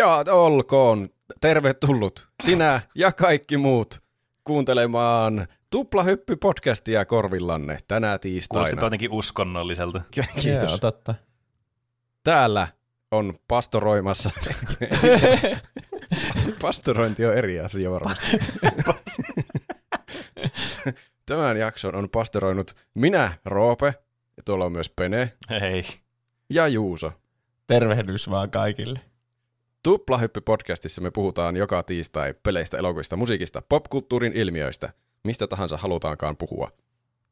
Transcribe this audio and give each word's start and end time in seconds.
Ja 0.00 0.24
olkoon 0.30 1.08
tervetullut 1.40 2.28
sinä 2.44 2.80
ja 2.94 3.12
kaikki 3.12 3.56
muut 3.56 4.02
kuuntelemaan 4.44 5.46
Tuplahyppy-podcastia 5.76 7.04
korvillanne 7.06 7.78
tänä 7.88 8.18
tiistaina. 8.18 8.82
jotenkin 8.82 9.10
uskonnolliselta. 9.10 10.00
Kiitos. 10.10 10.44
Joo, 10.44 10.78
totta. 10.78 11.14
Täällä 12.24 12.68
on 13.10 13.34
pastoroimassa. 13.48 14.30
Pastorointi 16.62 17.26
on 17.26 17.34
eri 17.34 17.60
asia 17.60 17.90
varmasti. 17.90 18.26
Tämän 21.26 21.56
jakson 21.56 21.94
on 21.94 22.10
pastoroinut 22.10 22.74
minä, 22.94 23.32
Roope, 23.44 23.94
ja 24.36 24.42
tuolla 24.44 24.64
on 24.64 24.72
myös 24.72 24.90
Pene 24.90 25.32
Hei. 25.50 25.84
ja 26.50 26.68
Juuso. 26.68 27.12
Tervehdys 27.66 28.30
vaan 28.30 28.50
kaikille. 28.50 29.09
Tuplahyppy-podcastissa 29.88 31.00
me 31.00 31.10
puhutaan 31.10 31.56
joka 31.56 31.82
tiistai 31.82 32.34
peleistä, 32.42 32.78
elokuvista, 32.78 33.16
musiikista, 33.16 33.62
popkulttuurin 33.68 34.32
ilmiöistä, 34.32 34.92
mistä 35.24 35.46
tahansa 35.46 35.76
halutaankaan 35.76 36.36
puhua. 36.36 36.70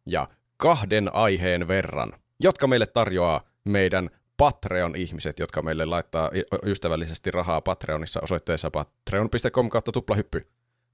Ja 0.07 0.29
kahden 0.57 1.15
aiheen 1.15 1.69
verran, 1.69 2.13
jotka 2.41 2.67
meille 2.67 2.87
tarjoaa 2.87 3.41
meidän 3.65 4.11
Patreon-ihmiset, 4.37 5.39
jotka 5.39 5.63
meille 5.63 5.85
laittaa 5.85 6.31
ystävällisesti 6.67 7.31
rahaa 7.31 7.61
Patreonissa 7.61 8.21
osoitteessa 8.23 8.71
patreon.com 8.71 9.69
kautta 9.69 9.93
tuplahyppy. 9.93 10.47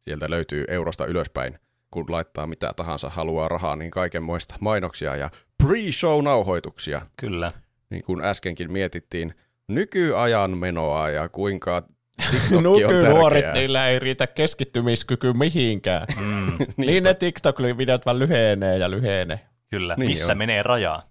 Sieltä 0.04 0.30
löytyy 0.30 0.64
eurosta 0.68 1.06
ylöspäin, 1.06 1.58
kun 1.90 2.04
laittaa 2.08 2.46
mitä 2.46 2.72
tahansa 2.76 3.10
haluaa 3.10 3.48
rahaa, 3.48 3.76
niin 3.76 3.90
kaikenmoista 3.90 4.54
mainoksia 4.60 5.16
ja 5.16 5.30
pre-show-nauhoituksia 5.62 7.06
Kyllä. 7.16 7.52
niin 7.90 8.04
kuin 8.04 8.24
äskenkin 8.24 8.72
mietittiin 8.72 9.34
nykyajan 9.68 10.58
menoa 10.58 11.10
ja 11.10 11.28
kuinka 11.28 11.82
Nykynuoret, 12.62 13.44
niillä 13.54 13.88
ei 13.88 13.98
riitä 13.98 14.26
keskittymiskyky 14.26 15.32
mihinkään. 15.32 16.06
Mm, 16.20 16.58
niin 16.76 17.04
ne 17.04 17.14
TikTok-videot 17.14 18.06
vaan 18.06 18.18
lyhenee 18.18 18.78
ja 18.78 18.90
lyhenee. 18.90 19.40
kyllä. 19.70 19.94
Niin 19.98 20.10
Missä 20.10 20.32
on. 20.32 20.38
menee 20.38 20.62
raja? 20.62 21.02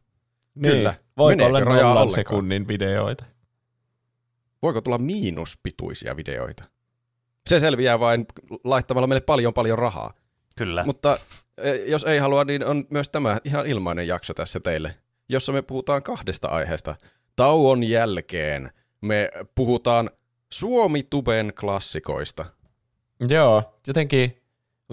Kyllä. 0.64 0.90
Niin. 0.90 1.00
Voiko 1.18 1.30
Meneekö 1.38 1.48
olla 1.50 1.60
raja 1.60 1.82
nollan 1.84 1.92
ollenkaan? 1.92 2.12
sekunnin 2.12 2.68
videoita? 2.68 3.26
Voiko 4.62 4.82
tulla 4.82 4.98
miinuspituisia 4.98 6.16
videoita? 6.16 6.64
Se 7.50 7.60
selviää 7.60 8.00
vain 8.00 8.26
laittamalla 8.64 9.08
meille 9.08 9.22
paljon 9.22 9.54
paljon 9.54 9.80
rahaa. 9.80 10.14
Kyllä. 10.58 10.84
Mutta 10.84 11.18
e, 11.58 11.76
jos 11.76 12.04
ei 12.04 12.20
halua, 12.20 12.44
niin 12.44 12.66
on 12.66 12.86
myös 12.90 13.10
tämä 13.10 13.38
ihan 13.44 13.66
ilmainen 13.66 14.08
jakso 14.08 14.34
tässä 14.34 14.60
teille, 14.60 14.96
jossa 15.30 15.52
me 15.52 15.62
puhutaan 15.62 16.04
kahdesta 16.04 16.48
aiheesta. 16.48 16.96
Tauon 17.36 17.84
jälkeen 17.84 18.72
me 19.02 19.30
puhutaan 19.56 20.10
Suomi-tuben 20.54 21.54
klassikoista. 21.60 22.46
Joo, 23.30 23.64
jotenkin 23.88 24.42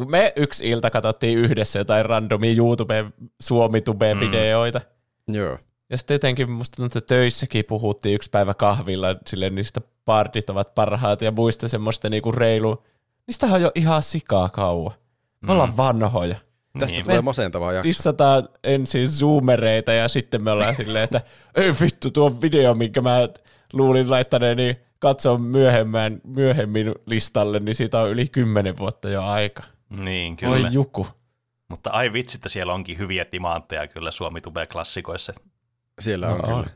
me 0.08 0.32
yksi 0.36 0.70
ilta 0.70 0.90
katsottiin 0.90 1.38
yhdessä 1.38 1.78
jotain 1.78 2.06
randomia 2.06 2.54
YouTube 2.56 3.04
Suomi-tube-videoita. 3.40 4.80
Joo. 5.28 5.58
Ja 5.90 5.96
sitten 5.96 6.14
jotenkin 6.14 6.50
musta 6.50 6.76
tuntuu, 6.76 6.98
että 6.98 7.14
töissäkin 7.14 7.64
puhuttiin 7.64 8.14
yksi 8.14 8.30
päivä 8.30 8.54
kahvilla, 8.54 9.16
silleen 9.26 9.54
niistä 9.54 9.80
partit 10.04 10.50
ovat 10.50 10.74
parhaat 10.74 11.22
ja 11.22 11.30
muista 11.30 11.68
semmoista 11.68 12.08
niinku 12.08 12.32
reilu. 12.32 12.84
Niistähän 13.26 13.54
on 13.56 13.62
jo 13.62 13.70
ihan 13.74 14.02
sikaa 14.02 14.48
kauan. 14.48 14.94
Me 15.40 15.52
ollaan 15.52 15.76
vanhoja. 15.76 16.36
Tästä 16.78 16.96
Niin. 16.96 17.04
tulee 17.04 17.20
masentava 17.20 17.72
jakso. 17.72 17.88
Dissataan 17.88 18.48
ensin 18.64 19.08
zoomereita 19.08 19.92
ja 19.92 20.08
sitten 20.08 20.44
me 20.44 20.50
ollaan 20.50 20.76
silleen, 20.76 21.04
että 21.04 21.20
ei 21.54 21.72
vittu 21.80 22.10
tuo 22.10 22.40
video, 22.42 22.74
minkä 22.74 23.00
mä 23.00 23.28
luulin 23.72 24.10
laittaneeni 24.10 24.80
katsoa 24.98 25.38
myöhemmin, 25.38 26.20
myöhemmin 26.24 26.94
listalle, 27.06 27.60
niin 27.60 27.74
siitä 27.74 28.00
on 28.00 28.10
yli 28.10 28.28
kymmenen 28.28 28.76
vuotta 28.78 29.08
jo 29.10 29.22
aika. 29.22 29.62
Niin, 29.90 30.32
Oi 30.32 30.56
kyllä. 30.56 30.68
juku. 30.72 31.06
Mutta 31.68 31.90
ai 31.90 32.12
vitsi, 32.12 32.36
että 32.36 32.48
siellä 32.48 32.72
onkin 32.74 32.98
hyviä 32.98 33.24
timantteja 33.24 33.86
kyllä 33.86 34.10
suomi 34.10 34.40
klassikoissa 34.72 35.32
Siellä 36.00 36.26
No 36.26 36.34
on 36.34 36.40
kyllä. 36.40 36.54
on. 36.56 36.66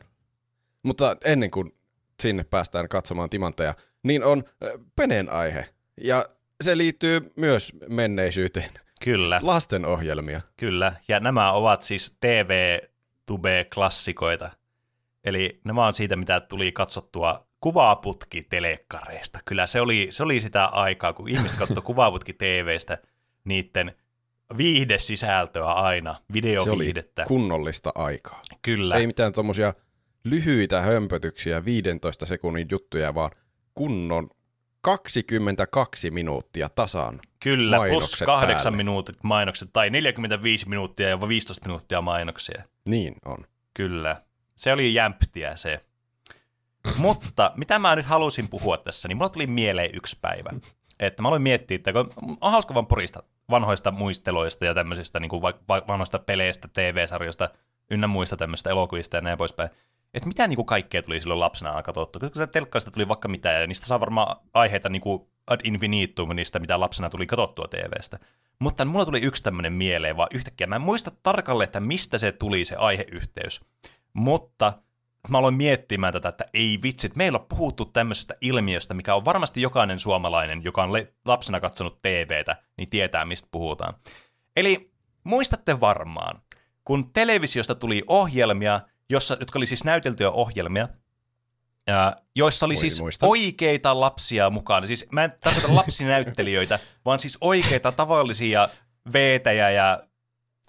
Mutta 0.83 1.17
ennen 1.23 1.51
kuin 1.51 1.75
sinne 2.21 2.43
päästään 2.43 2.89
katsomaan 2.89 3.29
timantteja, 3.29 3.75
niin 4.03 4.23
on 4.23 4.43
ö, 4.63 4.79
Penen 4.95 5.29
aihe. 5.29 5.65
Ja 6.01 6.25
se 6.63 6.77
liittyy 6.77 7.33
myös 7.35 7.73
menneisyyteen. 7.89 8.71
Kyllä, 9.05 9.39
Lastenohjelmia. 9.43 10.41
kyllä. 10.57 10.93
Ja 11.07 11.19
nämä 11.19 11.51
ovat 11.51 11.81
siis 11.81 12.17
TV-tube-klassikoita. 12.21 14.49
Eli 15.23 15.59
nämä 15.63 15.87
on 15.87 15.93
siitä, 15.93 16.15
mitä 16.15 16.39
tuli 16.39 16.71
katsottua 16.71 17.47
kuvaputki 17.59 18.43
telekkareista. 18.43 19.39
Kyllä 19.45 19.67
se 19.67 19.81
oli, 19.81 20.07
se 20.09 20.23
oli 20.23 20.39
sitä 20.39 20.65
aikaa, 20.65 21.13
kun 21.13 21.29
ihmiset 21.29 21.59
katsoi 21.59 21.83
kuvaputki 21.91 22.33
TVstä 22.33 22.97
niiden 23.43 23.95
viihdesisältöä 24.57 25.65
aina, 25.65 26.13
Se 26.13 26.19
oli 26.19 26.25
videoviihdettä. 26.33 27.25
kunnollista 27.27 27.91
aikaa. 27.95 28.41
Kyllä, 28.61 28.95
Ei 28.95 29.07
mitään 29.07 29.33
tommosia 29.33 29.73
lyhyitä 30.23 30.81
hömpötyksiä, 30.81 31.65
15 31.65 32.25
sekunnin 32.25 32.67
juttuja, 32.71 33.15
vaan 33.15 33.31
kunnon 33.73 34.29
22 34.85 36.11
minuuttia 36.11 36.69
tasan. 36.69 37.19
kyllä. 37.39 37.77
Plus 37.77 37.87
mainokset 37.87 38.25
kahdeksan 38.25 38.63
päälle. 38.63 38.77
minuutit 38.77 39.23
mainokset 39.23 39.69
tai 39.73 39.89
45 39.89 40.69
minuuttia 40.69 41.09
ja 41.09 41.27
15 41.27 41.67
minuuttia 41.67 42.01
mainoksia. 42.01 42.63
Niin 42.85 43.15
on. 43.25 43.37
Kyllä. 43.73 44.21
Se 44.55 44.73
oli 44.73 44.93
jämptiä 44.93 45.55
se. 45.55 45.85
Mutta 46.97 47.51
mitä 47.55 47.79
mä 47.79 47.95
nyt 47.95 48.05
halusin 48.05 48.47
puhua 48.47 48.77
tässä, 48.77 49.07
niin 49.07 49.17
mulla 49.17 49.29
tuli 49.29 49.47
mieleen 49.47 49.89
yksi 49.93 50.17
päivä. 50.21 50.49
Että 50.99 51.21
mä 51.21 51.27
aloin 51.27 51.41
miettiä, 51.41 51.75
että 51.75 51.93
kun 51.93 52.09
on 52.41 52.51
hauska 52.51 52.73
vaan 52.73 52.87
porista 52.87 53.23
vanhoista 53.49 53.91
muisteloista 53.91 54.65
ja 54.65 54.73
tämmöisistä 54.73 55.19
niin 55.19 55.29
kuin 55.29 55.41
va- 55.41 55.59
va- 55.69 55.83
vanhoista 55.87 56.19
peleistä, 56.19 56.67
TV-sarjoista, 56.73 57.49
ynnä 57.91 58.07
muista 58.07 58.37
tämmöistä 58.37 58.69
elokuvista 58.69 59.17
ja 59.17 59.21
näin 59.21 59.37
poispäin. 59.37 59.69
Että 60.15 60.27
mitä 60.27 60.47
niin 60.47 60.55
kuin 60.55 60.65
kaikkea 60.65 61.01
tuli 61.01 61.19
silloin 61.21 61.39
lapsena 61.39 61.83
katsottu. 61.83 62.19
Koska 62.19 62.39
se 62.39 62.47
telkkaista 62.47 62.91
tuli 62.91 63.07
vaikka 63.07 63.27
mitä, 63.27 63.51
ja 63.51 63.67
niistä 63.67 63.85
saa 63.85 63.99
varmaan 63.99 64.35
aiheita 64.53 64.89
niin 64.89 65.01
kuin 65.01 65.27
ad 65.47 65.59
infinitum 65.63 66.35
niistä, 66.35 66.59
mitä 66.59 66.79
lapsena 66.79 67.09
tuli 67.09 67.27
katsottua 67.27 67.67
TVstä. 67.67 68.19
Mutta 68.59 68.85
mulla 68.85 69.05
tuli 69.05 69.21
yksi 69.21 69.43
tämmöinen 69.43 69.73
mieleen 69.73 70.17
vaan 70.17 70.29
yhtäkkiä. 70.33 70.67
Mä 70.67 70.75
en 70.75 70.81
muista 70.81 71.11
tarkalleen, 71.23 71.65
että 71.65 71.79
mistä 71.79 72.17
se 72.17 72.31
tuli 72.31 72.65
se 72.65 72.75
aiheyhteys. 72.75 73.65
Mutta 74.13 74.73
mä 75.29 75.37
aloin 75.37 75.53
miettimään 75.53 76.13
tätä, 76.13 76.29
että 76.29 76.45
ei 76.53 76.79
vitsit, 76.83 77.15
meillä 77.15 77.39
on 77.39 77.45
puhuttu 77.49 77.85
tämmöisestä 77.85 78.35
ilmiöstä, 78.41 78.93
mikä 78.93 79.15
on 79.15 79.25
varmasti 79.25 79.61
jokainen 79.61 79.99
suomalainen, 79.99 80.63
joka 80.63 80.83
on 80.83 80.89
lapsena 81.25 81.59
katsonut 81.59 82.01
TVtä, 82.01 82.55
niin 82.77 82.89
tietää, 82.89 83.25
mistä 83.25 83.47
puhutaan. 83.51 83.93
Eli 84.55 84.91
muistatte 85.23 85.79
varmaan, 85.79 86.41
kun 86.85 87.13
televisiosta 87.13 87.75
tuli 87.75 88.03
ohjelmia, 88.07 88.79
jossa, 89.09 89.37
jotka 89.39 89.59
oli 89.59 89.65
siis 89.65 89.83
näyteltyjä 89.83 90.29
ohjelmia, 90.29 90.87
ää, 91.87 92.15
joissa 92.35 92.65
oli 92.65 92.73
Voi 92.73 92.79
siis 92.81 93.01
muistaa. 93.01 93.29
oikeita 93.29 93.99
lapsia 93.99 94.49
mukana. 94.49 94.87
Siis 94.87 95.07
mä 95.11 95.23
en 95.23 95.33
tarkoita 95.43 95.75
lapsinäyttelijöitä, 95.81 96.79
vaan 97.05 97.19
siis 97.19 97.37
oikeita 97.41 97.91
tavallisia 97.91 98.69
veetäjä 99.13 99.71
ja 99.71 100.03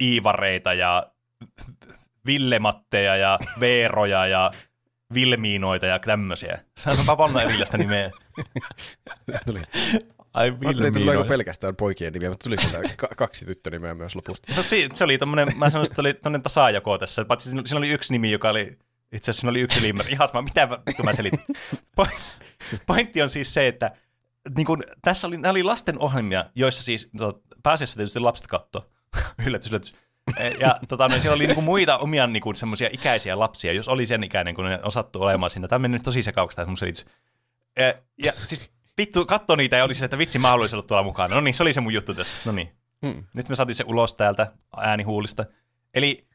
iivareita 0.02 0.74
ja 0.74 1.02
Villematteja 2.26 3.16
ja 3.16 3.38
Veeroja 3.60 4.26
ja 4.26 4.50
Vilmiinoita 5.14 5.86
ja 5.86 5.98
tämmöisiä. 5.98 6.58
Se 6.78 6.90
on 6.90 7.16
paljon 7.16 7.40
erillistä 7.40 7.78
nimeä. 7.78 8.10
Tuli. 9.46 9.62
Ai 10.36 10.50
Mä 10.50 10.56
tuleeko 10.58 10.82
Vilmiinoja. 10.98 11.24
pelkästään 11.28 11.76
poikien 11.76 12.12
nimiä, 12.12 12.28
mutta 12.30 12.44
tuli 12.44 12.56
sieltä 12.60 12.80
ka- 12.96 13.08
kaksi 13.16 13.44
tyttönimeä 13.44 13.94
myös 13.94 14.14
lopusta. 14.16 14.52
No, 14.56 14.62
si- 14.62 14.88
se 14.94 15.04
oli 15.04 15.18
tommonen, 15.18 15.48
mä 15.58 15.70
sanoisin, 15.70 15.92
että 15.92 15.96
se 15.96 16.00
oli 16.08 16.14
tommonen 16.14 16.42
tasajako 16.42 16.98
tässä. 16.98 17.24
Paitsi 17.24 17.50
siinä 17.50 17.78
oli 17.78 17.88
yksi 17.90 18.12
nimi, 18.12 18.30
joka 18.30 18.50
oli, 18.50 18.78
itse 19.12 19.30
asiassa 19.30 19.40
siinä 19.40 19.50
oli 19.50 19.60
yksi 19.60 19.82
liimeri. 19.82 20.12
Ihan 20.12 20.28
sama, 20.28 20.42
mitä 20.42 20.66
mä- 20.66 20.78
mä 21.02 21.12
selitin. 21.12 21.40
Po- 22.00 22.18
Pointti 22.86 23.22
on 23.22 23.28
siis 23.28 23.54
se, 23.54 23.68
että 23.68 23.90
niin 24.56 24.66
kun, 24.66 24.84
tässä 25.02 25.26
oli, 25.26 25.36
nämä 25.36 25.50
oli 25.50 25.62
lasten 25.62 25.98
ohjelmia, 25.98 26.44
joissa 26.54 26.82
siis 26.82 27.10
no, 27.12 27.40
pääasiassa 27.62 27.96
tietysti 27.96 28.20
lapset 28.20 28.46
katto. 28.46 28.90
yllätys, 29.46 29.70
yllätys. 29.70 29.94
E, 30.36 30.48
Ja 30.48 30.78
tota, 30.88 31.08
no, 31.08 31.18
siellä 31.20 31.34
oli 31.34 31.46
niinku 31.46 31.62
muita 31.62 31.98
omia 31.98 32.26
niinku, 32.26 32.54
semmoisia 32.54 32.88
ikäisiä 32.92 33.38
lapsia, 33.38 33.72
jos 33.72 33.88
oli 33.88 34.06
sen 34.06 34.24
ikäinen, 34.24 34.54
kun 34.54 34.64
ne 34.64 34.78
osattu 34.82 35.22
olemaan 35.22 35.50
siinä. 35.50 35.68
Tämä 35.68 35.78
meni 35.78 35.92
nyt 35.92 36.02
tosi 36.02 36.22
sekauksi 36.22 36.56
tämä 36.56 36.66
mun 36.66 36.76
selitys. 36.76 37.06
E, 37.76 37.92
Ja 38.24 38.32
siis 38.32 38.70
vittu, 38.98 39.26
katso 39.26 39.56
niitä 39.56 39.76
ja 39.76 39.84
oli 39.84 39.94
se, 39.94 40.04
että 40.04 40.18
vitsi, 40.18 40.38
mä 40.38 40.48
haluaisin 40.48 40.76
olla 40.76 40.86
tuolla 40.86 41.02
mukana. 41.02 41.34
No 41.34 41.40
niin, 41.40 41.54
se 41.54 41.62
oli 41.62 41.72
se 41.72 41.80
mun 41.80 41.92
juttu 41.92 42.14
tässä. 42.14 42.36
No 42.44 42.52
niin. 42.52 42.72
Hmm. 43.06 43.24
Nyt 43.34 43.48
me 43.48 43.56
saatiin 43.56 43.76
se 43.76 43.84
ulos 43.86 44.14
täältä 44.14 44.52
äänihuulista. 44.76 45.44
Eli 45.94 46.26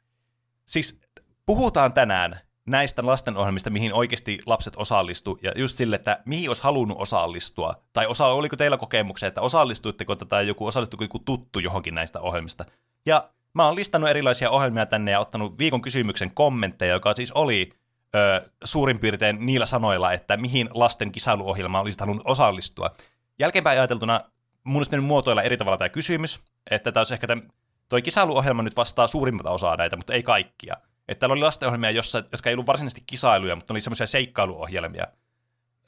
siis 0.68 1.02
puhutaan 1.46 1.94
tänään 1.94 2.40
näistä 2.66 3.06
lastenohjelmista, 3.06 3.69
mihin 3.69 3.94
oikeasti 3.94 4.40
lapset 4.46 4.74
osallistu, 4.78 5.40
ja 5.42 5.52
just 5.56 5.78
sille, 5.78 5.96
että 5.96 6.22
mihin 6.25 6.50
olisi 6.50 6.63
halunnut 6.63 6.98
osallistua, 7.02 7.84
tai 7.94 8.08
osa, 8.08 8.25
oliko 8.25 8.56
teillä 8.56 8.78
kokemuksia, 8.78 9.28
että 9.28 9.42
osallistuitteko 9.42 10.16
tai 10.16 10.48
joku 10.48 10.66
osallistuiko 10.66 11.04
joku 11.04 11.19
tuttu 11.19 11.60
johonkin 11.60 11.96
näistä 11.96 12.19
ohjelmista. 12.19 12.66
Ja 13.06 13.30
mä 13.54 13.66
oon 13.66 13.75
listannut 13.75 14.10
erilaisia 14.10 14.50
ohjelmia 14.50 14.86
tänne 14.86 15.12
ja 15.12 15.19
ottanut 15.19 15.60
viikon 15.60 15.81
kysymyksen 15.81 16.31
kommentteja, 16.34 16.94
joka 16.94 17.13
siis 17.13 17.31
oli 17.31 17.69
ö, 18.16 18.50
suurin 18.63 19.00
piirtein 19.00 19.46
niillä 19.46 19.66
sanoilla, 19.66 20.13
että 20.13 20.38
mihin 20.38 20.69
lasten 20.74 21.12
kisailuohjelmaan 21.12 21.81
olisit 21.81 22.00
halunnut 22.00 22.25
osallistua. 22.28 22.96
Jälkeenpäin 23.40 23.80
ajateltuna 23.80 24.22
mun 24.63 24.78
olisi 24.78 24.98
muotoilla 24.98 25.42
eri 25.42 25.58
tavalla 25.58 25.78
tämä 25.78 25.90
kysymys, 25.90 26.40
että 26.72 26.92
tämä 26.92 27.00
olisi 27.02 27.13
ehkä 27.13 27.28
tämän, 27.28 27.50
toi 27.90 28.02
kisailuohjelma 28.02 28.63
nyt 28.63 28.75
vastaa 28.75 29.08
suurimmalta 29.08 29.50
osaa 29.50 29.75
näitä, 29.75 29.96
mutta 29.96 30.13
ei 30.13 30.24
kaikkia. 30.24 30.75
Että 31.08 31.19
täällä 31.19 31.34
oli 31.34 31.42
lastenohjelmia, 31.42 31.92
jossa, 31.92 32.24
jotka 32.31 32.50
ei 32.50 32.54
ollut 32.54 32.68
varsinaisesti 32.68 33.04
kisailuja, 33.08 33.56
mutta 33.56 33.74
oli 33.74 33.81
semmoisia 33.81 34.08
seikkailuohjelmia, 34.08 35.08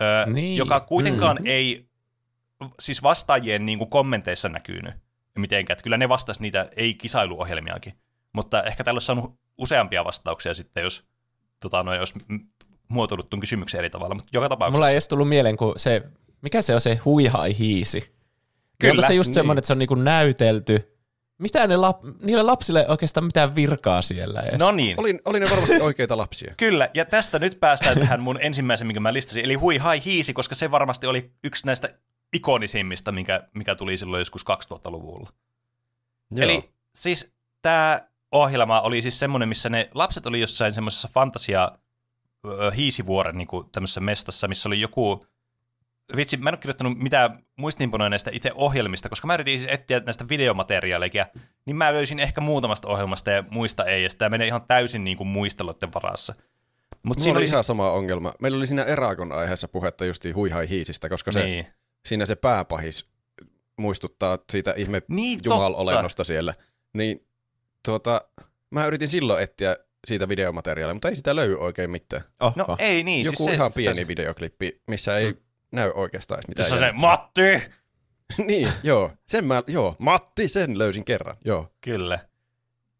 öö, 0.01 0.25
Niin. 0.25 0.57
joka 0.57 0.79
kuitenkaan 0.79 1.37
mm. 1.39 1.45
ei 1.45 1.87
siis 2.79 3.03
vastaajien 3.03 3.65
niin 3.65 3.77
kuin 3.77 3.89
kommenteissa 3.89 4.49
näkynyt 4.49 4.93
mitenkään. 5.37 5.75
Että 5.75 5.83
kyllä 5.83 5.97
ne 5.97 6.09
vastasi 6.09 6.41
niitä 6.41 6.69
ei-kisailuohjelmiakin. 6.75 7.93
Mutta 8.33 8.63
ehkä 8.63 8.83
täällä 8.83 8.95
olisi 8.95 9.05
saanut 9.05 9.39
useampia 9.57 10.05
vastauksia 10.05 10.53
sitten, 10.53 10.83
jos 10.83 11.07
tota, 11.63 11.83
no, 11.83 11.95
jos 11.95 12.15
m- 12.15 12.35
muotoilut 12.87 13.29
tuon 13.29 13.39
kysymyksen 13.39 13.79
eri 13.79 13.89
tavalla. 13.89 14.15
Mutta 14.15 14.29
joka 14.33 14.49
tapauksessa. 14.49 14.77
Mulla 14.77 14.89
ei 14.89 14.93
edes 14.93 15.07
tullut 15.07 15.29
mieleen, 15.29 15.57
kun 15.57 15.73
se, 15.77 16.01
mikä 16.41 16.61
se 16.61 16.75
on 16.75 16.81
se 16.81 16.95
huihai 17.05 17.57
hiisi? 17.57 18.01
Kyllä, 18.01 18.13
Kyllä, 18.79 18.91
Onko 18.91 19.07
se 19.07 19.13
just 19.13 19.27
niin. 19.27 19.33
semmoinen, 19.33 19.59
että 19.59 19.67
se 19.67 19.73
on 19.73 19.79
niinku 19.79 19.95
näytelty? 19.95 20.89
Mitä 21.37 21.67
ne 21.67 21.77
lap, 21.77 22.03
niille 22.21 22.43
lapsille 22.43 22.79
ei 22.79 22.85
oikeastaan 22.89 23.25
mitään 23.25 23.55
virkaa 23.55 24.01
siellä 24.01 24.41
edes? 24.41 24.59
No 24.59 24.71
niin. 24.71 24.99
Oli, 24.99 25.19
oli 25.25 25.39
ne 25.39 25.49
varmasti 25.49 25.81
oikeita 25.81 26.17
lapsia. 26.17 26.53
Kyllä, 26.57 26.89
ja 26.93 27.05
tästä 27.05 27.39
nyt 27.39 27.59
päästään 27.59 27.99
tähän 27.99 28.19
mun 28.19 28.37
ensimmäisen, 28.41 28.87
minkä 28.87 28.99
mä 28.99 29.13
listasin, 29.13 29.45
eli 29.45 29.53
Hui 29.53 29.77
Hai 29.77 30.01
Hiisi, 30.05 30.33
koska 30.33 30.55
se 30.55 30.71
varmasti 30.71 31.07
oli 31.07 31.31
yksi 31.43 31.65
näistä 31.65 31.89
ikonisimmista, 32.33 33.11
mikä, 33.11 33.43
mikä 33.55 33.75
tuli 33.75 33.97
silloin 33.97 34.21
joskus 34.21 34.45
2000-luvulla. 34.73 35.29
Joo. 36.31 36.43
Eli 36.43 36.63
siis 36.95 37.35
tämä 37.61 38.01
ohjelma 38.33 38.81
oli 38.81 39.01
siis 39.01 39.19
semmoinen, 39.19 39.49
missä 39.49 39.69
ne 39.69 39.89
lapset 39.93 40.25
oli 40.25 40.41
jossain 40.41 40.73
semmoisessa 40.73 41.09
fantasia 41.13 41.71
hiisivuoren 42.75 43.37
niin 43.37 43.47
kuin 43.47 43.69
tämmöisessä 43.71 44.01
mestassa, 44.01 44.47
missä 44.47 44.69
oli 44.69 44.81
joku 44.81 45.25
Vitsi, 46.15 46.37
mä 46.37 46.49
en 46.49 46.53
ole 46.53 46.59
kirjoittanut 46.59 46.97
mitään 46.97 47.39
muistiinpanoja 47.55 48.09
näistä 48.09 48.31
itse 48.33 48.51
ohjelmista, 48.55 49.09
koska 49.09 49.27
mä 49.27 49.33
yritin 49.33 49.59
siis 49.59 49.71
etsiä 49.71 50.01
näistä 50.05 50.29
videomateriaaleja, 50.29 51.25
niin 51.65 51.75
mä 51.75 51.93
löysin 51.93 52.19
ehkä 52.19 52.41
muutamasta 52.41 52.87
ohjelmasta 52.87 53.31
ja 53.31 53.43
muista 53.51 53.85
ei, 53.85 54.03
ja 54.03 54.09
sitä 54.09 54.29
menee 54.29 54.47
ihan 54.47 54.61
täysin 54.67 55.03
niin 55.03 55.17
kuin 55.17 55.27
muisteluiden 55.27 55.93
varassa. 55.93 56.33
Mutta 56.33 57.03
Mulla 57.03 57.23
siinä 57.23 57.37
oli 57.37 57.45
ihan 57.45 57.63
sama 57.63 57.91
ongelma. 57.91 58.33
Meillä 58.39 58.57
oli 58.57 58.67
siinä 58.67 58.83
Erakon 58.83 59.31
aiheessa 59.31 59.67
puhetta 59.67 60.05
justiin 60.05 60.35
huihai 60.35 60.69
hiisistä, 60.69 61.09
koska 61.09 61.31
se, 61.31 61.43
Niin. 61.45 61.67
siinä 62.05 62.25
se 62.25 62.35
pääpahis 62.35 63.09
muistuttaa 63.77 64.37
siitä 64.51 64.73
ihme 64.77 65.01
Niin, 65.09 65.39
jumal-olennosta 65.45 66.23
siellä. 66.23 66.53
Niin 66.93 67.27
tuota, 67.85 68.21
mä 68.71 68.85
yritin 68.85 69.07
silloin 69.07 69.43
etsiä 69.43 69.77
siitä 70.07 70.29
videomateriaalia, 70.29 70.93
mutta 70.93 71.09
ei 71.09 71.15
sitä 71.15 71.35
löydy 71.35 71.55
oikein 71.59 71.91
mitään. 71.91 72.23
Oho. 72.39 72.53
No 72.57 72.75
ei 72.79 73.03
niin. 73.03 73.25
Joku 73.25 73.35
siis 73.35 73.49
se, 73.49 73.53
ihan 73.53 73.71
pieni 73.75 74.07
videoklippi, 74.07 74.81
missä 74.87 75.17
ei 75.17 75.31
Mm. 75.33 75.39
näy 75.71 75.91
oikeastaan 75.95 76.37
edes 76.37 76.47
mitään. 76.47 76.65
Jossa 76.65 76.79
se. 76.79 76.91
Matti! 76.91 77.41
niin, 78.47 78.69
joo. 78.83 79.11
Sen 79.27 79.45
mä, 79.45 79.63
joo. 79.67 79.95
Matti, 79.99 80.47
sen 80.47 80.77
löysin 80.77 81.05
kerran, 81.05 81.37
joo. 81.45 81.71
Kyllä. 81.81 82.19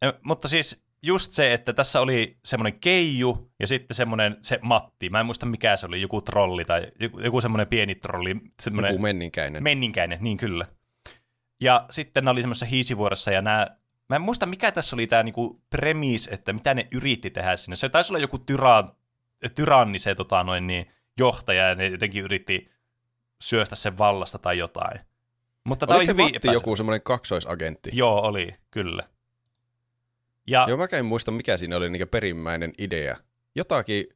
Ja, 0.02 0.14
mutta 0.22 0.48
siis 0.48 0.84
just 1.02 1.32
se, 1.32 1.52
että 1.52 1.72
tässä 1.72 2.00
oli 2.00 2.36
semmoinen 2.44 2.80
keiju 2.80 3.50
ja 3.60 3.66
sitten 3.66 3.94
semmoinen 3.94 4.36
se 4.42 4.58
Matti. 4.62 5.10
Mä 5.10 5.20
en 5.20 5.26
muista 5.26 5.46
mikä 5.46 5.76
se 5.76 5.86
oli, 5.86 6.00
joku 6.00 6.20
trolli 6.20 6.64
tai 6.64 6.92
joku, 7.00 7.20
joku 7.20 7.40
semmoinen 7.40 7.66
pieni 7.66 7.94
trolli. 7.94 8.36
Semmoinen 8.62 8.90
Joku 8.92 9.02
menninkäinen. 9.02 9.62
menninkäinen, 9.62 10.18
niin 10.20 10.36
kyllä. 10.36 10.66
Ja 11.60 11.86
sitten 11.90 12.24
ne 12.24 12.30
oli 12.30 12.40
semmoisessa 12.40 12.66
hiisivuorossa 12.66 13.30
ja 13.30 13.42
nämä, 13.42 13.66
mä 14.08 14.16
en 14.16 14.22
muista 14.22 14.46
mikä 14.46 14.72
tässä 14.72 14.96
oli 14.96 15.06
tämä 15.06 15.22
niinku 15.22 15.62
premis, 15.70 16.28
että 16.32 16.52
mitä 16.52 16.74
ne 16.74 16.88
yritti 16.92 17.30
tehdä 17.30 17.56
sinne. 17.56 17.76
Se 17.76 17.88
taisi 17.88 18.12
olla 18.12 18.20
joku 18.20 18.38
tyran, 18.38 18.90
tyranni 19.54 19.98
se 19.98 20.14
tota, 20.14 20.44
noin, 20.44 20.66
niin, 20.66 20.90
johtaja 21.18 21.68
ja 21.68 21.74
ne 21.74 21.86
jotenkin 21.88 22.24
yritti 22.24 22.70
syöstä 23.40 23.76
sen 23.76 23.98
vallasta 23.98 24.38
tai 24.38 24.58
jotain. 24.58 25.00
Mutta 25.64 25.86
tämä 25.86 25.96
oli 25.96 26.04
se 26.04 26.12
hyvin 26.12 26.24
Matti 26.24 26.48
joku 26.52 26.76
semmoinen 26.76 27.02
kaksoisagentti? 27.02 27.90
Joo, 27.92 28.20
oli, 28.20 28.54
kyllä. 28.70 29.02
Ja 30.46 30.66
Joo, 30.68 30.78
mä 30.78 30.88
en 30.92 31.04
muista, 31.04 31.30
mikä 31.30 31.56
siinä 31.56 31.76
oli 31.76 31.90
niin 31.90 32.08
perimmäinen 32.08 32.72
idea. 32.78 33.16
Jotakin 33.54 34.06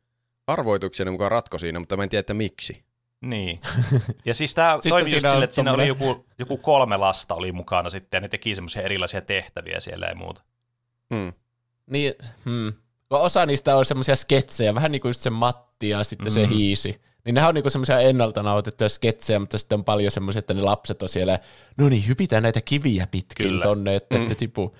arvoitukseni 0.46 1.11
mukaan 1.11 1.31
ratko 1.31 1.58
siinä, 1.58 1.79
mutta 1.79 1.96
mä 1.96 2.02
en 2.02 2.08
tiedä, 2.08 2.20
että 2.20 2.35
miksi. 2.35 2.85
Niin. 3.20 3.61
Ja 4.25 4.35
siis 4.35 4.55
tämä 4.55 4.79
toimi 4.88 5.11
just 5.12 5.29
sille, 5.29 5.44
että 5.44 5.55
siinä 5.55 5.73
oli 5.73 5.87
joku, 5.88 6.26
joku 6.38 6.56
kolme 6.56 6.97
lasta 6.97 7.35
oli 7.35 7.53
mukana 7.53 7.91
sitten, 7.91 8.19
ja 8.19 8.20
ne 8.20 8.29
teki 8.29 8.55
semmoisia 8.55 8.82
erilaisia 8.82 9.23
tehtäviä 9.23 9.81
siellä 9.81 10.06
ja 10.06 10.15
muuta. 10.15 10.43
Hmm. 11.15 11.32
Niin, 11.87 12.15
hmm. 12.44 12.73
Kun 13.09 13.19
osa 13.20 13.47
niistä 13.47 13.76
on 13.76 13.85
semmoisia 13.85 14.17
sketsejä, 14.17 14.75
vähän 14.75 14.93
niin 14.93 15.00
kuin 15.03 15.09
just 15.11 15.20
se 15.20 15.31
Matti 15.31 15.88
ja 15.88 16.05
sitten 16.05 16.31
se 16.31 16.43
Mm. 16.47 16.49
hiisi. 16.49 17.00
Niin 17.25 17.35
nehän 17.35 17.49
on 17.49 17.55
niinku 17.55 17.70
semmoisia 17.70 18.00
ennalta 18.00 18.43
nautettuja 18.43 18.88
sketsejä, 18.88 19.38
mutta 19.38 19.59
sitten 19.59 19.79
on 19.79 19.85
paljon 19.85 20.11
semmoisia, 20.11 20.38
että 20.38 20.55
ne 20.55 20.62
lapset 20.62 21.03
on 21.03 21.09
siellä, 21.09 21.38
no 21.79 21.88
niin, 21.88 22.09
hypitään 22.09 22.43
näitä 22.43 22.61
kiviä 22.61 23.06
pitkin 23.11 23.47
Kyllä. 23.47 23.62
tonne, 23.62 23.97
että 23.97 24.17
Mm. 24.17 24.23
ette 24.23 24.35
tipu. 24.35 24.76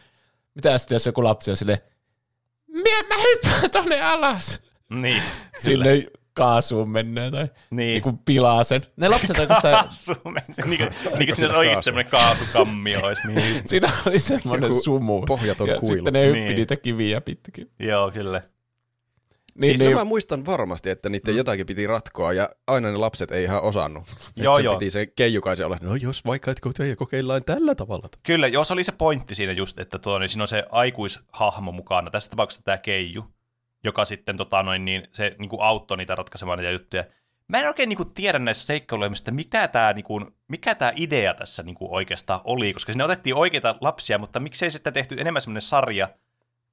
Mitä 0.55 0.79
sitten, 0.79 0.97
jos 0.97 1.07
joku 1.07 1.25
lapsi 1.25 1.51
on 1.51 1.57
silleen, 1.57 1.79
mä 3.09 3.15
hyppään 3.23 3.71
tonne 3.71 4.01
alas. 4.01 4.63
Niin. 4.91 5.23
Sinne 5.63 6.07
kaasuun 6.39 6.91
menee 6.91 7.31
tai 7.31 7.49
Niin. 7.71 7.77
niinku 7.93 8.13
pilaa 8.25 8.65
sen. 8.65 8.87
Ne 8.97 9.09
lapset 9.09 9.39
oikeastaan, 9.39 9.85
Kaasu, 9.85 10.13
niin 10.67 10.79
kuin, 10.79 10.91
niin 11.19 11.27
kuin 11.27 11.37
siinä 11.37 11.47
olisi 11.49 11.57
oikeasti 11.59 11.85
semmoinen 11.85 12.11
kaasukammio 12.11 13.01
olisi. 13.03 13.23
Niin. 13.29 13.63
siinä 13.69 13.93
oli 14.07 14.19
semmoinen 14.19 14.69
Joku 14.71 14.83
sumu. 14.83 15.23
pohjaton 15.27 15.69
ja 15.69 15.77
kuilu. 15.77 15.95
sitten 15.95 16.13
ne 16.13 16.27
hyppi 16.27 16.39
Niin. 16.41 16.57
niitä 16.57 16.77
kiviä 16.77 17.21
pitkin. 17.21 17.71
Joo, 17.79 18.11
kyllä. 18.11 18.43
Niin, 19.61 19.67
Siis 19.77 19.81
niin, 19.89 19.97
mä 19.97 20.05
muistan 20.05 20.47
varmasti, 20.47 20.91
että 20.91 21.09
niiden 21.09 21.37
jotakin 21.37 21.67
piti 21.67 21.87
ratkoa 21.87 22.33
ja 22.33 22.49
aina 22.67 22.91
ne 22.91 22.97
lapset 22.97 23.31
ei 23.33 23.45
ihan 23.45 23.63
osannut. 23.63 24.05
Joo, 24.37 24.57
se 24.57 24.63
joo. 24.63 24.77
piti 24.79 24.91
se 24.91 25.07
keijukaisen 25.07 25.67
olla, 25.67 25.77
no 25.81 25.95
jos 25.97 26.25
vaikka 26.25 26.51
et 26.51 26.61
kote- 26.67 26.97
kokeillaan 26.97 27.45
tällä 27.45 27.75
tavalla. 27.75 28.09
Kyllä, 28.23 28.49
joo, 28.49 28.65
se 28.65 28.73
oli 28.73 28.85
se 28.85 28.93
pointti 28.93 29.35
siinä 29.35 29.53
just, 29.53 29.81
että 29.81 29.99
tuo, 29.99 30.19
niin 30.19 30.29
siinä 30.29 30.43
on 30.43 30.49
se 30.49 30.63
aikuishahmo 30.71 31.73
mukana. 31.73 32.11
Tässä 32.11 32.31
tapauksessa 32.31 32.65
tämä 32.65 32.79
Keiju, 32.79 33.25
joka 33.85 34.05
sitten 34.05 34.37
tota, 34.37 34.63
noin, 34.63 34.85
niin, 34.85 35.03
se 35.13 35.37
niin 35.39 35.49
kuin 35.49 35.63
auttoi 35.63 35.97
niitä 35.97 36.15
ratkaisemaan 36.15 36.59
niitä 36.59 36.71
juttuja. 36.71 37.05
Mä 37.49 37.59
en 37.59 37.67
oikein 37.67 37.89
niin 37.89 37.97
kuin, 37.97 38.15
tiedä 38.15 38.39
näissä 38.39 38.67
seikkailuista, 38.67 39.31
mitä 39.31 39.69
tämä, 39.69 39.93
niin 39.93 40.05
kuin, 40.05 40.27
mikä 40.49 40.75
tämä 40.75 40.93
idea 40.97 41.35
tässä 41.35 41.63
niin 41.63 41.75
kuin, 41.75 41.91
oikeastaan 41.91 42.41
oli, 42.45 42.73
koska 42.73 42.93
sinne 42.93 43.05
otettiin 43.05 43.35
oikeita 43.35 43.75
lapsia, 43.81 44.19
mutta 44.19 44.41
miksei 44.41 44.71
sitten 44.71 44.93
tehty 44.93 45.17
enemmän 45.19 45.43
semmoinen 45.43 45.63
sarja, 45.63 46.09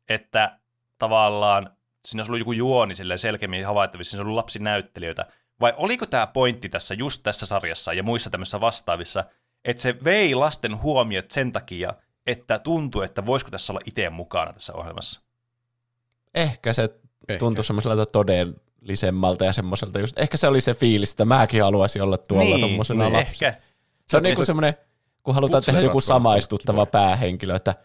että 0.09 0.57
tavallaan 0.99 1.69
siinä 2.05 2.21
olisi 2.21 2.31
ollut 2.31 2.39
joku 2.39 2.51
juoni 2.51 2.95
silleen 2.95 3.19
selkeämmin 3.19 3.65
havaittavissa, 3.65 4.11
siinä 4.11 4.21
olisi 4.21 4.27
ollut 4.27 4.35
lapsinäyttelijöitä. 4.35 5.25
Vai 5.61 5.73
oliko 5.77 6.05
tämä 6.05 6.27
pointti 6.27 6.69
tässä 6.69 6.93
just 6.93 7.23
tässä 7.23 7.45
sarjassa 7.45 7.93
ja 7.93 8.03
muissa 8.03 8.29
tämmöisissä 8.29 8.61
vastaavissa, 8.61 9.23
että 9.65 9.83
se 9.83 9.95
vei 10.03 10.35
lasten 10.35 10.81
huomiot 10.81 11.31
sen 11.31 11.51
takia, 11.51 11.93
että 12.25 12.59
tuntuu, 12.59 13.01
että 13.01 13.25
voisiko 13.25 13.51
tässä 13.51 13.73
olla 13.73 13.81
itse 13.85 14.09
mukana 14.09 14.53
tässä 14.53 14.73
ohjelmassa. 14.73 15.24
Ehkä 16.35 16.73
se 16.73 16.83
Ehkä. 17.29 17.39
tuntui 17.39 17.63
semmoiselta 17.63 18.05
todellisemmalta 18.05 19.45
ja 19.45 19.53
semmoiselta 19.53 19.99
just, 19.99 20.19
ehkä 20.19 20.37
se 20.37 20.47
oli 20.47 20.61
se 20.61 20.73
fiilis, 20.73 21.11
että 21.11 21.25
mäkin 21.25 21.63
haluaisin 21.63 22.01
olla 22.01 22.17
tuolla 22.17 22.57
niin, 22.57 22.77
lapsena. 22.77 23.19
ehkä. 23.19 23.53
Se 24.09 24.17
on 24.17 24.23
Niin 24.23 24.29
niinku 24.29 24.41
se 24.41 24.45
semmoinen, 24.45 24.73
kun 25.23 25.35
halutaan 25.35 25.63
tehdä 25.63 25.81
joku 25.81 26.01
samaistuttava 26.01 26.85
päähenkilö, 26.85 27.55
että 27.55 27.75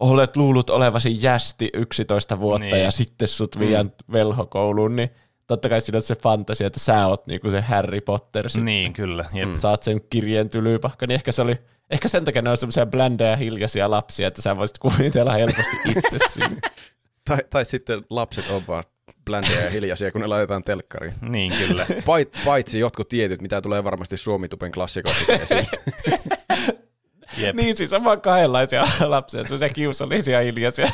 olet 0.00 0.36
luullut 0.36 0.70
olevasi 0.70 1.22
jästi 1.22 1.70
11 1.74 2.40
vuotta 2.40 2.64
Niin. 2.64 2.82
ja 2.84 2.90
sitten 2.90 3.28
sut 3.28 3.58
viedään 3.58 3.92
velhokouluun, 4.12 4.96
niin 4.96 5.10
totta 5.46 5.68
kai 5.68 5.80
siinä 5.80 5.96
on 5.96 6.02
se 6.02 6.16
fantasia, 6.16 6.66
että 6.66 6.80
sä 6.80 7.06
oot 7.06 7.26
niinku 7.26 7.50
se 7.50 7.60
Harry 7.60 8.00
Potter, 8.00 8.48
sit 8.50 8.62
Niin, 8.64 8.92
kyllä. 8.92 9.24
Jep. 9.32 9.48
Mm. 9.48 9.58
saat 9.58 9.82
sen 9.82 10.00
kirjeen 10.10 10.50
tylypahka, 10.50 11.06
niin 11.06 11.14
ehkä 11.14 11.32
se 11.32 11.42
oli, 11.42 11.58
ehkä 11.90 12.08
sen 12.08 12.24
takia 12.24 12.42
ne 12.42 12.50
on 12.50 12.56
semmoisia 12.56 12.86
bländejä 12.86 13.30
ja 13.30 13.36
hiljaisia 13.36 13.90
lapsia, 13.90 14.28
että 14.28 14.42
sä 14.42 14.56
voisit 14.56 14.78
kuvitella 14.78 15.32
helposti 15.32 15.76
itse. 15.90 16.44
Tai, 17.26 17.38
tai 17.50 17.64
sitten 17.64 18.02
lapset 18.10 18.50
on 18.50 18.62
vaan 18.68 18.84
bländejä 19.24 19.60
ja 19.64 19.70
hiljaisia, 19.70 20.12
kun 20.12 20.20
ne 20.20 20.26
laitetaan 20.26 20.64
telkkariin. 20.64 21.14
Niin, 21.28 21.52
kyllä. 21.66 21.86
Pait, 22.06 22.38
paitsi 22.44 22.78
jotkut 22.78 23.08
tietyt, 23.08 23.42
mitä 23.42 23.60
tulee 23.60 23.84
varmasti 23.84 24.16
Suomitupen 24.16 24.72
klassikoista 24.72 25.32
esiin. 25.32 25.66
Jep. 27.38 27.56
Niin, 27.56 27.76
siis 27.76 27.92
on 27.92 28.04
vaan 28.04 28.20
kahdenlaisia 28.20 28.86
lapsia, 29.06 29.44
semmoisia 29.44 29.68
kiusallisia 29.68 30.40
hiljaisia. 30.40 30.90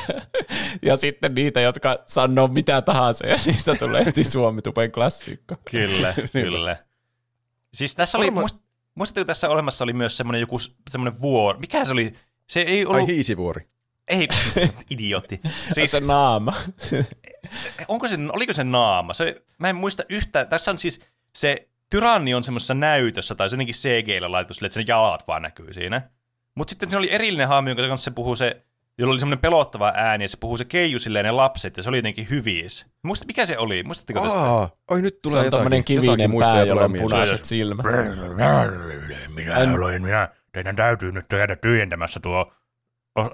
ja 0.83 0.97
sitten 0.97 1.35
niitä, 1.35 1.61
jotka 1.61 1.99
sanoo 2.07 2.49
mitä 2.49 2.83
tahansa, 2.83 3.27
ja 3.27 3.37
niistä 3.47 3.75
tulee 3.75 4.05
heti 4.05 4.25
Suomitupen 4.25 4.93
klassikko. 4.93 5.55
Kyllä, 5.71 6.15
kyllä. 6.33 6.77
Siis 7.75 7.95
tässä 7.95 8.19
oli, 8.19 8.27
Varma- 8.27 8.41
muist, 8.41 8.57
muistatteko 8.95 9.25
tässä 9.25 9.49
olemassa 9.49 9.85
oli 9.85 9.93
myös 9.93 10.17
semmoinen 10.17 10.41
joku 10.41 10.57
semmoinen 10.91 11.21
vuoro, 11.21 11.59
mikä 11.59 11.85
se 11.85 11.93
oli? 11.93 12.12
Se 12.49 12.61
ei 12.61 12.87
ollut, 12.87 13.01
Ai 13.01 13.07
hiisivuori. 13.07 13.67
Ei, 14.09 14.28
idiootti. 14.90 15.40
Siis... 15.75 15.90
Se 15.90 16.00
naama. 16.00 16.54
onko 17.88 18.09
se, 18.09 18.16
oliko 18.32 18.52
se 18.52 18.64
naama? 18.64 19.14
Se, 19.14 19.42
mä 19.59 19.68
en 19.68 19.76
muista 19.76 20.02
yhtään, 20.09 20.49
tässä 20.49 20.71
on 20.71 20.78
siis 20.78 21.04
se 21.35 21.68
tyranni 21.90 22.35
on 22.35 22.44
semmoisessa 22.44 22.75
näytössä, 22.75 23.35
tai 23.35 23.50
se 23.50 23.56
jotenkin 23.56 23.75
CG-llä 23.75 24.32
laitettu 24.32 24.54
silleen, 24.54 24.68
että 24.68 24.75
sen 24.75 24.85
jalat 24.88 25.28
vaan 25.28 25.42
näkyy 25.42 25.73
siinä. 25.73 26.02
Mutta 26.54 26.71
sitten 26.71 26.90
se 26.90 26.97
oli 26.97 27.12
erillinen 27.12 27.49
haami, 27.49 27.71
jonka 27.71 27.88
kanssa 27.88 28.04
se 28.04 28.11
puhuu 28.11 28.37
se 28.37 28.62
jolla 28.99 29.12
oli 29.12 29.21
semmoinen 29.21 29.42
pelottava 29.42 29.92
ääni, 29.97 30.25
ja 30.25 30.28
se 30.28 30.37
puhuu 30.37 30.56
se 30.56 30.64
keiju 30.64 30.99
silleen 30.99 31.25
ne 31.25 31.30
lapset, 31.30 31.76
ja 31.76 31.82
se 31.82 31.88
oli 31.88 31.99
jotenkin 31.99 32.30
hyviis. 32.30 32.87
Muista, 33.02 33.26
mikä 33.26 33.47
se 33.47 33.59
oli? 33.59 33.82
Muistatteko 33.82 34.21
tästä? 34.21 34.40
Aa, 34.40 34.71
oi 34.90 35.02
nyt 35.02 35.14
Se 35.14 35.21
tulee 35.23 35.38
on 35.38 35.44
jotakin, 35.44 35.59
tommonen 35.59 35.76
jotakin 35.76 36.00
kivinen 36.00 36.30
pää, 36.38 36.64
jolla 36.64 36.85
on 36.85 36.92
punaiset 37.00 37.44
silmät. 37.44 37.87
Minä 39.35 39.75
olen 39.75 40.02
minä. 40.02 40.28
Teidän 40.52 40.76
täytyy 40.76 41.12
nyt 41.12 41.26
käydä 41.28 41.56
tyhjentämässä 41.56 42.21
tuo 42.21 42.52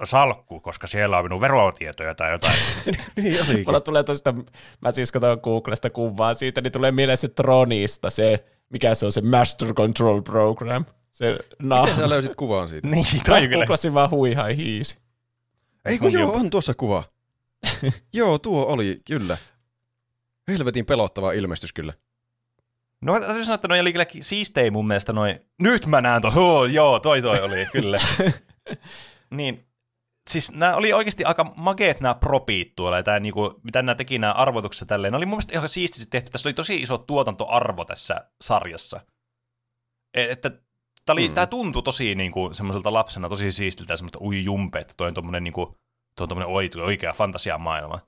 salkku, 0.03 0.59
koska 0.59 0.87
siellä 0.87 1.17
on 1.17 1.25
minun 1.25 1.41
verotietoja 1.41 2.15
tai 2.15 2.31
jotain. 2.31 2.55
niin 3.15 3.43
olikin. 3.43 3.65
Mulla 3.65 3.79
tulee 3.79 4.03
tosta, 4.03 4.33
mä 4.81 4.91
siis 4.91 5.11
katson 5.11 5.39
Googlesta 5.43 5.89
kuvaa 5.89 6.33
siitä, 6.33 6.61
niin 6.61 6.71
tulee 6.71 6.91
mieleen 6.91 7.17
se 7.17 7.27
Tronista, 7.27 8.09
se, 8.09 8.45
mikä 8.69 8.95
se 8.95 9.05
on 9.05 9.11
se 9.11 9.21
Master 9.21 9.73
Control 9.73 10.21
Program. 10.21 10.85
Se 11.11 11.37
na- 11.59 11.81
Miten 11.81 11.95
sä 11.95 12.09
löysit 12.09 12.35
kuvan 12.35 12.69
siitä? 12.69 12.87
Niin, 12.93 13.05
toi 13.25 13.47
kyllä. 13.47 13.57
googlasin 13.65 13.93
vaan 13.93 14.09
huihai 14.09 14.57
hiisi. 14.57 14.97
Ei 15.85 15.99
kun 15.99 16.11
joo, 16.13 16.31
on 16.31 16.49
tuossa 16.49 16.73
kuva. 16.73 17.03
joo, 18.13 18.39
tuo 18.39 18.65
oli, 18.65 19.01
kyllä. 19.07 19.37
Helvetin 20.47 20.85
pelottava 20.85 21.31
ilmestys 21.31 21.73
kyllä. 21.73 21.93
No 23.01 23.19
täytyy 23.19 23.43
sanoa, 23.45 23.55
että 23.55 23.67
noi 23.67 23.79
oli 23.79 23.91
kyllä 23.91 24.05
siistei 24.21 24.71
mun 24.71 24.87
mielestä 24.87 25.13
noin. 25.13 25.39
Nyt 25.61 25.85
mä 25.85 26.01
näen 26.01 26.21
toi, 26.21 26.31
oh, 26.35 26.65
joo, 26.65 26.99
toi 26.99 27.21
toi 27.21 27.39
oli, 27.39 27.65
kyllä. 27.71 27.99
niin, 29.29 29.65
siis 30.29 30.51
nämä 30.51 30.75
oli 30.75 30.93
oikeasti 30.93 31.23
aika 31.25 31.43
mageet 31.57 32.01
nämä 32.01 32.15
propit 32.15 32.75
tuolla, 32.75 32.97
ja 32.97 33.03
tää, 33.03 33.19
niinku, 33.19 33.59
mitä 33.63 33.81
nämä 33.81 33.95
teki 33.95 34.19
nämä 34.19 34.33
arvotukset 34.33 34.87
tälleen. 34.87 35.11
Ne 35.11 35.17
oli 35.17 35.25
mun 35.25 35.33
mielestä 35.35 35.53
ihan 35.53 35.69
siististi 35.69 36.09
tehty. 36.09 36.31
Tässä 36.31 36.49
oli 36.49 36.53
tosi 36.53 36.75
iso 36.81 36.97
tuotantoarvo 36.97 37.85
tässä 37.85 38.29
sarjassa. 38.41 38.99
E- 40.13 40.31
Että 40.31 40.49
tää, 41.05 41.13
oli, 41.13 41.27
Mm. 41.27 41.33
tää 41.33 41.47
tuntui 41.47 41.83
tosi 41.83 42.15
niinku, 42.15 42.49
semmoiselta 42.53 42.93
lapsena 42.93 43.29
tosi 43.29 43.51
siistiltä 43.51 43.97
semmoista 43.97 44.19
ui 44.21 44.43
jumpe, 44.43 44.79
että 44.79 44.93
toi 44.97 45.07
on 45.07 45.13
tommonen, 45.13 45.43
niinku, 45.43 45.77
toi 46.15 46.27
on 46.31 46.43
oikea, 46.45 46.83
oikea 46.83 47.13
fantasiamaailma. 47.13 47.99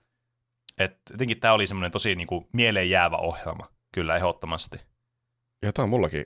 Et 0.78 0.98
jotenkin 1.12 1.40
tää 1.40 1.54
oli 1.54 1.68
semmoinen 1.68 1.92
tosi 1.92 2.16
niinku, 2.16 2.50
mieleen 2.54 2.90
jäävä 2.90 3.18
ohjelma, 3.18 3.68
kyllä 3.94 4.16
ehdottomasti. 4.16 4.78
Ja 5.66 5.74
tää 5.74 5.84
on 5.84 5.90
mullakin 5.90 6.26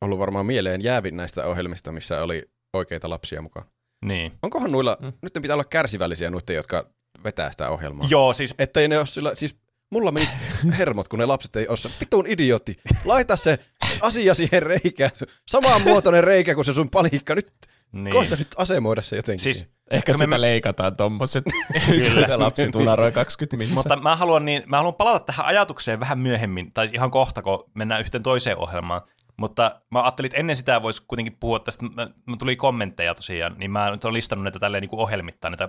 ollut 0.00 0.18
varmaan 0.18 0.46
mieleen 0.46 0.82
jäävin 0.82 1.16
näistä 1.16 1.46
ohjelmista, 1.46 1.92
missä 1.92 2.22
oli 2.22 2.50
oikeita 2.72 3.10
lapsia 3.10 3.42
mukaan. 3.42 3.66
Niin. 4.04 4.32
Onkohan 4.42 4.72
noilla, 4.72 4.96
Mm. 5.00 5.12
nyt 5.22 5.34
ne 5.34 5.40
pitää 5.40 5.54
olla 5.54 5.64
kärsivällisiä 5.64 6.30
nuitten, 6.30 6.56
jotka 6.56 6.86
vetää 7.24 7.50
sitä 7.50 7.70
ohjelmaa. 7.70 8.06
Joo, 8.10 8.32
siis 8.32 8.54
Ettei 8.58 8.88
ne 8.88 8.98
ole 8.98 9.06
sillä, 9.06 9.32
siis 9.34 9.56
mulla 9.92 10.12
menisi 10.12 10.32
hermot, 10.78 11.08
kun 11.08 11.18
ne 11.18 11.26
lapset 11.26 11.56
ei 11.56 11.68
ole 11.68 11.76
se 11.76 11.90
vitun 12.00 12.26
idiootti. 12.26 12.76
Laita 13.04 13.36
se 13.36 13.58
asia 14.00 14.34
siihen 14.34 14.62
reikään. 14.62 15.10
Samaan 15.48 15.82
muotoinen 15.82 16.24
reikä 16.24 16.54
kuin 16.54 16.64
se 16.64 16.72
sun 16.72 16.90
palikka. 16.90 17.34
Nyt 17.34 17.52
niin. 17.92 18.12
koita 18.12 18.36
nyt 18.36 18.48
asemoida 18.56 19.02
se 19.02 19.16
jotenkin. 19.16 19.42
Siis, 19.42 19.68
Ehkä 19.90 20.12
Me- 20.12 20.16
sitä 20.16 20.26
me- 20.26 20.40
leikataan 20.40 20.96
tommoset. 20.96 21.44
Kyllä. 21.86 22.26
se 22.26 22.36
lapsi 22.36 22.68
tunaroi 22.70 23.12
20 23.12 23.56
minsa. 23.56 23.74
mutta 23.74 23.96
mä 23.96 24.16
haluan, 24.16 24.44
niin, 24.44 24.62
mä 24.66 24.76
haluan 24.76 24.94
palata 24.94 25.24
tähän 25.24 25.46
ajatukseen 25.46 26.00
vähän 26.00 26.18
myöhemmin, 26.18 26.72
tai 26.72 26.88
ihan 26.92 27.10
kohta, 27.10 27.42
kun 27.42 27.64
mennään 27.74 28.00
yhteen 28.00 28.22
toiseen 28.22 28.58
ohjelmaan. 28.58 29.00
Mutta 29.38 29.80
mä 29.90 30.02
ajattelin, 30.02 30.26
että 30.26 30.38
ennen 30.38 30.56
sitä 30.56 30.82
voisi 30.82 31.02
kuitenkin 31.06 31.36
puhua 31.40 31.58
tästä, 31.58 31.86
mä, 31.94 32.08
mä 32.26 32.36
tuli 32.36 32.56
kommentteja 32.56 33.14
tosiaan, 33.14 33.54
niin 33.58 33.70
mä 33.70 33.90
nyt 33.90 34.04
olen 34.04 34.14
listannut 34.14 34.44
näitä 34.44 34.58
tälleen 34.58 34.80
niin 34.80 34.90
kuin 34.90 35.00
ohjelmittain, 35.00 35.52
näitä 35.52 35.68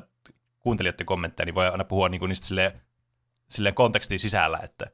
kuuntelijoiden 0.59 1.05
kommentteja, 1.05 1.45
niin 1.45 1.55
voi 1.55 1.67
aina 1.67 1.83
puhua 1.83 2.09
niin 2.09 2.19
kuin 2.19 2.29
niistä 2.29 2.47
silleen, 2.47 2.81
silleen 3.49 3.75
kontekstin 3.75 4.19
sisällä, 4.19 4.59
että 4.63 4.85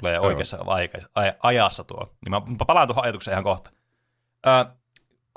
tulee 0.00 0.14
Aivan. 0.14 0.26
oikeassa 0.26 0.58
aika, 0.66 0.98
aj, 1.14 1.32
ajassa 1.42 1.84
tuo. 1.84 2.16
Niin 2.24 2.30
mä, 2.30 2.40
mä 2.58 2.64
palaan 2.66 2.88
tuohon 2.88 3.04
ajatukseen 3.04 3.32
ihan 3.32 3.44
kohta. 3.44 3.70
Ö, 4.46 4.50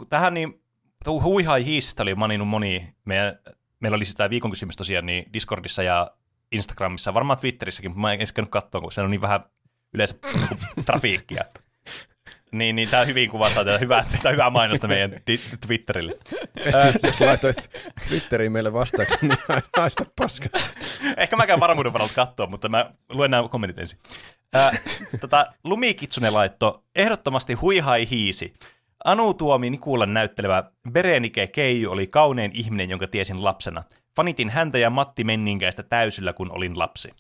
tähän 0.10 0.34
niin, 0.34 0.62
tuo 1.04 1.22
huihai 1.22 1.66
hiisistä 1.66 2.04
oli 2.04 2.16
maininnut 2.16 2.48
moni, 2.48 2.96
meidän, 3.06 3.40
meillä 3.80 3.96
oli 3.96 4.06
sitä 4.06 4.30
viikon 4.30 4.52
kysymys 4.52 4.76
tosiaan 4.76 5.06
niin 5.06 5.26
Discordissa 5.34 5.84
ja 5.84 6.12
Instagramissa, 6.52 7.14
varmaan 7.14 7.40
Twitterissäkin, 7.40 7.92
mutta 7.92 8.02
mä 8.02 8.14
en 8.14 8.18
edes 8.18 8.34
käynyt 8.34 8.52
katsoa, 8.52 8.82
kun 8.82 8.92
se 8.92 9.02
on 9.02 9.12
niin 9.12 9.22
vähän 9.22 9.44
yleensä 9.94 10.16
niinku 10.34 10.56
trafiikkia. 10.86 11.46
Niin, 12.58 12.76
niin 12.76 12.90
tämä 12.90 13.06
hyvin 13.06 13.30
kuvataan 13.30 13.66
tätä 13.66 13.78
hyvää, 13.78 14.06
tätä 14.12 14.30
hyvää 14.30 14.50
mainosta 14.50 14.88
meidän 14.88 15.12
Twitterille. 15.68 16.18
Jos 17.04 17.22
laitoit 17.22 17.70
Twitteriin 18.08 18.52
meille 18.52 18.74
vastauksen, 18.74 19.20
niin 19.22 19.38
haista 19.78 20.06
paska. 20.16 20.50
Ehkä 21.18 21.36
mä 21.36 21.48
käyn 21.48 21.60
varmuuden 21.60 21.94
varalta 21.94 22.14
katsoa, 22.14 22.48
mutta 22.48 22.70
mä 22.70 22.92
luen 23.10 23.32
nämä 23.32 23.48
kommentit 23.48 23.80
ensin. 23.80 24.00
Ää, 24.54 24.78
tota, 25.22 25.46
Lumikitsune 25.64 26.30
laitto, 26.30 26.84
ehdottomasti 26.96 27.54
huihai 27.54 28.10
hiisi. 28.10 28.54
Anu 29.06 29.34
Tuomi 29.34 29.70
Nikulan 29.70 30.14
näyttelevä 30.14 30.64
Berenike 30.92 31.48
Keiju 31.48 31.92
oli 31.92 32.08
kaunein 32.08 32.52
ihminen, 32.54 32.90
jonka 32.90 33.08
tiesin 33.08 33.44
lapsena. 33.44 33.84
Fanitin 34.16 34.50
häntä 34.50 34.78
ja 34.78 34.90
Matti 34.90 35.24
Menninkäistä 35.24 35.84
täysillä, 35.84 36.34
kun 36.34 36.52
olin 36.56 36.80
lapsi. 36.80 37.14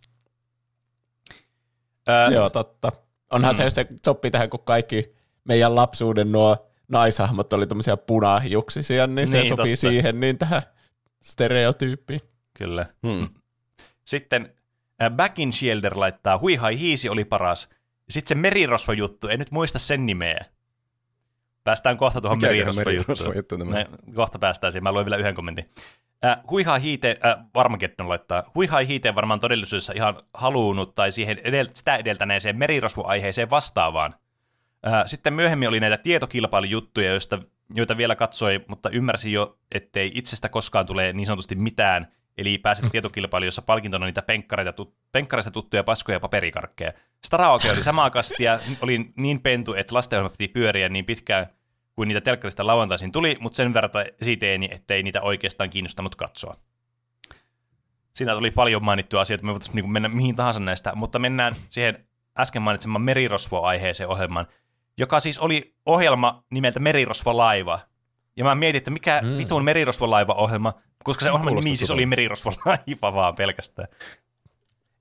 Ää, 2.07 2.27
Joo, 2.29 2.49
totta. 2.49 2.91
Onhan 3.31 3.55
Mm. 3.55 3.57
se, 3.57 3.69
se 3.69 3.85
sopii 4.05 4.31
tähän, 4.31 4.49
kun 4.49 4.59
kaikki 4.65 5.14
meidän 5.45 5.75
lapsuuden 5.75 6.31
nuo 6.31 6.67
naishahmot 6.87 7.53
oli 7.53 7.67
tämmöisiä 7.67 7.97
punahiuksisia, 7.97 9.07
niin 9.07 9.27
se 9.27 9.37
Niin, 9.37 9.47
sopii 9.47 9.73
totta. 9.75 9.89
siihen 9.89 10.19
niin 10.19 10.37
tähän 10.37 10.61
stereotyyppiin. 11.23 12.21
Kyllä. 12.53 12.85
Hmm. 13.07 13.29
Sitten 14.05 14.53
äh, 15.01 15.11
Back 15.11 15.39
in 15.39 15.53
Shielder 15.53 15.99
laittaa 15.99 16.37
Huihai 16.37 16.79
Hiisi 16.79 17.09
oli 17.09 17.25
paras. 17.25 17.69
Sitten 18.09 18.27
se 18.27 18.35
merirosvo-juttu, 18.35 19.27
en 19.27 19.39
nyt 19.39 19.51
muista 19.51 19.79
sen 19.79 20.05
nimeä. 20.05 20.45
Päästään 21.63 21.97
kohta 21.97 22.21
tuohon 22.21 22.41
merirosvo-juttuun. 22.41 23.69
Ne, 23.71 23.85
kohta 24.15 24.39
päästään 24.39 24.71
siihen, 24.71 24.83
mä 24.83 24.91
luen 24.91 25.05
vielä 25.05 25.17
yhden 25.17 25.35
kommentin. 25.35 25.69
Äh, 26.25 26.37
Huihai 26.49 26.81
Hiite, 26.81 27.17
äh, 27.25 27.45
Varmageddon 27.55 28.09
laittaa, 28.09 28.43
Huihai 28.55 28.87
Hiite 28.87 29.15
varmaan 29.15 29.39
todellisuudessa 29.39 29.93
ihan 29.95 30.15
haluunut 30.33 30.95
tai 30.95 31.11
siihen 31.11 31.37
edel- 31.37 31.69
sitä 31.73 31.95
edeltäneeseen 31.95 32.57
merirosvo-aiheeseen 32.57 33.49
vastaavaan. 33.49 34.15
Sitten 35.05 35.33
myöhemmin 35.33 35.69
oli 35.69 35.79
näitä 35.79 35.97
tietokilpailujuttuja, 35.97 37.09
joista, 37.09 37.39
joita 37.75 37.97
vielä 37.97 38.15
katsoi, 38.15 38.65
mutta 38.67 38.89
ymmärsin 38.89 39.31
jo, 39.31 39.57
ettei 39.71 40.11
itsestä 40.13 40.49
koskaan 40.49 40.85
tule 40.85 41.13
niin 41.13 41.25
sanotusti 41.25 41.55
mitään, 41.55 42.07
eli 42.37 42.57
pääsit 42.57 42.91
tietokilpailuun, 42.91 43.47
jossa 43.47 43.61
palkintona 43.61 44.05
niitä 44.05 44.21
penkkareita, 44.21 44.73
tut, 44.73 44.95
penkkareista 45.11 45.51
tuttuja 45.51 45.83
paskoja 45.83 46.15
ja 46.15 46.19
paperikarkkeja. 46.19 46.93
Staraoke 47.25 47.71
oli 47.71 47.83
samaa 47.93 48.09
kastia, 48.09 48.59
oli 48.81 49.05
niin 49.15 49.41
pentu, 49.41 49.73
että 49.73 49.95
lastenohjelma 49.95 50.35
piti 50.37 50.47
pyöriä 50.47 50.89
niin 50.89 51.05
pitkään, 51.05 51.47
kuin 51.95 52.07
niitä 52.07 52.21
telkkarista 52.21 52.67
lauantaisin 52.67 53.11
tuli, 53.11 53.37
mutta 53.39 53.57
sen 53.57 53.73
verran 53.73 53.91
esiteeni, 54.21 54.69
ettei 54.71 55.03
niitä 55.03 55.21
oikeastaan 55.21 55.69
kiinnostanut 55.69 56.15
katsoa. 56.15 56.57
Siinä 58.13 58.35
tuli 58.35 58.51
paljon 58.51 58.85
mainittuja 58.85 59.21
asioita, 59.21 59.45
me 59.45 59.51
voitaisiin 59.51 59.75
niin 59.75 59.91
mennä 59.91 60.09
mihin 60.09 60.35
tahansa 60.35 60.59
näistä, 60.59 60.95
mutta 60.95 61.19
mennään 61.19 61.55
siihen 61.69 62.07
äsken 62.39 62.61
mainitsemaan 62.61 63.01
merirosvo-aiheeseen 63.01 64.09
ohjelmaan, 64.09 64.47
joka 64.97 65.19
siis 65.19 65.39
oli 65.39 65.75
ohjelma 65.85 66.43
nimeltä 66.51 66.79
Merirosvo-laiva. 66.79 67.79
Ja 68.37 68.43
mä 68.43 68.55
mietin, 68.55 68.77
että 68.77 68.91
mikä 68.91 69.21
Mm. 69.23 69.37
vitun 69.37 69.63
Merirosvo-laiva-ohjelma, 69.63 70.73
koska 71.03 71.23
se 71.25 71.31
ohjelman 71.31 71.47
Kuulostaa 71.47 71.65
nimi 71.65 71.77
siis 71.77 71.91
oli 71.91 72.05
Merirosvo-laiva 72.05 73.13
vaan 73.13 73.35
pelkästään. 73.35 73.87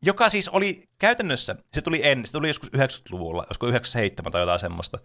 Joka 0.02 0.28
siis 0.28 0.48
oli 0.48 0.82
käytännössä, 0.98 1.56
se 1.72 1.82
tuli 1.82 2.00
ennen, 2.06 2.26
se 2.26 2.32
tuli 2.32 2.48
joskus 2.48 2.70
90-luvulla, 2.76 3.44
olisiko 3.46 3.66
97 3.66 4.32
tai 4.32 4.42
jotain 4.42 4.58
semmoista. 4.60 4.98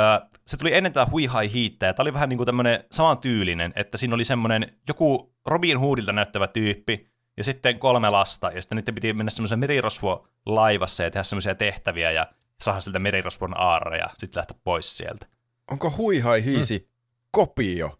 Öö, 0.00 0.28
se 0.46 0.56
tuli 0.56 0.74
ennen 0.74 0.92
tätä 0.92 1.10
Huihai 1.10 1.52
Hiittää, 1.52 1.86
ja 1.86 1.94
tämä 1.94 2.04
oli 2.04 2.14
vähän 2.14 2.28
niin 2.28 2.36
kuin 2.36 2.46
tämmöinen 2.46 2.84
samantyylinen, 2.92 3.72
että 3.76 3.98
siinä 3.98 4.14
oli 4.14 4.24
semmoinen 4.24 4.72
joku 4.88 5.34
Robin 5.46 5.78
Hoodilta 5.78 6.12
näyttävä 6.12 6.48
tyyppi, 6.48 7.06
ja 7.36 7.44
sitten 7.44 7.78
kolme 7.78 8.10
lasta, 8.10 8.50
ja 8.54 8.62
sitten 8.62 8.76
niiden 8.76 8.94
piti 8.94 9.12
mennä 9.12 9.30
semmoisen 9.30 9.58
merirosvo-laivassa 9.58 11.02
ja 11.02 11.10
tehdä 11.10 11.22
semmoisia 11.22 11.54
tehtäviä, 11.54 12.10
ja 12.10 12.26
saada 12.60 12.80
siltä 12.80 12.98
merirosvon 12.98 13.60
aarre, 13.60 13.98
ja 13.98 14.06
sitten 14.18 14.40
lähteä 14.40 14.56
pois 14.64 14.96
sieltä. 14.98 15.26
Onko 15.70 15.92
huihai 15.96 16.44
hiisi 16.44 16.78
Mm. 16.78 16.86
kopio? 17.30 17.98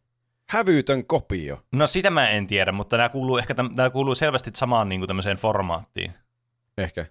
Hävytön 0.51 1.07
kopio. 1.07 1.63
No 1.73 1.87
sitä 1.87 2.11
mä 2.11 2.29
en 2.31 2.47
tiedä, 2.47 2.73
mutta 2.73 2.97
nämä 2.97 3.09
kuuluu 3.09 3.39
ehkä 3.39 3.55
täm, 3.55 3.71
nämä 3.77 3.91
kuuluu 3.91 4.15
selvästi 4.15 4.51
samaan 4.55 4.89
niin 4.89 5.01
kuin 5.01 5.07
tämmöiseen 5.09 5.37
formaattiin. 5.37 6.15
Ehkä. 6.79 7.07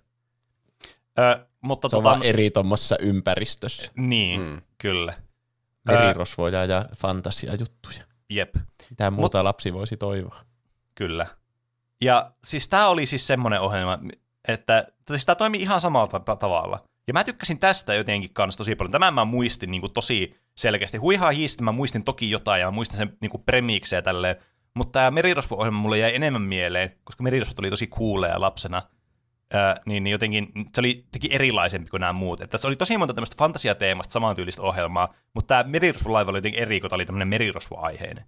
Öö, 1.20 1.46
mutta 1.62 1.90
Se 1.90 1.96
on 1.96 2.04
tota, 2.04 2.10
vaan 2.14 2.24
eri 2.24 2.52
tuommoisessa 2.52 2.96
ympäristössä. 3.00 3.92
niin, 3.96 4.42
Mm. 4.42 4.62
kyllä. 4.78 5.14
Merirosvoja 5.88 6.66
ja 6.66 6.86
fantasiajuttuja. 6.98 8.04
jep. 8.30 8.56
Mitä 8.90 9.12
muuta 9.12 9.44
lapsi 9.44 9.74
voisi 9.74 9.98
toivoa. 9.98 10.46
Kyllä. 10.96 11.28
Ja 12.02 12.32
siis 12.44 12.70
tämä 12.70 12.88
oli 12.88 13.06
siis 13.06 13.28
semmoinen 13.28 13.62
ohjelma, 13.62 14.00
että 14.48 14.88
siis 15.08 15.26
tämä 15.26 15.36
toimi 15.36 15.58
ihan 15.58 15.82
samalla 15.82 16.08
ta- 16.20 16.36
tavalla. 16.36 16.84
Ja 17.08 17.14
mä 17.14 17.24
tykkäsin 17.24 17.60
tästä 17.60 17.94
jotenkin 17.94 18.34
kanssa 18.34 18.58
tosi 18.58 18.76
paljon. 18.76 18.92
Tämän 18.92 19.14
mä 19.14 19.26
muistin 19.26 19.72
niin 19.72 19.82
kuin 19.82 19.94
tosi 19.94 20.36
selkeästi. 20.58 20.98
Huihaa 20.98 21.32
hiistä 21.32 21.64
mä 21.64 21.72
muistin 21.72 22.04
toki 22.04 22.32
jotain 22.32 22.60
ja 22.60 22.68
mä 22.68 22.72
muistin 22.72 22.98
sen 22.98 23.18
niin 23.22 23.32
kuin 23.32 23.44
premiikseen 23.44 24.04
tälleen. 24.04 24.36
Mutta 24.74 24.92
tämä 24.92 25.12
Merirosvo-ohjelma 25.12 25.80
mulle 25.80 25.98
jäi 25.98 26.16
enemmän 26.16 26.42
mieleen, 26.42 26.92
koska 27.04 27.24
Merirosvot 27.24 27.60
oli 27.60 27.70
tosi 27.70 27.88
cooleja 27.88 28.42
lapsena. 28.42 28.82
Ää, 29.54 29.76
niin, 29.86 30.04
niin 30.04 30.12
jotenkin 30.12 30.48
se 30.74 30.82
oli 30.82 31.06
teki 31.12 31.30
erilaisempi 31.32 31.90
kuin 31.90 32.02
nämä 32.02 32.14
muut. 32.14 32.42
Että 32.42 32.58
se 32.58 32.68
oli 32.68 32.76
tosi 32.76 32.98
monta 32.98 33.14
tämmöistä 33.14 33.36
fantasiateemasta 33.40 34.12
samantyylistä 34.12 34.62
ohjelmaa, 34.62 35.14
mutta 35.34 35.48
tämä 35.48 35.70
Merirosvo-laiva 35.70 36.30
oli 36.30 36.38
jotenkin 36.38 36.62
eri, 36.62 36.80
kun 36.80 36.90
tämä 36.90 36.98
oli 36.98 37.06
tämmöinen 37.06 37.28
Merirosvo-aiheinen. 37.28 38.26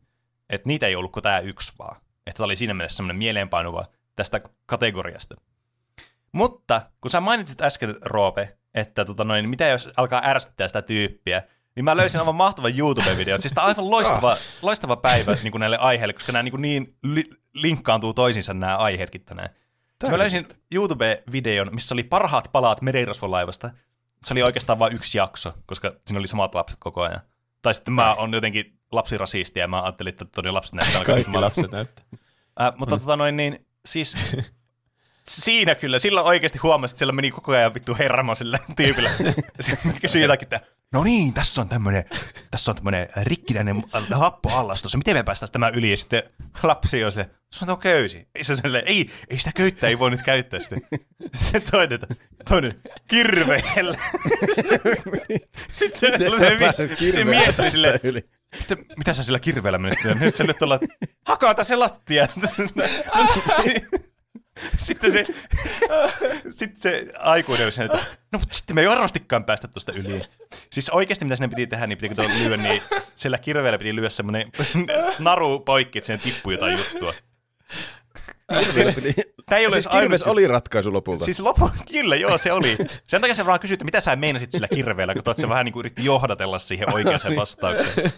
Että 0.50 0.68
niitä 0.68 0.88
ei 0.88 0.96
ollut 0.96 1.12
kuin 1.12 1.24
tämä 1.24 1.40
yksi 1.40 1.74
vaan. 1.80 1.96
Että 2.28 2.38
tämä 2.38 2.46
oli 2.46 2.56
siinä 2.56 2.74
mielessä 2.74 2.98
semmoinen 2.98 3.18
mieleenpainuva 3.18 3.86
tästä 4.16 4.42
kategoriasta. 4.66 5.36
Mutta 6.32 6.82
kun 7.02 7.12
sä 7.12 7.20
mainitsit 7.20 7.62
äsken, 7.62 7.96
Roope, 8.02 8.58
että 8.78 9.06
tota 9.06 9.24
noin, 9.24 9.50
mitä 9.50 9.68
jos 9.68 9.90
alkaa 9.98 10.22
ärsyttää 10.26 10.68
sitä 10.68 10.82
tyyppiä, 10.82 11.44
niin 11.76 11.86
mä 11.86 11.98
löysin 11.98 12.20
aivan 12.20 12.36
mahtavan 12.36 12.78
YouTube-videon. 12.78 13.42
Siis 13.42 13.54
tää 13.54 13.64
on 13.64 13.68
aivan 13.70 13.92
loistava, 13.92 14.38
loistava 14.62 14.96
päivä 14.96 15.38
niin 15.44 15.52
kuin 15.52 15.60
näille 15.60 15.78
aiheille, 15.78 16.14
koska 16.14 16.32
nämä 16.32 16.44
niin, 16.44 16.52
kuin 16.52 16.62
niin 16.62 16.96
li- 17.04 17.30
linkkaantuu 17.54 18.14
toisiinsa 18.14 18.54
nämä 18.54 18.78
aiheetkin 18.78 19.26
tänään. 19.26 19.50
Siis 20.00 20.12
mä 20.12 20.18
löysin 20.18 20.48
YouTube-videon, 20.74 21.70
missä 21.72 21.96
oli 21.96 22.04
parhaat 22.04 22.50
palaat 22.52 22.82
merirosvolaivasta. 22.82 23.70
Se 24.26 24.34
oli 24.34 24.44
oikeastaan 24.44 24.80
vain 24.80 24.96
yksi 24.96 25.18
jakso, 25.18 25.54
koska 25.66 25.94
siinä 26.06 26.20
oli 26.20 26.28
samat 26.28 26.56
lapset 26.56 26.78
koko 26.80 27.02
ajan. 27.02 27.22
Tai 27.62 27.74
sitten 27.74 27.94
mä 27.94 28.14
oon 28.14 28.34
jotenkin 28.34 28.80
lapsirasisti 28.92 29.60
ja 29.60 29.68
mä 29.68 29.82
ajattelin, 29.82 30.10
että 30.10 30.26
todella 30.26 30.58
lapset 30.58 30.74
näyttää 30.74 31.04
Kaikki 31.14 31.32
lapset 31.32 31.72
näyttää. 31.72 32.06
Äh, 32.62 32.74
mutta 32.78 32.96
mm. 32.96 33.00
tota 33.00 33.16
noin, 33.16 33.38
niin 33.38 33.66
siis 33.86 34.18
siinä 35.28 35.76
kyllä, 35.76 36.00
sillä 36.00 36.22
oikeasti 36.22 36.60
huomasi, 36.64 36.94
että 36.94 36.98
siellä 36.98 37.14
meni 37.14 37.32
koko 37.32 37.52
ajan 37.52 37.74
vittu 37.74 37.96
hermo 38.00 38.36
sillä 38.36 38.60
tyypillä. 38.76 39.10
Se 39.60 39.78
kysyi 40.02 40.22
jotakin, 40.22 40.46
että 40.46 40.60
no 40.94 41.04
niin, 41.04 41.34
tässä 41.34 41.62
on 41.62 41.70
tämmöinen, 41.70 42.06
tässä 42.52 42.72
on 42.72 42.76
tämmöinen 42.76 43.08
rikkinäinen 43.24 43.84
happoallas 44.12 44.82
tuossa, 44.82 44.98
miten 44.98 45.16
me 45.16 45.24
päästäisiin 45.24 45.54
tämä 45.54 45.70
yli? 45.70 45.92
Ja 45.92 45.98
sitten 45.98 46.24
lapsi 46.64 47.04
on 47.04 47.12
silleen, 47.12 47.32
se 47.52 47.66
on 47.66 47.68
tuo 47.68 47.78
köysi. 47.78 48.28
Se 48.42 48.54
on 48.54 48.58
silleen, 48.58 48.88
ei, 48.88 49.12
ei 49.30 49.40
sitä 49.40 49.52
köyttä, 49.56 49.88
ei 49.88 50.00
voi 50.00 50.12
nyt 50.12 50.22
käyttää 50.22 50.60
sitä. 50.60 50.76
Sitten 51.34 51.62
toinen, 51.72 52.00
toinen, 52.50 52.82
kirveellä. 53.08 53.98
Sitten 55.72 56.00
se, 56.00 56.18
se, 56.18 56.30
se, 56.40 56.88
se, 56.98 57.12
se 57.12 57.24
mies 57.24 57.60
oli 57.60 57.72
silleen, 57.72 58.00
yli. 58.04 58.30
mitä, 58.60 58.76
mitä 58.98 59.14
sä 59.14 59.24
sillä 59.24 59.40
kirveellä 59.40 59.80
menisit? 59.80 60.04
Sitten 60.04 60.32
se 60.32 60.44
nyt 60.44 60.62
ollaan, 60.62 60.80
hakata 61.26 61.64
se 61.64 61.76
lattia. 61.76 62.28
sitten 64.78 65.12
se, 65.12 65.26
sitten 66.58 66.82
se 66.82 67.06
aikuinen 67.20 67.68
oli 67.68 67.86
että 67.86 68.06
no 68.32 68.40
mutta 68.40 68.58
sitten 68.58 68.76
me 68.76 68.82
ei 68.82 68.90
varmastikaan 68.90 69.44
päästä 69.44 69.68
tuosta 69.68 69.92
yli. 69.92 70.22
Siis 70.72 70.90
oikeasti 70.90 71.26
mitä 71.26 71.36
sinne 71.36 71.48
piti 71.48 71.68
tehdä, 71.68 71.88
niin 71.88 71.98
piti 71.98 72.16
kun 72.16 72.26
lyödä, 72.44 72.58
niin 72.58 72.82
sillä 73.16 73.38
kirveellä 73.38 73.78
piti 73.78 73.96
lyödä 73.96 74.10
semmoinen 74.10 74.52
naru 75.20 75.60
poikki, 75.60 76.00
että 76.00 76.06
sinne 76.06 76.24
tippui 76.24 76.54
jotain 76.54 76.78
juttua. 76.78 77.14
Siis, 78.70 78.88
tämä 79.46 79.60
ei 79.60 79.66
ole 79.66 79.76
Siis 79.76 79.86
edes 79.86 79.88
ainut 79.88 80.02
kirves 80.02 80.24
oli 80.24 80.48
ratkaisu 80.48 80.94
lopulta. 80.94 81.26
Siis 81.26 81.40
lopu, 81.40 81.70
kyllä, 81.92 82.16
joo, 82.16 82.38
se 82.38 82.54
oli. 82.54 82.78
Sen 83.08 83.22
takia 83.22 83.36
se 83.36 83.46
vaan 83.46 83.60
kysyi, 83.60 83.74
että 83.74 83.86
mitä 83.86 84.02
sä 84.02 84.16
meinasit 84.16 84.52
sillä 84.52 84.68
kirveellä, 84.68 85.14
kun 85.14 85.36
se 85.38 85.50
vähän 85.50 85.66
niin 85.66 85.74
kuin 85.74 85.82
yritti 85.82 86.06
johdatella 86.06 86.60
siihen 86.60 86.94
oikeaan 86.94 87.36
vastaukseen. 87.36 88.12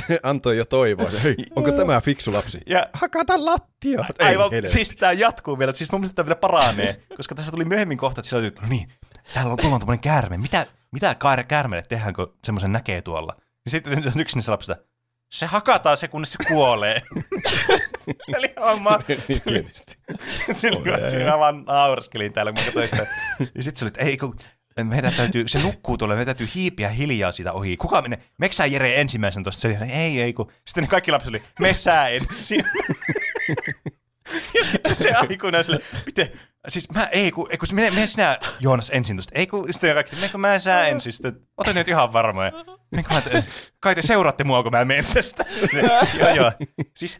Antoi 0.22 0.56
jo 0.56 0.64
toivoa. 0.64 1.10
Hei, 1.22 1.36
onko 1.56 1.72
tämä 1.72 2.00
fiksu 2.00 2.32
lapsi? 2.32 2.60
Ja 2.66 2.86
Hakata 2.92 3.44
lattia. 3.44 4.04
Ei, 4.18 4.26
Aivan, 4.26 4.50
helvetti. 4.50 4.72
siis 4.72 4.96
tämä 4.96 5.12
jatkuu 5.12 5.58
vielä. 5.58 5.72
Siis 5.72 5.92
mun 5.92 6.00
mielestä 6.00 6.16
tämä 6.16 6.26
vielä 6.26 6.36
paranee, 6.36 7.02
koska 7.16 7.34
tässä 7.34 7.52
tuli 7.52 7.64
myöhemmin 7.64 7.98
kohta, 7.98 8.20
että 8.20 8.28
sillä 8.28 8.40
oli, 8.40 8.52
no 8.62 8.68
niin, 8.68 8.92
täällä 9.34 9.50
on, 9.52 9.58
tuolla 9.58 9.74
on 9.74 9.80
tämmöinen 9.80 10.00
käärme. 10.00 10.38
Mitä, 10.38 10.66
mitä 10.92 11.14
kaire 11.14 11.44
käärmeelle 11.44 11.86
tehdään, 11.88 12.14
kun 12.14 12.34
semmoisen 12.44 12.72
näkee 12.72 13.02
tuolla? 13.02 13.32
Ja 13.64 13.70
sitten 13.70 13.98
on 14.14 14.20
yksi 14.20 14.36
niistä 14.36 14.52
lapsista, 14.52 14.76
se 15.32 15.46
hakataan 15.46 15.96
se, 15.96 16.08
kunnes 16.08 16.32
se 16.32 16.38
kuolee. 16.48 17.02
Eli. 18.36 18.54
Niin, 19.28 19.42
tietysti. 19.44 19.96
Silloin 20.52 21.10
siinä 21.10 21.38
vaan 21.38 21.64
nauraskelin 21.64 22.32
täällä, 22.32 22.52
kun 22.52 22.60
mä 22.60 22.64
katsoin 22.64 22.88
sitä. 22.88 23.06
Ja 23.54 23.62
sitten 23.62 23.76
se 23.78 23.84
oli, 23.84 23.88
että 23.88 24.04
ei 24.04 24.16
kun 24.16 24.36
meidän 24.84 25.12
täytyy, 25.16 25.48
se 25.48 25.58
nukkuu 25.58 25.98
tuolla, 25.98 26.14
meidän 26.14 26.36
täytyy 26.36 26.54
hiipiä 26.54 26.88
hiljaa 26.88 27.32
sitä 27.32 27.52
ohi. 27.52 27.76
Kuka 27.76 28.02
menee? 28.02 28.18
Meksää 28.38 28.66
Jere 28.66 29.00
ensimmäisen 29.00 29.42
tuosta. 29.42 29.60
Se 29.60 29.68
oli, 29.68 29.92
ei, 29.92 30.20
ei, 30.20 30.32
kun. 30.32 30.52
Sitten 30.64 30.84
ne 30.84 30.88
kaikki 30.88 31.12
lapset 31.12 31.28
oli, 31.28 31.42
me 31.60 31.74
sää 31.74 32.08
ensin. 32.08 32.64
ja 34.54 34.64
sitten 34.64 34.94
se 34.94 35.12
aikuinen 35.12 35.64
sille, 35.64 35.78
miten, 36.06 36.28
siis 36.68 36.90
mä, 36.90 37.04
ei 37.04 37.32
kun, 37.32 37.48
ei 37.50 37.58
kun 37.58 37.68
mene, 37.72 37.90
mene 37.90 38.06
sinä 38.06 38.38
Joonas 38.60 38.90
ensin 38.90 39.16
tuosta. 39.16 39.32
Ei 39.34 39.46
kun, 39.46 39.72
sitten 39.72 39.94
kaikki, 39.94 40.16
menkö 40.16 40.38
mä 40.38 40.58
sää 40.58 40.86
ensin. 40.86 41.12
Sitten, 41.12 41.40
ota 41.56 41.72
nyt 41.72 41.88
ihan 41.88 42.12
varmoja. 42.12 42.52
Kai 43.80 43.94
te 43.94 44.02
seuraatte 44.02 44.44
mua, 44.44 44.62
kun 44.62 44.72
mä 44.72 44.84
menen 44.84 45.06
tästä. 45.14 45.44
Sitten, 45.60 45.90
joo, 46.20 46.34
joo. 46.34 46.52
Siis 46.96 47.18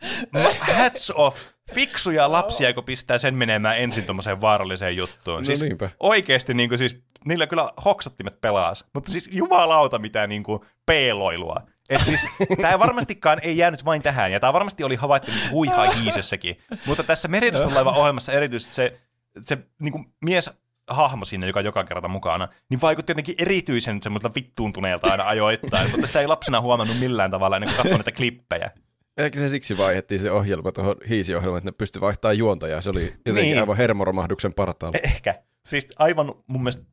hats 0.61 1.11
off. 1.11 1.56
Fiksuja 1.75 2.33
lapsia, 2.33 2.75
kun 2.75 2.85
pistää 2.85 3.19
sen 3.19 3.35
menemään 3.35 3.79
ensin 3.79 4.05
tuommoiseen 4.05 4.41
vaaralliseen 4.41 4.97
juttuun. 4.97 5.39
No 5.39 5.45
siis 5.45 5.63
niinpä. 5.63 5.91
oikeasti 6.01 6.55
niin 6.55 6.69
kuin, 6.69 6.79
siis, 6.79 7.03
niillä 7.25 7.47
kyllä 7.47 7.71
hoksottimet 7.85 8.41
pelaas, 8.41 8.85
mutta 8.95 9.13
siis 9.13 9.29
jumalauta 9.33 9.99
mitään 9.99 10.29
niin 10.29 10.43
kuin, 10.43 10.61
peeloilua. 10.87 11.63
Et 11.89 12.05
siis, 12.05 12.27
tämä 12.63 12.79
varmastikaan 12.79 13.39
ei 13.43 13.57
jäänyt 13.57 13.85
vain 13.85 14.03
tähän, 14.03 14.33
ja 14.33 14.41
tämä 14.41 14.53
varmasti 14.53 14.85
oli 14.85 14.95
havaittavissa 14.95 15.51
huihai 15.51 16.03
hiisessäkin, 16.03 16.59
mutta 16.87 17.03
tässä 17.03 17.29
merirosvolaiva-ohjelmassa 17.29 18.33
erityisesti 18.33 18.75
se, 18.75 19.01
se 19.43 19.59
niin 19.81 19.93
kuin 19.93 20.05
mies 20.25 20.51
hahmo 20.89 21.25
siinä, 21.25 21.47
joka 21.47 21.61
joka 21.61 21.85
kerta 21.85 22.09
mukana, 22.09 22.49
niin 22.69 22.81
vaikutti 22.81 23.11
jotenkin 23.11 23.35
erityisen 23.39 24.03
semmoiselta 24.03 24.35
vittuuntuneelta 24.35 25.11
aina 25.11 25.29
ajoittain, 25.29 25.91
mutta 25.91 26.07
sitä 26.07 26.21
ei 26.21 26.27
lapsena 26.27 26.61
huomannut 26.61 26.99
millään 27.01 27.31
tavalla 27.31 27.57
ennen 27.57 27.69
kuin 27.69 27.77
katsoi 27.77 27.99
näitä 27.99 28.13
klippejä. 28.13 28.71
Ehkä 29.17 29.39
se 29.39 29.49
siksi 29.49 29.79
vaihdettiin 29.79 30.21
se 30.21 30.31
ohjelma 30.31 30.73
tuohon 30.73 30.97
hiisiohjelmaan, 31.09 31.59
että 31.59 31.69
ne 31.71 31.75
pystyi 31.79 32.01
vaihtamaan 32.01 32.39
juontajaa. 32.39 32.83
Se 32.83 32.91
oli 32.91 33.03
jotenkin 33.27 33.35
Niin. 33.35 33.59
aivan 33.59 33.77
hermoromahduksen 33.77 34.55
partaalla. 34.55 34.99
Ehkä. 35.03 35.43
Siis 35.65 35.89
aivan 35.99 36.35
mun 36.47 36.63
mielestä, 36.63 36.85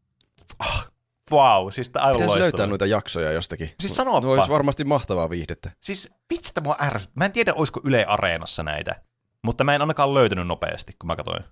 ah, 0.59 0.91
wow, 1.31 1.69
siis 1.69 1.91
aivan 1.95 2.11
Pitäisi 2.13 2.25
loistava. 2.27 2.43
löytää 2.43 2.67
noita 2.67 2.85
jaksoja 2.85 3.31
jostakin. 3.31 3.71
Siis 3.79 3.95
sanopa. 3.95 4.19
No 4.21 4.31
olisi 4.33 4.49
varmasti 4.49 4.83
mahtavaa 4.83 5.29
viihdettä. 5.29 5.71
Siis 5.81 6.15
vitsi, 6.29 6.49
että 6.49 6.61
mua 6.61 6.75
ärsyt. 6.81 7.11
Mä 7.15 7.25
en 7.25 7.31
tiedä, 7.31 7.53
olisiko 7.53 7.81
Yle 7.83 8.05
Areenassa 8.05 8.63
näitä, 8.63 8.95
mutta 9.43 9.63
mä 9.63 9.75
en 9.75 9.81
ainakaan 9.81 10.13
löytänyt 10.13 10.47
nopeasti, 10.47 10.93
kun 10.99 11.07
mä 11.07 11.15
katsoin. 11.15 11.43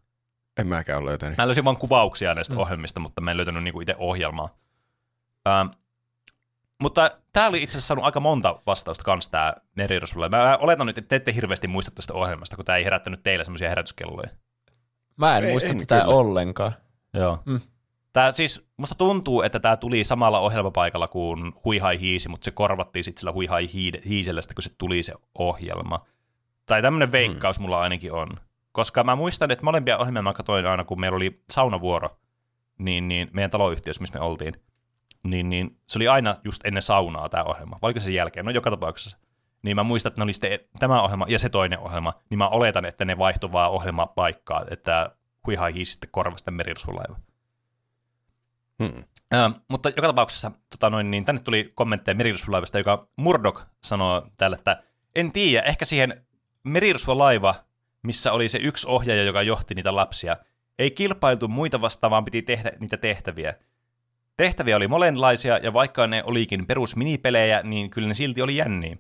En 0.58 0.68
mäkään 0.68 1.00
ole 1.00 1.10
löytänyt. 1.10 1.38
Mä 1.38 1.48
löysin 1.48 1.66
vain 1.66 1.78
kuvauksia 1.78 2.36
näistä 2.36 2.54
mm. 2.54 2.60
ohjelmista, 2.60 3.00
mutta 3.00 3.22
mä 3.22 3.32
en 3.32 3.38
löytänyt 3.38 3.64
niinku 3.64 3.82
itse 3.82 3.96
ohjelmaa. 3.98 4.58
Ähm, 5.48 5.68
mutta 6.82 7.12
tää 7.34 7.48
oli 7.48 7.64
itse 7.64 7.78
asiassa 7.78 7.88
saanut 7.88 8.06
aika 8.06 8.20
monta 8.20 8.62
vastausta 8.66 9.04
kans 9.04 9.30
tää 9.30 9.54
Merirosvolle. 9.76 10.30
Mä 10.30 10.58
oletan 10.62 10.88
nyt, 10.88 10.98
että 10.98 11.10
te 11.10 11.16
ette 11.16 11.36
hirveästi 11.36 11.68
muista 11.68 11.92
tästä 11.92 12.14
ohjelmasta, 12.14 12.56
kun 12.56 12.66
tää 12.66 12.78
ei 12.78 12.84
herättänyt 12.86 13.24
teille 13.24 13.44
semmoisia 13.44 13.70
herätyskelloja. 13.70 14.30
Mä 15.18 15.38
en 15.38 15.44
Ei, 15.44 15.52
muista 15.52 15.70
en 15.70 15.78
tätä 15.78 16.02
kyllä. 16.02 16.16
ollenkaan. 16.16 16.74
Joo. 17.14 17.40
Mm. 17.46 17.60
Tää 18.14 18.32
siis, 18.32 18.70
musta 18.78 18.96
tuntuu, 18.96 19.42
että 19.42 19.60
tämä 19.60 19.78
tuli 19.78 20.04
samalla 20.04 20.40
ohjelmapaikalla 20.40 21.08
kuin 21.08 21.54
Huihai 21.66 22.00
Hiisi, 22.00 22.30
mutta 22.30 22.46
se 22.46 22.52
korvattiin 22.52 23.04
sitten 23.04 23.20
sillä 23.20 23.32
Huihai 23.32 23.70
Hiisellä, 24.06 24.42
kun 24.56 24.64
se 24.64 24.72
tuli 24.78 25.04
se 25.04 25.14
ohjelma. 25.38 26.06
Tai 26.66 26.82
tämmöinen 26.82 27.12
veikkaus 27.12 27.60
mm. 27.60 27.64
mulla 27.64 27.82
ainakin 27.82 28.14
on. 28.14 28.30
Koska 28.72 29.04
mä 29.04 29.16
muistan, 29.16 29.52
että 29.52 29.66
molempia 29.66 29.98
ohjelmia 29.98 30.22
mä 30.22 30.34
katsoin 30.34 30.66
aina, 30.66 30.84
kun 30.84 31.00
meillä 31.00 31.16
oli 31.16 31.42
saunavuoro, 31.50 32.18
niin, 32.78 33.08
niin 33.08 33.30
meidän 33.34 33.52
taloyhtiössä, 33.52 34.02
missä 34.02 34.20
me 34.20 34.26
oltiin, 34.26 34.54
niin, 35.24 35.50
niin 35.50 35.78
se 35.88 35.98
oli 35.98 36.08
aina 36.08 36.36
just 36.44 36.66
ennen 36.66 36.84
saunaa 36.84 37.30
tämä 37.30 37.44
ohjelma. 37.44 37.78
Vai 37.82 37.88
oliko 37.88 38.00
se 38.00 38.06
sen 38.06 38.14
jälkeen? 38.14 38.46
No 38.46 38.52
joka 38.52 38.70
tapauksessa. 38.70 39.18
Niin 39.62 39.76
mä 39.76 39.84
muistan, 39.84 40.10
että 40.10 40.22
ne 40.22 40.24
oli 40.24 40.34
sitten 40.34 40.60
tämä 40.80 41.02
ohjelma 41.02 41.26
ja 41.30 41.40
se 41.40 41.50
toinen 41.50 41.80
ohjelma, 41.80 42.14
niin 42.30 42.38
mä 42.38 42.48
oletan, 42.48 42.86
että 42.86 43.06
ne 43.06 43.18
vaihtoi 43.18 43.52
vaan 43.52 43.72
ohjelmapaikkaa, 43.72 44.66
että 44.72 45.12
Huihai 45.48 45.74
Hiisi 45.74 45.92
sitten 45.92 46.10
korvasi 46.12 46.38
sitten 46.38 46.54
merirosvolaiva. 46.54 47.16
Hmm. 48.84 49.04
Ö, 49.34 49.60
mutta 49.68 49.90
joka 49.90 50.08
tapauksessa 50.08 50.52
tota 50.70 50.90
noin, 50.90 51.12
niin 51.12 51.26
tänne 51.26 51.42
tuli 51.42 51.72
kommentteja 51.76 52.16
merirosvolaivasta, 52.16 52.78
joka 52.78 53.08
Murdoch 53.18 53.66
sanoo 53.84 54.28
täällä, 54.38 54.58
että 54.58 54.84
en 55.16 55.32
tiedä, 55.32 55.66
ehkä 55.68 55.86
siihen 55.86 56.26
merirosvolaiva, 56.64 57.56
missä 58.04 58.32
oli 58.32 58.50
se 58.50 58.58
yksi 58.58 58.88
ohjaaja, 58.88 59.24
joka 59.24 59.42
johti 59.42 59.76
niitä 59.76 59.96
lapsia, 59.96 60.38
ei 60.80 60.92
kilpailtu 60.92 61.48
muita 61.48 61.82
vastaan, 61.82 62.12
vaan 62.12 62.26
piti 62.26 62.42
tehdä 62.42 62.72
niitä 62.80 62.98
tehtäviä. 62.98 63.54
Tehtäviä 64.42 64.76
oli 64.76 64.88
monenlaisia, 64.88 65.58
ja 65.58 65.74
vaikka 65.74 66.08
ne 66.08 66.24
olikin 66.24 66.68
perusminipelejä, 66.68 67.62
niin 67.64 67.90
kyllä 67.90 68.08
ne 68.08 68.14
silti 68.14 68.42
oli 68.42 68.56
jänniä. 68.56 68.98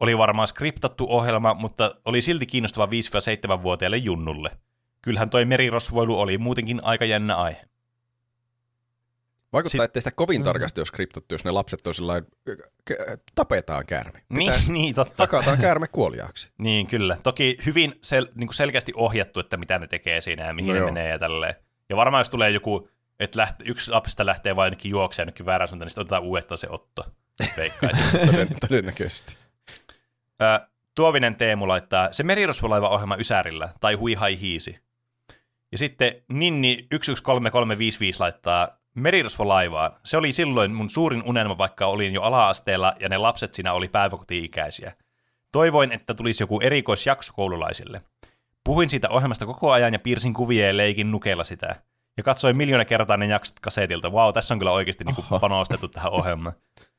Oli 0.00 0.18
varmaan 0.18 0.48
skriptattu 0.48 1.06
ohjelma, 1.08 1.54
mutta 1.54 1.94
oli 2.04 2.22
silti 2.22 2.46
kiinnostava 2.46 2.86
5-7-vuotiaille 2.86 3.96
junnulle. 3.96 4.50
Kyllähän 5.02 5.30
toi 5.30 5.44
merirosvoilu 5.44 6.20
oli 6.20 6.38
muutenkin 6.38 6.80
aika 6.84 7.04
jännä 7.04 7.36
aihe. 7.36 7.60
Vaikuttaa, 9.52 9.78
Sit- 9.78 9.84
ettei 9.84 10.02
sitä 10.02 10.10
kovin 10.16 10.40
Mm. 10.40 10.44
tarkasti 10.44 10.80
ole 10.80 10.86
skriptattu, 10.86 11.34
jos 11.34 11.44
ne 11.44 11.50
lapset 11.50 11.86
on 11.86 11.94
tapetaan 13.34 13.86
käärme. 13.86 14.22
Niin, 14.28 14.52
niin 14.68 14.94
totta. 14.94 15.22
Hakataan 15.22 15.58
käärme 15.58 15.86
kuoliaaksi. 15.88 16.50
Niin, 16.58 16.86
kyllä. 16.86 17.16
Toki 17.22 17.58
hyvin 17.66 17.92
sel, 18.02 18.26
niin 18.34 18.46
kuin 18.46 18.54
selkeästi 18.54 18.92
ohjattu, 18.96 19.40
että 19.40 19.56
mitä 19.56 19.78
ne 19.78 19.86
tekee 19.86 20.20
siinä 20.20 20.46
ja 20.46 20.54
mihin 20.54 20.68
no 20.68 20.72
ne 20.74 20.78
joo. 20.78 20.86
menee 20.88 21.08
ja 21.08 21.18
tälleen. 21.18 21.54
Ja 21.88 21.96
varmaan 21.96 22.20
jos 22.20 22.30
tulee 22.30 22.50
joku, 22.50 22.88
että 23.24 23.38
läht, 23.38 23.56
yksi 23.64 23.90
lapsista 23.90 24.26
lähtee 24.26 24.56
vain 24.56 24.66
ainakin 24.66 24.90
juoksemaan 24.90 25.26
ainakin 25.26 25.46
väärään 25.46 25.68
suuntaan, 25.68 25.86
niin 25.86 25.90
sitten 25.90 26.02
otetaan 26.02 26.22
uudestaan 26.22 26.58
se 26.58 26.68
otto. 26.70 27.04
Veikkaisin. 27.56 28.26
Toden, 28.26 28.48
todennäköisesti. 28.68 29.36
Ö, 30.42 30.66
Tuovinen 30.94 31.36
Teemu 31.36 31.68
laittaa 31.68 32.12
se 32.12 32.22
merirosvolaiva-ohjelma 32.22 33.16
Ysärillä 33.16 33.68
tai 33.80 33.94
Hui 33.94 34.14
Hai 34.14 34.40
Hiisi. 34.40 34.78
Ja 35.72 35.78
sitten 35.78 36.14
Ninni 36.28 36.86
113355 36.90 38.20
laittaa 38.20 38.68
merirosvolaivaan. 38.94 39.92
Se 40.04 40.16
oli 40.16 40.32
silloin 40.32 40.74
mun 40.74 40.90
suurin 40.90 41.22
unelma, 41.26 41.58
vaikka 41.58 41.86
olin 41.86 42.14
jo 42.14 42.22
ala-asteella 42.22 42.92
ja 43.00 43.08
ne 43.08 43.18
lapset 43.18 43.54
siinä 43.54 43.72
oli 43.72 43.88
päiväkoti-ikäisiä. 43.88 44.92
Toivoin, 45.52 45.92
että 45.92 46.14
tulisi 46.14 46.42
joku 46.42 46.60
erikoisjakso 46.60 47.32
koululaisille. 47.36 48.02
puhuin 48.64 48.90
siitä 48.90 49.08
ohjelmasta 49.08 49.46
koko 49.46 49.72
ajan 49.72 49.92
ja 49.92 49.98
piirsin 49.98 50.34
kuvia 50.34 50.66
ja 50.66 50.76
leikin 50.76 51.10
nukella 51.10 51.44
sitä. 51.44 51.82
Ja 52.16 52.22
katsoin 52.22 52.56
miljoona 52.56 52.84
kertaa 52.84 53.16
ne 53.16 53.26
jaksot 53.26 53.60
kasetilta. 53.60 54.12
Vau, 54.12 54.24
wow, 54.24 54.34
tässä 54.34 54.54
on 54.54 54.58
kyllä 54.58 54.72
oikeasti 54.72 55.04
niinku 55.04 55.24
Oho. 55.30 55.40
panostettu 55.40 55.88
tähän 55.88 56.12
ohjelmaan. 56.12 56.56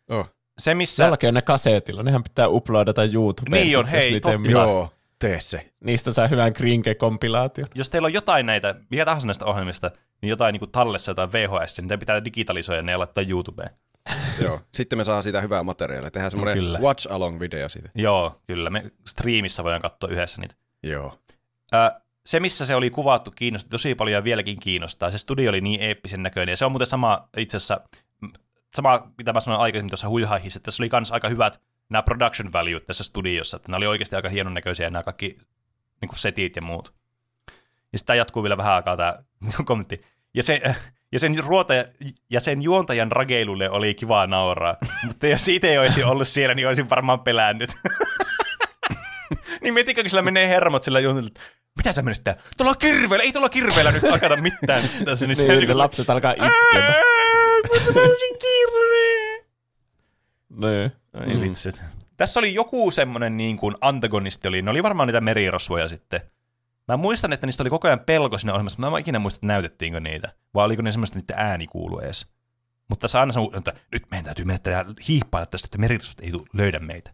Oh. 0.10 0.28
Se, 0.58 0.73
missä... 0.73 1.04
Jollakin 1.04 1.28
on 1.28 1.34
ne 1.34 1.41
kasetilla, 1.41 2.04
nehän 2.04 2.23
pitää 2.23 2.47
uploadata 2.47 3.04
YouTubeen. 3.04 3.63
Niin 3.63 3.78
on, 3.78 3.88
hei, 3.88 4.19
totta. 4.19 4.49
Joo, 4.49 4.93
tee 5.19 5.39
se. 5.39 5.71
Niistä 5.84 6.12
saa 6.12 6.28
hyvän 6.28 6.51
Grinke-kompilaation. 6.51 7.67
jos 7.75 7.89
teillä 7.89 8.06
on 8.06 8.13
jotain 8.13 8.45
näitä, 8.45 8.75
mikä 8.89 9.06
tahansa 9.06 9.28
näistä 9.28 9.45
ohjelmista, 9.45 9.91
niin 10.21 10.30
jotain 10.30 10.54
niin 10.54 10.60
kuin 10.60 10.71
tallessa 10.71 11.12
jotain 11.12 11.32
VHS, 11.32 11.78
niin 11.78 11.88
te 11.88 11.97
pitää 11.97 12.25
digitalisoida 12.25 12.82
ne 12.82 12.91
ja 12.91 12.99
laittaa 12.99 13.23
YouTubeen. 13.28 13.69
Joo. 14.43 14.62
Sitten 14.73 14.97
me 14.97 15.04
saa 15.04 15.21
siitä 15.21 15.41
hyvää 15.41 15.63
materiaalia. 15.63 16.12
Tehdään 16.12 16.32
semmoinen 16.32 16.58
kyllä. 16.58 16.80
watch 16.80 17.08
along 17.12 17.39
video 17.39 17.69
siitä. 17.69 17.89
Joo, 17.95 18.41
kyllä. 18.47 18.69
Me 18.69 18.91
striimissä 19.08 19.63
voidaan 19.63 19.82
katsoa 19.82 20.10
yhdessä 20.10 20.41
niitä. 20.41 20.56
Joo. 20.84 21.17
Ö, 21.73 22.01
se, 22.25 22.39
missä 22.39 22.65
se 22.65 22.75
oli 22.75 22.89
kuvattu, 22.89 23.31
kiinnosti 23.31 23.69
tosi 23.69 23.95
paljon 23.95 24.13
ja 24.13 24.23
vieläkin 24.23 24.59
kiinnostaa. 24.59 25.11
Se 25.11 25.17
studio 25.17 25.49
oli 25.49 25.61
niin 25.61 25.81
eeppisen 25.81 26.23
näköinen. 26.23 26.53
Ja 26.53 26.57
se 26.57 26.65
on 26.65 26.71
muuten 26.71 26.88
sama 26.88 27.29
itse 27.38 27.57
asiassa, 27.57 27.81
m, 28.21 28.25
sama 28.75 29.11
mitä 29.17 29.33
mä 29.33 29.39
sanoin 29.39 29.61
aikaisemmin 29.61 29.89
tuossa 29.89 30.09
huihaihissa, 30.09 30.57
että 30.57 30.65
tässä 30.65 30.83
oli 30.83 30.89
myös 30.93 31.11
aika 31.11 31.29
hyvät 31.29 31.61
nämä 31.89 32.03
production 32.03 32.53
value 32.53 32.79
tässä 32.79 33.03
studiossa. 33.03 33.57
Että 33.57 33.71
nämä 33.71 33.77
oli 33.77 33.88
oikeasti 33.88 34.15
aika 34.15 34.29
hienon 34.29 34.53
näköisiä 34.53 34.89
nämä 34.89 35.03
kaikki 35.03 35.38
niin 36.01 36.09
kuin 36.09 36.19
setit 36.19 36.55
ja 36.55 36.61
muut. 36.61 36.93
Ja 37.93 37.99
sitä 37.99 38.15
jatkuu 38.15 38.43
vielä 38.43 38.57
vähän 38.57 38.73
aikaa 38.73 38.97
tämä 38.97 39.19
kommentti. 39.65 40.01
Ja, 40.33 40.43
se, 40.43 40.61
ja, 41.11 41.19
sen 41.19 41.43
ruota, 41.43 41.73
ja 42.29 42.39
sen 42.39 42.61
juontajan 42.61 43.11
rageilulle 43.11 43.69
oli 43.69 43.93
kivaa 43.93 44.27
nauraa. 44.27 44.77
Mutta 45.07 45.27
jos 45.27 45.47
ei 45.63 45.77
olisi 45.77 46.03
ollut 46.03 46.27
siellä, 46.27 46.55
niin 46.55 46.67
olisin 46.67 46.89
varmaan 46.89 47.19
pelännyt. 47.19 47.69
niin 49.63 49.73
mietitkö, 49.73 50.01
kun 50.01 50.09
sillä 50.09 50.21
menee 50.21 50.47
hermot 50.47 50.83
sillä 50.83 50.99
että 50.99 51.41
mitä 51.77 51.91
sä 51.91 52.01
menisit 52.01 52.23
tää? 52.23 52.37
Tuolla 52.57 52.71
on 52.71 52.77
kirveellä, 52.77 53.23
ei 53.23 53.31
tuolla 53.31 53.49
kirveellä 53.49 53.91
nyt 53.91 54.03
hakata 54.11 54.35
mitään. 54.35 54.89
Tässä, 55.05 55.27
niin, 55.27 55.35
se 55.35 55.47
Niin, 55.47 55.59
niin 55.59 55.67
ne 55.67 55.73
lapset 55.73 56.09
alkaa 56.09 56.31
itkemään. 56.31 57.03
Mutta 57.73 57.93
mä 57.93 58.01
olisin 58.01 58.37
kirve. 58.39 59.45
Niin. 60.49 60.91
Ai 61.13 61.41
vitsit. 61.41 61.83
Tässä 62.17 62.39
oli 62.39 62.53
joku 62.53 62.91
semmoinen 62.91 63.37
niin 63.37 63.57
kuin 63.57 63.75
antagonisti 63.81 64.47
oli, 64.47 64.61
ne 64.61 64.71
oli 64.71 64.83
varmaan 64.83 65.07
niitä 65.07 65.21
merirosvoja 65.21 65.87
sitten. 65.87 66.21
Mä 66.87 66.97
muistan, 66.97 67.33
että 67.33 67.47
niistä 67.47 67.63
oli 67.63 67.69
koko 67.69 67.87
ajan 67.87 67.99
pelko 67.99 68.37
siinä 68.37 68.53
ohjelmassa, 68.53 68.79
mä 68.79 68.87
en 68.87 68.97
ikinä 68.97 69.19
muista, 69.19 69.37
että 69.37 69.47
näytettiinkö 69.47 69.99
niitä, 69.99 70.33
vai 70.53 70.65
oliko 70.65 70.81
ne 70.81 70.91
semmoista, 70.91 71.19
että 71.19 71.33
niiden 71.33 71.49
ääni 71.49 71.67
kuulu 71.67 71.99
edes. 71.99 72.27
Mutta 72.89 73.01
tässä 73.01 73.19
aina 73.19 73.31
sanoo, 73.31 73.51
että 73.57 73.73
nyt 73.91 74.03
meidän 74.11 74.25
täytyy 74.25 74.45
mennä 74.45 74.71
ja 74.71 74.85
hiippailla 75.07 75.45
tästä, 75.45 75.67
että 75.67 75.77
merirosvot 75.77 76.19
ei 76.19 76.31
löydä 76.53 76.79
meitä. 76.79 77.13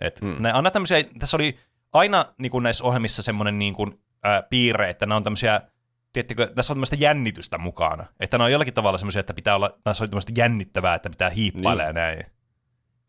Et 0.00 0.20
Mm. 0.22 0.36
ne 0.42 0.52
anna 0.52 0.70
tämmöisiä, 0.70 1.04
tässä 1.18 1.36
oli 1.36 1.58
aina 1.92 2.24
niin 2.38 2.50
kuin 2.50 2.62
näissä 2.62 2.84
ohjelmissa 2.84 3.22
semmoinen 3.22 3.58
niin 3.58 3.74
kuin, 3.74 4.00
ää, 4.22 4.42
piirre, 4.42 4.90
että 4.90 5.06
ne 5.06 5.14
on 5.14 5.24
tämmöisiä, 5.24 5.60
tiedättekö, 6.12 6.46
tässä 6.54 6.72
on 6.72 6.76
tämmöistä 6.76 6.96
jännitystä 6.98 7.58
mukana. 7.58 8.06
Että 8.20 8.38
ne 8.38 8.44
on 8.44 8.52
jollakin 8.52 8.74
tavalla 8.74 8.98
semmoisia, 8.98 9.20
että 9.20 9.34
pitää 9.34 9.56
olla, 9.56 9.78
tässä 9.84 10.04
on 10.04 10.10
tämmöistä 10.10 10.32
jännittävää, 10.36 10.94
että 10.94 11.10
pitää 11.10 11.30
hiippailla 11.30 11.82
Niin. 11.82 11.86
ja 11.86 11.92
näin. 11.92 12.26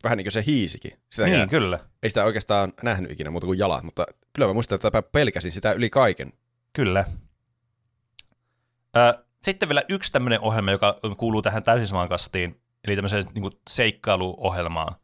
Vähän 0.04 0.16
niin 0.16 0.24
kuin 0.24 0.32
se 0.32 0.42
hiisikin. 0.46 0.92
Sitä 1.10 1.26
Niin, 1.28 1.48
kyllä. 1.48 1.78
Ei 2.02 2.10
sitä 2.10 2.24
oikeastaan 2.24 2.72
nähnyt 2.82 3.10
ikinä 3.10 3.30
muuta 3.30 3.46
kuin 3.46 3.58
jalat, 3.58 3.84
mutta 3.84 4.06
kyllä 4.32 4.48
mä 4.48 4.52
muistan, 4.54 4.76
että 4.76 5.02
pelkäsin 5.02 5.52
sitä 5.52 5.72
yli 5.72 5.90
kaiken. 5.90 6.32
Kyllä. 6.72 7.04
Ö, 8.96 9.24
sitten 9.42 9.68
vielä 9.68 9.82
yksi 9.88 10.12
tämmöinen 10.12 10.40
ohjelma, 10.40 10.70
joka 10.70 10.98
kuuluu 11.16 11.42
tähän 11.42 11.62
täysin 11.62 11.86
samaan 11.86 12.08
kastiin, 12.08 12.60
eli 12.84 12.96
tämmöiseen 12.96 13.24
niin 13.34 13.50
seikkailuohjelmaan. 13.70 14.94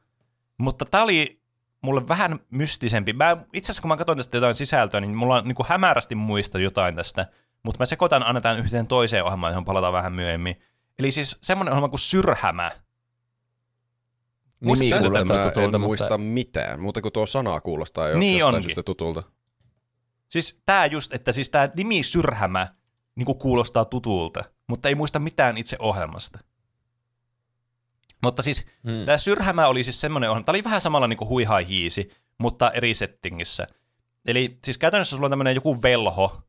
Mutta 0.59 0.85
tämä 0.85 1.05
oli 1.05 1.41
mulle 1.85 2.09
vähän 2.09 2.39
mystisempi. 2.51 3.13
Mä, 3.13 3.37
itse 3.53 3.67
asiassa 3.67 3.83
kun 3.83 3.89
mä 3.89 3.97
katsoin 3.97 4.19
tästä 4.19 4.37
jotain 4.37 4.55
sisältöä, 4.55 5.01
niin 5.01 5.17
mulla 5.17 5.37
on 5.37 5.45
niin 5.45 5.55
kuin 5.55 5.67
hämärästi 5.69 6.15
muista 6.15 6.59
jotain 6.59 6.97
tästä, 6.97 7.27
mutta 7.63 7.79
mä 7.79 7.87
sekoitan 7.87 8.43
tämän 8.43 8.59
yhteen 8.59 8.87
toiseen 8.87 9.25
ohjelmaan, 9.25 9.53
johon 9.53 9.65
palataan 9.65 9.93
vähän 9.93 10.13
myöhemmin. 10.13 10.61
Eli 10.99 11.11
siis 11.11 11.39
semmoinen 11.41 11.73
ohjelma 11.73 11.89
kuin 11.89 12.01
Syrhämä. 12.01 12.71
Nimi 14.61 14.91
Tästä 14.91 15.09
kuulostaa 15.09 15.37
mä 15.37 15.43
tutulta, 15.43 15.61
en 15.61 15.65
mutta 15.65 15.79
muista 15.79 16.19
mitään, 16.19 16.81
muuta 16.81 17.03
kuin 17.03 17.13
tuo 17.13 17.27
sana 17.27 17.61
kuulostaa 17.61 18.09
jo 18.09 18.19
Niin 18.19 18.39
jostain 18.39 18.55
onkin. 18.55 18.65
syystä 18.65 18.83
tutulta. 18.83 19.23
Siis 20.29 20.63
tämä 20.67 20.87
just, 20.87 21.15
että 21.15 21.33
siis 21.33 21.51
tämä 21.51 21.69
nimi 21.77 22.03
Syrhämä 22.03 22.69
niin 23.15 23.39
kuulostaa 23.39 23.85
tutulta, 23.85 24.45
mutta 24.69 24.89
ei 24.89 24.95
muista 24.95 25.19
mitään 25.19 25.59
itse 25.59 25.77
ohjelmasta. 25.79 26.39
Mutta 28.25 28.43
siis 28.43 28.67
Hmm. 28.89 29.07
Tämä 29.07 29.19
Syrhämä 29.19 29.67
oli 29.67 29.85
siis 29.85 30.01
semmoinen 30.01 30.31
ohjelma, 30.31 30.45
tämä 30.45 30.55
oli 30.55 30.65
vähän 30.65 30.81
samalla 30.81 31.07
niin 31.07 31.17
kuin 31.17 31.29
huihai 31.29 31.69
hiisi, 31.69 32.11
mutta 32.39 32.71
eri 32.71 32.95
settingissä. 32.95 33.67
Eli 34.29 34.59
siis 34.65 34.79
käytännössä 34.79 35.17
sulla 35.17 35.27
on 35.27 35.31
tämmöinen 35.31 35.55
joku 35.55 35.83
velho. 35.83 36.43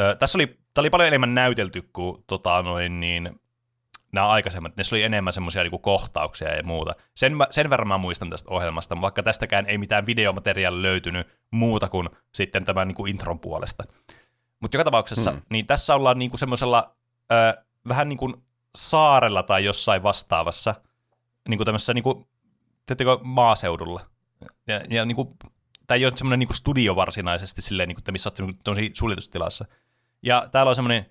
Ö, 0.00 0.14
tässä 0.14 0.38
oli, 0.38 0.46
tämä 0.46 0.82
oli 0.82 0.90
paljon 0.90 1.08
enemmän 1.08 1.34
näytelty 1.34 1.82
kuin 1.92 2.24
tota, 2.26 2.62
noin, 2.62 3.00
niin, 3.00 3.30
nämä 4.12 4.28
aikaisemmat. 4.28 4.76
Ne 4.76 4.82
oli 4.92 5.02
enemmän 5.02 5.32
semmoisia 5.32 5.62
niin 5.62 5.80
kohtauksia 5.80 6.56
ja 6.56 6.62
muuta. 6.62 6.94
Sen, 7.14 7.32
sen 7.50 7.70
verran 7.70 7.88
mä 7.88 7.98
muistan 7.98 8.30
tästä 8.30 8.54
ohjelmasta, 8.54 9.00
vaikka 9.00 9.22
tästäkään 9.22 9.66
ei 9.66 9.78
mitään 9.78 10.06
videomateriaalia 10.06 10.82
löytynyt 10.82 11.28
muuta 11.50 11.88
kuin 11.88 12.08
sitten 12.34 12.64
tämän 12.64 12.88
niin 12.88 12.96
kuin 12.96 13.10
intron 13.10 13.40
puolesta. 13.40 13.84
Mutta 14.60 14.76
joka 14.76 14.84
tapauksessa, 14.84 15.30
hmm. 15.30 15.42
niin 15.50 15.66
tässä 15.66 15.94
ollaan 15.94 16.18
niin 16.18 16.30
kuin 16.30 16.38
semmoisella 16.38 16.96
ö, 17.32 17.62
vähän 17.88 18.08
niin 18.08 18.18
kuin 18.18 18.34
saarella 18.76 19.42
tai 19.42 19.64
jossain 19.64 20.02
vastaavassa, 20.02 20.74
niin 21.48 21.58
kuin 21.58 21.64
tämmöisessä, 21.64 21.94
niin 21.94 22.04
kuin, 22.04 22.26
tiedättekö, 22.86 23.18
maaseudulla. 23.22 24.00
Ja, 24.66 24.80
ja 24.90 25.04
niin 25.04 25.16
kuin, 25.16 25.28
tämä 25.86 25.96
ei 25.96 26.04
ole 26.04 26.16
semmoinen 26.16 26.38
niin 26.38 26.48
kuin 26.48 26.56
studio 26.56 26.96
varsinaisesti, 26.96 27.62
silleen, 27.62 27.88
niin 27.88 27.96
kuin, 27.96 28.12
missä 28.12 28.30
olet 28.40 28.76
niin 28.76 28.96
suljetustilassa. 28.96 29.64
Ja 30.22 30.48
täällä 30.52 30.68
on 30.70 30.74
semmoinen 30.74 31.06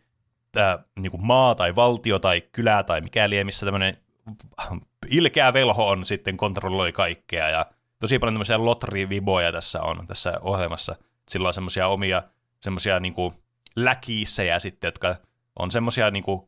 tää, 0.51 0.83
niin 0.99 1.11
kuin 1.11 1.25
maa 1.25 1.55
tai 1.55 1.75
valtio 1.75 2.19
tai 2.19 2.41
kylä 2.51 2.83
tai 2.83 3.01
mikäli, 3.01 3.43
missä 3.43 3.65
tämmöinen 3.65 3.97
ilkeä 5.09 5.53
velho 5.53 5.89
on 5.89 6.05
sitten 6.05 6.37
kontrolloi 6.37 6.91
kaikkea 6.91 7.49
ja 7.49 7.65
tosi 7.99 8.19
paljon 8.19 8.33
tämmöisiä 8.33 8.65
lotriviboja 8.65 9.51
tässä 9.51 9.81
on 9.81 10.07
tässä 10.07 10.33
ohjelmassa. 10.41 10.95
Sillä 11.29 11.47
on 11.47 11.53
semmoisia 11.53 11.87
omia 11.87 12.23
semmoisia 12.63 12.99
niin 12.99 13.13
kuin 13.13 13.33
läkiissejä 13.75 14.59
sitten, 14.59 14.87
jotka 14.87 15.15
on 15.59 15.71
semmoisia 15.71 16.11
niin 16.11 16.23
kuin 16.23 16.41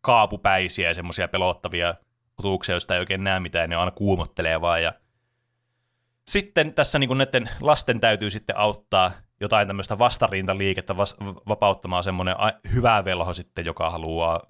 kaapupäisiä 0.00 0.88
ja 0.88 0.94
semmoisia 0.94 1.28
pelottavia 1.28 1.94
otuuksia, 2.40 2.74
joista 2.74 2.94
ei 2.94 3.00
oikein 3.00 3.24
näe 3.24 3.40
mitään, 3.40 3.70
ne 3.70 3.76
aina 3.76 3.90
kuumottelee 3.90 4.60
vaan. 4.60 4.82
Ja 4.82 4.92
sitten 6.28 6.74
tässä 6.74 6.98
niin 6.98 7.18
näiden 7.18 7.50
lasten 7.60 8.00
täytyy 8.00 8.30
sitten 8.30 8.56
auttaa 8.56 9.12
jotain 9.40 9.66
tämmöistä 9.66 9.98
vastarintaliikettä 9.98 10.96
vas- 10.96 11.16
vapauttamaan 11.48 12.04
semmoinen 12.04 12.36
hyvä 12.74 13.04
velho 13.04 13.34
sitten, 13.34 13.64
joka 13.64 13.90
haluaa 13.90 14.40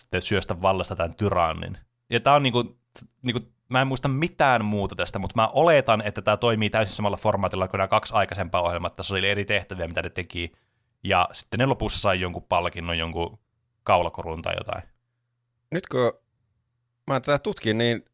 sitten 0.00 0.22
syöstä 0.22 0.62
vallasta 0.62 0.96
tämän 0.96 1.14
tyrannin. 1.14 1.78
Ja 2.10 2.20
tämä 2.20 2.36
on 2.36 2.42
niin 2.42 2.52
kuin, 2.52 2.78
niin 3.22 3.34
kuin, 3.34 3.52
mä 3.68 3.80
en 3.80 3.86
muista 3.86 4.08
mitään 4.08 4.64
muuta 4.64 4.94
tästä, 4.94 5.18
mutta 5.18 5.36
mä 5.36 5.48
oletan, 5.48 6.02
että 6.02 6.22
tämä 6.22 6.36
toimii 6.36 6.70
täysin 6.70 6.94
samalla 6.94 7.16
formaatilla 7.16 7.68
kuin 7.68 7.78
nämä 7.78 7.88
kaksi 7.88 8.14
aikaisempaa 8.14 8.62
ohjelmaa. 8.62 8.90
Tässä 8.90 9.14
oli 9.14 9.28
eri 9.28 9.44
tehtäviä, 9.44 9.88
mitä 9.88 10.02
ne 10.02 10.10
teki. 10.10 10.52
Ja 11.04 11.28
sitten 11.32 11.58
ne 11.58 11.66
lopussa 11.66 12.00
sai 12.00 12.20
jonkun 12.20 12.46
palkinnon, 12.48 12.98
jonkun 12.98 13.38
kaulakorun 13.82 14.42
tai 14.42 14.54
jotain. 14.58 14.82
Nyt 15.70 15.86
kun 15.86 16.12
mä 17.12 17.20
tätä 17.20 17.38
tutkin, 17.38 17.78
niin 17.78 18.04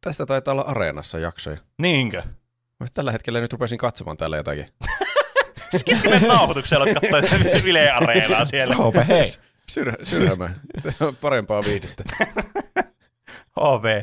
tästä 0.00 0.26
taitaa 0.26 0.52
olla 0.52 0.62
areenassa 0.62 1.18
jaksoja. 1.18 1.56
Niinkö? 1.78 2.22
Mä 2.80 2.86
tällä 2.94 3.12
hetkellä 3.12 3.40
nyt 3.40 3.52
rupesin 3.52 3.78
katsomaan 3.78 4.16
täällä 4.16 4.36
jotakin. 4.36 4.66
Keskimen 5.84 6.22
nauhoituksella 6.22 6.86
katsoa 6.94 7.38
Yle 7.64 7.90
Areenaa 7.90 8.44
siellä. 8.44 8.74
Roope, 8.74 9.06
hei. 9.08 9.30
Syrhä, 9.68 9.96
syrhämä. 10.04 10.50
Parempaa 11.20 11.62
viihdettä. 11.62 12.04
HV. 13.60 14.02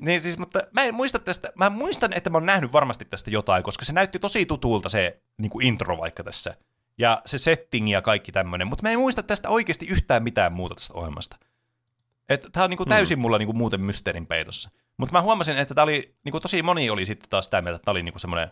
niin 0.00 0.22
siis, 0.22 0.38
mutta 0.38 0.62
mä 0.72 0.84
en 0.84 0.94
muista 0.94 1.18
tästä, 1.18 1.52
mä 1.54 1.70
muistan, 1.70 2.12
että 2.12 2.30
mä 2.30 2.36
oon 2.36 2.46
nähnyt 2.46 2.72
varmasti 2.72 3.04
tästä 3.04 3.30
jotain, 3.30 3.62
koska 3.62 3.84
se 3.84 3.92
näytti 3.92 4.18
tosi 4.18 4.46
tutulta 4.46 4.88
se 4.88 5.22
niin 5.38 5.50
kuin 5.50 5.66
intro 5.66 5.98
vaikka 5.98 6.24
tässä. 6.24 6.56
Ja 6.98 7.22
se 7.26 7.38
setting 7.38 7.92
ja 7.92 8.02
kaikki 8.02 8.32
tämmöinen, 8.32 8.68
mutta 8.68 8.82
mä 8.82 8.90
en 8.90 8.98
muista 8.98 9.22
tästä 9.22 9.48
oikeasti 9.48 9.86
yhtään 9.86 10.22
mitään 10.22 10.52
muuta 10.52 10.74
tästä 10.74 10.94
ohjelmasta. 10.94 11.36
Että 12.28 12.48
tää 12.52 12.64
on 12.64 12.70
niin 12.70 12.78
kuin 12.78 12.88
täysin 12.88 13.18
mulla 13.18 13.38
niin 13.38 13.46
kuin 13.46 13.56
muuten 13.56 13.80
mysteerin 13.80 14.26
peitossa. 14.26 14.70
Mutta 14.96 15.12
mä 15.12 15.22
huomasin, 15.22 15.58
että 15.58 15.74
tää 15.74 15.84
oli, 15.84 16.14
niin 16.24 16.32
kuin 16.32 16.42
tosi 16.42 16.62
moni 16.62 16.90
oli 16.90 17.04
sitten 17.04 17.30
taas 17.30 17.44
sitä 17.44 17.60
mieltä, 17.60 17.76
että 17.76 17.84
tää 17.84 17.92
oli 17.92 18.02
niin 18.02 18.12
kuin 18.12 18.20
semmoinen 18.20 18.50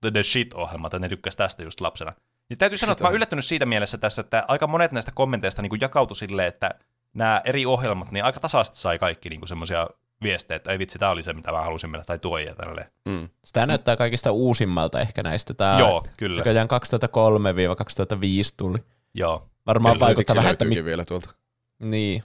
the, 0.00 0.10
the 0.10 0.22
shit-ohjelma, 0.22 0.86
että 0.86 0.98
ne 0.98 1.08
tykkäsi 1.08 1.36
tästä 1.36 1.62
just 1.62 1.80
lapsena. 1.80 2.12
Ja 2.50 2.56
täytyy 2.56 2.78
sanoa, 2.78 2.92
että 2.92 3.04
mä 3.04 3.08
oon 3.08 3.14
yllättynyt 3.14 3.44
siitä 3.44 3.66
mielessä 3.66 3.98
tässä, 3.98 4.20
että 4.20 4.44
aika 4.48 4.66
monet 4.66 4.92
näistä 4.92 5.12
kommenteista 5.14 5.62
niin 5.62 5.70
kuin 5.70 5.80
jakautui 5.80 6.16
silleen, 6.16 6.48
että 6.48 6.70
nämä 7.14 7.40
eri 7.44 7.66
ohjelmat, 7.66 8.10
niin 8.10 8.24
aika 8.24 8.40
tasaisesti 8.40 8.78
sai 8.78 8.98
kaikki 8.98 9.28
niin 9.28 9.48
semmoisia 9.48 9.88
viestejä, 10.22 10.56
että 10.56 10.72
ei 10.72 10.78
vitsi, 10.78 10.98
tämä 10.98 11.10
oli 11.10 11.22
se, 11.22 11.32
mitä 11.32 11.52
mä 11.52 11.62
halusin 11.62 11.90
mennä, 11.90 12.04
tai 12.04 12.18
tuo 12.18 12.38
ja 12.38 12.54
tälleen. 12.54 12.90
Mm. 13.04 13.28
Sitä 13.44 13.66
näyttää 13.66 13.96
kaikista 13.96 14.32
uusimmalta 14.32 15.00
ehkä 15.00 15.22
näistä. 15.22 15.54
Tää 15.54 15.78
Joo, 15.78 16.06
kyllä. 16.16 16.38
Näköjään 16.38 16.68
2003-2005 16.68 18.54
tuli. 18.56 18.78
Joo. 19.14 19.48
Varmaan 19.66 19.94
Kyllä, 19.94 20.06
vaikuttaa 20.06 20.36
vähän, 20.36 20.52
että 20.52 20.64
mi- 20.64 20.84
vielä 20.84 21.04
tuolta. 21.04 21.30
niin. 21.78 22.24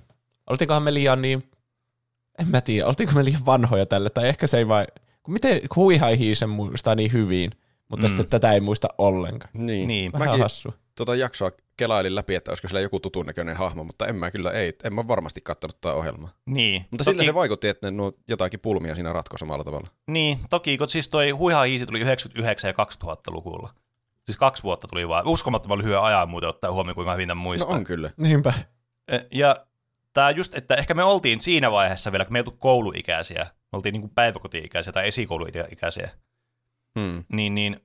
Oltiinkohan 0.50 0.84
me 0.84 0.94
liian 0.94 1.22
niin, 1.22 1.44
en 2.40 2.48
mä 2.48 2.62
tiedä, 2.62 2.88
oltiinko 2.88 3.16
me 3.16 3.26
liian 3.26 3.46
vanhoja 3.46 3.86
tälle, 3.86 4.10
tai 4.10 4.28
ehkä 4.28 4.48
se 4.48 4.58
ei 4.58 4.68
vai, 4.68 4.86
kun 5.24 5.34
miten 5.34 5.62
huihai 5.76 6.18
hiisen 6.20 6.50
muistaa 6.50 6.96
niin 6.96 7.12
hyvin. 7.12 7.52
mutta 7.90 8.06
mm. 8.08 8.10
sitten 8.10 8.28
tätä 8.30 8.52
ei 8.52 8.60
muista 8.60 8.88
ollenkaan. 8.98 9.52
Niin. 9.54 9.88
Niin. 9.88 10.14
Vähän 10.14 10.28
Mäkin 10.28 10.42
hassu. 10.42 10.74
tuota 10.96 11.16
jaksoa 11.16 11.52
kelailin 11.78 12.16
läpi, 12.16 12.36
että 12.36 12.52
olisiko 12.52 12.68
sillä 12.68 12.82
joku 12.82 13.00
tutun 13.00 13.26
näköinen 13.26 13.58
hahmo, 13.58 13.84
mutta 13.84 14.08
en 14.08 14.16
mä 14.16 14.32
kyllä, 14.32 14.52
ei, 14.52 14.74
en 14.84 14.94
mä 14.96 15.08
varmasti 15.08 15.42
katsonut 15.42 15.82
tätä 15.82 15.96
ohjelmaa. 15.96 16.30
Niin. 16.46 16.86
Mutta 16.92 17.04
toki, 17.04 17.14
sillä 17.18 17.24
se 17.26 17.34
vaikutti, 17.34 17.68
että 17.68 17.88
ne 17.88 17.92
nuo 17.98 18.14
jotakin 18.28 18.60
pulmia 18.60 18.96
siinä 18.96 19.14
ratkoi 19.14 19.40
samalla 19.40 19.64
tavalla. 19.64 19.88
Niin, 20.08 20.40
toki, 20.50 20.78
kun 20.78 20.90
siis 20.90 21.10
toi 21.10 21.30
Huiha 21.30 21.62
Hiisi 21.64 21.86
tuli 21.86 22.00
99 22.00 22.74
ja 22.78 22.86
2000-luvulla. 22.86 23.74
Siis 24.24 24.38
kaksi 24.38 24.64
vuotta 24.64 24.88
tuli 24.88 25.08
vaan. 25.08 25.28
Uskomattoman 25.28 25.78
lyhyen 25.78 26.00
ajan 26.02 26.30
muuten 26.30 26.50
ottaa 26.50 26.72
huomioon, 26.72 26.96
kuinka 26.96 27.12
hyvin 27.14 27.28
tämän 27.28 27.38
No 27.38 27.44
muistaa. 27.44 27.76
on 27.76 27.84
kyllä. 27.84 28.12
Niinpä. 28.18 28.54
E, 29.08 29.20
Ja 29.32 29.56
tämä 30.14 30.30
just, 30.30 30.56
että 30.56 30.76
ehkä 30.76 30.94
me 30.94 31.04
oltiin 31.04 31.42
siinä 31.42 31.72
vaiheessa 31.72 32.12
vielä, 32.12 32.26
kun 32.26 32.34
me 32.34 32.40
ei 32.40 32.42
oltu 32.42 32.58
kouluikäisiä, 32.60 33.44
me 33.44 33.76
oltiin 33.76 33.94
niin 33.94 34.10
päiväkoti-ikäisiä 34.10 34.94
tai 34.94 35.08
esikouluikäisiä, 35.08 36.10
Hmm. 37.00 37.24
niin, 37.32 37.56
niin 37.56 37.80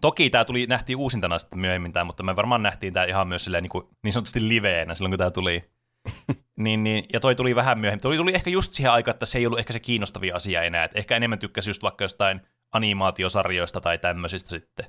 toki 0.00 0.30
tämä 0.30 0.44
tuli, 0.44 0.66
nähtiin 0.66 0.96
uusintana 0.96 1.38
sitten 1.38 1.58
myöhemmin 1.58 1.92
tämä, 1.92 2.04
mutta 2.04 2.22
me 2.22 2.36
varmaan 2.36 2.62
nähtiin 2.62 2.92
tämä 2.92 3.06
ihan 3.06 3.28
myös 3.28 3.44
silleen, 3.44 3.62
niin, 3.62 3.70
kuin, 3.70 3.84
niin 4.02 4.12
sanotusti 4.12 4.48
liveenä 4.48 4.94
silloin, 4.94 5.12
kun 5.12 5.18
tämä 5.18 5.30
tuli. 5.30 5.70
niin, 6.56 6.84
niin, 6.84 7.04
ja 7.12 7.20
toi 7.20 7.34
tuli 7.34 7.54
vähän 7.54 7.78
myöhemmin. 7.78 8.02
Tuli, 8.02 8.16
tuli 8.16 8.34
ehkä 8.34 8.50
just 8.50 8.72
siihen 8.72 8.92
aikaan, 8.92 9.14
että 9.14 9.26
se 9.26 9.38
ei 9.38 9.46
ollut 9.46 9.58
ehkä 9.58 9.72
se 9.72 9.80
kiinnostavin 9.80 10.34
asia 10.34 10.62
enää. 10.62 10.84
Et 10.84 10.96
ehkä 10.96 11.16
enemmän 11.16 11.38
tykkäsi 11.38 11.70
just 11.70 11.82
vaikka 11.82 12.04
jostain 12.04 12.40
animaatiosarjoista 12.72 13.80
tai 13.80 13.98
tämmöisistä 13.98 14.50
sitten. 14.50 14.86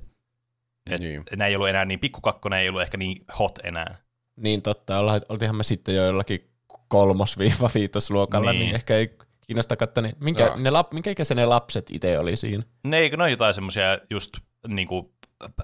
Et 0.90 1.02
Niin. 1.02 1.24
Nämä 1.36 1.48
ei 1.48 1.56
ollut 1.56 1.70
enää 1.70 1.86
niin, 1.86 2.00
pikkukakkonen 2.00 2.60
ei 2.60 2.70
ollut 2.70 2.82
ehkä 2.82 2.98
niin 2.98 3.26
hot 3.40 3.60
enää. 3.64 3.96
Niin 4.42 4.62
totta, 4.62 5.00
oltiinhan 5.30 5.56
me 5.56 5.64
sitten 5.64 5.96
jo 5.96 6.06
jollakin 6.06 6.48
kolmos-viitosluokalla, 6.88 8.52
niin. 8.54 8.60
Niin. 8.60 8.76
ehkä 8.76 8.96
ei 8.98 9.18
kiinnosta 9.48 9.76
katsoa, 9.76 10.02
niin 10.02 10.16
minkä, 10.20 10.44
Joo. 10.44 10.58
ne 10.58 10.70
lap, 10.70 10.94
minkä 10.94 11.10
ikäisiä 11.12 11.36
ne 11.36 11.46
lapset 11.46 11.86
itse 11.92 12.20
oli 12.20 12.36
siinä? 12.38 12.64
Ne, 12.84 12.98
eikö 12.98 13.18
ne 13.18 13.24
ole 13.24 13.32
jotain 13.32 13.54
semmoisia 13.54 13.98
just 14.10 14.32
niin 14.68 14.88
kuin, 14.88 15.14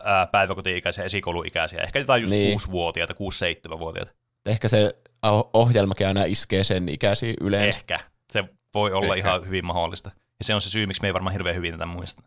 ää, 0.03 0.27
päiväkoti-ikäisiä, 0.27 1.03
esikouluikäisiä, 1.03 1.81
ehkä 1.81 1.99
jotain 1.99 2.21
just 2.21 2.31
Niin. 2.31 2.47
niin. 2.47 2.59
6-vuotiaita, 2.59 3.13
6-7-vuotiaita. 3.13 4.11
Ehkä 4.45 4.67
se 4.67 4.95
oh- 5.27 5.49
ohjelmakin 5.53 6.07
aina 6.07 6.23
iskee 6.23 6.63
sen 6.63 6.89
ikäisiä 6.89 7.33
yleensä. 7.41 7.79
Ehkä. 7.79 7.99
Se 8.33 8.43
voi 8.73 8.93
olla 8.93 9.15
Ehkä. 9.15 9.29
Ihan 9.29 9.45
hyvin 9.45 9.65
mahdollista. 9.65 10.11
Ja 10.39 10.45
se 10.45 10.55
on 10.55 10.61
se 10.61 10.69
syy, 10.69 10.85
miksi 10.85 11.01
me 11.01 11.07
ei 11.07 11.13
varmaan 11.13 11.33
hirveän 11.33 11.55
hyvin 11.55 11.71
tätä 11.71 11.85
muista. 11.85 12.23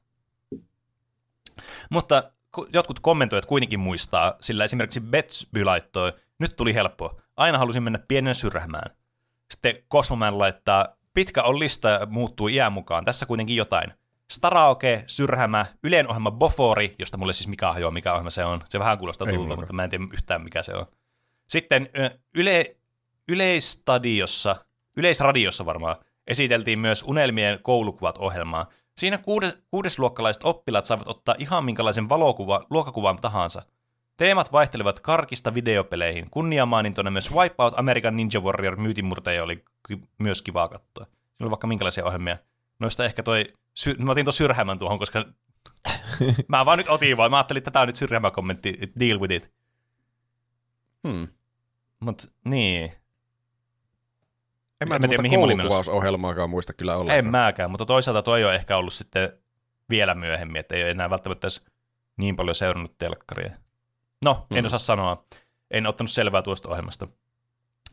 Mutta 1.90 2.30
ku- 2.52 2.66
jotkut 2.72 3.00
kommentoijat 3.00 3.46
kuitenkin 3.46 3.80
muistaa, 3.80 4.34
sillä 4.40 4.64
esimerkiksi 4.64 5.00
Betsby 5.00 5.64
laittoi, 5.64 6.12
nyt 6.40 6.56
tuli 6.56 6.74
helppoa, 6.74 7.20
aina 7.36 7.58
halusin 7.58 7.82
mennä 7.82 7.98
pienen 8.08 8.34
syrjämään. 8.34 8.96
Sitten 9.50 9.74
Cosmoman 9.92 10.38
laittaa, 10.38 10.86
pitkä 11.14 11.42
on 11.42 11.58
lista 11.58 11.88
ja 11.88 12.06
muuttuu 12.06 12.48
iän 12.48 12.72
mukaan, 12.72 13.04
tässä 13.04 13.26
kuitenkin 13.26 13.56
jotain. 13.56 13.92
Staraoke, 14.30 15.04
Syrhämä, 15.06 15.66
Ylen 15.82 16.08
ohjelma 16.08 16.30
Bofori, 16.30 16.94
josta 16.98 17.16
mulle 17.16 17.32
siis 17.32 17.48
mikä 17.48 17.72
hajoaa, 17.72 17.90
mikä 17.90 18.12
ohjelma 18.12 18.30
se 18.30 18.44
on. 18.44 18.62
Se 18.68 18.78
vähän 18.78 18.98
kuulostaa 18.98 19.26
tutulta, 19.26 19.56
mutta 19.56 19.72
mä 19.72 19.84
en 19.84 19.90
tiedä 19.90 20.04
yhtään 20.12 20.42
mikä 20.42 20.62
se 20.62 20.74
on. 20.74 20.86
Sitten 21.48 21.88
yle, 22.34 22.76
Yleistadiossa, 23.28 24.56
Yleisradiossa 24.96 25.66
varmaan, 25.66 25.96
esiteltiin 26.26 26.78
myös 26.78 27.02
Unelmien 27.02 27.58
koulukuvat 27.62 28.18
ohjelmaa. 28.18 28.66
Siinä 28.96 29.18
kuudes, 29.18 29.64
kuudesluokkalaiset 29.70 30.44
oppilaat 30.44 30.84
saivat 30.84 31.08
ottaa 31.08 31.34
ihan 31.38 31.64
minkälaisen 31.64 32.08
valokuva, 32.08 32.66
luokkakuvan 32.70 33.20
tahansa. 33.20 33.62
Teemat 34.20 34.52
vaihtelevat 34.52 35.00
karkista 35.00 35.54
videopeleihin. 35.54 36.30
Kunniamainintona 36.30 37.10
myös 37.10 37.32
Wipeout 37.32 37.78
American 37.78 38.16
Ninja 38.16 38.40
Warrior 38.40 38.76
myytinmurtaja 38.76 39.44
oli 39.44 39.64
ky- 39.88 39.98
myös 40.18 40.42
kiva 40.42 40.68
katsoa. 40.68 41.04
Siinä 41.04 41.36
oli 41.40 41.50
vaikka 41.50 41.66
minkälaisia 41.66 42.04
ohjelmia. 42.04 42.38
Noista 42.78 43.04
ehkä 43.04 43.22
toi, 43.22 43.52
sy- 43.74 43.96
mä 43.98 44.12
otin 44.12 44.24
tuon 44.24 44.32
syrhämän 44.32 44.78
tuohon, 44.78 44.98
koska 44.98 45.24
mä 46.48 46.64
vaan 46.64 46.78
nyt 46.78 46.88
otin 46.88 47.16
vaan. 47.16 47.30
Mä 47.30 47.36
ajattelin, 47.36 47.58
että 47.58 47.70
tämä 47.70 47.80
on 47.80 47.86
nyt 47.86 47.96
syrhämä 47.96 48.30
kommentti, 48.30 48.78
deal 49.00 49.20
with 49.20 49.34
it. 49.34 49.52
Hmm. 51.08 51.28
Mut 52.00 52.32
niin, 52.44 52.84
En 52.84 52.90
mä 52.90 52.94
En 54.80 54.88
mä 54.88 54.98
tiedä, 54.98 55.08
tiedä, 55.08 55.22
mihin 55.22 55.38
koulukuvausohjelmaakaan 55.38 56.50
muista 56.50 56.72
kyllä 56.72 56.96
ollenkaan. 56.96 57.18
En 57.18 57.30
mäkään, 57.30 57.70
mutta 57.70 57.86
toisaalta 57.86 58.22
toi 58.22 58.44
on 58.44 58.54
ehkä 58.54 58.76
ollut 58.76 58.92
sitten 58.92 59.32
vielä 59.90 60.14
myöhemmin, 60.14 60.60
että 60.60 60.74
ei 60.74 60.82
ole 60.82 60.90
enää 60.90 61.10
välttämättä 61.10 61.44
edes 61.44 61.66
niin 62.16 62.36
paljon 62.36 62.54
seurannut 62.54 62.98
telkkaria. 62.98 63.69
No, 64.24 64.46
en 64.50 64.64
Mm. 64.64 64.66
osaa 64.66 64.78
sanoa. 64.78 65.24
En 65.70 65.86
ottanut 65.86 66.10
selvää 66.10 66.42
tuosta 66.42 66.68
ohjelmasta. 66.68 67.08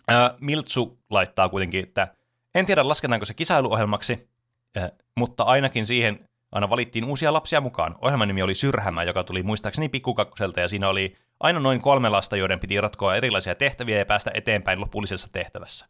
Ää, 0.08 0.36
Miltsu 0.42 1.00
laittaa 1.10 1.50
kuitenkin, 1.50 1.84
että 1.84 2.08
en 2.56 2.66
tiedä 2.66 2.88
lasketaanko 2.88 3.26
se 3.26 3.34
kisailuohjelmaksi, 3.34 4.30
ää, 4.76 4.90
mutta 5.18 5.44
ainakin 5.44 5.86
siihen 5.86 6.20
aina 6.52 6.70
valittiin 6.70 7.06
uusia 7.06 7.34
lapsia 7.34 7.62
mukaan. 7.62 7.96
Ohjelman 8.02 8.28
nimi 8.28 8.42
oli 8.42 8.56
Syrhämä, 8.56 9.04
joka 9.04 9.24
tuli 9.24 9.44
muistaakseni 9.44 9.90
pikkukakkoselta, 9.90 10.60
ja 10.60 10.68
siinä 10.68 10.90
oli 10.90 11.16
aina 11.40 11.60
noin 11.60 11.82
kolme 11.82 12.10
lasta, 12.10 12.38
joiden 12.38 12.60
piti 12.60 12.82
ratkoa 12.82 13.16
erilaisia 13.16 13.56
tehtäviä 13.56 13.98
ja 13.98 14.06
päästä 14.06 14.32
eteenpäin 14.34 14.80
lopullisessa 14.82 15.28
tehtävässä. 15.32 15.86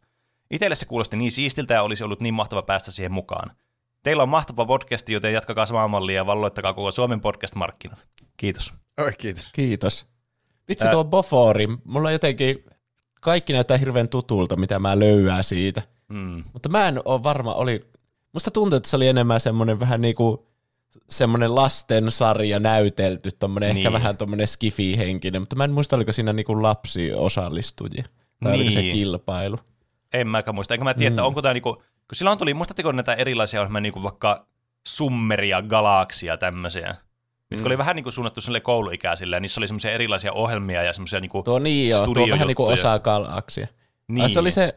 Itelle 0.50 0.74
se 0.76 0.86
kuulosti 0.86 1.16
niin 1.16 1.30
siistiltä 1.32 1.74
ja 1.74 1.82
olisi 1.82 2.04
ollut 2.04 2.20
niin 2.20 2.34
mahtava 2.34 2.62
päästä 2.62 2.90
siihen 2.90 3.12
mukaan. 3.12 3.50
Teillä 4.02 4.22
on 4.22 4.28
mahtava 4.28 4.66
podcast, 4.66 5.08
joten 5.08 5.32
jatkakaa 5.32 5.66
samaa 5.66 5.88
mallia 5.88 6.16
ja 6.16 6.26
valloittakaa 6.26 6.72
koko 6.74 6.90
Suomen 6.90 7.20
podcast-markkinat. 7.20 8.06
Kiitos. 8.36 8.72
Oi, 9.00 9.12
kiitos. 9.18 9.48
Kiitos. 9.52 10.06
Vitsi 10.68 10.84
Ää- 10.84 10.90
tuo 10.90 11.04
Bofori, 11.04 11.66
mulla 11.84 12.10
jotenkin 12.10 12.64
kaikki 13.20 13.52
näyttää 13.52 13.76
hirveän 13.76 14.08
tutulta, 14.08 14.56
mitä 14.56 14.78
mä 14.78 14.98
löyää 14.98 15.42
siitä. 15.42 15.82
Mm. 16.08 16.44
Mutta 16.52 16.68
mä 16.68 16.88
en 16.88 17.00
ole 17.04 17.22
varma, 17.22 17.54
oli... 17.54 17.80
Musta 18.32 18.50
tuntuu, 18.50 18.76
että 18.76 18.88
se 18.88 18.96
oli 18.96 19.08
enemmän 19.08 19.40
semmoinen 19.40 19.80
vähän 19.80 20.00
niinku 20.00 20.48
semmoinen 21.10 21.54
lastensarja 21.54 22.60
näytelty, 22.60 23.30
tommonen 23.38 23.74
niin. 23.74 23.76
ehkä 23.86 23.92
vähän 23.92 24.16
tommonen 24.16 24.46
skifi-henkinen, 24.46 25.42
mutta 25.42 25.56
mä 25.56 25.64
en 25.64 25.70
muista, 25.72 25.96
oliko 25.96 26.12
siinä 26.12 26.32
niinku 26.32 26.62
lapsi 26.62 27.12
osallistujia. 27.12 28.04
Tai 28.42 28.52
niin. 28.52 28.54
oliko 28.60 28.70
se 28.70 28.80
Niin. 28.80 28.92
kilpailu. 28.92 29.58
En 30.12 30.28
mäkään 30.28 30.54
muista. 30.54 30.74
Enkä 30.74 30.84
mä 30.84 30.94
tiedä, 30.94 31.08
että 31.08 31.22
Mm. 31.22 31.26
onko 31.26 31.42
tämä 31.42 31.54
niinku, 31.54 31.74
kun 31.74 31.82
silloin 32.14 32.38
tuli, 32.38 32.54
muistatteko 32.54 32.92
näitä 32.92 33.14
erilaisia 33.14 33.60
ohjelmia, 33.60 33.80
niinku 33.80 34.02
vaikka 34.02 34.46
Summeria, 34.88 35.62
Galaksia, 35.62 36.36
tämmöisiä, 36.36 36.94
mitkä 37.50 37.64
Mm. 37.64 37.66
oli 37.66 37.78
vähän 37.78 37.96
niinku 37.96 38.10
suunnattu 38.10 38.40
sille 38.40 38.60
kouluikäisille, 38.60 39.36
ja 39.36 39.40
niissä 39.40 39.60
oli 39.60 39.66
semmoisia 39.66 39.90
erilaisia 39.92 40.32
ohjelmia 40.32 40.82
ja 40.82 40.92
semmoisia 40.92 41.20
niinku, 41.20 41.42
Tuo 41.42 41.58
niin 41.58 41.88
joo, 41.88 42.06
tuo 42.06 42.28
vähän 42.30 42.46
niinku 42.46 42.64
osa 42.66 42.98
galaksia. 42.98 43.66
Niin. 44.08 44.14
niin, 44.14 44.30
se 44.30 44.40
oli 44.40 44.50
se, 44.50 44.74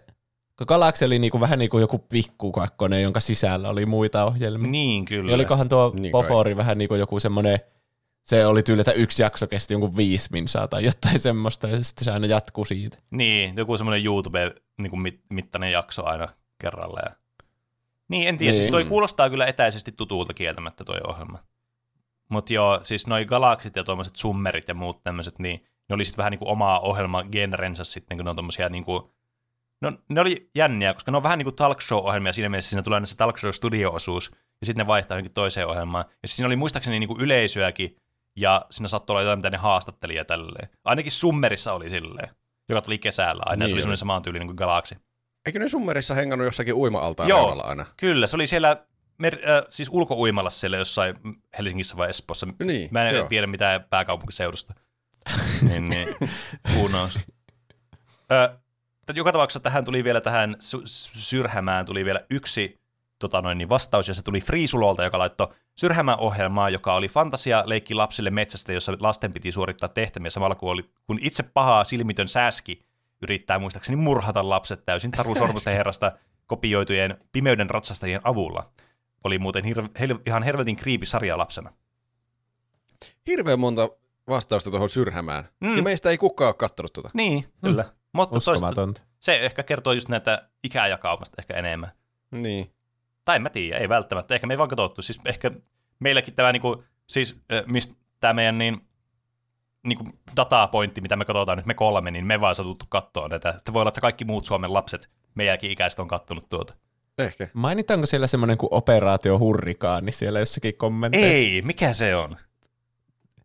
kun 0.57 0.65
galaksi 0.67 1.05
oli 1.05 1.19
niinku 1.19 1.39
vähän 1.39 1.59
niinku 1.59 1.79
joku 1.79 1.97
pikkukakkonen, 1.97 3.01
jonka 3.03 3.19
sisällä 3.19 3.69
oli 3.69 3.85
muita 3.85 4.25
ohjelmia. 4.25 4.71
Niin, 4.71 5.05
kyllä. 5.05 5.23
Niin 5.23 5.35
olikohan 5.35 5.69
tuo 5.69 5.89
Niin 5.89 6.01
niin 6.01 6.11
kai. 6.11 6.21
Bofori 6.21 6.57
vähän 6.57 6.77
niin 6.77 6.87
kuin 6.87 6.99
joku 6.99 7.19
semmoinen, 7.19 7.59
se 8.23 8.45
oli 8.45 8.63
tyyli, 8.63 8.81
että 8.81 8.91
yksi 8.91 9.21
jakso 9.23 9.47
kesti 9.47 9.73
jonkun 9.73 9.97
viisi 9.97 10.29
minsaa 10.31 10.67
tai 10.67 10.83
jotain 10.85 11.19
semmoista, 11.19 11.67
ja 11.67 11.83
sitten 11.83 12.05
se 12.05 12.11
aina 12.11 12.27
jatkuu 12.27 12.65
siitä. 12.65 12.97
Niin, 13.11 13.53
joku 13.57 13.77
semmoinen 13.77 14.05
YouTube-mittainen 14.05 15.71
jakso 15.71 16.05
aina 16.05 16.27
kerralla. 16.61 16.99
Ja... 17.05 17.15
Niin, 18.07 18.27
en 18.27 18.37
tiedä, 18.37 18.49
niin. 18.49 18.55
siis 18.55 18.65
Niin. 18.65 18.71
toi 18.71 18.85
kuulostaa 18.85 19.29
kyllä 19.29 19.45
etäisesti 19.45 19.91
tutulta 19.91 20.33
kieltämättä 20.33 20.83
toi 20.83 20.99
ohjelma. 21.07 21.39
Mutta 22.31 22.53
joo, 22.53 22.79
siis 22.83 23.07
noi 23.07 23.25
galaksit 23.25 23.75
ja 23.75 23.83
tuommoiset 23.83 24.15
summerit 24.15 24.67
ja 24.67 24.73
muut 24.73 25.03
tämmöiset, 25.03 25.39
niin 25.39 25.65
ne 25.89 25.93
oli 25.95 26.05
sitten 26.05 26.17
vähän 26.17 26.31
niin 26.31 26.39
kuin 26.39 26.49
omaa 26.49 26.79
ohjelma 26.79 27.23
genrensä 27.23 27.83
sitten, 27.83 28.17
kun 28.17 28.25
ne 28.25 28.29
on 28.29 28.35
tommosia 28.35 28.69
niin 28.69 28.83
kuin, 28.85 29.03
no 29.81 29.91
ne 30.09 30.21
oli 30.21 30.49
jänniä, 30.55 30.93
koska 30.93 31.11
ne 31.11 31.17
on 31.17 31.23
vähän 31.23 31.37
niin 31.37 31.45
kuin 31.45 31.55
talk 31.55 31.81
show-ohjelmia 31.81 32.33
siinä 32.33 32.49
mielessä, 32.49 32.69
siinä 32.69 32.83
tulee 32.83 32.97
aina 32.97 33.05
se 33.05 33.17
talk 33.17 33.37
show 33.37 33.51
studio-osuus, 33.51 34.31
ja 34.33 34.65
sitten 34.65 34.83
ne 34.83 34.87
vaihtaa 34.87 35.15
johonkin 35.15 35.33
toiseen 35.33 35.67
ohjelmaan. 35.67 36.05
Ja 36.21 36.27
siis 36.27 36.35
siinä 36.35 36.47
oli 36.47 36.55
muistaakseni 36.55 36.99
niin 36.99 37.07
kuin 37.07 37.21
yleisöäkin, 37.21 37.95
ja 38.35 38.65
siinä 38.71 38.87
saattoi 38.87 39.13
olla 39.13 39.21
jotain, 39.21 39.39
mitä 39.39 39.49
ne 39.49 39.57
haastatteli 39.57 40.15
ja 40.15 40.25
tälleen. 40.25 40.69
Ainakin 40.83 41.11
Summerissa 41.11 41.73
oli 41.73 41.89
silleen, 41.89 42.29
joka 42.69 42.81
tuli 42.81 42.97
kesällä 42.97 43.43
aina, 43.45 43.55
niin 43.55 43.59
Niin 43.59 43.69
se 43.69 43.73
oli 43.73 43.77
oli. 43.77 43.81
semmoinen 43.81 43.97
samaan 43.97 44.21
tyylinen 44.21 44.47
kuin 44.47 44.55
Galaxy. 44.55 44.95
Eikö 45.45 45.59
ne 45.59 45.67
summerissa 45.67 46.15
hengannut 46.15 46.45
jossakin 46.45 46.73
uima-altaan 46.73 47.29
Joo. 47.29 47.61
aina? 47.63 47.85
Kyllä, 47.97 48.27
se 48.27 48.35
oli 48.35 48.47
siellä 48.47 48.77
mer- 49.21 49.49
äh, 49.49 49.63
siis 49.69 49.89
ulkouimalla 49.89 50.49
siellä 50.49 50.77
jossain 50.77 51.15
Helsingissä 51.57 51.97
vai 51.97 52.09
Espoossa. 52.09 52.47
Niin, 52.63 52.89
Mä 52.91 53.09
en 53.09 53.15
joo. 53.15 53.27
tiedä 53.27 53.47
mitään 53.47 53.83
pääkaupunkiseudusta. 53.89 54.73
niin, 55.69 55.89
niin, 55.89 56.07
who 56.75 56.87
knows. 56.87 57.19
Ö, 58.31 58.57
joka 59.13 59.31
tapauksessa 59.31 59.59
tähän 59.59 59.85
tuli 59.85 60.03
vielä 60.03 60.21
tähän 60.21 60.55
sy- 60.59 60.81
Syrhämään 60.85 61.85
tuli 61.85 62.05
vielä 62.05 62.19
yksi 62.29 62.81
tota 63.19 63.41
noin, 63.41 63.57
niin 63.57 63.69
vastaus, 63.69 64.07
ja 64.07 64.13
se 64.13 64.21
tuli 64.23 64.41
Friisulolta, 64.41 65.03
joka 65.03 65.19
laittoi 65.19 65.47
Syrhämään 65.77 66.19
ohjelmaa, 66.19 66.69
joka 66.69 66.95
oli 66.95 67.07
fantasia 67.07 67.63
leikki 67.65 67.93
lapsille 67.93 68.29
metsästä, 68.29 68.73
jossa 68.73 68.93
lasten 68.99 69.33
piti 69.33 69.51
suorittaa 69.51 69.89
tehtäviä 69.89 70.29
samalla 70.29 70.55
kun, 70.55 70.71
oli, 70.71 70.89
kun 71.07 71.19
itse 71.21 71.43
paha 71.43 71.83
silmitön 71.83 72.27
sääski 72.27 72.85
yrittää 73.21 73.59
muistaakseni 73.59 73.95
murhata 73.95 74.49
lapset 74.49 74.85
täysin 74.85 75.11
Taru 75.11 75.35
Sormusten 75.35 75.73
herrasta 75.73 76.11
kopioitujen 76.47 77.17
pimeyden 77.31 77.69
ratsastajien 77.69 78.21
avulla. 78.23 78.69
Oli 79.23 79.39
muuten 79.39 79.63
hirve, 79.63 79.89
hel, 79.99 80.19
ihan 80.25 80.43
helvetin 80.43 80.75
kriipi 80.75 81.05
sarja 81.05 81.37
lapsena. 81.37 81.73
Hirveän 83.27 83.59
monta 83.59 83.89
vastausta 84.27 84.71
tuohon 84.71 84.89
syrhämään. 84.89 85.49
Mm. 85.59 85.69
Mm. 85.69 85.77
Ja 85.77 85.83
meistä 85.83 86.09
ei 86.09 86.17
kukaan 86.17 86.47
ole 86.47 86.55
kattonut 86.55 86.93
tuota. 86.93 87.09
Niin, 87.13 87.45
kyllä. 87.61 87.83
Mm. 87.83 87.89
Mutta 88.13 88.39
toista, 88.39 88.67
se 89.19 89.35
ehkä 89.35 89.63
kertoo 89.63 89.93
just 89.93 90.09
näitä 90.09 90.49
ikäjakaumasta 90.63 91.35
ehkä 91.39 91.53
enemmän. 91.53 91.91
Niin. 92.31 92.73
Tai 93.25 93.35
en 93.35 93.41
mä 93.41 93.49
tiedä, 93.49 93.77
ei 93.77 93.89
välttämättä. 93.89 94.33
Ehkä 94.33 94.47
me 94.47 94.53
ei 94.53 94.57
vaan 94.57 94.69
katsottu. 94.69 95.01
Siis 95.01 95.21
ehkä 95.25 95.51
meilläkin 95.99 96.35
tämä 96.35 96.51
niinku 96.51 96.83
siis 97.07 97.41
mistä 97.65 97.95
tämä 98.19 98.33
meidän 98.33 98.57
niin, 98.57 98.87
niin 99.83 99.97
kuin 99.97 100.19
datapointti, 100.35 101.01
mitä 101.01 101.15
me 101.15 101.25
katsotaan 101.25 101.57
nyt 101.57 101.65
me 101.65 101.73
kolme, 101.73 102.11
niin 102.11 102.27
me 102.27 102.41
vaan 102.41 102.55
satuttu 102.55 102.85
katsoa 102.89 103.27
näitä. 103.27 103.53
Sitten 103.53 103.73
voi 103.73 103.81
olla, 103.81 103.89
että 103.89 104.01
kaikki 104.01 104.25
muut 104.25 104.45
Suomen 104.45 104.73
lapset, 104.73 105.09
meidänkin 105.35 105.71
ikäiset 105.71 105.99
on 105.99 106.07
kattonut 106.07 106.49
tuota. 106.49 106.73
Ehkä. 107.25 107.47
Mainitaanko 107.53 108.05
siellä 108.05 108.27
semmoinen 108.27 108.57
kuin 108.57 108.73
operaatio 108.73 109.39
hurrikaani 109.39 110.11
siellä 110.11 110.39
jossakin 110.39 110.75
kommenteissa? 110.75 111.33
Ei, 111.33 111.61
mikä 111.61 111.93
se 111.93 112.15
on? 112.15 112.37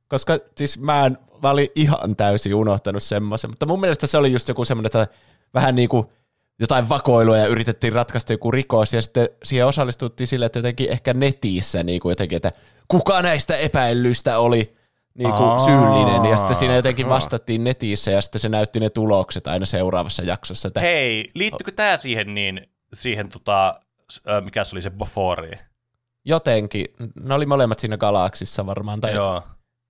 Koska 0.08 0.38
siis 0.56 0.80
mä, 0.80 1.06
en, 1.06 1.18
mä 1.42 1.50
olin 1.50 1.68
ihan 1.74 2.16
täysin 2.16 2.54
unohtanut 2.54 3.02
semmoisen, 3.02 3.50
mutta 3.50 3.66
mun 3.66 3.80
mielestä 3.80 4.06
se 4.06 4.18
oli 4.18 4.32
just 4.32 4.48
joku 4.48 4.64
semmoinen, 4.64 4.86
että 4.86 5.06
vähän 5.54 5.74
niin 5.74 5.88
kuin 5.88 6.06
jotain 6.58 6.88
vakoilua 6.88 7.36
ja 7.36 7.46
yritettiin 7.46 7.92
ratkaista 7.92 8.32
joku 8.32 8.50
rikos 8.50 8.92
ja 8.92 9.02
sitten 9.02 9.28
siihen 9.44 9.66
osallistuttiin 9.66 10.26
sille, 10.26 10.46
että 10.46 10.58
jotenkin 10.58 10.90
ehkä 10.90 11.14
netissä 11.14 11.82
niin 11.82 12.00
kuin 12.00 12.10
jotenkin, 12.10 12.36
että 12.36 12.52
kuka 12.88 13.22
näistä 13.22 13.56
epäilyistä 13.56 14.38
oli 14.38 14.76
niin 15.18 15.32
kuin 15.32 15.50
Aa. 15.50 15.58
syyllinen 15.58 16.30
ja 16.30 16.36
sitten 16.36 16.56
siinä 16.56 16.76
jotenkin 16.76 17.08
vastattiin 17.08 17.64
netissä 17.64 18.10
ja 18.10 18.20
sitten 18.20 18.40
se 18.40 18.48
näytti 18.48 18.80
ne 18.80 18.90
tulokset 18.90 19.46
aina 19.46 19.66
seuraavassa 19.66 20.22
jaksossa. 20.22 20.68
Että 20.68 20.80
Hei, 20.80 21.30
liittyykö 21.34 21.72
tämä 21.72 21.96
siihen 21.96 22.34
niin, 22.34 22.68
siihen 22.94 23.28
tota, 23.28 23.80
mikä 24.44 24.64
se 24.64 24.74
oli 24.76 24.82
se 24.82 24.90
Bofori? 24.90 25.52
jotenkin, 26.28 26.86
ne 27.22 27.34
oli 27.34 27.46
molemmat 27.46 27.78
siinä 27.78 27.96
galaksissa 27.96 28.66
varmaan, 28.66 29.00
tai 29.00 29.14
Joo. 29.14 29.42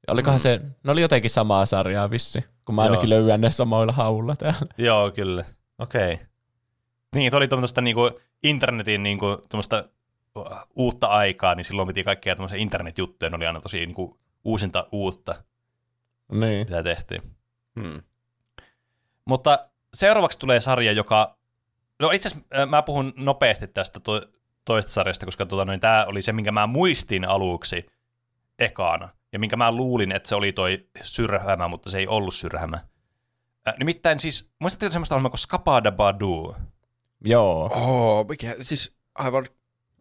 olikohan 0.08 0.40
se, 0.40 0.60
ne 0.84 0.92
oli 0.92 1.00
jotenkin 1.00 1.30
samaa 1.30 1.66
sarjaa 1.66 2.10
vissi, 2.10 2.44
kun 2.64 2.74
mä 2.74 2.82
Joo. 2.82 2.90
ainakin 2.90 3.10
löydän 3.10 3.40
ne 3.40 3.50
samoilla 3.50 3.92
haulla 3.92 4.36
täällä. 4.36 4.74
Joo, 4.78 5.10
kyllä. 5.10 5.44
Okei. 5.78 6.14
Okay. 6.14 6.26
Niin, 7.14 7.30
se 7.30 7.36
oli 7.36 7.48
tuommoista 7.48 7.80
niinku 7.80 8.20
internetin 8.42 9.02
niinku, 9.02 9.26
tuommoista 9.48 9.82
uutta 10.76 11.06
aikaa, 11.06 11.54
niin 11.54 11.64
silloin 11.64 11.88
piti 11.88 12.04
kaikkea 12.04 12.36
tuommoisia 12.36 12.58
internetjuttuja, 12.62 13.30
ne 13.30 13.36
oli 13.36 13.46
aina 13.46 13.60
tosi 13.60 13.86
niinku 13.86 14.18
uusinta 14.44 14.88
uutta, 14.92 15.34
Niin. 16.32 16.66
mitä 16.66 16.82
tehtiin. 16.82 17.22
Hmm. 17.80 18.02
Mutta 19.24 19.68
seuraavaksi 19.94 20.38
tulee 20.38 20.60
sarja, 20.60 20.92
joka... 20.92 21.36
No 22.00 22.10
itse 22.10 22.28
asiassa 22.28 22.46
äh, 22.58 22.68
mä 22.68 22.82
puhun 22.82 23.12
nopeasti 23.16 23.66
tästä 23.66 24.00
to- 24.00 24.26
toista 24.64 24.92
sarjasta, 24.92 25.26
koska 25.26 25.46
tota, 25.46 25.64
noin, 25.64 25.80
tämä 25.80 26.06
oli 26.08 26.22
se, 26.22 26.32
minkä 26.32 26.52
mä 26.52 26.66
muistin 26.66 27.24
aluksi 27.24 27.86
ekana. 28.58 29.08
Ja 29.32 29.38
minkä 29.38 29.56
mä 29.56 29.72
luulin, 29.72 30.12
että 30.12 30.28
se 30.28 30.34
oli 30.34 30.52
toi 30.52 30.86
syrhämä, 31.02 31.68
mutta 31.68 31.90
se 31.90 31.98
ei 31.98 32.06
ollut 32.06 32.34
syrhämä. 32.34 32.76
Äh, 33.68 33.74
nimittäin 33.78 34.18
siis, 34.18 34.52
muistatteko 34.60 34.92
semmoista 34.92 35.14
ohjelmaa 35.14 35.30
kuin 35.30 35.38
Skapada 35.38 35.92
Badu? 35.92 36.56
Joo. 37.24 37.64
Oh, 37.64 38.28
mikä, 38.28 38.56
siis 38.60 38.96
aivan 39.14 39.46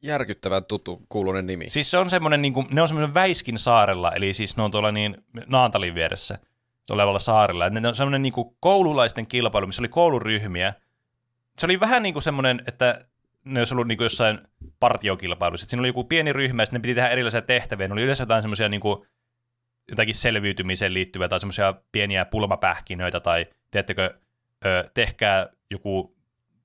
järkyttävän 0.01 0.65
tuttu 0.65 1.05
kuulunen 1.09 1.47
nimi. 1.47 1.69
Siis 1.69 1.91
se 1.91 1.97
on 1.97 2.09
semmoinen, 2.09 2.41
niin 2.41 2.53
kuin, 2.53 2.67
ne 2.71 2.81
on 2.81 2.87
semmoinen 2.87 3.13
Väiskin 3.13 3.57
saarella, 3.57 4.11
eli 4.11 4.33
siis 4.33 4.57
ne 4.57 4.63
on 4.63 4.71
tuolla 4.71 4.91
niin 4.91 5.15
Naantalin 5.47 5.95
vieressä 5.95 6.39
olevalla 6.89 7.19
saarella. 7.19 7.69
Ne 7.69 7.87
on 7.87 7.95
semmoinen 7.95 8.21
niin 8.21 8.33
kuin 8.33 8.57
koululaisten 8.59 9.27
kilpailu, 9.27 9.67
missä 9.67 9.81
oli 9.81 9.87
kouluryhmiä. 9.87 10.73
Se 11.59 11.65
oli 11.65 11.79
vähän 11.79 12.03
niin 12.03 12.13
kuin 12.13 12.23
semmoinen, 12.23 12.61
että 12.67 13.01
ne 13.45 13.59
olisi 13.61 13.73
ollut 13.73 13.87
niin 13.87 13.97
kuin 13.97 14.05
jossain 14.05 14.39
partiokilpailussa. 14.79 15.63
Että 15.63 15.69
Siinä 15.69 15.81
oli 15.81 15.87
joku 15.87 16.03
pieni 16.03 16.33
ryhmä, 16.33 16.61
ja 16.61 16.65
sitten 16.65 16.79
ne 16.79 16.81
piti 16.81 16.95
tehdä 16.95 17.09
erilaisia 17.09 17.41
tehtäviä. 17.41 17.87
Ne 17.87 17.93
oli 17.93 18.01
yleensä 18.01 18.21
jotain 18.21 18.43
semmoisia 18.43 18.69
niin 18.69 18.81
kuin, 18.81 19.07
jotakin 19.89 20.15
selviytymiseen 20.15 20.93
liittyviä 20.93 21.27
tai 21.27 21.39
semmoisia 21.39 21.73
pieniä 21.91 22.25
pulmapähkinöitä 22.25 23.19
tai 23.19 23.45
teettekö, 23.71 24.13
ö, 24.65 24.85
tehkää 24.93 25.49
joku 25.71 26.15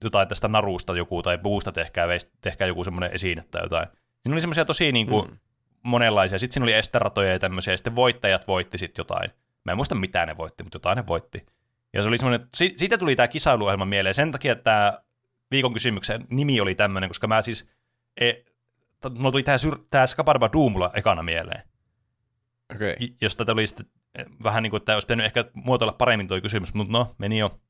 jotain 0.05 0.29
tästä 0.29 0.48
narusta 0.48 0.96
joku 0.96 1.22
tai 1.22 1.38
puusta 1.38 1.72
tehkää, 1.72 2.07
tehkää 2.40 2.66
joku 2.66 2.85
semmoinen 2.85 3.14
esine 3.14 3.42
tai 3.50 3.62
jotain. 3.62 3.87
Siinä 4.22 4.35
oli 4.35 4.40
semmoisia 4.40 4.64
tosi 4.64 4.92
niin 4.92 5.07
kuin, 5.07 5.31
Mm. 5.31 5.38
monenlaisia. 5.83 6.38
Sitten 6.38 6.55
siinä 6.55 6.64
oli 6.64 6.72
esteratoja 6.72 7.33
ja 7.33 7.38
tämmöisiä, 7.38 7.72
ja 7.72 7.79
sitten 7.79 7.96
voittajat 7.96 8.48
voitti 8.48 8.79
sitten 8.79 9.00
jotain. 9.00 9.31
Mä 9.64 9.72
en 9.72 9.76
muista 9.79 9.94
mitä 9.94 10.26
ne 10.26 10.37
voitti, 10.37 10.62
mutta 10.62 10.76
jotain 10.76 10.96
ne 10.96 11.07
voitti. 11.07 11.46
Ja 11.92 12.03
se 12.03 12.09
oli 12.09 12.18
semmoinen, 12.18 12.48
si- 12.57 12.72
siitä 12.76 12.98
tuli 12.98 13.16
tämä 13.16 13.29
kisailuohjelma 13.29 13.85
mieleen 13.85 14.14
sen 14.14 14.33
takia, 14.33 14.53
että 14.53 14.64
tämä 14.64 14.98
viikon 15.50 15.72
kysymyksen 15.72 16.26
nimi 16.31 16.61
oli 16.61 16.74
tämmöinen, 16.74 17.11
koska 17.11 17.26
mä 17.26 17.42
siis, 17.42 17.68
e, 18.20 18.33
mulla 19.11 19.31
tuli 19.33 19.42
tämä, 19.42 19.57
syr- 19.57 19.87
tämä 19.90 20.07
Skabarba 20.07 20.50
Doomula 20.53 20.90
ekana 20.94 21.22
mieleen. 21.22 21.62
I- 23.00 23.16
josta 23.20 23.44
tuli 23.44 23.66
sitten 23.66 23.87
eh, 24.18 24.26
vähän 24.42 24.62
niin 24.62 24.70
kuin, 24.70 24.79
että 24.81 24.94
olisi 24.94 25.07
pitänyt 25.07 25.26
ehkä 25.26 25.44
muotoilla 25.55 25.92
paremmin 25.92 26.29
tuo 26.29 26.40
kysymys, 26.40 26.74
mutta 26.74 26.92
no, 26.92 27.14
meni 27.18 27.38
jo. 27.38 27.61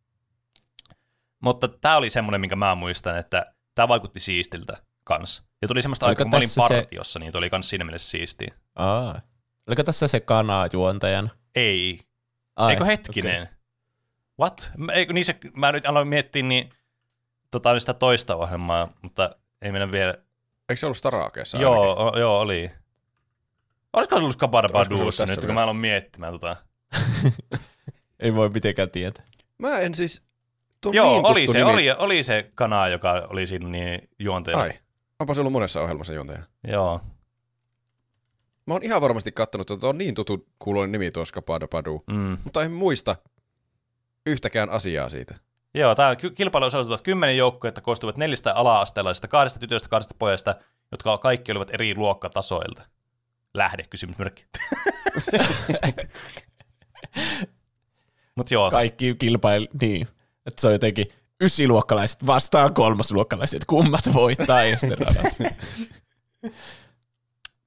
Mutta 1.43 1.69
tämä 1.69 1.97
oli 1.97 2.11
semmoinen, 2.11 2.41
minkä 2.41 2.57
mä 2.57 2.75
muistan, 2.75 3.19
että 3.19 3.55
tämä 3.75 3.89
vaikutti 3.89 4.21
siistiltä 4.21 4.83
kanssa. 5.05 5.43
Ja 5.63 5.69
tuli 5.69 5.83
semmoista 5.83 6.07
aikaa, 6.07 6.25
kun 6.25 6.31
mä 6.31 6.37
olin 6.37 6.49
tässä 6.49 6.69
se- 6.69 6.75
partiossa, 6.75 7.19
niin 7.19 7.33
tuli 7.33 7.51
kans 7.51 7.69
siinä 7.69 7.85
mielessä 7.85 8.11
siistiä. 8.11 8.55
Aa. 8.75 9.21
Oliko 9.67 9.85
tässä 9.85 10.09
se 10.09 10.21
kana 10.21 10.69
juontajana? 10.73 11.29
Ei. 11.55 12.01
Ai, 12.57 12.73
Eikö 12.73 12.85
hetkinen? 12.85 13.43
Okay. 13.43 13.55
What? 14.41 14.73
Mä- 14.77 14.93
Eikö, 14.93 15.13
niin 15.13 15.25
se, 15.25 15.39
mä 15.57 15.73
nyt 15.73 15.87
aloin 15.87 16.09
miettiä 16.09 16.43
niin, 16.43 16.71
tota, 17.51 17.79
sitä 17.81 17.95
toista 17.95 18.37
ohjelmaa, 18.37 18.89
mutta 19.03 19.31
ei 19.63 19.73
mennä 19.73 19.93
vielä. 19.93 20.15
Eikö 20.69 20.77
se 20.81 20.87
ollut 20.87 20.97
Starakeessa 20.97 21.59
Joo, 21.59 22.07
o, 22.07 22.19
joo, 22.19 22.41
oli. 22.41 22.71
Olisiko 23.93 24.17
se 24.17 24.23
ollut 24.23 24.35
Skabarba 24.35 24.79
Olisiko 24.79 24.97
se 24.97 25.03
ollut 25.03 25.05
Duussa 25.05 25.23
tässä 25.23 25.33
nyt, 25.35 25.41
kun 25.41 25.49
myös? 25.49 25.55
mä 25.55 25.63
aloin 25.63 25.77
miettimään 25.77 26.33
tota. 26.33 26.57
Ei 28.21 28.35
voi 28.35 28.49
mitenkään 28.49 28.91
tietää. 28.91 29.25
Mä 29.59 29.79
en 29.79 29.95
siis... 29.95 30.23
Tuo 30.81 30.93
Joo, 30.93 31.13
niin 31.13 31.27
oli 31.27 31.47
se, 31.47 31.59
nimi. 31.59 31.71
oli, 31.71 31.91
oli 31.91 32.23
se 32.23 32.51
kana, 32.55 32.89
joka 32.89 33.27
oli 33.31 33.47
siinä 33.47 33.69
niin 33.69 34.09
juonteena. 34.19 34.61
Ai, 34.63 34.73
onpa 35.19 35.35
se 35.35 35.41
ollut 35.41 35.53
monessa 35.53 35.81
ohjelmassa 35.83 36.13
juontajana. 36.13 36.45
Joo. 36.69 37.01
Mä 38.67 38.75
oon 38.75 38.83
ihan 38.83 39.01
varmasti 39.01 39.33
kattonut, 39.33 39.71
että 39.71 39.87
on 39.89 39.99
niin 39.99 40.15
tuttu 40.15 40.47
kuuloinen 40.59 40.93
nimi 40.93 41.11
tuo 41.11 41.25
Skapada 41.25 41.69
Padu, 41.69 42.05
Mm. 42.11 42.37
mutta 42.45 42.63
en 42.63 42.73
muista 42.73 43.17
yhtäkään 44.27 44.71
asiaa 44.71 45.09
siitä. 45.09 45.35
Joo, 45.75 45.95
tämä 45.95 46.17
kilpailu 46.35 46.67
osallistuvat 46.67 47.01
kymmenen 47.01 47.37
joukkuetta 47.37 47.81
koostuvat 47.81 48.17
neljästä 48.17 48.55
ala-asteelaisesta, 48.55 49.29
kahdesta 49.29 49.61
tytöstä, 49.61 49.89
kahdesta 49.89 50.15
pojasta, 50.19 50.55
jotka 50.91 51.19
kaikki 51.19 51.53
olivat 51.53 51.75
eri 51.75 51.95
luokkatasoilta. 51.95 52.83
Lähde, 53.55 53.83
kysymysmerkki. 53.83 54.45
Mutta 58.37 58.55
joo, 58.55 58.71
Kaikki 58.71 59.15
kilpail... 59.15 59.69
Niin. 59.81 60.09
Että 60.47 60.61
se 60.61 60.67
on 60.67 60.73
jotenkin 60.73 61.07
ysiluokkalaiset 61.41 62.27
vastaan 62.27 62.75
kolmosluokkalaiset. 62.75 63.65
Kummat 63.65 64.15
voittaa 64.15 64.63
Esteradassa. 64.63 65.45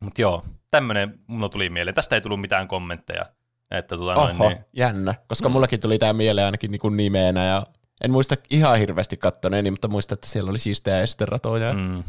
mut 0.04 0.20
joo, 0.20 0.46
tämmönen 0.72 1.20
mulla 1.28 1.50
tuli 1.50 1.70
mieleen. 1.70 1.96
Tästä 1.96 2.16
ei 2.16 2.22
tullut 2.22 2.42
mitään 2.42 2.68
kommentteja. 2.68 3.26
Että 3.74 3.96
noin, 3.96 4.18
Oho, 4.18 4.50
niin, 4.50 4.66
jännä. 4.74 5.16
Koska 5.28 5.50
mullakin 5.50 5.80
tuli 5.80 6.00
tämä 6.00 6.14
mieleen 6.14 6.46
ainakin 6.46 6.72
niinku 6.72 6.90
nimenä 6.90 7.46
ja 7.46 7.68
en 8.04 8.12
muista 8.12 8.36
ihan 8.50 8.78
hirveästi 8.78 9.18
kattoneeni, 9.18 9.72
mutta 9.72 9.88
muistan, 9.88 10.16
että 10.16 10.28
siellä 10.28 10.50
oli 10.50 10.60
siistejä 10.60 11.02
esteratoja. 11.02 11.74
Mm. 11.74 11.80
mm, 11.80 12.04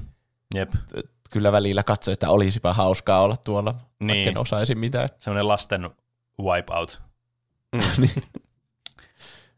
jep, 0.54 0.72
Kyllä 1.30 1.52
välillä 1.52 1.82
katsoin, 1.82 2.12
että 2.12 2.30
olisipa 2.30 2.72
hauskaa 2.72 3.22
olla 3.22 3.36
tuolla, 3.36 3.74
niin. 4.00 4.06
Niin. 4.06 4.28
en 4.28 4.38
osaisi 4.38 4.74
mitään. 4.74 5.08
semmoinen 5.18 5.48
lasten 5.48 5.90
wipeout. 6.42 7.02
Niin. 7.98 8.22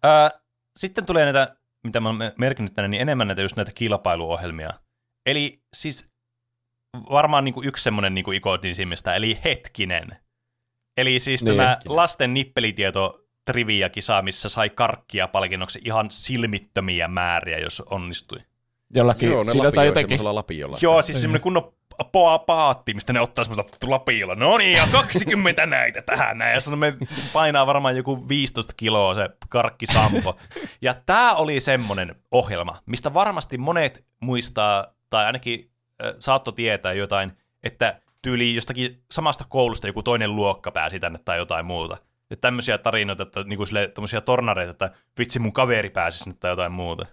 Ää, 0.02 0.30
sitten 0.76 1.06
tulee 1.06 1.24
näitä, 1.24 1.56
mitä 1.84 2.00
mä 2.00 2.08
oon 2.08 2.18
merkinnyt 2.38 2.74
tänne, 2.74 2.88
niin 2.88 3.00
enemmän 3.02 3.26
näitä 3.26 3.42
just 3.42 3.56
näitä 3.56 3.72
kilpailuohjelmia. 3.74 4.70
Eli 5.26 5.62
siis 5.76 6.10
varmaan 7.10 7.44
niin 7.44 7.54
kuin 7.54 7.68
yksi 7.68 7.84
semmoinen 7.84 8.14
niin 8.14 8.24
kuin 8.24 8.36
ikonisimmista, 8.36 9.14
eli 9.14 9.38
Hetkinen. 9.44 10.16
Eli 10.96 11.20
siis 11.20 11.44
Niin, 11.44 11.56
tämä 11.56 11.78
lasten 11.86 12.34
nippelitieto 12.34 13.22
trivia-kisa, 13.44 14.22
missä 14.22 14.48
sai 14.48 14.70
karkkia 14.70 15.28
palkinnoksi 15.28 15.80
ihan 15.84 16.10
silmittömiä 16.10 17.08
määriä, 17.08 17.58
jos 17.58 17.82
onnistui. 17.90 18.38
Jollakin, 18.94 19.28
Joo, 19.30 19.44
siinä 19.44 19.70
sai 19.70 19.86
jotenkin, 19.86 20.34
lapiolla. 20.34 20.78
Joo, 20.82 21.02
siis 21.02 21.20
semmoinen 21.20 21.42
kunnon 21.42 21.72
poa 22.12 22.38
paatti, 22.38 22.94
mistä 22.94 23.12
ne 23.12 23.20
ottaa 23.20 23.44
semmoista 23.44 23.90
lapiolla. 23.90 24.34
No 24.34 24.58
niin, 24.58 24.72
ja 24.76 24.86
20 24.92 25.66
näitä 25.76 26.02
tähän 26.02 26.38
näin. 26.38 26.54
Ja 26.54 26.60
se 26.60 26.70
on- 26.70 26.78
me 26.78 26.96
painaa 27.32 27.66
varmaan 27.66 27.96
joku 27.96 28.28
15 28.28 28.74
kiloa 28.76 29.14
se 29.14 29.28
karkkisampo. 29.48 30.36
Ja 30.82 30.94
tämä 31.06 31.34
oli 31.34 31.60
semmoinen 31.60 32.14
ohjelma, 32.30 32.82
mistä 32.90 33.14
varmasti 33.14 33.58
monet 33.58 34.04
muistaa, 34.22 34.86
tai 35.10 35.24
ainakin 35.24 35.70
äh, 36.04 36.14
saatto 36.18 36.52
tietää 36.52 36.92
jotain, 36.92 37.32
että 37.62 38.00
tyyli 38.26 38.54
jostakin 38.54 39.02
samasta 39.10 39.44
koulusta 39.48 39.86
joku 39.86 40.02
toinen 40.02 40.36
luokka 40.36 40.70
pääsi 40.70 41.00
tänne 41.00 41.18
tai 41.24 41.38
jotain 41.38 41.66
muuta. 41.66 41.96
Ja 42.30 42.36
tämmöisiä 42.36 42.78
tarinoita, 42.78 43.22
että 43.22 43.44
niinku 43.44 43.66
sille, 43.66 43.92
tornareita, 44.24 44.70
että 44.70 44.90
vitsi 45.18 45.38
mun 45.38 45.52
kaveri 45.52 45.90
pääsi 45.90 46.18
sinne 46.18 46.36
tai 46.40 46.50
jotain 46.50 46.72
muuta 46.72 47.06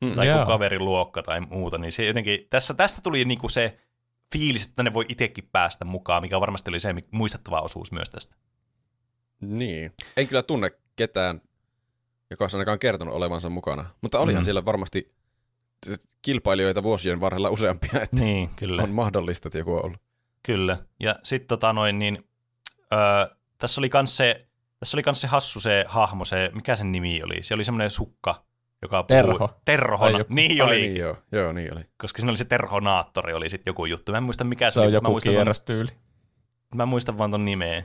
Mm. 0.00 0.14
tai 0.14 0.28
joku 0.28 0.46
kaverin 0.46 0.84
luokka 0.84 1.22
tai 1.22 1.40
muuta, 1.40 1.78
niin 1.78 1.92
se 1.92 2.06
jotenkin, 2.06 2.46
tässä, 2.50 2.74
tästä 2.74 3.00
tuli 3.02 3.24
niinku 3.24 3.48
se 3.48 3.78
fiilis, 4.32 4.66
että 4.66 4.82
ne 4.82 4.92
voi 4.92 5.04
itsekin 5.08 5.48
päästä 5.52 5.84
mukaan, 5.84 6.22
mikä 6.22 6.40
varmasti 6.40 6.70
oli 6.70 6.80
se 6.80 6.94
muistettava 7.10 7.60
osuus 7.60 7.92
myös 7.92 8.10
tästä. 8.10 8.36
Niin. 9.40 9.92
En 10.16 10.28
kyllä 10.28 10.42
tunne 10.42 10.70
ketään, 10.96 11.40
joka 12.30 12.44
olisi 12.44 12.56
ainakaan 12.56 12.78
kertonut 12.78 13.14
olevansa 13.14 13.48
mukana. 13.50 13.90
Mutta 14.00 14.18
olihan 14.18 14.42
Mm. 14.42 14.44
siellä 14.44 14.64
varmasti 14.64 15.12
kilpailijoita 16.22 16.82
vuosien 16.82 17.20
varrella 17.20 17.50
useampia, 17.50 18.02
että 18.02 18.16
Niin, 18.16 18.50
kyllä. 18.56 18.82
on 18.82 18.90
mahdollista, 18.90 19.48
että 19.48 19.58
joku 19.58 19.74
on 19.76 19.84
ollut. 19.84 20.00
Kyllä. 20.42 20.76
Ja 21.00 21.14
sitten 21.22 21.48
tota 21.48 21.72
noin, 21.72 21.98
niin, 21.98 22.24
öö, 22.92 23.36
tässä 23.58 23.80
oli 23.80 23.88
kans 23.88 24.16
se, 24.16 24.46
tässä 24.78 24.96
oli 24.96 25.02
kans 25.02 25.20
se 25.20 25.26
hassu 25.26 25.60
se 25.60 25.84
hahmo, 25.88 26.24
se, 26.24 26.50
mikä 26.54 26.76
sen 26.76 26.92
nimi 26.92 27.22
oli? 27.22 27.42
Se 27.42 27.54
oli 27.54 27.64
semmoinen 27.64 27.90
sukka, 27.90 28.44
joka 28.82 29.02
puhui. 29.02 29.22
Terho. 29.22 29.60
Terho. 29.64 30.04
Ai 30.04 30.12
joku- 30.18 30.34
Niin 30.34 30.62
Ai 30.62 30.68
oli, 30.68 30.80
niin, 30.80 30.96
joo. 30.96 31.16
joo, 31.32 31.52
niin 31.52 31.74
oli. 31.74 31.84
koska 31.96 32.18
siinä 32.18 32.30
oli 32.30 32.36
se 32.36 32.44
terhonaattori, 32.44 33.32
oli 33.34 33.48
sitten 33.50 33.70
joku 33.70 33.84
juttu. 33.86 34.12
Mä 34.12 34.18
en 34.18 34.24
muista 34.24 34.44
mikä 34.44 34.70
se, 34.70 34.74
Se 34.74 34.80
oli. 34.80 34.86
on 34.86 34.92
mä 34.92 34.96
joku 34.96 35.10
muistan 35.10 35.30
vaan- 35.32 35.36
kierrostyyli. 35.38 35.90
Mä 36.74 36.86
muistan 36.86 37.18
vaan 37.18 37.30
ton 37.30 37.44
nimeä. 37.44 37.82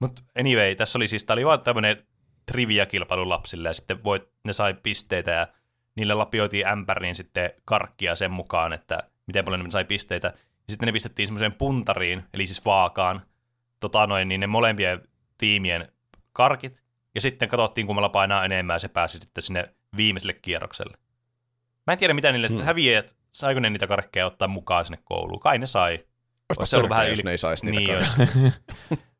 Mutta 0.00 0.22
anyway, 0.38 0.74
tässä 0.74 0.98
oli 0.98 1.08
siis, 1.08 1.24
tää 1.24 1.34
oli 1.34 1.44
vaan 1.46 1.60
tämmönen 1.60 2.06
trivia-kilpailu 2.52 3.28
lapsille, 3.28 3.68
ja 3.68 3.74
sitten 3.74 4.04
voit, 4.04 4.22
ne 4.44 4.52
sai 4.52 4.74
pisteitä, 4.82 5.30
ja 5.30 5.46
niille 5.96 6.14
lapioitiin 6.14 6.66
ämpäriin 6.66 7.14
sitten 7.14 7.50
karkkia 7.64 8.14
sen 8.14 8.30
mukaan, 8.30 8.72
että 8.72 8.98
miten 9.26 9.44
paljon 9.44 9.64
ne 9.64 9.70
sai 9.70 9.84
pisteitä. 9.84 10.28
Ja 10.28 10.72
sitten 10.72 10.86
ne 10.86 10.92
pistettiin 10.92 11.26
semmoiseen 11.26 11.52
puntariin, 11.52 12.24
eli 12.34 12.46
siis 12.46 12.64
vaakaan, 12.64 13.20
tota 13.80 14.06
noin, 14.06 14.28
niin 14.28 14.40
ne 14.40 14.46
molempien 14.46 15.00
tiimien 15.38 15.88
karkit, 16.32 16.82
ja 17.14 17.20
sitten 17.20 17.48
katsottiin, 17.48 17.86
kummalla 17.86 18.08
painaa 18.08 18.44
enemmän, 18.44 18.74
ja 18.74 18.78
se 18.78 18.88
pääsi 18.88 19.18
sitten 19.18 19.42
sinne 19.42 19.74
viimeiselle 19.96 20.32
kierrokselle. 20.32 20.96
Mä 21.86 21.92
en 21.92 21.98
tiedä, 21.98 22.14
mitä 22.14 22.32
niille 22.32 22.48
Hmm. 22.48 22.56
hmm. 22.56 22.64
häviäjät, 22.66 23.16
saiko 23.32 23.60
ne 23.60 23.70
niitä 23.70 23.86
karkkeja 23.86 24.26
ottaa 24.26 24.48
mukaan 24.48 24.84
sinne 24.84 24.98
kouluun. 25.04 25.40
Kai 25.40 25.58
ne 25.58 25.66
sai. 25.66 26.04
Olisi 26.58 26.70
se 26.70 26.76
ollut 26.76 26.90
vähän 26.90 27.08
jos 27.08 27.18
yli- 27.18 27.24
ne 27.24 27.30
ei 27.30 27.38
saisi 27.38 27.66
niitä 27.66 27.78
Niin 27.80 27.96
olisi. 27.96 28.16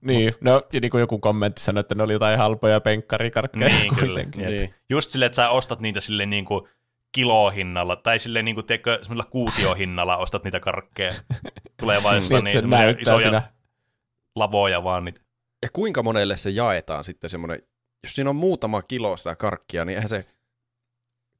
Niin, 0.00 0.34
no 0.40 0.62
ja 0.72 0.80
niin 0.80 0.90
kuin 0.90 1.00
joku 1.00 1.18
kommentti 1.18 1.62
sanoi, 1.62 1.80
että 1.80 1.94
ne 1.94 2.02
oli 2.02 2.12
jotain 2.12 2.38
halpoja 2.38 2.80
penkkarikarkkeja 2.80 3.68
Niin, 3.68 3.94
kyllä. 3.94 4.06
kuitenkin. 4.14 4.46
Niin. 4.46 4.74
Just 4.90 5.10
silleen, 5.10 5.26
että 5.26 5.36
sä 5.36 5.50
ostat 5.50 5.80
niitä 5.80 6.00
silleen 6.00 6.30
niin 6.30 6.44
kuin 6.44 6.68
kilohinnalla, 7.12 7.96
tai 7.96 8.18
silleen 8.18 8.44
niin 8.44 8.54
kuin, 8.54 8.66
tiedätkö, 8.66 8.90
semmoisella 8.92 9.30
kuutiohinnalla 9.30 10.16
ostat 10.16 10.44
niitä 10.44 10.60
karkkeja. 10.60 11.12
Tulee 11.80 12.02
vaan 12.02 12.16
jostain 12.16 12.44
Niin, 12.44 12.60
niin, 12.60 12.70
näyttää 12.70 13.02
isoja 13.02 13.20
siinä. 13.20 13.42
lavoja 14.36 14.84
vaan 14.84 15.04
niitä. 15.04 15.20
Ja 15.62 15.68
kuinka 15.72 16.02
monelle 16.02 16.36
se 16.36 16.50
jaetaan 16.50 17.04
sitten 17.04 17.30
semmoinen, 17.30 17.62
jos 18.04 18.14
siinä 18.14 18.30
on 18.30 18.36
muutama 18.36 18.82
kilo 18.82 19.16
sitä 19.16 19.36
karkkia, 19.36 19.84
niin 19.84 19.94
eihän 19.96 20.08
se 20.08 20.24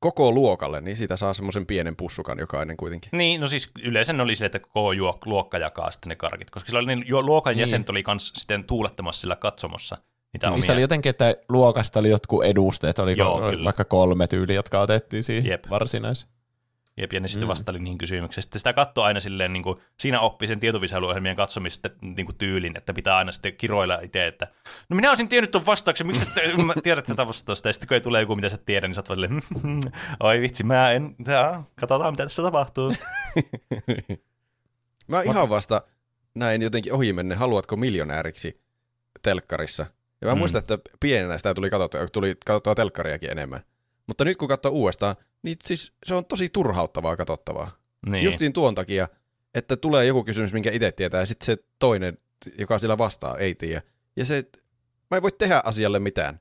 koko 0.01 0.33
luokalle, 0.33 0.81
niin 0.81 0.97
siitä 0.97 1.17
saa 1.17 1.35
semmoisen 1.35 1.67
pienen 1.67 1.97
pussukan 1.97 2.39
jokainen 2.39 2.77
kuitenkin. 2.77 3.11
Niin, 3.13 3.41
no 3.41 3.47
siis 3.49 3.71
yleensä 3.83 4.13
ne 4.13 4.23
oli 4.23 4.35
silleen, 4.35 4.57
että 4.57 4.69
koko 4.73 4.95
luokka 5.27 5.59
jakaa 5.59 5.91
sitten 5.91 6.09
ne 6.09 6.17
karkit, 6.17 6.51
koska 6.51 6.67
sillä 6.67 6.79
oli 6.79 6.87
niin, 6.97 7.05
jo, 7.09 7.23
luokan 7.23 7.53
Niin. 7.53 7.61
jäsenet 7.61 7.91
oli 7.91 8.03
kans 8.03 8.33
sitten 8.37 8.65
tuulettamassa 8.65 9.21
sillä 9.21 9.37
katsomossa 9.37 9.97
niitä 10.33 10.51
Niissä 10.51 10.73
omia. 10.73 10.77
oli 10.77 10.83
jotenkin, 10.83 11.11
että 11.11 11.37
luokasta 11.49 12.01
oli 12.01 12.11
jotkut 12.11 12.45
edustajat, 12.45 12.99
oli 12.99 13.15
Joo, 13.19 13.41
kyllä. 13.51 13.65
vaikka 13.65 13.85
kolme 13.85 14.27
tyyli, 14.27 14.55
jotka 14.55 14.81
otettiin 14.81 15.25
siihen 15.25 15.47
Jep. 15.47 15.65
varsinaiseen. 15.71 16.33
Jep, 17.01 17.13
ja 17.13 17.21
ne 17.21 17.29
sitten 17.29 17.47
Mm. 17.47 17.49
vastaili 17.49 17.79
niihin 17.79 17.99
kysymyksiin. 17.99 18.43
Sitten 18.43 18.61
sitä 18.61 18.73
katsoi 18.73 19.05
aina 19.05 19.21
silleen, 19.21 19.53
niin 19.53 19.63
kuin, 19.63 19.77
siinä 19.99 20.21
oppi 20.21 20.47
sen 20.47 20.61
tietovisailuohjelmien 20.61 21.37
katsomista 21.37 21.91
niin 22.01 22.27
kuin 22.27 22.37
tyylin, 22.37 22.77
että 22.77 22.95
pitää 22.95 23.17
aina 23.17 23.33
sitten 23.33 23.57
kiroilla 23.57 23.99
itse, 24.03 24.27
että 24.27 24.47
no 24.89 24.97
minä 24.97 25.09
olisin 25.09 25.29
tiennyt 25.29 25.51
tuon 25.51 25.67
vastauksen, 25.67 26.07
miksi 26.07 26.27
mä 26.67 26.75
tiedät 26.83 27.05
tätä 27.05 27.27
vastausta, 27.27 27.69
ja 27.69 27.73
sitten 27.73 27.89
kun 27.89 27.95
ei 27.95 28.01
tule 28.01 28.21
joku, 28.21 28.37
mitä 28.37 28.49
sä 28.49 28.59
tiedät, 28.67 28.89
niin 28.89 28.95
sä 28.95 29.01
oot 29.01 29.09
vaan 29.09 29.17
silleen, 29.17 29.43
oi 30.21 30.41
vitsi, 30.41 30.65
mä 30.65 30.93
en, 30.93 31.15
jaa, 31.27 31.65
katsotaan 31.81 32.13
mitä 32.13 32.23
tässä 32.23 32.43
tapahtuu. 32.43 32.95
Mä 35.09 35.23
ihan 35.23 35.49
vasta 35.49 35.83
näin 36.35 36.63
jotenkin 36.63 36.93
ohimenne, 36.93 37.35
haluatko 37.35 37.77
miljonääriksi 37.77 38.61
telkkarissa. 39.23 39.87
Ja 40.21 40.29
mä 40.29 40.35
mm. 40.35 40.39
muistan, 40.39 40.59
että 40.59 40.79
pienenä 41.01 41.39
sitä 41.39 41.55
tuli 41.55 41.71
katsottua, 41.71 42.07
tuli 42.13 42.37
katsottua 42.47 42.75
telkkariakin 42.75 43.31
enemmän. 43.31 43.61
Mutta 44.09 44.25
nyt 44.25 44.37
kun 44.37 44.49
katsoo 44.49 44.73
uudestaan, 44.73 45.17
niin 45.43 45.57
siis 45.65 45.93
se 46.07 46.15
on 46.15 46.25
tosi 46.25 46.49
turhauttavaa 46.49 47.17
katsottavaa. 47.17 47.71
Niin. 48.07 48.25
Justiin 48.25 48.53
tuon 48.53 48.75
takia, 48.75 49.09
että 49.55 49.77
tulee 49.77 50.05
joku 50.05 50.25
kysymys, 50.25 50.53
minkä 50.53 50.71
itse 50.73 50.93
tietää, 50.93 51.21
ja 51.21 51.27
sitten 51.27 51.47
se 51.47 51.57
toinen, 51.79 52.19
joka 52.59 52.79
sillä 52.79 52.99
vastaa, 52.99 53.39
ei 53.39 53.55
tiedä. 53.55 53.83
Ja 54.17 54.25
se, 54.25 54.45
mä 55.11 55.17
en 55.17 55.23
voi 55.23 55.33
tehdä 55.33 55.63
asialle 55.65 55.99
mitään. 55.99 56.41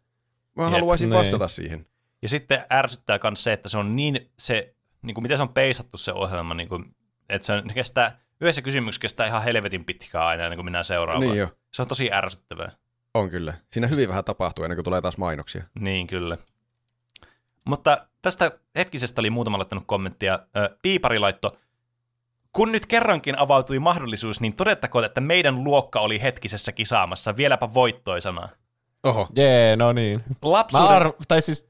Mä 0.56 0.64
Jep, 0.64 0.72
haluaisin 0.72 1.10
niin. 1.10 1.20
vastata 1.20 1.48
siihen. 1.48 1.86
Ja 2.22 2.30
sitten 2.30 2.66
ärsyttää 2.72 3.20
myös 3.24 3.44
se, 3.44 3.54
että 3.54 3.70
se 3.70 3.78
on 3.78 3.96
niin, 3.96 4.32
se, 4.40 4.76
niin 5.02 5.14
kuin 5.16 5.22
miten 5.22 5.38
se 5.38 5.42
on 5.42 5.54
peisattu 5.54 5.98
se 5.98 6.12
ohjelma, 6.12 6.54
niin 6.54 6.70
kuin, 6.70 6.86
että 7.30 7.46
se, 7.46 7.54
on, 7.54 7.64
se 7.68 7.74
kestää, 7.74 8.20
yhdessä 8.42 8.62
kysymyksessä 8.62 9.02
kestää 9.02 9.28
ihan 9.28 9.44
helvetin 9.44 9.86
pitkään 9.86 10.26
aina, 10.26 10.44
ennen 10.44 10.58
kuin 10.58 10.66
mennään 10.66 10.86
seuraavaan. 10.86 11.28
Niin 11.28 11.38
jo, 11.38 11.50
Se 11.74 11.82
on 11.82 11.88
tosi 11.88 12.12
ärsyttävää. 12.14 12.72
on 13.14 13.30
kyllä. 13.30 13.54
Siinä 13.72 13.88
hyvin 13.88 14.10
vähän 14.10 14.24
tapahtuu 14.26 14.66
ennen 14.66 14.78
kuin 14.78 14.84
tulee 14.84 15.02
taas 15.02 15.18
mainoksia. 15.18 15.64
Niin, 15.80 16.08
kyllä. 16.08 16.38
Mutta 17.68 18.08
tästä 18.22 18.52
hetkisestä 18.76 19.22
oli 19.22 19.30
muutama 19.30 19.58
laittanut 19.58 19.84
kommenttia. 19.88 20.40
Piipari 20.82 21.20
laitto, 21.20 21.58
kun 22.54 22.72
nyt 22.72 22.86
kerrankin 22.86 23.40
avautui 23.40 23.80
mahdollisuus, 23.80 24.42
niin 24.42 24.56
todettakoon, 24.56 25.06
että 25.06 25.22
meidän 25.22 25.64
luokka 25.64 26.00
oli 26.00 26.22
hetkisessä 26.22 26.72
kisaamassa, 26.72 27.38
vieläpä 27.38 27.74
voittoisana. 27.74 28.50
Oho, 29.04 29.28
Jee, 29.36 29.76
no 29.76 29.94
niin. 29.94 30.24
Mä 30.28 30.36
Lapsuuden... 30.42 31.02
arv- 31.02 31.16
tai 31.28 31.42
siis 31.42 31.70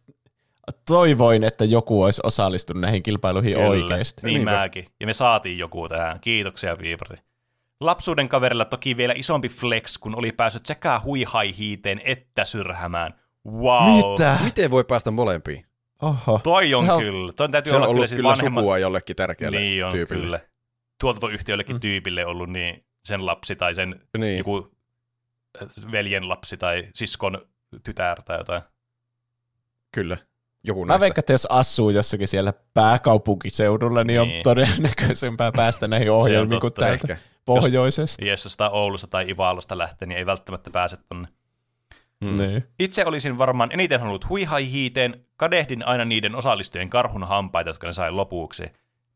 toivoin, 0.87 1.43
että 1.43 1.65
joku 1.65 2.03
olisi 2.03 2.21
osallistunut 2.23 2.81
näihin 2.81 3.03
kilpailuihin 3.03 3.53
Kyllä, 3.53 3.67
oikeasti. 3.67 4.21
Niin 4.23 4.33
Niinpä. 4.33 4.51
mäkin. 4.57 4.85
Ja 4.99 5.05
me 5.05 5.13
saatiin 5.13 5.57
joku 5.57 5.89
tähän. 5.89 6.19
Kiitoksia, 6.19 6.75
Piipari. 6.75 7.17
Lapsuuden 7.79 8.29
kaverilla 8.29 8.65
toki 8.65 8.97
vielä 8.97 9.13
isompi 9.17 9.49
flex, 9.49 9.97
kun 9.97 10.15
oli 10.15 10.31
päässyt 10.31 10.65
sekä 10.65 11.01
huihai-hiiteen 11.03 12.01
että 12.05 12.45
syrhämään. 12.45 13.13
Wow. 13.47 14.11
Mitä? 14.11 14.37
miten 14.43 14.71
voi 14.71 14.83
päästä 14.83 15.11
molempiin? 15.11 15.66
Oho. 16.01 16.39
Toi 16.43 16.73
on 16.73 16.85
Se 16.85 16.91
on- 16.91 17.01
kyllä. 17.03 17.33
Toi 17.33 17.49
täytyy 17.49 17.69
Se 17.71 17.75
on 17.75 17.77
olla 17.77 17.85
kyllä 17.87 17.95
ollut 17.97 18.09
siis 18.09 18.15
kyllä 18.17 18.29
vanhemman... 18.29 18.61
sukua 18.61 18.77
jollekin 18.77 19.15
tärkeälle 19.15 19.59
Niin 19.59 19.85
on 19.85 19.91
tyypille. 19.91 20.23
kyllä. 20.23 20.39
Tuotantoyhtiöllekin 21.01 21.75
mm. 21.75 21.79
tyypille 21.79 22.25
ollut 22.25 22.49
niin 22.49 22.85
sen 23.05 23.25
lapsi 23.25 23.55
tai 23.55 23.75
sen 23.75 24.01
Niin. 24.17 24.37
joku 24.37 24.71
äh, 25.61 25.91
veljen 25.91 26.29
lapsi 26.29 26.57
tai 26.57 26.87
siskon 26.93 27.41
tytär 27.83 28.21
tai 28.21 28.37
jotain. 28.37 28.61
Kyllä. 29.93 30.17
Joku 30.63 30.85
Mä 30.85 30.99
veikkaan, 30.99 31.19
että 31.21 31.33
jos 31.33 31.45
asuu 31.49 31.89
jossakin 31.89 32.27
siellä 32.27 32.53
pääkaupunkiseudulla, 32.73 34.03
niin, 34.03 34.21
on 34.21 34.27
Niin. 34.27 34.43
todennäköisempää 34.43 35.51
päästä 35.51 35.87
näihin 35.97 36.11
ohjelmiin 36.11 36.61
kuin 36.61 36.73
täältä 36.73 37.13
Ehkä. 37.13 37.17
pohjoisesta. 37.45 38.25
Jos 38.25 38.43
jostain 38.43 38.71
Oulusta 38.71 39.07
tai 39.07 39.29
Ivalosta 39.29 39.77
lähtee, 39.77 40.07
niin 40.07 40.17
ei 40.17 40.25
välttämättä 40.25 40.69
pääse 40.69 40.97
tonne. 41.09 41.27
Mm. 42.21 42.37
Niin. 42.37 42.63
Itse 42.79 43.05
olisin 43.05 43.37
varmaan 43.37 43.69
eniten 43.71 43.99
halunnut 43.99 44.29
huihai-hiiteen, 44.29 45.25
kadehdin 45.35 45.87
aina 45.87 46.05
niiden 46.05 46.35
osallistujien 46.35 46.89
karhun 46.89 47.23
hampaita, 47.23 47.69
jotka 47.69 47.87
ne 47.87 47.93
sai 47.93 48.11
lopuksi. 48.11 48.63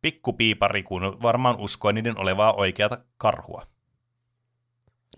Pikkupiipari, 0.01 0.83
kun 0.83 1.17
varmaan 1.21 1.55
uskoi 1.59 1.93
niiden 1.93 2.17
olevaa 2.17 2.53
oikeata 2.53 2.97
karhua. 3.17 3.65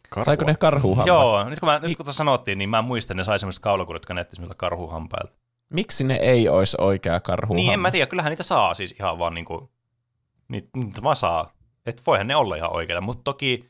Karhua. 0.09 0.25
Saiko 0.25 0.45
ne 0.45 0.55
karhuhampaat? 0.55 1.07
Joo, 1.07 1.49
nyt 1.49 1.59
kun, 1.59 1.69
mä, 1.69 1.79
nyt 1.79 1.97
kun 1.97 2.05
tuossa 2.05 2.17
sanottiin, 2.17 2.57
niin 2.57 2.69
mä 2.69 2.81
muistan, 2.81 3.17
ne 3.17 3.23
sai 3.23 3.39
semmoiset 3.39 3.61
kaulakurit, 3.61 4.01
jotka 4.01 4.13
näytti 4.13 4.35
semmoilta 4.35 4.55
karhuhampailta. 4.55 5.33
Miksi 5.69 6.03
ne 6.03 6.15
ei 6.15 6.49
olisi 6.49 6.77
oikea 6.79 7.19
karhuhammas? 7.19 7.55
Niin, 7.63 7.73
en 7.73 7.79
mä 7.79 7.91
tiedä, 7.91 8.05
kyllähän 8.05 8.29
niitä 8.29 8.43
saa 8.43 8.73
siis 8.73 8.95
ihan 8.99 9.19
vaan 9.19 9.33
niinku, 9.33 9.71
niitä, 10.47 10.69
niitä 10.75 11.03
vaan 11.03 11.15
saa. 11.15 11.53
Että 11.85 12.03
voihan 12.07 12.27
ne 12.27 12.35
olla 12.35 12.55
ihan 12.55 12.73
oikeita, 12.73 13.01
mutta 13.01 13.23
toki, 13.23 13.69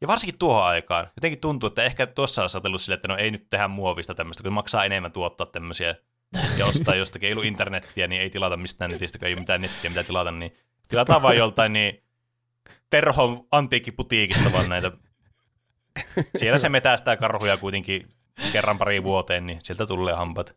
ja 0.00 0.08
varsinkin 0.08 0.38
tuohon 0.38 0.64
aikaan, 0.64 1.08
jotenkin 1.16 1.40
tuntuu, 1.40 1.66
että 1.66 1.84
ehkä 1.84 2.06
tuossa 2.06 2.42
olisi 2.42 2.56
ajatellut 2.56 2.82
sille, 2.82 2.94
että 2.94 3.08
no 3.08 3.16
ei 3.16 3.30
nyt 3.30 3.46
tehdä 3.50 3.68
muovista 3.68 4.14
tämmöistä, 4.14 4.42
kun 4.42 4.52
maksaa 4.52 4.84
enemmän 4.84 5.12
tuottaa 5.12 5.46
tämmöisiä, 5.46 5.94
ja 6.58 6.66
ostaa 6.66 6.94
jostakin, 6.94 7.26
ei 7.26 7.32
ollut 7.32 7.44
internettiä, 7.44 8.06
niin 8.06 8.22
ei 8.22 8.30
tilata 8.30 8.56
mistään 8.56 8.90
netistä, 8.90 9.18
kun 9.18 9.28
ei 9.28 9.34
ole 9.34 9.40
mitään 9.40 9.60
nettiä, 9.60 9.90
mitä 9.90 10.04
tilata, 10.04 10.30
niin 10.30 10.56
tilataan 10.88 11.22
vaan 11.22 11.36
joltain 11.36 11.72
niin 11.72 12.02
Terhon 12.90 13.46
antiikkiputiikista 13.50 14.52
vaan 14.52 14.68
näitä. 14.68 14.92
Siellä 16.36 16.58
se 16.58 16.68
metästää 16.68 17.16
karhuja 17.16 17.56
kuitenkin 17.56 18.08
kerran 18.52 18.78
pari 18.78 19.02
vuoteen, 19.02 19.46
niin 19.46 19.58
sieltä 19.62 19.86
tulee 19.86 20.14
hampat. 20.14 20.56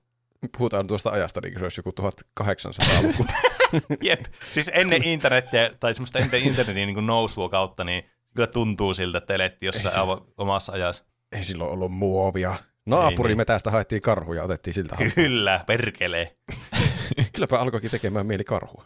Puhutaan 0.57 0.87
tuosta 0.87 1.09
ajasta, 1.09 1.41
niin 1.41 1.59
se 1.59 1.63
olisi 1.63 1.79
joku 1.79 1.93
1800-luku. 2.41 3.25
Jep, 4.07 4.25
siis 4.49 4.71
ennen 4.73 5.03
internetiä, 5.03 5.71
tai 5.79 5.93
semmoista 5.93 6.19
ennen 6.19 6.41
internetin 6.41 6.87
niin 6.87 7.05
nousua 7.05 7.49
kautta, 7.49 7.83
niin 7.83 8.09
kyllä 8.36 8.47
tuntuu 8.47 8.93
siltä, 8.93 9.17
että 9.17 9.34
elettiin 9.34 9.67
jossain 9.67 9.99
aivan 9.99 10.21
omassa 10.38 10.73
ajassa. 10.73 11.03
Ei 11.31 11.43
silloin 11.43 11.71
ollut 11.71 11.91
muovia. 11.91 12.55
Naapuri 12.86 13.29
niin. 13.29 13.38
metästä 13.38 13.71
haettiin 13.71 14.01
karhuja 14.01 14.39
ja 14.39 14.43
otettiin 14.43 14.73
siltä 14.73 14.95
hampaa. 14.95 15.15
Kyllä, 15.15 15.63
perkelee. 15.67 16.36
Kylläpä 17.34 17.59
alkoikin 17.59 17.91
tekemään 17.91 18.25
mieli 18.25 18.43
karhua. 18.43 18.86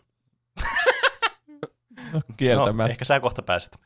No, 2.13 2.21
kieltämään. 2.37 2.87
No, 2.87 2.91
ehkä 2.91 3.05
sä 3.05 3.19
kohta 3.19 3.41
pääset. 3.41 3.77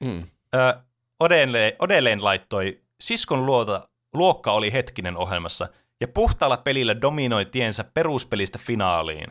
Mm. 0.00 0.26
Ö, 0.54 0.80
Odelleen, 1.20 1.72
Odelleen 1.78 2.24
laittoi, 2.24 2.80
siskon 3.00 3.46
luota, 3.46 3.88
luokka 4.14 4.52
oli 4.52 4.72
hetkinen 4.72 5.16
ohjelmassa, 5.16 5.68
ja 6.00 6.08
puhtaalla 6.08 6.56
pelillä 6.56 7.00
dominoi 7.00 7.44
tiensä 7.44 7.84
peruspelistä 7.84 8.58
finaaliin. 8.58 9.26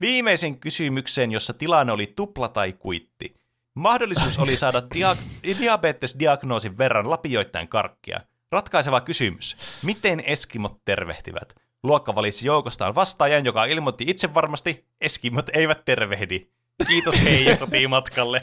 Viimeisen 0.00 0.60
kysymykseen, 0.60 1.32
jossa 1.32 1.54
tilanne 1.54 1.92
oli 1.92 2.12
tupla 2.16 2.48
tai 2.48 2.72
kuitti. 2.72 3.34
Mahdollisuus 3.76 4.38
oli 4.38 4.56
saada 4.56 4.82
dia- 4.94 5.16
diabetesdiagnoosin 5.60 6.78
verran 6.78 7.10
lapioittain 7.10 7.68
karkkia. 7.68 8.20
Ratkaiseva 8.52 9.00
kysymys. 9.00 9.56
Miten 9.82 10.22
eskimot 10.26 10.84
tervehtivät? 10.84 11.54
Luokka 11.82 12.14
valitsi 12.14 12.46
joukostaan 12.46 12.94
vastaajan, 12.94 13.44
joka 13.44 13.64
ilmoitti 13.64 14.04
itse 14.08 14.34
varmasti, 14.34 14.86
eskimot 15.00 15.48
eivät 15.52 15.84
tervehdi. 15.84 16.46
Kiitos 16.86 17.24
hei 17.24 17.44
ja 17.44 17.56
kotiin 17.56 17.90
matkalle. 17.90 18.42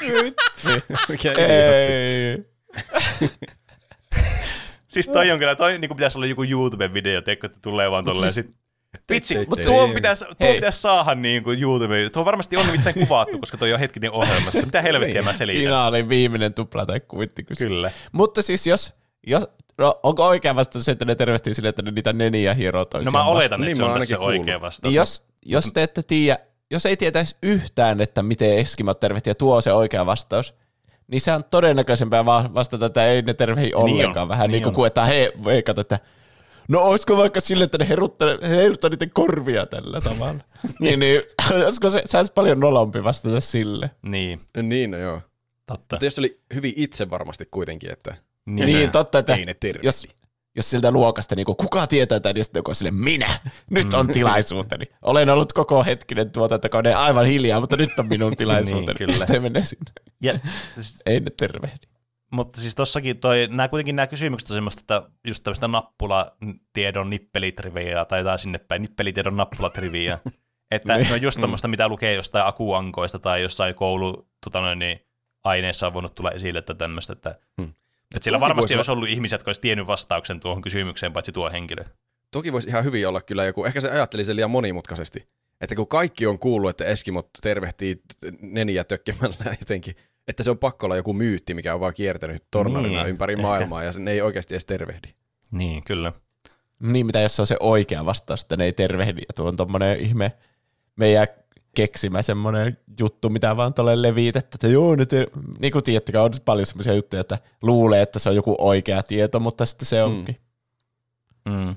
Vitsi. 0.00 0.68
Mikä. 1.08 1.32
Ei. 1.32 2.44
Siis 4.88 5.08
toi 5.08 5.30
on 5.30 5.38
kyllä, 5.38 5.56
toi 5.56 5.78
niin 5.78 5.88
pitäisi 5.88 6.18
olla 6.18 6.26
joku 6.26 6.44
YouTube-video, 6.44 7.22
teikö, 7.24 7.46
että 7.46 7.58
tulee 7.62 7.90
vaan 7.90 8.04
tolleen 8.04 8.32
sit... 8.32 8.61
Vitsi, 9.10 9.38
mutta 9.48 9.64
tuo 9.64 9.84
tei. 9.86 9.94
pitäisi, 9.94 10.24
tuo 10.24 10.34
Hei. 10.40 10.54
pitäisi 10.54 10.80
saada 10.80 11.14
niin 11.14 11.42
kuin 11.42 11.62
YouTube. 11.62 12.10
Tuo 12.12 12.24
varmasti 12.24 12.56
on 12.56 12.66
nimittäin 12.66 12.94
kuvattu, 12.98 13.38
koska 13.38 13.56
toi 13.58 13.72
on 13.72 13.78
hetkinen 13.78 14.12
ohjelmasta. 14.12 14.62
Mitä 14.66 14.82
helvettiä 14.82 15.22
mä 15.22 15.32
selitän? 15.32 15.60
Finaalin 15.62 16.08
viimeinen 16.08 16.54
tupla 16.54 16.86
tai 16.86 17.00
kuittikysymys. 17.00 17.68
Kyllä. 17.68 17.90
Mutta 18.12 18.42
siis 18.42 18.66
jos, 18.66 18.92
jos 19.26 19.48
no, 19.78 20.00
onko 20.02 20.26
oikea 20.26 20.56
vastaus 20.56 20.84
se, 20.84 20.92
että 20.92 21.04
ne 21.04 21.14
tervehtii 21.14 21.54
sille, 21.54 21.68
että 21.68 21.82
ne 21.82 21.90
niitä 21.90 22.12
neniä 22.12 22.54
hieroo 22.54 22.80
No 22.80 22.84
toisiaan 22.84 23.12
mä 23.12 23.18
vastaan? 23.18 23.36
oletan, 23.36 23.60
Niin 23.60 23.68
että 23.68 23.76
se 23.76 23.82
mä 23.82 23.86
on 23.86 23.90
oon 23.92 24.00
tässä 24.00 24.18
oikea 24.18 24.60
vastaus. 24.60 24.90
Niin 24.92 24.98
jos, 24.98 25.26
jos 25.46 25.72
te 25.72 25.82
ette 25.82 26.02
tiedä, 26.02 26.38
jos 26.70 26.86
ei 26.86 26.96
tietäisi 26.96 27.36
yhtään, 27.42 28.00
että 28.00 28.22
miten 28.22 28.58
Eskimot 28.58 29.00
tervehtii 29.00 29.30
ja 29.30 29.34
tuo 29.34 29.56
on 29.56 29.62
se 29.62 29.72
oikea 29.72 30.06
vastaus, 30.06 30.54
niin 31.08 31.20
se 31.20 31.32
on 31.32 31.44
todennäköisempää 31.44 32.24
va- 32.24 32.50
vastata, 32.54 32.86
että 32.86 33.06
ei 33.06 33.22
ne 33.22 33.34
tervehi 33.34 33.74
ollenkaan. 33.74 34.22
on, 34.22 34.28
Vähän 34.28 34.50
niin 34.50 34.62
niin 34.62 34.74
kuin 34.74 34.86
että 34.86 35.04
he 35.04 35.32
veikata, 35.44 35.80
että 35.80 35.98
no 36.68 36.80
olisiko 36.80 37.16
vaikka 37.16 37.40
sille, 37.40 37.64
että 37.64 37.78
ne 37.78 37.88
heruttaa- 37.88 38.48
heiluttaa 38.48 38.90
niiden 38.90 39.10
korvia 39.10 39.66
tällä 39.66 40.00
tavalla. 40.00 40.40
niin, 40.80 41.00
niin 41.00 41.22
olisiko 41.64 41.88
se, 41.90 42.02
se 42.04 42.16
olisi 42.18 42.32
paljon 42.32 42.60
nolompi 42.60 43.04
vastata 43.04 43.40
sille. 43.40 43.90
Niin, 44.02 44.40
Niin, 44.62 44.90
no 44.90 44.98
joo. 44.98 45.20
totta. 45.66 45.94
Mutta 45.96 46.06
jos 46.06 46.14
se 46.14 46.20
oli 46.20 46.40
hyvin 46.54 46.72
itse 46.76 47.10
varmasti 47.10 47.48
kuitenkin, 47.50 47.90
että 47.92 48.14
Niin, 48.46 48.66
niin 48.66 48.90
totta, 48.90 49.18
että 49.18 49.34
Ei 49.34 49.44
ne 49.44 49.54
tervehdi. 49.54 49.86
jos, 49.86 50.06
jos 50.56 50.70
siltä 50.70 50.90
luokasta 50.90 51.34
niin 51.34 51.46
kuka 51.46 51.86
tietää 51.86 52.20
tämän, 52.20 52.34
niin 52.34 52.44
sitten 52.44 52.58
joku 52.60 52.74
sille 52.74 52.90
minä, 52.90 53.30
nyt 53.70 53.94
on 53.94 54.08
tilaisuuteni. 54.08 54.84
Olen 55.02 55.30
ollut 55.30 55.52
koko 55.52 55.84
hetkinen 55.84 56.30
tuotantokoneen 56.30 56.96
aivan 56.96 57.26
hiljaa, 57.26 57.60
mutta 57.60 57.76
nyt 57.76 57.98
on 57.98 58.08
minun 58.08 58.36
tilaisuuteni. 58.36 58.86
Niin, 58.86 58.96
kyllä. 58.96 59.12
Sitten 59.16 59.42
menee 59.42 59.62
sinne. 59.64 59.90
Ja, 60.22 60.38
Ei 61.06 61.20
ne 61.20 61.30
tervehdi. 61.36 61.86
Mutta 62.32 62.60
siis 62.60 62.74
tossakin 62.74 63.18
toi, 63.18 63.46
nämä 63.50 63.68
kuitenkin 63.68 63.96
nämä 63.96 64.06
kysymykset 64.06 64.50
on 64.50 64.54
semmoista, 64.54 64.80
että 64.80 65.10
just 65.26 65.44
tämmöistä 65.44 65.68
nappulatiedon 65.68 67.10
nippelitriviaa 67.10 68.04
tai 68.04 68.18
jotain 68.20 68.38
sinne 68.38 68.58
päin, 68.58 68.82
nippelitiedon 68.82 69.36
nappulatriviaa. 69.36 70.18
Että 70.70 70.96
Niin. 70.96 71.08
ne 71.08 71.14
on 71.14 71.22
just 71.22 71.40
tämmöistä, 71.40 71.68
mitä 71.68 71.88
lukee 71.88 72.14
jostain 72.14 72.46
akuankoista 72.46 73.18
tai 73.18 73.42
jossain 73.42 73.74
koulu 73.74 74.28
tota 74.44 74.60
noin, 74.60 74.78
niin, 74.78 75.00
aineessa 75.44 75.86
on 75.86 75.94
voinut 75.94 76.14
tulla 76.14 76.30
esille, 76.30 76.58
että 76.58 76.74
tämmöistä, 76.74 77.12
että, 77.12 77.38
Hmm. 77.60 77.70
että 78.14 78.24
sillä 78.24 78.40
varmasti 78.40 78.76
olisi 78.76 78.90
ollut 78.90 79.08
ihmisiä, 79.08 79.34
jotka 79.36 79.48
olisi 79.48 79.60
tiennyt 79.60 79.86
vastauksen 79.86 80.40
tuohon 80.40 80.62
kysymykseen, 80.62 81.12
paitsi 81.12 81.32
tuo 81.32 81.50
henkilö. 81.50 81.84
toki 82.30 82.52
voisi 82.52 82.68
ihan 82.68 82.84
hyvin 82.84 83.08
olla 83.08 83.20
kyllä 83.20 83.44
joku, 83.44 83.64
ehkä 83.64 83.80
se 83.80 83.90
ajatteli 83.90 84.24
sen 84.24 84.36
liian 84.36 84.50
monimutkaisesti, 84.50 85.26
että 85.60 85.74
kun 85.74 85.86
kaikki 85.88 86.26
on 86.26 86.38
kuullut, 86.38 86.70
että 86.70 86.84
Eskimot 86.84 87.28
tervehtii 87.42 88.00
neniä 88.40 88.84
tökkemällä 88.84 89.36
jotenkin, 89.60 89.96
että 90.28 90.42
se 90.42 90.50
on 90.50 90.58
pakko 90.58 90.86
olla 90.86 90.96
joku 90.96 91.12
myytti, 91.12 91.54
mikä 91.54 91.74
on 91.74 91.80
vaan 91.80 91.94
kiertänyt 91.94 92.44
tornarina 92.50 92.98
Niin, 93.02 93.08
ympäri 93.08 93.32
ehkä. 93.32 93.42
maailmaa, 93.42 93.82
ja 93.82 93.92
se 93.92 94.00
ne 94.00 94.10
ei 94.10 94.22
oikeasti 94.22 94.54
edes 94.54 94.64
tervehdi. 94.66 95.08
Niin, 95.50 95.84
kyllä. 95.84 96.12
Niin, 96.80 97.06
mitä 97.06 97.20
jos 97.20 97.36
se 97.36 97.42
on 97.42 97.46
se 97.46 97.56
oikea 97.60 98.04
vastaus, 98.04 98.42
että 98.42 98.56
ne 98.56 98.64
ei 98.64 98.72
tervehdi. 98.72 99.20
Ja 99.20 99.34
tuo 99.36 99.48
on 99.48 99.56
tommonen 99.56 100.00
ihme 100.00 100.32
meidän 100.96 101.26
keksimä 101.74 102.22
semmoinen 102.22 102.78
juttu, 103.00 103.28
mitä 103.30 103.56
vaan 103.56 103.74
tuolle 103.74 104.02
levitettä, 104.02 104.56
että 104.56 104.68
joo, 104.68 104.96
ne 104.96 105.06
te... 105.06 105.26
niin 105.60 105.72
kuin 105.72 105.84
tiedättekö, 105.84 106.22
on 106.22 106.30
paljon 106.44 106.66
semmoisia 106.66 106.92
juttuja, 106.94 107.20
että 107.20 107.38
luulee, 107.62 108.02
että 108.02 108.18
se 108.18 108.28
on 108.28 108.36
joku 108.36 108.56
oikea 108.58 109.02
tieto, 109.02 109.40
mutta 109.40 109.66
sitten 109.66 109.86
se 109.86 110.02
onkin. 110.02 110.36
Mm. 111.48 111.74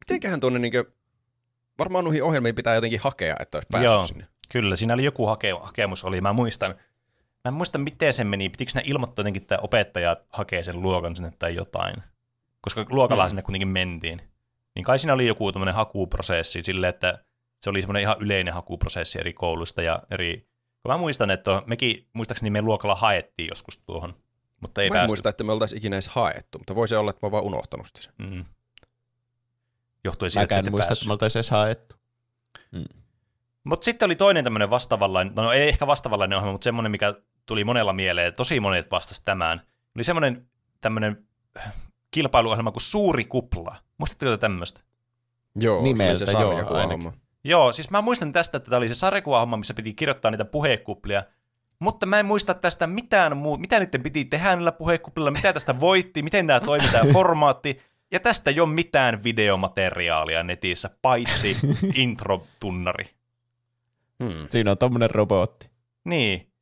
Mitenköhän 0.00 0.40
tuonne 0.40 0.58
niinkö, 0.58 0.84
varmaan 1.78 2.04
noihin 2.04 2.22
ohjelmiin 2.22 2.54
pitää 2.54 2.74
jotenkin 2.74 3.00
hakea, 3.00 3.36
että 3.40 3.58
olisi 3.58 3.68
päässyt 3.72 3.92
Joo. 3.92 4.06
sinne. 4.06 4.26
Kyllä, 4.48 4.76
siinä 4.76 4.94
oli 4.94 5.04
joku 5.04 5.26
hake- 5.26 5.62
hakemus, 5.62 6.04
oli, 6.04 6.20
mä 6.20 6.32
muistan. 6.32 6.74
Mä 7.44 7.48
en 7.48 7.54
muista, 7.54 7.78
miten 7.78 8.12
se 8.12 8.24
meni. 8.24 8.48
Pitikö 8.48 8.72
ne 8.74 8.82
ilmoittaa 8.84 9.22
jotenkin, 9.22 9.42
että 9.42 9.58
opettaja 9.62 10.16
hakee 10.30 10.62
sen 10.62 10.82
luokan 10.82 11.16
sinne 11.16 11.32
tai 11.38 11.54
jotain? 11.54 11.96
Koska 12.60 12.86
luokalla 12.90 13.24
Mm. 13.24 13.28
sinne 13.30 13.42
kuitenkin 13.42 13.68
mentiin. 13.68 14.22
Niin 14.74 14.84
kai 14.84 14.98
siinä 14.98 15.12
oli 15.12 15.26
joku 15.26 15.52
tämmöinen 15.52 15.74
hakuprosessi 15.74 16.62
silleen, 16.62 16.90
että 16.90 17.24
se 17.60 17.70
oli 17.70 17.80
semmoinen 17.82 18.02
ihan 18.02 18.16
yleinen 18.20 18.54
hakuprosessi 18.54 19.20
eri 19.20 19.32
koulusta 19.32 19.82
ja 19.82 20.02
eri... 20.10 20.48
Kun 20.82 20.92
mä 20.92 20.98
muistan, 20.98 21.30
että 21.30 21.62
mekin, 21.66 22.08
muistaakseni 22.12 22.50
meidän 22.50 22.64
luokalla 22.64 22.94
haettiin 22.94 23.48
joskus 23.48 23.78
tuohon, 23.78 24.14
mutta 24.60 24.82
ei 24.82 24.90
Mä 24.90 24.94
en 24.94 24.98
päästy. 24.98 25.10
muista, 25.10 25.28
että 25.28 25.44
me 25.44 25.52
oltaisiin 25.52 25.78
ikinä 25.78 25.96
edes 25.96 26.08
haettu, 26.08 26.58
mutta 26.58 26.74
voisi 26.74 26.94
olla, 26.96 27.10
että 27.10 27.18
mä 27.22 27.26
oon 27.26 27.32
vaan 27.32 27.44
unohtanut 27.44 27.86
sitä. 27.94 28.12
Mm. 28.18 28.44
Johtui 30.04 30.30
siitä, 30.30 30.40
Mäkään 30.40 30.58
että 30.58 30.68
en 30.68 30.72
muista, 30.72 30.84
että 30.86 30.90
päässyt. 30.90 31.06
me 31.08 31.12
oltaisiin 31.12 31.40
edes 31.40 31.50
haettu. 31.50 31.96
Mutta 33.64 33.84
sitten 33.84 34.06
oli 34.06 34.16
toinen 34.16 34.44
tämmöinen 34.44 34.70
vastaavanlainen, 34.70 35.34
no 35.34 35.52
ei 35.52 35.68
ehkä 35.68 35.86
vastaavanlainen 35.86 36.38
ohjelma, 36.38 36.52
mutta 36.52 36.64
semmoinen, 36.64 36.90
mikä 36.90 37.14
tuli 37.46 37.64
monella 37.64 37.92
mieleen, 37.92 38.34
tosi 38.34 38.60
monet 38.60 38.90
vastasi 38.90 39.22
tämän. 39.24 39.60
Oli 39.96 40.04
semmoinen 40.04 40.46
tämmöinen 40.80 41.26
kilpailuohjelma 42.10 42.70
kuin 42.70 42.82
Suuri 42.82 43.24
kupla. 43.24 43.76
Muistatteko 43.98 44.30
te 44.30 44.38
tämmöistä? 44.38 44.80
Joo, 45.60 45.82
Nimeltä, 45.82 46.26
se 46.26 46.32
joo, 46.32 46.74
ainakin. 46.74 47.12
Joo, 47.44 47.72
siis 47.72 47.90
mä 47.90 48.02
muistan 48.02 48.32
tästä, 48.32 48.56
että 48.56 48.70
tämä 48.70 48.78
oli 48.78 48.88
se 48.88 48.94
sarjakuvahomma, 48.94 49.56
missä 49.56 49.74
piti 49.74 49.94
kirjoittaa 49.94 50.30
niitä 50.30 50.44
puheekuplia, 50.44 51.22
mutta 51.78 52.06
mä 52.06 52.18
en 52.18 52.26
muista 52.26 52.54
tästä 52.54 52.86
mitään 52.86 53.36
muu, 53.36 53.56
mitä 53.56 53.78
niiden 53.78 54.02
piti 54.02 54.24
tehdä 54.24 54.56
niillä 54.56 54.72
puheekuplilla, 54.72 55.30
mitä 55.30 55.52
tästä 55.52 55.80
voitti, 55.80 56.22
miten 56.22 56.46
tämä 56.46 56.60
toimi 56.60 56.88
tämä 56.92 57.12
formaatti, 57.12 57.80
ja 58.12 58.20
tästä 58.20 58.50
ei 58.50 58.60
ole 58.60 58.68
mitään 58.68 59.24
videomateriaalia 59.24 60.42
netissä, 60.42 60.90
paitsi 61.02 61.56
introtunnari. 61.94 63.04
Hmm. 64.24 64.46
Siinä 64.50 64.70
on 64.70 64.78
tommonen 64.78 65.10
robotti. 65.10 65.70
Niin, 66.04 66.52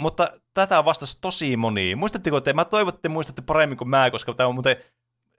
mutta 0.00 0.30
tätä 0.54 0.84
vastasi 0.84 1.18
tosi 1.20 1.56
moni. 1.56 1.94
Muistatteko 1.94 2.40
te, 2.40 2.52
mä 2.52 2.64
toivon, 2.64 2.88
että 2.88 3.02
te 3.02 3.08
muistatte 3.08 3.42
paremmin 3.42 3.78
kuin 3.78 3.88
mä, 3.88 4.10
koska 4.10 4.34
tämä 4.34 4.48
on 4.48 4.54
muuten 4.54 4.76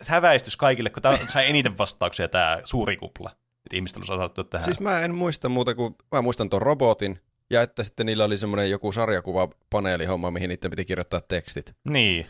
häväistys 0.01 0.57
kaikille, 0.57 0.89
kun 0.89 1.01
tämä 1.01 1.17
sai 1.27 1.49
eniten 1.49 1.77
vastauksia 1.77 2.27
tämä 2.27 2.57
suuri 2.65 2.97
kupla. 2.97 3.29
Että 3.65 3.75
ihmiset 3.75 3.97
olisi 3.97 4.13
osallistua 4.13 4.43
tähän. 4.43 4.65
Siis 4.65 4.79
mä 4.79 5.01
en 5.01 5.15
muista 5.15 5.49
muuta 5.49 5.75
kuin, 5.75 5.95
mä 6.11 6.21
muistan 6.21 6.49
ton 6.49 6.61
robotin, 6.61 7.19
ja 7.49 7.61
että 7.61 7.83
sitten 7.83 8.05
niillä 8.05 8.25
oli 8.25 8.37
semmoinen 8.37 8.69
joku 8.69 8.91
sarjakuva-paneelihomma, 8.91 10.31
mihin 10.31 10.49
niiden 10.49 10.69
piti 10.69 10.85
kirjoittaa 10.85 11.21
tekstit. 11.21 11.75
Niin, 11.89 12.27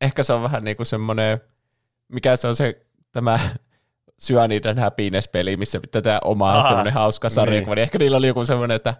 Ehkä 0.00 0.22
se 0.22 0.32
on 0.32 0.42
vähän 0.42 0.64
niinku 0.64 0.84
semmoinen, 0.84 1.40
mikä 2.08 2.36
se 2.36 2.48
on 2.48 2.56
se, 2.56 2.86
tämä 3.12 3.38
Cyaniden 4.22 4.78
Happiness-peli, 4.78 5.56
missä 5.56 5.80
pitää 5.80 6.18
omaa 6.24 6.58
Aha. 6.58 6.68
semmoinen 6.68 6.92
hauska 6.92 7.28
sarjakuva. 7.28 7.74
Niin. 7.74 7.82
Ehkä 7.82 7.98
niillä 7.98 8.16
oli 8.16 8.26
joku 8.26 8.44
semmoinen, 8.44 8.76
että 8.76 8.94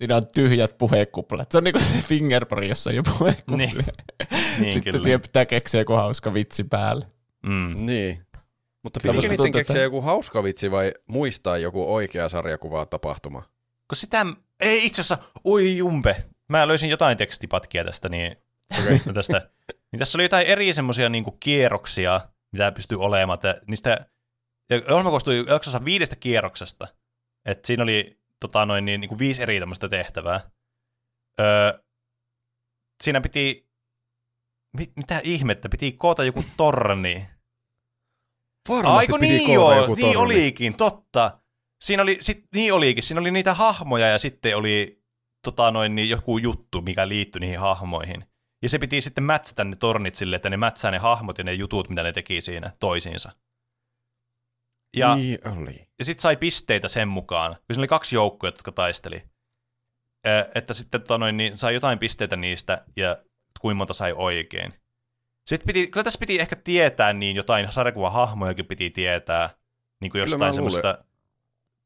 siinä 0.00 0.16
on 0.16 0.26
tyhjät 0.34 0.78
puheekuplat. 0.78 1.52
Se 1.52 1.58
on 1.58 1.64
niinku 1.64 1.80
se 1.80 1.98
fingerpori, 1.98 2.68
jossa 2.68 2.90
on 2.90 2.96
jo 2.96 3.02
puheekuplia. 3.02 3.56
Niin. 3.56 3.76
niin 4.60 4.72
Sitten 4.72 4.92
kyllä. 4.92 5.04
siihen 5.04 5.20
pitää 5.20 5.46
keksiä 5.46 5.80
joku 5.80 5.92
hauska 5.92 6.34
vitsi 6.34 6.64
päälle. 6.64 7.06
Mm. 7.46 7.86
Niin. 7.86 8.26
Mutta 8.82 9.00
pitikö 9.00 9.20
niiden 9.22 9.36
tuntuu, 9.36 9.52
keksiä 9.52 9.74
että- 9.74 9.82
joku 9.82 10.00
hauska 10.00 10.42
vitsi 10.42 10.70
vai 10.70 10.94
muistaa 11.06 11.58
joku 11.58 11.94
oikea 11.94 12.28
sarjakuva 12.28 12.86
tapahtuma? 12.86 13.42
Kun 13.88 13.96
sitä, 13.96 14.26
ei 14.60 14.86
itse 14.86 15.02
asiassa, 15.02 15.18
oi 15.44 15.76
jumpe, 15.76 16.16
mä 16.48 16.68
löysin 16.68 16.90
jotain 16.90 17.16
tekstipatkia 17.18 17.84
tästä, 17.84 18.08
niin 18.08 18.36
okay. 18.80 18.98
tästä. 19.14 19.50
Niin 19.92 19.98
tässä 19.98 20.16
oli 20.18 20.22
jotain 20.24 20.46
eri 20.46 20.72
semmoisia 20.72 21.08
niin 21.08 21.24
kierroksia, 21.40 22.20
mitä 22.52 22.72
pystyy 22.72 23.00
olemaan. 23.00 23.34
Että 23.34 23.60
niistä, 23.66 24.06
ja 24.70 24.76
ohjelma 24.76 25.10
koostui 25.10 25.44
jaksossa 25.48 25.84
viidestä 25.84 26.16
kierroksesta. 26.16 26.88
Et 27.44 27.64
siinä 27.64 27.82
oli 27.82 28.19
tota, 28.40 28.66
noin, 28.66 28.84
niin, 28.84 29.00
niin 29.00 29.08
kuin 29.08 29.18
viisi 29.18 29.42
eri 29.42 29.60
tämmöistä 29.60 29.88
tehtävää. 29.88 30.50
Öö, 31.40 31.82
siinä 33.02 33.20
piti, 33.20 33.70
mit, 34.76 34.92
mitä 34.96 35.20
ihmettä, 35.24 35.68
piti 35.68 35.92
koota 35.92 36.24
joku 36.24 36.44
torni. 36.56 37.28
Varmasti 38.68 38.98
Aiku 38.98 39.18
piti 39.18 39.32
niin 39.32 39.46
koota 39.46 39.74
joo, 39.74 39.82
joku 39.82 39.94
niin 39.94 40.12
torni. 40.12 40.34
olikin, 40.34 40.76
totta. 40.76 41.40
Siinä 41.80 42.02
oli, 42.02 42.16
sit, 42.20 42.44
niin 42.54 42.72
olikin, 42.72 43.02
siinä 43.02 43.20
oli 43.20 43.30
niitä 43.30 43.54
hahmoja 43.54 44.06
ja 44.06 44.18
sitten 44.18 44.56
oli 44.56 45.04
tota 45.44 45.70
noin, 45.70 45.94
niin 45.94 46.08
joku 46.08 46.38
juttu, 46.38 46.82
mikä 46.82 47.08
liittyi 47.08 47.40
niihin 47.40 47.60
hahmoihin. 47.60 48.24
Ja 48.62 48.68
se 48.68 48.78
piti 48.78 49.00
sitten 49.00 49.24
mätsätä 49.24 49.64
ne 49.64 49.76
tornit 49.76 50.14
sille, 50.14 50.36
että 50.36 50.50
ne 50.50 50.56
mätsää 50.56 50.90
ne 50.90 50.98
hahmot 50.98 51.38
ja 51.38 51.44
ne 51.44 51.52
jutut, 51.52 51.88
mitä 51.88 52.02
ne 52.02 52.12
teki 52.12 52.40
siinä 52.40 52.72
toisiinsa. 52.80 53.32
Ja, 54.96 55.14
Niin 55.16 55.38
oli. 55.48 55.88
ja 55.98 56.04
sitten 56.04 56.22
sai 56.22 56.36
pisteitä 56.36 56.88
sen 56.88 57.08
mukaan, 57.08 57.54
kun 57.54 57.64
siinä 57.74 57.80
oli 57.80 57.88
kaksi 57.88 58.16
joukkoa, 58.16 58.48
jotka 58.48 58.72
taisteli. 58.72 59.22
Että 60.54 60.74
sitten 60.74 61.00
tota 61.00 61.18
noin, 61.18 61.36
niin 61.36 61.58
sai 61.58 61.74
jotain 61.74 61.98
pisteitä 61.98 62.36
niistä 62.36 62.84
ja 62.96 63.16
kuinka 63.60 63.76
monta 63.78 63.92
sai 63.92 64.12
oikein. 64.12 64.74
Sitten 65.46 65.66
piti, 65.66 65.86
kyllä 65.86 66.04
tässä 66.04 66.18
piti 66.18 66.40
ehkä 66.40 66.56
tietää 66.56 67.12
niin 67.12 67.36
jotain 67.36 67.72
sarjakuvan 67.72 68.12
hahmojakin 68.12 68.66
piti 68.66 68.90
tietää, 68.90 69.50
niin 70.00 70.10
kuin 70.10 70.20
jostain 70.20 70.54
semmoista 70.54 71.04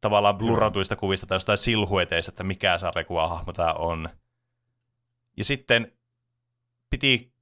tavallaan 0.00 0.38
blurratuista 0.38 0.96
kuvista 0.96 1.26
tai 1.26 1.36
jostain 1.36 1.58
silhueteista, 1.58 2.30
että 2.30 2.44
mikä 2.44 2.78
sarjakuva 2.78 3.28
hahmo 3.28 3.52
tämä 3.52 3.72
on. 3.72 4.08
Ja 5.36 5.44
sitten 5.44 5.92
piti, 6.90 7.32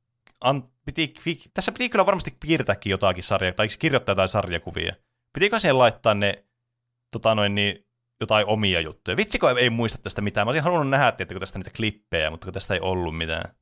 an, 0.40 0.68
piti, 0.84 1.14
pi- 1.24 1.42
tässä 1.54 1.72
piti 1.72 1.88
kyllä 1.88 2.06
varmasti 2.06 2.36
piirtääkin 2.46 2.90
jotakin 2.90 3.24
sarjaa, 3.24 3.52
tai 3.52 3.68
kirjoittaa 3.78 4.12
jotain 4.12 4.28
sarjakuvia. 4.28 4.94
Pitikö 5.32 5.58
siihen 5.58 5.78
laittaa 5.78 6.14
ne 6.14 6.44
tota 7.10 7.34
noin, 7.34 7.54
niin, 7.54 7.86
jotain 8.20 8.46
omia 8.46 8.80
juttuja. 8.80 9.16
Vitsikö 9.16 9.50
ei 9.50 9.70
muista 9.70 9.98
tästä 9.98 10.22
mitään. 10.22 10.46
Mä 10.46 10.48
olisin 10.48 10.62
halunnut 10.62 10.90
nähdä, 10.90 11.12
tiettäkö 11.12 11.40
tästä 11.40 11.58
niitä 11.58 11.70
klippejä, 11.76 12.30
mutta 12.30 12.44
kun 12.44 12.54
tästä 12.54 12.74
ei 12.74 12.80
ollut 12.80 13.16
mitään. 13.16 13.54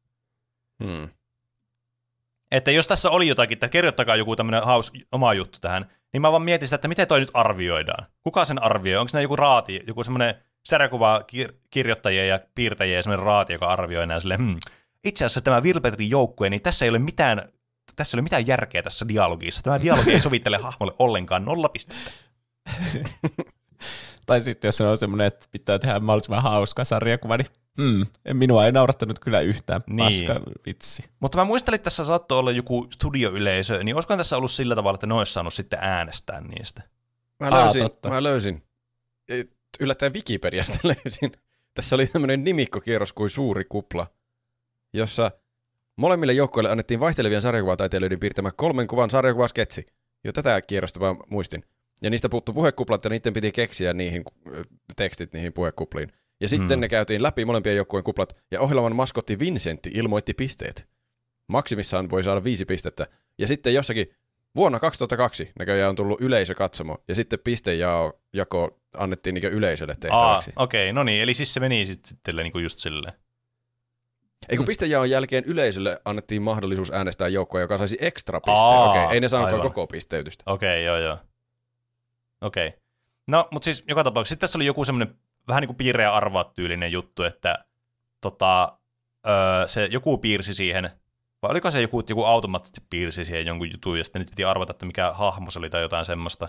Hmm. 0.85 1.09
Että 2.51 2.71
jos 2.71 2.89
tässä 2.89 3.11
oli 3.11 3.29
jotakin, 3.29 3.57
että 3.57 3.69
kirjoittakaa 3.69 4.17
joku 4.17 4.37
tämmöinen 4.37 4.65
haus 4.65 4.93
oma 5.13 5.35
juttu 5.35 5.59
tähän, 5.61 5.87
niin 6.13 6.21
mä 6.21 6.33
vaan 6.33 6.43
mietin 6.43 6.69
sitä, 6.69 6.75
että 6.75 6.89
miten 6.89 7.09
toi 7.09 7.21
nyt 7.21 7.31
arvioidaan. 7.35 8.07
Kuka 8.23 8.45
sen 8.45 8.63
arvioi? 8.63 9.01
Onko 9.01 9.09
siinä 9.09 9.23
joku 9.23 9.37
raati, 9.37 9.81
joku 9.87 10.05
semmoinen 10.05 10.35
sarjakuva 10.65 11.19
kir- 11.19 11.55
kirjoittajia 11.71 12.25
ja 12.25 12.41
piirtäjiä 12.55 12.97
ja 12.97 13.03
semmoinen 13.03 13.27
raati, 13.27 13.53
joka 13.53 13.67
arvioi 13.67 14.07
näin 14.07 14.21
silleen, 14.21 14.41
hmm, 14.41 14.59
itse 15.05 15.25
asiassa 15.25 15.41
tämä 15.41 15.63
Vilpetrin 15.63 16.11
joukkue, 16.11 16.51
niin 16.51 16.63
tässä 16.63 16.85
ei 16.85 16.89
ole 16.89 16.99
mitään 16.99 17.53
tässä 18.01 18.17
ei 18.17 18.19
ole 18.19 18.23
mitään 18.23 18.47
järkeä 18.47 18.83
tässä 18.83 19.09
dialogissa. 19.09 19.63
Tämä 19.63 19.81
dialogi 19.81 20.11
ei 20.13 20.21
sovittele 20.21 20.57
hahmolle 20.67 20.93
ollenkaan 20.99 21.45
nolla 21.45 21.69
pistettä. 21.69 22.11
Tai 24.27 24.41
sitten 24.41 24.69
jos 24.69 24.77
se 24.77 24.85
on 24.87 24.97
semmoinen, 24.97 25.27
että 25.27 25.47
pitää 25.51 25.79
tehdä 25.79 26.01
mahdollisimman 26.01 26.43
hauska 26.43 26.85
sarjakuva, 26.85 27.37
niin 27.37 27.47
hmm, 27.77 28.07
minua 28.33 28.67
ei 28.67 28.73
naurattanut 28.73 29.19
kyllä 29.19 29.41
yhtään 29.41 29.81
Niin. 29.87 30.27
paska 30.27 30.41
vitsi. 30.67 31.05
Mutta 31.21 31.39
mä 31.39 31.45
muistelin, 31.45 31.75
että 31.75 31.85
tässä 31.85 32.05
saattoi 32.05 32.39
olla 32.39 32.51
joku 32.51 32.87
studioyleisö, 32.91 33.83
niin 33.85 33.95
olisikohan 33.95 34.19
tässä 34.19 34.37
ollut 34.37 34.51
sillä 34.51 34.75
tavalla, 34.75 34.95
että 34.97 35.07
ne 35.07 35.15
olisi 35.15 35.33
saanut 35.33 35.55
sitten 35.55 35.79
äänestää 35.83 36.41
niistä. 36.41 36.83
Mä 37.41 37.47
Aa, 37.49 37.65
löysin, 37.65 37.83
totta. 37.83 38.09
mä 38.09 38.23
löysin. 38.23 38.63
Yllättäen 39.81 40.15
Wikipediasta 40.15 40.79
löysin. 41.05 41.33
Tässä 41.75 41.97
oli 41.97 42.07
tämmöinen 42.07 42.45
nimikkokierros 42.45 43.13
kuin 43.13 43.31
Suuri 43.31 43.65
kupla, 43.69 44.07
jossa 44.93 45.31
molemmille 46.01 46.33
joukkoille 46.33 46.71
annettiin 46.71 47.01
vaihtelevien 47.01 47.43
sarjakuvataiteilijoiden 47.43 48.21
piirtämä 48.21 48.51
kolmen 48.57 48.87
kuvan 48.87 49.11
sarjakuvasketsi. 49.11 49.87
Jo 50.25 50.33
tätä 50.33 50.61
kierrosta 50.61 51.01
mä 51.01 51.15
muistin. 51.31 51.65
Ja 52.03 52.11
niistä 52.11 52.29
puuttu 52.29 52.53
puhekuplat 52.53 53.05
ja 53.05 53.11
niiden 53.11 53.33
piti 53.33 53.53
keksiä 53.53 53.93
niihin 53.93 54.23
ö, 54.55 54.65
tekstit 54.97 55.33
niihin 55.33 55.53
puhekupliin. 55.53 56.13
Ja 56.41 56.49
sitten 56.49 56.69
Hmm. 56.69 56.81
ne 56.81 56.89
käytiin 56.89 57.23
läpi 57.23 57.45
molempien 57.45 57.77
joukkueen 57.77 58.05
kuplat, 58.05 58.37
ja 58.51 58.61
ohjelman 58.61 58.97
maskotti 58.97 59.39
Vincentti 59.39 59.91
ilmoitti 59.95 60.35
pisteet. 60.35 60.87
Maksimissaan 61.49 62.11
voi 62.11 62.25
saada 62.25 62.45
viisi 62.45 62.65
pistettä. 62.65 63.07
Ja 63.39 63.47
sitten 63.47 63.75
jossakin 63.75 64.07
vuonna 64.57 64.79
2002 64.81 65.51
näköjään 65.59 65.91
on 65.91 65.97
tullut 65.97 66.21
yleisökatsomo, 66.21 66.99
ja 67.09 67.15
sitten 67.15 67.39
pistejako 67.45 68.79
annettiin 68.95 69.35
niin 69.35 69.45
yleisölle 69.45 69.93
Aa, 69.93 69.97
tehtäväksi. 70.01 70.53
okei, 70.57 70.85
okay, 70.87 70.93
no 70.93 71.03
niin, 71.03 71.23
eli 71.23 71.35
siis 71.35 71.55
se 71.55 71.61
meni 71.61 71.87
sitten 71.87 72.09
sit 72.09 72.21
niin 72.35 72.63
just 72.63 72.79
silleen. 72.79 73.13
Ei 74.49 74.57
kun 74.57 74.67
pistejaon 74.67 75.11
jälkeen 75.11 75.45
yleisölle 75.45 76.01
annettiin 76.05 76.43
mahdollisuus 76.43 76.91
äänestää 76.91 77.29
joukkoa, 77.29 77.61
joka 77.61 77.79
saisi 77.79 77.97
ekstra 78.01 78.41
pisteen. 78.41 78.91
Okei, 78.91 79.05
ei 79.11 79.21
ne 79.21 79.29
saanutkaan 79.29 79.63
koko 79.63 79.87
pisteytystä. 79.87 80.43
Okei, 80.47 80.69
okay, 80.69 80.83
joo 80.85 80.99
joo. 80.99 81.19
Okei. 82.41 82.69
Okay. 82.69 82.81
No, 83.27 83.49
mutta 83.51 83.65
siis 83.65 83.85
joka 83.89 84.05
tapauksessa 84.05 84.33
sitten 84.33 84.41
tässä 84.41 84.59
oli 84.59 84.67
joku 84.67 84.85
semmoinen 84.85 85.15
vähän 85.49 85.61
niin 85.61 85.69
kuin 85.69 85.77
piirre 85.77 86.03
ja 86.03 86.15
arvaa 86.15 86.45
tyylinen 86.45 86.93
juttu, 86.93 87.23
että 87.23 87.65
tota, 88.21 88.79
öö, 89.27 89.69
se 89.69 89.89
joku 89.91 90.19
piirsi 90.19 90.55
siihen, 90.55 90.91
vai 91.43 91.51
oliko 91.51 91.71
se 91.71 91.83
joku, 91.83 92.03
joku 92.09 92.25
automaattisesti 92.25 92.81
piirsi 92.91 93.25
siihen 93.25 93.47
jonkun 93.47 93.71
jutun, 93.73 93.99
ja 93.99 94.05
sitten 94.05 94.21
nyt 94.21 94.31
piti 94.31 94.45
arvata, 94.45 94.71
että 94.71 94.87
mikä 94.87 95.13
hahmo 95.13 95.51
se 95.51 95.59
oli 95.59 95.71
tai 95.71 95.83
jotain 95.83 96.05
semmoista. 96.05 96.49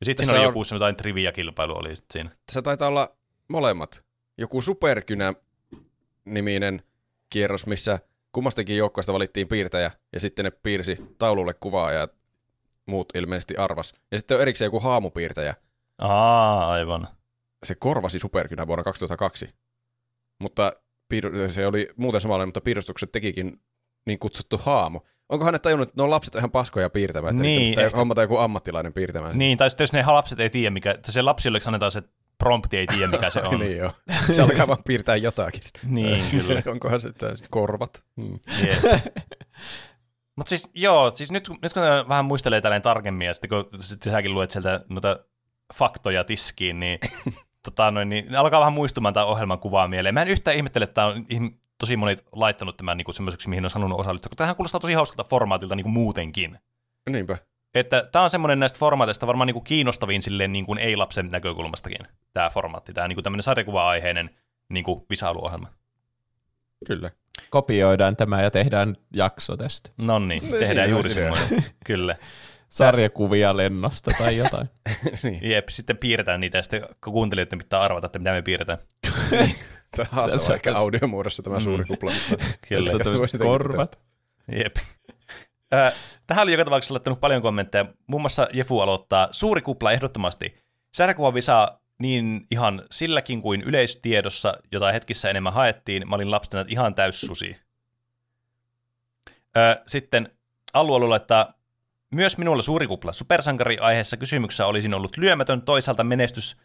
Ja 0.00 0.04
sitten 0.04 0.26
siinä 0.26 0.38
oli 0.38 0.46
on- 0.46 0.50
joku 0.50 0.64
semmoinen 0.64 0.96
trivia-kilpailu 0.96 1.76
oli 1.76 1.96
sitten 1.96 2.12
siinä. 2.12 2.30
Tässä 2.46 2.62
taitaa 2.62 2.88
olla 2.88 3.16
molemmat. 3.48 4.04
Joku 4.38 4.62
superkynä-niminen 4.62 6.82
kierros, 7.30 7.66
missä 7.66 7.98
kummastakin 8.32 8.76
joukkoista 8.76 9.12
valittiin 9.12 9.48
piirtäjä, 9.48 9.90
ja 10.12 10.20
sitten 10.20 10.44
ne 10.44 10.50
piirsi 10.50 10.96
taululle 11.18 11.54
kuvaa, 11.54 11.92
ja 11.92 12.08
muut 12.86 13.08
ilmeisesti 13.14 13.56
arvas. 13.56 13.94
Ja 14.10 14.18
sitten 14.18 14.34
on 14.36 14.40
erikseen 14.42 14.66
joku 14.66 14.80
haamupiirtäjä. 14.80 15.54
Aa, 16.00 16.70
aivan. 16.70 17.08
Se 17.66 17.74
korvasi 17.74 18.18
superkynä 18.18 18.66
vuonna 18.66 18.84
2002. 18.84 19.48
Mutta 20.38 20.72
piir- 21.14 21.52
se 21.52 21.66
oli 21.66 21.88
muuten 21.96 22.20
samanlainen, 22.20 22.48
mutta 22.48 22.60
piirustukset 22.60 23.12
tekikin 23.12 23.60
niin 24.06 24.18
kutsuttu 24.18 24.58
haamu. 24.58 25.00
Onko 25.28 25.44
hänet 25.44 25.62
tajunnut, 25.62 25.88
että 25.88 26.00
nuo 26.02 26.10
lapset 26.10 26.34
on 26.34 26.38
ihan 26.38 26.50
paskoja 26.50 26.90
piirtämään, 26.90 27.34
että 27.34 27.42
Niin, 27.42 27.70
pitää 27.72 27.84
ehkä- 27.84 27.96
hommata 27.98 28.22
joku 28.22 28.36
ammattilainen 28.36 28.92
piirtämään. 28.92 29.38
Niin, 29.38 29.58
tai 29.58 29.70
sitten 29.70 29.82
jos 29.82 29.92
ne 29.92 30.04
lapset 30.06 30.40
ei 30.40 30.50
tiedä, 30.50 30.70
mikä, 30.70 30.94
se 31.08 31.22
lapsi, 31.22 31.48
jolle 31.48 31.60
annetaan 31.66 31.90
se 31.90 32.02
prompti, 32.40 32.76
ei 32.76 32.86
tiedä, 32.86 33.06
mikä 33.06 33.30
se 33.30 33.42
on. 33.48 33.60
niin 33.60 33.76
joo. 33.76 33.92
Se 34.32 34.42
alkaa 34.42 34.68
vaan 34.68 34.82
piirtää 34.86 35.16
jotakin. 35.16 35.60
Niin, 35.84 36.24
kyllä. 36.30 36.62
Onkohan 36.66 37.00
se 37.00 37.12
täysin 37.12 37.46
korvat? 37.50 38.04
Hmm. 38.16 38.38
Mutta 40.36 40.48
siis 40.48 40.70
joo, 40.74 41.10
siis 41.14 41.30
nyt, 41.32 41.48
nyt 41.62 41.72
kun 41.72 41.82
vähän 42.08 42.24
muistelee 42.24 42.60
tällainen 42.60 42.82
tarkemmin, 42.82 43.26
ja 43.26 43.34
sitten 43.34 43.48
kun 43.50 43.84
sitten 43.84 44.12
säkin 44.12 44.34
luet 44.34 44.50
sieltä 44.50 44.84
noita 44.88 45.16
faktoja 45.74 46.24
tiskiin, 46.24 46.80
niin, 46.80 46.98
tota, 47.64 47.90
noin, 47.90 48.08
niin 48.08 48.36
alkaa 48.36 48.60
vähän 48.60 48.72
muistumaan 48.72 49.14
tämä 49.14 49.26
ohjelman 49.26 49.58
kuvaa 49.58 49.88
mieleen. 49.88 50.14
Mä 50.14 50.22
en 50.22 50.28
yhtään 50.28 50.56
ihmettele, 50.56 50.84
että 50.84 51.06
on 51.06 51.26
tosi 51.78 51.96
moni 51.96 52.16
laittanut 52.32 52.76
tämän 52.76 52.96
niin 52.96 53.14
semmoiseksi, 53.14 53.48
mihin 53.48 53.64
on 53.64 53.70
halunnut 53.74 54.00
osallistua, 54.00 54.28
kun 54.28 54.36
tämähän 54.36 54.56
kuulostaa 54.56 54.80
tosi 54.80 54.92
hauskalta 54.92 55.28
formaatilta 55.28 55.76
niin 55.76 55.84
kuin 55.84 55.92
muutenkin. 55.92 56.58
Niinpä. 57.10 57.38
Että 57.74 58.08
tämä 58.12 58.22
on 58.22 58.30
semmoinen 58.30 58.60
näistä 58.60 58.78
formaateista 58.78 59.26
varmaan 59.26 59.46
niin 59.46 59.54
kuin 59.54 59.64
kiinnostavin 59.64 60.22
silleen 60.22 60.52
niin 60.52 60.66
kuin 60.66 60.78
ei-lapsen 60.78 61.28
näkökulmastakin, 61.28 61.98
tämä 62.32 62.50
formaatti, 62.50 62.92
tämä 62.92 63.08
niin 63.08 63.16
kuin 63.16 63.24
tämmöinen 63.24 63.42
sarjakuva-aiheinen 63.42 64.30
niin 64.68 64.84
kuin 64.84 65.06
visailuohjelma. 65.10 65.68
Kyllä. 66.86 67.10
Kopioidaan 67.50 68.16
tämä 68.16 68.42
ja 68.42 68.50
tehdään 68.50 68.96
jakso 69.14 69.56
tästä. 69.56 69.90
No 69.98 70.18
niin, 70.18 70.42
tehdään 70.50 70.90
juuri 70.90 71.10
semmoinen. 71.10 71.64
Kyllä. 71.86 72.16
Sarjakuvia 72.68 73.56
lennosta 73.56 74.10
tai 74.18 74.36
jotain. 74.36 74.70
niin. 75.22 75.50
Jep, 75.50 75.68
sitten 75.68 75.96
piirretään 75.98 76.40
niitä 76.40 76.58
ja 76.58 76.62
sitten 76.62 76.82
kuuntelijoiden 77.04 77.58
pitää 77.58 77.80
arvata, 77.80 78.06
että 78.06 78.18
mitä 78.18 78.32
me 78.32 78.42
piirretään. 78.42 78.78
Tämä 79.30 79.40
on 80.02 80.06
Se- 80.06 80.08
haastava 80.10 80.38
se- 80.38 80.54
ehkä 80.54 80.72
audiomuodossa 80.74 81.42
tämä 81.42 81.60
suuri 81.60 81.84
kupla. 81.84 82.10
mutta- 82.30 82.44
Kyllä. 82.68 82.90
Tässä 82.98 83.10
on 83.10 83.46
korvat. 83.46 84.00
Jep. 84.52 84.76
Tähän 86.26 86.42
oli 86.42 86.52
joka 86.52 86.64
tapauksessa 86.64 86.94
laittanut 86.94 87.20
paljon 87.20 87.42
kommentteja. 87.42 87.86
Muun 88.06 88.22
muassa 88.22 88.48
Jefu 88.52 88.80
aloittaa, 88.80 89.28
suuri 89.32 89.62
kupla 89.62 89.92
ehdottomasti. 89.92 90.54
Sarjakuva 90.92 91.34
visa 91.34 91.78
niin 91.98 92.46
ihan 92.50 92.82
silläkin 92.90 93.42
kuin 93.42 93.62
yleistiedossa, 93.62 94.54
jota 94.72 94.92
hetkissä 94.92 95.30
enemmän 95.30 95.52
haettiin, 95.52 96.08
mä 96.08 96.14
olin 96.14 96.30
lapsena 96.30 96.64
ihan 96.68 96.94
täyssusi. 96.94 97.56
Ö, 99.56 99.82
Sitten 99.86 100.28
Allu 100.72 101.10
laittaa, 101.10 101.52
myös 102.14 102.38
minulla 102.38 102.62
suuri 102.62 102.86
kupla. 102.86 103.12
Supersankari-aiheessa 103.12 104.16
kysymyksessä 104.16 104.66
olisin 104.66 104.94
ollut 104.94 105.16
lyömätön, 105.16 105.62
toisaalta 105.62 106.04
menestys 106.04 106.56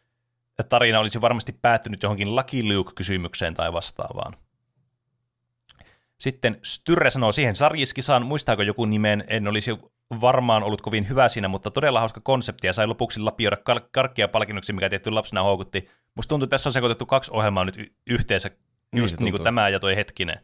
tarina 0.70 1.00
olisi 1.00 1.22
varmasti 1.22 1.52
päättynyt 1.62 2.04
johonkin 2.04 2.36
Lucky 2.36 2.64
Luke-kysymykseen 2.64 3.54
tai 3.54 3.74
vastaavaan. 3.74 4.34
Sitten 6.20 6.58
Styrre 6.64 7.10
sanoo 7.10 7.32
siihen 7.32 7.56
sarjiskisaan, 7.56 8.26
muistaako 8.26 8.62
joku 8.62 8.86
nimen, 8.86 9.24
en 9.28 9.48
olisi 9.48 9.78
varmaan 10.22 10.64
ollut 10.64 10.82
kovin 10.82 11.10
hyvä 11.10 11.28
siinä, 11.28 11.48
mutta 11.48 11.72
todella 11.72 12.00
hauska 12.00 12.22
konsepti 12.24 12.68
ja 12.68 12.74
sai 12.74 12.88
lopuksi 12.88 13.20
lapioida 13.20 13.58
kar- 13.70 13.90
karkkia 13.92 14.28
palkinnoksi, 14.28 14.74
mikä 14.74 14.90
tietty 14.90 15.12
lapsena 15.12 15.44
houkutti. 15.44 15.90
Musta 16.16 16.30
tuntuu, 16.30 16.44
että 16.44 16.54
tässä 16.54 16.70
on 16.70 16.74
sekoitettu 16.74 17.06
kaksi 17.06 17.32
ohjelmaa 17.34 17.66
nyt 17.66 17.78
y- 17.78 17.86
yhteensä, 18.10 18.50
Niin 18.94 19.02
just 19.02 19.16
se 19.16 19.24
niin 19.24 19.34
kuin 19.34 19.44
tämä 19.44 19.70
ja 19.70 19.80
toi 19.80 19.96
hetkinen. 19.96 20.40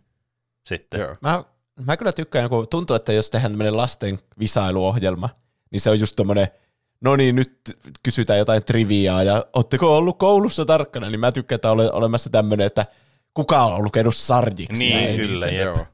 Sitten. 0.65 0.99
Joo. 0.99 1.15
Mä, 1.22 1.43
mä 1.86 1.97
kyllä 1.97 2.11
tykkään, 2.11 2.49
kun 2.49 2.67
tuntuu, 2.67 2.95
että 2.95 3.13
jos 3.13 3.30
tehdään 3.30 3.51
tämmöinen 3.51 3.78
lasten 3.78 4.19
visailuohjelma, 4.39 5.30
niin 5.72 5.80
se 5.80 5.89
on 5.89 5.99
just 5.99 6.15
tommonen, 6.15 6.47
no 7.01 7.15
niin, 7.15 7.36
nyt 7.36 7.59
kysytään 8.03 8.39
jotain 8.39 8.63
triviaa, 8.63 9.24
ja 9.24 9.45
ootteko 9.53 9.97
ollut 9.97 10.17
koulussa 10.17 10.65
tarkkana, 10.65 11.09
niin 11.09 11.19
mä 11.19 11.32
tykkään, 11.32 11.55
että 11.55 11.72
on 11.72 11.80
ole- 11.80 11.91
olemassa 11.91 12.30
tämmöinen, 12.30 12.67
että 12.67 12.86
kuka 13.34 13.63
on 13.63 13.84
lukenut 13.84 14.15
sarjiksi. 14.15 14.84
Niin, 14.86 15.03
näin. 15.03 15.15
kyllä, 15.15 15.47
jep. 15.47 15.65
Joo. 15.65 15.88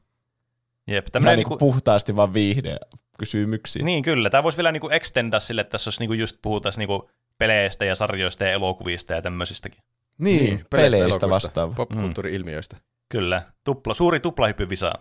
Jep, 0.86 1.06
tämmönen 1.12 1.36
niinku 1.36 1.50
niinku, 1.50 1.58
puhtaasti 1.66 2.16
vaan 2.16 2.34
viihde 2.34 2.76
kysymyksiä. 3.18 3.84
niin 3.84 4.02
kyllä, 4.02 4.30
tämä 4.30 4.42
voisi 4.42 4.58
vielä 4.58 4.72
niinku 4.72 4.88
extenda 4.88 5.40
sille, 5.40 5.60
että 5.60 5.70
tässä 5.70 5.88
olisi 5.88 6.00
niinku 6.00 6.12
just 6.12 6.36
puhutaan 6.42 6.72
niinku 6.76 7.10
peleistä 7.38 7.84
ja 7.84 7.94
sarjoista 7.94 8.44
ja 8.44 8.52
elokuvista 8.52 9.12
ja 9.14 9.22
tämmöisistäkin. 9.22 9.82
niin, 10.18 10.40
peleistä, 10.40 10.68
peleistä 10.70 11.04
elokuvista, 11.04 11.30
vastaava. 11.30 11.74
Popkulttuuri-ilmiöistä. 11.74 12.76
Kyllä, 13.08 13.42
tupla, 13.64 13.94
suuri 13.94 14.20
tuplahyppy 14.20 14.68
visa. 14.68 14.92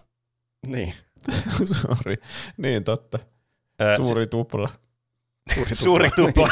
Niin. 0.67 0.93
Suuri. 1.81 2.17
Niin, 2.57 2.83
totta. 2.83 3.19
Ö, 3.81 3.95
Suuri 4.03 4.27
tupla. 4.27 4.69
Suuri 5.53 5.75
si- 5.75 5.83
suuri 5.83 6.09
tupla. 6.15 6.47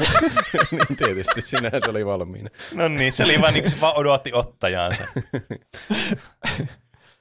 niin 0.70 0.96
tietysti, 0.96 1.40
sinähän 1.40 1.82
se 1.84 1.90
oli 1.90 2.06
valmiina. 2.06 2.50
No 2.74 2.88
niin, 2.88 3.12
se 3.12 3.24
oli 3.24 3.40
vaan 3.40 3.54
niin 3.54 3.62
kuin 3.62 3.70
se 3.70 3.80
vaan 3.80 3.96
odotti 3.96 4.32
ottajaansa. 4.32 5.02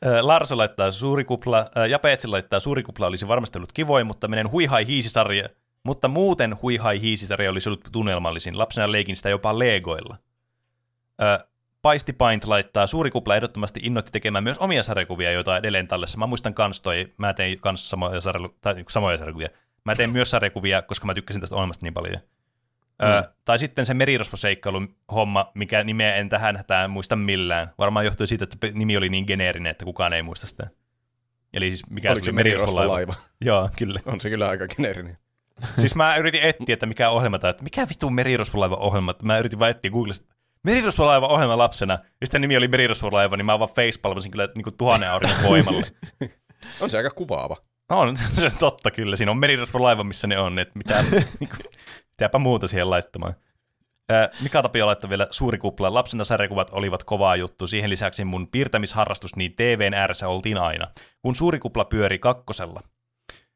Ö, 0.06 0.22
Larso 0.22 0.58
laittaa 0.58 0.92
suuri 0.92 1.26
kupla, 1.26 1.70
ja 1.90 2.00
Peetsi 2.00 2.28
laittaa 2.28 2.60
suuri 2.60 2.84
kupla 2.84 3.08
olisi 3.08 3.28
varmasti 3.28 3.58
ollut 3.58 3.72
kivoin, 3.72 4.08
mutta 4.08 4.28
menen 4.28 4.52
huihai 4.52 4.88
hiisisarja, 4.88 5.50
mutta 5.84 6.08
muuten 6.08 6.62
huihai 6.62 7.02
hiisisarja 7.02 7.52
olisi 7.52 7.70
ollut 7.70 7.90
tunnelmallisin. 7.92 8.58
Lapsena 8.58 8.92
leikin 8.92 9.16
sitä 9.16 9.30
jopa 9.30 9.60
legoilla. 9.60 10.18
Paisti 11.82 12.14
Paint 12.14 12.44
laittaa 12.46 12.88
suuri 12.88 13.12
kupla 13.12 13.36
ehdottomasti 13.36 13.80
innoitti 13.84 14.12
tekemään 14.12 14.44
myös 14.44 14.58
omia 14.58 14.84
sarjakuvia, 14.84 15.32
joita 15.32 15.58
edelleen 15.58 15.88
tallessa. 15.88 16.18
Mä 16.18 16.28
muistan 16.28 16.54
kans 16.54 16.82
toi, 16.82 17.14
mä 17.18 17.34
tein 17.34 17.60
kans 17.62 17.90
samoja, 17.90 18.20
tai 18.62 18.76
samoja 18.90 19.18
sarjakuvia. 19.18 19.50
Mä 19.86 19.96
tein 19.96 20.10
myös 20.10 20.32
sarjakuvia, 20.32 20.82
koska 20.82 21.06
mä 21.06 21.14
tykkäsin 21.14 21.42
tästä 21.42 21.56
ohjelmasta 21.56 21.86
niin 21.86 21.94
paljon. 21.94 22.22
Ö, 23.04 23.24
tai 23.46 23.60
sitten 23.60 23.86
se 23.86 23.93
merirosvoseikkailun 23.93 24.96
homma, 25.12 25.52
mikä 25.54 25.84
nimeä 25.84 26.16
en 26.16 26.30
tähän 26.30 26.58
hätään 26.58 26.91
muista 26.91 27.16
millään. 27.16 27.72
Varmaan 27.78 28.06
johtui 28.06 28.28
siitä, 28.28 28.43
että 28.43 28.68
nimi 28.74 28.98
oli 28.98 29.10
niin 29.10 29.26
geneerinen, 29.28 29.72
että 29.72 29.86
kukaan 29.86 30.14
ei 30.14 30.22
muista 30.22 30.48
sitä. 30.48 30.68
Eli 31.54 31.68
siis 31.70 31.89
mikä 31.89 32.12
Oliko 32.12 32.26
se 32.26 32.32
oli 32.32 32.36
merirosvolaiva? 32.36 33.14
Joo, 33.41 33.70
kyllä. 33.78 34.00
On 34.06 34.22
se 34.22 34.30
kyllä 34.30 34.50
aika 34.50 34.68
geneerinen. 34.68 35.18
siis 35.78 35.96
mä 35.96 36.16
yritin 36.16 36.41
etsiä, 36.41 36.74
että 36.74 36.86
mikä 36.86 37.10
ohjelma 37.10 37.39
tämä, 37.39 37.50
että 37.50 37.64
mikä 37.64 37.88
vittu 37.89 38.10
merirosvolaiva 38.10 38.76
ohjelma, 38.76 39.16
mä 39.24 39.38
yritin 39.38 39.60
vaan 39.60 39.72
etsiä 39.72 39.91
Googlesta, 39.91 40.36
merirosvolaiva 40.64 41.28
ohjelma 41.28 41.58
lapsena, 41.58 41.93
ja 41.93 42.28
sitten 42.28 42.41
nimi 42.41 42.58
oli 42.58 42.68
merirosvolaiva, 42.68 43.38
niin 43.38 43.46
mä 43.46 43.60
vaan 43.60 43.70
facepalmasin 43.76 44.32
kyllä 44.32 44.50
niin 44.56 44.64
kuin 44.64 44.78
tuhannen 44.78 45.12
auringon 45.12 45.43
voimalle. 45.43 45.88
On 46.82 46.89
se 46.89 46.98
aika 46.98 47.10
kuvaava. 47.10 47.58
On, 47.89 48.18
se 48.18 48.46
on 48.46 48.52
totta 48.60 48.91
kyllä. 48.91 49.16
Siinä 49.16 49.32
on 49.32 49.38
merirosvolaiva, 49.38 50.04
missä 50.04 50.28
ne 50.28 50.39
on. 50.39 50.60
Että 50.60 50.74
mitä, 50.78 51.04
niinku, 51.39 51.56
mitäpä 52.22 52.39
muuta 52.39 52.68
siihen 52.68 52.89
laittamaan. 52.89 53.34
Mika 54.41 54.61
Tapio 54.61 54.86
laittoi 54.86 55.09
vielä 55.09 55.28
suuri 55.32 55.57
kupla. 55.57 55.93
Lapsena 55.93 56.24
sarjakuvat 56.24 56.70
olivat 56.72 57.03
kovaa 57.03 57.36
juttu. 57.36 57.68
Siihen 57.68 57.89
lisäksi 57.89 58.24
mun 58.24 58.47
piirtämisharrastus 58.47 59.36
niin 59.36 59.55
TVn 59.55 59.93
ääressä 59.93 60.28
oltiin 60.28 60.57
aina, 60.57 60.88
kun 61.22 61.36
suuri 61.36 61.59
kupla 61.59 61.86
pyöri 61.86 62.20
kakkosella. 62.20 62.82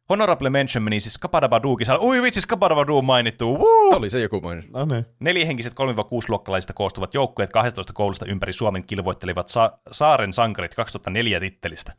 Honorable 0.10 0.50
mention 0.50 0.84
meni 0.84 1.00
siis 1.00 1.18
Kapadabadookin. 1.18 1.88
Ui 2.02 2.22
vitsi, 2.22 2.42
Kapadabadoo 2.48 3.02
mainittu. 3.02 3.58
Woo! 3.58 3.96
Oli 3.98 4.10
se 4.10 4.20
joku 4.20 4.42
mainos. 4.42 4.66
No 4.74 4.86
niin. 4.86 5.06
Neljähenkiset 5.20 5.74
3-6-luokkalaisista 5.74 6.74
koostuvat 6.74 7.14
joukkueet 7.14 7.52
12 7.52 7.94
koulusta 7.94 8.26
ympäri 8.26 8.54
Suomen 8.54 8.88
kilvoittelivat 8.88 9.48
Sa- 9.50 9.78
Saaren 9.92 10.34
sankarit 10.34 10.76
2004 10.76 11.40
tittelistä. 11.40 11.94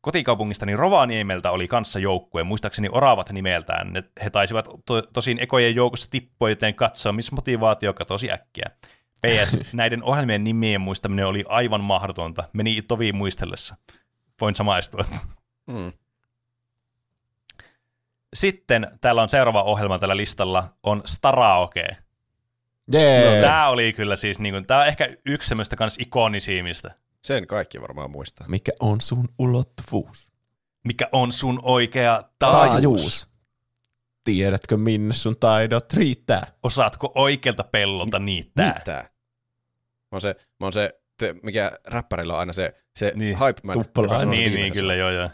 Kotikaupungistani 0.00 0.76
Rovaniemeltä 0.76 1.50
oli 1.50 1.68
kanssa 1.68 1.98
joukkue, 1.98 2.42
muistaakseni 2.42 2.88
Oravat 2.92 3.30
nimeltään. 3.30 3.92
Ne, 3.92 4.04
he 4.24 4.30
taisivat 4.30 4.68
to- 4.84 5.02
tosin 5.02 5.38
ekojen 5.38 5.74
joukossa 5.74 6.10
tippua, 6.10 6.48
joten 6.48 6.74
katsomismotivaatio 6.74 7.94
katosi 7.94 8.32
äkkiä. 8.32 8.70
PS, 9.26 9.58
näiden 9.72 10.02
ohjelmien 10.02 10.44
nimien 10.44 10.80
muistaminen 10.80 11.26
oli 11.26 11.44
aivan 11.48 11.80
mahdotonta. 11.80 12.44
Meni 12.52 12.82
tovi 12.82 13.12
muistellessa. 13.12 13.76
Voin 14.40 14.54
samaistua. 14.54 15.04
Mm. 15.66 15.92
Sitten 18.34 18.86
täällä 19.00 19.22
on 19.22 19.28
seuraava 19.28 19.62
ohjelma 19.62 19.98
tällä 19.98 20.16
listalla, 20.16 20.64
on 20.82 21.02
Staraoke. 21.04 21.96
Jee. 22.92 23.42
Tämä 23.42 23.68
oli 23.68 23.92
kyllä 23.92 24.16
siis, 24.16 24.38
niin 24.38 24.54
kuin, 24.54 24.66
tämä 24.66 24.80
on 24.80 24.86
ehkä 24.86 25.08
yksi 25.26 25.48
semmoista 25.48 25.76
kans 25.76 25.98
ikonisimmista. 25.98 26.90
Sen 27.24 27.46
kaikki 27.46 27.80
varmaan 27.80 28.10
muistaa. 28.10 28.48
Mikä 28.48 28.72
on 28.80 29.00
sun 29.00 29.28
ulottuvuus? 29.38 30.32
Mikä 30.84 31.08
on 31.12 31.32
sun 31.32 31.60
oikea 31.62 32.22
taajuus? 32.38 32.70
Taajuus. 32.72 33.28
Tiedätkö, 34.24 34.76
minne 34.76 35.14
sun 35.14 35.36
taidot 35.40 35.92
riittää? 35.92 36.52
Osaatko 36.62 37.12
oikealta 37.14 37.64
pellolta 37.64 38.18
niittää? 38.18 38.72
Niittää. 38.72 39.02
Mä 39.02 39.08
oon 40.12 40.20
se, 40.20 40.36
mä 40.60 40.66
oon 40.66 40.72
se 40.72 41.00
te, 41.16 41.34
mikä 41.42 41.72
räppärillä 41.86 42.32
on 42.34 42.40
aina 42.40 42.52
se, 42.52 42.74
se 42.96 43.12
Niin. 43.16 43.38
hype 43.40 43.60
man. 43.62 43.84
Sanoo 43.94 44.30
Niin, 44.34 44.54
niin, 44.54 44.72
kyllä, 44.72 44.94
joo, 44.94 45.10
joo. 45.10 45.30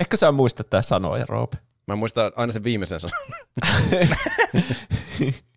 Ehkä 0.00 0.16
sä 0.16 0.32
muistat 0.32 0.70
tää 0.70 0.82
sanoja, 0.82 1.24
Roope. 1.28 1.58
Mä 1.86 1.96
muistan 1.96 2.32
aina 2.36 2.52
sen 2.52 2.64
viimeisen 2.64 3.00
sanan. 3.00 3.18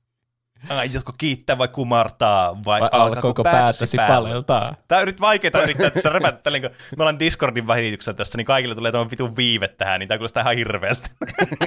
Aiotko 0.69 1.13
kiittää 1.17 1.57
vai 1.57 1.67
kumartaa, 1.67 2.63
vai, 2.65 2.81
Vai 2.81 2.89
alkoiko 2.91 3.43
päätäsi 3.43 3.97
paleltaa? 4.07 4.75
Tää 4.87 4.99
on 4.99 5.05
nyt 5.05 5.21
vaikeeta 5.21 5.61
yrittää 5.61 5.89
tässä 5.89 6.09
räpätä 6.09 6.37
tälleen, 6.37 6.61
kun 6.61 6.71
me 6.97 7.03
ollaan 7.03 7.19
Discordin 7.19 7.67
välityksellä 7.67 8.17
tässä, 8.17 8.37
niin 8.37 8.45
kaikille 8.45 8.75
tulee 8.75 8.91
tämä 8.91 9.09
vitun 9.11 9.35
viive 9.35 9.67
tähän, 9.67 9.99
niin 9.99 10.07
tää 10.07 10.17
kuulostaa 10.17 10.41
ihan 10.41 10.55
hirveältä. 10.55 11.09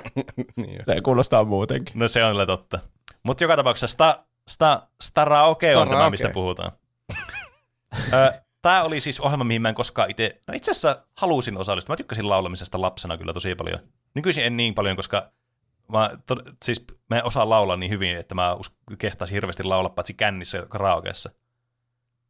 niin. 0.57 0.85
Se 0.85 1.01
kuulostaa 1.01 1.45
muutenkin. 1.45 1.99
No 1.99 2.09
se 2.09 2.25
on 2.25 2.33
kyllä 2.33 2.47
totta. 2.47 2.79
Mutta 3.23 3.45
joka 3.45 3.57
tapauksessa 3.57 3.87
sta, 3.87 4.25
sta, 4.49 4.83
Staraoke 5.01 5.77
on 5.77 5.89
tämä, 5.89 6.11
mistä 6.11 6.29
puhutaan. 6.29 6.73
Tämä 8.63 8.83
oli 8.83 9.01
siis 9.01 9.21
ohjelma, 9.21 9.45
mihin 9.45 9.63
mä 9.63 9.69
en 9.69 9.75
koskaan 9.75 10.11
itse... 10.11 10.41
No 10.49 10.55
itse 10.55 10.71
asiassa 10.71 11.03
halusin 11.17 11.57
osallistua. 11.57 11.93
Mä 11.93 11.97
tykkäsin 11.97 12.29
laulamisesta 12.29 12.81
lapsena 12.81 13.19
kyllä 13.19 13.33
tosi 13.33 13.55
paljon. 13.55 13.79
Nykyisin 14.15 14.45
en 14.45 14.57
niin 14.57 14.75
paljon, 14.75 14.97
koska 14.97 15.31
mä, 15.93 16.11
to, 16.26 16.36
siis 16.64 16.84
mä 17.11 17.16
en 17.18 17.24
osaa 17.24 17.49
laulaa 17.49 17.76
niin 17.76 17.91
hyvin, 17.91 18.16
että 18.16 18.34
mä 18.34 18.57
kehtaisin 18.99 19.34
hirveästi 19.34 19.62
laulaa 19.64 19.91
paitsi 19.91 20.14
kännissä 20.14 20.59
ja 20.59 20.66
karaokeessa. 20.66 21.30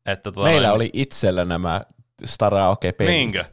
Että, 0.06 0.32
tota, 0.32 0.42
Meillä 0.42 0.68
noin- 0.68 0.76
oli 0.76 0.90
itsellä 0.92 1.44
nämä 1.44 1.80
Staraoke-pelit. 2.24 3.10
Niinkö? 3.12 3.44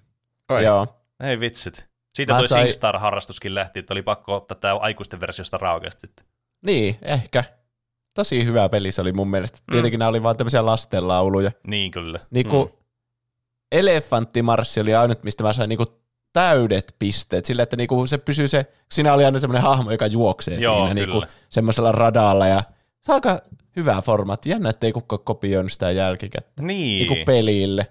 Oi. 0.50 0.64
Joo. 0.64 0.88
Ei 1.24 1.40
vitsit. 1.40 1.88
Siitä 2.16 2.34
Mä 2.34 2.40
toi 2.40 2.48
sai- 2.48 2.64
SingStar-harrastuskin 2.64 3.56
lähti, 3.56 3.80
että 3.80 3.94
oli 3.94 4.02
pakko 4.02 4.36
ottaa 4.36 4.58
tämä 4.58 4.76
aikuisten 4.76 5.20
versio 5.20 5.46
Staraokesta 5.46 6.00
sitten. 6.00 6.26
Niin, 6.66 6.98
ehkä. 7.02 7.44
Tosi 8.14 8.46
hyvä 8.46 8.70
peli 8.70 8.92
se 8.92 9.02
oli 9.02 9.14
mun 9.14 9.30
mielestä. 9.30 9.60
Tietenkin 9.72 10.00
nämä 10.00 10.10
oli 10.10 10.24
vaan 10.24 10.38
tämmöisiä 10.38 10.66
lastenlauluja. 10.66 11.52
Niin 11.68 11.92
kyllä. 11.92 12.20
Niinku 12.32 12.66
mm. 12.66 12.86
Elefanttimarssi 13.72 14.82
oli 14.82 14.96
ainut, 14.96 15.24
mistä 15.24 15.44
mä 15.44 15.54
sain 15.54 15.70
niinku 15.70 15.86
täydet 16.36 16.96
pisteet. 17.00 17.46
Sillä, 17.46 17.64
että 17.64 17.76
niinku 17.78 18.08
se 18.08 18.18
pysyy 18.18 18.48
se, 18.48 18.66
siinä 18.92 19.14
oli 19.14 19.26
aina 19.26 19.40
semmoinen 19.40 19.64
hahmo, 19.64 19.92
joka 19.92 20.08
juoksee 20.08 20.58
Joo, 20.58 20.78
siinä 20.78 20.94
niinku 20.94 21.24
semmoisella 21.50 21.92
radalla. 21.92 22.48
Ja 22.48 22.64
se 23.02 23.12
on 23.12 23.16
aika 23.16 23.42
hyvä 23.76 24.02
formaatti. 24.02 24.50
Jännä, 24.50 24.70
ettei 24.70 24.92
kukaan 24.92 25.20
kopioinut 25.24 25.72
sitä 25.72 25.92
jälkikäteen. 25.92 26.68
Niin. 26.68 27.08
Niinku 27.08 27.26
pelille. 27.26 27.88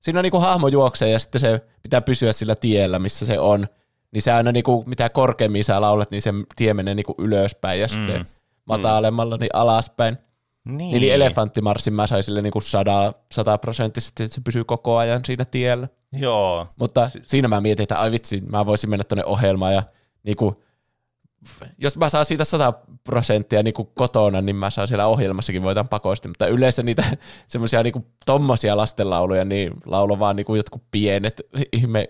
Siinä 0.00 0.18
on 0.18 0.22
niinku 0.22 0.40
hahmo 0.40 0.68
juoksee 0.68 1.10
ja 1.10 1.18
sitten 1.18 1.40
se 1.40 1.60
pitää 1.82 2.00
pysyä 2.00 2.32
sillä 2.32 2.54
tiellä, 2.54 2.98
missä 2.98 3.26
se 3.26 3.38
on. 3.38 3.66
Niin 4.12 4.22
se 4.22 4.32
aina 4.32 4.52
niinku, 4.52 4.84
mitä 4.86 5.08
korkeammin 5.08 5.64
sä 5.64 5.80
laulat, 5.80 6.10
niin 6.10 6.22
se 6.22 6.30
tie 6.56 6.74
menee 6.74 6.94
niinku 6.94 7.14
ylöspäin 7.18 7.80
ja 7.80 7.88
sitten 7.88 8.18
Mm. 8.18 8.26
matalemmalla 8.64 9.36
niin 9.36 9.50
alaspäin. 9.52 10.18
Niin. 10.64 10.78
Niin. 10.78 10.96
Eli 10.96 11.10
elefanttimarssin 11.10 11.94
mä 11.94 12.06
sain 12.06 12.22
sille 12.24 12.42
niinku 12.42 12.60
sada, 12.60 13.12
sataprosenttisesti, 13.32 14.22
että 14.22 14.34
se 14.34 14.40
pysyy 14.40 14.64
koko 14.64 14.96
ajan 14.96 15.24
siinä 15.24 15.44
tiellä. 15.44 15.88
Joo. 16.12 16.66
Mutta 16.76 17.06
Si- 17.06 17.18
si- 17.22 17.28
siinä 17.28 17.48
mä 17.48 17.60
mietin, 17.60 17.82
että 17.82 17.98
ai 18.00 18.10
vitsi, 18.12 18.40
mä 18.50 18.66
voisin 18.66 18.90
mennä 18.90 19.04
tuonne 19.04 19.24
ohjelmaan 19.24 19.74
ja 19.74 19.82
niinku, 20.22 20.62
jos 21.78 21.96
mä 21.96 22.08
saan 22.08 22.24
siitä 22.24 22.44
100 22.44 22.72
prosenttia 23.04 23.62
niinku 23.62 23.84
kotona, 23.84 24.40
niin 24.40 24.56
mä 24.56 24.70
saan 24.70 24.88
siellä 24.88 25.06
ohjelmassakin 25.06 25.62
voitan 25.62 25.88
pakosti, 25.88 26.28
mutta 26.28 26.46
yleensä 26.46 26.82
niitä 26.82 27.04
semmoisia 27.48 27.82
niinku 27.82 28.06
tommosia 28.26 28.76
lastenlauluja, 28.76 29.44
niin 29.44 29.72
laulo 29.86 30.18
vaan 30.18 30.36
niinku 30.36 30.54
jotkut 30.54 30.82
pienet 30.90 31.40
ihme 31.72 32.08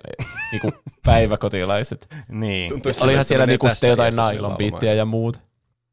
niinku 0.53 0.73
päiväkotilaiset. 1.07 2.15
Niin. 2.31 2.69
Tuntuu 2.69 2.93
siltä, 2.93 3.05
Olihan 3.05 3.25
siellä 3.25 3.47
niinku 3.47 3.67
tässä 3.67 3.75
sitten 3.77 3.91
jotain 3.91 4.17
nailonbiittiä 4.17 4.95
ja 4.95 5.05
muuta 5.05 5.41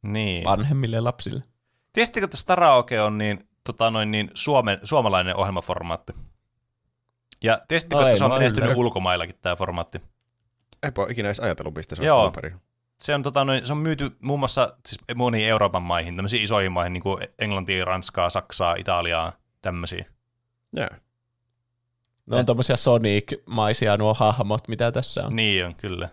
niin. 0.04 0.44
vanhemmille 0.44 1.00
lapsille. 1.02 1.44
Tiesittekö, 1.94 2.26
että 2.26 2.38
Staraoke 2.38 3.02
on 3.02 3.18
niin, 3.18 3.40
tota 3.64 3.92
noin, 3.92 4.12
niin 4.12 4.32
Suomen, 4.34 4.80
suomalainen 4.84 5.36
ohjelmaformaatti? 5.36 6.14
Ja 7.44 7.62
tiesittekö, 7.68 8.02
että 8.02 8.18
se 8.18 8.24
on 8.24 8.32
mä 8.32 8.38
menestynyt 8.38 8.66
yllätyn. 8.66 8.80
ulkomaillakin 8.86 9.36
tämä 9.42 9.56
formaatti? 9.56 10.02
Eipä 10.84 11.02
ole 11.02 11.12
ikinä 11.12 11.28
edes 11.28 11.40
ajatellut, 11.40 11.76
mistä 11.76 11.96
se 11.96 12.12
on 12.12 12.32
perin. 12.32 12.62
Se 13.00 13.16
on, 13.16 13.24
tota, 13.24 13.46
noin, 13.46 13.66
se 13.66 13.74
on 13.74 13.80
myyty 13.80 14.12
muun 14.20 14.40
muassa 14.40 14.78
siis 14.86 15.02
moniin 15.16 15.48
Euroopan 15.48 15.82
maihin, 15.82 16.16
tämmöisiin 16.16 16.44
isoihin 16.44 16.72
maihin, 16.72 16.94
niin 16.94 17.04
kuin 17.04 17.28
Englantia, 17.40 17.86
Ranskaa, 17.86 18.30
Saksaa, 18.30 18.76
Italiaa, 18.76 19.34
tämmöisiä. 19.62 20.06
Joo. 20.74 20.90
Ne 22.26 22.38
on 22.38 22.46
tommosia 22.46 22.76
Sonic-maisia 22.76 23.98
nuo 23.98 24.14
hahmot, 24.14 24.68
mitä 24.68 24.92
tässä 24.92 25.26
on. 25.26 25.36
Niin 25.36 25.66
on, 25.66 25.76
kyllä. 25.76 26.10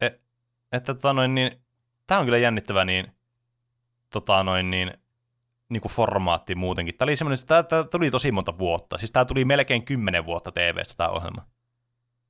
E, 0.00 0.06
että 0.72 0.94
tota 0.94 1.12
noin, 1.12 1.34
niin, 1.34 1.52
tämä 2.06 2.18
on 2.18 2.24
kyllä 2.24 2.38
jännittävä 2.38 2.84
niin, 2.84 3.12
tota 4.10 4.42
noin, 4.42 4.70
niin, 4.70 4.92
niin 5.68 5.80
kuin 5.80 5.92
formaatti 5.92 6.54
muutenkin. 6.54 6.96
Tämä 6.96 7.06
oli 7.06 7.16
semmoinen, 7.16 7.46
tämä, 7.46 7.62
tämä 7.62 7.84
tuli 7.84 8.10
tosi 8.10 8.32
monta 8.32 8.58
vuotta. 8.58 8.98
Siis 8.98 9.12
tämä 9.12 9.24
tuli 9.24 9.44
melkein 9.44 9.84
kymmenen 9.84 10.26
vuotta 10.26 10.52
TVstä 10.52 10.94
tämä 10.96 11.08
ohjelma. 11.08 11.46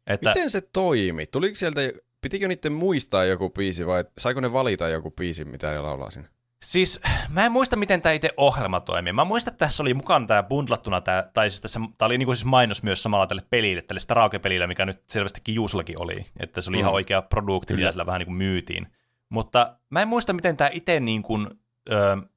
Että, 0.07 0.31
Miten 0.31 0.51
se 0.51 0.61
toimi? 0.61 1.27
Tuliko 1.27 1.57
sieltä, 1.57 1.81
pitikö 2.21 2.49
niiden 2.49 2.73
muistaa 2.73 3.25
joku 3.25 3.51
biisi 3.51 3.87
vai 3.87 4.05
saiko 4.19 4.41
ne 4.41 4.53
valita 4.53 4.89
joku 4.89 5.11
biisi, 5.11 5.45
mitä 5.45 5.71
ne 5.71 5.81
laulaa 5.81 6.11
sinne? 6.11 6.29
Siis 6.63 7.01
mä 7.29 7.47
en 7.47 7.53
muista, 7.53 7.77
miten 7.77 8.03
tämä 8.03 8.13
itse 8.13 8.31
ohjelma 8.37 8.81
toimii. 8.81 9.13
Mä 9.13 9.25
muistan, 9.25 9.53
että 9.53 9.67
tässä 9.67 9.83
oli 9.83 9.95
mukana 9.95 10.27
tämä 10.27 10.43
bundlattuna, 10.43 11.01
tää, 11.01 11.31
tai 11.33 11.51
siis 11.51 11.61
tässä, 11.61 11.81
tämä 11.99 12.07
oli 12.07 12.19
niinku 12.19 12.35
siis 12.35 12.45
mainos 12.45 12.83
myös 12.83 13.03
samalla 13.03 13.27
tälle 13.27 13.43
pelille, 13.51 13.83
tälle 13.83 14.01
Staraoke-pelille, 14.01 14.67
mikä 14.67 14.87
nyt 14.87 15.03
selvästikin 15.07 15.55
Juusollakin 15.55 16.03
oli. 16.03 16.27
Että 16.41 16.63
se 16.63 16.71
oli 16.71 16.77
mm. 16.77 16.81
ihan 16.81 16.93
oikea 16.93 17.23
produkti, 17.23 17.75
mitä 17.75 17.91
sillä 17.91 18.07
vähän 18.07 18.19
niin 18.19 18.27
kuin 18.27 18.37
myytiin. 18.37 18.87
Mutta 19.29 19.77
mä 19.91 20.03
en 20.03 20.09
muista, 20.09 20.33
miten 20.33 20.57
tämä 20.57 20.71
itse 20.73 21.01
niin 21.01 21.23
kuin, 21.23 21.49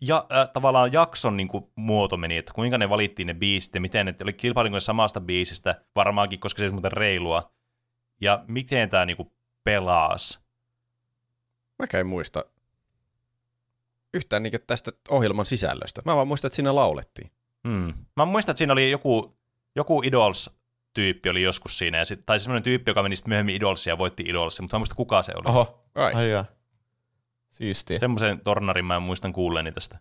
ja, 0.01 0.25
äh, 0.33 0.49
tavallaan 0.53 0.93
jakson 0.93 1.37
niin 1.37 1.47
kuin, 1.47 1.67
muoto 1.75 2.17
meni, 2.17 2.37
että 2.37 2.53
kuinka 2.53 2.77
ne 2.77 2.89
valittiin 2.89 3.27
ne 3.27 3.33
biisit 3.33 3.75
ja 3.75 3.81
miten 3.81 4.05
ne 4.05 4.15
oli 4.23 4.33
kilpailinko 4.33 4.79
samasta 4.79 5.21
biisistä, 5.21 5.81
varmaankin, 5.95 6.39
koska 6.39 6.59
se 6.59 6.63
olisi 6.63 6.73
muuten 6.73 6.91
reilua. 6.91 7.51
Ja 8.21 8.43
miten 8.47 8.89
tämä 8.89 9.05
niin 9.05 9.17
kuin, 9.17 9.31
pelasi. 9.63 10.39
Mä 11.79 11.99
en 11.99 12.07
muista 12.07 12.45
yhtään 14.13 14.43
niin 14.43 14.53
tästä 14.67 14.91
ohjelman 15.09 15.45
sisällöstä. 15.45 16.01
Mä 16.05 16.15
vaan 16.15 16.27
muistan, 16.27 16.47
että 16.49 16.55
siinä 16.55 16.75
laulettiin. 16.75 17.31
Mm. 17.63 17.93
Mä 18.15 18.25
muistan, 18.25 18.53
että 18.53 18.57
siinä 18.57 18.73
oli 18.73 18.91
joku, 18.91 19.37
joku 19.75 20.01
Idols-tyyppi 20.01 21.29
oli 21.29 21.41
joskus 21.41 21.77
siinä, 21.77 21.97
ja 21.97 22.05
sit, 22.05 22.25
tai 22.25 22.39
semmoinen 22.39 22.63
tyyppi, 22.63 22.91
joka 22.91 23.03
meni 23.03 23.15
sitten 23.15 23.29
myöhemmin 23.29 23.55
Idolsia 23.55 23.93
ja 23.93 23.97
voitti 23.97 24.23
Idolsia, 24.27 24.63
mutta 24.63 24.75
mä 24.75 24.77
en 24.77 24.79
muista 24.79 24.95
kuka 24.95 25.21
se 25.21 25.31
oli. 25.35 25.49
Oho, 25.49 25.85
Ai. 25.95 26.13
ai 26.13 26.31
jaa. 26.31 26.45
Siistiä. 27.61 27.99
Semmoisen 27.99 28.41
tornarin 28.43 28.85
mä 28.85 28.99
muistan 28.99 29.33
kuulleeni 29.33 29.71
tästä. 29.71 29.99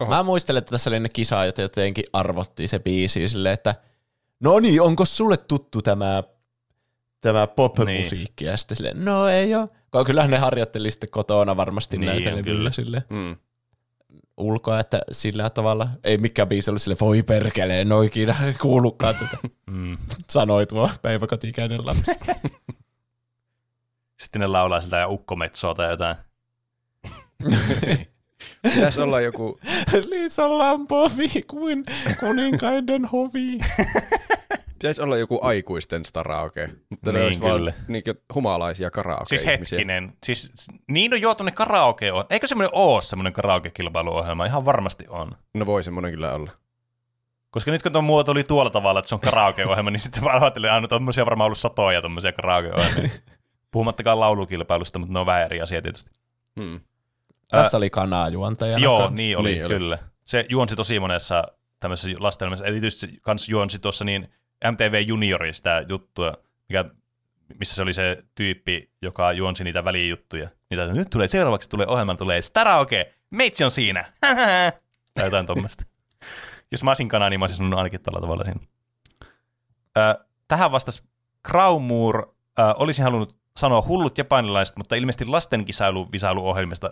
Oho. 0.00 0.10
Mä 0.10 0.22
muistelen, 0.22 0.58
että 0.58 0.70
tässä 0.70 0.90
oli 0.90 1.00
ne 1.00 1.08
kisaajat, 1.08 1.58
jotka 1.58 1.80
jotenkin 1.80 2.04
arvottiin 2.12 2.68
se 2.68 2.78
biisi 2.78 3.28
silleen, 3.28 3.52
että 3.54 3.74
no 4.40 4.60
niin, 4.60 4.82
onko 4.82 5.04
sulle 5.04 5.36
tuttu 5.36 5.82
tämä, 5.82 6.22
tämä 7.20 7.46
pop-musiikki? 7.46 8.44
Ja 8.44 8.56
sitten 8.56 8.76
silleen, 8.76 9.04
no 9.04 9.28
ei 9.28 9.54
oo. 9.54 9.68
Ko- 9.96 10.04
Kyllähän 10.06 10.30
ne 10.30 10.38
harjoitteli 10.38 10.90
sitten 10.90 11.10
kotona 11.10 11.56
varmasti 11.56 11.98
Niin, 11.98 12.10
niin, 12.12 12.24
näitä 12.24 12.42
kyllä. 12.42 12.70
sille 12.72 13.02
Mm. 13.10 13.36
ulkoa, 14.36 14.80
että 14.80 15.00
sillä 15.12 15.50
tavalla 15.50 15.88
ei 16.04 16.18
mikään 16.18 16.48
biisi 16.48 16.70
ollut 16.70 16.82
sille 16.82 16.96
voi 17.00 17.22
perkelee, 17.22 17.80
en 17.80 17.92
oo 17.92 18.02
ikinä 18.02 18.36
kuullutkaan 18.62 19.14
tätä, 19.14 19.36
Mm. 19.70 19.96
sanoi 20.30 20.66
tuo 20.66 20.90
päiväkotikäinen 21.02 21.86
lapsi. 21.86 22.12
Sitten 24.22 24.40
ne 24.40 24.46
laulaa 24.46 24.80
siltä 24.80 24.96
ja 24.96 25.08
ukkometsoa 25.08 25.74
tai 25.74 25.90
jotain. 25.90 26.16
Pitäisi 28.62 29.00
olla 29.00 29.20
joku, 29.20 29.60
Liisa 30.10 30.58
Lampovi 30.58 31.42
kuin 31.50 31.84
kuninkaiden 32.20 33.04
hovi. 33.04 33.58
pitäisi 34.78 35.02
olla 35.02 35.16
joku 35.16 35.38
aikuisten 35.42 36.04
staraoke, 36.04 36.68
mutta 36.90 37.12
ne 37.12 37.18
Niin, 37.20 37.40
vaan 37.40 37.56
kyllä. 37.56 37.72
niinkö 37.88 38.14
humalaisia 38.34 38.90
karaoke 38.90 39.24
Siis 39.26 39.46
hetkinen. 39.46 40.12
Siis, 40.24 40.52
niin 40.90 41.14
on 41.14 41.20
joo, 41.20 41.34
tuonne 41.34 41.52
karaoke 41.52 42.12
on. 42.12 42.24
Eikö 42.30 42.46
semmoinen 42.46 42.70
oo 42.72 43.00
semmoinen 43.00 43.32
karaoke-kilpailuohjelma? 43.32 44.46
Ihan 44.46 44.64
varmasti 44.64 45.04
on. 45.08 45.32
No 45.54 45.66
voi 45.66 45.82
semmoinen 45.84 46.10
kyllä 46.10 46.32
olla. 46.34 46.50
Koska 47.50 47.70
nyt 47.70 47.82
kun 47.82 47.92
tuo 47.92 48.02
muoto 48.02 48.32
oli 48.32 48.44
tuolla 48.44 48.70
tavalla, 48.70 48.98
että 49.00 49.08
se 49.08 49.14
on 49.14 49.20
karaoke-ohjelma, 49.20 49.90
niin 49.90 50.00
sitten 50.00 50.24
vaan 50.24 50.42
ajattelin, 50.42 50.70
että 50.70 50.88
tommosia 50.88 51.24
varmaan 51.26 51.46
ollut 51.46 51.58
satoja 51.58 52.02
tommosia 52.02 52.32
karaoke-ohjelmia. 52.32 53.10
Puhumattakaan 53.70 54.20
laulukilpailusta, 54.20 54.98
mutta 54.98 55.12
ne 55.12 55.18
on 55.18 55.26
vähän 55.26 55.44
eri 55.44 55.60
asia 55.60 55.82
tietysti. 55.82 56.10
Hmm. 56.60 56.80
Tässä 57.50 57.76
oli 57.76 57.90
kanaa 57.90 58.28
juontajana. 58.28 58.84
Joo, 58.84 58.98
kanssa. 58.98 59.14
niin 59.16 59.38
oli, 59.38 59.50
Niin 59.52 59.66
oli. 59.66 59.74
kyllä. 59.74 59.98
Se 60.24 60.44
juonsi 60.48 60.76
tosi 60.76 61.00
monessa 61.00 61.44
tämmöisessä 61.80 62.16
lastenohjelmassa, 62.20 62.66
erityisesti 62.66 63.06
se 63.06 63.20
kans 63.20 63.48
juonsi 63.48 63.78
tuossa 63.78 64.04
niin 64.04 64.28
MTV 64.72 65.02
Juniori 65.06 65.52
sitä 65.52 65.84
juttua, 65.88 66.34
mikä, 66.68 66.84
missä 67.58 67.74
se 67.74 67.82
oli 67.82 67.92
se 67.92 68.22
tyyppi, 68.34 68.90
joka 69.02 69.32
juonsi 69.32 69.64
niitä 69.64 69.84
välijuttuja. 69.84 70.48
Niitä, 70.70 70.86
nyt 70.86 71.10
tulee 71.10 71.28
seuraavaksi 71.28 71.68
tulee 71.68 71.86
ohjelman, 71.86 72.16
tulee 72.16 72.42
Staraoke, 72.42 73.14
meitsi 73.30 73.64
on 73.64 73.70
siinä. 73.70 74.04
tai 75.14 75.24
jotain 75.24 75.46
tuommoista. 75.46 75.84
Jos 76.72 76.84
mä 76.84 76.90
olisin 76.90 77.08
kana, 77.08 77.30
niin 77.30 77.40
mä 77.40 77.42
olisin 77.42 77.56
sanonut 77.56 77.78
ainakin 77.78 78.02
tällä 78.02 78.20
tavalla 78.20 78.44
siinä. 78.44 78.60
Ö, 79.96 80.24
tähän 80.48 80.72
vastasi 80.72 81.02
Graumur, 81.44 82.34
ö, 82.58 82.62
olisin 82.76 83.04
halunnut 83.04 83.36
sanoa 83.56 83.82
hullut 83.82 84.18
japanilaiset, 84.18 84.76
mutta 84.76 84.94
ilmeisesti 84.94 85.24
lastenkisailu-visailuohjelmista 85.24 86.90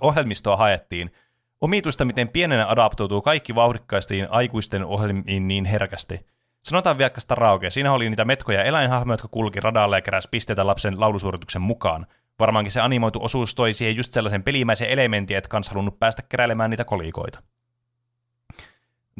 ohjelmistoa 0.00 0.56
haettiin. 0.56 1.12
Omituista, 1.60 2.04
miten 2.04 2.28
pienenä 2.28 2.70
adaptoituu 2.70 3.22
kaikki 3.22 3.54
vauhdikkaistiin 3.54 4.26
aikuisten 4.30 4.84
ohjelmiin 4.84 5.48
niin 5.48 5.64
herkästi. 5.64 6.26
Sanotaan 6.62 6.98
vaikka 6.98 7.20
Staraoke. 7.20 7.70
Siinä 7.70 7.92
oli 7.92 8.08
niitä 8.08 8.24
metkoja 8.24 8.58
ja 8.58 8.64
eläinhahmoja, 8.64 9.14
jotka 9.14 9.28
kulki 9.28 9.60
radalla 9.60 9.96
ja 9.96 10.02
keräsi 10.02 10.28
pisteitä 10.30 10.66
lapsen 10.66 11.00
laulusuorituksen 11.00 11.62
mukaan. 11.62 12.06
Varmaankin 12.38 12.72
se 12.72 12.80
animoitu 12.80 13.18
osuus 13.22 13.54
toi 13.54 13.72
siihen 13.72 13.96
just 13.96 14.12
sellaisen 14.12 14.42
pelimäisen 14.42 14.88
elementin, 14.88 15.36
että 15.36 15.48
kans 15.48 15.68
halunnut 15.68 15.98
päästä 15.98 16.22
keräilemään 16.22 16.70
niitä 16.70 16.84
kolikoita. 16.84 17.42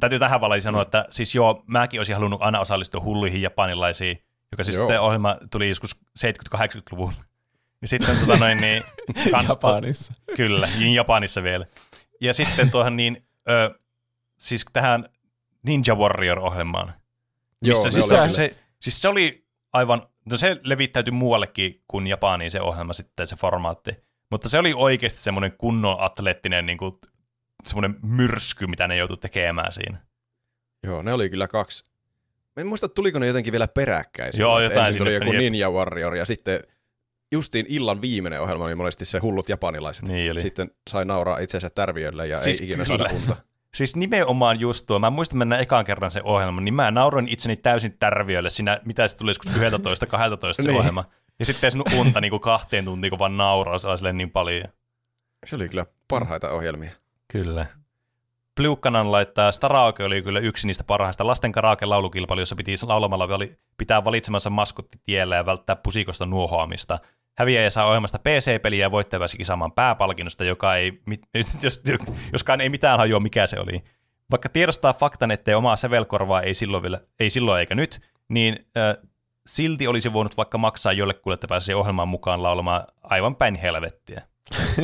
Täytyy 0.01 0.19
tähän 0.19 0.41
väliin 0.41 0.63
sanoa, 0.63 0.83
että 0.83 1.05
siis 1.11 1.35
joo, 1.35 1.65
mäkin 1.67 2.01
olisin 2.01 2.15
halunnut 2.15 2.43
aina 2.43 2.61
osallistua 2.61 3.01
hulluihin 3.01 3.43
japanilaisiin, 3.43 4.23
joka 4.53 4.65
siis 4.65 4.77
sitten 4.77 5.01
ohjelma 5.01 5.37
tuli 5.51 5.69
joskus 5.69 6.01
70-80-luvulla. 6.19 7.13
Ja 7.83 7.89
sitten 7.89 8.17
tota 8.19 8.37
noin 8.37 8.61
niin, 8.61 8.83
kans 9.31 9.49
Japanissa. 9.49 10.15
Kyllä, 10.37 10.69
niin 10.79 10.95
Japanissa 10.95 11.43
vielä. 11.43 11.67
Ja 12.21 12.35
sitten 12.35 12.71
tuohon 12.71 12.97
niin, 12.97 13.25
ö, 13.49 13.79
siis 14.39 14.65
tähän 14.73 15.09
Ninja 15.63 15.95
Warrior-ohjelmaan. 15.95 16.93
Joo, 17.63 17.77
missä 17.77 17.91
siis, 17.91 18.11
oli 18.11 18.29
se, 18.29 18.57
siis 18.81 19.03
se 19.03 19.09
oli 19.09 19.47
aivan, 19.73 20.03
no 20.31 20.37
se 20.37 20.57
levittäytyi 20.63 21.13
muuallekin 21.13 21.83
kuin 21.89 22.07
Japaniin 22.07 22.51
se 22.51 22.61
ohjelma 22.61 22.93
sitten, 22.93 23.27
se 23.27 23.37
formaatti. 23.37 23.91
Mutta 24.31 24.49
se 24.49 24.59
oli 24.59 24.73
oikeasti 24.77 25.21
semmoinen 25.21 25.53
kunnon 25.59 25.97
atleettinen 26.01 26.67
niin 26.67 26.79
kuin, 26.79 26.99
semmoinen 27.67 27.97
myrsky, 28.03 28.67
mitä 28.67 28.89
ne 28.89 28.97
joutui 28.97 29.17
tekemään 29.17 29.73
siinä. 29.73 29.99
Joo, 30.83 31.03
ne 31.03 31.13
oli 31.13 31.31
kyllä 31.31 31.49
kaksi. 31.49 31.92
En 32.57 32.67
muista, 32.67 32.89
tuliko 32.89 33.19
ne 33.19 33.27
jotenkin 33.27 33.53
vielä 33.53 33.69
peräkkäin. 33.69 34.33
Joo, 34.39 34.61
jotain 34.61 34.87
Ensin 34.87 34.99
tuli 34.99 35.11
sinne, 35.11 35.25
joku 35.27 35.33
jep. 35.33 35.39
Ninja 35.41 35.71
Warrior 35.71 36.17
ja 36.17 36.25
sitten 36.25 36.61
justiin 37.33 37.67
illan 37.69 38.01
viimeinen 38.01 38.41
ohjelma 38.43 38.65
oli 38.65 38.75
monesti 38.75 39.05
se 39.05 39.19
hullut 39.19 39.49
japanilaiset. 39.49 40.09
Niin 40.09 40.33
oli. 40.33 40.41
Sitten 40.41 40.71
sai 40.91 41.05
nauraa 41.05 41.39
itsensä 41.39 41.71
tärviölle 41.71 42.27
ja 42.27 42.37
Siis 42.37 42.61
ei 42.61 42.67
ikinä 42.67 42.85
kyllä. 42.85 42.99
saada 42.99 43.15
unta. 43.15 43.37
Siis 43.75 43.97
nimenomaan 43.97 44.61
just 44.61 44.87
tuo, 44.87 44.99
mä 44.99 45.11
muistan 45.11 45.39
mennä 45.39 45.59
ekaan 45.59 45.85
kerran 45.85 46.11
se 46.11 46.21
ohjelma, 46.25 46.61
niin 46.61 46.75
mä 46.75 46.91
nauroin 46.91 47.29
itseni 47.29 47.57
täysin 47.57 47.97
tärviölle 47.99 48.51
siinä, 48.51 48.81
mitä 48.85 49.09
se 49.09 49.17
tuli 49.17 49.31
joskus 49.31 49.53
11-12 49.53 49.59
se 50.53 50.63
Niin. 50.69 50.77
ohjelma. 50.77 51.05
Ja 51.39 51.45
sitten 51.45 51.67
ei 51.67 51.71
sinun 51.71 51.87
unta 51.97 52.21
niin 52.21 52.31
kuin 52.31 52.41
kahteen 52.41 52.85
tuntiin, 52.85 53.11
kun 53.11 53.19
vaan 53.19 53.37
nauraa 53.37 53.79
silleen 53.79 54.17
niin 54.17 54.31
paljon. 54.31 54.65
Se 55.47 55.57
oli 55.57 55.69
kyllä 55.69 55.87
parhaita 56.09 56.51
ohjelmia. 56.51 56.91
Kyllä. 57.33 57.67
Pliukkanan 58.55 59.13
laittaa, 59.13 59.53
Staraoke 59.53 60.05
oli 60.05 60.23
kyllä 60.23 60.41
yksi 60.41 60.67
niistä 60.67 60.85
parhaista 60.85 61.27
lasten 61.27 61.53
karaoke-laulukilpailu, 61.53 62.41
jossa 62.41 62.57
piti 62.57 62.75
laulamalla 62.83 63.29
pitää 63.79 64.05
valitsemansa 64.05 64.51
maskotti 64.51 64.99
tiellä 65.05 65.37
ja 65.37 65.47
välttää 65.47 65.77
pusikosta 65.77 66.27
nuohoamista. 66.27 66.99
Häviäjä 67.39 67.71
saa 67.71 67.87
ohjelmasta 67.87 68.19
PC-peliä 68.19 68.85
ja 68.85 68.91
voittaja 68.91 69.19
pääsi 69.19 69.39
pääpalkinnosta, 69.75 70.45
joka 70.45 70.77
ei, 70.77 70.93
jos, 71.63 71.83
joskaan 72.33 72.61
ei 72.61 72.69
mitään 72.69 72.99
hajua, 72.99 73.21
mikä 73.21 73.47
se 73.47 73.61
oli. 73.61 73.85
Vaikka 74.31 74.49
tiedostaa 74.49 74.93
faktan, 74.93 75.31
ettei 75.31 75.55
omaa 75.55 75.77
sävelkorvaa 75.77 76.43
ei 76.43 76.55
silloin, 76.55 76.83
vielä, 76.83 77.01
ei 77.21 77.31
silloin 77.31 77.61
eikä 77.61 77.75
nyt, 77.75 78.01
niin 78.29 78.67
äh, 78.77 78.97
silti 79.47 79.87
olisi 79.87 80.13
voinut 80.13 80.37
vaikka 80.37 80.59
maksaa 80.59 80.93
jollekulle, 80.93 81.35
että 81.35 81.47
pääsisi 81.47 81.75
ohjelmaan 81.75 82.09
mukaan 82.09 82.43
laulamaan 82.43 82.85
aivan 83.03 83.37
päin 83.37 83.55
helvettiä. 83.55 84.23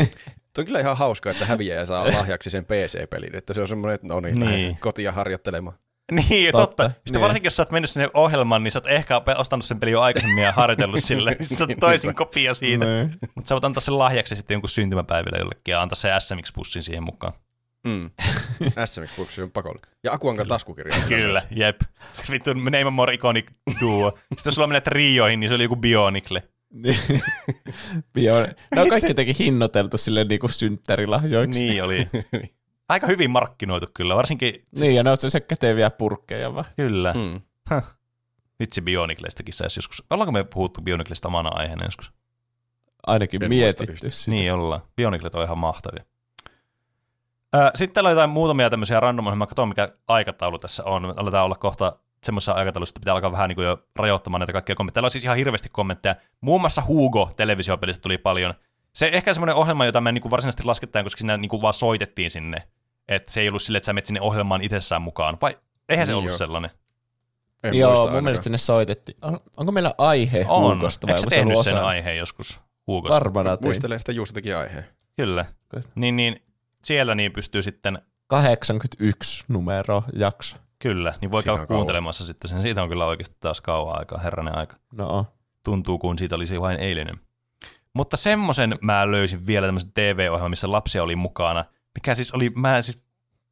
Tuo 0.58 0.62
on 0.62 0.66
kyllä 0.66 0.80
ihan 0.80 0.96
hauska, 0.96 1.30
että 1.30 1.46
häviäjä 1.46 1.84
saa 1.84 2.04
lahjaksi 2.18 2.50
sen 2.50 2.64
PC-pelin, 2.64 3.36
että 3.36 3.54
se 3.54 3.60
on 3.60 3.68
semmoinen, 3.68 3.94
että 3.94 4.06
no 4.06 4.20
niin, 4.20 4.38
Niin. 4.40 4.50
niin. 4.50 4.76
kotia 4.80 5.12
harjoittelemaan. 5.12 5.76
Niin, 6.12 6.52
Totta, 6.52 6.66
totta. 6.66 6.90
Sitten 6.90 7.12
niin. 7.12 7.20
varsinkin, 7.20 7.46
jos 7.46 7.56
sä 7.56 7.62
oot 7.62 7.70
mennyt 7.70 7.90
sinne 7.90 8.08
ohjelmaan, 8.14 8.64
niin 8.64 8.72
sä 8.72 8.78
oot 8.78 8.86
ehkä 8.86 9.20
ostanut 9.36 9.64
sen 9.64 9.80
pelin 9.80 9.92
jo 9.92 10.00
aikaisemmin 10.00 10.44
ja 10.44 10.52
harjoitellut 10.52 11.00
sille. 11.04 11.30
niin 11.38 11.46
sä 11.46 11.64
oot 11.64 11.78
toisin 11.80 12.14
kopia 12.14 12.54
siitä. 12.54 12.84
Niin. 12.84 13.16
Mutta 13.34 13.48
sä 13.48 13.54
voit 13.54 13.64
antaa 13.64 13.80
sen 13.80 13.98
lahjaksi 13.98 14.36
sitten 14.36 14.54
jonkun 14.54 14.68
syntymäpäiville 14.68 15.38
jollekin 15.38 15.72
ja 15.72 15.82
antaa 15.82 15.96
se 15.96 16.08
SMX-pussin 16.18 16.82
siihen 16.82 17.02
mukaan. 17.02 17.32
Mm. 17.84 18.10
SMX 18.84 19.16
Books 19.16 19.38
on 19.38 19.50
pakollinen. 19.50 19.90
Ja 20.04 20.12
Akuankan 20.12 20.48
taskukirja. 20.48 20.94
Kyllä, 21.08 21.42
jep. 21.50 21.80
Se 22.12 22.32
vittu 22.32 22.54
name 22.54 22.90
more 22.90 23.14
iconic 23.14 23.46
duo. 23.80 24.10
Sitten 24.16 24.36
jos 24.44 24.54
sulla 24.54 24.68
menet 24.68 24.86
Rioihin, 24.86 25.40
niin 25.40 25.48
se 25.48 25.54
oli 25.54 25.62
joku 25.62 25.76
Bionicle. 25.76 26.42
Niin. 26.82 27.22
Bio- 28.14 28.54
ne 28.74 28.80
on 28.80 28.88
kaikki 28.88 29.10
jotenkin 29.10 29.36
hinnoiteltu 29.38 29.98
sille 29.98 30.24
niinku 30.24 30.48
synttärilahjoiksi. 30.48 31.64
Niin 31.64 31.84
oli. 31.84 32.08
Aika 32.88 33.06
hyvin 33.06 33.30
markkinoitu 33.30 33.86
kyllä, 33.94 34.16
varsinkin... 34.16 34.52
Siis, 34.54 34.80
Niin, 34.80 34.94
ja 34.94 35.02
ne 35.02 35.10
on 35.10 35.16
se 35.16 35.40
käteviä 35.40 35.90
purkkeja 35.90 36.54
vaan. 36.54 36.64
Kyllä. 36.76 37.14
Mm. 37.14 37.40
Vitsi 38.60 38.80
Bionicleistakin 38.80 39.54
saisi 39.54 39.78
joskus. 39.78 40.02
Ollaanko 40.10 40.32
me 40.32 40.44
puhuttu 40.44 40.80
Bionicleista 40.80 41.28
omana 41.28 41.48
aiheena 41.48 41.84
joskus? 41.84 42.12
Ainakin 43.06 43.42
En 43.42 43.48
mietitty 43.48 44.08
sitä. 44.10 44.30
Niin 44.30 44.52
ollaan. 44.52 44.80
Bioniclet 44.96 45.34
on 45.34 45.44
ihan 45.44 45.58
mahtavia. 45.58 46.04
Sitten 47.74 47.94
täällä 47.94 48.08
on 48.08 48.12
jotain 48.12 48.30
muutamia 48.30 48.70
tämmöisiä 48.70 49.00
random 49.00 49.38
Mä 49.38 49.46
katson, 49.46 49.68
mikä 49.68 49.88
aikataulu 50.08 50.58
tässä 50.58 50.84
on. 50.84 51.06
Me 51.06 51.14
aletaan 51.16 51.44
olla 51.44 51.56
kohta 51.56 51.98
semmoisessa 52.24 52.52
aikataulussa, 52.52 52.90
että 52.90 53.00
pitää 53.00 53.14
alkaa 53.14 53.32
vähän 53.32 53.48
niin 53.48 53.56
kuin 53.56 53.66
jo 53.66 53.78
rajoittamaan 53.96 54.40
näitä 54.40 54.52
kaikkia 54.52 54.74
kommentteja. 54.74 54.94
Täällä 54.94 55.06
on 55.06 55.10
siis 55.10 55.24
ihan 55.24 55.36
hirveästi 55.36 55.68
kommentteja. 55.68 56.14
Muun 56.40 56.60
muassa 56.60 56.82
Hugo 56.86 57.30
televisiopelistä 57.36 58.02
tuli 58.02 58.18
paljon. 58.18 58.54
Se 58.94 59.10
ehkä 59.12 59.34
semmoinen 59.34 59.54
ohjelma, 59.56 59.84
jota 59.84 60.00
me 60.00 60.12
niin 60.12 60.22
kuin 60.22 60.30
varsinaisesti 60.30 60.64
lasketaan, 60.64 61.04
koska 61.04 61.18
siinä 61.18 61.36
niin 61.36 61.48
kuin 61.48 61.62
vaan 61.62 61.74
soitettiin 61.74 62.30
sinne. 62.30 62.62
Että 63.08 63.32
se 63.32 63.40
ei 63.40 63.48
ollut 63.48 63.62
silleen, 63.62 63.78
että 63.78 63.86
sä 63.86 63.92
menet 63.92 64.06
sinne 64.06 64.20
ohjelmaan 64.20 64.62
itsessään 64.62 65.02
mukaan. 65.02 65.38
Vai 65.42 65.56
eihän 65.88 66.06
se 66.06 66.12
Niin 66.12 66.18
ollut 66.18 66.30
joo. 66.30 66.38
sellainen? 66.38 66.70
En 67.62 67.74
Joo, 67.74 67.88
muista 67.90 68.00
mun 68.02 68.08
ainakaan. 68.08 68.24
mielestä 68.24 68.50
ne 68.50 68.58
soitettiin. 68.58 69.18
On, 69.22 69.40
onko 69.56 69.72
meillä 69.72 69.94
aihe 69.98 70.44
On. 70.48 70.74
Huukosta 70.74 71.06
vai 71.06 71.12
Eikö 71.12 71.20
sä 71.20 71.24
onko 71.24 71.30
se 71.30 71.36
tehnyt 71.36 71.58
sen 71.58 71.74
osa? 71.74 71.86
aiheen 71.86 72.18
joskus 72.18 72.60
Hugosta? 72.86 73.14
Varmana 73.24 73.56
tein. 73.56 73.66
Muistelee, 73.66 73.96
että 73.96 74.12
Juuso 74.12 74.32
teki 74.32 74.52
aiheen. 74.52 74.84
Kyllä. 75.16 75.44
Niin, 75.94 76.16
niin 76.16 76.42
siellä 76.84 77.14
niin 77.14 77.32
pystyy 77.32 77.62
sitten 77.62 77.98
81 78.26 79.44
numero 79.48 80.04
jakso. 80.12 80.56
Kyllä, 80.78 81.14
niin 81.20 81.30
voi 81.30 81.42
käydä 81.42 81.60
on 81.60 81.66
kauan. 81.66 81.78
kuuntelemassa 81.78 82.26
sitten 82.26 82.48
sen. 82.48 82.62
Siitä 82.62 82.82
on 82.82 82.88
kyllä 82.88 83.06
oikeasti 83.06 83.36
taas 83.40 83.60
kauan 83.60 83.98
aikaa, 83.98 84.18
herranen 84.18 84.54
aika. 84.54 84.76
No, 84.92 85.26
Tuntuu 85.64 85.98
kuin 85.98 86.18
siitä 86.18 86.34
olisi 86.34 86.60
vain 86.60 86.80
eilinen. 86.80 87.16
Mutta 87.92 88.16
semmoisen 88.16 88.74
mä 88.80 89.10
löysin 89.10 89.46
vielä 89.46 89.66
tämmöisen 89.66 89.92
TV-ohjelman, 89.92 90.50
missä 90.50 90.72
lapsia 90.72 91.02
oli 91.02 91.16
mukana. 91.16 91.64
Mikä 91.94 92.14
siis 92.14 92.32
oli, 92.32 92.50
mä 92.50 92.82
siis, 92.82 93.02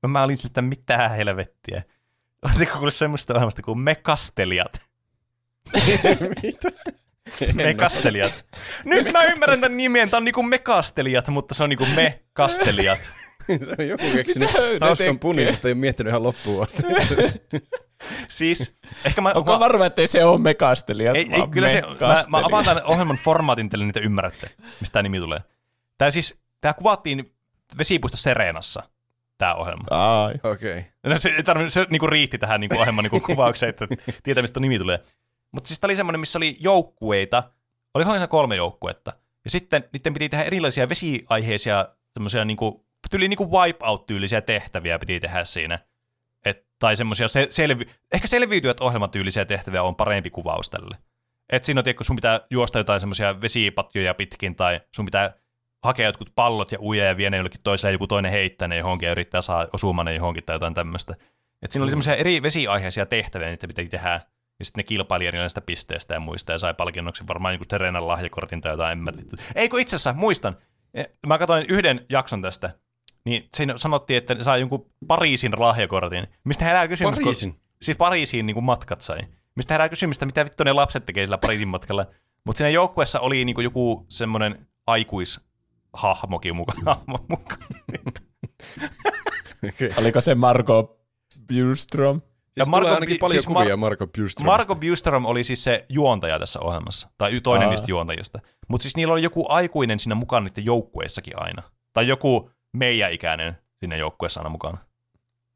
mä 0.07 0.22
olin 0.22 0.37
siltä, 0.37 0.51
että 0.51 0.62
mitä 0.62 1.09
helvettiä. 1.09 1.83
Oletteko 2.45 2.72
kuullut 2.72 2.95
semmoista 2.95 3.35
ohjelmasta 3.35 3.62
kuin 3.62 3.79
Me 3.79 3.95
kastelijat? 3.95 4.81
Mitä? 6.43 6.70
Mekastelijat. 7.55 8.47
Nyt 8.85 9.12
mä 9.12 9.24
ymmärrän 9.24 9.61
tämän 9.61 9.77
nimen, 9.77 10.11
tää 10.11 10.18
on 10.18 10.24
niinku 10.24 10.43
mekastelijat, 10.43 11.29
mutta 11.29 11.55
se 11.55 11.62
on 11.62 11.68
niinku 11.68 11.87
me-kastelijat. 11.97 12.99
Se 13.66 13.74
on 13.78 13.88
joku 13.88 14.05
keksinyt 14.14 14.51
hauskan 14.80 15.18
punin, 15.18 15.51
mutta 15.51 15.68
ei 15.68 15.72
ole 15.72 15.80
miettinyt 15.80 16.11
ihan 16.11 16.22
loppuun 16.22 16.62
asti. 16.62 16.82
Siis, 18.28 18.74
ehkä 19.05 19.20
mä... 19.20 19.32
Onko 19.34 19.53
mä- 19.53 19.59
varma, 19.59 19.86
että 19.86 20.01
ei 20.01 20.07
se 20.07 20.24
ole 20.24 20.38
mekastelijat, 20.38 21.16
Ei, 21.16 21.28
ei 21.32 21.49
kyllä 21.51 21.68
se, 21.68 21.82
mä, 22.01 22.24
mä 22.28 22.47
avaan 22.47 22.64
tämän 22.64 22.84
ohjelman 22.84 23.16
formaatin 23.16 23.68
teille, 23.68 23.84
niitä 23.84 24.01
ymmärrätte, 24.01 24.51
mistä 24.80 24.92
tämä 24.92 25.03
nimi 25.03 25.18
tulee. 25.18 25.40
Tämä 25.99 26.11
siis, 26.11 26.40
tämä 26.61 26.72
kuvattiin 26.74 27.32
vesipuisto 27.78 28.16
Serenassa, 28.16 28.82
tämä 29.38 29.55
ohjelma. 29.55 29.84
Ai. 29.90 30.34
Okei. 30.53 30.84
No 31.07 31.18
se, 31.18 31.42
tarvi, 31.42 31.70
se 31.70 31.86
niinku 31.90 32.07
riitti 32.07 32.38
tähän 32.38 32.61
niinku 32.61 32.78
ohjelman 32.78 33.03
niinku 33.03 33.20
kuvaukseen, 33.20 33.70
että 33.70 33.86
tietää, 34.22 34.42
mistä 34.42 34.61
nimi 34.61 34.78
tulee. 34.78 34.99
Mutta 35.53 35.68
siis 35.68 35.80
tämä 35.80 35.88
oli 35.88 35.97
semmoinen, 35.97 36.20
missä 36.20 36.38
oli 36.38 36.57
joukkueita, 36.61 37.42
oli 37.94 38.05
oikeastaan 38.05 38.28
kolme 38.28 38.57
joukkuetta. 38.57 39.12
Ja 39.44 39.51
sitten 39.51 39.84
niiden 39.92 40.14
piti 40.14 40.28
tehdä 40.28 40.44
erilaisia 40.44 40.88
vesiaiheisia, 40.88 41.88
semmoisia 42.12 42.44
niinku, 42.44 42.86
tyli 43.11 43.28
niinku 43.28 43.50
wipeout-tyylisiä 43.50 44.40
tehtäviä 44.40 44.98
piti 44.98 45.20
tehdä 45.20 45.44
siinä. 45.44 45.78
Et, 46.44 46.66
tai 46.78 46.96
semmoisia, 46.96 47.28
se, 47.28 47.46
selvi, 47.50 47.86
ehkä 48.12 48.26
selviytyjät 48.26 48.80
ohjelmatyylisiä 48.80 49.44
tehtäviä 49.44 49.82
on 49.82 49.96
parempi 49.96 50.30
kuvaus 50.30 50.70
tälle. 50.70 50.96
Et 51.52 51.64
siinä 51.64 51.80
on, 51.80 51.84
tiedätkö, 51.84 52.04
sun 52.04 52.16
pitää 52.16 52.40
juosta 52.50 52.78
jotain 52.78 53.00
semmoisia 53.00 53.40
vesipatjoja 53.40 54.14
pitkin, 54.14 54.57
tai 54.57 54.80
sun 54.96 55.04
pitää 55.04 55.34
hakea 55.84 56.07
jotkut 56.07 56.32
pallot 56.34 56.72
ja 56.72 56.78
uja 56.80 57.04
ja 57.04 57.16
vie 57.16 57.30
ne 57.30 57.36
jollekin 57.36 57.61
toiseen, 57.62 57.90
ja 57.90 57.94
joku 57.94 58.07
toinen 58.07 58.32
heittää 58.32 58.68
ne 58.68 58.76
johonkin 58.76 59.07
ja 59.07 59.11
yrittää 59.11 59.42
saa 59.42 59.66
osumaan 59.72 60.07
ne 60.07 60.14
johonkin 60.14 60.44
tai 60.44 60.54
jotain 60.54 60.74
tämmöistä. 60.74 61.14
Et 61.62 61.72
siinä 61.72 61.82
oli 61.82 61.90
semmoisia 61.90 62.14
eri 62.14 62.42
vesiaiheisia 62.42 63.07
tehtäviä, 63.07 63.48
niitä 63.48 63.68
piti 63.68 63.88
tehdä, 63.88 64.20
ja 64.59 64.64
sitten 64.64 64.78
ne 64.78 64.86
kilpaili 64.86 65.26
erilaisista 65.26 65.61
pisteistä 65.61 66.14
ja 66.14 66.20
muista, 66.20 66.52
ja 66.52 66.59
sai 66.59 66.74
palkinnoksi 66.74 67.24
varmaan 67.28 67.54
joku 67.54 67.64
Terenan 67.64 68.09
lahjakortin 68.09 68.61
tai 68.61 68.72
jotain, 68.72 68.92
en 68.92 68.98
mä. 68.98 69.12
Eikö 69.54 69.80
itse 69.80 69.96
asiassa, 69.96 70.12
muistan, 70.12 70.57
mä 71.26 71.38
katsoin 71.38 71.66
yhden 71.68 72.07
jakson 72.09 72.42
tästä, 72.42 72.70
niin 73.27 73.49
siinä 73.57 73.77
sanottiin, 73.77 74.16
että 74.16 74.35
ne 74.35 74.43
sai 74.43 74.61
jonkun 74.61 74.87
Pariisin 75.07 75.53
lahjakortin, 75.57 76.27
mistä 76.45 76.64
herää 76.64 76.89
kysymys, 76.89 77.14
kun- 77.18 77.24
Pariisin. 77.24 77.61
siis 77.83 77.97
Pariisiin 77.97 78.47
niin 78.47 78.55
kuin 78.55 78.64
matkat 78.64 79.01
sai. 79.01 79.18
Mistä 79.57 79.74
herää 79.74 79.89
kysymystä, 79.89 80.27
mitä 80.27 80.45
vittu 80.45 80.64
ne 80.64 80.72
lapset 80.72 81.07
tekee 81.07 81.24
sillä 81.27 81.39
Pariisin 81.39 81.68
matkalla. 81.68 82.07
Mutta 82.45 82.59
siinä 82.59 82.70
joukkueessa 82.70 83.20
oli 83.20 83.45
niin 83.45 83.55
kuin 83.55 83.64
joku 83.64 84.07
semmoinen 84.09 84.57
aikuishahmokin 84.87 86.57
mukaan. 86.57 86.83
Hahmo 86.87 87.18
mukaan. 87.29 87.61
Okei. 89.68 89.89
Oliko 89.99 90.20
se 90.20 90.35
Marco 90.35 90.99
Bjurström? 91.47 92.20
Siis 92.55 92.68
Marko 92.68 92.85
tulee 92.85 92.95
ainakin 92.95 93.18
paljon 93.18 93.31
siis 93.33 93.47
kuvia 93.47 93.74
Mar- 93.74 93.77
Marko. 93.77 94.07
Marko 94.45 94.74
Bjurström 94.74 95.24
oli 95.24 95.45
siis 95.45 95.64
se 95.64 95.87
juontaja 95.89 96.39
tässä 96.39 96.61
ohjelmassa, 96.61 97.09
tai 97.18 97.41
toinen 97.41 97.66
Aa. 97.66 97.70
niistä 97.70 97.91
juontajista. 97.91 98.39
Mutta 98.68 98.83
siis 98.83 98.97
niillä 98.97 99.12
oli 99.12 99.22
joku 99.22 99.47
aikuinen 99.49 99.99
siinä 99.99 100.14
mukana 100.14 100.45
niiden 100.47 100.64
joukkueessakin 100.64 101.35
aina. 101.37 101.62
Tai 101.93 102.09
joku 102.09 102.51
meidän 102.77 103.12
ikäinen 103.12 103.59
siinä 103.79 103.97
joukkueessa 103.97 104.41
aina 104.41 104.51
mukana. 104.51 104.79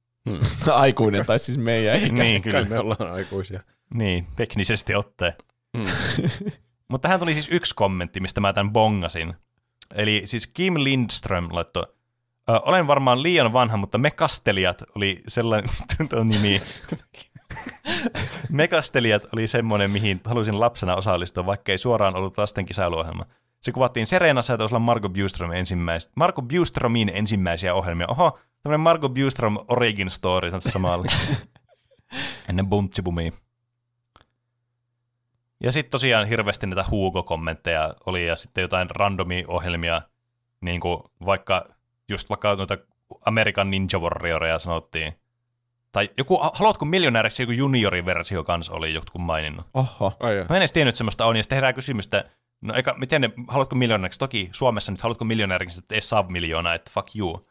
Aikuinen, 0.73 1.27
tai 1.27 1.39
siis 1.39 1.59
meidän 1.59 2.14
niin, 2.14 2.43
Kai 2.43 2.53
kyllä. 2.53 2.64
me 2.68 2.79
ollaan 2.79 3.12
aikuisia. 3.12 3.61
Niin, 3.95 4.27
teknisesti 4.37 4.95
ottaen. 4.95 5.33
Mm. 5.77 5.85
Mutta 6.89 7.07
tähän 7.09 7.21
tuli 7.21 7.35
siis 7.35 7.49
yksi 7.53 7.75
kommentti, 7.75 8.21
mistä 8.21 8.41
mä 8.41 8.53
tämän 8.53 8.73
bongasin. 8.73 9.35
Eli 9.95 10.23
siis 10.25 10.47
Kim 10.47 10.75
Lindström 10.79 11.49
laittoi, 11.51 11.83
"Ö, 12.51 12.61
olen 12.64 12.87
varmaan 12.87 13.23
liian 13.23 13.53
vanha, 13.53 13.77
mutta 13.77 13.99
Mekastelijat 13.99 14.83
oli 14.95 15.23
sellainen, 15.29 15.71
tuo 16.11 16.25
nimi. 16.25 16.61
Mekastelijat 18.51 19.27
oli 19.33 19.47
semmoinen, 19.47 19.91
mihin 19.91 20.21
halusin 20.25 20.61
lapsena 20.61 20.97
osallistua, 20.97 21.47
vaikka 21.47 21.73
ei 21.73 21.79
suoraan 21.79 22.16
ollut 22.16 22.39
lasten 22.39 22.66
kisailuohjelma. 22.66 23.27
Se 23.61 23.72
kuvattiin 23.72 24.06
Serenassa 24.06 24.52
ja 24.52 24.58
taisi 24.58 24.74
olla 24.74 24.84
Marco 24.84 25.08
Bjurström 25.08 25.50
ensimmäis- 25.50 26.11
Marco 26.16 26.42
Bjurströmin 26.42 27.11
ensimmäisiä 27.14 27.74
ohjelmia. 27.74 28.06
Oho, 28.08 28.38
tämmöinen 28.62 28.80
Marco 28.80 29.08
Bjurström 29.08 29.56
origin 29.68 30.11
story 30.11 30.50
samalla. 30.58 31.12
Ennen 32.48 32.66
Buntsibumia. 32.66 33.32
Ja 35.62 35.72
sitten 35.72 35.90
tosiaan 35.90 36.28
hirveästi 36.28 36.66
näitä 36.66 36.84
Hugo-kommentteja 36.90 37.94
oli 38.06 38.26
ja 38.26 38.36
sitten 38.36 38.62
jotain 38.62 38.90
randomi 38.90 39.44
ohjelmia, 39.48 40.02
niin 40.61 40.80
kuin 40.80 41.02
vaikka 41.26 41.64
just 42.08 42.28
vaikka 42.28 42.54
noita 42.54 42.78
American 43.26 43.70
Ninja 43.70 43.98
Warrioreja 43.98 44.58
sanottiin. 44.58 45.12
Tai 45.92 46.11
joku, 46.18 46.40
haluatko 46.52 46.84
miljonääriksi 46.84 47.42
joku 47.42 47.52
junioriversio 47.52 48.44
kanssa 48.44 48.72
oli 48.72 48.94
joku 48.94 49.18
maininnut. 49.18 49.66
Oho. 49.74 50.12
Mä 50.48 50.56
en 50.56 50.62
edes 50.62 50.72
tiennyt, 50.72 50.92
että 50.92 50.98
semmoista 50.98 51.26
on, 51.26 51.36
ja 51.36 51.42
sitten 51.42 51.56
herää 51.56 51.72
kysymystä, 51.72 52.24
no 52.61 52.74
eikä, 52.74 52.94
miten 52.98 53.20
ne, 53.20 53.30
haluatko 53.48 53.76
miljonääriksi? 53.76 54.18
Toki 54.18 54.48
Suomessa 54.52 54.92
nyt 54.92 55.00
haluatko 55.00 55.24
miljonääriksi, 55.24 55.78
että 55.78 55.94
ei 55.94 56.00
saa 56.00 56.22
miljoonaa, 56.22 56.74
että 56.74 56.90
fuck 56.94 57.16
you. 57.16 57.46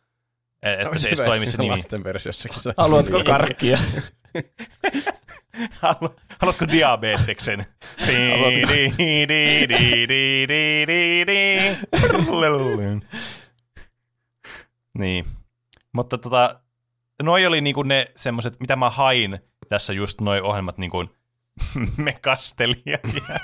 E- 0.64 0.74
Että 0.74 0.90
Olisi 0.90 1.02
se 1.04 1.10
jos 1.10 1.20
toimisi 1.22 1.58
nimi. 1.58 1.70
lasten 1.70 2.04
versiossakin. 2.04 2.74
Haluatko 2.78 3.24
karkkia? 3.24 3.78
Halu- 5.82 6.16
Haluatko 6.40 6.68
diabeteksen? 6.72 7.66
Niin. 14.98 15.26
Mutta 15.92 16.18
tota, 16.18 16.60
noi 17.24 17.46
oli 17.46 17.62
niinku 17.62 17.84
ne 17.84 18.12
semmoset, 18.16 18.60
mitä 18.60 18.76
mä 18.76 18.90
hain 18.90 19.40
tässä 19.70 19.94
just 19.94 20.22
noi 20.22 20.42
ohjelmat 20.42 20.78
niinku 20.78 21.06
mekastelijat 21.98 23.02
ja 23.30 23.40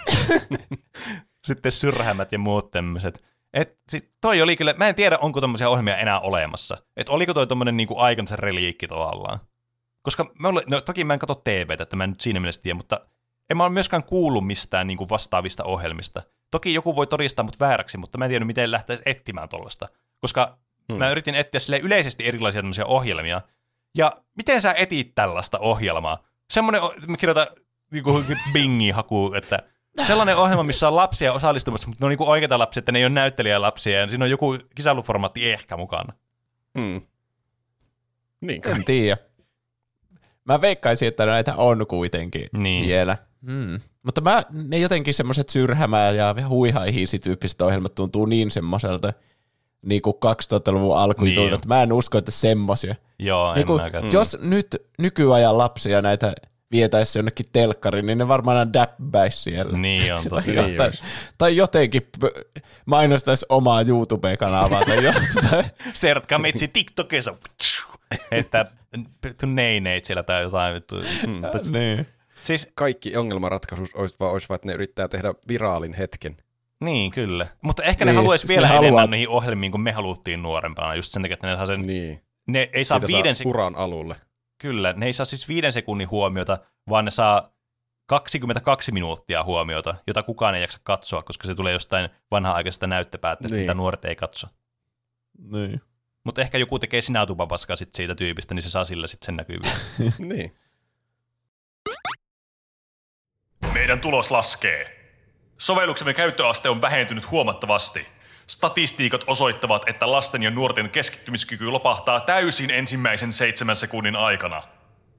sitten 1.46 1.72
syrhämät 1.72 2.32
ja 2.32 2.40
muut 2.40 2.72
tämmöiset. 2.72 3.24
Et 3.54 3.80
sit 3.90 4.12
toi 4.22 4.42
oli 4.42 4.56
kyllä, 4.56 4.74
mä 4.78 4.88
en 4.88 4.96
tiedä 4.96 5.18
onko 5.18 5.42
tommosia 5.42 5.70
ohjelmia 5.70 5.98
enää 5.98 6.20
olemassa. 6.20 6.78
Et 6.98 7.10
oliko 7.10 7.34
toi 7.34 7.48
tommonen 7.48 7.78
niinku 7.78 8.00
aikansa 8.00 8.36
reliikki 8.36 8.88
tavallaan. 8.88 9.40
Koska 10.02 10.32
me 10.40 10.48
ole, 10.48 10.64
no 10.68 10.82
toki 10.82 11.04
mä 11.04 11.14
en 11.14 11.20
katso 11.20 11.36
TVtä, 11.36 11.84
että 11.84 11.96
mä 11.96 12.04
en 12.04 12.10
nyt 12.10 12.22
siinä 12.22 12.40
mielessä 12.40 12.62
tiedä, 12.62 12.76
mutta 12.76 13.02
en 13.50 13.58
mä 13.58 13.64
ole 13.64 13.72
myöskään 13.72 14.04
kuullut 14.04 14.48
mistään 14.48 14.88
niin 14.88 14.98
kuin 14.98 15.10
vastaavista 15.10 15.64
ohjelmista. 15.64 16.24
Toki 16.52 16.74
joku 16.74 16.96
voi 16.96 17.08
todistaa 17.08 17.46
mut 17.46 17.60
vääräksi, 17.60 17.98
mutta 17.98 18.18
mä 18.18 18.26
en 18.26 18.30
tiedä, 18.30 18.46
miten 18.46 18.72
lähtee 18.72 19.00
etsimään 19.06 19.50
tollasta. 19.50 19.90
Koska 20.22 20.58
hmm. 20.90 20.98
mä 20.98 21.10
yritin 21.10 21.36
etsiä 21.36 21.60
sille 21.60 21.80
yleisesti 21.80 22.28
erilaisia 22.28 22.62
tämmöisiä 22.62 22.86
ohjelmia. 22.86 23.42
Ja 23.98 24.12
miten 24.38 24.62
sä 24.62 24.74
etit 24.78 25.16
tällaista 25.16 25.60
ohjelmaa? 25.60 26.24
Semmoinen, 26.50 26.82
mä 27.08 27.18
kirjoitan 27.18 27.48
niinku 27.92 28.24
bingi-haku, 28.54 29.34
että 29.34 29.60
sellainen 30.08 30.38
ohjelma, 30.38 30.64
missä 30.64 30.88
on 30.88 30.96
lapsia 30.96 31.34
osallistumassa, 31.34 31.88
mutta 31.88 32.04
ne 32.04 32.06
on 32.06 32.10
niinku 32.10 32.30
oikeita 32.30 32.60
lapsia, 32.60 32.80
että 32.80 32.92
ne 32.92 33.00
ei 33.00 33.06
ole 33.06 33.14
näyttelijälapsia, 33.14 34.00
ja 34.00 34.08
siinä 34.08 34.26
on 34.26 34.32
joku 34.32 34.58
kisailuformaatti 34.76 35.52
ehkä 35.52 35.78
mukana. 35.78 36.14
Mm. 36.74 37.02
Niin 38.42 38.62
kai. 38.62 38.74
En 38.74 38.84
tiedä. 38.86 39.18
Mä 40.46 40.62
veikkaisin, 40.62 41.08
että 41.08 41.26
näitä 41.26 41.56
on 41.56 41.88
kuitenkin 41.88 42.48
Niin. 42.54 42.88
vielä. 42.88 43.18
Hmm. 43.52 43.80
Mutta 44.04 44.22
mä, 44.22 44.44
ne 44.68 44.78
jotenkin 44.80 45.14
semmoiset 45.14 45.50
syrhämää 45.50 46.12
ja 46.12 46.36
huihaihiisi 46.50 47.20
tyyppiset 47.20 47.62
ohjelmat 47.62 47.96
tuntuu 47.96 48.26
niin 48.26 48.52
semmoiselta 48.52 49.14
niin 49.82 50.02
kuin 50.02 50.16
2000-luvun 50.16 50.98
alkuun 50.98 51.28
Niin. 51.28 51.40
niin. 51.40 51.54
että 51.54 51.68
mä 51.68 51.84
en 51.84 51.94
usko, 51.94 52.18
että 52.18 52.32
semmosia. 52.32 52.96
Joo, 53.20 53.54
Niin 53.54 53.60
en 53.62 53.68
kuin, 53.68 53.82
mäkään. 53.82 54.12
jos 54.12 54.38
nyt 54.42 54.68
nykyajan 55.00 55.58
lapsia 55.58 56.02
näitä 56.02 56.34
vietäisi 56.72 57.20
jonnekin 57.20 57.46
telkkariin, 57.54 58.06
niin 58.06 58.18
ne 58.18 58.28
varmaan 58.28 58.58
aina 58.58 58.74
däbpäisi 58.74 59.42
siellä. 59.42 59.78
Niin 59.78 60.14
on 60.14 60.24
totta. 60.30 60.36
tai, 60.46 60.54
Niin 60.56 60.72
jotain, 60.72 60.94
tai 61.38 61.56
jotenkin 61.58 62.10
mainostaisi 62.86 63.46
omaa 63.50 63.82
YouTube-kanavaa 63.82 64.86
tai 64.86 65.04
jotain. 65.06 65.66
Sert 65.94 66.28
Kametsi 66.28 66.68
TikTokissa. 66.68 67.36
Että 68.32 68.66
neineit 69.46 70.06
siellä 70.06 70.24
tai 70.24 70.44
jotain. 70.44 70.82
But- 71.42 71.72
niin. 71.72 72.08
Siis, 72.42 72.72
Kaikki 72.76 73.18
ongelmanratkaisuus 73.18 73.96
olisi 73.96 74.16
vaan, 74.20 74.32
olisi 74.32 74.50
vaan, 74.50 74.56
että 74.56 74.68
ne 74.68 74.74
yrittää 74.74 75.08
tehdä 75.08 75.34
viraalin 75.48 75.94
hetken. 75.94 76.38
niin 76.84 77.12
kyllä. 77.12 77.48
Mutta 77.62 77.84
ehkä 77.84 78.06
ne 78.06 78.12
Niin, 78.12 78.16
haluaisi 78.18 78.42
siis 78.48 78.56
vielä 78.58 78.68
ne 78.68 78.74
enemmän 78.74 78.90
haluaa- 78.92 79.08
niihin 79.12 79.30
ohjelmiin, 79.30 79.72
kun 79.72 79.82
me 79.82 79.92
haluttiin 79.92 80.42
nuorempana. 80.44 80.96
Just 80.96 81.12
sen 81.14 81.22
takia, 81.22 81.34
että 81.34 81.48
ne 81.50 81.56
saa 81.56 81.66
sen, 81.66 81.86
Niin. 81.86 82.22
ne 82.48 82.70
ei 82.74 82.84
saa 82.84 83.00
Siitä 83.00 83.18
viiden 83.18 83.36
saa 83.36 83.48
uran 83.50 83.76
alulle. 83.76 84.16
Kyllä, 84.66 84.94
ne 84.94 85.06
ei 85.06 85.14
saa 85.14 85.26
siis 85.26 85.48
viiden 85.48 85.72
sekunnin 85.72 86.10
huomiota, 86.10 86.58
vaan 86.90 87.06
ne 87.06 87.12
saa 87.12 87.54
22 88.06 88.92
minuuttia 88.92 89.44
huomiota, 89.44 89.96
jota 90.08 90.24
kukaan 90.24 90.56
ei 90.56 90.62
jaksa 90.62 90.80
katsoa, 90.84 91.24
koska 91.24 91.48
se 91.48 91.56
tulee 91.56 91.74
jostain 91.74 92.10
vanha-aikaisesta 92.32 92.88
näyttöpäätteestä, 92.88 93.56
Niin. 93.56 93.64
mitä 93.64 93.74
nuoret 93.74 94.06
ei 94.06 94.16
katso. 94.16 94.48
niin. 95.52 95.82
Mutta 96.24 96.42
ehkä 96.42 96.58
joku 96.58 96.80
tekee 96.80 97.02
sinätupapaskaa 97.02 97.76
sit 97.76 97.90
siitä 97.96 98.16
tyypistä, 98.16 98.54
niin 98.54 98.64
se 98.64 98.70
saa 98.70 98.86
sillä 98.86 99.08
sitten 99.08 99.26
sen 99.26 99.36
näkyvyyden. 99.36 99.72
niin. 100.30 100.56
Meidän 103.74 104.00
tulos 104.00 104.32
laskee. 104.32 105.12
Sovelluksemme 105.58 106.14
käyttöaste 106.14 106.70
on 106.70 106.82
vähentynyt 106.82 107.32
huomattavasti. 107.32 108.08
Statistiikat 108.48 109.24
osoittavat, 109.28 109.90
että 109.90 110.12
lasten 110.12 110.44
ja 110.44 110.52
nuorten 110.52 110.90
keskittymiskyky 110.90 111.68
lopahtaa 111.68 112.20
täysin 112.20 112.72
ensimmäisen 112.72 113.34
seitsemän 113.34 113.76
sekunnin 113.76 114.16
aikana. 114.16 114.64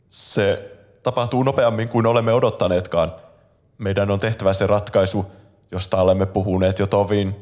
Se 0.08 0.72
tapahtuu 1.02 1.42
nopeammin 1.42 1.88
kuin 1.88 2.06
olemme 2.06 2.32
odottaneetkaan. 2.32 3.14
Meidän 3.78 4.10
on 4.10 4.18
tehtävä 4.18 4.52
se 4.52 4.66
ratkaisu 4.66 5.32
josta 5.70 6.02
olemme 6.02 6.26
puhuneet 6.26 6.78
jo 6.78 6.86
tovin. 6.86 7.36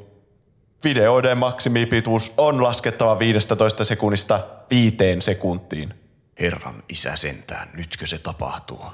Videoiden 0.85 1.39
maksimipituus 1.39 2.35
on 2.37 2.63
laskettava 2.63 3.19
15 3.19 3.85
sekunnista 3.85 4.47
viiteen 4.71 5.23
sekuntiin. 5.23 5.95
Herran 6.41 6.83
isä 6.89 7.17
sentään, 7.17 7.71
nytkö 7.75 8.07
se 8.07 8.19
tapahtuu? 8.19 8.85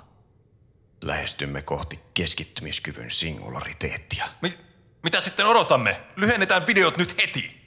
Lähestymme 1.03 1.63
kohti 1.63 2.01
keskittymiskyvyn 2.15 3.11
singulariteettia. 3.11 4.25
Mi- 4.43 4.59
mitä 5.03 5.21
sitten 5.21 5.47
odotamme? 5.47 6.01
Lyhennetään 6.17 6.67
videot 6.67 6.97
nyt 6.97 7.17
heti. 7.23 7.61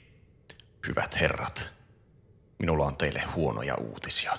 Hyvät 0.86 1.20
herrat, 1.20 1.70
minulla 2.58 2.86
on 2.86 2.96
teille 2.96 3.22
huonoja 3.34 3.74
uutisia. 3.74 4.38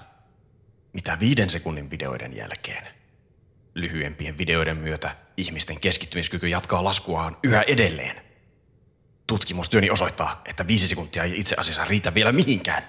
Mitä 0.93 1.17
viiden 1.19 1.49
sekunnin 1.49 1.91
videoiden 1.91 2.37
jälkeen? 2.37 2.87
Lyhyempien 3.75 4.37
videoiden 4.37 4.77
myötä 4.77 5.15
ihmisten 5.37 5.79
keskittymiskyky 5.79 6.47
jatkaa 6.47 6.83
laskuaan 6.83 7.37
yhä 7.43 7.61
edelleen. 7.61 8.15
Tutkimustyöni 9.27 9.89
osoittaa, 9.89 10.41
että 10.45 10.67
viisi 10.67 10.87
sekuntia 10.87 11.23
ei 11.23 11.39
itse 11.39 11.55
asiassa 11.59 11.85
riitä 11.85 12.13
vielä 12.13 12.31
mihinkään. 12.31 12.83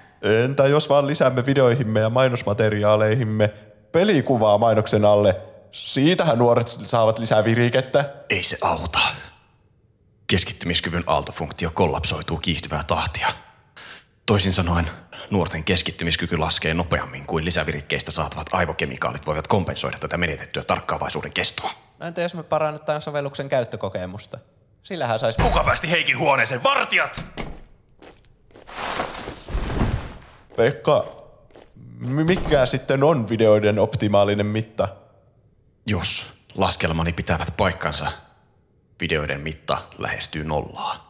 Entä 0.44 0.66
jos 0.66 0.88
vaan 0.88 1.06
lisäämme 1.06 1.46
videoihimme 1.46 2.00
ja 2.00 2.10
mainosmateriaaleihimme 2.10 3.48
pelikuvaa 3.92 4.58
mainoksen 4.58 5.04
alle? 5.04 5.36
Siitähän 5.72 6.38
nuoret 6.38 6.68
saavat 6.68 7.18
lisää 7.18 7.44
virikettä. 7.44 8.14
Ei 8.30 8.42
se 8.42 8.58
auta. 8.60 8.98
Keskittymiskyvyn 10.26 11.04
aaltofunktio 11.06 11.70
kollapsoituu 11.74 12.38
kiihtyvää 12.38 12.82
tahtia. 12.86 13.28
Toisin 14.26 14.52
sanoen, 14.52 14.90
nuorten 15.30 15.64
keskittymiskyky 15.64 16.36
laskee 16.36 16.74
nopeammin 16.74 17.26
kuin 17.26 17.44
lisävirikkeistä 17.44 18.10
saatavat 18.10 18.46
aivokemikaalit 18.52 19.26
voivat 19.26 19.48
kompensoida 19.48 19.98
tätä 19.98 20.16
menetettyä 20.16 20.64
tarkkaavaisuuden 20.64 21.32
kestoa. 21.32 21.70
No 21.98 22.06
entä 22.06 22.20
jos 22.20 22.34
me 22.34 22.42
parannetaan 22.42 23.00
sovelluksen 23.00 23.48
käyttökokemusta? 23.48 24.38
Sillähän 24.82 25.18
saisi... 25.18 25.42
Kuka 25.42 25.64
päästi 25.64 25.90
Heikin 25.90 26.18
huoneeseen? 26.18 26.62
Vartijat! 26.62 27.24
Pekka, 30.56 31.06
mikä 31.98 32.66
sitten 32.66 33.02
on 33.02 33.28
videoiden 33.28 33.78
optimaalinen 33.78 34.46
mitta? 34.46 34.88
Jos 35.86 36.32
laskelmani 36.54 37.12
pitävät 37.12 37.48
paikkansa, 37.56 38.12
videoiden 39.00 39.40
mitta 39.40 39.78
lähestyy 39.98 40.44
nollaa. 40.44 41.06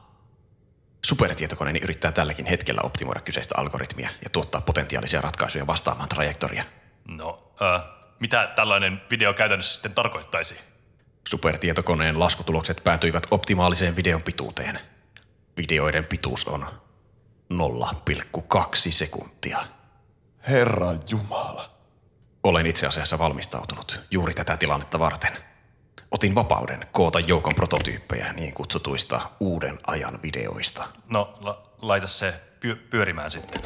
Supertietokoneeni 1.05 1.81
yrittää 1.83 2.13
tälläkin 2.13 2.47
hetkellä 2.47 2.81
optimoida 2.85 3.21
kyseistä 3.21 3.55
algoritmia 3.59 4.11
ja 4.25 4.31
tuottaa 4.31 4.61
potentiaalisia 4.61 5.21
ratkaisuja 5.21 5.67
vastaamaan 5.67 6.09
trajektoria. 6.09 6.65
No, 7.09 7.53
äh, 7.63 7.83
mitä 8.21 8.53
tällainen 8.57 9.03
video 9.11 9.35
käytännössä 9.35 9.75
sitten 9.75 9.95
tarkoittaisi? 9.95 10.61
Supertietokoneen 11.29 12.21
laskutulokset 12.21 12.85
päätyivät 12.85 13.27
optimaaliseen 13.31 13.97
videon 13.97 14.23
pituuteen. 14.23 14.81
Videoiden 15.57 16.05
pituus 16.05 16.49
on 16.49 16.67
0,2 17.53 18.93
sekuntia. 18.93 19.59
Herran 20.49 21.01
Jumala. 21.11 21.71
Olen 22.43 22.67
itse 22.67 22.87
asiassa 22.87 23.19
valmistautunut 23.19 24.01
juuri 24.11 24.35
tätä 24.35 24.57
tilannetta 24.57 24.99
varten. 24.99 25.33
Otin 26.11 26.35
vapauden 26.35 26.87
koota 26.93 27.21
joukon 27.21 27.55
prototyyppejä 27.55 28.33
niin 28.33 28.55
kutsutuista 28.55 29.21
uuden 29.41 29.79
ajan 29.87 30.19
videoista. 30.23 30.85
No, 31.11 31.33
la- 31.41 31.63
laita 31.83 32.07
se 32.07 32.35
py- 32.61 32.77
pyörimään 32.91 33.31
sitten. 33.31 33.63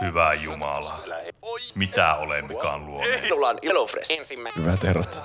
Hyvä 0.00 0.32
Jumala. 0.34 1.00
Mitä 1.74 2.14
olemmekaan 2.14 2.86
luoneet? 2.86 3.28
Hyvät 4.56 4.82
herrat. 4.82 5.22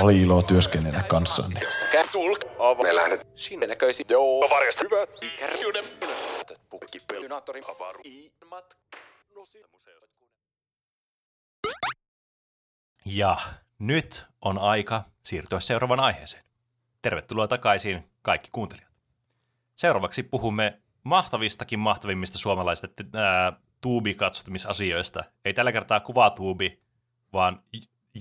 Oli 0.00 0.22
ilo 0.22 0.42
työskennellä 0.42 1.02
kanssanne. 1.02 1.60
Ja 13.04 13.36
nyt 13.78 14.26
on 14.42 14.58
aika 14.58 15.04
siirtyä 15.22 15.60
seuraavaan 15.60 16.00
aiheeseen. 16.00 16.44
Tervetuloa 17.02 17.48
takaisin 17.48 18.04
kaikki 18.22 18.48
kuuntelijat. 18.52 18.90
Seuraavaksi 19.76 20.22
puhumme 20.22 20.80
mahtavistakin 21.02 21.78
mahtavimmista 21.78 22.38
suomalaisista 22.38 23.04
ää, 23.14 23.52
tuubi-katsotumisasioista. 23.80 25.24
Ei 25.44 25.54
tällä 25.54 25.72
kertaa 25.72 26.00
kuvatuubi, 26.00 26.80
vaan 27.32 27.62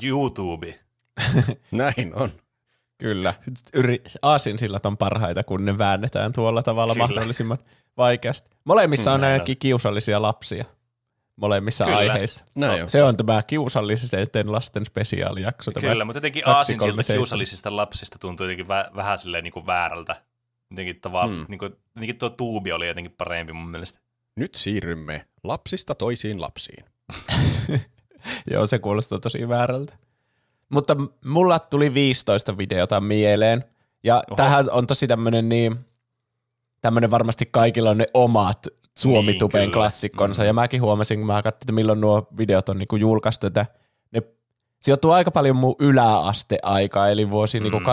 YouTube. 0.03 0.79
Näin 1.71 2.11
on. 2.15 2.31
Kyllä. 2.97 3.33
Yri, 3.73 4.03
aasinsillat 4.21 4.85
on 4.85 4.97
parhaita, 4.97 5.43
kun 5.43 5.65
ne 5.65 5.77
väännetään 5.77 6.33
tuolla 6.33 6.63
tavalla 6.63 6.93
Kyllä. 6.93 7.07
Mahdollisimman 7.07 7.57
vaikeasti. 7.97 8.49
Molemmissa 8.65 9.13
on 9.13 9.21
Näin 9.21 9.29
on. 9.29 9.33
ainakin 9.33 9.57
kiusallisia 9.57 10.21
lapsia. 10.21 10.65
Molemmissa 11.35 11.85
Kyllä. 11.85 11.97
aiheissa. 11.97 12.45
Näin 12.55 12.83
on. 12.83 12.89
Se 12.89 13.03
on 13.03 13.17
tämä 13.17 13.43
kiusallisten 13.43 14.51
lasten 14.51 14.85
spesiaalijakso. 14.85 15.71
tämä 15.71 15.87
Kyllä, 15.89 16.05
mutta 16.05 16.17
jotenkin 16.17 16.43
kaksi, 16.43 16.55
aasin 16.57 16.77
kolme, 16.77 16.91
siltä 16.91 17.01
seitsemän. 17.03 17.19
kiusallisista 17.19 17.75
lapsista 17.75 18.19
tuntuu 18.19 18.45
jotenkin 18.45 18.65
vä- 18.65 18.95
vähän 18.95 19.17
silleen 19.17 19.43
niin 19.43 19.53
kuin 19.53 19.65
väärältä. 19.65 20.21
Jotenkin, 20.71 20.95
tava- 20.95 21.27
Hmm. 21.27 21.45
niin 21.49 21.59
kuin, 21.59 21.71
jotenkin 21.95 22.17
tuo 22.17 22.29
tuubi 22.29 22.71
oli 22.71 22.87
jotenkin 22.87 23.11
parempi 23.17 23.53
mun 23.53 23.69
mielestä. 23.69 23.99
Nyt 24.35 24.55
siirrymme 24.55 25.25
lapsista 25.43 25.95
toisiin 25.95 26.41
lapsiin. 26.41 26.85
Joo, 28.51 28.67
se 28.67 28.79
kuulostaa 28.79 29.19
tosi 29.19 29.49
väärältä. 29.49 29.95
Mutta 30.69 30.95
mulla 31.25 31.59
tuli 31.59 31.93
15 31.93 32.57
videota 32.57 33.01
mieleen. 33.01 33.63
Ja 34.03 34.15
Oho. 34.15 34.35
tähän 34.35 34.65
on 34.71 34.87
tosi 34.87 35.07
tämmönen 35.07 35.49
niin, 35.49 35.75
tämmönen 36.81 37.11
varmasti 37.11 37.45
kaikilla 37.51 37.89
on 37.89 37.97
ne 37.97 38.05
omat 38.13 38.67
Suomi-tuben 38.97 39.59
Niin, 39.59 39.71
kyllä. 39.71 39.81
klassikkonsa. 39.81 40.41
Mm. 40.41 40.47
Ja 40.47 40.53
mäkin 40.53 40.81
huomasin, 40.81 41.19
kun 41.19 41.27
mä 41.27 41.41
katsoin, 41.41 41.63
että 41.63 41.71
milloin 41.73 42.01
nuo 42.01 42.27
videot 42.37 42.69
on 42.69 42.77
niinku 42.77 42.95
julkaistu, 42.95 43.47
että 43.47 43.65
ne 44.11 44.21
sijoittuu 44.81 45.11
aika 45.11 45.31
paljon 45.31 45.55
mun 45.55 45.75
yläasteaikaa, 45.79 47.09
eli 47.09 47.31
vuosi 47.31 47.59
mm. 47.59 47.63
niinku 47.63 47.79
2007-2009 47.79 47.83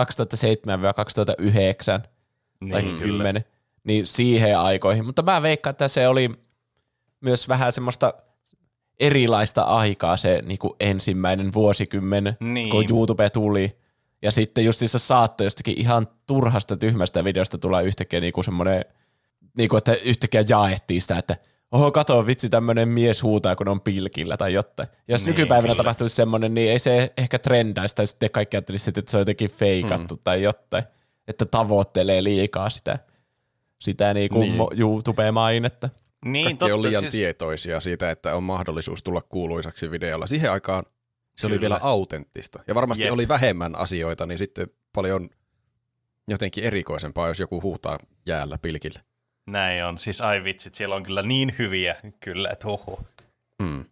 tai 2.71 2.81
Niin, 2.81 2.99
10, 2.99 3.45
niin 3.83 4.07
siihen 4.07 4.59
aikoihin. 4.59 5.05
Mutta 5.05 5.21
mä 5.21 5.41
veikkaan, 5.41 5.71
että 5.71 5.87
se 5.87 6.07
oli 6.07 6.31
myös 7.21 7.49
vähän 7.49 7.71
semmoista 7.71 8.13
erilaista 8.99 9.61
aikaa 9.61 10.17
se 10.17 10.41
niin 10.45 10.57
kuin 10.59 10.73
ensimmäinen 10.79 11.53
vuosikymmen, 11.53 12.37
Niin. 12.39 12.69
kun 12.69 12.85
YouTube 12.89 13.29
tuli. 13.29 13.77
Ja 14.21 14.31
sitten 14.31 14.65
justiinsa 14.65 14.99
saattoi 14.99 15.45
jostakin 15.47 15.79
ihan 15.79 16.07
turhasta 16.27 16.77
tyhmästä 16.77 17.23
videosta 17.23 17.57
tulla 17.57 17.81
yhtäkkiä 17.81 18.19
niin 18.19 18.33
kuin 18.33 18.43
semmoinen, 18.43 18.85
niin 19.57 19.69
kuin, 19.69 19.77
että 19.77 19.93
yhtäkkiä 19.93 20.43
jaettiin 20.49 21.01
sitä, 21.01 21.17
että 21.17 21.37
oho, 21.71 21.91
kato 21.91 22.25
vitsi, 22.27 22.49
tämmöinen 22.49 22.89
mies 22.89 23.23
huutaa, 23.23 23.55
kun 23.55 23.67
on 23.67 23.81
pilkillä 23.81 24.37
tai 24.37 24.53
jotain. 24.53 24.89
Jos 25.07 25.21
Niin, 25.25 25.27
nykypäivänä 25.35 25.73
kyllä. 25.73 25.75
tapahtuisi 25.83 26.15
semmoinen, 26.15 26.53
niin 26.53 26.71
ei 26.71 26.79
se 26.79 27.13
ehkä 27.17 27.39
trendäisi, 27.39 27.95
tai 27.95 28.07
sitten 28.07 28.29
kaikki 28.31 28.57
ajattelisi, 28.57 28.89
että 28.89 29.11
se 29.11 29.17
on 29.17 29.21
jotenkin 29.21 29.49
feikattu 29.49 30.15
mm. 30.15 30.21
tai 30.23 30.43
jotain, 30.43 30.83
että 31.27 31.45
tavoittelee 31.45 32.23
liikaa 32.23 32.69
sitä, 32.69 32.99
sitä 33.81 34.13
niin 34.13 34.29
kuin 34.29 34.39
Niin. 34.41 34.57
niin. 34.57 34.79
YouTube-mainetta. 34.79 35.89
Niin, 36.23 36.43
Kaikki 36.45 36.59
totta, 36.59 36.73
on 36.75 36.81
liian 36.81 37.01
siis, 37.01 37.13
tietoisia 37.13 37.79
siitä, 37.79 38.11
että 38.11 38.35
on 38.35 38.43
mahdollisuus 38.43 39.03
tulla 39.03 39.21
kuuluisaksi 39.21 39.91
videolla. 39.91 40.27
Siihen 40.27 40.51
aikaan 40.51 40.83
se 41.37 41.47
oli 41.47 41.51
Kyllä. 41.55 41.61
vielä 41.61 41.79
autenttista. 41.83 42.59
Ja 42.67 42.75
varmasti 42.75 43.03
Jep. 43.03 43.13
oli 43.13 43.27
vähemmän 43.27 43.75
asioita, 43.75 44.25
niin 44.25 44.37
sitten 44.37 44.67
paljon 44.93 45.29
jotenkin 46.27 46.63
erikoisempaa, 46.63 47.27
jos 47.27 47.39
joku 47.39 47.61
huutaa 47.61 47.99
jäällä 48.27 48.57
pilkillä. 48.57 48.99
Näin 49.47 49.85
on. 49.85 49.99
Siis 49.99 50.21
ai 50.21 50.43
vitsit, 50.43 50.75
siellä 50.75 50.95
on 50.95 51.03
kyllä 51.03 51.21
niin 51.21 51.55
hyviä, 51.59 51.95
kyllä, 52.19 52.49
että 52.49 52.67
oho. 52.67 53.03
Hmm. 53.63 53.85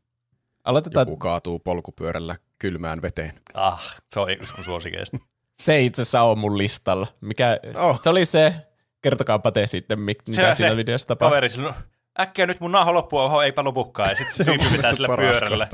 Aloitetaan, 0.64 1.08
Joku 1.08 1.18
kaatuu 1.18 1.60
polkupyörällä 1.60 2.36
kylmään 2.60 3.02
veteen. 3.02 3.40
Ah, 3.54 3.96
se 4.10 4.20
on 4.20 4.32
yksi 4.32 4.54
mun 4.56 4.64
suosikeista. 4.64 5.18
se 5.64 5.74
ei 5.74 5.86
itse 5.86 6.02
asiassa 6.02 6.22
on 6.22 6.38
mun 6.40 6.58
listalla. 6.58 7.08
Mikä, 7.22 7.60
Oh. 7.80 8.00
Se 8.02 8.10
oli 8.10 8.26
se, 8.26 8.56
kertokaapa 9.02 9.52
te 9.52 9.68
sitten, 9.68 10.00
mik- 10.00 10.22
Se 10.26 10.34
siinä 10.34 10.54
se 10.54 10.76
videossa 10.78 11.08
tapahtui. 11.08 11.36
Kaveri 11.36 11.50
sanoi, 11.50 11.74
äkkiä 12.22 12.46
nyt 12.46 12.60
mun 12.60 12.72
naho 12.72 12.94
loppuu, 12.94 13.20
oho, 13.20 13.42
eipä 13.42 13.64
lopukaan. 13.64 14.10
Ja 14.10 14.16
sitten 14.16 14.34
se 14.36 14.44
tyyppi 14.44 14.66
vetää 14.72 14.96
sillä 14.96 15.08
pyörällä. 15.18 15.68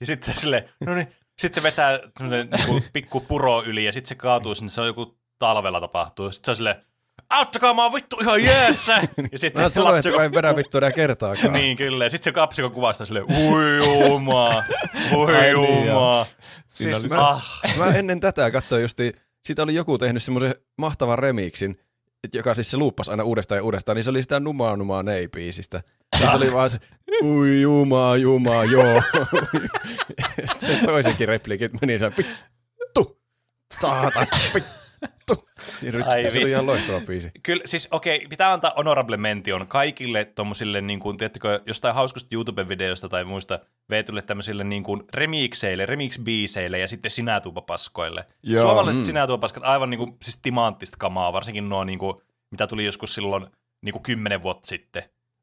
Ja 0.00 0.06
sitten 0.06 0.34
sille, 0.34 0.68
no 0.86 0.94
niin, 0.94 1.08
sitten 1.38 1.62
se 1.62 1.62
vetää 1.62 1.98
semmoisen 2.18 2.48
niinku 2.50 2.80
pikku 2.92 3.20
puro 3.20 3.62
yli 3.62 3.84
ja 3.84 3.92
sitten 3.92 4.08
se 4.08 4.14
kaatuu 4.14 4.54
sinne, 4.54 4.68
se 4.70 4.80
on 4.80 4.86
joku 4.86 5.18
talvella 5.38 5.80
tapahtuu. 5.80 6.30
Sitten 6.32 6.44
se 6.46 6.50
on 6.50 6.56
silleen, 6.56 6.76
auttakaa, 7.30 7.74
mä 7.74 7.82
oon 7.82 7.92
vittu 7.92 8.16
ihan 8.20 8.44
jeessä. 8.44 8.92
Ja 9.32 9.38
sitten 9.38 9.62
Mä 9.62 9.68
se 9.68 9.74
sanoin, 9.74 9.94
lapsi, 9.94 10.08
että 10.08 10.24
en 10.24 10.32
vedä 10.32 10.56
vittu 10.56 10.78
enää 10.78 10.92
kertaakaan. 10.92 11.52
niin 11.62 11.76
kyllä. 11.76 12.04
Ja 12.04 12.10
sitten 12.10 12.24
se 12.24 12.32
kapsikon 12.32 12.72
kuvasta 12.72 13.06
silleen, 13.06 13.24
ui 13.24 14.08
jumaa, 14.08 14.64
ui 15.14 15.32
niin, 15.32 15.86
jumaa. 15.86 16.26
Siis, 16.68 17.02
se- 17.02 17.16
ah, 17.16 17.60
Mä 17.76 17.86
ennen 17.86 18.20
tätä 18.20 18.50
katsoin 18.50 18.82
justi, 18.82 19.12
siitä 19.46 19.62
oli 19.62 19.74
joku 19.74 19.98
tehnyt 19.98 20.22
semmoisen 20.22 20.54
mahtavan 20.78 21.18
remixin, 21.18 21.70
et 21.70 21.87
joka 22.34 22.54
siis 22.54 22.70
se 22.70 22.76
luuppasi 22.76 23.10
aina 23.10 23.24
uudestaan 23.24 23.58
ja 23.58 23.62
uudestaan, 23.62 23.96
niin 23.96 24.04
se 24.04 24.10
oli 24.10 24.22
sitä 24.22 24.40
numaa 24.40 24.76
numaa 24.76 25.02
nei 25.02 25.28
biisistä. 25.28 25.82
Ja 26.20 26.30
se 26.30 26.36
oli 26.36 26.52
vaan 26.52 26.70
se, 26.70 26.78
ui 27.22 27.60
juma 27.60 28.16
juma 28.16 28.64
joo. 28.64 29.02
se 30.66 30.86
toisenkin 30.86 31.28
replikit 31.28 31.72
meni 31.80 31.98
se, 31.98 32.12
vittu, 32.18 33.20
saatan, 33.80 34.26
vittu. 35.28 35.48
Niin 35.82 36.06
Ai 36.06 36.22
se 36.22 36.28
oli 36.28 36.34
vitsi. 36.34 36.50
ihan 36.50 36.66
loistava 36.66 37.00
biisi. 37.00 37.30
Kyllä, 37.42 37.62
siis 37.64 37.88
okei, 37.90 38.26
pitää 38.28 38.52
antaa 38.52 38.72
honorable 38.76 39.16
mention 39.16 39.66
kaikille 39.66 40.24
tommosille, 40.24 40.80
niin 40.80 41.00
kuin, 41.00 41.16
tiedättekö, 41.16 41.60
jostain 41.66 41.94
hauskasta 41.94 42.28
YouTube-videosta 42.34 43.08
tai 43.08 43.24
muista 43.24 43.58
veetylle 43.90 44.22
tämmöisille 44.22 44.64
niin 44.64 44.82
kuin 44.82 45.02
remixeille, 45.14 45.86
remix-biiseille 45.86 46.78
ja 46.78 46.88
sitten 46.88 47.10
sinätuupapaskoille. 47.10 48.24
Joo, 48.42 48.62
Suomalaiset 48.62 49.02
mm. 49.02 49.06
sinätuupapaskat 49.06 49.64
aivan 49.64 49.90
niin 49.90 49.98
kuin, 49.98 50.16
siis 50.22 50.38
timanttista 50.42 50.96
kamaa, 51.00 51.32
varsinkin 51.32 51.68
nuo, 51.68 51.84
niin 51.84 51.98
kuin, 51.98 52.22
mitä 52.50 52.66
tuli 52.66 52.84
joskus 52.84 53.14
silloin 53.14 53.46
niin 53.82 53.92
kuin 53.92 54.02
kymmenen 54.02 54.42
vuotta 54.42 54.66
sitten. 54.66 55.02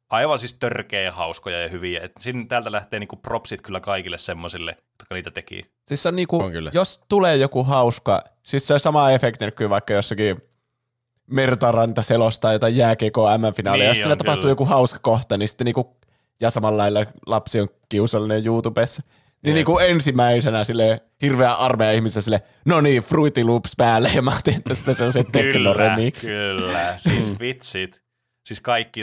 Aivan 0.09 0.39
siis 0.39 0.53
törkeä 0.53 1.11
hauskoja 1.11 1.61
ja 1.61 1.69
hyviä. 1.69 2.01
Et 2.03 2.11
siinä, 2.19 2.45
täältä 2.47 2.71
lähtee 2.71 2.99
niin 2.99 3.07
kuin 3.07 3.19
propsit 3.19 3.61
kyllä 3.61 3.79
kaikille 3.79 4.17
semmosille, 4.17 4.71
jotka 4.99 5.15
niitä 5.15 5.31
teki. 5.31 5.61
Siis 5.87 6.03
se 6.03 6.09
on 6.09 6.15
niinku, 6.15 6.39
On 6.41 6.51
kyllä. 6.51 6.71
jos 6.73 7.03
tulee 7.09 7.35
joku 7.35 7.63
hauska, 7.63 8.23
siis 8.43 8.67
se 8.67 8.73
on 8.73 8.79
sama 8.79 9.11
efekti 9.11 9.51
kuin 9.51 9.69
vaikka 9.69 9.93
jossakin 9.93 10.37
Mertaranta 11.27 12.01
selostaa 12.01 12.53
jotain 12.53 12.77
jääkiekkoa 12.77 13.37
M-finaalia, 13.37 13.81
Niin 13.83 13.87
ja 13.87 13.93
sitten 13.93 14.11
on, 14.11 14.17
tapahtuu 14.17 14.41
kyllä. 14.41 14.51
joku 14.51 14.65
hauska 14.65 14.99
kohta, 15.01 15.37
niin 15.37 15.47
sitten 15.49 15.65
niinku, 15.65 15.97
ja 16.39 16.49
samalla 16.49 16.77
lailla 16.77 17.05
lapsi 17.25 17.61
on 17.61 17.69
kiusallinen 17.89 18.45
YouTubessa, 18.45 19.03
niin 19.43 19.53
niinku 19.55 19.79
ensimmäisenä 19.79 20.63
sille 20.63 21.01
hirveä 21.21 21.53
armeija 21.53 21.91
ihmisessä 21.93 22.21
sille, 22.21 22.41
no 22.65 22.81
niin, 22.81 23.03
Fruity 23.03 23.43
Loops 23.43 23.73
päälle, 23.77 24.11
ja 24.15 24.21
mä 24.21 24.31
ajattelin, 24.31 24.57
että 24.57 24.73
sitä 24.73 24.93
se 24.93 25.03
on 25.03 25.13
se 25.13 25.23
Kyllä, 25.23 25.43
teknoremix. 25.53 26.19
kyllä. 26.21 26.93
Siis 26.95 27.39
vitsit. 27.39 28.04
Siis 28.45 28.61
kaikki, 28.61 29.01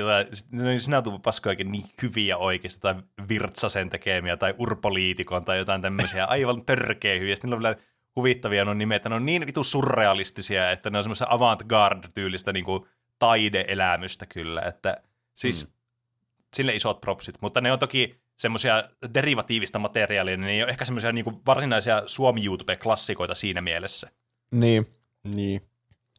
no 0.53 0.79
sinä 0.79 1.03
tuu 1.03 1.19
paskojakin 1.19 1.73
niin 1.73 1.85
hyviä 2.03 2.37
oikeasti, 2.37 2.81
tai 2.81 2.95
Virtsasen 3.29 3.91
tekemiä, 3.91 4.37
tai 4.37 4.55
Urpo 4.59 4.95
Liitikon, 4.95 5.45
tai 5.45 5.59
jotain 5.59 5.83
tämmöisiä 5.83 6.25
aivan 6.35 6.65
törkeä 6.65 7.19
hyviä. 7.19 7.35
Sitten 7.35 7.51
niillä 7.51 7.57
on 7.57 7.63
vielä 7.63 7.77
huvittavia 8.17 8.65
nuo 8.65 8.75
nimet, 8.75 8.97
että 8.97 9.09
ne 9.09 9.15
on 9.15 9.27
niin 9.27 9.47
vitu 9.47 9.65
surrealistisia, 9.65 10.71
että 10.71 10.91
ne 10.91 10.99
on 10.99 11.05
semmoista 11.05 11.27
avant-garde-tyylistä 11.29 12.53
niin 12.53 12.65
kuin 12.65 12.87
taideelämystä 13.19 14.27
kyllä, 14.27 14.61
että 14.61 14.97
siis 15.35 15.67
mm. 15.67 15.73
sille 16.55 16.75
isot 16.75 17.01
propsit, 17.01 17.35
mutta 17.41 17.61
ne 17.61 17.73
on 17.73 17.79
toki 17.79 18.23
semmoisia 18.37 18.85
derivatiivista 19.15 19.79
materiaalia, 19.79 20.37
niin 20.37 20.47
ne 20.47 20.53
ei 20.53 20.63
ole 20.63 20.71
ehkä 20.71 20.85
semmoisia 20.85 21.13
niin 21.13 21.25
varsinaisia 21.47 22.03
Suomi-YouTube-klassikoita 22.07 23.35
siinä 23.35 23.61
mielessä. 23.61 24.11
Niin. 24.51 24.87
Niin. 25.35 25.63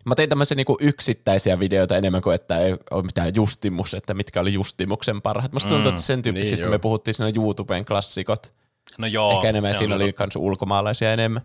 Mä 0.06 0.16
tein 0.16 0.30
tämmöisiä 0.30 0.56
niinku 0.56 0.78
yksittäisiä 0.82 1.60
videoita 1.60 1.98
enemmän 1.98 2.22
kuin, 2.22 2.36
että 2.36 2.58
ei 2.60 2.76
ole 2.92 3.04
mitään 3.04 3.36
justimus, 3.36 3.94
että 3.94 4.14
mitkä 4.14 4.40
oli 4.42 4.54
justimuksen 4.54 5.22
parhaat. 5.22 5.54
Musta 5.54 5.70
tuntuu, 5.70 5.92
Mm, 5.92 5.96
että 5.96 6.02
sen 6.06 6.22
tyyppisistä 6.22 6.66
niin 6.66 6.72
me 6.74 6.80
puhuttiin 6.80 7.16
siinä 7.16 7.32
YouTuben 7.36 7.86
klassikot. 7.86 8.54
No 8.98 9.08
joo. 9.08 9.36
Ehkä 9.36 9.50
enemmän 9.50 9.72
se 9.72 9.76
on 9.76 9.80
siinä 9.80 9.96
oli 9.96 10.14
kans 10.14 10.36
ulkomaalaisia 10.36 11.14
enemmän. 11.14 11.42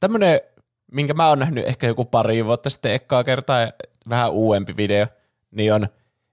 Tämmönen, 0.00 0.40
minkä 0.92 1.14
mä 1.14 1.28
oon 1.28 1.38
nähnyt 1.38 1.66
ehkä 1.66 1.86
joku 1.86 2.04
pari 2.04 2.44
vuotta 2.44 2.70
sitten 2.70 2.94
ekkaa 2.94 3.24
kertaa, 3.24 3.60
ja 3.60 3.72
vähän 4.08 4.30
uudempi 4.30 4.76
video, 4.76 5.06
niin 5.50 5.72
on 5.74 5.88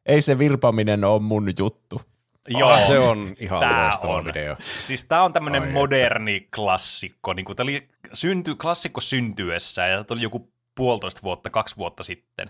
Ei 0.06 0.22
se 0.22 0.38
virpaminen 0.40 1.03
ole 1.03 1.22
mun 1.22 1.53
juttu. 1.60 2.02
Joo, 2.48 2.70
Ah, 2.70 2.88
se 2.88 2.99
on 2.99 3.36
ihan 3.40 3.60
tää 3.60 3.84
loistava 3.88 4.14
on. 4.16 4.26
video. 4.26 4.56
Siis 4.78 5.03
tää 5.03 5.24
on 5.24 5.34
tämmönen 5.34 5.62
Ai 5.62 5.68
että. 5.68 5.74
moderni 5.74 6.48
klassikko. 6.56 7.34
Niin 7.34 7.45
tää 7.56 7.64
oli 7.64 7.88
synty, 8.14 8.56
klassikko 8.56 9.02
syntyessä 9.02 9.88
ja 9.88 10.03
tää 10.03 10.16
oli 10.16 10.22
joku 10.22 10.52
puolitoista 10.76 11.22
vuotta, 11.23 11.49
kaksi 11.49 11.77
vuotta 11.77 12.03
sitten. 12.03 12.49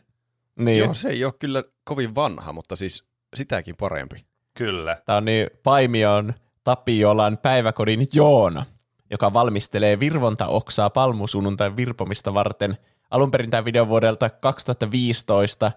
Niin. 0.56 0.80
Joo, 0.80 0.94
se 0.94 1.10
ei 1.10 1.26
ole 1.26 1.34
kyllä 1.40 1.64
kovin 1.84 2.16
vanha, 2.16 2.54
mutta 2.54 2.76
siis 2.76 3.04
sitäkin 3.36 3.76
parempi. 3.76 4.26
Kyllä. 4.54 4.98
Tämä 5.06 5.18
on 5.18 5.26
niin 5.26 5.48
Paimion 5.64 6.34
Tapiolan 6.64 7.38
päiväkodin 7.38 8.08
Joona, 8.14 8.66
joka 9.12 9.34
valmistelee 9.34 10.00
virvontaoksaa 10.00 10.90
palmusunnuntain 10.90 11.78
virpomista 11.78 12.34
varten. 12.34 12.78
Alun 13.12 13.32
perin 13.32 13.50
tämä 13.50 13.66
video 13.66 13.88
vuodelta 13.88 14.30
2015, 14.30 15.72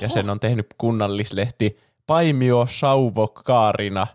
ja 0.00 0.08
sen 0.08 0.30
on 0.30 0.40
tehnyt 0.40 0.66
kunnallislehti 0.78 1.78
Paimio 2.06 2.66
Sauvokaarina, 2.70 4.06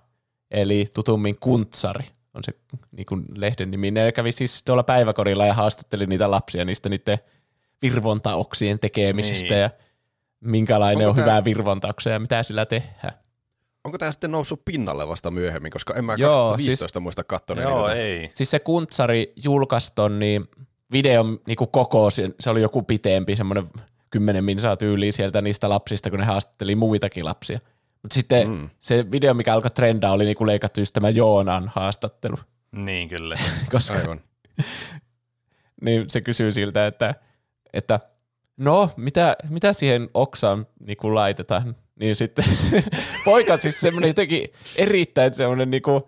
eli 0.52 0.90
tutummin 0.94 1.38
Kuntsari 1.40 2.06
on 2.34 2.44
se 2.44 2.54
niin 2.92 3.06
kuin 3.06 3.26
lehden 3.36 3.72
nimi. 3.72 3.92
Ne 3.92 4.12
kävi 4.12 4.32
siis 4.32 4.64
tuolla 4.64 4.84
päiväkodilla 4.84 5.46
ja 5.46 5.54
haastatteli 5.54 6.06
niitä 6.06 6.32
lapsia 6.32 6.66
niistä 6.66 6.90
niiden 6.90 7.20
virvontaoksien 7.84 8.80
tekemisestä 8.80 9.50
Niin. 9.50 9.62
ja 9.62 9.70
minkälainen 10.40 11.08
Onko 11.08 11.10
on 11.10 11.16
tää- 11.16 11.24
hyvää 11.26 11.44
virvontaoksia 11.44 12.14
ja 12.14 12.20
mitä 12.20 12.44
sillä 12.44 12.66
tehdään. 12.66 13.14
Onko 13.84 13.98
tämä 13.98 14.12
sitten 14.12 14.32
noussut 14.32 14.66
pinnalle 14.66 15.08
vasta 15.08 15.32
myöhemmin, 15.32 15.72
koska 15.72 15.94
en 15.94 16.06
mä 16.06 16.16
Joo, 16.18 16.50
2015 16.50 17.00
muista 17.00 17.24
kattoneeni 17.24 17.72
Joo, 17.72 17.88
tätä. 17.88 18.00
ei. 18.00 18.30
Siis 18.32 18.52
se 18.52 18.60
Kuntsari 18.60 19.34
julkaisi 19.44 19.92
ton 19.96 20.20
niin 20.20 20.48
videon 20.92 21.40
niin 21.48 21.56
kuin 21.58 21.70
koko, 21.72 22.10
se 22.10 22.30
se 22.40 22.50
oli 22.50 22.62
joku 22.62 22.82
pitempi, 22.82 23.36
semmoinen 23.36 23.68
kymmenen 24.12 24.44
minsaa 24.44 24.78
tyyliä 24.78 25.12
sieltä 25.12 25.42
niistä 25.42 25.70
lapsista, 25.70 26.10
kun 26.10 26.20
ne 26.20 26.26
haastatteli 26.26 26.76
muitakin 26.76 27.26
lapsia. 27.26 27.60
Mutta 28.02 28.14
sitten 28.14 28.50
mm. 28.50 28.70
se 28.80 29.12
video, 29.12 29.34
mikä 29.34 29.54
alkoi 29.54 29.72
trendaa, 29.72 30.12
oli 30.12 30.26
niin 30.26 30.36
kuin 30.38 30.48
leikattu 30.48 30.82
just 30.82 30.94
tämä 30.94 31.10
Joonan 31.10 31.72
haastattelu, 31.76 32.36
Niin 32.72 33.10
kyllä. 33.10 33.36
koska 33.72 33.98
Aivan. 33.98 34.22
niin 35.82 36.10
se 36.10 36.22
kysyy 36.22 36.52
siltä, 36.52 36.88
että, 36.88 37.16
että 37.74 38.00
no, 38.58 38.90
mitä, 38.98 39.36
mitä 39.50 39.74
siihen 39.74 40.10
oksaan 40.14 40.68
niin 40.80 40.98
kuin 40.98 41.16
laitetaan? 41.16 41.76
Niin 42.00 42.16
sitten 42.16 42.46
poika 43.26 43.58
siis 43.58 43.80
semmoinen 43.80 44.10
jotenkin 44.10 44.50
erittäin 44.76 45.34
semmoinen, 45.34 45.72
niin 45.72 45.84
kuin, 45.84 46.02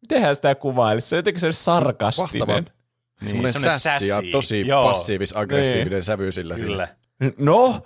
mitenhän 0.00 0.36
sitä 0.36 0.54
kuvailisi, 0.54 1.08
se 1.08 1.14
on 1.14 1.18
jotenkin 1.18 1.40
semmoinen 1.40 1.58
sarkastinen. 1.58 2.48
Mahtava. 2.48 2.82
Semmoinen 3.26 3.52
semmoinen 3.52 3.80
sässi 3.80 4.08
ja 4.08 4.22
tosi 4.32 4.66
Joo. 4.66 4.84
passiivis-aggressiivinen 4.84 6.02
sävy 6.02 6.32
sillä. 6.32 6.54
Kyllä. 6.54 6.88
sillä. 7.20 7.32
No, 7.38 7.82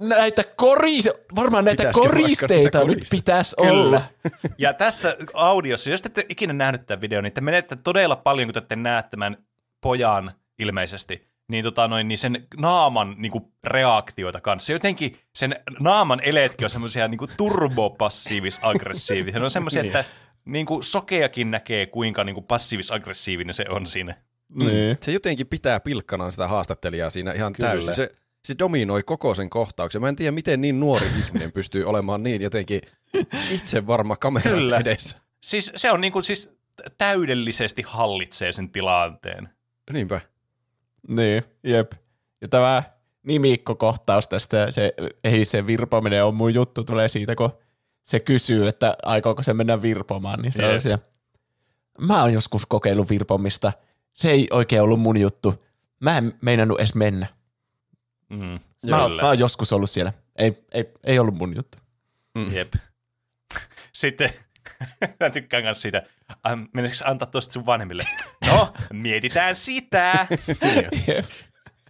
näitä 0.00 0.44
koris, 0.56 1.08
varmaan 1.36 1.64
näitä 1.64 1.82
Pitäisikö 1.82 2.08
koristeita 2.08 2.84
nyt 2.84 3.06
pitäisi 3.10 3.56
Kyllä. 3.56 3.72
olla. 3.72 4.02
Ja 4.58 4.72
tässä 4.72 5.16
audiossa, 5.34 5.90
jos 5.90 6.02
te 6.02 6.06
ette 6.06 6.26
ikinä 6.28 6.52
nähnyt 6.52 6.86
tämän 6.86 7.00
videon, 7.00 7.24
niin 7.24 7.32
te 7.32 7.40
menette 7.40 7.76
todella 7.76 8.16
paljon, 8.16 8.46
kun 8.46 8.54
te 8.54 8.58
ette 8.58 8.76
näe 8.76 9.02
tämän 9.02 9.36
pojan 9.80 10.32
ilmeisesti, 10.58 11.28
niin, 11.48 11.64
tota 11.64 11.88
noin, 11.88 12.08
niin 12.08 12.18
sen 12.18 12.46
naaman 12.60 13.14
niin 13.18 13.32
kuin, 13.32 13.44
reaktioita 13.64 14.40
kanssa. 14.40 14.72
Jotenkin 14.72 15.16
sen 15.34 15.56
naaman 15.80 16.20
eletkin 16.20 16.64
on 16.64 16.70
semmoisia 16.70 17.08
niin 17.08 17.18
turbopassiivis-aggressiivisia. 17.36 19.38
Ne 19.38 19.44
on 19.44 19.50
semmoisia, 19.50 19.82
että 19.82 20.04
niin 20.44 20.66
kuin, 20.66 20.84
sokeakin 20.84 21.50
näkee, 21.50 21.86
kuinka 21.86 22.24
niin 22.24 22.34
kuin, 22.34 22.46
passiivis-aggressiivinen 22.46 23.52
se 23.52 23.64
on 23.68 23.86
siinä. 23.86 24.14
Niin. 24.54 24.98
Se 25.00 25.12
jotenkin 25.12 25.46
pitää 25.46 25.80
pilkkanaan 25.80 26.32
sitä 26.32 26.48
haastattelijaa 26.48 27.10
siinä 27.10 27.32
ihan 27.32 27.52
Kyllä. 27.52 27.68
täysin. 27.68 27.94
Se, 27.94 28.10
se 28.44 28.54
dominoi 28.58 29.02
koko 29.02 29.34
sen 29.34 29.50
kohtauksen. 29.50 30.00
Mä 30.00 30.08
en 30.08 30.16
tiedä, 30.16 30.32
miten 30.32 30.60
niin 30.60 30.80
nuori 30.80 31.06
ihminen 31.26 31.52
pystyy 31.52 31.84
olemaan 31.84 32.22
niin 32.22 32.42
jotenkin 32.42 32.80
itse 33.50 33.86
varma 33.86 34.16
kameran 34.16 34.54
Kyllä. 34.54 34.78
edessä. 34.78 35.16
Siis 35.42 35.72
se 35.76 35.92
on 35.92 36.00
niin 36.00 36.12
kuin, 36.12 36.24
siis 36.24 36.56
täydellisesti 36.98 37.82
hallitsee 37.86 38.52
sen 38.52 38.70
tilanteen. 38.70 39.48
Niinpä. 39.92 40.20
Niin, 41.08 41.44
jep. 41.64 41.92
Ja 42.40 42.48
tämä 42.48 42.82
nimikkokohtaus 43.22 44.28
tästä, 44.28 44.70
se, 44.70 44.94
ei 45.24 45.44
se 45.44 45.66
virpominen 45.66 46.24
on 46.24 46.34
mun 46.34 46.54
juttu, 46.54 46.84
tulee 46.84 47.08
siitä, 47.08 47.34
kun 47.34 47.50
se 48.02 48.20
kysyy, 48.20 48.68
että 48.68 48.96
aikooko 49.02 49.42
se 49.42 49.54
mennä 49.54 49.82
virpomaan, 49.82 50.42
niin 50.42 50.52
se 50.52 50.64
on 50.66 50.72
Jep. 50.72 50.80
siellä. 50.80 50.98
Mä 52.00 52.20
oon 52.22 52.32
joskus 52.32 52.66
kokeillut 52.66 53.10
virpomista. 53.10 53.72
Se 54.14 54.30
ei 54.30 54.48
oikein 54.50 54.82
ollut 54.82 55.00
mun 55.00 55.16
juttu. 55.16 55.64
Mä 56.00 56.18
en 56.18 56.32
meinannut 56.42 56.78
edes 56.78 56.94
mennä. 56.94 57.26
Mm, 58.30 58.58
Mä, 58.90 59.02
oon- 59.02 59.12
mä 59.16 59.26
oon 59.26 59.38
joskus 59.38 59.72
ollut 59.72 59.90
siellä. 59.90 60.12
Ei, 60.36 60.64
ei, 60.72 60.84
ei 61.04 61.18
ollut 61.18 61.34
mun 61.34 61.56
juttu. 61.56 61.78
Jep. 62.52 62.74
Sitten 63.92 64.30
mä 65.20 65.30
tykkään 65.30 65.62
myös 65.62 65.82
siitä, 65.82 66.02
menisikö 66.72 67.10
antaa 67.10 67.28
tuosta 67.28 67.52
sun 67.52 67.66
vanhemmille? 67.66 68.04
No, 68.46 68.72
mietitään 68.92 69.56
sitä. 69.56 70.26
Jep. 71.06 71.24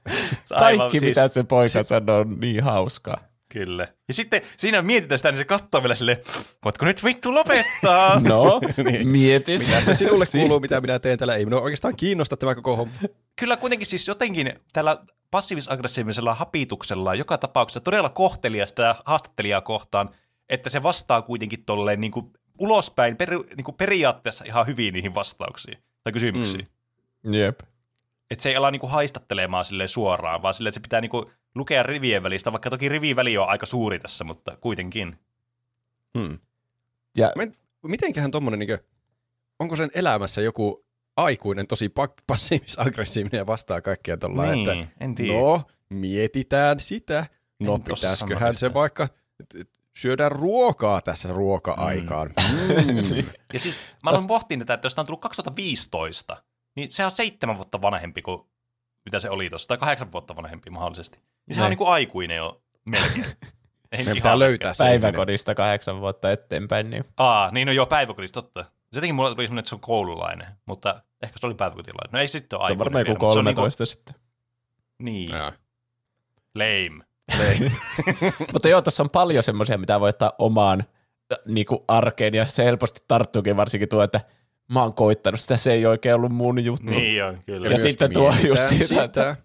Kaikki, 0.59 0.99
siis... 0.99 1.03
mitä 1.03 1.29
se 1.29 1.43
poika 1.43 1.83
sanoo, 1.83 2.21
on 2.21 2.41
niin 2.41 2.65
hauskaa. 2.65 3.21
Kyllä. 3.49 3.89
Ja 4.09 4.15
sitten 4.15 4.43
siinä 4.57 4.83
mietitään 4.83 5.19
sitä, 5.19 5.31
niin 5.31 5.39
se 5.39 5.45
katsoo 5.45 5.83
vielä 5.83 5.95
silleen, 5.95 6.19
voitko 6.65 6.87
nyt 6.87 7.05
vittu 7.05 7.35
lopettaa? 7.35 8.21
No, 8.21 8.61
mietit. 9.05 9.59
Mitä 9.67 9.81
se 9.81 9.95
sinulle 9.95 10.25
kuuluu, 10.33 10.61
mitä 10.61 10.81
minä 10.81 10.99
teen 10.99 11.19
täällä? 11.19 11.37
Ei 11.37 11.45
minua 11.45 11.61
oikeastaan 11.61 11.95
kiinnosta 11.97 12.37
tämä 12.37 12.55
koko 12.55 12.77
homma. 12.77 12.95
Kyllä 13.41 13.57
kuitenkin 13.57 13.87
siis 13.87 14.09
jotenkin 14.09 14.55
tällä 14.73 14.99
passiivis-aggressiivisella 15.31 16.35
hapituksella 16.35 17.15
joka 17.15 17.39
tapauksessa 17.39 17.81
todella 17.81 18.09
kohteliasta 18.09 18.83
ja 18.83 18.95
haastattelijaa 19.05 19.61
kohtaan, 19.61 20.11
että 20.49 20.71
se 20.71 20.83
vastaa 20.83 21.23
kuitenkin 21.23 21.65
tolleen 21.65 22.01
niin 22.01 22.13
kuin 22.13 22.33
ulospäin 22.59 23.17
peri, 23.17 23.37
niin 23.37 23.65
kuin 23.65 23.75
periaatteessa 23.75 24.45
ihan 24.45 24.67
hyvin 24.67 24.95
niihin 24.95 25.15
vastauksiin 25.15 25.79
tai 26.03 26.13
kysymyksiin. 26.13 26.69
Mm. 27.23 27.35
Jep. 27.35 27.61
Että 28.31 28.43
se 28.43 28.49
ei 28.49 28.57
ala 28.57 28.71
niinku 28.71 28.87
haistattelemaan 28.87 29.65
silleen 29.65 29.89
suoraan, 29.89 30.43
vaan 30.43 30.55
silleen, 30.55 30.69
että 30.71 30.77
se 30.77 30.83
pitää 30.83 31.01
niinku 31.01 31.31
lukea 31.55 31.83
rivien 31.83 32.23
välistä, 32.23 32.53
vaikka 32.53 32.71
toki 32.71 32.89
riviväli 32.89 33.39
on 33.39 33.49
aika 33.49 33.67
suuri 33.67 33.99
tässä, 33.99 34.25
mutta 34.25 34.57
kuitenkin. 34.61 35.17
Hmm. 36.19 36.39
Ja 37.17 37.33
mitenköhän 37.83 38.31
tommonen, 38.31 38.59
niin 38.59 38.79
onko 39.59 39.77
sen 39.77 39.91
elämässä 39.95 40.41
joku 40.41 40.85
aikuinen 41.17 41.67
tosi 41.67 41.89
pa- 41.89 42.23
passiivis-aggressiivinen 42.33 43.39
ja 43.39 43.47
vastaa 43.47 43.81
kaikkea 43.81 44.17
tuolla, 44.17 44.47
Niin, 44.47 44.71
että 44.71 44.91
en 45.01 45.15
tiedä. 45.15 45.39
no, 45.39 45.63
mietitään 45.89 46.81
sitä. 46.81 47.27
No, 47.61 47.79
pitäisiköhän 47.79 48.57
se 48.57 48.75
vaikka 48.75 49.09
syödä 49.99 50.29
ruokaa 50.29 51.03
tässä 51.03 51.29
ruoka-aikaan. 51.29 52.29
Mm. 52.29 53.25
Ja 53.53 53.59
siis 53.59 53.77
mä 54.05 54.11
aloin 54.11 54.27
pohtia 54.27 54.59
tätä, 54.59 54.75
että 54.75 54.87
jos 54.87 54.95
tämä 54.95 55.03
on 55.03 55.07
tullut 55.07 55.21
2015, 55.21 56.43
niin 56.77 56.91
se 56.91 57.05
on 57.05 57.11
seitsemän 57.11 57.57
vuotta 57.57 57.83
vanhempi 57.83 58.23
kuin 58.23 58.43
mitä 59.05 59.21
se 59.21 59.31
oli 59.31 59.51
tuossa, 59.51 59.69
tai 59.69 59.79
kahdeksan 59.79 60.13
vuotta 60.13 60.37
vanhempi 60.37 60.71
mahdollisesti. 60.71 61.19
Niin 61.47 61.55
sehän 61.55 61.65
on 61.67 61.69
Niin. 61.69 61.71
niin 61.71 61.79
kuin 61.79 61.89
aikuinen 61.91 62.37
jo 62.37 62.63
melkein. 62.85 63.25
Ei 63.93 63.99
Meidän 63.99 64.07
ihan 64.07 64.15
pitää 64.17 64.39
löytää 64.39 64.75
se 64.75 64.85
ihminen. 64.85 65.01
päiväkodista 65.01 65.55
kahdeksan 65.55 66.01
vuotta 66.01 66.33
eteenpäin, 66.33 66.91
niin 66.91 67.05
Aa, 67.17 67.51
niin 67.51 67.67
no 67.67 67.73
joo, 67.73 67.87
päiväkodissa, 67.87 68.35
totta. 68.35 68.63
Se 68.63 68.69
jotenkin 68.99 69.15
mulla 69.15 69.35
tuli 69.35 69.47
semmoinen, 69.47 69.59
että 69.61 69.69
se 69.69 69.75
on 69.75 69.81
koululainen, 69.81 70.47
mutta 70.67 71.03
ehkä 71.23 71.37
se 71.41 71.47
oli 71.47 71.55
päiväkotilainen. 71.55 72.13
No 72.13 72.19
ei 72.19 72.29
se 72.29 72.39
sitten 72.39 72.59
ole 72.59 72.67
se 72.67 72.73
on 72.73 72.79
varmaan 72.79 73.07
joku 73.07 73.11
vielä, 73.11 73.19
mutta 73.19 73.33
se 73.35 73.39
on 73.39 73.45
13 73.45 73.87
sitten. 73.87 74.15
Niin, 74.99 75.31
niin. 75.31 75.39
Joo. 75.39 75.53
lame. 76.55 77.05
Mutta 78.53 78.69
joo, 78.69 78.83
tuossa 78.83 79.03
on 79.03 79.11
paljon 79.11 79.43
semmoisia, 79.43 79.79
mitä 79.79 80.01
voi 80.01 80.09
ottaa 80.09 80.33
omaan 80.39 80.85
niin 81.47 81.67
kuin 81.67 81.81
arkeen, 81.89 82.35
ja 82.35 82.47
se 82.47 82.65
helposti 82.65 83.01
tarttuukin 83.09 83.57
varsinkin 83.57 83.89
tuo, 83.89 84.03
että 84.03 84.21
mä 84.73 84.83
oon 84.83 84.95
koittanut 84.95 85.41
sitä, 85.41 85.57
se 85.57 85.73
ei 85.73 85.87
oikein 85.87 86.15
ollut 86.15 86.33
mun 86.33 86.65
juttu. 86.65 86.87
Niin 86.91 87.25
on, 87.25 87.41
kyllä. 87.47 87.67
Ja 87.67 87.69
Myös 87.69 87.83
sitten 87.83 88.13
tuo 88.13 88.29
mietitään 88.31 88.49
justiinsa, 88.49 88.87
sitä. 88.87 89.05
että- 89.05 89.37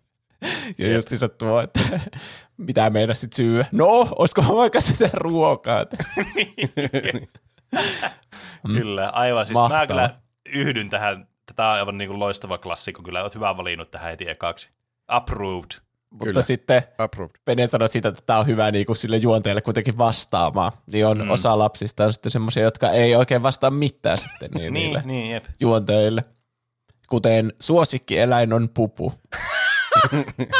Ja 0.77 0.93
justiinsa 0.93 1.29
tuo, 1.29 1.61
että 1.61 1.79
mitä 2.57 2.89
meidän 2.89 3.15
sitten 3.15 3.37
syö. 3.37 3.65
No, 3.71 3.87
olisiko 4.15 4.41
vaikka 4.57 4.81
sitä 4.81 5.09
ruokaa 5.13 5.85
tässä? 5.85 6.25
Kyllä, 8.67 9.09
aivan. 9.09 9.45
Siis 9.45 9.55
mä 9.57 9.61
Mahtavaa. 9.61 9.85
kyllä 9.87 10.09
yhdyn 10.49 10.89
tähän. 10.89 11.27
Tätä 11.45 11.67
on 11.67 11.73
aivan 11.73 11.97
niin 11.97 12.07
kuin 12.07 12.19
loistava 12.19 12.57
klassikko. 12.57 13.03
Kyllä 13.03 13.21
olet 13.21 13.35
hyvä 13.35 13.57
valinnut 13.57 13.91
tähän 13.91 14.09
heti 14.09 14.29
ekaksi. 14.29 14.69
Approved. 15.07 15.71
Mutta 16.09 16.25
Kyllä. 16.25 16.41
sitten 16.41 16.83
Approved. 16.97 17.35
Pene 17.45 17.67
sanoi 17.67 17.89
siitä, 17.89 18.09
että 18.09 18.21
tämä 18.25 18.39
on 18.39 18.47
hyvä 18.47 18.71
niin 18.71 18.85
kuin 18.85 18.95
sille 18.95 19.17
juonteelle 19.17 19.61
kuitenkin 19.61 19.97
vastaamaan. 19.97 20.71
Niin 20.91 21.05
on 21.07 21.17
mm. 21.23 21.29
osa 21.29 21.57
lapsista 21.57 22.05
on 22.05 22.13
sitten 22.13 22.31
semmoisia, 22.31 22.63
jotka 22.63 22.89
ei 22.91 23.15
oikein 23.15 23.43
vastaa 23.43 23.71
mitään 23.71 24.17
sitten 24.17 24.51
niin, 24.55 24.73
Niin, 24.73 24.73
niille 24.73 25.01
niin, 25.05 25.31
jep. 25.31 25.45
juonteille. 25.59 26.23
Kuten 27.09 27.53
suosikkieläin 27.59 28.53
on 28.53 28.69
pupu. 28.73 29.13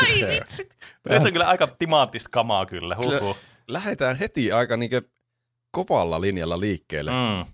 Ai 0.02 0.28
vitsit. 0.30 0.76
Nyt 1.10 1.26
on 1.26 1.34
kyllä 1.34 1.48
aika 1.48 1.68
timaattista 1.68 2.30
kamaa 2.32 2.66
kyllä. 2.66 2.96
Huhu. 2.96 3.38
Lähdetään 3.68 4.16
heti 4.16 4.52
aika 4.52 4.78
niinkö 4.78 5.02
kovalla 5.72 6.22
linjalla 6.22 6.60
liikkeelle. 6.60 7.12
Mm. 7.12 7.40
En 7.42 7.46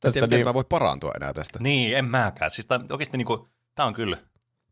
Tässä 0.00 0.20
tiedä, 0.20 0.36
niin, 0.36 0.46
mä 0.46 0.54
voi 0.54 0.64
parantua 0.68 1.12
enää 1.16 1.32
tästä. 1.32 1.58
Niin, 1.62 1.96
en 1.96 2.04
mäkään. 2.04 2.50
Siis 2.50 2.66
tää, 2.66 2.80
oikeasti 2.90 3.16
niinku, 3.16 3.48
tää 3.74 3.86
on 3.86 3.94
kyllä. 3.94 4.16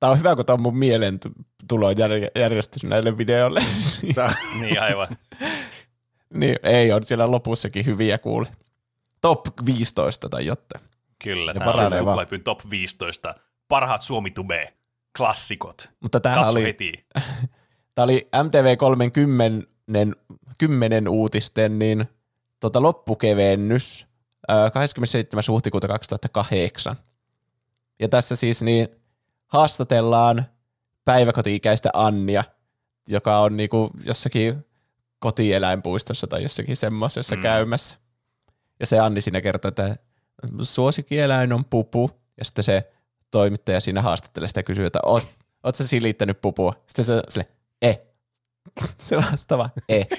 Tämä 0.05 0.12
on 0.12 0.18
hyvä, 0.18 0.36
kun 0.36 0.47
tämä 0.47 0.55
on 0.55 0.62
mun 0.62 0.76
mielen 0.76 1.18
tulon 1.68 1.94
järjestys 2.36 2.85
näille 2.85 3.18
videoille. 3.18 3.62
Tää, 4.14 4.35
Niin, 4.60 4.82
aivan. 4.82 5.09
niin, 6.40 6.56
ei 6.62 6.93
on 6.93 7.05
siellä 7.05 7.31
lopussakin 7.31 7.86
hyviä 7.86 8.18
kuule. 8.18 8.48
Top 9.20 9.47
15 9.66 10.28
tai 10.28 10.47
jotain. 10.47 10.85
Kyllä. 11.24 11.52
Ne 11.52 11.60
Tää 11.60 11.72
on. 11.72 11.93
Tuplahypyn 11.98 12.43
top 12.43 12.60
15. 12.70 13.35
Parhaat 13.68 14.02
Suomi-tube 14.02 14.72
klassikot. 15.16 15.90
Mutta 16.01 16.20
tämähän 16.20 16.44
Katso 16.44 16.59
oli, 16.59 16.64
heti. 16.64 17.06
tämä 17.94 18.05
oli 18.05 18.28
MTV 18.44 18.76
30 18.76 19.66
10 20.59 21.09
uutisten 21.09 21.78
niin, 21.78 22.05
tota, 22.60 22.82
loppukevennys 22.82 24.06
ää, 24.48 24.70
27. 24.70 25.43
huhtikuuta 25.48 25.89
2008. 25.89 26.97
Ja 28.01 28.09
tässä 28.09 28.36
siis 28.36 28.62
niin 28.62 28.89
haastatellaan 29.55 30.47
päiväkoti-ikäistä 31.05 31.90
Annia, 31.93 32.44
joka 33.09 33.39
on 33.39 33.56
niinku 33.56 33.90
jossakin 34.06 34.66
kotieläinpuistossa 35.18 36.26
tai 36.26 36.43
jossakin 36.43 36.76
semmoisessa 36.76 37.36
Mm. 37.36 37.43
käymässä. 37.43 37.98
Ja 38.81 38.86
se 38.86 38.98
Anni 38.98 39.20
siinä 39.20 39.40
kertoo, 39.40 39.68
että 39.68 39.97
suosikkieläin 40.62 41.52
on 41.52 41.64
pupu. 41.64 42.10
Ja 42.39 42.44
sitten 42.44 42.64
se 42.64 42.93
toimittaja 43.31 43.81
siinä 43.81 44.02
haastattelee 44.02 44.48
sitä 44.48 44.59
ja 44.59 44.64
kysyy, 44.64 44.86
että 44.86 44.98
oot, 45.05 45.26
oot 45.64 45.74
sä 45.74 45.86
silittänyt 45.86 46.40
pupua? 46.40 46.74
Sitten 46.86 47.05
se 47.05 47.22
sille, 47.28 47.48
e. 47.82 47.94
Se 48.98 49.16
vastaa 49.16 49.59
vaan, 49.59 49.70
e. 49.89 50.02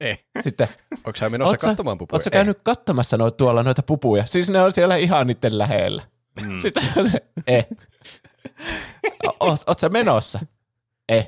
E. 0.00 0.16
Sitten, 0.40 0.68
onko 0.94 1.16
sä 1.16 1.30
menossa 1.30 1.50
oot 1.50 1.60
sä- 1.60 1.66
katsomaan 1.66 1.98
pupuja? 1.98 2.22
sä 2.22 2.30
käynyt 2.30 2.58
katsomassa 2.62 3.16
noita, 3.16 3.36
tuolla 3.36 3.62
noita 3.62 3.82
pupuja? 3.82 4.26
Siis 4.26 4.50
ne 4.50 4.62
on 4.62 4.72
siellä 4.72 4.96
ihan 4.96 5.26
niiden 5.26 5.58
lähellä. 5.58 6.02
Mm. 6.42 6.58
Sitten 6.60 6.82
se 6.82 7.00
on 7.00 7.10
se, 7.10 7.22
e. 7.46 7.62
Oot, 9.40 9.62
oot 9.66 9.78
sä 9.78 9.88
menossa? 9.88 10.38
E. 11.08 11.18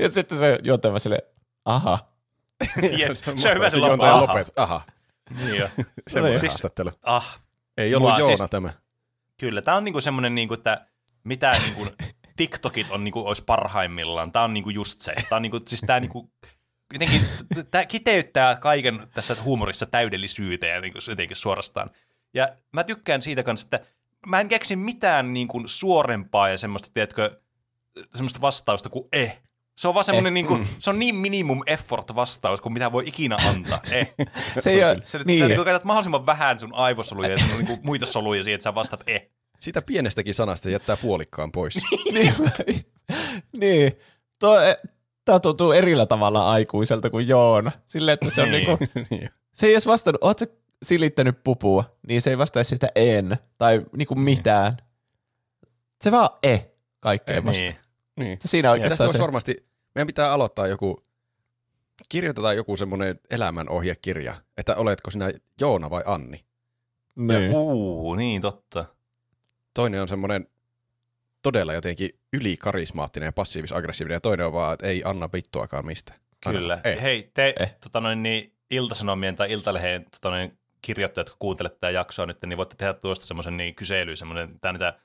ja 0.00 0.08
sitten 0.08 0.38
se 0.38 0.58
juontava 0.64 0.98
sille, 0.98 1.18
aha. 1.64 2.08
Jep, 2.98 3.12
se 3.36 3.48
on 3.50 3.54
hyvä 3.54 3.70
se 3.70 3.76
loppu. 3.76 4.04
lopetus. 4.06 4.52
Aha, 4.56 4.82
Niin 5.44 5.58
jo. 5.58 5.68
semmoinen 6.08 6.40
Siis- 6.40 6.52
haastattelu. 6.52 6.90
Ah, 7.02 7.40
Ei 7.76 7.94
ollut 7.94 8.08
Mua 8.10 8.18
Joona 8.18 8.36
siis- 8.36 8.50
tämä. 8.50 8.72
Kyllä, 9.40 9.62
tämä 9.62 9.76
on 9.76 9.84
niinku 9.84 10.00
semmoinen, 10.00 10.34
niinku, 10.34 10.54
että 10.54 10.86
mitä 11.24 11.52
niinku, 11.62 11.86
TikTokit 12.36 12.90
on 12.90 13.04
niinku, 13.04 13.26
olisi 13.26 13.44
parhaimmillaan. 13.44 14.32
Tämä 14.32 14.44
on 14.44 14.54
niinku 14.54 14.70
just 14.70 15.00
se. 15.00 15.14
Tämä 15.28 15.36
on 15.36 15.42
niinku, 15.42 15.60
siis 15.68 15.80
tämä 15.80 16.00
niinku, 16.00 16.30
jotenkin, 16.92 17.20
tämä 17.70 17.84
kiteyttää 17.84 18.56
kaiken 18.56 19.06
tässä 19.14 19.36
huumorissa 19.42 19.86
täydellisyyteen 19.86 20.82
niinku, 20.82 20.98
jotenkin 21.08 21.36
suorastaan. 21.36 21.90
Ja 22.34 22.48
mä 22.72 22.84
tykkään 22.84 23.22
siitä 23.22 23.42
kanssa, 23.42 23.66
että 23.66 23.80
mä 24.26 24.40
en 24.40 24.48
keksi 24.48 24.76
mitään 24.76 25.32
niinku, 25.32 25.62
suorempaa 25.66 26.48
ja 26.48 26.58
semmoista, 26.58 26.88
tiedätkö, 26.94 27.40
semmoista 28.14 28.40
vastausta 28.40 28.88
kuin 28.88 29.04
eh. 29.12 29.38
Se 29.76 29.88
on 29.88 29.94
vaan 29.94 30.04
semmoinen, 30.04 30.30
Eh, 30.30 30.34
niinku, 30.34 30.58
se 30.78 30.90
on 30.90 30.98
niin 30.98 31.14
minimum 31.14 31.60
effort 31.66 32.14
vastaus 32.14 32.60
kuin 32.60 32.72
mitä 32.72 32.92
voi 32.92 33.02
ikinä 33.06 33.36
antaa. 33.48 33.80
Eh. 33.90 34.14
Se 34.58 34.70
ei 34.70 34.84
ole, 34.84 34.98
Se, 35.02 35.18
niin. 35.18 35.26
niin, 35.26 35.38
sä 35.38 35.48
niinku 35.48 35.64
käytät 35.64 35.84
mahdollisimman 35.84 36.26
vähän 36.26 36.58
sun 36.58 36.74
aivosoluja 36.74 37.28
ja 37.30 37.38
sun 37.38 37.48
niinku, 37.58 37.78
muita 37.82 38.06
soluja 38.06 38.42
siihen, 38.42 38.54
että 38.54 38.62
sä 38.64 38.74
vastat 38.74 39.02
eh. 39.06 39.28
Siitä 39.60 39.82
pienestäkin 39.82 40.34
sanasta 40.34 40.70
jättää 40.70 40.96
puolikkaan 40.96 41.52
pois. 41.52 41.74
niin, 42.14 42.34
niin. 43.56 43.92
Tuo, 44.38 44.56
tämä 45.24 45.40
tuntuu 45.40 45.72
erillä 45.72 46.06
tavalla 46.06 46.50
aikuiselta 46.50 47.10
kuin 47.10 47.28
Joona. 47.28 47.72
Silleen, 47.86 48.14
että 48.14 48.30
se 48.30 48.42
on 48.42 48.50
Niin. 48.50 48.66
niinku, 48.66 48.84
Niin. 49.10 49.30
se 49.54 49.66
ei 49.66 49.72
edes 49.72 49.86
vastannut, 49.86 50.24
oot 50.24 50.38
sä 50.38 50.46
silittänyt 50.82 51.44
pupua, 51.44 51.96
niin 52.08 52.22
se 52.22 52.30
ei 52.30 52.38
vastaa 52.38 52.64
sitä 52.64 52.88
en, 52.94 53.36
tai 53.58 53.82
niinku 53.96 54.14
mitään. 54.14 54.76
Se 56.00 56.12
vaan 56.12 56.30
e 56.42 56.58
kaikkeen 57.00 57.44
vasta. 57.44 57.62
Niin. 57.62 57.76
niin. 58.16 58.38
Siinä 58.44 58.68
Tästä 58.68 58.72
oikeastaan 58.82 59.10
se. 59.12 59.18
varmasti, 59.18 59.66
meidän 59.94 60.06
pitää 60.06 60.32
aloittaa 60.32 60.66
joku, 60.66 61.02
kirjoitetaan 62.08 62.56
joku 62.56 62.76
semmoinen 62.76 63.20
elämänohjekirja, 63.30 64.34
että 64.56 64.76
oletko 64.76 65.10
sinä 65.10 65.32
Joona 65.60 65.90
vai 65.90 66.02
Anni. 66.06 66.44
Niin. 67.16 67.54
Uu, 67.54 68.14
niin 68.14 68.42
totta. 68.42 68.84
Toinen 69.74 70.02
on 70.02 70.08
semmoinen 70.08 70.46
todella 71.42 71.72
jotenkin 71.74 72.10
ylikarismaattinen 72.32 73.26
ja 73.26 73.32
passiivis-aggressiivinen, 73.32 74.14
ja 74.16 74.20
toinen 74.20 74.46
on 74.46 74.52
vaan, 74.52 74.72
että 74.74 74.86
ei 74.86 75.02
anna 75.04 75.28
vittuakaan 75.32 75.86
mistä. 75.86 76.14
Kyllä. 76.40 76.80
Ei. 76.84 77.02
Hei, 77.02 77.30
te 77.34 77.54
Eh. 77.60 77.76
tota 77.80 78.00
noin, 78.00 78.22
niin, 78.22 78.52
Iltasanomien 78.70 79.36
tai 79.36 79.52
Iltalehden 79.52 80.06
tota 80.10 80.30
noin, 80.30 80.58
kirjoittajat, 80.82 81.26
jotka 81.26 81.36
kuuntelette 81.38 81.76
tätä 81.80 81.90
jaksoa 81.90 82.26
nyt, 82.26 82.38
niin 82.46 82.56
voitte 82.56 82.76
tehdä 82.76 82.92
tuosta 82.92 83.26
semmoisen 83.26 83.56
niin 83.56 83.74
kysely, 83.74 84.16
semmoinen, 84.16 84.60
tää, 84.60 84.72
niitä, 84.72 84.98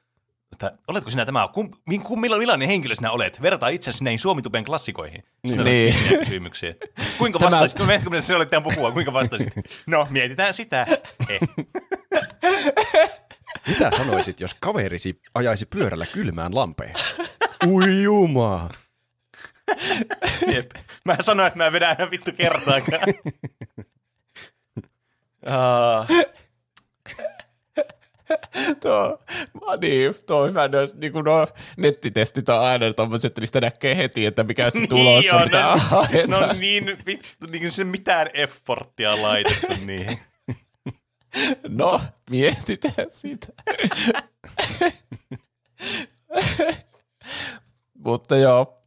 että 0.51 0.71
oletko 0.87 1.09
sinä 1.09 1.25
tämä, 1.25 1.49
kum, 1.53 1.71
min- 1.89 2.03
kum, 2.03 2.19
millainen, 2.21 2.67
henkilö 2.67 2.95
sinä 2.95 3.11
olet? 3.11 3.41
Vertaa 3.41 3.69
itsesi 3.69 4.03
näihin 4.03 4.19
Suomituben 4.19 4.65
klassikoihin. 4.65 5.23
Sinä 5.47 5.63
Niin. 5.63 5.95
kysymyksiä. 6.19 6.73
Kuinka 7.17 7.39
Tämä- 7.39 7.51
vastaisit? 7.51 7.79
No, 7.79 7.85
mietitkö, 7.85 8.09
mitä 8.09 8.21
se 8.21 8.35
olit 8.35 8.49
tämän 8.49 8.63
puhua? 8.63 8.91
Kuinka 8.91 9.13
vastaisit? 9.13 9.53
No, 9.87 10.07
mietitään 10.09 10.53
sitä. 10.53 10.87
Eh. 11.29 11.39
Mitä 13.67 13.91
sanoisit, 13.97 14.39
jos 14.39 14.53
kaverisi 14.53 15.21
ajaisi 15.33 15.65
pyörällä 15.65 16.05
kylmään 16.13 16.55
lampeen? 16.55 16.93
Ui 17.67 18.03
juma. 18.03 18.69
Jep. 20.53 20.71
Mä 21.05 21.15
sanoin, 21.19 21.47
että 21.47 21.57
mä 21.57 21.65
en 21.67 21.73
vedä 21.73 21.91
enää 21.91 22.11
vittu 22.11 22.31
kertaakaan. 22.37 23.01
uh, 25.47 26.27
Tuo, 28.81 29.19
niin, 29.81 30.15
tuo 30.25 30.41
on 30.41 30.49
hyvä, 30.49 30.69
jos 30.71 30.95
niin 30.95 31.13
nuo 31.13 31.47
nettitestit 31.77 32.49
on 32.49 32.59
aina 32.59 32.93
tommoset, 32.93 33.29
että 33.29 33.41
niistä 33.41 33.61
näkee 33.61 33.97
heti, 33.97 34.25
että 34.25 34.43
mikä 34.43 34.69
se 34.69 34.87
tulos 34.87 35.25
niin 35.25 35.35
on. 35.35 35.49
no, 35.91 36.05
siis 36.05 36.27
ne 36.27 36.35
on 36.35 36.59
niin, 36.59 36.97
vittu, 37.05 37.47
niin 37.51 37.71
se 37.71 37.83
mitään 37.83 38.27
efforttia 38.33 39.21
laitettu 39.21 39.67
niihin. 39.85 40.19
No, 41.67 42.01
mietitään 42.29 43.07
sitä. 43.09 43.47
Mutta 48.05 48.37
joo, 48.37 48.83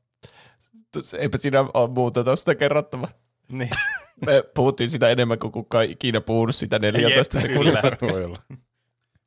Eipä 1.19 1.39
siinä 1.39 1.61
ole 1.75 1.91
muuta 1.91 2.25
tuosta 2.25 2.55
kerrottavaa. 2.55 3.11
Niin. 3.49 3.71
Me 4.27 4.43
puhuttiin 4.55 4.91
sitä 4.91 5.09
enemmän 5.09 5.39
kuin 5.39 5.53
kukaan 5.53 5.85
ikinä 5.85 6.21
puhunut 6.21 6.55
sitä 6.55 6.79
14 6.79 7.37
Jep, 7.37 7.43
sekunnin 7.43 7.75
kyllä. 7.77 7.83
pätkästä. 7.83 8.29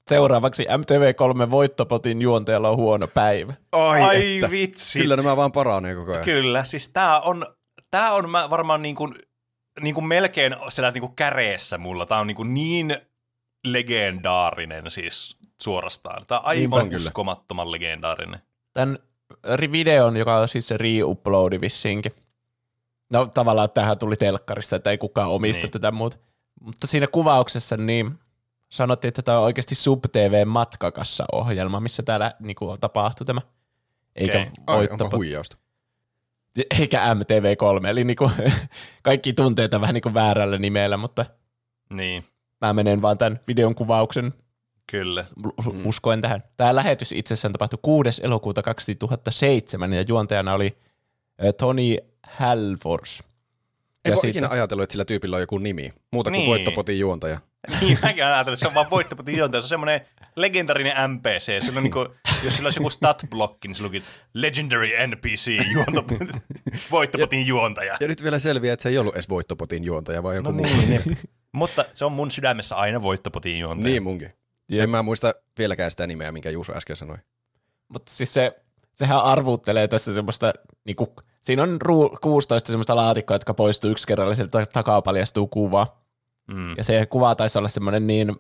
Seuraavaksi 0.07 0.63
MTV3 0.65 1.51
voittopotin 1.51 2.21
juonteella 2.21 2.69
on 2.69 2.77
huono 2.77 3.07
päivä. 3.07 3.53
Ai, 3.71 4.01
Ai 4.01 4.35
että. 4.35 4.51
vitsi. 4.51 4.99
Kyllä 4.99 5.15
nämä 5.15 5.37
vaan 5.37 5.51
paranee 5.51 5.95
koko 5.95 6.11
ajan. 6.11 6.25
Kyllä, 6.25 6.63
siis 6.63 6.89
tää 6.89 7.19
on, 7.19 7.45
tää 7.91 8.13
on 8.13 8.29
mä 8.29 8.49
varmaan 8.49 8.81
niin 8.81 8.95
kuin, 8.95 9.13
niin 9.81 9.95
kuin 9.95 10.05
melkein 10.05 10.55
siellä 10.69 10.91
niin 10.91 11.01
kuin 11.01 11.15
käreessä 11.15 11.77
mulla. 11.77 12.05
Tää 12.05 12.19
on 12.19 12.27
niin, 12.27 12.35
kuin 12.35 12.53
niin 12.53 12.97
legendaarinen 13.67 14.89
siis 14.89 15.37
suorastaan. 15.61 16.25
Tää 16.27 16.39
on 16.39 16.55
Niinpä 16.55 16.75
aivan 16.75 16.89
kyllä. 16.89 17.01
uskomattoman 17.01 17.71
legendaarinen. 17.71 18.39
Tämän 18.73 18.99
videon, 19.71 20.17
joka 20.17 20.37
on 20.37 20.47
siis 20.47 20.67
se 20.67 20.77
re-uploadi 20.77 21.61
vissiinkin. 21.61 22.11
No 23.13 23.25
tavallaan 23.25 23.69
tähän 23.71 23.97
tuli 23.97 24.15
telkkarista, 24.15 24.75
että 24.75 24.91
ei 24.91 24.97
kukaan 24.97 25.29
omista 25.29 25.63
Niin. 25.63 25.71
tätä 25.71 25.91
muuta. 25.91 26.17
Mutta 26.61 26.87
siinä 26.87 27.07
kuvauksessa 27.07 27.77
niin 27.77 28.19
sanottiin, 28.69 29.09
että 29.09 29.21
tämä 29.21 29.37
on 29.37 29.43
oikeasti 29.43 29.75
Sub-TV-matkakassa-ohjelma, 29.75 31.79
missä 31.79 32.03
täällä 32.03 32.33
niin 32.39 32.55
kuin, 32.55 32.79
tapahtui 32.79 33.27
tämä. 33.27 33.41
Eikä 34.15 34.39
Okei. 34.39 34.51
Ai, 34.67 34.87
huijausta. 35.15 35.57
eikä 36.79 37.13
MTV3, 37.13 37.87
eli 37.87 38.03
niin 38.03 38.17
kuin, 38.17 38.31
kaikki 39.03 39.33
tuntee 39.33 39.67
tämän 39.67 39.81
vähän 39.81 39.93
niin 39.93 40.01
kuin 40.01 40.13
väärällä 40.13 40.57
nimellä, 40.57 40.97
mutta 40.97 41.25
Niin, 41.89 42.23
mä 42.61 42.73
menen 42.73 43.01
vaan 43.01 43.17
tämän 43.17 43.39
videon 43.47 43.75
kuvauksen 43.75 44.33
kyllä. 44.87 45.25
mm. 45.73 45.85
uskoen 45.85 46.21
tähän. 46.21 46.43
Tämä 46.57 46.75
lähetys 46.75 47.11
itsessään 47.11 47.51
tapahtui 47.51 47.79
6. 47.81 48.21
elokuuta 48.23 48.61
2007 48.61 49.93
ja 49.93 50.01
juontajana 50.01 50.53
oli 50.53 50.77
Tony 51.57 51.97
Halfors. 52.27 53.19
En 54.05 54.09
Ja 54.09 54.11
ole 54.11 54.15
sitten- 54.15 54.29
ikinä 54.29 54.49
ajatellut, 54.49 54.83
että 54.83 54.91
sillä 54.91 55.05
tyypillä 55.05 55.35
on 55.35 55.41
joku 55.41 55.57
nimi. 55.57 55.93
Muuta 56.11 56.29
kuin 56.29 56.39
Niin. 56.39 56.49
voittopotin 56.49 56.99
juontaja. 56.99 57.39
Niin, 57.81 57.97
mäkin 58.03 58.23
olen 58.23 58.35
ajatellut, 58.35 58.57
että 58.57 58.59
se 58.59 58.67
on 58.67 58.73
vaan 58.73 58.89
voittopotin 58.89 59.37
juontaja. 59.37 59.61
Se 59.61 59.65
on 59.65 59.69
semmoinen 59.69 60.01
legendarinen 60.35 60.93
NPC. 61.11 61.61
Sillä 61.63 61.77
on 61.77 61.83
niin 61.83 61.91
kuin, 61.91 62.07
jos 62.43 62.55
sillä 62.55 62.67
olisi 62.67 62.79
joku 62.79 62.89
stat-blokki, 62.89 63.67
niin 63.67 63.75
se 63.75 63.83
luki, 63.83 63.97
että 63.97 64.09
Legendary 64.33 64.87
NPC, 65.07 65.51
juontopotin, 65.73 66.29
voittopotin 66.91 67.47
juontaja. 67.47 67.97
Ja 67.99 68.07
nyt 68.07 68.23
vielä 68.23 68.39
selviää, 68.39 68.73
että 68.73 68.83
se 68.83 68.89
ei 68.89 68.97
ollut 68.97 69.13
edes 69.15 69.29
voittopotin 69.29 69.83
juontaja, 69.83 70.23
vaan 70.23 70.35
joku 70.35 70.51
No 70.51 70.57
muu. 70.57 70.65
niin, 70.65 70.89
niin. 70.89 71.17
Mutta 71.51 71.85
se 71.93 72.05
on 72.05 72.11
mun 72.11 72.31
sydämessä 72.31 72.75
aina 72.75 73.01
voittopotin 73.01 73.59
juontaja. 73.59 73.91
Niin 73.91 74.03
munkin. 74.03 74.33
En 74.71 74.89
mä 74.89 75.03
muista 75.03 75.33
vieläkään 75.57 75.91
sitä 75.91 76.07
nimeä, 76.07 76.31
minkä 76.31 76.49
Juuso 76.49 76.73
äsken 76.75 76.95
sanoi. 76.95 77.17
Mutta 77.87 78.11
siis 78.11 78.33
se, 78.33 78.61
sehän 78.95 79.19
arvuttelee 79.23 79.87
tässä 79.87 80.13
semmoista, 80.13 80.53
niinku, 80.85 81.15
siinä 81.43 81.63
on 81.63 81.81
ruu, 81.81 82.17
16 82.21 82.67
semmoista 82.67 82.95
laatikkoa, 82.95 83.35
jotka 83.35 83.53
poistuu 83.53 83.91
yksi 83.91 84.07
kerralla, 84.07 84.35
sieltä 84.35 84.65
takaa 84.65 85.01
paljastuu 85.01 85.47
kuva. 85.47 85.97
Mm. 86.47 86.77
Ja 86.77 86.83
se 86.83 87.05
kuva 87.05 87.35
taisi 87.35 87.57
olla 87.57 87.69
semmoinen 87.69 88.07
niin, 88.07 88.35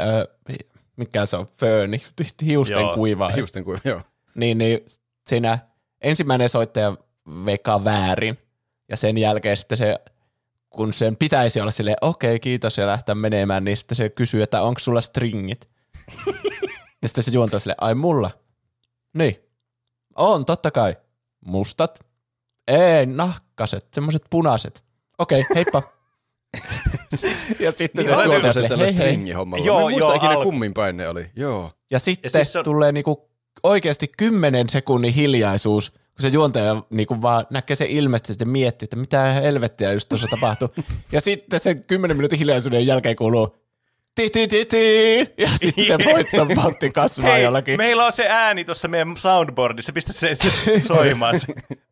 öö, 0.00 0.24
mikä 0.96 1.26
se 1.26 1.36
on, 1.36 1.46
fööni, 1.58 2.02
hiusten 2.44 2.80
Joo, 2.80 2.94
kuiva. 2.94 3.28
Hiusten 3.28 3.64
kuin, 3.64 3.78
joo. 3.84 4.00
Niin, 4.34 4.58
niin 4.58 4.80
siinä 5.26 5.58
ensimmäinen 6.00 6.48
soittaja 6.48 6.96
veka 7.44 7.84
väärin, 7.84 8.38
ja 8.88 8.96
sen 8.96 9.18
jälkeen 9.18 9.56
sitten 9.56 9.78
se, 9.78 9.98
kun 10.70 10.92
sen 10.92 11.16
pitäisi 11.16 11.60
olla 11.60 11.70
silleen, 11.70 11.96
okei, 12.00 12.40
kiitos, 12.40 12.78
ja 12.78 12.86
lähteä 12.86 13.14
menemään, 13.14 13.64
niin 13.64 13.76
sitten 13.76 13.96
se 13.96 14.08
kysyy, 14.08 14.42
että 14.42 14.62
onko 14.62 14.78
sulla 14.78 15.00
stringit? 15.00 15.68
ja 17.02 17.08
sitten 17.08 17.24
se 17.24 17.30
juontaa 17.30 17.60
sille, 17.60 17.74
ai 17.80 17.94
mulla? 17.94 18.30
Niin. 19.14 19.36
On, 20.16 20.44
totta 20.44 20.70
kai. 20.70 20.96
Mustat? 21.44 22.11
Ei, 22.68 23.06
nahkaset, 23.06 23.86
semmoiset 23.94 24.22
punaiset. 24.30 24.82
Okei, 25.18 25.44
heippa. 25.54 25.82
ja 27.60 27.72
sitten 27.72 28.04
se 28.04 28.10
Niin, 28.16 28.42
se 28.42 28.52
sille, 28.52 28.68
tällä 28.68 28.84
hei 28.84 28.96
hei. 28.96 29.18
Joo, 29.64 29.88
Joo, 29.88 30.10
en 30.10 30.16
ikinä 30.16 30.32
alku- 30.32 30.42
kummin 30.42 30.74
päin 30.74 30.96
ne 30.96 31.08
oli. 31.08 31.30
Joo. 31.36 31.72
Ja 31.90 31.98
sitten 31.98 32.22
Ja 32.26 32.30
siis 32.30 32.32
siis 32.46 32.52
se 32.52 32.58
on- 32.58 32.64
tulee 32.64 32.92
niinku 32.92 33.28
oikeasti 33.62 34.08
kymmenen 34.18 34.68
sekunnin 34.68 35.12
hiljaisuus, 35.14 35.90
kun 35.90 36.00
se 36.18 36.28
juontaja 36.28 36.82
niinku 36.90 37.22
vaan 37.22 37.46
näkee 37.50 37.76
sen 37.76 37.86
ilmeisesti 37.86 38.42
ja 38.44 38.46
miettii, 38.46 38.86
että 38.86 38.96
mitä 38.96 39.22
helvettiä 39.22 39.92
just 39.92 40.08
tuossa 40.08 40.26
tapahtuu. 40.30 40.68
ja 41.12 41.20
sitten 41.20 41.60
sen 41.60 41.84
kymmenen 41.84 42.16
minuutin 42.16 42.38
hiljaisuuden 42.38 42.86
jälkeen 42.86 43.16
kuuluu 43.16 43.56
ti 44.14 44.30
ti 44.30 44.48
ti 44.48 44.64
ti, 44.64 45.18
ja 45.38 45.48
sitten 45.60 45.84
se 45.84 45.98
voittopotti 46.12 46.90
kasvaa 46.90 47.30
Hei, 47.32 47.42
jollakin. 47.42 47.72
Me... 47.72 47.76
meillä 47.84 48.06
on 48.06 48.12
se 48.12 48.26
ääni 48.28 48.64
tuossa 48.64 48.88
meidän 48.88 49.16
soundboardissa. 49.16 49.92
Pistä 49.92 50.12
se 50.12 50.36
soimaan. 50.88 51.34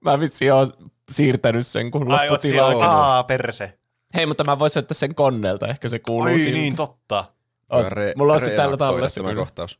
Mä 0.05 0.21
vitsi 0.21 0.51
oon 0.51 0.67
siirtänyt 1.11 1.67
sen, 1.67 1.91
kun 1.91 2.13
Ai, 2.13 2.31
lopputila 2.31 2.67
on. 2.67 2.83
Aa, 2.83 3.25
perse. 3.25 3.79
Hei, 4.15 4.27
mutta 4.27 4.45
mä 4.45 4.59
voisin 4.59 4.81
ottaa 4.81 4.95
sen 4.95 5.15
koneelta, 5.15 5.67
ehkä 5.69 5.89
se 5.89 5.99
kuuluu 5.99 6.27
Ai 6.27 6.39
siltä. 6.39 6.59
niin, 6.59 6.77
totta. 6.77 7.25
On. 7.71 7.85
Re- 7.93 8.13
Mulla 8.17 8.33
on 8.33 8.41
se 8.41 8.51
täällä 8.51 8.77
tallessa 8.77 9.21
tämä 9.23 9.35
kohtaus. 9.35 9.79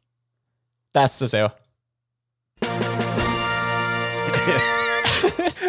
Tässä 0.93 1.29
se 1.29 1.45
on. 1.45 1.51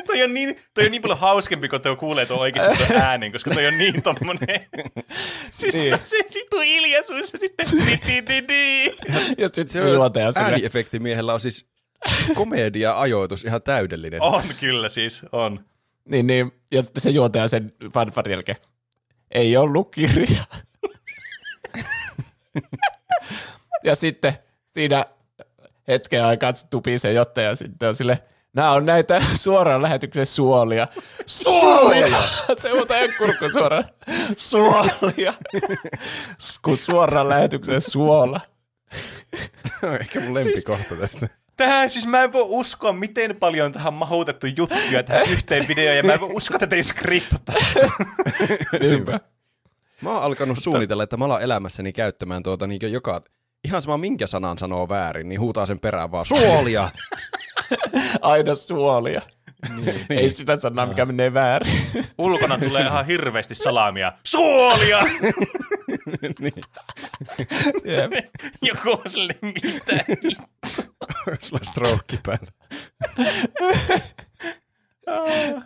toi, 0.08 0.24
on 0.24 0.34
niin, 0.34 0.56
toi 0.74 0.86
on 0.86 0.92
niin 0.92 1.02
paljon 1.02 1.20
hauskempi, 1.20 1.70
kun 1.70 1.82
toi 1.82 1.96
kuulee 1.96 2.26
tuon 2.26 2.40
oikeasti 2.40 2.84
tuon 2.88 3.02
äänen, 3.02 3.32
koska 3.32 3.52
toi 3.54 3.68
on 3.68 3.78
niin 3.78 4.02
tommonen... 4.02 4.68
siis 5.52 5.74
Niin. 5.74 5.98
se, 5.98 6.04
se 6.04 6.18
vittu 6.36 6.60
hiljaisuus 6.60 7.34
ja 7.34 7.40
sitten... 7.40 7.68
Di, 7.88 8.00
di, 8.08 8.24
di, 8.28 8.48
di. 8.48 8.86
Ja 9.38 9.50
sitten 9.54 9.82
se 9.84 9.90
juontaja 9.90 10.32
sille, 10.32 10.46
Ääniefektimiehellä 10.46 11.34
on 11.34 11.40
siis 11.40 11.66
komedia-ajoitus 12.36 13.44
ihan 13.44 13.62
täydellinen. 13.62 14.22
On 14.22 14.44
kyllä 14.60 14.90
siis, 14.90 15.26
on. 15.32 15.66
Niin, 16.06 16.28
niin, 16.28 16.52
ja 16.72 16.82
sitten 16.82 17.02
se 17.02 17.10
juontaja 17.10 17.48
sen 17.48 17.70
fanfarin 17.94 18.32
jälkeen. 18.32 18.58
Ei 19.32 19.58
ollut 19.58 19.92
kirja. 19.92 20.44
ja 23.84 23.96
sitten 23.96 24.38
siinä 24.68 25.06
hetken 25.88 26.26
aikaa 26.26 26.54
tupii 26.70 27.00
se 27.00 27.14
jottaja 27.14 27.48
ja 27.48 27.56
sitten 27.56 27.90
on 27.90 27.96
sille, 27.96 28.24
nämä 28.54 28.72
on 28.72 28.86
näitä 28.86 29.22
suoraan 29.36 29.82
lähetyksen 29.82 30.26
suolia. 30.26 30.88
Suolia! 31.26 32.22
se 32.62 32.70
juontajan 32.70 33.14
kurkku 33.18 33.50
suoraan. 33.50 33.86
Suolia! 34.38 35.34
Kun 36.62 36.78
suoraan 36.78 37.30
lähetyksen 37.30 37.82
suola. 37.82 38.42
Ehkä 40.00 40.20
mun 40.20 40.34
lempikohta 40.34 40.96
tästä. 40.96 41.41
Tähän 41.62 41.90
siis 41.90 42.08
mä 42.08 42.24
en 42.24 42.34
voi 42.34 42.46
uskoa, 42.48 42.94
miten 42.94 43.36
paljon 43.36 43.72
tähän 43.72 43.88
on 43.88 43.94
mahutettu 43.94 44.48
juttuja 44.48 45.04
tähän 45.04 45.30
yhteen 45.30 45.68
videoon, 45.68 45.98
ja 45.98 46.04
mä 46.04 46.14
en 46.14 46.20
voi 46.20 46.30
uskoa, 46.34 46.58
että 46.62 46.76
ei 46.76 46.84
skripta. 46.84 47.54
Niinpä. 48.82 49.20
Mä 50.02 50.10
oon 50.10 50.24
alkanut 50.24 50.60
suunnitella, 50.60 51.04
että 51.04 51.18
mä 51.18 51.26
alan 51.26 51.42
elämässäni 51.42 51.94
käyttämään 51.94 52.44
tuota 52.44 52.68
niin 52.68 52.92
joka... 52.92 53.22
Ihan 53.64 53.82
sama 53.82 53.98
minkä 53.98 54.28
sanan 54.28 54.58
sanoo 54.58 54.90
väärin, 54.90 55.30
niin 55.30 55.40
huutaa 55.40 55.66
sen 55.66 55.80
perään 55.80 56.12
vaan 56.12 56.26
suolia. 56.26 56.90
Aina 58.22 58.56
suolia. 58.56 59.22
Niin, 59.76 60.06
Ei 60.10 60.30
sitä 60.30 60.56
sanaa, 60.60 60.86
mikä 60.86 61.06
menee 61.06 61.34
väärin. 61.34 61.82
Ulkona 62.18 62.58
tulee 62.60 62.82
ihan 62.82 63.06
hirveästi 63.06 63.56
salamia. 63.56 64.12
Suolia! 64.24 65.00
niin. 66.42 66.64
Jep. 67.84 68.26
Joku 68.62 68.92
on 68.92 69.02
sille 69.08 69.36
mitä? 69.42 70.06
Sulla 71.42 71.60
on 71.60 71.66
stroke 71.66 72.20
päällä. 72.26 72.48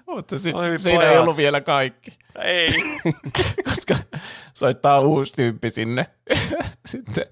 Mutta 0.07 0.39
sit, 0.39 0.55
Oi 0.55 0.77
siinä 0.77 0.99
pojat. 0.99 1.13
ei 1.13 1.17
ollut 1.19 1.37
vielä 1.37 1.61
kaikki. 1.61 2.17
Ei. 2.43 2.73
koska 3.69 3.95
soittaa 4.53 4.99
uusi 4.99 5.33
tyyppi 5.33 5.69
sinne. 5.69 6.05
Sitten 6.85 7.25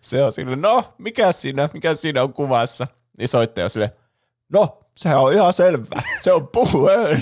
se 0.00 0.24
on 0.24 0.32
sille, 0.32 0.56
no, 0.56 0.94
mikä 0.98 1.32
siinä, 1.32 1.68
mikä 1.74 1.94
siinä 1.94 2.22
on 2.22 2.32
kuvassa? 2.32 2.86
Niin 3.18 3.28
soittaja 3.28 3.64
on 3.64 3.70
sille, 3.70 3.92
no, 4.52 4.80
sehän 4.96 5.18
on 5.20 5.32
ihan 5.32 5.52
selvä, 5.52 6.02
se 6.22 6.32
on 6.32 6.48
puuhöylä. 6.48 7.18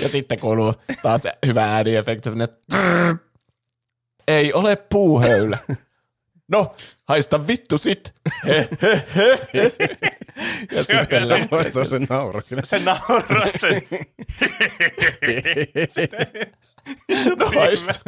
ja 0.00 0.08
sitten 0.08 0.40
kuuluu 0.40 0.74
taas 1.02 1.22
hyvä 1.46 1.74
ääniefekti, 1.74 2.24
semmoinen, 2.24 2.56
ei 4.28 4.52
ole 4.52 4.76
puuhöylä. 4.76 5.58
No, 6.52 6.74
haista 7.04 7.46
vittu 7.46 7.78
sit. 7.78 8.14
He, 8.46 8.68
he, 8.82 9.06
he. 9.54 9.72
Ja 10.72 10.84
Se 10.84 10.96
on 10.96 11.00
sitten 11.00 11.28
lähtee 11.28 11.48
Loistaa 11.50 11.84
sen 11.84 12.08
kyllä. 12.48 12.62
Se 12.64 12.78
nauraa 12.78 13.46
sen. 13.56 13.82
Noista. 17.54 18.00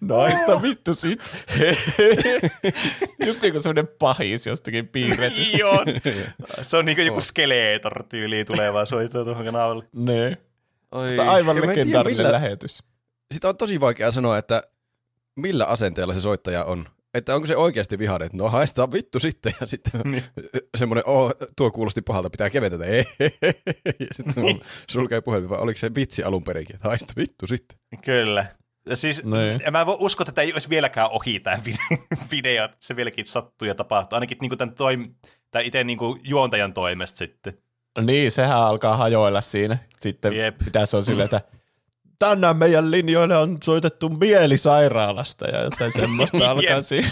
Noista 0.00 0.62
vittu 0.62 0.94
sit. 0.94 1.22
Just 3.26 3.42
niin 3.42 3.52
kuin 3.52 3.62
semmoinen 3.62 3.88
pahis 3.98 4.46
jostakin 4.46 4.88
piirretys. 4.88 5.54
Joo. 5.54 5.84
Se 6.62 6.76
on 6.76 6.84
niinku 6.84 7.02
joku 7.02 7.20
skeleetor 7.20 8.02
tyyliin 8.08 8.46
tuleva 8.46 8.84
soittaa 8.84 9.24
tuohon 9.24 9.44
kanavalle. 9.44 9.84
Ne. 9.92 10.38
Oi. 10.92 11.08
Mutta 11.08 11.30
aivan 11.30 11.56
legendaarinen 11.66 12.32
lähetys. 12.32 12.82
Sitä 13.34 13.48
on 13.48 13.56
tosi 13.56 13.80
vaikea 13.80 14.10
sanoa, 14.10 14.38
että 14.38 14.62
millä 15.40 15.64
asenteella 15.64 16.14
se 16.14 16.20
soittaja 16.20 16.64
on 16.64 16.88
että 17.14 17.34
onko 17.34 17.46
se 17.46 17.56
oikeasti 17.56 17.98
vihainen, 17.98 18.26
että 18.26 18.38
no 18.38 18.48
haistaa 18.48 18.92
vittu 18.92 19.20
sitten, 19.20 19.54
ja 19.60 19.66
sitten 19.66 20.00
niin. 20.10 20.24
semmoinen, 20.76 21.06
oh, 21.06 21.32
tuo 21.56 21.70
kuulosti 21.70 22.02
pahalta, 22.02 22.30
pitää 22.30 22.50
kevetä, 22.50 22.76
ja 22.86 23.04
sitten 24.12 24.44
niin. 24.44 24.60
sulkee 24.90 25.20
puhelimen, 25.20 25.50
vai 25.50 25.58
oliko 25.58 25.78
se 25.78 25.94
vitsi 25.94 26.22
alun 26.22 26.44
perinkin, 26.44 26.76
että 26.76 26.88
haista 26.88 27.12
vittu 27.16 27.46
sitten. 27.46 27.78
Kyllä. 28.04 28.46
Ja 28.88 28.96
Siis, 28.96 29.24
Niin. 29.24 29.60
en 29.66 29.72
mä 29.72 29.86
voi 29.86 29.96
uskoa, 30.00 30.24
että 30.24 30.32
tämä 30.32 30.42
ei 30.42 30.52
olisi 30.52 30.70
vieläkään 30.70 31.10
ohi 31.10 31.40
tämä 31.40 31.58
video, 32.32 32.64
että 32.64 32.76
se 32.80 32.96
vieläkin 32.96 33.26
sattuu 33.26 33.68
ja 33.68 33.74
tapahtuu. 33.74 34.16
Ainakin 34.16 34.38
niin 34.40 34.58
tämän, 34.58 34.74
toim, 34.74 35.14
tämän 35.50 35.66
itse 35.66 35.84
niin 35.84 35.98
juontajan 36.24 36.72
toimesta 36.72 37.16
sitten. 37.16 37.52
Niin, 38.00 38.32
sehän 38.32 38.56
alkaa 38.56 38.96
hajoilla 38.96 39.40
siinä. 39.40 39.78
Sitten 40.00 40.32
Jep. 40.32 40.60
mitä 40.64 40.86
se 40.86 40.96
on 40.96 41.02
silleen, 41.02 41.24
että 41.24 41.40
tänään 42.20 42.56
meidän 42.56 42.90
linjoille 42.90 43.36
on 43.36 43.58
soitettu 43.64 44.08
mielisairaalasta 44.08 45.48
ja 45.48 45.62
jotain 45.62 45.92
semmoista 45.92 46.36
alkaa 46.50 46.82
siinä. 46.82 47.08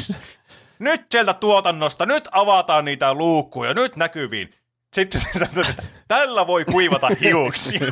Nyt 0.78 1.06
sieltä 1.10 1.34
tuotannosta, 1.34 2.06
nyt 2.06 2.28
avataan 2.32 2.84
niitä 2.84 3.14
luukkuja, 3.14 3.74
nyt 3.74 3.96
näkyviin. 3.96 4.50
Sitten 4.92 5.20
se 5.20 5.28
sanoo, 5.32 5.70
että 5.70 5.82
tällä 6.08 6.46
voi 6.46 6.64
kuivata 6.64 7.08
hiuksia. 7.20 7.80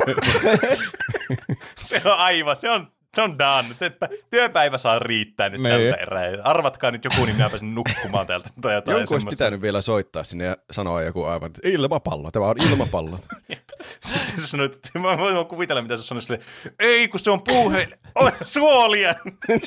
se 1.77 2.01
on 2.05 2.17
aivan, 2.17 2.55
se 2.55 2.69
on, 2.69 2.91
se 3.15 3.21
on 3.21 3.39
done. 3.39 3.75
Työpä- 3.79 4.09
Työpäivä 4.29 4.77
saa 4.77 4.99
riittää 4.99 5.49
nyt 5.49 5.61
Niin. 5.61 5.71
tältä 5.91 5.95
erää. 6.03 6.23
Arvatkaa 6.43 6.91
nyt 6.91 7.03
joku, 7.03 7.25
niin 7.25 7.35
minä 7.35 7.49
pääsen 7.49 7.75
nukkumaan 7.75 8.27
täältä. 8.27 8.49
Tai 8.61 8.73
jotain 8.73 8.97
Jonkun 8.97 9.15
olisi 9.15 9.27
pitänyt 9.27 9.61
vielä 9.61 9.81
soittaa 9.81 10.23
sinne 10.23 10.45
ja 10.45 10.57
sanoa 10.71 11.01
joku 11.01 11.23
aivan, 11.23 11.47
että 11.47 11.61
ilmapallo, 11.63 12.31
tämä 12.31 12.45
on 12.45 12.55
ilmapallo. 12.71 13.17
Sitten 13.99 14.39
se 14.39 14.47
sanoi, 14.47 14.65
että 14.65 14.99
mä 14.99 15.17
voin 15.17 15.45
kuvitella, 15.45 15.81
mitä 15.81 15.95
se 15.95 16.03
sanoi 16.03 16.21
sille, 16.21 16.39
ei 16.79 17.07
kun 17.07 17.19
se 17.19 17.31
on 17.31 17.41
puuhe, 17.41 17.87
on 18.15 18.31
suolia. 18.43 19.15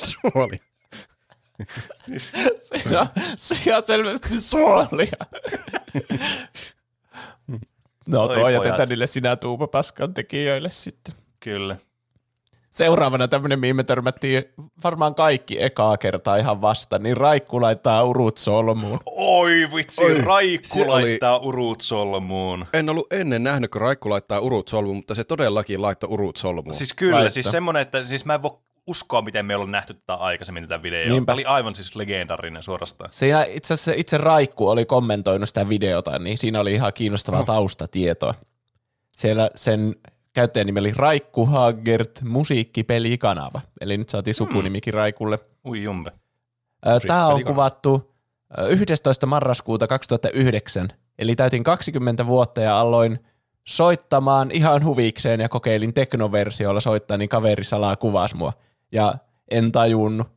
Suoli. 0.03 0.57
Siinä 2.17 3.01
on, 3.01 3.07
siinä 3.37 3.77
on 3.77 3.83
selvästi 3.85 4.41
suolia. 4.41 5.17
No 8.07 8.21
Oi 8.21 8.27
tuo 8.27 8.35
pojat. 8.43 8.63
jätetään 8.65 8.89
niille 8.89 9.07
sinä 9.07 9.35
tuupa 9.35 9.67
paskan 9.67 10.13
tekijöille 10.13 10.71
sitten. 10.71 11.15
Kyllä. 11.39 11.75
Seuraavana 12.71 13.27
tämmönen, 13.27 13.59
mihin 13.59 13.75
me 13.75 13.83
törmättiin 13.83 14.43
varmaan 14.83 15.15
kaikki 15.15 15.63
ekaa 15.63 15.97
kertaa 15.97 16.37
ihan 16.37 16.61
vasta, 16.61 16.99
niin 16.99 17.17
Raikku 17.17 17.61
laittaa 17.61 18.03
urut 18.03 18.37
solmuun. 18.37 18.99
Oi 19.05 19.67
vitsi, 19.75 20.03
Oi, 20.05 20.17
Raikku 20.21 20.67
se 20.67 20.81
oli- 20.81 20.87
laittaa 20.87 21.37
urut 21.37 21.81
solmuun. 21.81 22.65
En 22.73 22.89
ollut 22.89 23.13
ennen 23.13 23.43
nähnyt, 23.43 23.71
kun 23.71 23.81
Raikku 23.81 24.09
laittaa 24.09 24.39
urut 24.39 24.67
solmuun, 24.67 24.95
mutta 24.95 25.15
se 25.15 25.23
todellakin 25.23 25.81
laittoi 25.81 26.07
urut 26.09 26.37
solmuun. 26.37 26.73
Siis 26.73 26.93
kyllä, 26.93 27.13
Laittaa. 27.15 27.29
siis 27.29 27.51
semmonen, 27.51 27.81
että 27.81 28.03
siis 28.03 28.25
mä 28.25 28.33
en 28.33 28.41
voi 28.41 28.57
uskoa, 28.87 29.21
miten 29.21 29.45
me 29.45 29.55
ollaan 29.55 29.71
nähty 29.71 29.93
tätä 29.93 30.13
aikaisemmin 30.15 30.63
tätä 30.63 30.83
videoa. 30.83 31.09
Niinpä. 31.09 31.25
Tämä 31.25 31.33
oli 31.33 31.45
aivan 31.45 31.75
siis 31.75 31.95
legendarinen 31.95 32.63
suorastaan. 32.63 33.11
Siinä 33.11 33.43
itse 33.49 33.73
asiassa 33.73 33.91
itse 33.95 34.17
Raikku 34.17 34.67
oli 34.69 34.85
kommentoinut 34.85 35.49
sitä 35.49 35.69
videota, 35.69 36.19
niin 36.19 36.37
siinä 36.37 36.59
oli 36.59 36.73
ihan 36.73 36.93
kiinnostavaa 36.93 37.39
Oh. 37.39 37.45
taustatietoa. 37.45 38.33
Siellä 39.11 39.49
sen 39.55 39.95
käyttäjän 40.33 40.65
nimi 40.65 40.79
oli 40.79 40.93
Raikku 40.95 41.45
Hagert 41.45 42.21
musiikkipelikanava, 42.21 43.61
eli 43.81 43.97
nyt 43.97 44.09
saatiin 44.09 44.33
sukunimikin 44.33 44.93
Raikulle. 44.93 45.39
Ui 45.67 45.83
jumpe. 45.83 46.11
Tämä 47.07 47.27
on 47.27 47.43
kuvattu 47.43 48.13
ö, 48.57 48.67
11. 48.67 49.25
marraskuuta 49.25 49.87
2009, 49.87 50.89
eli 51.19 51.35
täytin 51.35 51.63
20 51.63 52.27
vuotta 52.27 52.61
ja 52.61 52.79
aloin 52.79 53.19
soittamaan 53.67 54.51
ihan 54.51 54.85
huvikseen 54.85 55.39
ja 55.39 55.49
kokeilin 55.49 55.93
teknoversiolla 55.93 56.79
soittaa, 56.79 57.17
niin 57.17 57.29
kaveri 57.29 57.63
salaa 57.63 57.95
kuvasi 57.95 58.37
mua. 58.37 58.53
Ja 58.91 59.15
en 59.51 59.71
tajunnut. 59.71 60.27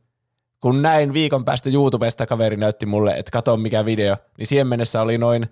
Kun 0.59 0.81
näin 0.81 1.13
viikon 1.13 1.45
päästä 1.45 1.69
YouTubesta 1.69 2.25
kaveri 2.25 2.57
näytti 2.57 2.85
mulle, 2.85 3.11
että 3.11 3.31
kato 3.31 3.57
mikä 3.57 3.85
video, 3.85 4.17
niin 4.37 4.47
siihen 4.47 4.67
mennessä 4.67 5.01
oli 5.01 5.17
noin 5.17 5.49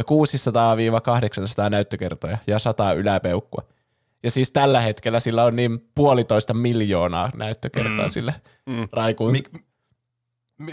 600-800 0.00 1.70
näyttökertoja 1.70 2.38
ja 2.46 2.58
100 2.58 2.92
yläpeukkua. 2.92 3.62
Ja 4.24 4.30
siis 4.30 4.50
tällä 4.50 4.80
hetkellä 4.80 5.20
sillä 5.20 5.44
on 5.44 5.56
niin 5.56 5.78
puolitoista 5.94 6.54
miljoonaa 6.54 7.30
näyttökertaa 7.34 8.06
mm. 8.06 8.10
sille 8.10 8.34
mm. 8.66 8.88
Raikun. 8.92 9.36
Mik- 9.36 9.58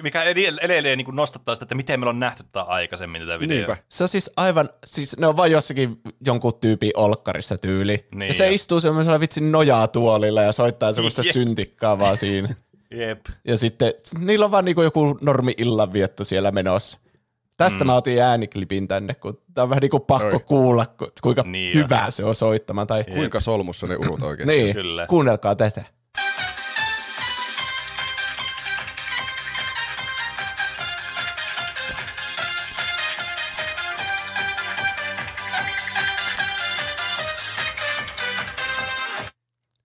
mikä 0.01 0.23
edell- 0.23 0.59
edelleen 0.61 0.97
niin 0.97 1.15
nostattaa 1.15 1.55
sitä, 1.55 1.63
että 1.63 1.75
miten 1.75 1.99
meillä 1.99 2.09
on 2.09 2.19
nähty 2.19 2.43
tätä 2.43 2.61
aikaisemmin 2.61 3.21
tätä 3.21 3.39
videoa. 3.39 3.57
Niinpä. 3.67 3.77
Se 3.89 4.03
on 4.03 4.07
siis 4.07 4.31
aivan, 4.37 4.69
siis 4.85 5.17
ne 5.17 5.27
on 5.27 5.37
vain 5.37 5.51
jossakin 5.51 6.01
jonkun 6.25 6.53
tyypin 6.61 6.91
olkkarissa 6.95 7.57
tyyli. 7.57 8.07
Niin 8.15 8.27
ja 8.27 8.33
se 8.33 8.45
jo. 8.47 8.53
istuu 8.53 8.79
semmoisella 8.79 9.19
vitsin 9.19 9.51
nojatuolilla 9.51 10.41
ja 10.41 10.51
soittaa 10.51 10.93
semmoista 10.93 11.21
Jep. 11.21 11.33
syntikkaa 11.33 11.99
vaan 11.99 12.17
siinä. 12.27 12.55
Jep. 12.91 13.19
Ja 13.47 13.57
sitten 13.57 13.93
niillä 14.19 14.45
on 14.45 14.51
vaan 14.51 14.65
niinku 14.65 14.81
joku 14.81 15.17
normi 15.21 15.53
illanvietto 15.57 16.23
siellä 16.23 16.51
menossa. 16.51 16.99
Tästä 17.57 17.79
mm. 17.83 17.85
mä 17.87 17.95
otin 17.95 18.21
ääniklipin 18.21 18.87
tänne, 18.87 19.13
kun 19.13 19.41
tää 19.53 19.63
on 19.63 19.69
vähän 19.69 19.81
niinku 19.81 19.99
pakko 19.99 20.27
Oi. 20.37 20.39
kuulla, 20.39 20.85
ku- 20.85 21.07
kuinka 21.21 21.41
Niin 21.41 21.51
niin 21.51 21.77
jo. 21.77 21.83
hyvä 21.83 22.05
se 22.09 22.23
on 22.25 22.35
soittamaan. 22.35 22.87
Tai, 22.87 23.03
Kuinka 23.03 23.39
solmussa 23.39 23.87
ne 23.87 23.95
urut 23.95 24.21
oikeasti? 24.21 24.53
niin, 24.57 24.73
Kyllä. 24.75 25.07
kuunnelkaa 25.07 25.55
tätä. 25.55 25.85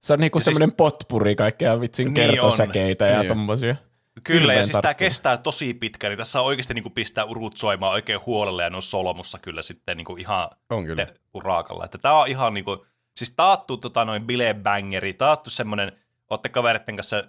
Se 0.02 0.12
on 0.12 0.18
niinku 0.20 0.38
Ja 0.38 0.44
siis- 0.44 0.54
semmoinen 0.54 0.76
potpuri 0.76 1.36
kaikkea 1.36 1.80
vitsin 1.80 2.04
Niin 2.04 2.14
kertosäkeitä 2.30 3.06
ja 3.06 3.10
Niin 3.20 3.20
on. 3.32 3.36
tommosia. 3.36 3.76
Kyllä, 4.24 4.54
ja 4.54 4.64
siis 4.64 4.78
tämä 4.82 4.94
kestää 4.94 5.36
tosi 5.36 5.74
pitkään, 5.74 6.10
niin 6.10 6.18
tässä 6.18 6.40
oikeasti 6.40 6.74
niin 6.74 6.92
pistää 6.92 7.24
urut 7.24 7.56
soimaan 7.56 7.92
oikein 7.92 8.20
huolella 8.26 8.62
ja 8.62 8.70
ne 8.70 8.76
on 8.76 8.82
solmussa 8.82 9.38
kyllä 9.38 9.62
sitten 9.62 9.96
niin 9.96 10.18
ihan 10.18 10.48
On 10.70 10.84
kyllä. 10.84 11.06
te- 11.06 11.14
urakalla. 11.34 11.84
Että 11.84 11.98
tämä 11.98 12.14
on 12.20 12.28
ihan 12.28 12.54
niin 12.54 12.64
kuin, 12.64 12.78
siis 13.16 13.34
taattu 13.36 13.76
tota, 13.76 14.04
noin 14.04 14.26
bilebangeri, 14.26 15.14
taattu 15.14 15.50
semmoinen, 15.50 15.92
olette 16.30 16.48
kavereiden 16.48 16.96
kanssa 16.96 17.24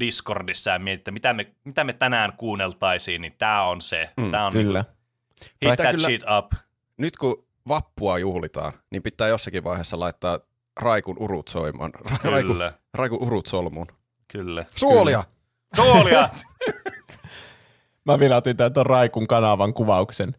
Discordissa 0.00 0.70
ja 0.70 0.78
mietitte, 0.78 1.10
mitä 1.10 1.32
me, 1.32 1.52
mitä 1.64 1.84
me 1.84 1.92
tänään 1.92 2.32
kuunneltaisiin, 2.36 3.20
niin 3.22 3.34
tämä 3.38 3.62
on 3.62 3.80
se. 3.80 4.10
Mm, 4.16 4.30
tämä 4.30 4.46
on 4.46 4.52
Kyllä. 4.52 4.78
Niin 4.80 4.84
kuin, 4.84 5.50
hit 5.50 5.58
Pitää 5.60 5.76
that 5.76 5.90
kyllä- 5.96 6.06
shit 6.08 6.22
up. 6.38 6.52
Nyt 6.96 7.16
kun 7.16 7.46
vappua 7.68 8.18
juhlitaan, 8.18 8.72
niin 8.90 9.02
pitää 9.02 9.28
jossakin 9.28 9.64
vaiheessa 9.64 10.00
laittaa 10.00 10.38
Raikun 10.80 11.16
urut 11.18 11.48
soimaan. 11.48 11.92
Raikun, 12.24 12.52
Kyllä, 12.52 12.72
Raikun 12.94 13.22
urut 13.22 13.46
solmuun. 13.46 13.86
kyllä. 14.28 14.64
Suolia! 14.70 15.24
Tuolia! 15.76 16.28
Mä 18.06 18.18
vielä 18.18 18.36
otin 18.36 18.56
tämän 18.56 18.72
ton 18.72 18.86
Raikun 18.86 19.26
kanavan 19.26 19.74
kuvauksen. 19.74 20.34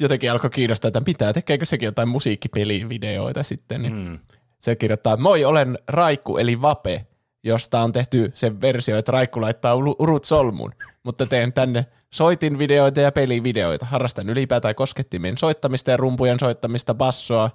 Jotenkin 0.00 0.32
alkoi 0.32 0.50
kiinnostaa, 0.50 0.88
että 0.88 1.02
mitä, 1.06 1.32
tekeekö 1.32 1.64
sekin 1.64 1.86
jotain 1.86 2.08
musiikkipelivideoita 2.08 3.42
sitten. 3.42 3.82
Niin 3.82 3.94
mm. 3.94 4.18
Se 4.58 4.76
kirjoittaa, 4.76 5.16
moi, 5.16 5.44
olen 5.44 5.78
Raikku 5.88 6.38
eli 6.38 6.62
Vape, 6.62 7.06
josta 7.42 7.80
on 7.80 7.92
tehty 7.92 8.30
se 8.34 8.60
versio, 8.60 8.98
että 8.98 9.12
Raikku 9.12 9.40
laittaa 9.40 9.74
urut 9.74 10.24
solmuun. 10.24 10.72
Mutta 11.02 11.26
teen 11.26 11.52
tänne 11.52 11.86
soitin 12.10 12.58
videoita 12.58 13.00
ja 13.00 13.12
pelivideoita. 13.12 13.86
Harrastan 13.86 14.28
ylipäätään 14.28 14.74
koskettimien 14.74 15.38
soittamista 15.38 15.90
ja 15.90 15.96
rumpujen 15.96 16.40
soittamista, 16.40 16.94
bassoa 16.94 17.50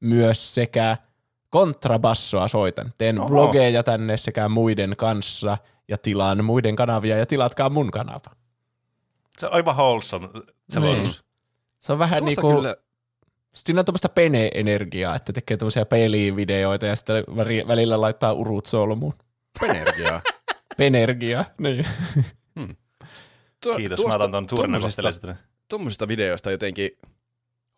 myös 0.00 0.54
sekä 0.54 0.96
kontrabassoa 1.50 2.48
soitan. 2.48 2.92
Teen 2.98 3.20
Oho. 3.20 3.30
vlogeja 3.30 3.82
tänne 3.82 4.16
sekä 4.16 4.48
muiden 4.48 4.94
kanssa 4.96 5.58
ja 5.88 5.98
tilaan 5.98 6.44
muiden 6.44 6.76
kanavia 6.76 7.18
ja 7.18 7.26
tilatkaa 7.26 7.70
mun 7.70 7.90
kanava. 7.90 8.20
Se 9.38 9.46
on 9.46 9.52
aivan 9.52 9.76
wholesome 9.76 10.28
selostus. 10.68 11.24
Se 11.78 11.92
on 11.92 11.98
vähän 11.98 12.18
Tuossa 12.22 12.40
niinku, 12.42 12.56
kyllä, 12.56 12.76
siinä 13.54 13.80
on 13.80 13.84
tämmöistä 13.86 14.08
pene-energiaa, 14.08 15.16
että 15.16 15.32
tekee 15.32 15.56
tämmöisiä 15.56 15.84
pelivideoita 15.84 16.86
ja 16.86 16.96
sitten 16.96 17.24
välillä 17.68 18.00
laittaa 18.00 18.32
urut 18.32 18.66
solmuun. 18.66 19.14
energiaa. 19.62 20.20
Penergia, 20.78 21.44
niin. 21.58 21.86
Tuo- 23.64 23.76
Kiitos, 23.76 24.00
tuosta- 24.00 24.18
mä 24.18 24.24
otan 24.24 24.46
tuon. 24.46 24.70
Tuommoisista 25.68 26.08
videoista 26.08 26.50
jotenkin 26.50 26.90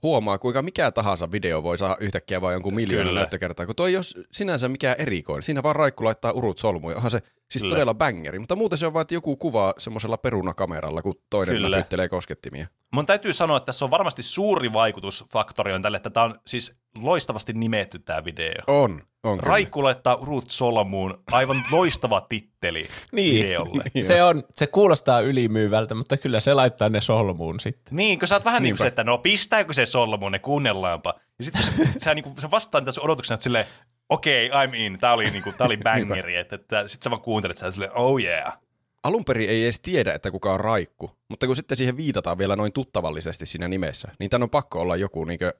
huomaa, 0.03 0.39
kuinka 0.39 0.63
mikä 0.63 0.91
tahansa 0.91 1.33
video 1.33 1.63
voi 1.63 1.79
saada 1.79 1.97
yhtäkkiä 2.01 2.41
vain 2.41 2.53
jonkun 2.53 2.75
miljoona 2.75 3.09
Kyllä. 3.09 3.21
näyttökertaa, 3.21 3.67
kun 3.67 3.75
toi 3.75 3.91
ei 3.91 3.97
ole 3.97 4.25
sinänsä 4.33 4.69
mikään 4.69 4.97
erikoinen. 4.99 5.43
Siinä 5.43 5.63
vaan 5.63 5.77
Raikku 5.77 6.05
laittaa 6.05 6.33
urut 6.33 6.59
solmuun, 6.59 6.97
onhan 6.97 7.11
se 7.11 7.23
siis 7.51 7.63
Kyllä. 7.63 7.73
todella 7.75 7.95
bangeri, 7.95 8.39
mutta 8.39 8.57
muuten 8.57 8.79
se 8.79 8.87
on 8.87 8.93
vaan, 8.95 9.03
että 9.03 9.15
joku 9.15 9.37
kuvaa 9.37 9.75
semmoisella 9.79 10.17
perunakameralla, 10.17 11.03
kun 11.03 11.15
toinen 11.31 11.55
Kyllä. 11.55 11.69
näpyttelee 11.77 12.09
koskettimia. 12.09 12.67
Mun 12.93 13.07
täytyy 13.07 13.33
sanoa, 13.33 13.57
että 13.57 13.67
tässä 13.67 13.85
on 13.85 13.91
varmasti 13.91 14.23
suuri 14.23 14.73
vaikutusfaktori 14.73 15.73
on 15.73 15.83
tälle, 15.83 15.97
että 15.97 16.11
tämä 16.11 16.25
on 16.25 16.35
siis 16.47 16.77
loistavasti 16.99 17.53
nimetty 17.53 17.99
tämä 17.99 18.25
video. 18.25 18.63
On, 18.67 19.03
on 19.23 19.39
kyllä. 19.39 19.49
Raikku 19.51 19.83
laittaa 19.85 20.15
urut 20.15 20.51
solmuun, 20.51 21.23
aivan 21.33 21.65
loistava 21.71 22.21
titteli 22.21 22.89
Niin. 23.13 23.45
videolle. 23.45 23.85
Niin 23.95 24.05
Se, 24.05 24.23
on, 24.23 24.43
se 24.55 24.67
kuulostaa 24.67 25.21
ylimyyvältä, 25.21 25.95
mutta 25.95 26.17
kyllä 26.17 26.41
se 26.41 26.55
laittaa 26.55 26.89
ne 26.89 27.01
solmuun 27.01 27.61
sitten. 27.61 27.97
Niin, 27.97 28.19
kun 28.19 28.29
sä 28.29 28.35
oot 28.35 28.45
vähän 28.45 28.63
niin 28.63 28.73
kuin 28.73 28.79
se, 28.79 28.87
että 28.87 29.05
no 29.05 29.19
pistääkö 29.19 29.73
se 29.75 29.87
solmuun, 29.87 30.33
ne 30.33 30.39
kuunnellaanpa. 30.39 31.15
Ja 31.39 31.45
sitten 31.45 31.63
sä, 31.63 31.71
sä, 32.05 32.15
niin 32.15 32.23
kuin, 32.23 32.41
sä 32.41 32.51
vastaan 32.51 32.85
tässä 32.85 33.01
odotuksena, 33.01 33.35
että 33.35 33.45
silleen, 33.45 33.67
okei, 34.09 34.49
okay, 34.49 34.67
I'm 34.67 34.75
in, 34.75 34.99
tää 34.99 35.13
oli, 35.13 35.31
niin 35.31 35.43
kuin, 35.43 35.57
tää 35.57 35.67
oli 35.67 35.77
bangeri, 35.85 36.37
että, 36.37 36.57
että 36.57 36.89
sit 36.89 37.03
sä 37.03 37.11
vaan 37.11 37.23
kuuntelet 37.23 37.59
sä 37.59 37.71
silleen, 37.71 37.97
oh 37.97 38.21
yeah. 38.21 38.59
alun 39.03 39.25
perin 39.25 39.51
ei 39.51 39.65
edes 39.65 39.81
tiedä, 39.81 40.15
että 40.15 40.31
kuka 40.31 40.53
on 40.53 40.61
Raikku, 40.61 41.11
mutta 41.29 41.47
kun 41.47 41.57
sitten 41.57 41.77
siihen 41.77 41.97
viitataan 41.97 42.39
vielä 42.39 42.57
noin 42.57 42.73
tuttavallisesti 42.73 43.47
siinä 43.47 43.69
nimessä, 43.69 44.09
niin 44.19 44.31
tän 44.31 44.43
on 44.43 44.51
pakko 44.51 44.81
olla 44.81 44.97
joku 44.97 45.25
niinkö 45.25 45.53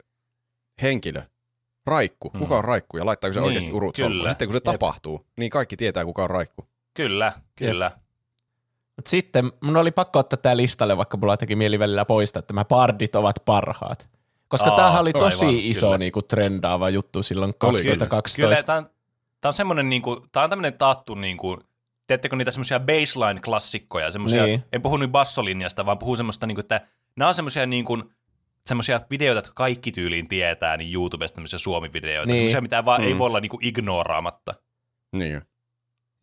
henkilö. 0.83 1.23
Raikku, 1.87 2.31
kuka 2.31 2.59
on 2.59 2.65
Raikku 2.65 2.97
ja 2.97 3.07
laittaako 3.07 3.33
se 3.35 3.41
Niin, 3.41 3.47
oikeasti 3.47 3.73
urut 3.73 3.97
kyllä. 3.97 4.29
Sitten 4.29 4.49
kun 4.49 4.53
se 4.53 4.57
Jep. 4.57 4.65
tapahtuu, 4.65 5.27
niin 5.37 5.51
kaikki 5.51 5.77
tietää 5.77 6.05
kuka 6.05 6.23
on 6.25 6.31
Raikku. 6.31 6.69
Kyllä, 6.95 7.33
kyllä. 7.57 7.91
Mut 8.97 9.07
sitten 9.07 9.53
mun 9.61 9.77
oli 9.77 9.91
pakko 9.91 10.19
ottaa 10.19 10.37
tää 10.37 10.57
listalle, 10.57 10.97
vaikka 10.97 11.17
mulla 11.17 11.37
teki 11.37 11.57
mieli 11.57 11.79
välillä 11.79 12.05
poistaa, 12.05 12.41
että 12.41 12.55
nämä 12.55 12.65
bardit 12.65 13.17
ovat 13.17 13.37
parhaat. 13.45 14.09
Koska 14.55 14.71
Aa, 14.71 14.77
tämähän 14.77 15.01
oli 15.01 15.13
tosi 15.13 15.45
aivan, 15.45 15.61
iso 15.61 15.87
kyllä. 15.87 15.99
niinku, 15.99 16.23
trendaava 16.23 16.91
juttu 16.91 17.23
silloin 17.23 17.55
Oli, 17.63 17.83
kyllä. 17.83 18.07
2012. 18.07 18.43
Kyllä, 18.43 18.63
tämä 18.63 18.79
on, 18.79 18.87
tää 19.41 19.49
on 19.49 19.53
semmoinen, 19.53 19.89
niinku, 19.89 20.27
tää 20.33 20.45
on 20.45 20.51
tämmöinen 20.51 20.79
taattu, 20.79 21.15
niinku, 21.15 21.59
teettekö 22.07 22.37
niitä 22.37 22.51
semmoisia 22.51 22.81
baseline-klassikkoja, 22.81 24.11
semmoisia, 24.11 24.45
Niin. 24.45 24.63
en 24.73 24.83
puhu 24.83 24.97
nyt 24.97 25.11
bassolinjasta, 25.11 25.87
vaan 25.87 25.99
puhun 25.99 26.17
semmoista, 26.17 26.47
niinku, 26.47 26.61
että 26.61 26.81
nämä 27.17 27.29
on 27.29 27.35
semmoisia 27.35 27.67
niinku, 27.67 28.03
semmoisia 28.67 29.01
videoita, 29.11 29.39
jotka 29.39 29.53
kaikki 29.55 29.93
tyyliin 29.93 30.29
tietää, 30.29 30.77
niin 30.77 30.95
YouTubesta 30.95 31.35
tämmöisiä 31.35 31.59
suomi-videoita, 31.59 32.27
Niin. 32.33 32.37
semmoisia, 32.37 32.61
mitä 32.61 32.85
vaan 32.85 33.01
mm. 33.01 33.07
ei 33.07 33.19
voi 33.19 33.27
olla 33.27 33.41
niinku 33.41 33.59
ignoraamatta. 33.63 34.55
Niin. 35.19 35.43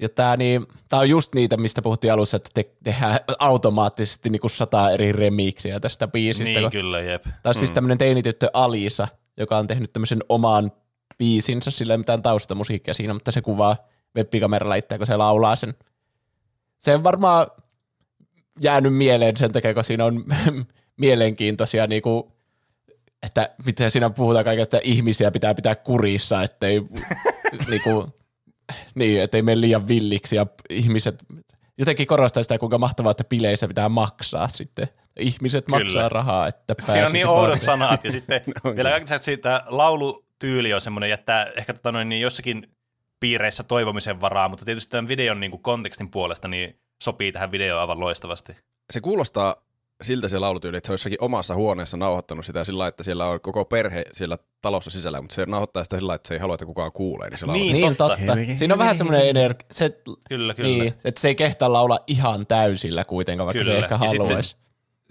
Ja 0.02 0.10
tää, 0.10 0.38
niin, 0.38 0.66
tää 0.90 1.00
on 1.00 1.10
just 1.10 1.36
niitä, 1.36 1.58
mistä 1.58 1.82
puhuttiin 1.82 2.14
alussa, 2.14 2.38
että 2.38 2.50
te, 2.54 2.72
tehdään 2.84 3.20
automaattisesti 3.40 4.30
niinku 4.30 4.50
sata 4.50 4.92
eri 4.92 5.12
remiksiä 5.12 5.80
tästä 5.80 6.08
biisistä. 6.08 6.54
Niin, 6.54 6.62
kun- 6.62 6.72
kyllä, 6.72 7.00
jep. 7.02 7.24
Tämä 7.24 7.36
on 7.46 7.54
siis 7.56 7.70
Mm. 7.72 7.74
tämmöinen 7.76 7.98
teinityttö 7.98 8.50
Alisa, 8.54 9.08
joka 9.38 9.58
on 9.58 9.68
tehnyt 9.68 9.94
tämmöisen 9.94 10.20
oman 10.30 10.72
biisinsä, 11.18 11.72
sillä 11.72 11.94
ei 11.94 11.98
mitään 11.98 12.22
taustamusiikkia 12.22 12.94
siinä, 12.94 13.14
mutta 13.14 13.32
se 13.32 13.42
kuvaa 13.42 13.78
webbikameralla 14.16 14.76
itseä, 14.76 14.98
kun 14.98 15.08
se 15.08 15.18
laulaa 15.18 15.56
sen. 15.56 15.76
Se 16.78 16.96
on 16.96 17.04
varmaan 17.04 17.48
jäänyt 18.62 18.94
mieleen 18.96 19.38
sen 19.38 19.52
takia, 19.52 19.74
kun 19.74 19.84
siinä 19.84 20.06
on 20.06 20.26
mielenkiintoisia, 20.98 21.88
niinku, 21.88 22.32
että 23.24 23.50
miten 23.66 23.92
siinä 23.92 24.10
puhutaan 24.10 24.46
kaiken, 24.46 24.64
että 24.64 24.80
ihmisiä 24.84 25.32
pitää 25.32 25.54
pitää 25.54 25.76
kurissa, 25.76 26.44
ettei, 26.44 26.82
niinku, 27.70 28.08
niin, 28.96 29.22
ettei 29.22 29.42
mene 29.42 29.62
liian 29.62 29.88
villiksi 29.88 30.36
ja 30.36 30.46
ihmiset 30.70 31.24
jotenkin 31.78 32.08
korostaa 32.08 32.44
sitä, 32.44 32.58
kuinka 32.58 32.78
mahtavaa, 32.78 33.12
että 33.12 33.24
bileissä 33.24 33.68
pitää 33.68 33.90
maksaa 33.90 34.48
sitten. 34.48 34.88
Ihmiset 35.20 35.66
Kyllä. 35.66 35.80
maksaa 35.80 36.10
rahaa, 36.10 36.48
että 36.48 36.76
Siinä 36.80 37.06
on 37.06 37.14
niin 37.14 37.28
oudot 37.28 37.46
baariin. 37.46 37.66
sanat, 37.66 38.04
ja 38.04 38.12
sitten 38.18 38.42
vielä 38.76 38.90
kaiken 38.90 39.20
siitä 39.20 39.64
laulutyyli 39.68 40.74
on 40.74 40.82
semmoinen, 40.82 41.10
jättää 41.10 41.46
ehkä 41.58 41.74
tota 41.74 41.92
noin, 41.92 42.10
niin 42.10 42.22
jossakin 42.22 42.68
piireissä 43.20 43.64
toivomisen 43.64 44.22
varaa, 44.22 44.50
mutta 44.50 44.66
tietysti 44.66 44.92
tämän 44.92 45.08
videon 45.08 45.40
niin 45.40 45.52
kuin 45.52 45.64
kontekstin 45.64 46.12
puolesta 46.12 46.48
niin 46.48 46.80
sopii 47.04 47.32
tähän 47.32 47.52
videoon 47.52 47.82
aivan 47.82 48.00
loistavasti. 48.00 48.56
Se 48.90 49.02
kuulostaa 49.02 49.56
siltä 50.02 50.28
se 50.28 50.40
laulutyyli, 50.40 50.78
että 50.78 50.88
se 50.88 50.92
on 50.92 50.94
jossakin 50.94 51.18
omassa 51.22 51.56
huoneessa 51.56 51.98
nauhoittanut 51.98 52.46
sitä 52.46 52.64
sillä 52.64 52.88
että 52.88 53.04
siellä 53.04 53.28
on 53.28 53.42
koko 53.42 53.66
perhe 53.66 54.06
siellä 54.14 54.38
talossa 54.62 54.92
sisällä, 54.92 55.22
mutta 55.22 55.36
se 55.36 55.46
nauhoittaa 55.46 55.84
sitä 55.84 55.98
sillä 55.98 56.14
että 56.16 56.28
se 56.28 56.34
ei 56.34 56.40
halua, 56.40 56.56
että 56.56 56.66
kukaan 56.66 56.92
kuulee. 56.92 57.30
Niin 57.30 57.40
se. 57.40 57.46
Niin, 57.46 57.74
Niin 57.76 57.96
totta. 57.96 58.18
totta. 58.18 58.34
Siinä 58.56 58.74
on 58.74 58.80
vähän 58.80 58.96
semmoinen 58.96 59.30
energia, 59.30 59.68
se, 59.72 60.02
Kyllä, 60.30 60.54
kyllä. 60.54 60.70
niin, 60.70 60.94
että 61.04 61.22
se 61.22 61.28
ei 61.28 61.36
kehtaa 61.36 61.74
laulaa 61.74 62.00
ihan 62.08 62.48
täysillä 62.48 63.06
kuitenkaan, 63.06 63.46
vaikka 63.46 63.64
Kyllä. 63.64 63.78
se 63.78 63.84
ehkä 63.84 63.98
haluaisi. 63.98 64.56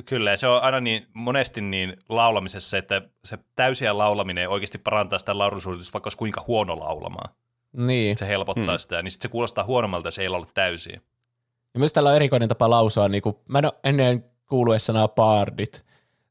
Kyllä, 0.07 0.37
se 0.37 0.47
on 0.47 0.63
aina 0.63 0.81
niin, 0.81 1.07
monesti 1.15 1.61
niin 1.61 1.97
laulamisessa, 2.09 2.79
että 2.79 3.03
se 3.25 3.39
täysiä 3.57 3.99
laulaminen 3.99 4.49
oikeasti 4.49 4.79
parantaa 4.79 5.19
sitä 5.19 5.39
laulusuoritusta, 5.39 5.93
vaikka 5.93 6.07
olisi 6.07 6.19
kuinka 6.19 6.45
huono 6.47 6.79
laulamaan. 6.79 7.35
Niin. 7.73 8.19
Se 8.19 8.27
helpottaa 8.29 8.65
Hmm. 8.65 8.79
sitä, 8.79 9.03
niin 9.03 9.11
sitten 9.11 9.29
se 9.29 9.33
kuulostaa 9.33 9.65
huonommalta, 9.65 10.09
jos 10.09 10.19
ei 10.19 10.29
laula 10.29 10.47
täysiä. 10.55 11.01
Ja 11.75 11.79
myös 11.81 11.93
tällä 11.93 12.11
on 12.11 12.17
erikoinen 12.17 12.49
tapa 12.49 12.71
lausua, 12.71 13.09
niin 13.09 13.23
kuin, 13.23 13.37
mä 13.49 13.59
en 13.59 13.65
ole 13.65 13.73
ennen 13.85 14.25
kuullut 14.51 14.75
edes 14.75 14.87
sanaa 14.87 15.09
bardit. 15.09 15.85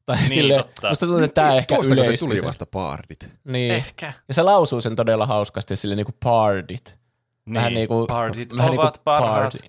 Tai 0.06 0.16
Niin, 0.16 0.28
sille, 0.28 0.56
totta. 0.56 0.88
musta 0.88 1.06
tuntuu, 1.06 1.24
että 1.24 1.42
tämä 1.42 1.54
ehkä 1.56 1.74
Tuostako 1.74 2.04
se 2.04 2.16
tuli 2.16 2.36
sen. 2.38 2.46
vasta 2.46 2.66
paardit? 2.66 3.30
Niin. 3.44 3.72
Ehkä. 3.74 4.12
Ja 4.28 4.34
se 4.34 4.42
lausuu 4.42 4.80
sen 4.80 4.96
todella 4.96 5.26
hauskasti 5.26 5.76
sille 5.76 5.96
niin 5.96 6.06
kuin 6.06 6.16
pardit. 6.24 6.98
Vähän 7.54 7.74
niin 7.74 7.88
kuin, 7.88 8.06
Bardit 8.06 8.56
vähän 8.56 8.70
ovat 8.70 8.78
niin 8.84 8.92
kuin 8.92 9.04
parhaat. 9.04 9.52
pardi. 9.52 9.68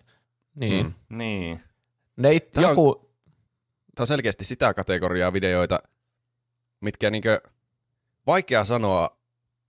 Niin. 0.55 0.85
Mm. 0.85 1.17
Niin. 1.17 1.59
Ne 2.17 2.39
Tää 2.39 2.63
on- 2.63 2.69
joku, 2.69 3.11
Tämä 3.95 4.03
on 4.03 4.07
selkeästi 4.07 4.43
sitä 4.43 4.73
kategoriaa 4.73 5.33
videoita, 5.33 5.79
mitkä 6.81 7.09
niinkö 7.09 7.41
vaikea 8.27 8.65
sanoa, 8.65 9.17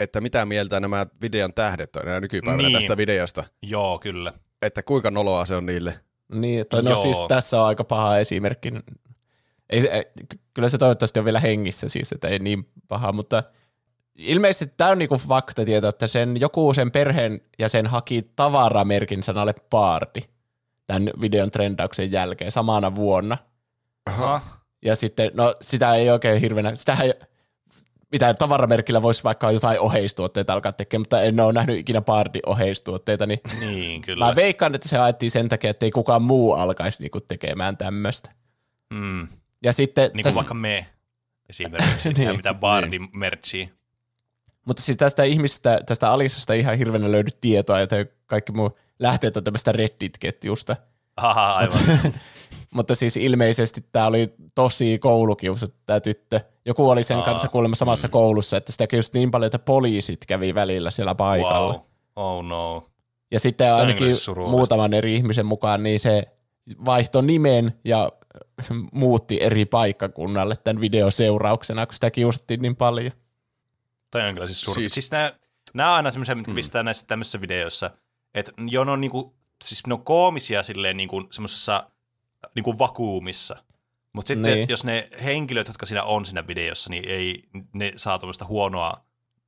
että 0.01 0.21
mitä 0.21 0.45
mieltä 0.47 0.81
nämä 0.81 1.07
videon 1.21 1.55
tähdet 1.55 1.97
on 1.97 2.03
enää 2.03 2.21
nykypäivänä 2.21 2.63
Niin. 2.69 2.73
tästä 2.79 2.97
videosta. 2.97 3.45
Joo, 3.63 3.99
kyllä. 3.99 4.33
Että 4.63 4.83
kuinka 4.83 5.11
noloa 5.11 5.45
se 5.45 5.55
on 5.55 5.67
niille. 5.67 5.95
Niin, 6.33 6.67
tai 6.69 6.83
no 6.83 6.91
Joo. 6.91 7.03
siis 7.03 7.19
tässä 7.29 7.61
on 7.61 7.67
aika 7.67 7.85
paha 7.85 8.19
esimerkki. 8.19 8.73
Ei, 9.71 9.89
ei, 9.89 10.05
ky- 10.29 10.39
kyllä 10.55 10.69
se 10.69 10.79
toivottavasti 10.79 11.19
on 11.19 11.25
vielä 11.25 11.41
hengissä 11.41 11.89
siis, 11.89 12.13
että 12.13 12.29
ei 12.29 12.39
niin 12.39 12.69
paha, 12.89 13.13
mutta 13.13 13.43
ilmeisesti 14.15 14.75
tämä 14.77 14.91
on 14.91 14.99
niinku 14.99 15.19
faktatieto, 15.19 15.89
että 15.89 16.07
sen, 16.07 16.41
joku 16.41 16.75
sen 16.75 16.91
perheen 16.91 17.41
ja 17.59 17.69
sen 17.69 17.87
haki 17.87 18.31
tavaramerkin 18.37 19.23
sanalle 19.23 19.55
paardi 19.71 20.21
tämän 20.87 21.11
videon 21.21 21.51
trendauksen 21.51 22.13
jälkeen 22.13 22.53
samana 22.53 22.95
vuonna. 22.95 23.39
Aha. 24.07 24.41
Ja 24.85 24.97
sitten, 24.97 25.31
no 25.35 25.55
sitä 25.61 25.95
ei 25.95 26.11
oikein 26.11 26.41
hirveänä, 26.41 26.75
sitähän 26.75 27.07
ei- 27.07 27.15
mitä 28.13 28.35
tavaramerkillä 28.35 29.03
voisi 29.03 29.25
vaikka 29.25 29.51
jotain 29.51 29.81
oheistuotteita 29.81 30.53
alkaa 30.53 30.73
tekemään, 30.73 31.01
mutta 31.03 31.23
en 31.23 31.41
ole 31.41 31.53
nähnyt 31.53 31.79
ikinä 31.79 32.01
Bardi 32.01 32.41
oheistuotteita, 32.47 33.27
niin 33.27 33.41
Niin, 33.61 34.03
kyllä. 34.03 34.25
mä 34.27 34.37
veikkaan, 34.37 34.75
että 34.75 34.89
se 34.89 34.99
ajettiin 34.99 35.31
sen 35.31 35.49
takia, 35.49 35.71
että 35.71 35.87
ei 35.87 35.91
kukaan 35.91 36.23
muu 36.23 36.53
alkaisi 36.53 37.03
niinku 37.03 37.21
tekemään 37.21 37.77
tämmöistä. 37.77 38.31
Mm. 38.91 39.29
Ja 39.63 39.73
sitten, 39.73 40.05
Niin 40.05 40.13
kuin 40.13 40.23
tästä, 40.23 40.37
vaikka 40.37 40.55
me 40.55 40.87
esimerkiksi, 41.49 42.09
Niin. 42.13 42.17
niin. 42.27 42.37
mitä 42.37 42.55
Bardin 42.55 43.09
merchia. 43.17 43.67
mutta 44.65 44.83
siis 44.83 44.97
tästä 44.97 45.23
ihmisestä, 45.25 45.81
tästä 45.87 46.11
Alisasta 46.13 46.55
ei 46.55 46.61
ihan 46.61 46.79
hirveänä 46.79 47.13
löydy 47.13 47.31
tietoa, 47.41 47.81
joten 47.81 48.09
kaikki 48.27 48.53
muu 48.53 48.79
lähteet 48.99 49.37
on 49.37 49.45
tämmöistä 49.45 49.73
Reddit-ketjusta. 49.73 50.77
Haha, 51.17 51.55
aivan. 51.55 51.81
Mutta 52.75 52.95
siis 52.95 53.17
ilmeisesti 53.17 53.85
tämä 53.93 54.07
oli 54.07 54.35
tosi 54.55 54.99
koulukiusattu 54.99 55.77
tämä 55.87 56.01
tyttö. 56.01 56.41
Joku 56.65 56.91
oli 56.91 57.03
sen 57.03 57.17
Aa, 57.19 57.25
kanssa 57.25 57.49
kuulemma 57.49 57.75
samassa 57.75 58.09
koulussa, 58.09 58.57
että 58.57 58.73
sitä 58.73 58.87
kiusattiin 58.87 59.21
niin 59.21 59.31
paljon, 59.31 59.47
että 59.47 59.59
poliisit 59.59 60.27
kävi 60.27 60.55
välillä 60.55 60.91
siellä 60.91 61.15
paikalla. 61.15 61.73
wow. 61.73 61.81
Oh 62.17 62.45
no. 62.45 62.87
Ja 63.31 63.41
sitten 63.41 63.75
on 63.75 63.81
ainakin 63.81 64.07
muutaman 64.51 64.95
eri 64.95 65.15
ihmisen 65.15 65.47
mukaan, 65.47 65.83
niin 65.83 66.01
se 66.01 66.23
vaihtoi 66.85 67.23
nimen 67.23 67.73
ja 67.85 68.13
muutti 68.93 69.39
eri 69.43 69.65
paikkakunnalle 69.65 70.57
tämän 70.57 70.81
videon 70.81 71.13
seurauksena, 71.13 71.87
kun 71.87 71.95
sitä 71.95 72.11
kiusattiin 72.11 72.63
niin 72.63 72.77
paljon. 72.77 73.13
Toi 74.11 74.23
on 74.29 74.35
kyllä 74.35 74.47
siis 74.47 74.61
surkea. 74.61 74.81
Siis- 74.81 74.93
Siis, 74.95 75.11
nämä, 75.11 75.33
nämä 75.75 75.91
on 75.91 75.97
aina 75.97 76.11
semmoisia, 76.11 76.35
mitkä 76.35 76.55
pistää 76.55 76.83
näissä 76.83 77.07
tämmöisissä 77.07 77.41
videoissa, 77.41 77.91
että 78.35 78.53
jo 78.71 78.85
ne 78.85 78.91
on 78.93 79.01
niinku, 79.01 79.35
siis 79.65 79.87
ne 79.87 79.95
on 79.95 80.05
koomisia 80.05 80.63
silleen 80.63 80.97
niinku 80.97 81.23
semmoisessa 81.31 81.91
niinku 82.55 82.79
vakuumissa. 82.79 83.57
Mutta 84.13 84.29
sitten 84.29 84.43
Niin. 84.43 84.55
niin. 84.57 84.69
jos 84.69 84.85
ne 84.85 85.09
henkilöt, 85.25 85.67
jotka 85.69 85.87
siinä 85.87 86.03
on 86.05 86.25
siinä 86.25 86.47
videossa, 86.47 86.91
niin 86.91 87.09
ei 87.09 87.43
ne 87.73 87.93
saa 87.97 88.19
tuommoista 88.19 88.45
huonoa 88.45 89.05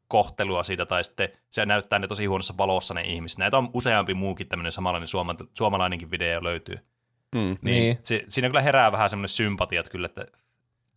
kohtelua 0.09 0.63
siitä, 0.63 0.87
tai 0.87 1.05
sitten 1.05 1.29
se 1.51 1.67
näyttää 1.67 1.99
ne 1.99 2.07
tosi 2.09 2.27
huonossa 2.27 2.55
valossa 2.59 2.95
ne 2.95 3.03
ihmiset. 3.03 3.39
Näitä 3.39 3.59
on 3.59 3.71
useampi 3.73 4.15
muukin 4.15 4.49
tämmöinen 4.49 4.73
samanlainen 4.73 5.09
suoma, 5.09 5.35
suomalainenkin 5.55 6.11
video 6.11 6.45
löytyy. 6.45 6.75
Mm. 7.35 7.39
Niin, 7.41 7.59
Niin. 7.63 7.83
niin. 7.83 7.99
Se, 8.03 8.25
siinä 8.29 8.49
kyllä 8.49 8.61
herää 8.61 8.93
vähän 8.93 9.11
semmoinen 9.11 9.29
sympatiat 9.29 9.89
kyllä, 9.89 10.07
että 10.07 10.27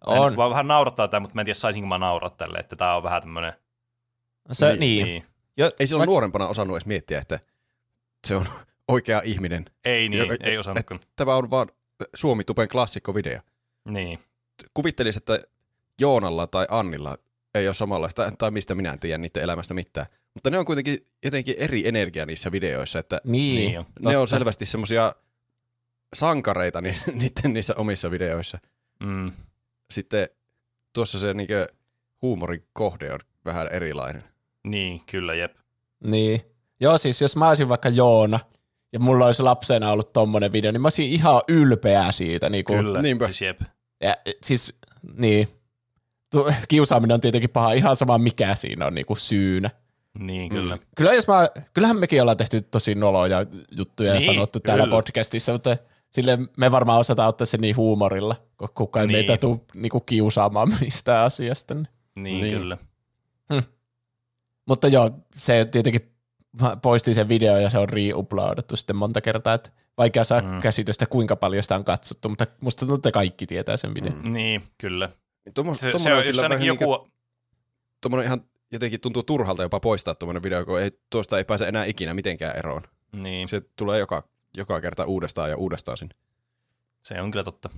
on. 0.06 0.30
Nyt 0.30 0.38
vaan 0.38 0.50
vähän 0.50 0.68
naurattaa 0.68 1.08
tämä, 1.08 1.20
mutta 1.20 1.36
mä 1.36 1.42
en 1.42 1.46
tiedä 1.46 1.54
saisinko 1.56 1.88
mä 1.88 1.98
nauraa 1.98 2.30
tälle, 2.30 2.58
että 2.58 2.76
tämä 2.76 2.96
on 2.96 3.04
vähän 3.04 3.22
tämmöinen... 3.22 3.54
Se, 4.52 4.68
niin. 4.70 4.80
niin. 4.80 5.06
niin. 5.06 5.24
Jo, 5.58 5.72
Ei 5.80 5.88
silloin 5.88 6.08
nuorempana 6.08 6.48
osannut 6.48 6.76
edes 6.78 6.86
miettiä, 6.86 7.20
että 7.20 7.40
se 8.28 8.36
on 8.36 8.46
oikea 8.88 9.22
ihminen. 9.26 9.66
Ei 9.86 10.10
niin, 10.10 10.28
Jo- 10.28 10.36
ei 10.40 10.58
osannut. 10.58 10.86
Tämä 11.16 11.36
on 11.36 11.50
vaan 11.50 11.68
Suomi-tupen 12.16 12.68
klassikkovideo. 12.68 13.40
Niin. 13.90 14.20
Kuvittelisi, 14.74 15.18
että 15.18 15.40
Joonalla 16.02 16.48
tai 16.48 16.68
Annilla 16.70 17.18
ei 17.56 17.68
ole 17.68 17.74
samanlaista, 17.74 18.32
tai 18.38 18.52
mistä 18.52 18.76
minä 18.76 18.94
en 18.94 19.00
tiedä 19.00 19.18
niiden 19.18 19.44
elämästä 19.44 19.74
mitään. 19.74 20.08
Mutta 20.34 20.50
ne 20.50 20.58
on 20.60 20.66
kuitenkin 20.66 21.08
jotenkin 21.24 21.56
eri 21.58 21.88
energia 21.88 22.26
niissä 22.26 22.52
videoissa, 22.52 23.00
että 23.00 23.22
niin, 23.24 23.56
Niin 23.56 23.80
on. 23.80 23.86
ne 24.00 24.18
on 24.18 24.22
totta. 24.22 24.36
selvästi 24.36 24.66
semmoisia 24.66 25.16
sankareita 26.14 26.82
ni, 26.82 26.92
niiden 27.14 27.54
niissä 27.54 27.74
omissa 27.78 28.12
videoissa. 28.12 28.58
Mm. 29.04 29.32
Sitten 29.92 30.30
tuossa 30.94 31.20
se 31.20 31.34
niinkö 31.34 31.68
huumorin 32.22 32.64
kohde 32.74 33.14
on 33.14 33.20
vähän 33.46 33.68
erilainen. 33.72 34.24
Niin, 34.64 35.02
kyllä, 35.12 35.36
jep. 35.36 35.56
Niin. 36.04 36.42
Joo, 36.80 36.98
siis 36.98 37.22
jos 37.22 37.36
mä 37.36 37.48
olisin 37.48 37.70
vaikka 37.70 37.90
Joona, 37.90 38.40
ja 38.94 39.00
mulla 39.00 39.26
olisi 39.26 39.44
lapsena 39.44 39.92
ollut 39.92 40.14
tommonen 40.14 40.52
video, 40.54 40.72
niin 40.72 40.82
mä 40.82 40.86
olisin 40.86 41.12
ihan 41.12 41.42
ylpeä 41.48 42.12
siitä. 42.12 42.50
Niin 42.50 42.66
kuin, 42.66 42.80
Kyllä, 42.86 43.02
niinpä. 43.02 43.26
siis 43.26 43.42
jep. 43.42 43.62
Ja, 44.04 44.16
siis, 44.44 44.78
niin. 45.18 45.48
Tu- 46.32 46.48
Kiusaaminen 46.68 47.16
on 47.16 47.22
tietenkin 47.22 47.50
paha, 47.50 47.72
ihan 47.74 47.96
sama 47.96 48.18
mikä 48.18 48.56
siinä 48.56 48.86
on 48.88 48.96
niin 48.96 49.06
kuin 49.06 49.18
syynä. 49.20 49.70
Niin, 50.20 50.50
kyllä. 50.50 50.78
Kyllä 50.96 51.14
jos 51.14 51.28
mä, 51.28 51.50
kyllähän 51.74 51.98
mekin 51.98 52.22
ollaan 52.22 52.38
tehty 52.38 52.62
tosi 52.62 52.96
noloja 52.96 53.46
juttuja 53.78 54.14
ja 54.14 54.20
Niin, 54.20 54.26
sanottu 54.34 54.60
täällä 54.60 54.84
kyllä. 54.84 54.96
podcastissa, 54.96 55.52
mutta 55.52 55.78
sille 56.10 56.38
me 56.58 56.72
varmaan 56.72 57.00
osataan 57.00 57.30
ottaa 57.30 57.46
se 57.46 57.58
niin 57.58 57.76
huumorilla, 57.76 58.36
kun 58.58 58.70
kukaan 58.76 59.04
ei 59.04 59.08
Niin. 59.08 59.18
meitä 59.30 59.38
tule 59.42 59.60
niinku 59.74 60.00
kiusaamaan 60.00 60.74
mistään 60.82 61.26
asiasta. 61.26 61.74
Niin. 61.74 61.88
Niin, 62.16 62.42
Niin. 62.42 62.54
kyllä. 62.58 62.78
Mutta 64.68 64.88
joo, 64.88 65.12
se 65.36 65.68
tietenkin 65.72 66.12
poisti 66.82 67.14
sen 67.14 67.30
video 67.30 67.58
ja 67.58 67.70
se 67.70 67.78
on 67.78 67.90
re-uploadattu 67.90 68.76
sitten 68.76 68.96
monta 68.96 69.22
kertaa, 69.22 69.54
että 69.54 69.70
vaikea 69.98 70.24
saa 70.24 70.42
mm. 70.42 70.60
käsitystä 70.60 71.06
kuinka 71.06 71.36
paljon 71.36 71.64
sitä 71.64 71.76
on 71.76 71.84
katsottu, 71.84 72.30
mutta 72.30 72.48
musta 72.62 72.80
tuntuu, 72.80 72.96
että 72.96 73.12
kaikki 73.12 73.48
tietää 73.48 73.78
sen 73.78 73.96
videon. 73.96 74.22
Mm. 74.24 74.32
Niin, 74.34 74.62
kyllä. 74.78 75.10
Tuommoista, 75.54 75.82
Se, 75.82 75.88
se 75.88 75.92
tommonen 75.92 76.18
on, 76.18 76.24
kyllä 76.24 76.42
ainakin 76.42 76.68
vähän 76.68 76.82
joku... 76.82 76.96
Niinku, 76.96 77.12
tommonen 78.02 78.26
ihan 78.26 78.44
jotenkin 78.72 79.02
tuntuu 79.02 79.24
turhalta 79.24 79.64
jopa 79.64 79.80
poistaa 79.80 80.16
tuommoinen 80.16 80.44
video, 80.44 80.66
kun 80.66 80.82
ei, 80.82 80.92
tuosta 81.10 81.38
ei 81.38 81.44
pääse 81.44 81.68
enää 81.68 81.86
ikinä 81.86 82.14
mitenkään 82.14 82.58
eroon. 82.58 82.82
Niin, 83.12 83.50
Se 83.50 83.62
tulee 83.76 84.00
joka, 84.00 84.24
joka 84.58 84.82
kerta 84.82 85.06
uudestaan 85.06 85.50
ja 85.50 85.58
uudestaan 85.58 85.98
sinne. 85.98 86.16
se 87.02 87.22
on 87.22 87.32
kyllä 87.32 87.44
totta. 87.44 87.70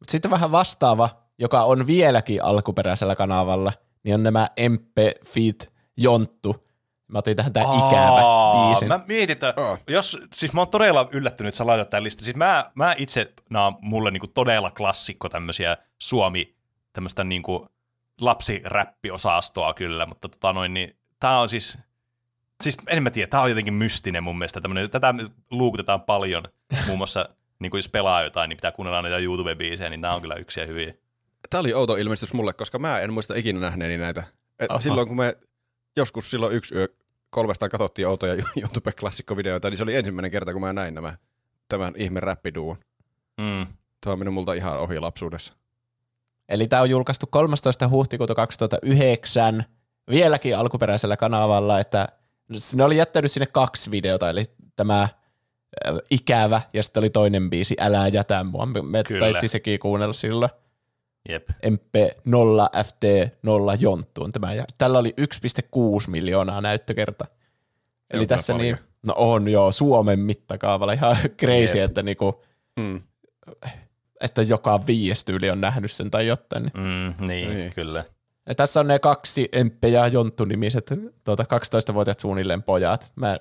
Mut 0.00 0.08
sitten 0.08 0.30
vähän 0.30 0.52
vastaava, 0.52 1.10
joka 1.38 1.62
on 1.62 1.86
vieläkin 1.86 2.44
alkuperäisellä 2.44 3.16
kanavalla, 3.16 3.72
niin 4.02 4.14
on 4.14 4.22
nämä 4.22 4.48
Empe 4.56 5.14
Fit 5.24 5.72
Jonttu. 5.96 6.65
Mä 7.08 7.18
otin 7.18 7.36
tähän 7.36 7.52
tää 7.52 7.62
ikävä 7.62 8.22
biisin. 8.68 8.88
Mä 8.88 9.00
mietin, 9.06 9.32
että 9.32 9.54
jos, 9.88 10.18
siis 10.32 10.52
mä 10.52 10.60
oon 10.60 10.68
todella 10.68 11.08
yllättynyt, 11.12 11.48
että 11.48 11.56
sä 11.56 11.66
laitat 11.66 11.90
tämän 11.90 12.04
listan. 12.04 12.24
Siis 12.24 12.36
mä, 12.36 12.70
mä 12.74 12.94
itse, 12.98 13.32
nää 13.50 13.66
on 13.66 13.76
mulle 13.80 14.10
niinku 14.10 14.26
todella 14.26 14.70
klassikko 14.70 15.28
tämmösiä 15.28 15.76
Suomi, 15.98 16.54
tämmöistä 16.92 17.24
niinku 17.24 17.68
lapsiräppiosastoa 18.20 19.74
kyllä, 19.74 20.06
mutta 20.06 20.28
tota 20.28 20.52
noin, 20.52 20.74
niin 20.74 20.96
tää 21.20 21.40
on 21.40 21.48
siis, 21.48 21.78
siis 22.62 22.76
en 22.88 23.02
mä 23.02 23.10
tiedä, 23.10 23.26
tää 23.26 23.40
on 23.40 23.48
jotenkin 23.48 23.74
mystinen 23.74 24.24
mun 24.24 24.38
mielestä. 24.38 24.60
Tämmönen, 24.60 24.90
tätä 24.90 25.14
luukutetaan 25.50 26.02
paljon, 26.02 26.44
muun 26.86 26.98
muassa 26.98 27.28
niin 27.58 27.70
kuin 27.70 27.78
jos 27.78 27.88
pelaa 27.88 28.22
jotain, 28.22 28.48
niin 28.48 28.56
pitää 28.56 28.72
kuunnella 28.72 29.02
niitä 29.02 29.18
YouTube-biisejä, 29.18 29.90
niin 29.90 30.00
tää 30.00 30.14
on 30.14 30.20
kyllä 30.20 30.34
yksi 30.34 30.60
ja 30.60 30.66
hyviä. 30.66 30.94
Tämä 31.50 31.60
oli 31.60 31.74
outo 31.74 31.96
ilmestys 31.96 32.32
mulle, 32.32 32.52
koska 32.52 32.78
mä 32.78 33.00
en 33.00 33.12
muista 33.12 33.34
ikinä 33.34 33.60
nähneeni 33.60 33.96
näitä. 33.98 34.22
Et 34.58 34.70
Aha. 34.70 34.80
silloin 34.80 35.08
kun 35.08 35.16
me 35.16 35.36
joskus 35.96 36.30
silloin 36.30 36.56
yksi 36.56 36.74
yö 36.74 36.88
kolmestaan 37.30 37.70
katsottiin 37.70 38.08
outoja 38.08 38.34
YouTube-klassikkovideoita, 38.62 39.70
niin 39.70 39.76
se 39.76 39.82
oli 39.82 39.96
ensimmäinen 39.96 40.30
kerta, 40.30 40.52
kun 40.52 40.60
mä 40.60 40.72
näin 40.72 40.94
nämä, 40.94 41.16
tämän 41.68 41.94
ihme 41.96 42.20
räppiduon. 42.20 42.76
Mm. 43.40 43.66
Tämä 44.00 44.12
on 44.12 44.18
mennyt 44.18 44.34
multa 44.34 44.52
ihan 44.52 44.78
ohi 44.78 45.00
lapsuudessa. 45.00 45.52
Eli 46.48 46.68
tämä 46.68 46.82
on 46.82 46.90
julkaistu 46.90 47.26
13. 47.30 47.88
huhtikuuta 47.88 48.34
2009 48.34 49.64
vieläkin 50.10 50.56
alkuperäisellä 50.56 51.16
kanavalla, 51.16 51.80
että 51.80 52.08
ne 52.74 52.84
oli 52.84 52.96
jättänyt 52.96 53.32
sinne 53.32 53.46
kaksi 53.46 53.90
videota, 53.90 54.30
eli 54.30 54.44
tämä 54.76 55.08
ikävä 56.10 56.60
ja 56.72 56.82
sitten 56.82 57.00
oli 57.00 57.10
toinen 57.10 57.50
biisi 57.50 57.76
Älä 57.80 58.08
jätä 58.08 58.44
mua. 58.44 58.66
Me, 58.66 59.04
Kyllä. 59.04 59.40
sekin 59.46 59.80
kuunnella 59.80 60.12
silloin. 60.12 60.50
Jep. 61.28 61.48
MP0FT0 61.66 63.76
jonttuun 63.80 64.32
tämä. 64.32 64.54
Ja 64.54 64.64
tällä 64.78 64.98
oli 64.98 65.14
1,6 65.20 66.10
miljoonaa 66.10 66.60
näyttökerta. 66.60 67.24
Eli 68.10 68.26
tässä 68.26 68.54
niin, 68.54 68.76
paljon. 68.76 68.90
no 69.06 69.14
on 69.16 69.48
joo, 69.48 69.72
Suomen 69.72 70.18
mittakaavalla 70.18 70.92
ihan 70.92 71.16
crazy, 71.40 71.78
Jep. 71.78 71.90
että, 71.90 72.02
niinku, 72.02 72.42
Mm. 72.78 73.00
että 74.20 74.42
joka 74.42 74.86
viides 74.86 75.24
tyyli 75.24 75.50
on 75.50 75.60
nähnyt 75.60 75.92
sen 75.92 76.10
tai 76.10 76.26
jotain. 76.26 76.62
Niin. 76.62 76.72
Mm, 77.18 77.26
niin, 77.26 77.50
Niin. 77.50 77.72
kyllä. 77.74 78.04
Ja 78.48 78.54
tässä 78.54 78.80
on 78.80 78.86
ne 78.86 78.98
kaksi 78.98 79.48
Emppe 79.52 79.88
ja 79.88 80.08
Jonttu-nimiset 80.08 80.92
tuota, 81.24 81.42
12-vuotiaat 81.42 82.20
suunnilleen 82.20 82.62
pojat. 82.62 83.12
Mä, 83.16 83.38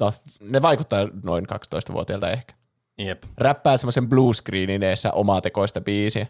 no, 0.00 0.12
ne 0.40 0.62
vaikuttaa 0.62 1.08
noin 1.22 1.46
12-vuotiailta 1.52 2.30
ehkä. 2.30 2.54
Jep, 2.98 3.22
Räppää 3.38 3.76
semmoisen 3.76 4.08
bluescreenin 4.08 4.82
eessä 4.82 5.12
omatekoista 5.12 5.80
biisiä, 5.80 6.26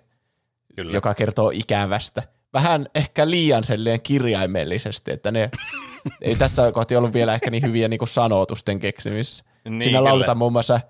kyllä. 0.76 0.92
joka 0.92 1.14
kertoo 1.14 1.50
ikävästä. 1.54 2.22
Vähän 2.52 2.86
ehkä 2.94 3.30
liian 3.30 3.64
selleen 3.64 4.02
kirjaimellisesti, 4.02 5.12
että 5.12 5.30
ne 5.30 5.50
ei 6.20 6.36
tässä 6.36 6.72
kohti 6.72 6.96
ollut 6.96 7.12
vielä 7.12 7.34
ehkä 7.34 7.50
niin 7.50 7.66
hyviä 7.66 7.88
niin 7.88 7.98
kuin 7.98 8.08
sanotusten 8.08 8.78
keksimisessä. 8.78 9.44
Niin, 9.68 9.82
Siinä 9.82 10.04
lauletaan 10.04 10.38
muun 10.38 10.52
muassa 10.52 10.80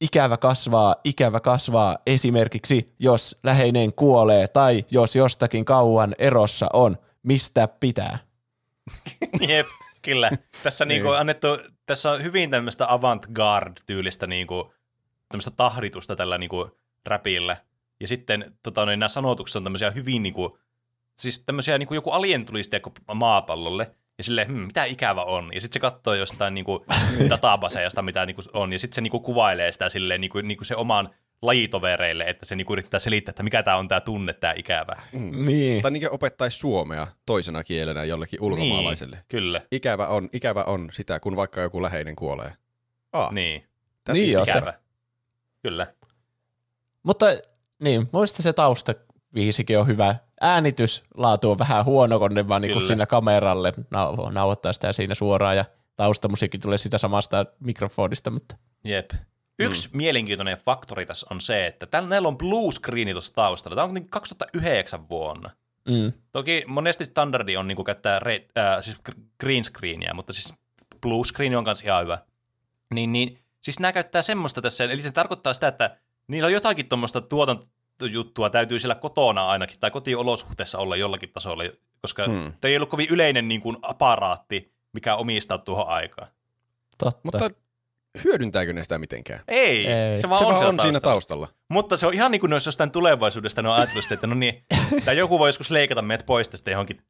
ikävä 0.00 0.36
kasvaa, 0.36 0.96
ikävä 1.04 1.40
kasvaa 1.40 1.98
esimerkiksi, 2.06 2.94
jos 2.98 3.38
läheinen 3.42 3.92
kuolee 3.92 4.48
tai 4.48 4.84
jos 4.90 5.16
jostakin 5.16 5.64
kauan 5.64 6.14
erossa 6.18 6.66
on, 6.72 6.98
mistä 7.22 7.68
pitää. 7.80 8.18
Jep, 9.48 9.66
kyllä. 10.02 10.30
Tässä 10.62 10.84
Niin. 10.84 10.88
niinku 10.94 11.08
on 11.08 11.18
annettu, 11.18 11.48
tässä 11.86 12.10
on 12.10 12.22
hyvin 12.22 12.50
tämmöistä 12.50 12.92
avant-garde-tyylistä 12.92 14.26
niinku, 14.26 14.72
tämmöistä 15.28 15.50
tahditusta 15.50 16.16
tällä 16.16 16.38
niinku 16.38 16.70
räpillä. 17.06 17.56
Ja 18.00 18.08
sitten 18.08 18.54
tota, 18.62 18.86
niin 18.86 18.98
nämä 18.98 19.08
sanotukset 19.08 19.56
on 19.56 19.64
tämmöisiä 19.64 19.90
hyvin 19.90 20.22
niinku, 20.22 20.58
siis 21.18 21.40
tämmöisiä 21.44 21.78
niinku 21.78 21.94
joku 21.94 22.10
alien 22.10 22.44
tulisi 22.44 22.70
maapallolle, 23.14 23.90
ja 24.18 24.24
silleen, 24.24 24.48
hmm, 24.48 24.56
mitä 24.60 24.84
ikävä 24.84 25.22
on. 25.24 25.50
Ja 25.54 25.60
sitten 25.60 25.74
se 25.74 25.80
katsoo 25.80 26.14
jostain 26.14 26.54
niinku 26.54 26.84
databaseista, 27.30 28.02
mitä 28.02 28.26
niinku 28.26 28.42
on, 28.52 28.72
ja 28.72 28.78
sitten 28.78 28.94
se 28.94 29.00
niinku 29.00 29.20
kuvailee 29.20 29.72
sitä 29.72 29.88
silleen 29.88 30.20
niinku, 30.20 30.40
niinku 30.40 30.64
se 30.64 30.76
oman 30.76 31.10
lajitovereille, 31.42 32.24
että 32.24 32.46
se 32.46 32.56
niinku 32.56 32.72
yrittää 32.72 33.00
selittää, 33.00 33.30
että 33.30 33.42
mikä 33.42 33.62
tämä 33.62 33.76
on 33.76 33.88
tämä 33.88 34.00
tunne, 34.00 34.32
tämä 34.32 34.52
ikävä. 34.56 34.96
Niin. 35.32 35.82
Tai 35.82 35.90
niin 35.90 36.10
opettaisi 36.10 36.58
suomea 36.58 37.06
toisena 37.26 37.64
kielenä 37.64 38.04
jollekin 38.04 38.42
ulkomaalaiselle. 38.42 39.16
Niin, 39.16 39.24
kyllä. 39.28 39.60
Ikävä 39.72 40.06
on, 40.06 40.28
ikävä 40.32 40.64
on 40.64 40.88
sitä, 40.92 41.20
kun 41.20 41.36
vaikka 41.36 41.60
joku 41.60 41.82
läheinen 41.82 42.16
kuolee. 42.16 42.52
Ah, 43.12 43.32
Niin, 43.32 43.62
that 44.04 44.14
Niin 44.14 44.26
is 44.26 44.32
joo, 44.32 44.44
se- 44.46 44.50
ikävä. 44.52 44.74
Kyllä. 45.62 45.86
Mutta 47.02 47.26
niin, 47.78 48.08
muista 48.12 48.42
se 48.42 48.52
tausta 48.52 48.94
viisikin 49.34 49.78
on 49.78 49.86
hyvä. 49.86 50.16
Äänityslaatu 50.40 51.50
on 51.50 51.58
vähän 51.58 51.84
huono, 51.84 52.18
kun 52.18 52.34
ne 52.34 52.48
vaan 52.48 52.62
niinku 52.62 52.78
Kyllä. 52.78 52.86
siinä 52.86 53.06
kameralle 53.06 53.72
nau- 53.76 54.32
nauhoittaa 54.32 54.72
sitä 54.72 54.92
siinä 54.92 55.14
suoraan 55.14 55.56
ja 55.56 55.64
taustamusiikki 55.96 56.58
tulee 56.58 56.78
sitä 56.78 56.98
samasta 56.98 57.46
mikrofonista, 57.60 58.30
mutta 58.30 58.56
Jep. 58.84 59.10
Yksi 59.58 59.88
mm. 59.88 59.96
mielenkiintoinen 59.96 60.58
faktori 60.58 61.06
tässä 61.06 61.26
on 61.30 61.40
se, 61.40 61.66
että 61.66 61.86
tällä 61.86 62.08
näillä 62.08 62.28
on 62.28 62.38
blue 62.38 62.72
screeni 62.72 63.12
tuossa 63.12 63.34
taustalla. 63.34 63.74
Tämä 63.74 63.84
on 63.84 63.90
kuitenkin 63.90 64.10
2009 64.10 65.08
vuonna. 65.08 65.50
mm, 65.88 66.12
Toki 66.32 66.64
monesti 66.66 67.04
standardi 67.04 67.56
on 67.56 67.68
niin 67.68 67.84
käyttää 67.84 68.18
red, 68.18 68.42
äh, 68.58 68.76
siis 68.80 68.96
gr- 69.08 69.20
green 69.40 69.64
screenia, 69.64 70.14
mutta 70.14 70.32
siis 70.32 70.54
blue 71.00 71.24
screen 71.24 71.56
on 71.56 71.64
kanssa 71.64 71.86
ihan 71.86 72.02
hyvä. 72.02 72.18
Niin, 72.94 73.12
niin, 73.12 73.38
siis 73.60 73.80
nämä 73.80 73.92
käyttää 73.92 74.22
semmoista 74.22 74.62
tässä, 74.62 74.84
eli 74.84 75.02
se 75.02 75.12
tarkoittaa 75.12 75.54
sitä, 75.54 75.68
että 75.68 75.96
niillä 76.28 76.46
on 76.46 76.52
jotakin 76.52 76.88
tuommoista 76.88 77.20
tuotantojuttua 77.20 78.50
täytyy 78.50 78.80
siellä 78.80 78.94
kotona 78.94 79.48
ainakin, 79.48 79.80
tai 79.80 79.90
kotiolosuhteessa 79.90 80.78
olla 80.78 80.96
jollakin 80.96 81.32
tasolla, 81.32 81.62
koska 82.02 82.24
Hmm. 82.24 82.34
hmm. 82.34 82.52
ei 82.64 82.76
ollut 82.76 82.88
kovin 82.88 83.08
yleinen 83.10 83.48
niin 83.48 83.60
kuin 83.60 83.76
aparaatti, 83.82 84.72
mikä 84.92 85.16
omistaa 85.16 85.58
tuohon 85.58 85.88
aikaan. 85.88 86.28
totta. 86.98 87.20
Mutta 87.24 87.50
hyödyntääkö 88.24 88.72
ne 88.72 88.82
sitä 88.82 88.98
mitenkään? 88.98 89.40
Ei, 89.48 89.86
Ei. 89.86 90.18
se 90.18 90.28
vaan 90.28 90.38
se 90.38 90.44
on, 90.44 90.48
vaan 90.48 90.58
siellä 90.58 90.72
on 90.72 90.80
siinä 90.80 91.00
taustalla. 91.00 91.46
taustalla. 91.46 91.48
Mutta 91.68 91.96
se 91.96 92.06
on 92.06 92.14
ihan 92.14 92.30
niin 92.30 92.40
kuin 92.40 92.50
ne 92.50 92.54
olisi 92.54 92.68
jostain 92.68 92.90
tulevaisuudesta, 92.90 93.62
ne 93.62 93.68
on 93.68 93.74
ajatellut 93.74 94.12
että 94.12 94.26
no 94.26 94.34
niin, 94.34 94.64
tai 95.04 95.16
joku 95.16 95.38
voi 95.38 95.48
joskus 95.48 95.70
leikata 95.70 96.02
meidät 96.02 96.26
pois 96.26 96.48
tästä 96.48 96.70
johonkin, 96.70 97.02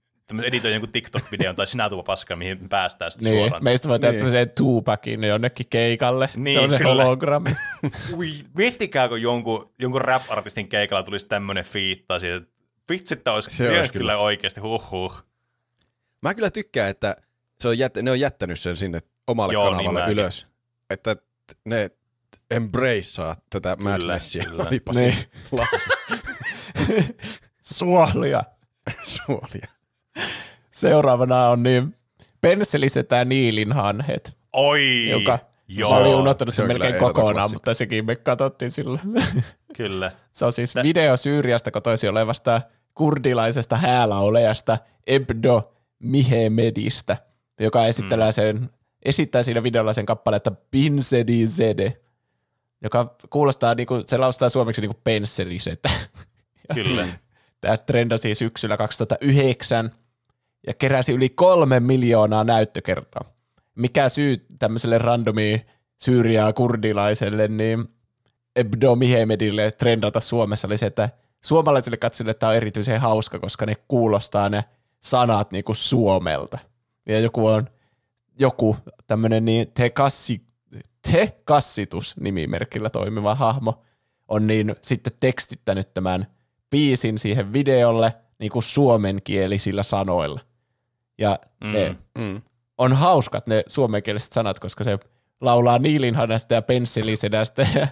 editoin 0.44 0.74
jonkun 0.74 0.92
TikTok-videon 0.92 1.54
tai 1.56 1.66
sinä 1.66 1.88
tuupa 1.88 2.02
paskaa, 2.02 2.36
mihin 2.36 2.68
päästään 2.68 3.10
sitten 3.10 3.32
Niin, 3.32 3.40
suoraan. 3.42 3.64
meistä 3.64 3.88
voi 3.88 3.98
tehdä 3.98 4.10
Niin. 4.12 4.18
semmoisen 4.18 4.50
Tupakin 4.50 5.24
jonnekin 5.24 5.66
keikalle. 5.70 6.28
Niin, 6.36 6.58
se 6.58 6.64
on 6.64 6.70
se 6.70 6.78
kyllä. 6.78 7.04
hologrammi. 7.04 7.50
Ui, 8.16 8.30
miettikää, 8.56 9.08
kun 9.08 9.22
jonkun, 9.22 9.72
jonkun 9.78 10.00
rap-artistin 10.00 10.68
keikalla 10.68 11.02
tulisi 11.02 11.26
tämmöinen 11.28 11.64
fiitta 11.64 12.18
siitä. 12.18 12.46
Vitsi, 12.90 13.14
että 13.14 13.32
olisi, 13.32 13.50
Se 13.50 13.56
se 13.56 13.62
olisi 13.62 13.78
olisi 13.80 13.92
kyllä 13.92 14.18
oikeasti, 14.18 14.60
huh 14.60 15.24
Mä 16.22 16.34
kyllä 16.34 16.50
tykkään, 16.50 16.90
että 16.90 17.16
se 17.60 17.68
on 17.68 17.78
jät, 17.78 17.94
ne 18.02 18.10
on 18.10 18.20
jättänyt 18.20 18.60
sen 18.60 18.76
sinne 18.76 18.98
omalle 19.26 19.52
Joo, 19.52 19.64
niin 19.64 19.76
kanavalle 19.76 20.00
mäkin. 20.00 20.12
ylös. 20.18 20.46
Että 20.90 21.16
ne 21.64 21.90
embracea 22.50 23.36
tätä 23.50 23.76
Kyllä, 23.76 23.90
madnessia. 23.90 24.44
kyllä. 24.44 24.64
Olipa 24.68 24.92
Niin. 24.92 25.14
niin. 25.14 25.26
lause 25.52 25.90
Suolia. 27.78 28.42
suolia. 29.02 29.68
Seuraavana 30.78 31.48
on 31.48 31.62
niin 31.62 31.94
pensselisetää 32.40 33.24
Niilin 33.24 33.72
hanhet, 33.72 34.36
Oi, 34.52 35.08
joka 35.10 35.38
joo, 35.68 35.90
Mä 35.90 35.96
olin 35.96 36.14
unohtanut 36.14 36.54
se 36.54 36.56
sen 36.56 36.62
on 36.62 36.68
kyllä 36.68 36.84
melkein 36.84 37.00
kokonaan, 37.00 37.34
klassikko. 37.34 37.54
mutta 37.54 37.74
sekin 37.74 38.06
me 38.06 38.16
katsottiin 38.16 38.70
silloin. 38.70 39.00
kyllä. 39.76 40.12
Se 40.32 40.44
on 40.44 40.52
siis 40.52 40.74
video 40.82 41.16
Syyriasta 41.16 41.70
kotoisin 41.70 42.10
olevasta 42.10 42.60
kurdilaisesta 42.94 43.76
häälaulajasta 43.76 44.78
Ebdo 45.06 45.72
Mihemedistä, 45.98 47.16
joka 47.60 47.86
esittelee 47.86 48.32
sen, 48.32 48.70
esittää 49.04 49.42
siinä 49.42 49.62
videolla 49.62 49.92
sen 49.92 50.06
kappaletta 50.06 50.50
Pinsedi 50.70 51.46
Zede, 51.46 51.96
joka 52.82 53.16
kuulostaa, 53.30 53.74
niinku, 53.74 54.02
se 54.06 54.18
laustaa 54.18 54.48
suomeksi 54.48 54.80
niinku 54.80 55.00
pensselisetä. 55.04 55.90
Kyllä. 56.74 57.08
Tämä 57.60 57.76
trendasi 57.76 58.34
syksyllä 58.34 58.76
2009, 58.76 59.92
ja 60.66 60.74
keräsi 60.74 61.12
yli 61.12 61.28
kolme 61.28 61.80
miljoonaa 61.80 62.44
näyttökertaa. 62.44 63.24
Mikä 63.74 64.08
syy 64.08 64.46
tämmöiselle 64.58 64.98
randomi 64.98 65.66
syyriaa 65.96 66.52
kurdilaiselle, 66.52 67.48
niin 67.48 67.88
Ebdo 68.56 68.96
Mihemedille 68.96 69.70
trendata 69.70 70.20
Suomessa 70.20 70.68
oli 70.68 70.78
se, 70.78 70.86
että 70.86 71.08
suomalaisille 71.44 71.96
katsojille 71.96 72.34
tämä 72.34 72.50
on 72.50 72.56
erityisen 72.56 73.00
hauska, 73.00 73.38
koska 73.38 73.66
ne 73.66 73.74
kuulostaa 73.88 74.48
ne 74.48 74.64
sanat 75.00 75.50
niinku 75.50 75.74
suomelta. 75.74 76.58
Ja 77.06 77.20
joku 77.20 77.46
on 77.46 77.68
joku 78.38 78.76
tämmöinen 79.06 79.44
niin 79.44 79.70
te, 79.74 79.90
kassi, 79.90 80.42
te 81.12 81.40
kassitus 81.44 82.16
nimimerkillä 82.20 82.90
toimiva 82.90 83.34
hahmo 83.34 83.82
on 84.28 84.46
niin 84.46 84.76
sitten 84.82 85.12
tekstittänyt 85.20 85.94
tämän 85.94 86.26
biisin 86.70 87.18
siihen 87.18 87.52
videolle 87.52 88.14
niin 88.38 88.50
kuin 88.52 88.62
suomenkielisillä 88.62 89.82
sanoilla. 89.82 90.40
Ja 91.18 91.38
mm. 91.64 91.72
ne 91.72 91.96
Mm. 92.18 92.42
on 92.78 92.92
hauskat 92.92 93.46
ne 93.46 93.62
suomenkieliset 93.66 94.32
sanat, 94.32 94.60
koska 94.60 94.84
se 94.84 94.98
laulaa 95.40 95.78
niilinhanasta 95.78 96.54
ja 96.54 96.62
pensselisedästä 96.62 97.66
ja 97.74 97.86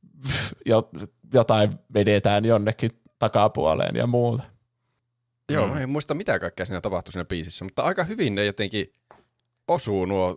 jo- 0.66 0.90
jotain 1.34 1.70
vedetään 1.94 2.44
jonnekin 2.44 2.90
takapuoleen 3.18 3.96
ja 3.96 4.06
muuta. 4.06 4.42
Joo, 5.52 5.66
mä 5.68 5.80
en 5.80 5.88
muista 5.90 6.14
mitä 6.14 6.38
kaikkea 6.38 6.66
siinä 6.66 6.80
tapahtui 6.80 7.12
siinä 7.12 7.24
biisissä, 7.24 7.64
mutta 7.64 7.82
aika 7.82 8.04
hyvin 8.04 8.34
ne 8.34 8.44
jotenkin 8.44 8.92
osuu 9.68 10.04
nuo 10.04 10.36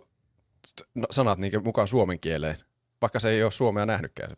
no, 0.94 1.06
sanat 1.10 1.38
niin 1.38 1.64
mukaan 1.64 1.88
suomen 1.88 2.20
kieleen, 2.20 2.56
vaikka 3.02 3.18
se 3.18 3.30
ei 3.30 3.42
ole 3.42 3.50
suomea 3.52 3.86
nähnytkään. 3.86 4.36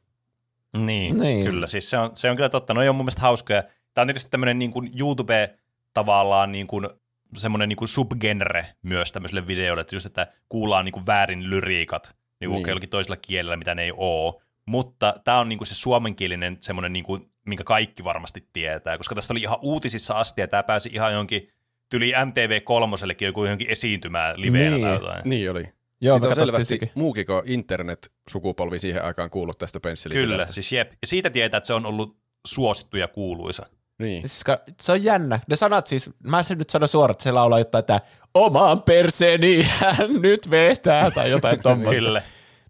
Niin, 0.77 1.17
Niin. 1.17 1.47
kyllä. 1.47 1.67
Siis 1.67 1.91
se 1.91 1.99
on, 1.99 2.11
se 2.17 2.31
on 2.31 2.37
kyllä 2.37 2.49
totta. 2.49 2.75
No 2.75 2.81
on 2.81 2.87
mun 2.97 3.05
mielestä 3.05 3.21
hauskoja. 3.21 3.63
Tämä 3.95 4.03
on 4.03 4.09
tietysti 4.09 4.31
tämmöinen 4.31 4.59
niin 4.59 4.73
kuin 4.73 4.91
YouTube 4.99 5.55
tavallaan 5.95 6.53
niin 6.53 6.67
kuin 6.67 6.89
semmoinen 7.37 7.69
niin 7.69 7.77
kuin 7.77 7.89
subgenre 7.89 8.67
myös 8.83 9.13
tämmöiselle 9.13 9.47
videolle, 9.47 9.81
että 9.81 9.97
just, 9.97 10.07
että 10.07 10.27
kuullaan 10.49 10.85
niin 10.85 10.93
kuin 10.93 11.07
väärin 11.07 11.51
lyriikat 11.51 12.17
niin 12.41 12.51
kuin 12.51 12.59
Niin. 12.63 12.69
jollakin 12.69 12.91
toisella 12.91 13.17
kielellä, 13.17 13.57
mitä 13.57 13.75
ne 13.75 13.83
ei 13.83 13.93
oo. 13.97 14.43
Mutta 14.67 15.15
tämä 15.25 15.39
on 15.39 15.49
niin 15.49 15.59
kuin 15.59 15.69
se 15.69 15.75
suomenkielinen 15.75 16.57
semmoinen, 16.61 16.93
niin 16.93 17.05
kuin, 17.05 17.23
minkä 17.47 17.65
kaikki 17.65 18.05
varmasti 18.05 18.49
tietää, 18.53 18.99
koska 18.99 19.15
tästä 19.15 19.33
oli 19.33 19.41
ihan 19.41 19.59
uutisissa 19.63 20.15
asti, 20.15 20.41
ja 20.41 20.49
tämä 20.49 20.63
pääsi 20.63 20.91
ihan 20.93 21.13
jonkin 21.13 21.49
tyli 21.89 22.13
MTV3 22.13 23.25
joku 23.25 23.45
johonkin 23.45 23.71
esiintymään 23.71 24.41
liveenä 24.41 24.71
Niin. 24.77 24.83
tai 24.87 24.95
jotain. 24.95 25.23
Niin 25.25 25.51
oli. 25.51 25.65
Joo, 26.01 26.17
Siitä 26.17 26.29
on 26.29 26.35
selvästi 26.35 26.65
sekin. 26.65 26.91
muukin 26.95 27.27
kuin 27.27 27.43
internet-sukupolvi 27.47 28.79
siihen 28.79 29.05
aikaan 29.05 29.31
kuullut 29.31 29.59
tästä 29.59 29.81
pensseliselästä. 29.81 30.33
Kyllä, 30.43 30.53
siis 30.53 30.73
jep. 30.73 30.91
Ja 31.03 31.07
siitä 31.07 31.31
tietää, 31.31 31.59
että 31.59 31.67
se 31.67 31.75
on 31.75 31.87
ollut 31.87 32.17
suosittu 32.47 32.97
ja 32.97 33.09
kuuluisa. 33.09 33.67
Niin. 34.03 34.29
Siis 34.29 34.45
se 34.81 34.93
on 34.93 35.05
jännä. 35.05 35.41
Ne 35.49 35.57
sanat 35.57 35.87
siis, 35.87 36.11
mä 36.23 36.43
sen 36.43 36.59
nyt 36.59 36.71
sanon 36.71 36.89
suoraan, 36.89 37.13
että 37.13 37.25
se 37.25 37.33
laulaa 37.33 37.59
jotain, 37.59 37.81
että 37.81 38.01
omaan 38.35 38.83
perseeni 38.83 39.63
hän 39.63 40.13
nyt 40.21 40.51
vetää 40.51 41.11
tai 41.11 41.31
jotain 41.31 41.63
tommoista. 41.63 42.05
Kyllä. 42.05 42.23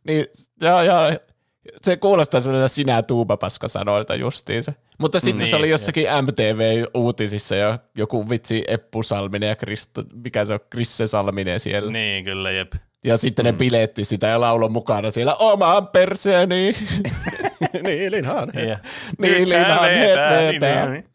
Niin, 0.04 0.26
ja, 0.60 0.84
ja, 0.84 1.16
se 1.82 1.96
kuulostaa 1.96 2.40
sellainen 2.40 2.68
sinä 2.68 3.02
tuupapaska 3.02 3.68
sanoilta 3.68 4.14
justiinsa. 4.14 4.72
Mutta 4.98 5.20
sitten 5.20 5.38
Niin, 5.38 5.48
se 5.48 5.56
oli 5.56 5.70
jossakin 5.70 6.06
MTV-uutisissa 6.22 7.54
ja 7.56 7.78
joku 7.94 8.30
vitsi 8.30 8.64
Eppu 8.68 9.02
Salminen 9.02 9.48
ja 9.48 9.56
Krista, 9.56 10.04
mikä 10.24 10.44
se 10.44 10.52
on, 10.52 10.60
Krisse 10.70 11.06
Salminen 11.06 11.60
siellä. 11.60 11.92
Niin, 11.92 12.24
kyllä, 12.24 12.50
jep. 12.50 12.72
Ja 13.04 13.16
sitten 13.16 13.44
ne 13.44 13.52
biletti 13.52 14.04
sitä 14.04 14.26
ja 14.26 14.40
laulon 14.40 14.72
mukana 14.72 15.10
siellä 15.10 15.34
omaan 15.34 15.88
perseeni. 15.88 16.76
Niilinhan. 17.86 18.52
Ja. 18.68 18.78
Niilinhan 19.18 19.90
Nyt 20.92 21.11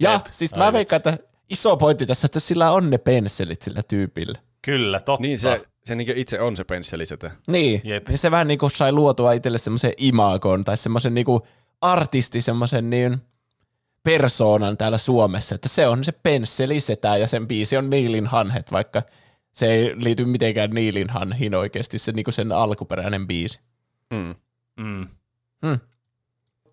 Ja 0.00 0.12
Jep. 0.12 0.26
siis 0.30 0.56
mä 0.56 0.72
veikkaan, 0.72 0.96
että 0.96 1.18
iso 1.50 1.76
pointti 1.76 2.06
tässä, 2.06 2.26
että 2.26 2.40
sillä 2.40 2.70
on 2.70 2.90
ne 2.90 2.98
pensselit 2.98 3.62
sillä 3.62 3.82
tyypillä. 3.82 4.38
Kyllä, 4.62 5.00
totta. 5.00 5.22
Niin 5.22 5.38
se, 5.38 5.62
se 5.84 5.94
niin 5.94 6.16
itse 6.16 6.40
on 6.40 6.56
se 6.56 6.64
pensselisetä. 6.64 7.30
Niin, 7.46 7.80
Jep. 7.84 8.08
niin 8.08 8.18
se 8.18 8.30
vähän 8.30 8.48
niin 8.48 8.58
kuin 8.58 8.70
sai 8.70 8.92
luotua 8.92 9.32
itselle 9.32 9.58
semmoisen 9.58 9.92
imagon 9.96 10.64
tai 10.64 10.76
semmoisen 10.76 11.14
niin 11.14 11.26
artisti, 11.80 12.40
semmoisen 12.40 12.90
niin 12.90 13.18
persoonan 14.02 14.76
täällä 14.76 14.98
Suomessa, 14.98 15.54
että 15.54 15.68
se 15.68 15.86
on 15.86 16.04
se 16.04 16.12
pensselisetä 16.12 17.16
ja 17.16 17.26
sen 17.26 17.48
biisi 17.48 17.76
on 17.76 17.90
Niilin 17.90 18.26
hanhet, 18.26 18.72
vaikka 18.72 19.02
se 19.52 19.66
ei 19.66 20.04
liity 20.04 20.24
mitenkään 20.24 20.70
Niilin 20.70 21.10
hanhiin 21.10 21.54
oikeasti, 21.54 21.98
se 21.98 22.12
niin 22.12 22.24
kuin 22.24 22.34
sen 22.34 22.52
alkuperäinen 22.52 23.26
biisi. 23.26 23.60
Mm. 24.10 24.34
Mm. 24.80 25.78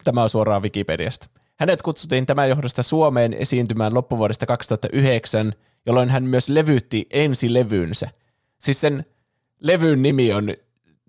Tämä 0.04 0.24
on 0.24 0.30
suoraan 0.30 0.64
Wikipediasta. 0.64 1.28
Hänet 1.60 1.82
kutsuttiin 1.82 2.26
tämän 2.26 2.50
johdosta 2.50 2.84
Suomeen 2.84 3.34
esiintymään 3.34 3.94
loppuvuodesta 3.94 4.46
2009, 4.46 5.54
jolloin 5.86 6.10
hän 6.10 6.24
myös 6.24 6.50
levytti 6.50 7.08
ensilevynsä. 7.12 8.10
Siis 8.60 8.82
sen 8.82 9.06
levyn 9.60 10.02
nimi 10.02 10.34
on, 10.34 10.54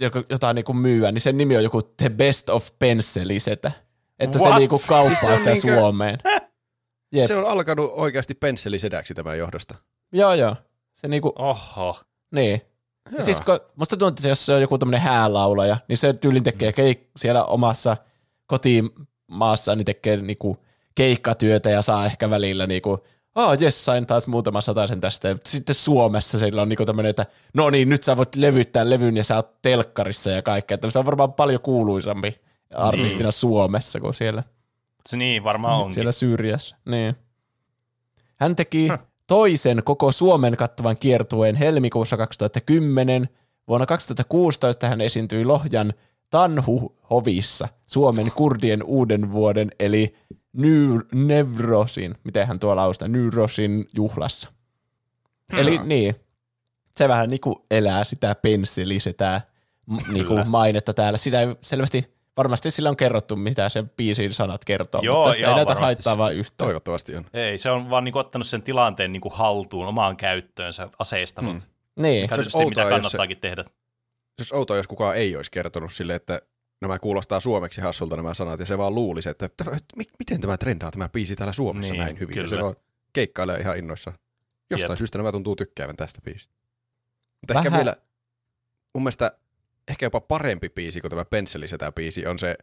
joka- 0.00 0.24
jota 0.30 0.52
niinku 0.52 0.72
myyä, 0.72 1.12
niin 1.12 1.20
sen 1.20 1.38
nimi 1.38 1.56
on 1.56 1.62
joku 1.62 1.82
The 1.82 2.08
Best 2.08 2.48
of 2.48 2.68
Pensselisetä. 2.78 3.72
Että 4.18 4.38
What? 4.38 4.52
se 4.52 4.58
niinku 4.58 4.80
kauppaa 4.88 5.06
Siis 5.16 5.38
sitä 5.38 5.50
niinkö- 5.50 5.78
Suomeen. 5.80 6.18
Jep. 7.12 7.26
Se 7.26 7.36
on 7.36 7.48
alkanut 7.48 7.90
oikeasti 7.94 8.34
pensselisedäksi 8.34 9.14
tämän 9.14 9.38
johdosta. 9.38 9.74
Joo, 10.12 10.34
joo. 10.34 10.56
Se 10.94 11.08
niinku, 11.08 11.32
Oho. 11.38 12.00
niin. 12.34 12.60
Joo. 13.10 13.20
Siis 13.20 13.40
kun, 13.40 13.60
musta 13.76 13.96
tuntuu, 13.96 14.08
että 14.18 14.28
jos 14.28 14.46
se 14.46 14.52
on 14.54 14.60
joku 14.60 14.78
tämmöinen 14.78 15.00
häälaulaja, 15.00 15.76
niin 15.88 15.96
se 15.96 16.12
tyylin 16.12 16.42
tekee 16.42 16.70
keik- 16.72 17.10
siellä 17.16 17.44
omassa 17.44 17.96
kotimaassa, 19.28 19.76
niin 19.76 19.84
tekee 19.84 20.16
niinku 20.16 20.56
keikkatyötä 20.94 21.70
ja 21.70 21.82
saa 21.82 22.06
ehkä 22.06 22.30
välillä 22.30 22.66
niinku, 22.66 22.98
oh 23.34 23.56
jes, 23.60 23.84
sain 23.84 24.06
taas 24.06 24.26
muutama 24.26 24.60
sataisen 24.60 25.00
tästä. 25.00 25.28
Ja 25.28 25.36
Sitten 25.44 25.74
Suomessa 25.74 26.38
sillä 26.38 26.62
on 26.62 26.68
niinku 26.68 26.84
tämmöinen, 26.84 27.10
että 27.10 27.26
no 27.54 27.70
niin, 27.70 27.88
nyt 27.88 28.04
sä 28.04 28.16
voit 28.16 28.34
levyttää 28.34 28.90
levyn 28.90 29.16
ja 29.16 29.24
sä 29.24 29.36
oot 29.36 29.62
telkkarissa 29.62 30.30
ja 30.30 30.42
kaikkea. 30.42 30.74
Että 30.74 30.90
se 30.90 30.98
on 30.98 31.06
varmaan 31.06 31.32
paljon 31.32 31.60
kuuluisampi 31.60 32.40
artistina 32.74 33.30
Suomessa 33.30 34.00
kuin 34.00 34.14
siellä, 34.14 34.42
Se 35.06 35.16
niin 35.16 35.44
varmaan 35.44 35.78
onkin. 35.78 35.94
siellä 35.94 36.12
Syyriassa. 36.12 36.76
Niin. 36.84 37.14
Hän 38.36 38.56
teki 38.56 38.88
toisen 39.26 39.82
koko 39.84 40.12
Suomen 40.12 40.56
kattavan 40.56 40.96
kiertueen 40.98 41.56
helmikuussa 41.56 42.16
2010. 42.16 43.28
Vuonna 43.68 43.86
2016 43.86 44.88
hän 44.88 45.00
esiintyi 45.00 45.44
Lohjan 45.44 45.92
Tanhu-hovissa 46.30 47.68
Suomen 47.86 48.32
kurdien 48.32 48.82
uuden 48.82 49.32
vuoden 49.32 49.70
eli 49.80 50.14
Nevrosin, 51.14 52.14
miten 52.24 52.46
hän 52.46 52.60
tuo 52.60 52.76
lausta, 52.76 53.08
Nyrosin 53.08 53.88
juhlassa. 53.94 54.52
Eli 55.58 55.78
niin, 55.84 56.14
se 56.96 57.08
vähän 57.08 57.28
niinku 57.28 57.66
elää 57.70 58.04
sitä 58.04 58.34
pensselisetää 58.34 59.40
niinku 60.12 60.44
mainetta 60.44 60.94
täällä. 60.94 61.18
Sitä 61.18 61.40
ei 61.40 61.46
selvästi, 61.62 62.14
varmasti 62.36 62.70
sillä 62.70 62.90
on 62.90 62.96
kerrottu, 62.96 63.36
mitä 63.36 63.68
sen 63.68 63.90
biisin 63.96 64.34
sanat 64.34 64.64
kertoo, 64.64 65.00
Joo, 65.04 65.16
mutta 65.16 65.32
sitä 65.32 65.48
ei 65.48 65.54
näytä 65.54 65.74
haittaa 65.74 66.18
vaan 66.18 66.34
yhtään. 66.34 66.66
Toivottavasti 66.66 67.16
on. 67.16 67.24
Ei, 67.34 67.58
se 67.58 67.70
on 67.70 67.90
vaan 67.90 68.04
niinku 68.04 68.18
ottanut 68.18 68.46
sen 68.46 68.62
tilanteen 68.62 69.12
niinku 69.12 69.30
haltuun 69.30 69.86
omaan 69.86 70.16
käyttöönsä, 70.16 70.88
aseistanut. 70.98 71.54
Mm. 71.54 71.60
Niin, 72.02 72.24
Mikä 72.24 72.34
Se 72.34 72.40
tietysti 72.42 72.64
mitä 72.64 72.80
jos 72.80 72.88
se- 72.88 72.94
kannattaakin 72.94 73.38
tehdä. 73.40 73.64
Se 74.38 74.42
olisi 74.42 74.54
outoa, 74.54 74.76
jos 74.76 74.86
kukaan 74.88 75.16
ei 75.16 75.36
olisi 75.36 75.50
kertonut 75.50 75.92
sille, 75.92 76.14
että 76.14 76.40
nämä 76.80 76.98
kuulostaa 76.98 77.40
suomeksi 77.40 77.80
hassulta 77.80 78.16
nämä 78.16 78.34
sanat, 78.34 78.60
ja 78.60 78.66
se 78.66 78.78
vaan 78.78 78.94
luulisi, 78.94 79.28
että, 79.28 79.46
että, 79.46 79.64
että 79.64 79.96
mi- 79.96 80.04
miten 80.18 80.40
tämä 80.40 80.56
trendaa 80.58 80.90
tämä 80.90 81.08
biisi 81.08 81.36
täällä 81.36 81.52
Suomessa 81.52 81.92
Niin, 81.94 82.00
näin 82.02 82.20
hyvin. 82.20 82.36
Ja 82.36 82.42
kyllä. 82.42 82.48
se 82.48 82.62
vaan 82.62 82.76
keikkailee 83.12 83.60
ihan 83.60 83.78
innoissaan. 83.78 84.18
Jostain 84.70 84.90
Jep. 84.92 84.98
syystä 84.98 85.18
nämä 85.18 85.32
tuntuu 85.32 85.56
tykkäävän 85.56 85.96
tästä 85.96 86.20
biisistä. 86.24 86.54
Mutta 87.42 87.54
Vähän- 87.54 87.66
ehkä 87.66 87.76
vielä, 87.76 87.96
mun 88.94 89.02
mielestä 89.02 89.38
ehkä 89.88 90.06
jopa 90.06 90.20
parempi 90.20 90.68
biisi 90.68 91.00
kuin 91.00 91.10
tämä 91.10 91.24
Pensselisetä 91.24 91.92
biisi 91.92 92.26
on 92.26 92.38
se 92.38 92.56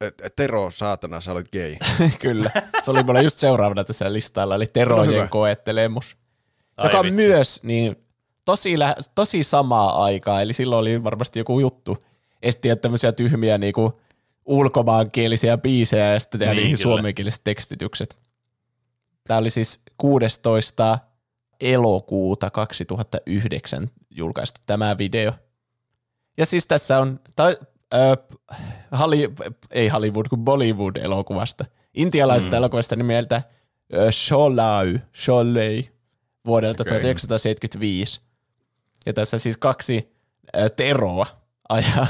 että 0.00 0.28
Tero, 0.36 0.70
saatana, 0.70 1.20
sä 1.20 1.32
olet 1.32 1.48
gay. 1.52 1.76
kyllä. 2.20 2.50
Se 2.82 2.90
oli 2.90 3.02
mulla 3.02 3.20
just 3.20 3.38
seuraavana 3.38 3.84
tässä 3.84 4.12
listalla, 4.12 4.54
eli 4.54 4.64
No 4.64 4.70
Terojen 4.72 5.14
hyvä. 5.14 5.26
koettelemus. 5.28 6.16
Ai 6.76 6.86
joka 6.86 6.98
on 6.98 7.12
myös 7.14 7.62
niin, 7.62 7.96
tosi, 8.46 8.78
lä- 8.78 8.96
tosi 9.14 9.42
samaa 9.42 10.04
aikaa, 10.04 10.42
eli 10.42 10.52
silloin 10.52 10.80
oli 10.80 11.04
varmasti 11.04 11.38
joku 11.38 11.60
juttu 11.60 11.98
etsiä 12.42 12.76
tämmöisiä 12.76 13.12
tyhmiä 13.12 13.58
niinku 13.58 14.00
ulkomaankielisiä 14.44 15.58
biisejä 15.58 16.12
ja 16.12 16.20
sitten 16.20 16.38
tehdä 16.38 16.54
Niin, 16.54 16.62
niihin 16.62 16.78
suomenkieliset 16.78 17.44
tekstitykset. 17.44 18.18
Tämä 19.26 19.38
oli 19.38 19.50
siis 19.50 19.82
16. 19.98 20.98
elokuuta 21.60 22.50
2009 22.50 23.90
julkaistu 24.10 24.60
tämä 24.66 24.98
video. 24.98 25.32
Ja 26.38 26.46
siis 26.46 26.66
tässä 26.66 26.98
on, 26.98 27.20
tai, 27.36 27.56
äh, 27.94 28.38
Holly, 28.98 29.32
ei 29.70 29.88
Hollywood, 29.88 30.26
kuin 30.28 30.44
Bollywood-elokuvasta. 30.44 31.64
Intialaisesta 31.94 32.56
mm. 32.56 32.56
elokuvasta 32.56 32.96
nimeltä 32.96 33.36
äh, 33.36 33.42
Sholay, 34.10 34.98
Sholay 35.14 35.82
vuodelta 36.46 36.82
okay. 36.82 36.90
1975. 36.90 38.25
Ja 39.06 39.12
tässä 39.12 39.38
siis 39.38 39.56
kaksi 39.56 40.12
äh, 40.56 40.72
Teroa 40.76 41.26
ajaa 41.68 42.06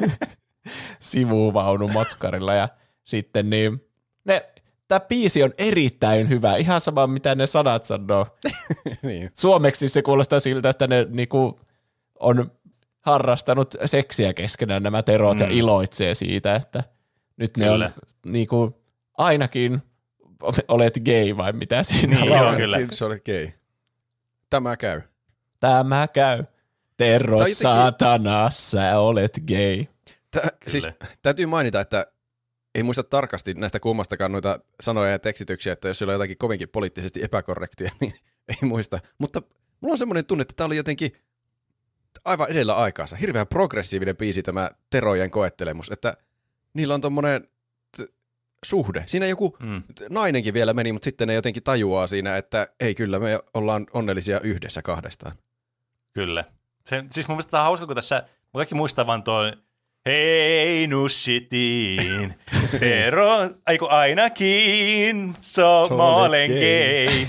sivuvaunun 1.00 1.92
motskarilla 1.92 2.54
ja 2.54 2.68
sitten 3.04 3.50
niin 3.50 3.84
ne, 4.24 4.52
tämä 4.88 5.00
biisi 5.00 5.42
on 5.42 5.52
erittäin 5.58 6.28
hyvä, 6.28 6.56
ihan 6.56 6.80
sama 6.80 7.06
mitä 7.06 7.34
ne 7.34 7.46
sanat 7.46 7.84
sanoo. 7.84 8.26
niin. 9.02 9.30
Suomeksi 9.34 9.88
se 9.88 10.02
kuulostaa 10.02 10.40
siltä, 10.40 10.70
että 10.70 10.86
ne 10.86 11.06
niinku 11.10 11.60
on 12.20 12.52
harrastanut 13.00 13.74
seksiä 13.84 14.34
keskenään 14.34 14.82
nämä 14.82 15.02
terot 15.02 15.38
mm. 15.38 15.44
ja 15.44 15.50
iloitsee 15.50 16.14
siitä, 16.14 16.54
että 16.54 16.84
nyt 17.36 17.56
ne 17.56 17.66
Kyllä. 17.66 17.84
on 17.84 17.92
niinku 18.32 18.82
ainakin 19.18 19.82
olet 20.68 20.94
gay 21.04 21.36
vai 21.36 21.52
mitä 21.52 21.82
siinä 21.82 22.20
Niin, 22.20 22.32
on. 22.32 22.38
joo, 22.38 22.56
kyllä. 22.56 22.78
Se 22.92 23.04
olet 23.04 23.24
gay. 23.24 23.48
Tämä 24.50 24.76
käy. 24.76 25.00
Tämä 25.62 26.08
käy. 26.08 26.44
Terro 26.96 27.38
jotenkin- 27.38 27.56
saatana, 27.56 28.50
sä 28.50 28.98
olet 28.98 29.40
gay. 29.46 29.84
Tää, 30.30 30.48
siis, 30.66 30.88
täytyy 31.22 31.46
mainita, 31.46 31.80
että 31.80 32.06
ei 32.74 32.82
muista 32.82 33.02
tarkasti 33.02 33.54
näistä 33.54 33.80
kummastakaan 33.80 34.32
noita 34.32 34.60
sanoja 34.80 35.10
ja 35.10 35.18
tekstityksiä, 35.18 35.72
että 35.72 35.88
jos 35.88 35.98
siellä 35.98 36.10
on 36.10 36.14
jotakin 36.14 36.38
kovinkin 36.38 36.68
poliittisesti 36.68 37.22
epäkorrektia, 37.24 37.90
niin 38.00 38.14
ei 38.48 38.68
muista. 38.68 38.98
Mutta 39.18 39.42
mulla 39.80 39.92
on 39.92 39.98
semmoinen 39.98 40.24
tunne, 40.26 40.42
että 40.42 40.54
tämä 40.56 40.66
oli 40.66 40.76
jotenkin 40.76 41.12
aivan 42.24 42.50
edellä 42.50 42.76
aikaansa. 42.76 43.16
Hirveän 43.16 43.46
progressiivinen 43.46 44.16
biisi 44.16 44.42
tämä 44.42 44.70
Terojen 44.90 45.30
koettelemus, 45.30 45.90
että 45.92 46.16
niillä 46.74 46.94
on 46.94 47.00
tommonen 47.00 47.48
t- 47.96 48.12
suhde. 48.64 49.04
Siinä 49.06 49.26
joku 49.26 49.56
Mm. 49.60 49.82
t- 49.82 50.02
nainenkin 50.10 50.54
vielä 50.54 50.74
meni, 50.74 50.92
mutta 50.92 51.04
sitten 51.04 51.28
ne 51.28 51.34
jotenkin 51.34 51.62
tajuaa 51.62 52.06
siinä, 52.06 52.36
että 52.36 52.66
ei 52.80 52.94
kyllä, 52.94 53.18
me 53.18 53.40
ollaan 53.54 53.86
onnellisia 53.92 54.40
yhdessä 54.40 54.82
kahdestaan. 54.82 55.36
Kyllä. 56.12 56.44
Se, 56.86 57.04
siis 57.10 57.28
mun 57.28 57.34
mielestä 57.36 57.50
tämä 57.50 57.60
on 57.62 57.64
hauska, 57.66 57.86
kun 57.86 57.94
tässä 57.94 58.22
kaikki 58.54 58.74
muistaa 58.74 59.06
vaan 59.06 59.22
tuo 59.22 59.52
Hei 60.06 60.86
nussitiin, 60.86 62.34
Tero, 62.80 63.28
aiku 63.66 63.86
ainakin, 63.90 65.34
so, 65.40 65.86
So 65.88 65.96
mä 65.96 66.02
olet 66.16 66.28
olen 66.28 66.50
gay. 66.50 67.26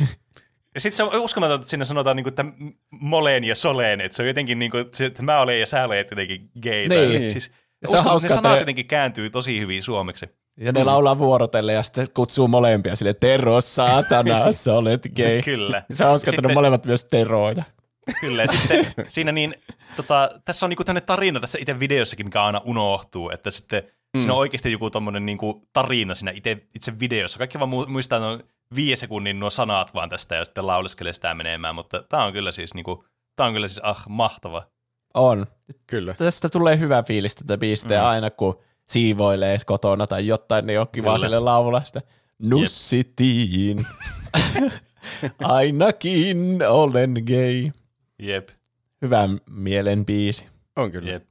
Ja 0.75 0.79
sitten 0.81 0.97
se 0.97 1.03
on 1.03 1.21
uskomatonta, 1.21 1.61
että 1.61 1.69
siinä 1.69 1.85
sanotaan, 1.85 2.15
niinku, 2.15 2.27
että 2.29 2.43
m- 2.43 2.51
moleen 2.91 3.43
ja 3.43 3.55
soleen, 3.55 4.01
että 4.01 4.15
se 4.15 4.21
on 4.21 4.27
jotenkin 4.27 4.59
niin 4.59 4.71
kuin, 4.71 4.85
että 5.05 5.23
mä 5.23 5.39
olen 5.39 5.59
ja 5.59 5.65
sä 5.65 5.85
olet 5.85 6.11
jotenkin 6.11 6.49
gay. 6.63 6.87
Niin. 6.87 7.29
Siis, 7.29 7.51
Se 7.85 7.97
on 7.97 8.03
hauska, 8.03 8.29
ne 8.29 8.33
sanat 8.35 8.51
että- 8.51 8.61
jotenkin 8.61 8.87
kääntyy 8.87 9.29
tosi 9.29 9.59
hyvin 9.59 9.81
suomeksi. 9.81 10.25
Ja 10.57 10.71
ne 10.71 10.83
laulaa 10.83 11.17
vuorotelle 11.17 11.73
ja 11.73 11.83
sitten 11.83 12.07
kutsuu 12.13 12.47
molempia 12.47 12.95
sille 12.95 13.13
Terro 13.13 13.61
saatana, 13.61 14.51
sä 14.51 14.73
olet 14.73 15.07
gay. 15.15 15.41
Kyllä. 15.41 15.83
Se 15.91 16.03
on 16.03 16.07
hauska, 16.09 16.31
että 16.31 16.47
ne 16.47 16.53
molemmat 16.53 16.85
myös 16.85 17.05
teroja. 17.05 17.63
Kyllä, 18.21 18.43
ja 18.43 18.47
sitten 18.47 19.05
siinä 19.07 19.31
niin, 19.31 19.55
tota, 19.95 20.29
tässä 20.45 20.65
on 20.65 20.69
niinku 20.69 20.83
tämmöinen 20.83 21.07
tarina 21.07 21.39
tässä 21.39 21.57
itse 21.61 21.79
videossakin, 21.79 22.25
mikä 22.25 22.43
aina 22.43 22.61
unohtuu, 22.65 23.29
että 23.29 23.51
sitten 23.51 23.83
mm. 23.83 24.19
siinä 24.19 24.33
on 24.33 24.39
oikeasti 24.39 24.71
joku 24.71 24.89
tommonen 24.89 25.25
niinku 25.25 25.61
tarina 25.73 26.15
siinä 26.15 26.31
itse, 26.31 26.57
itse 26.75 26.99
videossa. 26.99 27.37
Kaikki 27.37 27.59
vaan 27.59 27.71
mu- 27.71 27.89
muistaa 27.89 28.19
noin 28.19 28.43
viiden 28.75 28.97
sekunnin 28.97 29.39
nuo 29.39 29.49
sanat 29.49 29.93
vaan 29.93 30.09
tästä 30.09 30.35
ja 30.35 30.45
sitten 30.45 30.67
lauleskelee 30.67 31.13
sitä 31.13 31.33
menemään, 31.33 31.75
mutta 31.75 32.03
tämä 32.09 32.25
on 32.25 32.33
kyllä 32.33 32.51
siis 32.51 32.73
niinku, 32.73 33.05
tää 33.35 33.47
on 33.47 33.53
kyllä 33.53 33.67
siis 33.67 33.81
ah, 33.83 34.03
mahtava. 34.09 34.63
On. 35.13 35.45
Kyllä. 35.87 36.13
Tästä 36.13 36.49
tulee 36.49 36.79
hyvä 36.79 37.03
fiilis 37.03 37.35
tätä 37.35 37.57
biistä 37.57 37.99
mm. 37.99 38.05
aina 38.05 38.29
kun 38.31 38.59
siivoilee 38.87 39.57
kotona 39.65 40.07
tai 40.07 40.27
jotain, 40.27 40.67
niin 40.67 40.79
on 40.79 40.87
kiva 40.91 41.19
sille 41.19 41.39
laulaa 41.39 41.83
sitä. 41.83 42.01
Nussitiin. 42.39 43.85
Ainakin 45.43 46.59
olen 46.67 47.13
gay. 47.25 47.71
Jep, 48.19 48.49
Hyvän 49.01 49.39
mielen 49.49 50.05
biisi. 50.05 50.45
On 50.75 50.91
kyllä. 50.91 51.11
jep. 51.11 51.23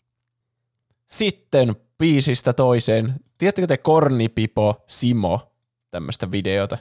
Sitten 1.10 1.76
biisistä 1.98 2.52
toiseen. 2.52 3.14
Tiedättekö 3.38 3.66
te 3.66 3.76
Kornipipo 3.76 4.84
Simo 4.86 5.52
tämmöistä 5.90 6.30
videota? 6.30 6.78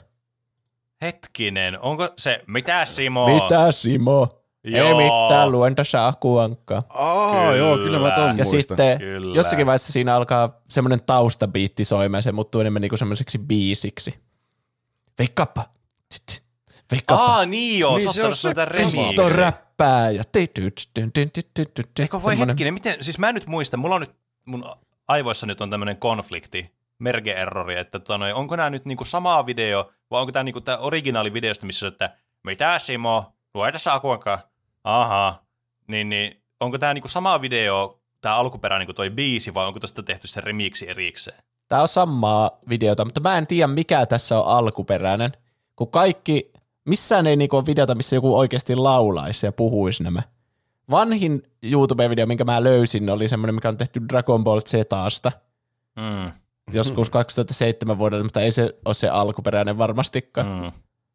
Hetkinen, 1.01 1.79
onko 1.81 2.09
se, 2.17 2.43
mitä 2.47 2.85
Simo? 2.85 3.25
Mitä 3.43 3.71
Simo? 3.71 4.27
Joo. 4.63 4.87
Ei 4.87 4.93
mitään, 4.93 5.51
luen 5.51 5.75
tässä 5.75 6.07
akuankkaa. 6.07 6.83
Aa, 6.89 7.41
Kyllä. 7.43 7.55
joo, 7.55 7.77
kyllä 7.77 7.99
mä 7.99 8.11
ton 8.11 8.27
Ja 8.37 8.43
muistan. 8.45 8.59
sitten 8.61 8.97
Kyllä. 8.99 9.35
jossakin 9.35 9.65
vaiheessa 9.65 9.91
siinä 9.93 10.15
alkaa 10.15 10.61
semmoinen 10.69 11.01
taustabiitti 11.05 11.85
soimaan 11.85 12.23
se 12.23 12.31
muuttuu 12.31 12.61
enemmän 12.61 12.81
niinku 12.81 12.97
semmoiseksi 12.97 13.37
biisiksi. 13.39 14.13
Veikkaappa. 15.19 15.65
Veikkaappa. 16.91 17.25
Aa, 17.25 17.45
niin 17.45 17.79
joo, 17.79 17.97
Niin, 17.97 18.05
niin, 18.05 18.13
se 18.13 18.21
se 18.21 18.27
on 18.27 18.35
se 18.35 18.49
on 18.49 18.67
Risto 18.67 19.29
räppää 19.81 20.11
ja 20.11 20.23
Eikö 21.99 22.23
voi 22.23 22.39
hetkinen, 22.39 22.73
miten, 22.73 23.03
siis 23.03 23.19
mä 23.19 23.29
en 23.29 23.35
nyt 23.35 23.47
muista, 23.47 23.77
mulla 23.77 23.95
on 23.95 24.01
nyt, 24.01 24.15
mun 24.45 24.75
aivoissa 25.07 25.45
nyt 25.47 25.61
on 25.61 25.69
tämmöinen 25.69 25.97
konflikti, 25.97 26.71
merge-errori, 26.99 27.77
että 27.77 27.99
tota, 27.99 28.17
noin, 28.17 28.35
onko 28.35 28.55
nämä 28.55 28.69
nyt 28.69 28.85
niinku 28.85 29.05
samaa 29.05 29.45
video, 29.45 29.91
vai 30.11 30.21
onko 30.21 30.31
tämä 30.31 30.43
niinku 30.43 30.61
tämä 30.61 30.77
originaali 30.77 31.33
videosta, 31.33 31.65
missä 31.65 31.85
on, 31.85 31.91
että 31.91 32.15
mitä 32.43 32.79
Simo, 32.79 33.33
lue 33.53 33.71
tässä 33.71 33.93
akuanka, 33.93 34.39
aha, 34.83 35.43
niin, 35.87 36.09
niin 36.09 36.41
onko 36.59 36.77
tämä 36.77 36.93
niinku 36.93 37.07
sama 37.07 37.41
video, 37.41 37.99
tämä 38.21 38.35
alkuperäinen 38.35 38.87
kuin 38.87 38.95
toi 38.95 39.09
biisi, 39.09 39.53
vai 39.53 39.67
onko 39.67 39.79
tästä 39.79 40.03
tehty 40.03 40.27
se 40.27 40.41
remiksi 40.41 40.89
erikseen? 40.89 41.43
Tämä 41.67 41.81
on 41.81 41.87
samaa 41.87 42.51
videota, 42.69 43.05
mutta 43.05 43.19
mä 43.19 43.37
en 43.37 43.47
tiedä 43.47 43.67
mikä 43.67 44.05
tässä 44.05 44.39
on 44.39 44.47
alkuperäinen, 44.47 45.31
kun 45.75 45.91
kaikki, 45.91 46.50
missään 46.85 47.27
ei 47.27 47.35
niinku 47.35 47.55
ole 47.57 47.65
videota, 47.65 47.95
missä 47.95 48.15
joku 48.15 48.37
oikeasti 48.37 48.75
laulaisi 48.75 49.45
ja 49.45 49.51
puhuisi 49.51 50.03
nämä. 50.03 50.21
Vanhin 50.89 51.43
YouTube-video, 51.65 52.25
minkä 52.25 52.43
mä 52.43 52.63
löysin, 52.63 53.09
oli 53.09 53.27
semmoinen, 53.27 53.55
mikä 53.55 53.69
on 53.69 53.77
tehty 53.77 54.01
Dragon 54.09 54.43
Ball 54.43 54.61
Zasta 54.61 55.31
Mm, 55.95 56.31
joskus 56.73 57.09
2007 57.19 57.97
vuodella, 57.97 58.23
mutta 58.23 58.41
ei 58.41 58.51
se 58.51 58.75
ole 58.85 58.93
se 58.93 59.09
alkuperäinen 59.09 59.77
varmastikaan. 59.77 60.47
mm, 60.61 60.71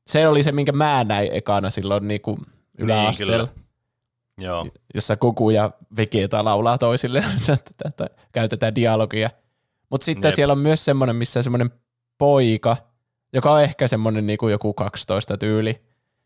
Se 0.07 0.29
oli 0.29 0.43
se, 0.43 0.53
minkä 0.53 0.73
mä 0.73 1.05
näin 1.05 1.29
ekana 1.33 1.71
silloin 1.71 2.09
niinku 2.09 2.39
yläasteella, 2.79 3.37
Niin, 3.37 3.47
kyllä. 3.55 4.49
joo, 4.49 4.67
jossa 4.95 5.17
Goku 5.17 5.51
ja 5.51 5.71
Vegeta 5.97 6.45
laulaa 6.45 6.79
toisille, 6.79 7.25
käytetään 8.33 8.75
dialogia. 8.75 9.31
Mutta 9.91 10.05
sitten 10.05 10.29
Jep. 10.29 10.35
siellä 10.35 10.53
on 10.53 10.59
myös 10.59 10.85
semmoinen, 10.85 11.17
missä 11.17 11.43
semmoinen 11.43 11.71
poika, 12.19 12.77
joka 13.37 13.53
on 13.53 13.63
ehkä 13.63 13.89
semmoinen 13.89 14.27
niinku 14.27 14.49
joku 14.49 14.75
12 14.75 15.37
tyyli, 15.37 15.81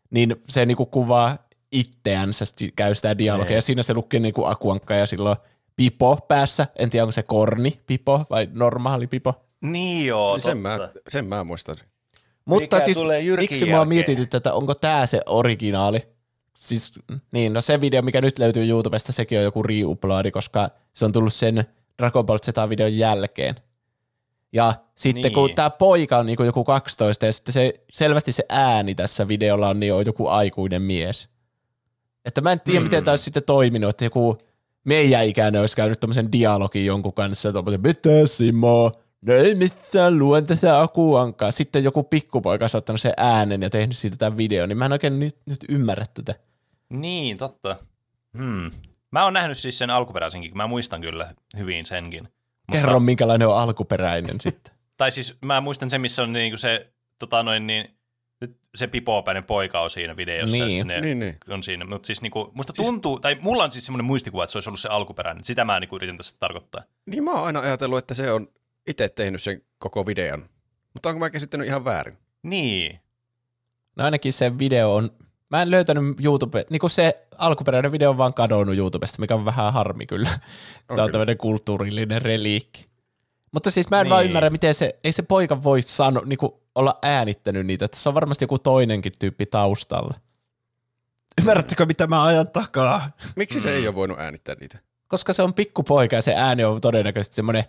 niin 0.09 0.35
se 0.49 0.65
niinku 0.65 0.85
kuvaa 0.85 1.37
itseänsä, 1.71 2.45
sit 2.45 2.73
käy 2.75 2.95
sitä 2.95 3.17
dialogia, 3.17 3.47
Niin. 3.49 3.55
ja 3.55 3.61
siinä 3.61 3.83
se 3.83 3.93
lukee 3.93 4.19
niinku 4.19 4.45
akuankka 4.45 4.93
ja 4.93 5.05
silloin 5.05 5.37
pipo 5.75 6.17
päässä. 6.27 6.67
En 6.79 6.89
tiedä, 6.89 7.03
onko 7.03 7.11
se 7.11 7.23
korni 7.23 7.79
pipo 7.87 8.25
vai 8.29 8.47
normaali 8.53 9.07
pipo. 9.07 9.33
niin 9.61 10.05
joo, 10.05 10.39
sen, 10.39 10.57
mä, 10.57 10.89
sen 11.09 11.25
mä 11.25 11.43
muistan. 11.43 11.77
Mutta 12.45 12.75
Mikä 12.75 12.79
siis, 12.85 12.97
miksi 13.39 13.65
mua 13.65 13.85
mietityt, 13.85 14.33
että 14.33 14.53
onko 14.53 14.75
tämä 14.75 15.05
se 15.05 15.21
originaali? 15.25 16.07
Siis, 16.55 16.99
niin, 17.31 17.53
no 17.53 17.61
se 17.61 17.81
video, 17.81 18.01
mikä 18.01 18.21
nyt 18.21 18.39
löytyy 18.39 18.69
YouTubesta, 18.69 19.11
sekin 19.11 19.37
on 19.37 19.43
joku 19.43 19.63
reuploadi, 19.63 20.31
koska 20.31 20.69
se 20.93 21.05
on 21.05 21.11
tullut 21.11 21.33
sen 21.33 21.65
Dragon 21.97 22.25
Ball 22.25 22.37
Z-videon 22.39 22.97
jälkeen. 22.97 23.55
Ja 24.53 24.73
sitten 24.95 25.23
niin. 25.23 25.33
kun 25.33 25.47
Niin. 25.47 25.55
tämä 25.55 25.69
poika 25.69 26.17
on 26.17 26.25
niinku 26.25 26.43
joku 26.43 26.63
12 26.63 27.25
ja 27.25 27.31
sitten 27.31 27.53
se, 27.53 27.73
selvästi 27.91 28.31
se 28.31 28.45
ääni 28.49 28.95
tässä 28.95 29.27
videolla 29.27 29.69
on, 29.69 29.79
niin 29.79 29.93
on 29.93 30.05
joku 30.05 30.27
aikuinen 30.27 30.81
mies. 30.81 31.29
Että 32.25 32.41
mä 32.41 32.51
en 32.51 32.59
tiedä, 32.59 32.79
mm. 32.79 32.83
miten 32.83 33.03
tämä 33.03 33.13
olisi 33.13 33.23
sitten 33.23 33.43
toiminut, 33.43 33.89
että 33.89 34.05
joku 34.05 34.37
meidän 34.83 35.25
ikäinen 35.25 35.61
olisi 35.61 35.75
käynyt 35.75 35.99
tämmöisen 35.99 36.31
dialogin 36.31 36.85
jonkun 36.85 37.13
kanssa, 37.13 37.49
että 37.49 37.59
on, 37.59 37.65
mitä 37.65 38.09
Simo, 38.25 38.91
no 39.21 39.33
ei 39.33 39.55
mitään, 39.55 40.19
luen 40.19 40.45
tässä 40.45 40.81
akuankaa. 40.81 41.51
Sitten 41.51 41.83
joku 41.83 42.03
pikkupoika 42.03 42.63
olisi 42.63 42.77
ottanut 42.77 43.01
sen 43.01 43.13
äänen 43.17 43.61
ja 43.61 43.69
tehnyt 43.69 43.97
siitä 43.97 44.17
tämän 44.17 44.37
videon, 44.37 44.69
niin 44.69 44.77
mä 44.77 44.85
en 44.85 44.91
oikein 44.91 45.19
nyt, 45.19 45.37
nyt 45.45 45.65
ymmärrä 45.69 46.05
tätä. 46.13 46.35
Niin, 46.89 47.37
totta. 47.37 47.75
Hmm. 48.37 48.71
Mä 49.11 49.23
oon 49.23 49.33
nähnyt 49.33 49.57
siis 49.57 49.77
sen 49.77 49.89
alkuperäisenkin, 49.89 50.57
mä 50.57 50.67
muistan 50.67 51.01
kyllä 51.01 51.33
hyvin 51.57 51.85
senkin. 51.85 52.27
Kerro, 52.71 52.99
minkälainen 52.99 53.47
on 53.47 53.57
alkuperäinen 53.57 54.41
sitten. 54.41 54.73
Tai 54.97 55.11
siis 55.11 55.37
mä 55.45 55.61
muistan 55.61 55.89
sen, 55.89 56.01
missä 56.01 56.23
on 56.23 56.33
niinku 56.33 56.57
se, 56.57 56.91
tota 57.19 57.43
noin, 57.43 57.67
niin, 57.67 57.95
se 58.75 58.87
pipopäinen 58.87 59.43
poika 59.43 59.81
on 59.81 59.89
siinä 59.89 60.17
videossa. 60.17 60.65
Niin. 60.65 60.77
ja 60.77 60.85
ne 60.85 61.01
Niin, 61.01 61.19
niin. 61.19 61.37
On 61.49 61.63
siinä. 61.63 61.85
Mutta 61.85 62.07
siis 62.07 62.21
niinku, 62.21 62.51
musta 62.53 62.73
tuntuu, 62.73 63.19
tai 63.19 63.37
mulla 63.41 63.63
on 63.63 63.71
siis 63.71 63.85
semmoinen 63.85 64.05
muistikuva, 64.05 64.43
että 64.43 64.51
se 64.51 64.57
olisi 64.57 64.69
ollut 64.69 64.79
se 64.79 64.89
alkuperäinen. 64.89 65.45
Sitä 65.45 65.65
mä 65.65 65.79
niinku 65.79 65.95
yritän 65.95 66.17
tässä 66.17 66.35
tarkoittaa. 66.39 66.81
Niin 67.05 67.23
mä 67.23 67.31
oon 67.31 67.45
aina 67.45 67.59
ajatellut, 67.59 67.97
että 67.97 68.13
se 68.13 68.31
on 68.31 68.47
itse 68.87 69.09
tehnyt 69.09 69.41
sen 69.41 69.61
koko 69.79 70.05
videon. 70.05 70.45
Mutta 70.93 71.09
onko 71.09 71.19
mä 71.19 71.29
käsittänyt 71.29 71.67
ihan 71.67 71.85
väärin? 71.85 72.17
Niin. 72.43 72.99
No 73.95 74.05
ainakin 74.05 74.33
se 74.33 74.57
video 74.57 74.95
on, 74.95 75.11
mä 75.51 75.61
en 75.61 75.71
löytänyt 75.71 76.03
YouTube, 76.23 76.65
niin 76.69 76.79
kuin 76.79 76.91
se 76.91 77.27
alkuperäinen 77.37 77.91
video 77.91 78.09
on 78.09 78.17
vaan 78.17 78.33
kadonnut 78.33 78.77
YouTubesta, 78.77 79.19
mikä 79.19 79.35
on 79.35 79.45
vähän 79.45 79.73
harmi 79.73 80.05
kyllä. 80.05 80.29
Tämä 80.87 81.03
on 81.03 81.11
tämmöinen 81.11 81.37
kulttuurillinen 81.37 82.21
reliikki. 82.21 82.91
Mutta 83.51 83.71
siis 83.71 83.89
mä 83.89 83.99
en 83.99 84.03
niin. 84.03 84.09
vaan 84.09 84.25
ymmärrä, 84.25 84.49
miten 84.49 84.75
se, 84.75 84.99
ei 85.03 85.11
se 85.11 85.21
poika 85.21 85.63
voi 85.63 85.81
sano, 85.81 86.21
niin 86.25 86.37
kuin 86.37 86.51
olla 86.75 86.99
äänittänyt 87.01 87.65
niitä, 87.65 87.85
että 87.85 87.97
se 87.97 88.09
on 88.09 88.15
varmasti 88.15 88.43
joku 88.43 88.59
toinenkin 88.59 89.11
tyyppi 89.19 89.45
taustalla. 89.45 90.13
Ymmärrättekö, 91.41 91.85
mitä 91.85 92.07
mä 92.07 92.23
ajan 92.23 92.47
takaa? 92.47 93.09
Miksi 93.35 93.57
mm. 93.57 93.63
se 93.63 93.73
ei 93.73 93.87
ole 93.87 93.95
voinut 93.95 94.19
äänittää 94.19 94.55
niitä? 94.59 94.79
Koska 95.07 95.33
se 95.33 95.43
on 95.43 95.53
pikkupoika 95.53 96.15
ja 96.15 96.21
se 96.21 96.35
ääni 96.35 96.63
on 96.63 96.81
todennäköisesti 96.81 97.35
semmoinen 97.35 97.63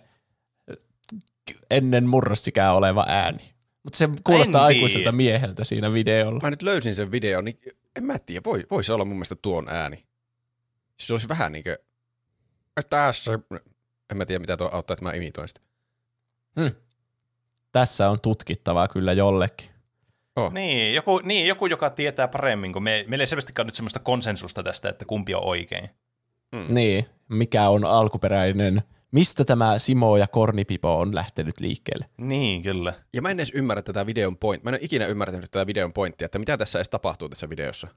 ennen 1.69 2.07
murrosikää 2.07 2.73
oleva 2.73 3.05
ääni. 3.07 3.52
Mutta 3.83 3.97
se 3.97 4.09
kuulostaa 4.23 4.61
En 4.61 4.65
aikuiselta 4.67 5.03
tiedä. 5.03 5.11
mieheltä 5.11 5.63
siinä 5.63 5.93
videolla. 5.93 6.39
Mä 6.43 6.49
nyt 6.49 6.61
löysin 6.61 6.95
sen 6.95 7.11
videon, 7.11 7.45
niin 7.45 7.59
en 7.95 8.03
mä 8.03 8.19
tiedä, 8.19 8.41
voi, 8.45 8.63
voisi 8.71 8.91
olla 8.91 9.05
mun 9.05 9.15
mielestä 9.15 9.35
tuon 9.35 9.69
ääni. 9.69 10.05
Se 10.99 11.13
olisi 11.13 11.27
vähän 11.27 11.51
niin 11.51 11.63
kuin, 11.63 11.77
tässä, 12.89 13.39
en 14.11 14.17
mä 14.17 14.25
tiedä 14.25 14.39
mitä 14.39 14.57
tuo 14.57 14.69
auttaa, 14.71 14.93
että 14.93 15.05
mä 15.05 15.11
imitoin 15.13 15.47
sitä. 15.47 15.61
Tässä 17.71 18.09
on 18.09 18.19
tutkittavaa 18.19 18.87
kyllä 18.87 19.13
jollekin. 19.13 19.69
Niin 20.51 20.95
joku, 20.95 21.21
niin, 21.23 21.47
joku, 21.47 21.65
joka 21.65 21.89
tietää 21.89 22.27
paremmin, 22.27 22.73
kun 22.73 22.83
me, 22.83 23.05
meillä 23.07 23.23
ei 23.23 23.27
selvästikään 23.27 23.65
nyt 23.65 23.75
semmoista 23.75 23.99
konsensusta 23.99 24.63
tästä, 24.63 24.89
että 24.89 25.05
kumpi 25.05 25.33
on 25.33 25.43
oikein. 25.43 25.89
Mm. 26.51 26.73
Niin, 26.73 27.05
mikä 27.29 27.69
on 27.69 27.85
alkuperäinen, 27.85 28.83
mistä 29.13 29.45
tämä 29.45 29.79
Simo 29.79 30.17
ja 30.17 30.27
Kornipipo 30.27 30.99
on 30.99 31.15
lähtenyt 31.15 31.59
liikkeelle. 31.59 32.05
Niin, 32.17 32.61
kyllä. 32.63 32.93
Ja 33.13 33.21
mä 33.21 33.29
en 33.29 33.39
edes 33.39 33.51
ymmärrä 33.53 33.81
tätä 33.81 34.05
videon 34.05 34.37
point. 34.37 34.63
Mä 34.63 34.69
en 34.69 34.73
ole 34.73 34.79
ikinä 34.81 35.05
ymmärtänyt 35.05 35.51
tätä 35.51 35.67
videon 35.67 35.93
pointtia, 35.93 36.25
että 36.25 36.39
mitä 36.39 36.57
tässä 36.57 36.79
edes 36.79 36.89
tapahtuu 36.89 37.29
tässä 37.29 37.49
videossa. 37.49 37.87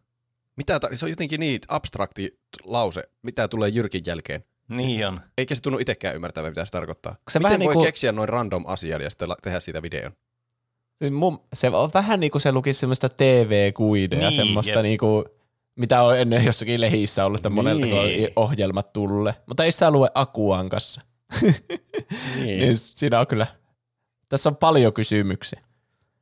Mitä 0.57 0.81
ta- 0.81 0.89
se 0.95 1.05
on 1.07 1.11
jotenkin 1.11 1.41
niin 1.41 1.61
abstrakti 1.69 2.39
lause, 2.65 3.03
mitä 3.23 3.49
tulee 3.49 3.69
Jyrkin 3.69 4.03
jälkeen. 4.07 4.45
Niin 4.69 5.07
on. 5.07 5.21
Eikä 5.39 5.55
se 5.55 5.63
tunnu 5.63 5.79
itsekään 5.79 6.15
ymmärtävän, 6.17 6.51
mitä 6.51 6.65
se 6.65 6.71
tarkoittaa. 6.73 7.17
Se 7.31 7.39
Miten 7.39 7.43
vähän 7.43 7.59
voi 7.61 7.67
niinku- 7.75 7.85
keksiä 7.85 8.13
noin 8.13 8.29
random 8.29 8.65
asian 8.67 9.01
ja 9.01 9.11
sitten 9.11 9.29
la- 9.29 9.37
tehdä 9.43 9.61
siitä 9.61 9.83
videon? 9.83 10.13
Mun, 11.11 11.41
se 11.55 11.69
on 11.69 11.91
vähän 11.95 12.21
niin 12.21 12.31
kuin 12.31 12.43
se 12.43 12.53
lukisi 12.53 12.81
semmoista 12.81 13.09
TV-kuidea, 13.09 14.19
Niin, 14.19 14.33
semmoista 14.33 14.73
jep. 14.73 14.83
niin 14.83 14.99
kuin, 14.99 15.25
mitä 15.77 16.03
on 16.03 16.19
ennen 16.19 16.45
jossakin 16.45 16.81
lehissä 16.81 17.25
ollut, 17.27 17.39
että 17.41 17.51
monelta 17.51 17.87
Niin. 17.87 17.97
niin. 18.05 18.29
ohjelmat 18.37 18.93
tulle. 18.93 19.35
Mutta 19.47 19.65
ei 19.65 19.73
sitä 19.73 19.91
lue 19.91 20.11
Akuankassa. 20.15 21.01
Niin. 22.37 22.59
Niin 22.61 22.77
siinä 22.77 23.21
on 23.21 23.27
kyllä, 23.27 23.47
tässä 24.29 24.49
on 24.49 24.57
paljon 24.57 24.93
kysymyksiä. 24.93 25.61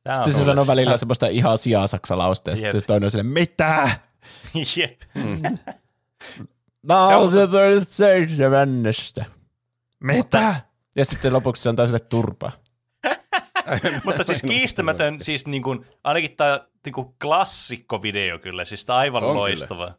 Tää 0.03 0.13
Sitten 0.15 0.33
se 0.33 0.39
on 0.39 0.45
sanoo 0.45 0.67
välillä 0.67 0.97
semmoista 0.97 1.27
ihan 1.27 1.57
siasaksalausta, 1.57 2.49
ja 2.49 2.55
sitten 2.55 2.83
toinen 2.87 3.07
on 3.07 3.11
silleen, 3.11 3.25
mitä? 3.27 3.89
Jep. 4.77 4.99
Mä 6.87 7.07
Se 7.07 7.15
on- 7.15 7.33
oon 7.37 7.85
seitsemännestä. 7.85 9.25
Mitä? 9.99 10.55
Ja 10.95 11.05
sitten 11.05 11.33
lopuksi 11.33 11.63
se 11.63 11.69
antaa 11.69 11.85
sille 11.85 11.99
turpaa. 11.99 12.51
Mutta 14.03 14.23
siis 14.23 14.41
kiistämätön, 14.41 15.21
siis 15.21 15.47
niin 15.47 15.63
kuin, 15.63 15.85
ainakin 16.03 16.35
tämä 16.35 16.59
niin 16.85 16.93
kuin 16.93 17.15
klassikkovideo 17.21 18.39
kyllä, 18.39 18.65
siis 18.65 18.89
aivan 18.89 19.23
On 19.23 19.29
kyllä. 19.29 19.39
loistava. 19.39 19.93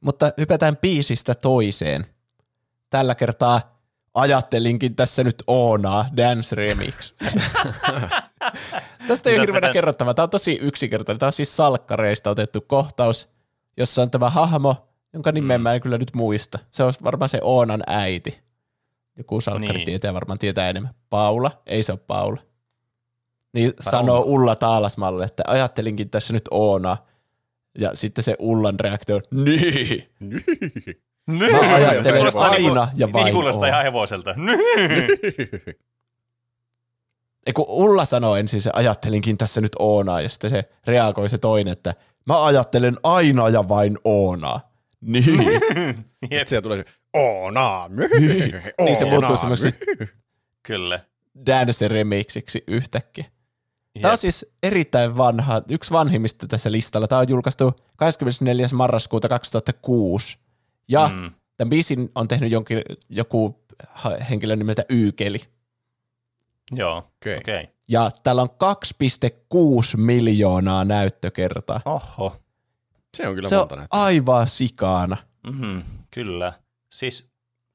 Mutta 0.00 0.30
hypätään 0.38 0.76
biisistä 0.76 1.34
toiseen. 1.34 2.06
Tällä 2.90 3.14
kertaa 3.14 3.78
ajattelinkin 4.14 4.96
tässä 4.96 5.24
nyt 5.24 5.42
Oonaa 5.46 6.06
Dance 6.16 6.56
Remix. 6.56 7.14
Tästä 9.08 9.30
ei 9.30 9.36
ole 9.36 9.42
hirveänä 9.42 9.72
kerrottavaa. 9.72 10.14
Tämä 10.14 10.24
on 10.24 10.30
tosi 10.30 10.58
yksinkertainen. 10.62 11.18
Tämä 11.18 11.28
on 11.28 11.32
siis 11.32 11.56
salkkareista 11.56 12.30
otettu 12.30 12.60
kohtaus, 12.60 13.28
jossa 13.76 14.02
on 14.02 14.10
tämä 14.10 14.30
hahmo, 14.30 14.88
jonka 15.12 15.32
nimeä 15.32 15.58
Mm. 15.58 15.62
mä 15.62 15.74
en 15.74 15.80
kyllä 15.80 15.98
nyt 15.98 16.14
muista. 16.14 16.58
Se 16.70 16.82
on 16.84 16.92
varmaan 17.04 17.28
se 17.28 17.38
Oonan 17.42 17.82
äiti. 17.86 18.38
Joku 19.18 19.40
salkkari 19.40 19.76
Niin. 19.76 19.86
tietää 19.86 20.14
varmaan 20.14 20.38
tietää 20.38 20.68
enemmän. 20.70 20.94
Paula? 21.10 21.62
Ei 21.66 21.82
se 21.82 21.92
ole 21.92 22.00
Paula. 22.06 22.40
Niin 23.54 23.72
sanoo 23.80 24.20
Ulla 24.26 24.56
Taalasmalle, 24.56 25.24
että 25.24 25.42
ajattelinkin 25.46 26.10
tässä 26.10 26.32
nyt 26.32 26.44
Oonaa. 26.50 27.06
Ja 27.78 27.90
sitten 27.94 28.24
se 28.24 28.36
Ullan 28.38 28.80
reaktio 28.80 29.16
on, 29.16 29.22
niin. 29.44 30.08
Mä 31.26 31.48
Se 31.48 31.72
ajattelen 31.74 32.14
kuulostaa 32.16 32.48
aina 32.48 32.56
niinku- 32.84 32.96
ja 32.96 33.12
vain 33.12 33.24
Niin 33.24 33.34
kuulostaa 33.34 33.68
ihan 33.68 33.82
hevoselta. 33.82 34.34
Ei 37.46 37.52
kun 37.52 37.64
Ulla 37.68 38.04
sanoo 38.04 38.36
ensin 38.36 38.62
se 38.62 38.70
ajattelinkin 38.72 39.38
tässä 39.38 39.60
nyt 39.60 39.72
Oonaa, 39.78 40.20
ja 40.20 40.28
sitten 40.28 40.50
se 40.50 40.64
reagoi 40.86 41.28
se 41.28 41.38
toinen, 41.38 41.72
että 41.72 41.94
mä 42.26 42.44
ajattelen 42.44 42.96
aina 43.02 43.48
ja 43.48 43.68
vain 43.68 43.98
Oonaa. 44.04 44.60
Niin. 45.06 45.26
Jep, 46.30 46.46
Siellä 46.48 46.62
tulee 46.62 46.78
se, 46.78 46.84
Oona, 47.12 47.88
niin 48.84 48.96
se 48.96 49.04
muuttuu 49.04 49.36
semmoiseksi 49.36 49.78
kyllä. 50.62 51.00
dance 51.46 51.88
remixiksi 51.88 52.64
yhtäkkiä. 52.66 53.24
Tämä 54.02 54.12
on 54.12 54.18
siis 54.18 54.46
erittäin 54.62 55.16
vanha, 55.16 55.62
yksi 55.70 55.90
vanhimmista 55.90 56.46
tässä 56.46 56.72
listalla. 56.72 57.06
Tämä 57.08 57.20
on 57.20 57.28
julkaistu 57.28 57.74
24. 57.96 58.66
marraskuuta 58.74 59.28
2006. 59.28 60.38
Ja 60.88 61.08
mm. 61.08 61.14
Mm. 61.14 61.30
tämän 61.56 61.70
biisin 61.70 62.10
on 62.14 62.28
tehnyt 62.28 62.50
jonkin, 62.50 62.82
joku 63.08 63.64
henkilö 64.30 64.56
nimeltä 64.56 64.84
Yykeli. 64.90 65.40
Joo, 66.72 66.98
Okei. 66.98 67.38
okei. 67.38 67.60
Okay. 67.60 67.74
Ja 67.88 68.10
täällä 68.22 68.42
on 68.42 68.48
2,6 68.50 69.96
miljoonaa 69.96 70.84
näyttökertaa. 70.84 71.80
Oho. 71.84 72.36
Se 73.16 73.28
on 73.28 73.34
kyllä 73.34 73.48
Se 73.48 73.56
on 73.56 73.60
monta 73.60 73.76
näyttöä. 73.76 74.00
aivan 74.00 74.48
sikaana. 74.48 75.16
Mm-hmm, 75.46 75.82
kyllä. 76.10 76.52
Siis 76.90 77.30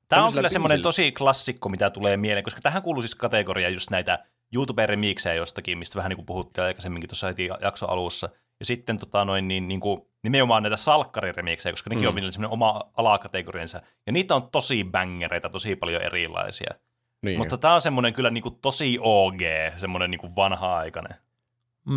tämä 0.07 0.25
on 0.25 0.33
kyllä 0.33 0.49
semmoinen 0.49 0.81
tosi 0.81 1.11
klassikko, 1.11 1.69
mitä 1.69 1.89
tulee 1.89 2.17
mieleen, 2.17 2.43
koska 2.43 2.61
tähän 2.61 2.81
kuuluu 2.83 3.01
siis 3.01 3.15
kategoria 3.15 3.69
just 3.69 3.89
näitä 3.89 4.25
YouTube-remiksejä 4.55 5.35
jostakin, 5.35 5.77
mistä 5.77 5.95
vähän 5.97 6.09
niin 6.09 6.17
kuin 6.17 6.25
puhuttiin 6.25 6.65
aikaisemminkin 6.65 7.09
tuossa 7.09 7.27
heti 7.27 7.47
jakson 7.61 7.89
alussa. 7.89 8.29
Ja 8.59 8.65
sitten 8.65 8.97
tota 8.97 9.25
noin, 9.25 9.47
niin, 9.47 9.67
niin 9.67 9.79
kuin, 9.79 10.01
nimenomaan 10.23 10.63
näitä 10.63 10.77
salkkariremiksejä, 10.77 11.73
koska 11.73 11.89
nekin 11.89 12.03
Mm. 12.03 12.07
on 12.09 12.15
vielä 12.15 12.31
semmoinen 12.31 12.53
oma 12.53 12.81
alakategoriansa. 12.97 13.81
Ja 14.05 14.11
niitä 14.13 14.35
on 14.35 14.49
tosi 14.51 14.83
bängereitä, 14.83 15.49
tosi 15.49 15.75
paljon 15.75 16.01
erilaisia. 16.01 16.73
Niin. 17.21 17.37
Mutta 17.37 17.57
tämä 17.57 17.73
on 17.75 17.81
semmoinen 17.81 18.13
kyllä 18.13 18.29
niin 18.29 18.41
kuin 18.41 18.55
tosi 18.61 18.97
OG, 19.01 19.39
semmoinen 19.77 20.11
niin 20.11 20.19
kuin 20.19 20.35
vanha-aikainen. 20.35 21.15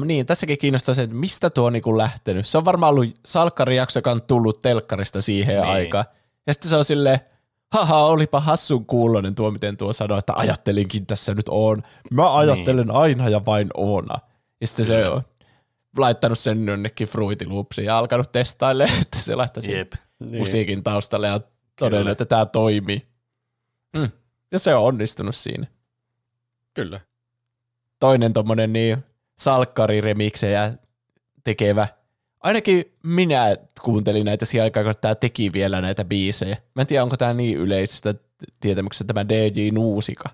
Niin, 0.05 0.27
tässäkin 0.27 0.59
kiinnostaa 0.59 0.95
se, 0.95 1.03
että 1.03 1.15
mistä 1.16 1.51
tuo 1.51 1.66
on 1.66 1.73
niinku 1.73 1.99
lähtenyt. 1.99 2.47
Se 2.47 2.59
on 2.59 2.65
varmaan 2.65 2.91
ollut 2.91 3.15
salkkarijakso, 3.27 3.99
joka 3.99 4.11
on 4.11 4.23
tullut 4.23 4.61
telkkarista 4.61 5.23
siihen 5.23 5.55
Niin. 5.57 5.62
niin. 5.62 5.73
aikaan. 5.74 6.05
Ja 6.47 6.53
sitten 6.53 6.69
se 6.70 6.77
on 6.77 6.85
silleen, 6.85 7.20
haha, 7.73 8.05
olipa 8.05 8.40
hassun 8.40 8.86
kuulonen 8.86 9.35
tuo, 9.35 9.51
miten 9.51 9.77
tuo 9.77 9.93
sanoi, 9.93 10.19
että 10.19 10.32
ajattelinkin 10.36 11.07
tässä 11.07 11.35
nyt 11.35 11.49
on. 11.49 11.82
Mä 12.11 12.36
ajattelen 12.36 12.86
niin. 12.86 12.97
aina 12.97 13.28
ja 13.28 13.44
vain 13.44 13.69
Oona. 13.74 14.19
Ja 14.61 14.66
sitten 14.66 14.86
se 14.86 15.09
on 15.09 15.23
laittanut 15.97 16.39
sen 16.39 16.69
jonnekin 16.69 17.09
Fruity 17.09 17.47
Loopsiin 17.47 17.85
ja 17.85 17.99
alkanut 17.99 18.32
testaille, 18.32 18.85
että 19.03 19.19
se 19.19 19.35
laittaisi 19.35 19.73
Jep. 19.73 19.93
niin. 20.20 20.39
musiikin 20.39 20.82
taustalle 20.82 21.27
ja 21.27 21.40
todennut, 21.78 22.03
Kyllä. 22.03 22.12
että 22.12 22.24
tämä 22.24 22.47
toimii. 22.47 23.03
Mm. 23.97 24.11
Ja 24.53 24.59
se 24.59 24.74
on 24.74 24.85
onnistunut 24.85 25.35
siinä. 25.35 25.66
Kyllä. 26.74 27.01
toinen 28.01 28.32
tommonen 28.32 28.73
niin 28.73 29.05
salkkariremiksejä 29.39 30.73
tekevä. 31.44 31.89
Ainakin 32.43 32.93
minä 33.02 33.56
kuuntelin 33.82 34.24
näitä 34.24 34.44
siihen 34.44 34.64
aikaan, 34.64 34.86
kun 34.86 34.94
tämä 35.01 35.14
teki 35.14 35.52
vielä 35.52 35.81
näitä 35.81 36.05
biisejä. 36.05 36.56
Mä 36.74 36.81
en 36.82 36.86
tiedä, 36.86 37.02
onko 37.02 37.16
tämä 37.16 37.32
niin 37.35 37.59
yleistä 37.59 38.14
tietämyksessä 38.60 39.05
tämä 39.05 39.28
DJ 39.28 39.70
Nuusika. 39.73 40.31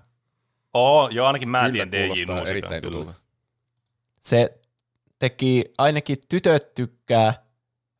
Oo, 0.73 1.09
joo, 1.09 1.27
ainakin 1.27 1.49
mä 1.49 1.69
kyllä 1.69 1.85
tiedän 1.85 1.91
DJ 1.91 2.51
erittäin 2.51 2.81
kyllä. 2.81 3.13
Se 4.21 4.59
teki 5.19 5.65
ainakin 5.77 6.17
Tytöt 6.29 6.73
tykkää 6.73 7.43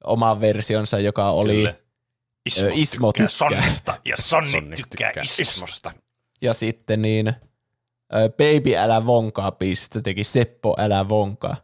oman 0.04 0.42
versionsa, 0.42 1.00
joka 1.00 1.30
oli, 1.30 1.56
Kyllä. 1.56 1.74
Ismo, 2.46 2.70
Ismo 2.74 3.14
tykkää. 3.14 3.28
Sonnista 3.30 3.98
ja 4.06 4.18
Sonni 4.18 4.52
Sonni 4.52 4.76
tykkää 4.76 5.12
Ismosta. 5.40 5.92
ja 6.42 6.54
sitten 6.54 7.02
niin 7.02 7.28
ö, 7.28 7.34
Baby 8.30 8.76
älä 8.76 9.06
vonkaa 9.06 9.52
biisistä 9.52 10.02
teki 10.02 10.24
Seppo 10.24 10.76
älä 10.80 11.10
vonkaa. 11.10 11.58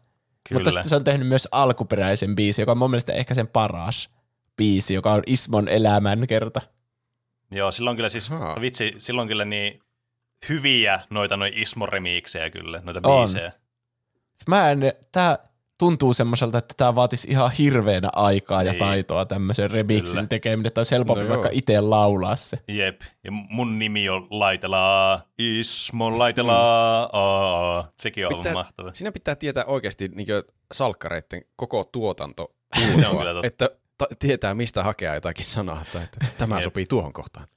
Kyllä. 0.50 0.60
Mutta 0.60 0.72
sitten 0.72 0.90
se 0.90 0.96
on 0.96 1.04
tehnyt 1.04 1.28
myös 1.28 1.48
alkuperäisen 1.52 2.36
biisin, 2.36 2.64
joka 2.64 2.72
on 2.72 2.78
mun 2.78 2.90
mielestä 2.90 3.14
ehkä 3.14 3.34
sen 3.34 3.48
paras 3.48 4.10
biisi, 4.58 4.94
joka 4.94 5.14
on 5.14 5.24
Ismon 5.26 5.68
elämän 5.68 6.28
kerta. 6.28 6.62
Joo, 7.52 7.72
silloin 7.72 7.96
kyllä 7.96 8.10
siis, 8.10 8.32
Ahaa. 8.32 8.62
vitsi, 8.62 8.94
silloin 8.98 9.28
kyllä 9.28 9.46
niin 9.46 9.82
hyviä 10.50 11.00
noita 11.10 11.38
noin 11.38 11.54
Ismo-remiiksejä 11.54 12.50
kyllä, 12.50 12.82
noita 12.84 13.02
On. 13.04 13.20
biisejä. 13.20 13.52
Mä 14.48 14.70
en, 14.70 14.80
tää 15.12 15.38
tuntuu 15.78 16.14
semmoiselta, 16.14 16.58
että 16.58 16.74
tämä 16.78 16.96
vaatisi 16.96 17.28
ihan 17.32 17.52
hirveänä 17.52 18.10
aikaa 18.14 18.64
ja 18.64 18.72
Niin. 18.72 18.80
taitoa 18.80 19.26
tämmöisen 19.26 19.72
remixin 19.72 20.16
Kyllä. 20.16 20.28
tekeminen, 20.28 20.68
että 20.68 20.80
olisi 20.80 20.96
helpompi 20.96 21.24
No 21.24 21.30
vaikka 21.30 21.50
itse 21.52 21.82
laulaa 21.82 22.36
se. 22.36 22.58
Jep, 22.68 23.02
ja 23.24 23.32
mun 23.32 23.80
nimi 23.80 24.10
on 24.10 24.28
Laitelaa, 24.30 25.22
Ismo 25.38 26.20
Laitelaa, 26.20 27.10
aa, 27.14 27.88
sekin 27.98 28.28
on 28.28 28.38
Pitää- 28.38 28.54
mahtava. 28.54 28.94
Siinä 28.94 29.12
pitää 29.12 29.36
tietää 29.36 29.66
oikeasti 29.66 30.08
niin 30.08 30.28
salkkareiden 30.74 31.42
koko 31.56 31.84
tuotanto, 31.92 32.56
Se 33.00 33.08
on 33.08 33.18
kyllä 33.18 33.34
totta. 33.34 33.48
että 33.48 33.70
ta- 33.98 34.08
tietää 34.20 34.54
mistä 34.56 34.84
hakea 34.84 35.16
jotakin 35.16 35.46
sanaa, 35.46 35.82
että, 35.82 36.02
että 36.04 36.26
tämä 36.38 36.56
Jep. 36.56 36.64
sopii 36.64 36.86
tuohon 36.86 37.14
kohtaan. 37.14 37.48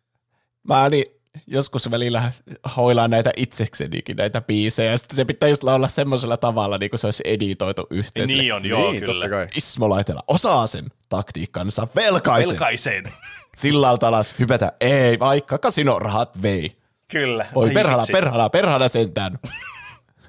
Mä 0.69 0.89
niin 0.89 1.07
joskus 1.47 1.91
välillä 1.91 2.33
hoilaan 2.77 3.11
näitä 3.11 3.31
itseksenikin 3.37 4.17
näitä 4.17 4.41
biisejä, 4.41 4.91
ja 4.91 4.99
sitten 4.99 5.17
se 5.17 5.25
pitää 5.25 5.49
just 5.49 5.63
laulaa 5.63 5.89
semmoisella 5.89 6.37
tavalla, 6.37 6.79
niin 6.79 6.91
kuin 6.91 7.01
se 7.01 7.07
olisi 7.07 7.23
editoitu 7.27 7.87
yhteen. 7.91 8.29
Niin 8.29 8.55
on, 8.55 8.67
joo, 8.67 8.93
niin, 8.93 9.05
kyllä. 9.05 9.13
totta 9.13 9.29
kai. 9.29 9.47
Ismo 9.57 9.91
Laitela 9.91 10.23
osaa 10.27 10.67
sen 10.67 10.87
taktiikkansa, 11.09 11.89
velkaisen. 11.97 12.51
Velkaisen. 12.51 13.05
Sillalta 13.57 14.09
alas 14.09 14.35
hypätä, 14.39 14.73
ei, 14.81 15.19
vaikka 15.19 15.59
kasinorahat 15.59 16.43
vei. 16.43 16.77
Kyllä. 17.09 17.47
Voi 17.55 17.71
perhana, 17.71 18.03
perhana, 18.13 18.51
perhana 18.51 18.89
sentään. 18.89 19.39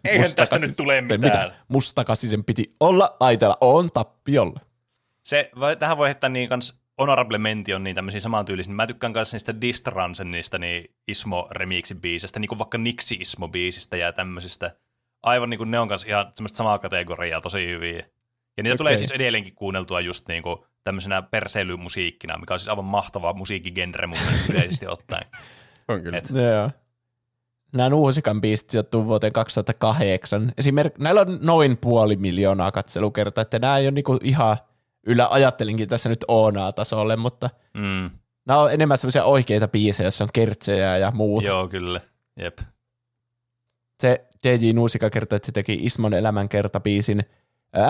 Eihän 0.06 0.36
tästä 0.36 0.56
Mustakasi- 0.56 0.68
nyt 0.68 0.78
tule 0.78 1.02
mitään. 1.02 1.52
Mustakasisen 1.68 2.44
piti 2.44 2.76
olla 2.80 3.18
laitella, 3.20 3.58
on 3.62 3.92
tappiolla. 3.92 4.60
Se, 5.24 5.52
tähän 5.80 5.98
voi 5.98 6.08
heittää 6.08 6.30
niin 6.30 6.50
kans 6.50 6.79
Honorable 7.00 7.38
Mention 7.38 7.84
niin 7.84 7.96
tämmöisiä 7.96 8.20
samantyylisiä. 8.20 8.74
Mä 8.74 8.88
tykkään 8.88 9.14
kanssa 9.14 9.36
niistä 9.36 9.62
Distransenista 9.62 10.58
niin 10.58 10.96
Ismo 11.08 11.48
remixin 11.52 12.02
biisistä, 12.02 12.40
niin 12.40 12.50
kuin 12.50 12.60
vaikka 12.60 12.78
Niksi 12.78 13.16
Ismo 13.16 13.48
biisistä 13.48 13.98
ja 13.98 14.14
tämmöisistä. 14.14 14.76
Aivan 15.24 15.50
niin 15.50 15.58
kuin 15.58 15.72
ne 15.72 15.80
on 15.80 15.88
kanssa 15.88 16.08
ihan 16.08 16.32
semmoista 16.36 16.58
samaa 16.58 16.80
kategoriaa 16.80 17.42
tosi 17.42 17.68
hyviä. 17.68 18.06
Ja 18.58 18.64
niitä 18.64 18.74
okay. 18.74 18.78
tulee 18.78 18.98
siis 18.98 19.12
edelleenkin 19.12 19.56
kuunneltua 19.56 20.02
just 20.02 20.28
niin 20.28 20.44
kuin 20.44 20.60
tämmöisenä 20.84 21.22
perseilymusiikkina, 21.22 22.38
mikä 22.38 22.54
on 22.54 22.60
siis 22.60 22.70
aivan 22.70 22.86
mahtava 22.86 23.34
musiikkigenre 23.34 24.08
mun 24.08 24.18
mielestä 24.26 24.54
yleisesti 24.54 24.88
ottaen. 24.98 25.28
On 25.88 26.02
kyllä. 26.02 26.18
Et- 26.18 26.30
Joo. 26.30 26.70
Nämä 27.74 27.90
Nuusikan 27.90 28.42
biisit 28.42 28.70
sijoittuu 28.70 29.08
vuoteen 29.08 29.34
2008. 29.34 30.54
Esimerkiksi 30.58 31.04
näillä 31.04 31.22
on 31.22 31.40
noin 31.42 31.78
puoli 31.78 32.16
miljoonaa 32.16 32.72
katselukertaa, 32.72 33.42
että 33.42 33.60
nämä 33.60 33.78
ei 33.78 33.86
ole 33.86 33.92
niinku 33.92 34.20
ihan 34.24 34.58
yllä 35.10 35.27
ajattelinkin 35.31 35.90
tässä 35.90 36.10
nyt 36.10 36.26
Oonaa 36.27 36.72
tasolle, 36.72 37.15
mutta 37.15 37.49
Mm, 37.73 38.10
nämä 38.45 38.60
on 38.60 38.73
enemmän 38.73 38.98
semmoisia 38.98 39.23
oikeita 39.23 39.68
biisejä, 39.68 40.06
joissa 40.06 40.23
on 40.23 40.30
kertsejä 40.34 40.98
ja 40.98 41.11
muut. 41.11 41.44
joo, 41.45 41.68
kyllä. 41.68 42.02
Jep. 42.40 42.60
Se 43.99 44.26
DJ 44.48 44.73
Nuusika 44.73 45.10
kertoi, 45.10 45.36
että 45.38 45.45
se 45.45 45.52
teki 45.52 45.73
Ismon 45.81 46.14
elämänkertabiisin 46.14 47.23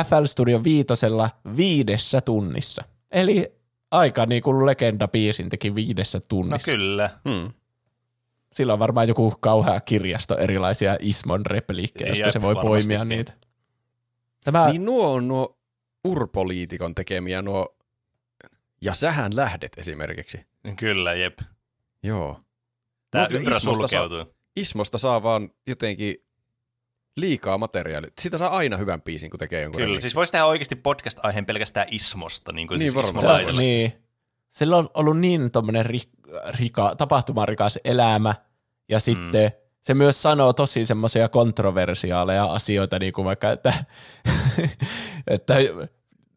FL 0.09 0.23
Studio 0.25 0.63
viitosella 0.63 1.29
viidessä 1.57 2.21
tunnissa. 2.21 2.83
Eli 3.11 3.51
aika 3.91 4.25
niin 4.25 4.43
kuin 4.43 4.65
legenda-biisin 4.65 5.49
teki 5.49 5.75
viidessä 5.75 6.17
No 6.17 6.25
tunnissa. 6.27 6.71
kyllä. 6.71 7.09
Hmm. 7.29 7.51
Sillä 8.53 8.73
on 8.73 8.79
varmaan 8.79 9.07
joku 9.07 9.33
kauhea 9.39 9.79
kirjasto 9.81 10.37
erilaisia 10.37 10.97
Ismon 10.99 11.45
repliikkejä, 11.45 12.09
josta 12.09 12.31
se 12.31 12.41
voi 12.41 12.55
poimia 12.55 13.05
niitä. 13.05 13.33
Tämä, 14.43 14.69
Niin 14.69 14.85
nuo 14.85 15.13
on 15.13 15.27
nuo 15.27 15.58
urpoliitikon 16.03 16.95
tekemiä 16.95 17.41
nuo, 17.41 17.77
ja 18.81 18.93
sähän 18.93 19.35
lähdet 19.35 19.71
esimerkiksi. 19.77 20.45
Kyllä, 20.75 21.13
jep. 21.13 21.39
Joo. 22.03 22.39
Tämä 23.11 23.23
No, 23.23 23.35
ympyrä 23.37 23.57
Ismosta 23.57 23.87
saa- 23.87 24.01
sulkeutuu. 24.07 24.35
Ismosta 24.55 24.97
saa 24.97 25.23
vaan 25.23 25.49
jotenkin 25.67 26.15
liikaa 27.17 27.57
materiaalia. 27.57 28.11
Sitä 28.21 28.37
saa 28.37 28.49
aina 28.57 28.77
hyvän 28.77 29.01
biisin, 29.01 29.29
kun 29.29 29.39
tekee 29.39 29.61
jonkun 29.61 29.77
Kyllä, 29.77 29.85
remixin. 29.87 30.01
siis 30.01 30.15
voisi 30.15 30.31
tehdä 30.31 30.45
oikeasti 30.45 30.75
podcast-aiheen 30.75 31.45
pelkästään 31.45 31.87
Ismosta, 31.91 32.51
niin 32.51 32.67
kuin 32.67 32.79
Niin 32.79 32.91
siis 32.91 33.05
varmaan. 33.15 33.41
Ismo 33.41 33.51
se 33.53 33.57
on, 33.59 33.63
niin, 33.67 33.93
sillä 34.49 34.77
on 34.77 34.89
ollut 34.93 35.19
niin 35.19 35.51
tommonen 35.51 35.85
ri, 35.85 35.99
rika, 36.59 36.95
tapahtumarikas 36.95 37.79
elämä, 37.83 38.35
ja 38.89 38.99
sitten 38.99 39.43
mm. 39.51 39.68
Se 39.81 39.93
myös 39.93 40.21
sanoo 40.21 40.53
tosi 40.53 40.85
semmoisia 40.85 41.29
kontroversiaaleja 41.29 42.45
asioita, 42.45 42.99
niin 42.99 43.13
kuin 43.13 43.25
vaikka, 43.25 43.51
että, 43.51 43.73
että 45.27 45.55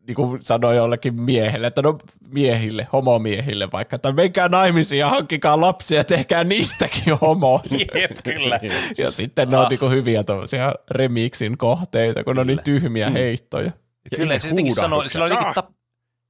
niin 0.06 0.14
kuin 0.14 0.42
sanoi 0.42 0.76
jollekin 0.76 1.22
miehelle, 1.22 1.66
että 1.66 1.82
no 1.82 1.98
miehille, 2.28 2.88
homomiehille 2.92 3.68
vaikka, 3.72 3.96
että 3.96 4.12
menkää 4.12 4.48
naimisiin 4.48 5.00
ja 5.00 5.08
hankkikaa 5.08 5.60
lapsia 5.60 5.98
ja 5.98 6.04
tehkää 6.04 6.44
niistäkin 6.44 7.18
homo. 7.20 7.60
Jep, 8.00 8.10
kyllä. 8.24 8.60
Ja 8.98 9.10
sitten 9.10 9.50
ne 9.50 9.56
on 9.56 9.64
ah. 9.64 9.70
niinku 9.70 9.88
hyviä 9.88 10.24
tuollaisia 10.24 10.74
remixin 10.90 11.58
kohteita, 11.58 12.24
kun 12.24 12.34
ne 12.34 12.40
on 12.40 12.46
niin 12.46 12.62
tyhmiä 12.64 13.10
heittoja. 13.10 13.72
Ja 14.10 14.16
Kyllä, 14.16 14.32
ne 14.32 14.38
se 14.38 14.48
jotenkin 14.48 14.74
sanoi, 14.74 15.08
sillä 15.08 15.24
on 15.24 15.30
jotenkin 15.30 15.54
tap... 15.54 15.70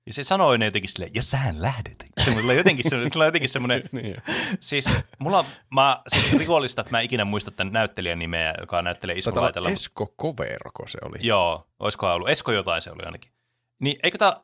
Ja 0.06 0.12
se 0.12 0.24
sanoi 0.24 0.58
ne 0.58 0.64
jotenkin 0.64 0.90
silleen, 0.90 1.10
ja 1.14 1.22
sähän 1.22 1.62
lähdet. 1.62 2.04
Sillä 2.24 2.50
on 2.50 2.56
jotenkin, 2.56 2.90
semmoinen- 2.90 3.12
sillä 3.12 3.22
on 3.22 3.26
jotenkin 3.26 3.48
semmoinen, 3.48 3.82
Niin. 3.92 4.16
siis 4.60 4.94
mulla, 5.18 5.44
mä, 5.74 6.02
siis 6.08 6.32
rikollista, 6.32 6.80
että 6.80 6.90
mä 6.90 6.98
en 6.98 7.04
ikinä 7.04 7.24
muista 7.24 7.50
tämän 7.50 7.72
näyttelijän 7.72 8.18
nimeä, 8.18 8.54
joka 8.60 8.82
näyttelee 8.82 9.14
Taitaa 9.14 9.18
Ismo 9.30 9.32
olla 9.32 9.42
Laitella. 9.42 9.70
Esko 9.70 10.12
Koverko 10.16 10.86
se 10.88 10.98
oli. 11.04 11.16
Joo, 11.20 11.66
olisiko 11.80 12.12
ollut, 12.14 12.28
Esko 12.28 12.52
jotain 12.52 12.82
se 12.82 12.90
oli 12.90 13.02
ainakin. 13.04 13.32
Niin 13.78 13.96
eikö 14.02 14.18
tämä 14.18 14.36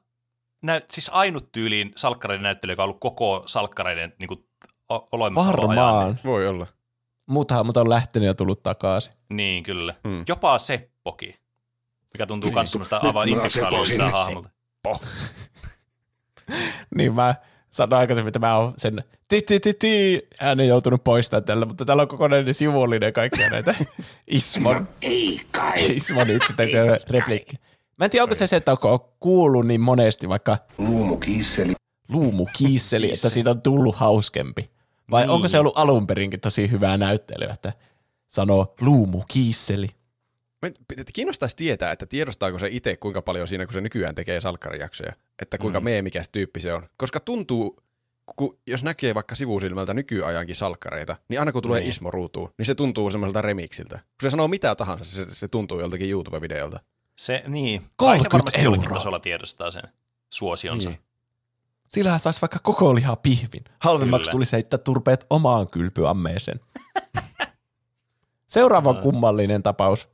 näy, 0.62 0.80
siis 0.90 1.10
ainut 1.14 1.52
tyyliin 1.52 1.92
salkkareiden 1.96 2.42
näyttely, 2.42 2.72
joka 2.72 2.82
on 2.82 2.84
ollut 2.88 3.00
koko 3.00 3.42
salkkareiden 3.46 4.12
niin 4.18 4.28
kuin, 4.28 4.44
olemassaolon 5.12 5.70
ajan. 5.70 5.84
Varmaan. 5.84 6.18
Voi 6.24 6.48
olla. 6.48 6.66
Muuthan 7.26 7.66
mutta 7.66 7.80
on 7.80 7.90
lähtenyt 7.90 8.26
ja 8.26 8.34
tullut 8.34 8.62
takaisin. 8.62 9.12
Niin, 9.28 9.62
kyllä. 9.62 9.94
Mm. 10.04 10.24
Jopa 10.28 10.58
Seppokin, 10.58 11.34
mikä 12.14 12.26
tuntuu 12.26 12.50
myös 12.52 12.72
semmoista 12.72 12.96
aivan 12.96 13.28
integraalilta 13.28 14.10
hahmolta. 14.10 14.48
Niin 16.94 17.14
mä 17.14 17.34
sanoin 17.70 18.00
aikaisemmin, 18.00 18.28
että 18.28 18.38
mä 18.38 18.56
oon 18.56 18.72
sen 18.76 19.04
ti 19.28 19.42
ti 19.42 19.60
ti 19.60 19.74
ti 19.74 20.22
äänen 20.40 20.68
joutunut 20.68 21.04
poistamaan 21.04 21.44
tällä, 21.44 21.66
mutta 21.66 21.84
täällä 21.84 22.02
on 22.02 22.08
kokonainen 22.08 22.54
sivullinen 22.54 23.12
kaikkia 23.12 23.50
näitä 23.50 23.74
Ismon, 24.26 24.88
Ismon 25.76 26.30
yksittäisiä 26.30 26.98
repliikkejä. 27.10 27.58
Mä 27.96 28.04
en 28.04 28.10
tiedä, 28.10 28.22
onko 28.22 28.34
se 28.34 28.46
se, 28.46 28.56
että 28.56 28.72
onko 28.72 29.14
kuullut 29.20 29.66
niin 29.66 29.80
monesti 29.80 30.28
vaikka 30.28 30.58
Luumukiisseli. 30.78 31.72
luumukiisseli, 32.08 33.12
että 33.12 33.30
siitä 33.30 33.50
on 33.50 33.62
tullut 33.62 33.96
hauskempi. 33.96 34.70
Vai 35.10 35.22
niin. 35.22 35.30
onko 35.30 35.48
se 35.48 35.58
ollut 35.58 35.78
alun 35.78 36.06
perinkin 36.06 36.40
tosi 36.40 36.70
hyvää 36.70 36.96
näyttelyä, 36.96 37.52
että 37.52 37.72
sanoo 38.26 38.74
luumukiisseli. 38.80 39.88
Me- 40.62 40.72
Kiinnostaisi 41.12 41.56
tietää, 41.56 41.92
että 41.92 42.06
tiedostaako 42.06 42.58
se 42.58 42.68
itse 42.70 42.96
kuinka 42.96 43.22
paljon 43.22 43.48
siinä, 43.48 43.66
kun 43.66 43.72
se 43.72 43.80
nykyään 43.80 44.14
tekee 44.14 44.40
salkkarijaksoja, 44.40 45.12
että 45.42 45.58
kuinka 45.58 45.80
mm. 45.80 45.84
meemikäs 45.84 46.28
tyyppi 46.28 46.60
se 46.60 46.74
on. 46.74 46.88
Koska 46.96 47.20
tuntuu, 47.20 47.82
kun, 48.36 48.58
jos 48.66 48.84
näkee 48.84 49.14
vaikka 49.14 49.34
sivusilmältä 49.34 49.94
nykyajankin 49.94 50.56
salkkareita, 50.56 51.16
niin 51.28 51.40
aina 51.40 51.52
kun 51.52 51.62
tulee 51.62 51.80
Niin. 51.80 51.90
Ismo 51.90 52.10
ruutuun, 52.10 52.54
niin 52.58 52.66
se 52.66 52.74
tuntuu 52.74 53.10
semmoiselta 53.10 53.42
remixiltä. 53.42 53.96
Kun 53.98 54.06
se 54.22 54.30
sanoo 54.30 54.48
mitä 54.48 54.74
tahansa, 54.74 55.04
se, 55.04 55.26
se 55.30 55.48
tuntuu 55.48 55.80
joltakin 55.80 56.10
YouTube-videolta. 56.10 56.80
Se, 57.16 57.42
niin. 57.46 57.82
30 57.96 58.52
Kai 58.52 58.60
se 58.60 58.64
euroa. 58.64 58.94
tasolla 58.94 59.20
tiedostaa 59.20 59.70
sen 59.70 59.82
suosionsa. 60.30 60.90
Niin. 60.90 61.00
Sillähän 61.88 62.20
saisi 62.20 62.40
vaikka 62.40 62.58
koko 62.62 62.94
lihaa 62.94 63.16
pihvin. 63.16 63.64
Halvemmaksi 63.78 64.22
Kyllä. 64.24 64.32
tulisi 64.32 64.52
heittää 64.52 64.78
turpeet 64.78 65.26
omaan 65.30 65.70
kylpyammeeseen. 65.70 66.60
Seuraava 68.46 68.94
kummallinen 68.94 69.62
tapaus. 69.62 70.08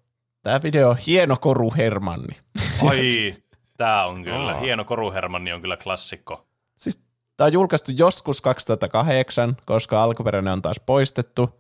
Tämä 0.45 0.63
video 0.63 0.91
on 0.91 0.97
hieno 0.97 1.37
koru 1.37 1.75
Hermanni. 1.77 2.37
Ai, 2.89 3.35
tää 3.77 4.07
on 4.07 4.25
kyllä. 4.25 4.53
Aa. 4.53 4.61
Hieno 4.61 4.85
koruhermanni 4.85 5.53
on 5.53 5.61
kyllä 5.61 5.77
klassikko. 5.77 6.47
Siis 6.77 7.01
tämä 7.37 7.47
on 7.47 7.53
julkaistu 7.53 7.93
joskus 7.97 8.41
2008, 8.41 9.57
koska 9.67 10.03
alkuperäinen 10.03 10.53
on 10.53 10.63
taas 10.63 10.81
poistettu. 10.87 11.51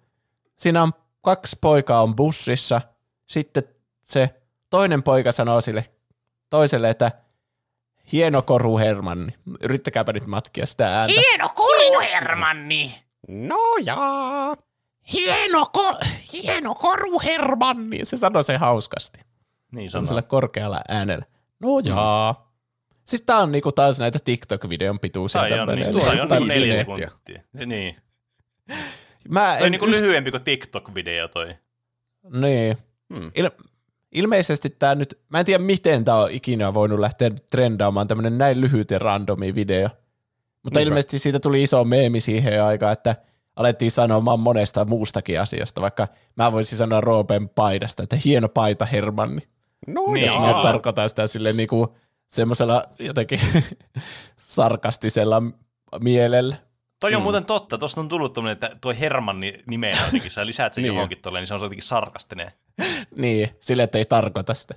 Siinä 0.56 0.82
on 0.82 0.93
kaksi 1.23 1.56
poikaa 1.61 2.02
on 2.02 2.16
bussissa. 2.16 2.81
Sitten 3.27 3.62
se 4.02 4.31
toinen 4.70 5.02
poika 5.02 5.32
sanoo 5.32 5.61
sille 5.61 5.85
toiselle, 6.51 6.90
että 6.90 7.12
hieno 8.12 8.43
koru 8.43 8.78
Hermanni. 8.78 9.35
Yrittäkääpä 9.62 10.12
nyt 10.12 10.27
matkia 10.27 10.66
sitä 10.66 10.98
ääntä. 10.98 11.20
Hieno 11.20 11.48
koruhermanni! 11.48 13.05
No 13.28 13.59
jaa. 13.85 14.56
Hieno, 15.13 15.63
ko- 15.79 16.07
hieno 16.33 16.75
koru 16.75 17.21
Hermanni. 17.21 18.01
Se 18.05 18.17
sanoi 18.17 18.45
se 18.45 18.57
hauskasti. 18.57 19.21
Niin 19.73 19.91
sanoo. 19.91 20.23
korkealla 20.23 20.81
äänellä. 20.89 21.25
No 21.61 21.69
jaa. 21.85 22.55
Siis 23.05 23.23
tää 23.23 23.39
on 23.39 23.53
niinku 23.53 23.73
taas 23.73 23.99
näitä 23.99 24.19
TikTok-videon 24.25 25.01
pituisia. 25.01 25.41
Tai 25.41 25.53
on, 25.53 25.59
tämmönen. 25.59 25.83
niin, 25.93 25.93
toi 25.93 26.21
on 26.21 26.29
Tai 26.29 26.39
niin 26.41 26.49
neljä 26.49 26.77
sekuntia. 26.77 27.11
Niin. 27.67 27.97
Mä 29.29 29.41
Toi 29.49 29.57
on 29.61 29.65
en 29.67 29.71
niinku 29.73 29.87
lyhyempi 29.87 30.31
kuin 30.31 30.43
TikTok-video 30.43 31.29
toi. 31.33 31.55
Niin. 32.41 32.77
Hmm. 33.15 33.29
Il- 33.29 33.65
ilmeisesti 34.13 34.71
tämä 34.71 34.95
nyt, 34.95 35.19
mä 35.29 35.39
en 35.39 35.45
tiedä 35.47 35.65
miten 35.65 36.05
tämä 36.05 36.19
on 36.19 36.31
ikinä 36.31 36.75
voinut 36.75 37.01
lähteä 37.01 37.31
trendaamaan 37.51 38.09
tämmöinen 38.09 38.39
näin 38.39 38.61
lyhyt 38.61 38.91
ja 38.91 38.99
randomi 38.99 39.55
video. 39.55 39.89
Mutta 40.63 40.81
Niinpä. 40.81 40.89
ilmeisesti 40.89 41.19
siitä 41.19 41.41
tuli 41.41 41.63
iso 41.63 41.85
meemi 41.85 42.21
siihen 42.21 42.65
aikaan, 42.65 42.93
että 42.93 43.17
alettiin 43.57 43.91
sanomaan 43.91 44.41
monesta 44.41 44.85
muustakin 44.85 45.41
asiasta, 45.41 45.81
vaikka 45.81 46.09
mä 46.37 46.53
voisin 46.53 46.79
sanoa 46.79 47.01
Roopen 47.01 47.49
paidasta, 47.49 48.03
että 48.03 48.17
hieno 48.25 48.49
paita 48.49 48.87
Hermanni. 48.87 49.43
No 49.87 50.13
Niin. 50.13 50.27
Jos 50.27 50.39
mä 50.39 50.63
tarkoitan 50.63 51.09
sitä 51.09 51.27
silleen 51.27 51.57
niinku 51.57 51.97
semmoisella 52.29 52.85
jotenkin 52.99 53.41
sarkastisella 54.37 55.43
mielellä. 56.01 56.57
Toi 57.01 57.15
on 57.15 57.23
muuten 57.23 57.45
totta. 57.45 57.79
Tuosta 57.79 58.01
on 58.01 58.09
tullut 58.09 58.33
tommonen, 58.33 58.53
että 58.53 58.71
tuo 58.81 58.95
Hermanni 59.01 59.55
nimenä 59.67 60.05
jotenkin, 60.05 60.31
sä 60.31 60.47
lisäät 60.47 60.75
sen 60.75 60.83
Niin 60.85 60.95
johonkin 60.95 61.19
tuolle, 61.23 61.39
niin 61.39 61.47
se 61.47 61.55
on 61.55 61.61
jotenkin 61.61 61.83
sarkastinen. 61.83 62.53
Niin, 63.17 63.49
sille, 63.61 63.83
että 63.83 63.99
ei 63.99 64.05
tarkoita 64.05 64.55
sitä. 64.55 64.75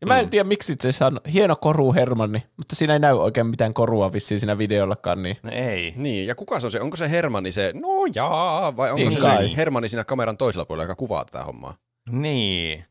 Ja 0.00 0.06
mä 0.06 0.18
en 0.18 0.30
tiedä, 0.30 0.44
miksi 0.48 0.74
se 0.80 0.92
sanoo, 0.92 1.20
hieno 1.32 1.56
koru 1.56 1.92
Hermanni, 1.92 2.42
mutta 2.56 2.76
siinä 2.76 2.92
ei 2.92 2.98
näy 2.98 3.12
oikein 3.14 3.46
mitään 3.46 3.74
korua 3.74 4.12
vissiin 4.12 4.40
siinä 4.40 4.58
videollakaan, 4.58 5.22
niin 5.22 5.36
No 5.42 5.50
ei. 5.52 5.92
Niin, 5.96 6.26
ja 6.26 6.34
kuka 6.34 6.60
se 6.60 6.66
on 6.66 6.70
se? 6.72 6.80
Onko 6.80 6.96
se 6.96 7.10
Hermanni 7.10 7.52
se, 7.52 7.72
no 7.74 7.88
jaa, 8.14 8.76
vai 8.76 8.90
onko 8.90 8.96
Niin 8.98 9.12
se, 9.12 9.18
kai. 9.20 9.48
se 9.48 9.56
Hermanni 9.56 9.88
siinä 9.88 10.04
kameran 10.04 10.36
toisella 10.36 10.64
puolella, 10.64 10.84
joka 10.84 10.94
kuvaa 10.96 11.24
tätä 11.24 11.44
hommaa? 11.44 11.76
Niin. 12.10 12.84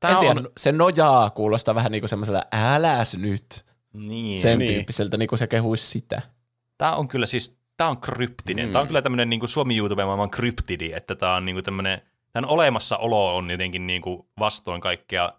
Tää 0.00 0.10
Tää 0.10 0.10
en 0.10 0.18
tiedä, 0.18 0.40
on, 0.40 0.48
se 0.56 0.72
nojaa 0.72 1.30
kuulostaa 1.30 1.74
vähän 1.74 1.92
niin 1.92 2.02
kuin 2.02 2.08
semmoisella 2.08 2.42
äläs 2.52 3.16
nyt, 3.16 3.64
niin. 3.92 4.40
sen 4.40 4.58
Niin. 4.58 4.72
tyyppiseltä, 4.72 5.16
niin 5.16 5.28
kuin 5.28 5.38
se 5.38 5.46
kehuisi 5.46 5.86
sitä. 5.86 6.22
Tää 6.78 6.96
on 6.96 7.08
kyllä 7.08 7.26
siis, 7.26 7.60
tää 7.76 7.88
on 7.88 8.00
kryptinen. 8.00 8.64
Mm. 8.64 8.68
Mm. 8.68 8.72
Tää 8.72 8.80
on 8.80 8.86
kyllä 8.86 9.02
tämmönen 9.02 9.30
niinku 9.30 9.46
Suomi 9.46 9.76
YouTube 9.76 10.04
maailman 10.04 10.30
kryptidi, 10.30 10.92
että 10.92 11.14
tää 11.14 11.34
on 11.34 11.44
niinku 11.44 11.62
tämmönen 11.62 12.02
tämän 12.32 12.50
olemassaolo 12.50 13.36
on 13.36 13.50
jotenkin 13.50 13.86
niin 13.86 14.02
kuin 14.02 14.22
vastoin 14.38 14.80
kaikkea 14.80 15.32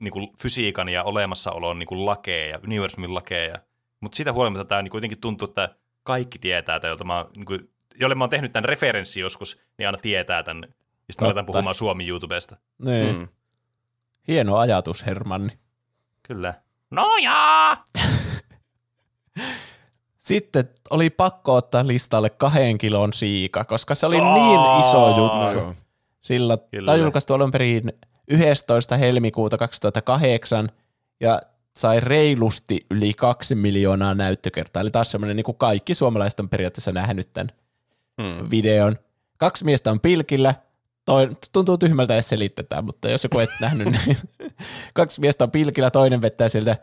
niin 0.00 0.12
kuin 0.12 0.28
fysiikan 0.42 0.88
ja 0.88 1.04
olemassaolon 1.04 1.78
niin 1.78 1.86
kuin 1.86 2.06
lakeja, 2.06 2.60
universumin 2.64 3.14
lakeja. 3.14 3.54
Mutta 4.00 4.16
siitä 4.16 4.32
huolimatta 4.32 4.64
tämä 4.64 4.82
niin 4.82 4.90
kuitenkin 4.90 5.20
tuntuu, 5.20 5.48
että 5.48 5.74
kaikki 6.02 6.38
tietää 6.38 6.80
tämän, 6.80 6.90
jolta 6.90 7.04
mä, 7.04 7.26
niin 7.36 7.46
kuin, 7.46 7.70
jolle 8.00 8.14
mä 8.14 8.24
oon 8.24 8.30
tehnyt 8.30 8.52
tämän 8.52 8.68
referenssi 8.68 9.20
joskus, 9.20 9.62
niin 9.78 9.88
aina 9.88 9.98
tietää 9.98 10.42
tämän. 10.42 10.64
Ja 11.08 11.12
sitten 11.12 11.26
aletaan 11.26 11.46
puhumaan 11.46 11.74
Suomi 11.74 12.08
YouTubesta. 12.08 12.56
Niin. 12.84 13.16
Mm. 13.16 13.28
Hieno 14.28 14.56
ajatus, 14.56 15.06
Hermanni. 15.06 15.52
Kyllä. 16.22 16.54
No 16.90 17.16
jaa! 17.16 17.84
Sitten 20.18 20.68
oli 20.90 21.10
pakko 21.10 21.54
ottaa 21.54 21.86
listalle 21.86 22.30
kahden 22.30 22.78
kilon 22.78 23.12
siika, 23.12 23.64
koska 23.64 23.94
se 23.94 24.06
oli 24.06 24.20
niin 24.20 24.80
iso 24.80 25.08
juttu. 25.16 25.82
Sillä 26.20 26.56
Kyllä. 26.70 26.86
tämä 26.86 26.94
on 26.94 27.00
julkaistu 27.00 27.34
alun 27.34 27.50
perin 27.50 27.92
11. 28.30 28.96
helmikuuta 28.96 29.58
2008 29.58 30.68
ja 31.20 31.42
sai 31.76 32.00
reilusti 32.00 32.86
yli 32.90 33.14
kaksi 33.14 33.54
miljoonaa 33.54 34.14
näyttökertaa. 34.14 34.80
Eli 34.80 34.90
taas 34.90 35.10
semmoinen, 35.10 35.36
niin 35.36 35.44
kuin 35.44 35.56
kaikki 35.56 35.94
suomalaiset 35.94 36.40
on 36.40 36.48
periaatteessa 36.48 36.92
nähnyt 36.92 37.32
tämän 37.32 37.50
Mm. 38.20 38.50
videon. 38.50 38.96
Kaksi 39.36 39.64
miestä 39.64 39.90
on 39.90 40.00
pilkillä, 40.00 40.54
toi, 41.04 41.30
tuntuu 41.52 41.78
tyhmältä 41.78 42.14
edes 42.14 42.28
selitetään, 42.28 42.84
mutta 42.84 43.10
jos 43.10 43.24
joku 43.24 43.38
et 43.38 43.50
nähnyt, 43.60 43.88
niin 43.88 44.16
kaksi 44.94 45.20
miestä 45.20 45.44
on 45.44 45.50
pilkillä, 45.50 45.90
toinen 45.90 46.22
vettää 46.22 46.48
sieltä 46.48 46.76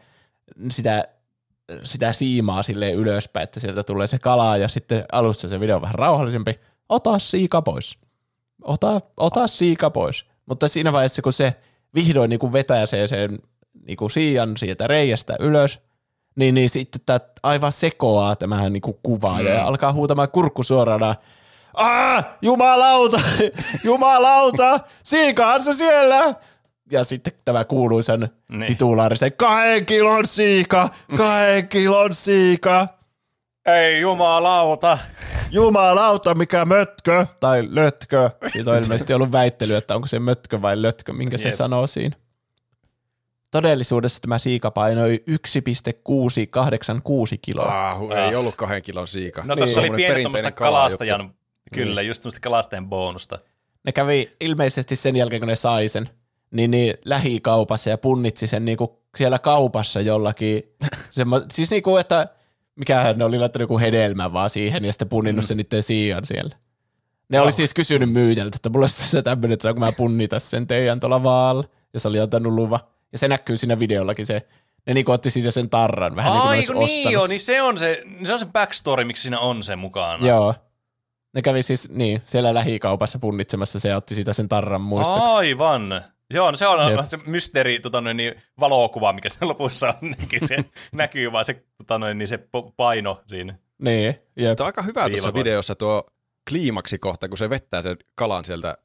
sitä, 0.71 1.07
sitä 1.83 2.13
siimaa 2.13 2.63
silleen 2.63 2.95
ylöspäin, 2.95 3.43
että 3.43 3.59
sieltä 3.59 3.83
tulee 3.83 4.07
se 4.07 4.19
kala 4.19 4.57
ja 4.57 4.67
sitten 4.67 5.05
alussa 5.11 5.49
se 5.49 5.59
video 5.59 5.75
on 5.75 5.81
vähän 5.81 5.95
rauhallisempi. 5.95 6.59
Ota 6.89 7.19
siika 7.19 7.61
pois. 7.61 7.97
Ota, 8.61 9.01
ota 9.17 9.47
siika 9.47 9.89
pois. 9.89 10.25
Mutta 10.47 10.67
siinä 10.67 10.93
vaiheessa, 10.93 11.21
kun 11.21 11.33
se 11.33 11.55
vihdoin 11.95 12.29
niin 12.29 12.39
kuin 12.39 12.53
vetää 12.53 12.85
se 12.85 13.07
sen 13.07 13.39
niin 13.87 13.97
kuin 13.97 14.11
siian 14.11 14.57
sieltä 14.57 14.87
reiästä 14.87 15.35
ylös, 15.39 15.79
niin, 16.35 16.55
niin 16.55 16.69
sitten 16.69 17.01
tämä 17.05 17.19
aivan 17.43 17.71
sekoaa 17.71 18.35
tämä 18.35 18.69
niin 18.69 18.81
kuin 18.81 18.97
kuva 19.03 19.41
ja 19.41 19.65
alkaa 19.65 19.93
huutamaan 19.93 20.31
kurkku 20.31 20.63
suorana. 20.63 21.15
Aa, 21.73 22.23
jumalauta, 22.41 23.21
jumalauta, 23.83 24.79
siikahan 25.03 25.63
se 25.63 25.73
siellä. 25.73 26.35
Ja 26.91 27.03
sitten 27.03 27.33
tämä 27.45 27.65
kuuluisen 27.65 28.29
Niin. 28.49 28.65
titulaarisen 28.67 29.33
kahden 29.33 29.85
kilon 29.85 30.27
siika, 30.27 30.89
kahden 31.17 31.67
kilon 31.67 32.13
siika. 32.13 32.87
Ei 33.67 34.01
jumalauta! 34.01 34.97
Jumalauta, 35.51 36.35
mikä 36.35 36.65
mötkö. 36.65 37.25
Tai 37.39 37.67
lötkö. 37.69 38.29
Siitä 38.47 38.71
on 38.71 38.77
ilmeisesti 38.77 39.13
ollut 39.13 39.31
väittely, 39.31 39.75
että 39.75 39.95
onko 39.95 40.07
se 40.07 40.19
mötkö 40.19 40.61
vai 40.61 40.81
lötkö, 40.81 41.13
minkä 41.13 41.37
se 41.37 41.47
Jep. 41.47 41.55
sanoo 41.55 41.87
siinä. 41.87 42.15
Todellisuudessa 43.51 44.21
tämä 44.21 44.37
siika 44.37 44.71
painoi 44.71 45.23
1,686 45.27 47.37
kiloa. 47.37 47.87
Ah, 47.87 47.97
ei 48.27 48.35
ollut 48.35 48.55
kahden 48.55 48.81
kilon 48.81 49.07
siika. 49.07 49.43
No 49.45 49.55
tässä 49.55 49.79
oli 49.79 49.89
perinteinen 49.89 50.21
tuommoista 50.21 50.51
kalastajan, 50.51 51.19
kalajuttu. 51.19 51.37
kyllä, 51.73 52.01
just 52.01 52.21
tämmöistä 52.21 52.39
kalastajan 52.39 52.89
bonusta. 52.89 53.39
Ne 53.83 53.91
kävi 53.91 54.31
ilmeisesti 54.41 54.95
sen 54.95 55.15
jälkeen, 55.15 55.41
kun 55.41 55.47
ne 55.47 55.55
sai 55.55 55.87
sen, 55.87 56.09
niin, 56.51 56.71
niin 56.71 56.93
lähikaupassa 57.05 57.89
ja 57.89 57.97
punnitsi 57.97 58.47
sen 58.47 58.65
niinku 58.65 58.99
siellä 59.17 59.39
kaupassa 59.39 60.01
jollakin. 60.01 60.63
Semmo, 61.11 61.41
siis 61.51 61.71
niinku, 61.71 61.97
että 61.97 62.27
mikähän 62.77 63.17
ne 63.17 63.25
oli 63.25 63.39
laittanut 63.39 63.63
joku 63.63 63.79
hedelmä 63.79 64.33
vaan 64.33 64.49
siihen 64.49 64.85
ja 64.85 64.91
sitten 64.91 65.09
punninnut 65.09 65.45
sen 65.45 65.57
niiden 65.57 65.83
siian 65.83 66.25
siellä. 66.25 66.55
Ne 67.29 67.41
oli 67.41 67.51
siis 67.51 67.73
kysynyt 67.73 68.11
myyjältä, 68.11 68.55
että 68.55 68.69
mulla 68.69 68.83
olisi 68.83 68.97
tässä 68.97 69.21
tämmöinen, 69.21 69.53
että 69.53 69.63
saanko 69.63 69.79
mä 69.79 69.91
punnita 69.91 70.39
sen 70.39 70.67
teidän 70.67 70.99
tuolla 70.99 71.23
vaalla. 71.23 71.63
Ja 71.93 71.99
se 71.99 72.07
oli 72.07 72.19
antanut 72.19 72.53
luva. 72.53 72.79
Ja 73.11 73.17
se 73.17 73.27
näkyy 73.27 73.57
siinä 73.57 73.79
videollakin 73.79 74.25
se. 74.25 74.47
Ne 74.85 74.93
niinku 74.93 75.11
otti 75.11 75.29
siitä 75.29 75.51
sen 75.51 75.69
tarran 75.69 76.15
vähän 76.15 76.31
niin 76.31 76.41
kuin 76.41 76.47
ne 76.47 76.51
Ai 76.51 76.57
olisi 76.57 76.73
kun 76.73 76.79
niin 76.79 76.97
ostanut 76.97 77.13
joo, 77.13 77.27
niin 77.27 77.39
se 77.39 77.61
on 77.61 77.77
se, 77.77 78.03
se 78.23 78.33
on 78.33 78.39
se 78.39 78.45
backstory, 78.45 79.03
miksi 79.03 79.21
siinä 79.23 79.39
on 79.39 79.63
se 79.63 79.75
mukana. 79.75 80.27
Joo. 80.27 80.55
Ne 81.33 81.41
kävi 81.41 81.63
siis 81.63 81.89
niin, 81.89 82.21
siellä 82.25 82.53
lähikaupassa 82.53 83.19
punnitsemassa 83.19 83.79
se 83.79 83.89
ja 83.89 83.97
otti 83.97 84.15
siitä 84.15 84.33
sen 84.33 84.49
tarran 84.49 84.81
muistoksi. 84.81 85.23
Aivan. 85.23 86.03
Joo, 86.33 86.51
no 86.51 86.57
se 86.57 86.67
on 86.67 86.91
Jep. 86.91 87.05
se 87.05 87.17
mysteeri, 87.25 87.79
tota 87.79 88.01
noin, 88.01 88.17
niin, 88.17 88.35
valokuva, 88.59 89.13
mikä 89.13 89.29
sen 89.29 89.47
lopussa 89.47 89.87
on. 89.87 89.93
Niin 90.31 90.47
se 90.47 90.57
näkyy 90.91 91.31
vaan 91.31 91.45
se, 91.45 91.63
tota 91.77 91.99
noin, 91.99 92.17
niin 92.17 92.27
se 92.27 92.39
paino 92.77 93.21
siinä. 93.25 93.55
Niin, 93.81 94.15
jep. 94.35 94.57
Tuo 94.57 94.63
on 94.63 94.67
aika 94.67 94.81
hyvä 94.81 95.09
tuossa 95.09 95.33
videossa 95.33 95.75
tuo 95.75 96.03
kliimaksikohta, 96.49 97.29
kun 97.29 97.37
se 97.37 97.49
vettää 97.49 97.81
sen 97.81 97.97
kalan 98.15 98.45
sieltä 98.45 98.77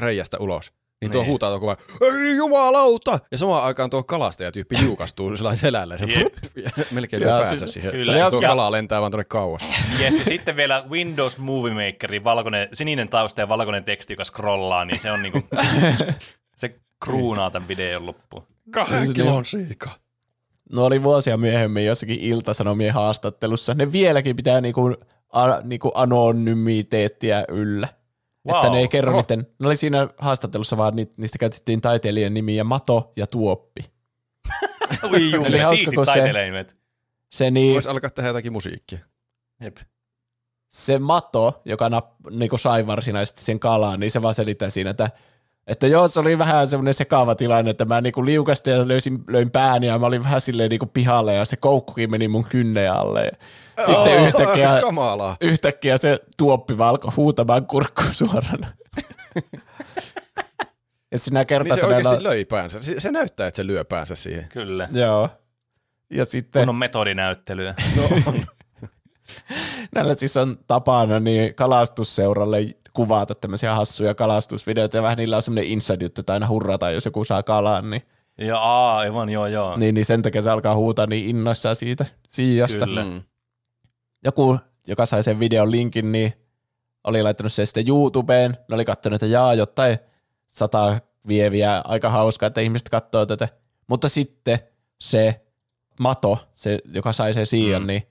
reiästä 0.00 0.38
ulos. 0.38 0.72
Niin 1.00 1.10
tuo 1.12 1.20
Niin. 1.20 1.28
huutaa 1.30 1.50
tuo 1.50 1.60
kuva, 1.60 1.76
ei 2.00 2.36
jumalauta! 2.36 3.18
Ja 3.30 3.38
samaan 3.38 3.64
aikaan 3.64 3.90
tuo 3.90 4.02
kalastaja-tyyppi 4.02 4.76
liukastuu 4.80 5.30
sellainen 5.36 5.58
selällä. 5.58 5.98
Se 5.98 6.06
flup, 6.06 6.32
ja 6.56 6.70
melkein 6.92 7.22
Ja 7.22 7.26
lyö 7.28 7.34
päänsä 7.40 7.58
siis- 7.58 7.72
siihen. 7.72 7.90
kyllä. 7.90 8.04
Se 8.24 8.30
tuo 8.30 8.40
Ja- 8.42 8.48
kala 8.48 8.72
lentää 8.72 9.00
vaan 9.00 9.10
tuonne 9.12 9.24
kauas. 9.24 9.68
Yes, 10.00 10.18
ja 10.18 10.24
sitten 10.24 10.56
vielä 10.56 10.84
Windows 10.90 11.38
Movie 11.38 11.74
Makerin 11.86 12.24
valkoinen, 12.24 12.68
sininen 12.72 13.08
tausta 13.08 13.40
ja 13.40 13.48
valkoinen 13.48 13.84
teksti, 13.84 14.12
joka 14.12 14.24
scrollaa, 14.24 14.84
niin 14.84 15.00
se 15.00 15.10
on 15.12 15.22
niinku, 15.22 15.42
kruunaa 17.04 17.50
tämän 17.50 17.68
videon 17.68 18.06
loppuun. 18.06 18.46
Kahden 18.70 19.14
kilon 19.14 19.44
siika. 19.44 19.90
No 20.72 20.84
oli 20.84 21.02
vuosia 21.02 21.36
myöhemmin 21.36 21.86
jossakin 21.86 22.20
iltasanomien 22.20 22.94
haastattelussa. 22.94 23.74
Ne 23.74 23.92
vieläkin 23.92 24.36
pitää 24.36 24.60
niinku, 24.60 24.94
a, 25.32 25.60
niinku 25.62 25.92
anonymiteettiä 25.94 27.44
yllä. 27.48 27.88
Wow. 28.46 28.56
Että 28.56 28.70
ne 28.70 28.78
ei 28.78 28.88
kerro 28.88 29.12
Oho. 29.12 29.20
miten. 29.20 29.46
Ne 29.58 29.66
oli 29.66 29.76
siinä 29.76 30.08
haastattelussa 30.18 30.76
vaan, 30.76 30.96
ni- 30.96 31.10
niistä 31.16 31.38
käytettiin 31.38 31.80
taiteilijan 31.80 32.34
nimiä 32.34 32.64
Mato 32.64 33.12
ja 33.16 33.26
Tuoppi. 33.26 33.84
Ui 35.12 35.30
juu, 35.30 35.44
Eli 35.44 35.58
hauska, 35.58 35.76
siistit 35.76 35.94
kun 35.94 36.06
se-. 36.06 36.66
Se, 37.32 37.50
niin, 37.50 37.74
Voisi 37.74 37.88
alkaa 37.88 38.10
tehdä 38.10 38.28
jotakin 38.28 38.52
musiikkia. 38.52 38.98
Jep. 39.60 39.76
se 40.68 40.98
Mato, 40.98 41.62
joka 41.64 41.88
nap, 41.88 42.14
niinku 42.30 42.58
sai 42.58 42.86
varsinaisesti 42.86 43.44
sen 43.44 43.60
kalaan, 43.60 44.00
niin 44.00 44.10
se 44.10 44.22
vaan 44.22 44.34
selittää 44.34 44.70
siinä, 44.70 44.90
että 44.90 45.10
että 45.66 45.86
joo, 45.86 46.08
se 46.08 46.20
oli 46.20 46.38
vähän 46.38 46.68
semmoinen 46.68 46.94
sekaava 46.94 47.34
tilanne, 47.34 47.70
että 47.70 47.84
mä 47.84 48.00
niinku 48.00 48.24
liukastin 48.24 48.72
ja 48.72 48.88
löysin, 48.88 49.24
löin 49.28 49.50
pääni 49.50 49.86
ja 49.86 49.98
mä 49.98 50.06
olin 50.06 50.22
vähän 50.22 50.40
silleen 50.40 50.70
niinku 50.70 50.86
pihalle 50.86 51.34
ja 51.34 51.44
se 51.44 51.56
koukkukin 51.56 52.10
meni 52.10 52.28
mun 52.28 52.44
kynnen 52.44 52.92
alle. 52.92 53.30
Ja 53.76 53.86
sitten 53.86 54.24
yhtäkkiä, 54.26 54.78
Kamalaa. 54.80 55.36
yhtäkkiä 55.40 55.98
se 55.98 56.18
tuoppi 56.36 56.78
vaan 56.78 56.90
alkoi 56.90 57.10
huutamaan 57.16 57.66
kurkkuun 57.66 58.14
suorana. 58.14 58.66
ja 61.12 61.18
sinä 61.18 61.40
Niin 61.40 61.46
kertaa 61.46 61.74
se 61.74 61.80
todella... 61.80 61.96
oikeasti 61.96 62.24
löi 62.24 62.44
päänsä. 62.44 62.82
Se, 62.82 63.00
se 63.00 63.10
näyttää, 63.10 63.46
että 63.46 63.56
se 63.56 63.66
lyö 63.66 63.84
päänsä 63.84 64.14
siihen. 64.14 64.46
Kyllä. 64.48 64.88
Joo. 64.92 65.28
Ja 66.10 66.24
sitten 66.24 66.62
Kun 66.62 66.68
on 66.68 66.76
metodinäyttelyä. 66.76 67.74
näillä 69.94 70.14
siis 70.14 70.36
on 70.36 70.58
tapana 70.66 71.20
niin 71.20 71.54
kalastusseuralle 71.54 72.58
kuvata 72.94 73.34
tämmöisiä 73.34 73.74
hassuja 73.74 74.14
kalastusvideoita 74.14 74.96
ja 74.96 75.02
vähän 75.02 75.18
niillä 75.18 75.36
on 75.36 75.42
semmoinen 75.42 75.72
inside-juttu, 75.72 76.20
että 76.20 76.32
aina 76.32 76.48
hurrataan, 76.48 76.94
jos 76.94 77.04
joku 77.04 77.24
saa 77.24 77.42
kalan, 77.42 77.90
niin, 77.90 78.02
Ja 78.38 78.58
aa, 78.58 78.98
aivan, 78.98 79.28
joo, 79.28 79.46
joo. 79.46 79.76
niin, 79.76 79.94
niin 79.94 80.04
sen 80.04 80.22
takia 80.22 80.42
se 80.42 80.50
alkaa 80.50 80.74
huutaa 80.74 81.06
niin 81.06 81.26
innoissaan 81.26 81.76
siitä 81.76 82.06
siijasta. 82.28 82.84
Kyllä. 82.84 83.04
Mm. 83.04 83.22
Joku, 84.24 84.58
joka 84.86 85.06
sai 85.06 85.22
sen 85.22 85.40
videon 85.40 85.70
linkin, 85.70 86.12
niin 86.12 86.32
oli 87.04 87.22
laittanut 87.22 87.52
sen 87.52 87.66
sitten 87.66 87.88
YouTubeen. 87.88 88.56
Ne 88.68 88.74
oli 88.74 88.84
katsonut, 88.84 89.14
että 89.14 89.26
jaa, 89.26 89.54
jotain 89.54 89.98
sata 90.46 90.98
vieviä, 91.28 91.82
aika 91.84 92.10
hauskaa, 92.10 92.46
että 92.46 92.60
ihmiset 92.60 92.88
katsoo 92.88 93.26
tätä. 93.26 93.48
Mutta 93.86 94.08
sitten 94.08 94.58
se 95.00 95.40
Mato, 96.00 96.38
se, 96.54 96.78
joka 96.94 97.12
sai 97.12 97.34
sen 97.34 97.46
siian, 97.46 97.82
mm. 97.82 97.86
niin 97.86 98.02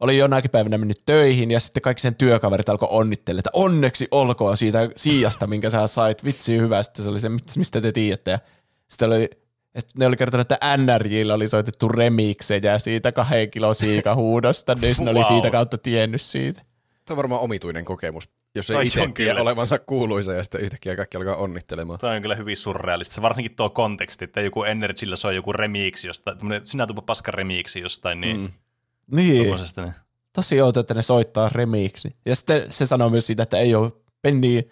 oli 0.00 0.18
jonakin 0.18 0.50
päivänä 0.50 0.78
mennyt 0.78 1.02
töihin 1.06 1.50
ja 1.50 1.60
sitten 1.60 1.80
kaikki 1.82 2.00
sen 2.00 2.14
työkaverit 2.14 2.68
alkoi 2.68 2.88
onnittelemaan, 2.90 3.38
että 3.40 3.50
onneksi 3.52 4.08
olkoon 4.10 4.56
siitä 4.56 4.88
siijasta, 4.96 5.46
minkä 5.46 5.70
sä 5.70 5.86
sait. 5.86 6.24
Vitsi 6.24 6.56
hyvä. 6.58 6.82
Sitten 6.82 7.04
se 7.04 7.10
oli 7.10 7.20
se, 7.20 7.28
"Mit- 7.28 7.56
mistä 7.56 7.80
te 7.80 7.92
tiedätte. 7.92 8.30
Ja 8.30 8.38
sitten 8.88 9.08
oli, 9.08 9.30
että 9.74 9.92
ne 9.98 10.06
oli 10.06 10.16
kertonut, 10.16 10.52
että 10.52 10.76
NRJillä 10.76 11.34
oli 11.34 11.48
soitettu 11.48 11.88
remiksejä 11.88 12.78
siitä 12.78 13.12
kahden 13.12 13.50
kilo 13.50 13.74
siikahuudosta, 13.74 14.74
niin 14.74 14.96
ne 15.00 15.10
oli 15.10 15.18
Wow. 15.18 15.28
siitä 15.28 15.50
kautta 15.50 15.78
tiennyt 15.78 16.20
siitä. 16.20 16.62
Se 17.06 17.12
on 17.12 17.16
varmaan 17.16 17.40
omituinen 17.40 17.84
kokemus, 17.84 18.28
jos 18.54 18.70
ei 18.70 18.74
Toi 18.74 18.86
itse 18.86 19.00
on 19.00 19.14
tiedä 19.14 19.30
kyllä. 19.30 19.42
olevansa 19.42 19.78
kuuluisa 19.78 20.32
ja 20.32 20.42
sitten 20.42 20.60
yhtäkkiä 20.60 20.96
kaikki 20.96 21.18
alkaa 21.18 21.36
onnittelemaan. 21.36 21.98
Toi 21.98 22.16
on 22.16 22.22
kyllä 22.22 22.34
hyvin 22.34 22.56
surrealista. 22.56 23.22
Varsinkin 23.22 23.56
tuo 23.56 23.70
konteksti, 23.70 24.24
että 24.24 24.40
joku 24.40 24.64
Energyllä 24.64 25.16
se 25.16 25.28
on 25.28 25.34
joku 25.34 25.52
remiksi 25.52 26.06
jostain, 26.06 26.36
sinä 26.64 26.86
tupa 26.86 27.02
paska 27.02 27.30
remiksi 27.30 27.80
jostain, 27.80 28.20
niin 28.20 28.36
Mm. 28.40 28.48
Niin. 29.10 29.56
Niin. 29.76 29.92
tosi 30.32 30.62
outo, 30.62 30.80
että 30.80 30.94
ne 30.94 31.02
soittaa 31.02 31.48
remiksi. 31.52 32.16
Ja 32.26 32.36
sitten 32.36 32.72
se 32.72 32.86
sanoo 32.86 33.10
myös 33.10 33.26
siitä, 33.26 33.42
että 33.42 33.58
ei 33.58 33.74
ole 33.74 33.92
penni, 34.22 34.70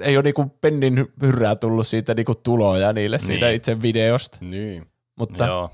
ei 0.00 0.16
ole 0.16 0.22
niinku 0.22 0.46
pennin 0.60 1.06
hyrrää 1.22 1.56
tullut 1.56 1.86
siitä 1.86 2.14
niinku 2.14 2.34
tuloja 2.34 2.92
niille 2.92 3.18
siitä 3.18 3.46
Niin. 3.46 3.56
itse 3.56 3.82
videosta. 3.82 4.38
Niin. 4.40 4.86
Mutta 5.16 5.44
Joo. 5.46 5.70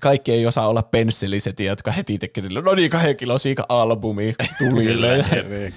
kaikki 0.00 0.32
ei 0.32 0.46
osaa 0.46 0.68
olla 0.68 0.82
pensseliset, 0.82 1.60
jotka 1.60 1.92
heti 1.92 2.18
niille, 2.42 2.60
no 2.60 2.74
niin, 2.74 2.90
kahden 2.90 3.16
kilo 3.16 3.38
siika 3.38 3.64
albumi 3.68 4.34
tulille. 4.58 5.24
Kyllä, 5.30 5.48
niin. 5.58 5.74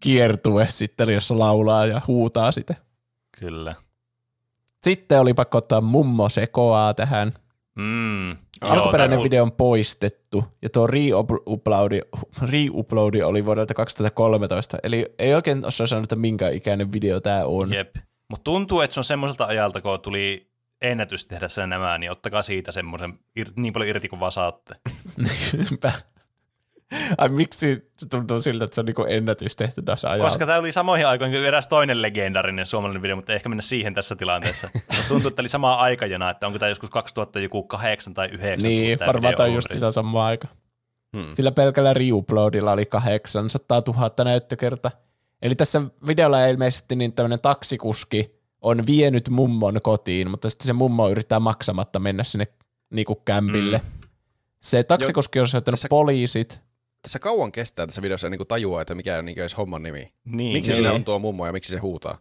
kiertue 0.00 0.66
sitten, 0.70 1.08
jossa 1.08 1.38
laulaa 1.38 1.86
ja 1.86 2.02
huutaa 2.06 2.52
sitä. 2.52 2.74
Kyllä. 3.38 3.74
Sitten 4.84 5.20
oli 5.20 5.34
pakko 5.34 5.58
ottaa 5.58 5.80
mummo 5.80 6.28
sekoaa 6.28 6.94
tähän. 6.94 7.32
Mm. 7.78 8.36
Alkuperäinen 8.60 9.16
Joo, 9.16 9.24
video 9.24 9.42
on 9.42 9.52
poistettu 9.52 10.44
ja 10.62 10.68
tuo 10.70 10.86
re-uploadi, 10.86 12.00
re-uploadi 12.42 13.22
oli 13.22 13.46
vuodelta 13.46 13.74
2013, 13.74 14.78
eli 14.82 15.06
ei 15.18 15.34
oikein 15.34 15.66
osaa 15.66 15.86
sanoa, 15.86 16.02
että 16.02 16.16
minkä 16.16 16.48
ikäinen 16.48 16.92
video 16.92 17.20
tämä 17.20 17.44
on. 17.44 17.72
Jep. 17.72 17.96
Mutta 18.30 18.44
tuntuu, 18.44 18.80
että 18.80 18.94
se 18.94 19.00
on 19.00 19.04
semmoiselta 19.04 19.44
ajalta, 19.44 19.80
kun 19.80 20.00
tuli 20.00 20.50
ennätys 20.80 21.24
tehdä 21.24 21.48
sen 21.48 21.68
nämä, 21.68 21.98
niin 21.98 22.10
ottakaa 22.10 22.42
siitä 22.42 22.72
semmoisen 22.72 23.14
niin 23.56 23.72
paljon 23.72 23.90
irti 23.90 24.08
kuin 24.08 24.20
vaan 24.20 24.32
saatte. 24.32 24.74
Ai 27.18 27.28
miksi 27.28 27.74
se 27.98 28.06
tuntuu 28.10 28.40
siltä, 28.40 28.64
että 28.64 28.74
se 28.74 28.80
on 28.80 28.84
niinku 28.84 29.04
ennätys 29.08 29.56
tehty 29.56 29.82
tässä 29.82 30.10
ajalla? 30.10 30.24
Koska 30.24 30.46
tämä 30.46 30.58
oli 30.58 30.72
samoihin 30.72 31.06
aikoihin 31.06 31.36
kuin 31.36 31.46
eräs 31.46 31.68
toinen 31.68 32.02
legendarinen 32.02 32.66
suomalainen 32.66 33.02
video, 33.02 33.16
mutta 33.16 33.32
ei 33.32 33.36
ehkä 33.36 33.48
mennä 33.48 33.62
siihen 33.62 33.94
tässä 33.94 34.16
tilanteessa. 34.16 34.70
Tuntuu, 35.08 35.28
että 35.28 35.42
oli 35.42 35.48
sama 35.48 35.74
aikajana, 35.74 36.30
että 36.30 36.46
onko 36.46 36.58
tämä 36.58 36.68
joskus 36.68 36.90
2008 36.90 38.14
tai 38.14 38.28
9. 38.28 38.68
Niin, 38.68 38.98
varmaan 39.06 39.34
tämä 39.36 39.44
on 39.44 39.50
on 39.50 39.54
just 39.54 39.72
sitä 39.72 39.90
samaa 39.90 40.26
aika. 40.26 40.48
Hmm. 41.16 41.34
Sillä 41.34 41.52
pelkällä 41.52 41.94
reuploadilla 41.94 42.72
oli 42.72 42.86
800 42.86 43.82
000 43.88 44.24
näyttökerta. 44.24 44.90
Eli 45.42 45.54
tässä 45.54 45.82
videolla 46.06 46.46
ilmeisesti 46.46 46.96
niin 46.96 47.12
tämmöinen 47.12 47.40
taksikuski 47.40 48.38
on 48.60 48.86
vienyt 48.86 49.28
mummon 49.28 49.80
kotiin, 49.82 50.30
mutta 50.30 50.50
sitten 50.50 50.66
se 50.66 50.72
mummo 50.72 51.08
yrittää 51.08 51.40
maksamatta 51.40 51.98
mennä 51.98 52.24
sinne 52.24 52.46
niinku 52.90 53.14
kämpille. 53.14 53.78
Mm. 53.78 54.08
Se 54.62 54.82
taksikuski 54.82 55.40
on 55.40 55.48
soittanut 55.48 55.76
tässä- 55.76 55.88
poliisit. 55.88 56.67
Tässä 57.02 57.18
kauan 57.18 57.52
kestää 57.52 57.86
tässä 57.86 58.02
videossa 58.02 58.30
niin 58.30 58.38
kuin 58.38 58.48
tajuaa, 58.48 58.82
että 58.82 58.94
mikä 58.94 59.18
on 59.18 59.24
niin 59.24 59.38
edes 59.38 59.56
homman 59.56 59.82
nimi. 59.82 60.12
Niin, 60.24 60.52
Miksi 60.52 60.70
kyllä. 60.72 60.88
siinä 60.88 60.92
on 60.94 61.04
tuo 61.04 61.18
mummo 61.18 61.46
ja 61.46 61.52
miksi 61.52 61.70
se 61.72 61.78
huutaa? 61.78 62.18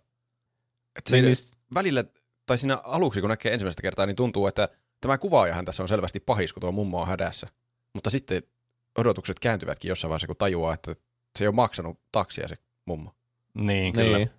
Et 0.95 1.07
se 1.07 1.15
Niin, 1.15 1.25
niin, 1.25 1.35
niin- 1.51 1.73
välillä, 1.73 2.03
tai 2.45 2.57
siinä 2.57 2.75
aluksi 2.83 3.21
kun 3.21 3.29
näkee 3.29 3.53
ensimmäistä 3.53 3.81
kertaa, 3.81 4.05
niin 4.05 4.15
tuntuu, 4.15 4.47
että 4.47 4.69
tämä 5.01 5.17
kuvaajahan 5.17 5.65
tässä 5.65 5.83
on 5.83 5.89
selvästi 5.89 6.19
pahis, 6.19 6.53
kun 6.53 6.61
tuo 6.61 6.71
mummo 6.71 7.01
on 7.01 7.07
hädässä. 7.07 7.47
Mutta 7.93 8.09
sitten 8.09 8.43
odotukset 8.97 9.39
kääntyvätkin 9.39 9.89
jossain 9.89 10.09
vaiheessa, 10.09 10.27
kun 10.27 10.35
tajuaa, 10.35 10.73
että 10.73 10.95
se 11.37 11.43
ei 11.43 11.47
ole 11.47 11.55
maksanut 11.55 11.99
taksia 12.11 12.47
se 12.47 12.55
mummo. 12.85 13.11
Niin, 13.53 13.93
kyllä. 13.93 14.17
Niin. 14.17 14.29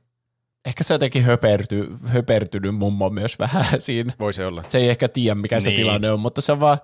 Ehkä 0.64 0.84
se 0.84 0.94
jotenkin 0.94 1.24
höperty, 1.24 1.88
höpertynyt 2.06 2.74
mummo 2.74 3.10
myös 3.10 3.38
vähän 3.38 3.80
siinä. 3.80 4.12
Voi 4.20 4.32
se 4.32 4.46
olla. 4.46 4.64
Se 4.68 4.78
ei 4.78 4.88
ehkä 4.88 5.08
tiedä, 5.08 5.34
mikä 5.34 5.60
se 5.60 5.68
Niin. 5.68 5.76
tilanne 5.80 6.10
on, 6.12 6.20
mutta 6.20 6.40
se 6.40 6.52
on 6.52 6.60
vaan, 6.60 6.78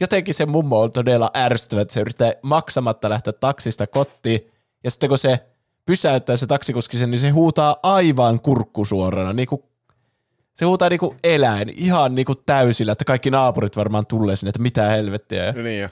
jotenkin 0.00 0.34
se 0.34 0.46
mummo 0.46 0.80
on 0.80 0.92
todella 0.92 1.30
ärsyttävä, 1.36 1.82
että 1.82 1.94
se 1.94 2.00
yrittää 2.00 2.32
maksamatta 2.42 3.08
lähteä 3.08 3.32
taksista 3.32 3.86
kotiin, 3.86 4.50
ja 4.84 4.90
sitten 4.90 5.08
kun 5.08 5.18
se 5.18 5.40
pysäyttää 5.86 6.36
se 6.36 6.46
taksikuski 6.46 6.96
sen, 6.96 7.10
niin 7.10 7.20
se 7.20 7.30
huutaa 7.30 7.76
aivan 7.82 8.40
kurkkusuorana, 8.40 9.32
niin 9.32 9.48
kuin, 9.48 9.62
se 10.54 10.64
huutaa 10.64 10.88
niin 10.88 11.00
kuin 11.00 11.16
eläin, 11.24 11.68
ihan 11.76 12.14
niin 12.14 12.24
kuin 12.26 12.38
täysillä, 12.46 12.92
että 12.92 13.04
kaikki 13.04 13.30
naapurit 13.30 13.76
varmaan 13.76 14.06
tulee 14.06 14.36
sinne, 14.36 14.48
että 14.48 14.62
mitä 14.62 14.86
helvettiä. 14.88 15.52
No 15.52 15.62
niin 15.62 15.80
jo. 15.82 15.88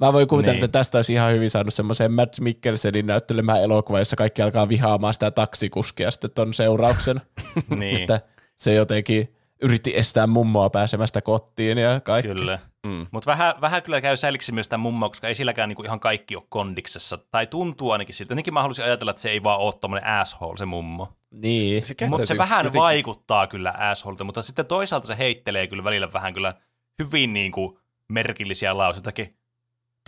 Mä 0.00 0.12
voin 0.12 0.28
kuvitella, 0.28 0.52
Niin. 0.54 0.64
että 0.64 0.78
tästä 0.78 0.98
olisi 0.98 1.12
ihan 1.12 1.32
hyvin 1.32 1.50
saanut 1.50 1.74
semmoiseen 1.74 2.12
Matt 2.12 2.40
Mikkelsenin 2.40 3.06
näyttelemään 3.06 3.62
elokuva, 3.62 3.98
jossa 3.98 4.16
kaikki 4.16 4.42
alkaa 4.42 4.68
vihaamaan 4.68 5.14
sitä 5.14 5.30
taksikuskia 5.30 6.10
sitten 6.10 6.30
ton 6.30 6.54
seurauksena. 6.54 7.20
Niin, 7.76 8.00
että 8.00 8.20
se 8.56 8.74
jotenkin 8.74 9.36
yritti 9.62 9.92
estää 9.96 10.26
mummoa 10.26 10.70
pääsemästä 10.70 11.20
kotiin 11.22 11.78
ja 11.78 12.00
kaikki. 12.00 12.28
kyllä. 12.34 12.58
Mm. 12.86 13.06
Mutta 13.10 13.30
vähän, 13.30 13.54
vähän 13.60 13.82
kyllä 13.82 14.00
käy 14.00 14.16
säliksi 14.16 14.52
myös 14.52 14.68
tämä 14.68 14.82
mummo, 14.82 15.08
koska 15.08 15.28
ei 15.28 15.34
silläkään 15.34 15.68
niinku 15.68 15.82
ihan 15.82 16.00
kaikki 16.00 16.36
ole 16.36 16.44
kondiksessa. 16.48 17.18
Tai 17.30 17.46
tuntuu 17.46 17.90
ainakin 17.90 18.14
siltä. 18.14 18.32
Jotenkin 18.32 18.54
mä 18.54 18.60
haluaisin 18.62 18.84
ajatella, 18.84 19.10
että 19.10 19.22
se 19.22 19.30
ei 19.30 19.42
vaan 19.42 19.60
ole 19.60 19.74
tommonen 19.80 20.06
asshole 20.06 20.56
se 20.56 20.64
mummo. 20.66 21.16
Niin. 21.30 21.86
Se 21.86 21.94
Mutta 22.08 22.26
se 22.26 22.38
vähän 22.38 22.58
jotenkin- 22.58 22.80
vaikuttaa 22.80 23.46
kyllä 23.46 23.74
assholelta, 23.78 24.24
mutta 24.24 24.42
sitten 24.42 24.66
toisaalta 24.66 25.06
se 25.06 25.18
heittelee 25.18 25.66
kyllä 25.66 25.84
välillä 25.84 26.12
vähän 26.12 26.34
kyllä 26.34 26.54
hyvin 26.98 27.32
niin 27.32 27.52
kuin 27.52 27.78
merkillisiä 28.08 28.76
lauseitakin. 28.76 29.36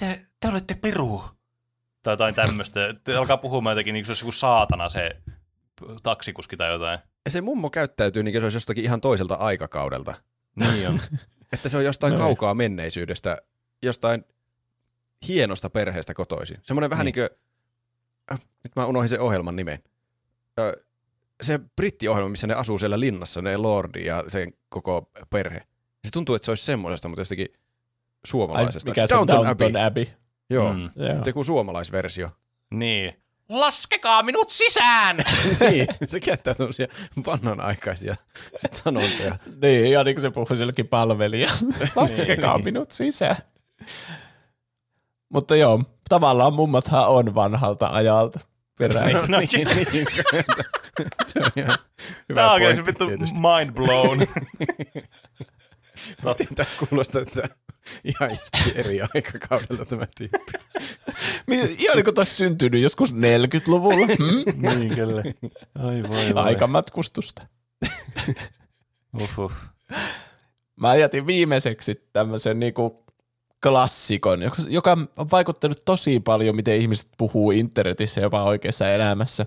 Te, 0.01 0.21
te 0.41 0.49
olette 0.49 0.75
peru. 0.75 1.23
Tai 2.03 2.13
jotain 2.13 2.35
tämmöistä. 2.35 2.81
Te 3.05 3.17
alkaa 3.17 3.37
puhumaan 3.37 3.73
jotenkin 3.73 3.93
niin 3.93 4.01
kuin 4.03 4.07
se 4.07 4.11
olisi 4.11 4.25
joku 4.25 4.33
saatana 4.33 4.89
se 4.89 5.17
taksikuski 6.03 6.57
tai 6.57 6.71
jotain. 6.73 6.99
Ja 7.25 7.31
se 7.31 7.41
mummo 7.41 7.71
käyttäytyy 7.71 8.23
niin 8.23 8.33
kuin 8.33 8.43
se 8.43 8.45
olisi 8.47 8.57
jostakin 8.57 8.85
ihan 8.85 9.01
toiselta 9.01 9.35
aikakaudelta. 9.35 10.15
Niin 10.57 10.89
on. 10.89 11.01
Että 11.53 11.69
se 11.69 11.77
on 11.77 11.85
jostain 11.85 12.13
No. 12.13 12.19
kaukaa 12.19 12.55
menneisyydestä, 12.55 13.39
jostain 13.83 14.25
hienosta 15.29 15.71
perheestä 15.71 16.15
kotoisin. 16.15 16.59
Semmoinen 16.63 16.91
vähän 16.91 17.05
niin 17.07 17.15
Niin. 17.17 17.29
kuin, 17.31 17.39
äh, 18.33 18.41
nyt 18.65 18.77
mä 18.77 18.87
unohdin 18.87 19.09
sen 19.09 19.21
ohjelman 19.21 19.57
nimen. 19.57 19.79
Ö, 20.59 20.85
se 21.43 21.61
brittiohjelma, 21.77 22.29
missä 22.29 22.47
ne 22.47 22.55
asuu 22.55 22.79
siellä 22.79 23.01
linnassa, 23.01 23.43
ne 23.43 23.57
lordi 23.57 24.05
ja 24.05 24.25
sen 24.29 24.53
koko 24.69 25.11
perhe. 25.31 25.59
Se 26.05 26.11
tuntuu, 26.13 26.35
että 26.35 26.45
se 26.47 26.51
olisi 26.51 26.65
semmoisesta, 26.65 27.09
mutta 27.09 27.21
jostakin 27.21 27.49
Ai, 27.53 27.59
suomalaisesta. 28.27 28.91
mikä 28.91 29.07
se 29.07 29.17
on 29.17 29.27
Downton 29.29 29.77
Abbey. 29.77 30.07
Joo, 30.51 30.73
Mm. 30.73 30.79
mm. 30.79 30.91
Joo. 30.97 31.23
joku 31.27 31.45
suomalaisversio. 31.45 32.31
Niin. 32.71 33.23
Laskekaa 33.49 34.23
minut 34.23 34.49
sisään! 34.51 35.17
niin, 35.71 35.87
se 36.09 36.21
käyttää 36.21 36.55
tämmöisiä 36.55 36.89
vanhanaikaisia 37.27 38.17
sanontoja. 38.73 39.39
Niin, 39.63 39.85
ihan 39.87 40.07
niin 40.07 40.15
kuin 40.15 40.23
se 40.23 40.31
puhui 40.31 40.57
sillekin 40.57 40.89
palvelija. 40.89 41.51
Laskekaa 41.97 42.59
minut 42.59 42.93
sisään. 42.93 43.37
Mutta 45.29 45.57
joo, 45.57 45.83
tavallaan 46.09 46.53
mummothan 46.53 47.09
on 47.09 47.35
vanhalta 47.35 47.87
ajalta 47.87 48.41
peräisin. 48.79 49.31
No, 49.31 49.39
no, 49.41 49.47
siis- 49.49 49.75
niin, 49.93 50.07
se 51.27 51.39
on 51.41 51.51
ihan 51.57 51.79
hyvä 52.29 52.35
Tämä 52.35 52.47
on 52.47 52.53
oikein 52.55 52.77
se 52.77 52.87
vittu 52.87 53.05
mind 53.09 53.73
blown. 53.73 54.19
Miten 56.25 56.55
tämä 56.55 56.69
kuulostaa, 56.89 57.23
että 57.23 57.49
ihan 58.21 58.31
just 58.31 58.77
eri 58.77 59.01
aikakaudelta 59.15 59.85
tämä 59.85 60.07
tyyppi. 60.19 60.53
Mi- 61.47 61.61
Ihan 61.85 61.97
niin 61.97 62.05
kuin 62.05 62.15
taisi 62.15 62.35
syntynyt 62.35 62.83
joskus 62.83 63.15
40-luvulla. 63.15 64.07
Hmm? 64.19 64.79
niin 64.79 64.95
kyllä. 64.95 65.23
Ai 65.79 66.03
voi 66.09 66.33
Aikamatkustusta. 66.35 67.43
Uhuh. 69.23 69.53
Mä 70.77 70.97
jätin 70.97 71.27
viimeiseksi 71.27 72.09
tämmöisen 72.13 72.61
niinku 72.61 73.05
klassikon, 73.63 74.41
joka- 74.69 74.97
on 75.17 75.31
vaikuttanut 75.31 75.83
tosi 75.85 76.21
paljon, 76.21 76.57
miten 76.57 76.77
ihmiset 76.77 77.09
puhuu 77.19 77.51
internetissä 77.51 78.21
jopa 78.21 78.43
oikeassa 78.43 78.91
elämässä. 78.91 79.47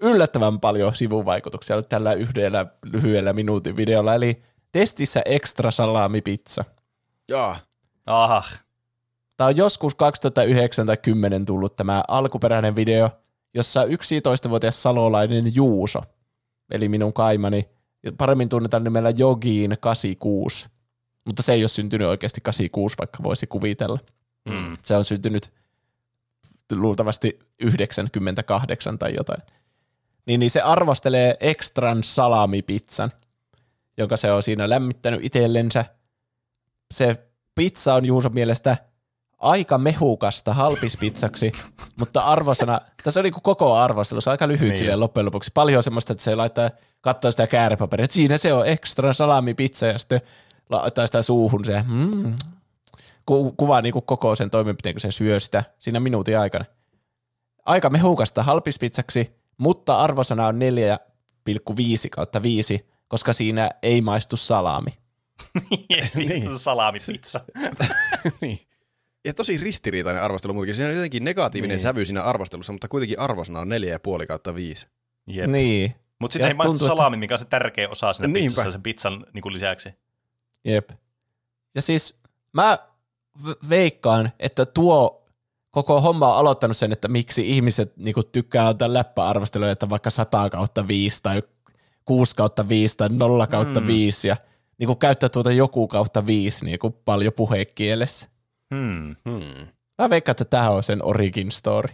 Yllättävän 0.00 0.60
paljon 0.60 0.94
sivuvaikutuksia 0.94 1.82
tällä 1.82 2.12
yhdellä 2.12 2.66
lyhyellä 2.84 3.32
minuutin 3.32 3.76
videolla, 3.76 4.14
eli 4.14 4.42
testissä 4.72 5.22
ekstra 5.24 5.70
salamipizza. 5.70 6.64
Jaa, 7.30 7.60
Aha. 8.06 8.42
Tämä 9.36 9.48
on 9.48 9.56
joskus 9.56 9.94
2009 9.94 10.86
tai 10.86 10.96
10 10.96 11.44
tullut 11.44 11.76
tämä 11.76 12.04
alkuperäinen 12.08 12.76
video, 12.76 13.10
jossa 13.54 13.84
11-vuotias 13.84 14.82
salolainen 14.82 15.54
Juuso, 15.54 16.02
eli 16.70 16.88
minun 16.88 17.12
kaimani, 17.12 17.68
paremmin 18.18 18.48
tunnetaan 18.48 18.84
nimellä 18.84 19.10
Jogiin 19.10 19.76
86, 19.80 20.68
mutta 21.24 21.42
se 21.42 21.52
ei 21.52 21.62
ole 21.62 21.68
syntynyt 21.68 22.08
oikeasti 22.08 22.40
86, 22.40 22.94
vaikka 22.98 23.22
voisi 23.22 23.46
kuvitella. 23.46 23.98
Mm. 24.48 24.76
Se 24.84 24.96
on 24.96 25.04
syntynyt 25.04 25.52
luultavasti 26.72 27.38
98 27.60 28.98
tai 28.98 29.14
jotain. 29.16 29.42
Niin, 30.26 30.40
niin 30.40 30.50
se 30.50 30.60
arvostelee 30.60 31.36
ekstran 31.40 32.04
salamipizzan, 32.04 33.12
jonka 33.98 34.16
se 34.16 34.32
on 34.32 34.42
siinä 34.42 34.68
lämmittänyt 34.68 35.20
itsellensä. 35.24 35.84
Se 36.90 37.14
pizza 37.54 37.94
on 37.94 38.04
Juuson 38.04 38.34
mielestä 38.34 38.76
aika 39.38 39.78
mehukasta 39.78 40.54
halpispizzaksi, 40.54 41.52
mutta 42.00 42.20
arvosana, 42.20 42.80
tässä 43.02 43.20
on 43.20 43.24
niinku 43.24 43.40
koko 43.40 43.74
arvostelu, 43.74 44.20
se 44.20 44.30
on 44.30 44.32
aika 44.32 44.48
lyhyt 44.48 44.60
Niin. 44.60 44.68
niin. 44.68 44.78
silleen 44.78 45.00
loppujen 45.00 45.26
lopuksi. 45.26 45.50
Paljon 45.54 45.82
semmoista, 45.82 46.12
että 46.12 46.24
se 46.24 46.34
laittaa, 46.34 46.70
katsoo 47.00 47.30
sitä 47.30 47.46
käärepaperia, 47.46 48.04
että 48.04 48.14
siinä 48.14 48.38
se 48.38 48.52
on 48.52 48.66
ekstra 48.66 49.12
salamipizza 49.12 49.86
ja 49.86 49.98
sitten 49.98 50.20
laittaa 50.70 51.06
sitä 51.06 51.22
suuhun 51.22 51.64
se, 51.64 51.84
mm, 51.88 52.34
ku, 53.26 53.54
kuvaa 53.56 53.82
niinku 53.82 54.00
koko 54.00 54.34
sen 54.34 54.50
toimenpiteen, 54.50 54.94
kun 54.94 55.00
se 55.00 55.10
syö 55.10 55.40
sitä 55.40 55.64
siinä 55.78 56.00
minuutin 56.00 56.38
aikana. 56.38 56.64
Aika 57.66 57.90
mehukasta 57.90 58.42
halpispizzaksi, 58.42 59.32
mutta 59.58 59.96
arvosana 59.96 60.46
on 60.46 60.58
4,5 60.58 62.08
kautta 62.10 62.42
5, 62.42 62.88
koska 63.08 63.32
siinä 63.32 63.70
ei 63.82 64.00
maistu 64.00 64.36
salami. 64.36 64.90
Vittu 66.16 66.58
salamipizza. 66.58 67.40
niin. 68.40 68.60
Ja 69.24 69.34
tosi 69.34 69.56
ristiriitainen 69.58 70.22
arvostelu 70.22 70.52
muutenkin. 70.54 70.74
Siinä 70.74 70.88
on 70.90 70.94
jotenkin 70.96 71.24
negatiivinen 71.24 71.74
Niin. 71.74 71.82
sävy 71.82 72.04
siinä 72.04 72.22
arvostelussa, 72.22 72.72
mutta 72.72 72.88
kuitenkin 72.88 73.18
arvosana 73.18 73.60
on 73.60 73.68
4,5 74.20 74.26
kautta 74.26 74.54
5. 74.54 74.86
Jep. 75.26 75.50
Niin, 75.50 75.94
Mutta 76.18 76.32
sitten 76.32 76.48
ei 76.50 76.54
maistu 76.56 76.72
tuntuu, 76.72 76.86
että- 76.86 76.96
salami, 76.96 77.16
mikä 77.16 77.34
on 77.34 77.38
se 77.38 77.44
tärkeä 77.44 77.88
osa 77.88 78.12
siinä 78.12 78.26
Niinpä. 78.32 78.48
pizzassa 78.48 78.70
sen 78.70 78.82
pizzan 78.82 79.26
niin 79.32 79.42
kuin 79.42 79.52
lisäksi. 79.52 79.88
Jep. 80.64 80.90
Ja 81.74 81.82
siis 81.82 82.18
mä 82.52 82.78
veikkaan, 83.68 84.32
että 84.38 84.66
tuo 84.66 85.24
koko 85.70 86.00
homma 86.00 86.32
on 86.32 86.38
aloittanut 86.38 86.76
sen, 86.76 86.92
että 86.92 87.08
miksi 87.08 87.50
ihmiset 87.50 87.96
niinku 87.96 88.22
tykkää 88.22 88.68
ottaa 88.68 88.92
läppäarvosteluja, 88.94 89.70
että 89.72 89.90
vaikka 89.90 90.10
100 90.10 90.50
kautta 90.50 90.88
5 90.88 91.22
tai 91.22 91.42
6 92.04 92.36
kautta 92.36 92.68
5 92.68 92.96
tai 92.96 93.08
0 93.08 93.46
kautta 93.46 93.86
5 93.86 94.28
ja 94.28 94.36
niinku 94.78 94.96
käyttää 94.96 95.28
tuota 95.28 95.52
joku 95.52 95.88
kautta 95.88 96.26
5 96.26 96.64
niinku 96.64 96.90
paljon 96.90 97.32
puhekielessä. 97.32 98.28
Hmm. 98.74 99.16
Hmm. 99.28 99.66
Mä 99.98 100.10
veikkaan, 100.10 100.32
että 100.32 100.44
tämä 100.44 100.70
on 100.70 100.82
sen 100.82 101.04
origin 101.04 101.52
story. 101.52 101.88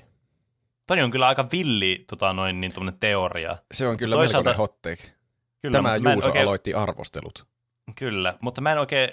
Toi 0.87 1.03
on 1.03 1.11
kyllä 1.11 1.29
aika 1.29 1.49
villi 1.53 2.05
tota, 2.09 2.33
noin, 2.33 2.61
niin, 2.61 2.73
teoria. 3.01 3.57
Se 3.75 3.89
on 3.89 3.97
kyllä 3.97 4.17
Toisaalta- 4.17 4.51
melkoinen 4.51 4.59
hot 4.59 4.83
take. 4.83 5.15
Kyllä, 5.63 5.79
Tämä 5.79 5.97
Juuso 6.13 6.29
oikein, 6.29 6.45
aloitti 6.45 6.75
arvostelut. 6.75 7.47
Kyllä, 7.95 8.35
mutta 8.43 8.61
mä 8.61 8.73
en 8.73 8.79
oikein, 8.79 9.09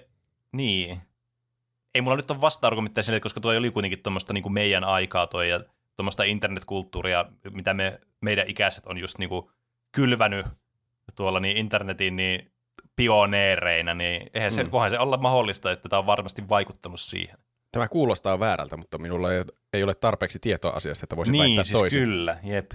niin. 0.52 1.02
Ei 1.96 2.02
mulla 2.02 2.18
nyt 2.18 2.32
ole 2.32 2.42
vasta-argumentteja 2.42 3.04
sille, 3.04 3.20
koska 3.20 3.40
tuo 3.40 3.52
oli 3.52 3.72
kuitenkin 3.72 4.04
tuommoista 4.04 4.34
niin 4.34 4.52
meidän 4.54 4.84
aikaa 4.84 5.28
toi 5.28 5.50
ja 5.50 5.64
tuommoista 5.96 6.24
internetkulttuuria, 6.24 7.26
mitä 7.52 7.74
me, 7.74 8.02
meidän 8.22 8.48
ikäiset 8.48 8.86
on 8.86 8.98
just 8.98 9.18
niin 9.18 9.30
kuin 9.30 9.50
kylvänyt 9.92 10.46
tuolla 11.16 11.40
niin 11.40 11.58
internetin 11.58 12.16
niin 12.16 12.52
pioneereina, 12.96 13.94
niin 13.94 14.30
eihän 14.34 14.52
se, 14.52 14.64
Mm. 14.64 14.72
voihan 14.72 14.90
se 14.90 15.00
olla 15.00 15.18
mahdollista, 15.18 15.72
että 15.72 15.90
tämä 15.90 15.98
on 16.00 16.06
varmasti 16.06 16.50
vaikuttanut 16.50 17.00
siihen. 17.00 17.38
Tämä 17.72 17.88
kuulostaa 17.88 18.40
väärältä, 18.40 18.78
mutta 18.78 18.98
minulla 18.98 19.34
ei, 19.34 19.44
ei 19.74 19.84
ole 19.84 19.96
tarpeeksi 19.96 20.40
tietoa 20.40 20.72
asiasta, 20.72 21.06
että 21.06 21.16
voisin 21.16 21.32
niin, 21.32 21.44
väittää 21.44 21.64
siis 21.64 21.80
toisin. 21.80 22.00
kyllä, 22.00 22.38
jep. 22.44 22.72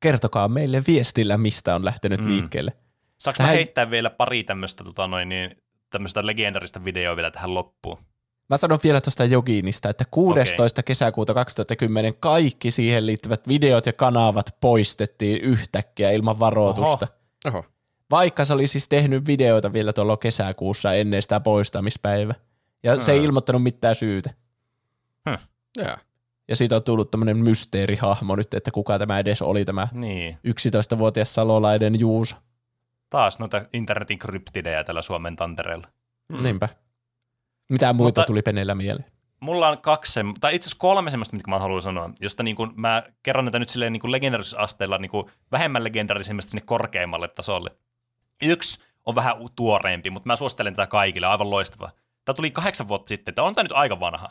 Kertokaa 0.00 0.48
meille 0.48 0.82
viestillä, 0.86 1.38
mistä 1.38 1.74
on 1.74 1.84
lähtenyt 1.84 2.24
Mm. 2.24 2.30
liikkeelle. 2.30 2.72
Saanko 3.18 3.36
Tähän- 3.36 3.54
heittää 3.54 3.90
vielä 3.90 4.10
pari 4.10 4.44
tämmöistä 4.44 4.84
tota 4.84 5.06
noin, 5.06 5.28
niin, 5.28 5.50
tämmöistä 5.90 6.26
legendarista 6.26 6.84
videoa 6.84 7.16
vielä 7.16 7.30
tähän 7.30 7.54
loppuun? 7.54 7.98
Mä 8.50 8.56
sanon 8.56 8.78
vielä 8.84 9.00
tuosta 9.00 9.24
Joginista, 9.24 9.88
että 9.88 10.04
16. 10.10 10.82
kesäkuuta 10.82 11.34
2010 11.34 12.14
kaikki 12.20 12.70
siihen 12.70 13.06
liittyvät 13.06 13.48
videot 13.48 13.86
ja 13.86 13.92
kanavat 13.92 14.56
poistettiin 14.60 15.40
yhtäkkiä 15.42 16.10
ilman 16.10 16.38
varoitusta. 16.38 17.08
Oho. 17.44 17.58
Oho. 17.58 17.64
Vaikka 18.10 18.44
se 18.44 18.54
oli 18.54 18.66
siis 18.66 18.88
tehnyt 18.88 19.26
videoita 19.26 19.72
vielä 19.72 19.92
tuolla 19.92 20.16
kesäkuussa 20.16 20.94
ennen 20.94 21.22
sitä 21.22 21.40
poistamispäivää. 21.40 22.34
Ja 22.82 23.00
se 23.00 23.12
ei 23.12 23.18
Hmm. 23.18 23.24
ilmoittanut 23.24 23.62
mitään 23.62 23.94
syytä. 23.96 24.30
Jaa. 25.76 25.98
Ja 26.48 26.56
siitä 26.56 26.76
on 26.76 26.82
tullut 26.82 27.10
tämmöinen 27.10 27.36
mysteerihahmo 27.36 28.36
nyt, 28.36 28.54
että 28.54 28.70
kuka 28.70 28.98
tämä 28.98 29.18
edes 29.18 29.42
oli 29.42 29.64
tämä 29.64 29.88
Niin. 29.92 30.38
11-vuotias 30.44 31.34
salolaiden 31.34 32.00
Juuso. 32.00 32.36
Taas 33.10 33.38
noita 33.38 33.62
internetin 33.72 34.18
kryptidejä 34.18 34.84
tällä 34.84 35.02
Suomen 35.02 35.36
tantereella. 35.36 35.86
Mm. 36.28 36.42
Niinpä. 36.42 36.68
Mitä 37.68 37.92
muita 37.92 38.20
Mutta- 38.20 38.24
tuli 38.26 38.42
Penellä 38.42 38.74
mieleen? 38.74 39.06
Mulla 39.40 39.68
on 39.68 39.78
kaksi, 39.78 40.20
tai 40.40 40.54
itse 40.54 40.66
asiassa 40.66 40.80
kolme 40.80 41.10
semmoista, 41.10 41.36
mitkä 41.36 41.50
mä 41.50 41.58
haluan 41.58 41.82
sanoa, 41.82 42.10
josta 42.20 42.42
niin 42.42 42.56
kuin 42.56 42.70
mä 42.76 43.02
kerron 43.22 43.44
näitä 43.44 43.58
nyt 43.58 43.68
silleen 43.68 43.92
niin 43.92 44.00
kuin 44.00 44.12
legendaarisasteella 44.12 44.98
niin 44.98 45.10
kuin 45.10 45.26
vähemmän 45.52 45.84
legendaarisimmasta 45.84 46.50
sinne 46.50 46.62
korkeimmalle 46.66 47.28
tasolle. 47.28 47.70
Yksi 48.42 48.80
on 49.06 49.14
vähän 49.14 49.36
tuoreempi, 49.56 50.10
mutta 50.10 50.26
mä 50.26 50.36
suosittelen 50.36 50.74
tätä 50.74 50.86
kaikille, 50.86 51.26
aivan 51.26 51.50
loistava. 51.50 51.90
Tämä 52.24 52.36
tuli 52.36 52.50
kahdeksan 52.50 52.88
vuotta 52.88 53.08
sitten, 53.08 53.34
tämä 53.34 53.48
on 53.48 53.54
tämä 53.54 53.62
nyt 53.62 53.72
aika 53.72 54.00
vanha. 54.00 54.30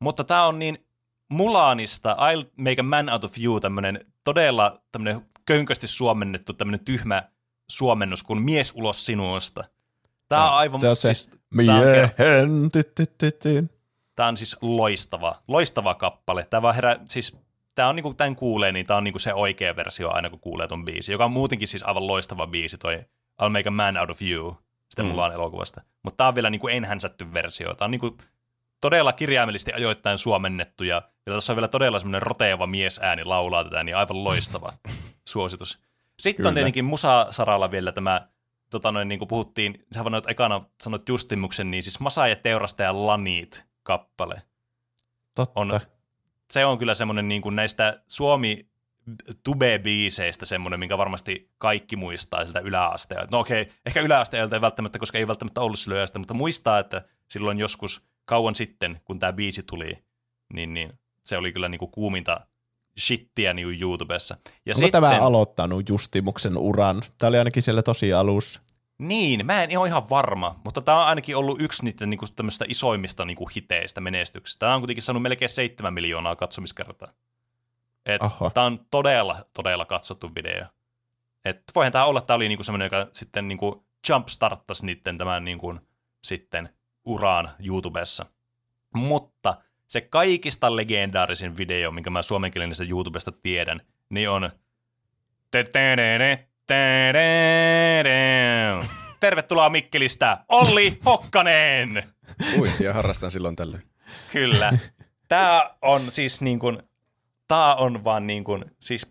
Mutta 0.00 0.24
tämä 0.24 0.46
on 0.46 0.58
niin 0.58 0.86
Mulanista 1.30 2.16
I'll 2.18 2.50
make 2.56 2.80
a 2.80 2.82
man 2.82 3.10
out 3.10 3.24
of 3.24 3.38
you, 3.38 3.60
tämmöinen 3.60 4.06
todella 4.24 4.80
tämmöinen 4.92 5.20
könkösti 5.46 5.88
suomennettu 5.88 6.52
tämmöinen 6.52 6.84
tyhmä 6.84 7.22
suomennus 7.70 8.22
kuin 8.22 8.42
mies 8.42 8.72
ulos 8.76 9.06
sinusta. 9.06 9.64
Tämä 10.28 10.50
on 10.50 10.56
aivan, 10.56 10.80
Se 10.80 10.88
on 10.88 10.96
se 10.96 11.14
siis, 11.14 11.30
tää 11.66 11.76
on 11.76 11.82
kerro- 11.82 12.08
miehen. 12.18 12.50
Tämä 14.16 14.28
on 14.28 14.36
siis 14.36 14.56
loistava, 14.60 15.42
loistava 15.48 15.94
kappale. 15.94 16.46
Tämä 16.50 16.62
vaan 16.62 16.74
herää, 16.74 16.96
siis 17.08 17.36
tämä 17.74 17.88
on 17.88 17.96
niinku, 17.96 18.14
tämän 18.14 18.36
kuulee, 18.36 18.72
niin 18.72 18.86
tämä 18.86 18.96
on 18.96 19.04
niinku 19.04 19.18
se 19.18 19.34
oikea 19.34 19.76
versio 19.76 20.10
aina, 20.10 20.30
kun 20.30 20.40
kuulee 20.40 20.68
ton 20.68 20.84
biisi, 20.84 21.12
joka 21.12 21.24
on 21.24 21.32
muutenkin 21.32 21.68
siis 21.68 21.82
aivan 21.82 22.06
loistava 22.06 22.46
biisi, 22.46 22.78
toi 22.78 23.04
I'll 23.42 23.48
make 23.52 23.68
a 23.68 23.70
man 23.70 23.96
out 23.96 24.10
of 24.10 24.22
you, 24.22 24.56
sitten 24.88 25.04
Mm. 25.04 25.08
mulla 25.10 25.24
on 25.26 25.32
elokuvasta. 25.32 25.80
Mutta 26.02 26.16
tämä 26.16 26.28
on 26.28 26.34
vielä 26.34 26.50
niinku 26.50 26.68
enhänsätty 26.68 27.32
versio. 27.32 27.74
Tämä 27.74 27.86
on 27.86 27.90
niinku 27.90 28.16
todella 28.80 29.12
kirjaimellisesti 29.12 29.72
ajoittain 29.72 30.18
suomennettu, 30.18 30.84
ja 30.84 31.02
vielä 31.26 31.36
tässä 31.36 31.52
on 31.52 31.56
vielä 31.56 31.68
todella 31.68 31.98
semmoinen 31.98 32.22
roteava 32.22 32.66
miesääni 32.66 33.24
laulaa 33.24 33.64
tätä, 33.64 33.84
niin 33.84 33.96
aivan 33.96 34.24
loistava 34.24 34.72
suositus. 35.28 35.78
Sitten 36.18 36.42
on 36.46 36.50
Kyllä. 36.50 36.54
tietenkin 36.54 36.84
musasaralla 36.84 37.70
vielä 37.70 37.92
tämä, 37.92 38.28
tota 38.70 38.92
noin, 38.92 39.08
niin 39.08 39.18
kuin 39.18 39.28
puhuttiin, 39.28 39.84
sä 39.94 40.04
voit 40.04 40.28
ekana 40.30 40.64
sanoit 40.82 41.08
Justimuksen, 41.08 41.70
niin 41.70 41.82
siis 41.82 42.00
Masa 42.00 42.28
ja 42.28 42.36
teurastaja 42.36 43.06
Lanit 43.06 43.64
kappale. 43.82 44.42
Totta. 45.34 45.60
On- 45.60 45.80
Se 46.50 46.64
on 46.64 46.78
kyllä 46.78 46.94
semmoinen 46.94 47.28
niin 47.28 47.42
kuin 47.42 47.56
näistä 47.56 48.02
Suomi 48.06 48.69
tube-biiseistä 49.48 50.46
semmoinen, 50.46 50.80
minkä 50.80 50.98
varmasti 50.98 51.50
kaikki 51.58 51.96
muistaa 51.96 52.44
siltä 52.44 52.60
yläasteelta. 52.60 53.28
No 53.30 53.40
okei, 53.40 53.72
ehkä 53.86 54.00
yläasteelta 54.00 54.56
ei 54.56 54.60
välttämättä, 54.60 54.98
koska 54.98 55.18
ei 55.18 55.28
välttämättä 55.28 55.60
ollut 55.60 55.78
silloin 55.78 55.96
yläaste, 55.96 56.18
mutta 56.18 56.34
muistaa, 56.34 56.78
että 56.78 57.02
silloin 57.28 57.58
joskus 57.58 58.06
kauan 58.24 58.54
sitten, 58.54 59.00
kun 59.04 59.18
tämä 59.18 59.32
biisi 59.32 59.62
tuli, 59.62 59.98
niin, 60.52 60.74
niin 60.74 60.92
se 61.24 61.36
oli 61.36 61.52
kyllä 61.52 61.68
niin 61.68 61.78
kuin 61.78 61.90
kuuminta 61.90 62.40
shittiä 63.00 63.54
niin 63.54 63.80
YouTubessa. 63.80 64.36
Ja 64.66 64.74
Onko 64.76 64.88
tämä 64.90 65.20
aloittanut 65.20 65.88
Justimuksen 65.88 66.58
uran? 66.58 67.02
Tämä 67.18 67.28
oli 67.28 67.38
ainakin 67.38 67.62
siellä 67.62 67.82
tosi 67.82 68.12
alussa. 68.12 68.60
Niin, 68.98 69.46
mä 69.46 69.62
en 69.62 69.78
ole 69.78 69.88
ihan 69.88 70.10
varma, 70.10 70.60
mutta 70.64 70.80
tämä 70.80 71.00
on 71.00 71.06
ainakin 71.06 71.36
ollut 71.36 71.60
yksi 71.62 71.84
niiden 71.84 72.10
niinku, 72.10 72.26
isoimmista 72.68 73.24
niinku, 73.24 73.50
hiteistä, 73.56 74.00
menestyksistä. 74.00 74.58
Tämä 74.58 74.74
on 74.74 74.80
kuitenkin 74.80 75.02
saanut 75.02 75.22
melkein 75.22 75.48
7 75.48 75.94
miljoonaa 75.94 76.36
katsomiskertaa. 76.36 77.12
Tämä 78.54 78.66
on 78.66 78.86
todella, 78.90 79.36
todella 79.52 79.84
katsottu 79.84 80.34
video. 80.34 80.64
Et 81.44 81.62
voihan 81.74 81.92
tämä 81.92 82.04
olla, 82.04 82.18
että 82.18 82.26
tämä 82.26 82.36
oli 82.36 82.48
niinku 82.48 82.64
semmoinen, 82.64 82.86
joka 82.86 83.06
sitten 83.12 83.48
niinku 83.48 83.86
jumpstarttasi 84.08 84.86
niiden 84.86 85.18
tämän 85.18 85.44
niinku, 85.44 85.78
sitten 86.24 86.68
uraan 87.04 87.50
YouTubessa. 87.66 88.26
Mutta 88.94 89.56
se 89.86 90.00
kaikista 90.00 90.76
legendaarisin 90.76 91.56
video, 91.56 91.90
minkä 91.90 92.10
mä 92.10 92.22
suomenkielisestä 92.22 92.84
YouTubesta 92.90 93.32
tiedän, 93.32 93.80
niin 94.10 94.30
on 94.30 94.50
Tervetuloa 99.20 99.70
Mikkelistä, 99.70 100.44
Olli 100.48 100.98
Hokkanen! 101.04 102.04
Uintia 102.58 102.92
harrastan 102.92 103.32
silloin 103.32 103.56
tällöin. 103.56 103.82
Kyllä. 104.32 104.72
Tämä 105.28 105.70
on 105.82 106.12
siis 106.12 106.40
niin 106.40 106.58
kuin, 106.58 106.82
tämä 107.50 107.74
on 107.74 108.04
vaan 108.04 108.26
niin 108.26 108.44
kuin, 108.44 108.64
siis 108.80 109.06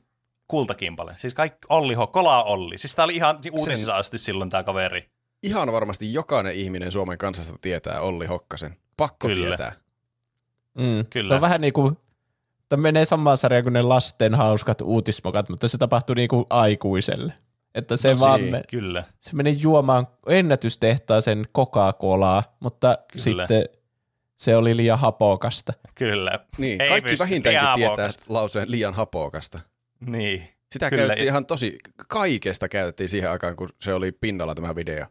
kultakimpale. 0.48 1.14
Siis 1.18 1.34
kaikki 1.34 1.68
Olli 1.70 1.94
Ho, 1.94 2.08
Kola 2.08 2.44
Olli. 2.44 2.78
Siis 2.78 2.96
tämä 2.96 3.04
oli 3.04 3.16
ihan 3.16 3.40
uutisissa 3.52 3.96
asti 3.96 4.18
silloin 4.18 4.50
tämä 4.50 4.64
kaveri. 4.64 5.10
Ihan 5.44 5.72
varmasti 5.72 6.14
jokainen 6.14 6.56
ihminen 6.56 6.92
Suomen 6.92 7.18
kansasta 7.18 7.58
tietää 7.62 8.02
Olli 8.02 8.26
Hokkasen. 8.26 8.78
Pakko 8.98 9.28
Kyllä. 9.28 9.48
tietää. 9.48 9.76
Mm. 10.74 11.06
Kyllä. 11.10 11.28
Se 11.28 11.36
on 11.36 11.42
vähän 11.42 11.62
niin 11.62 11.74
kuin, 11.74 11.98
tämä 12.70 12.82
menee 12.82 13.06
samaan 13.06 13.38
sarjaan 13.38 13.64
kuin 13.64 13.74
ne 13.74 13.82
lasten 13.82 14.36
hauskat 14.36 14.82
uutismokat, 14.82 15.50
mutta 15.50 15.68
se 15.68 15.78
tapahtuu 15.78 16.14
niin 16.14 16.30
kuin 16.30 16.46
aikuiselle. 16.50 17.34
Että 17.76 17.98
se, 17.98 18.14
No 18.14 18.20
vaan 18.20 18.34
siis, 18.34 18.52
me, 18.52 18.64
Kyllä. 18.70 19.04
se 19.20 19.36
menee 19.36 19.54
juomaan 19.54 20.08
ennätystehtaaseen 20.28 21.46
Coca-Colaa, 21.58 22.44
mutta 22.60 22.98
Kyllä. 23.12 23.24
sitten 23.24 23.79
se 24.40 24.56
oli 24.56 24.78
liian 24.78 25.00
hapokasta. 25.00 25.74
Kyllä. 25.96 26.40
Niin, 26.58 26.82
Ei 26.82 26.90
kaikki 26.90 27.10
pysty, 27.10 27.24
vähintäänkin 27.24 27.62
liian 27.62 27.76
tietää 27.76 27.92
hapokasta. 28.08 28.26
lauseen 28.34 28.72
liian 28.72 28.94
hapokasta. 28.94 29.60
Niin. 30.06 30.50
Sitä 30.72 30.90
Kyllä, 30.90 31.02
käytettiin 31.02 31.28
ihan 31.28 31.46
tosi, 31.46 31.78
kaikesta 32.08 32.70
käytettiin 32.70 33.10
siihen 33.10 33.32
aikaan, 33.32 33.56
kun 33.56 33.70
se 33.82 33.94
oli 33.94 34.12
pinnalla 34.12 34.56
tämä 34.56 34.76
video. 34.76 35.06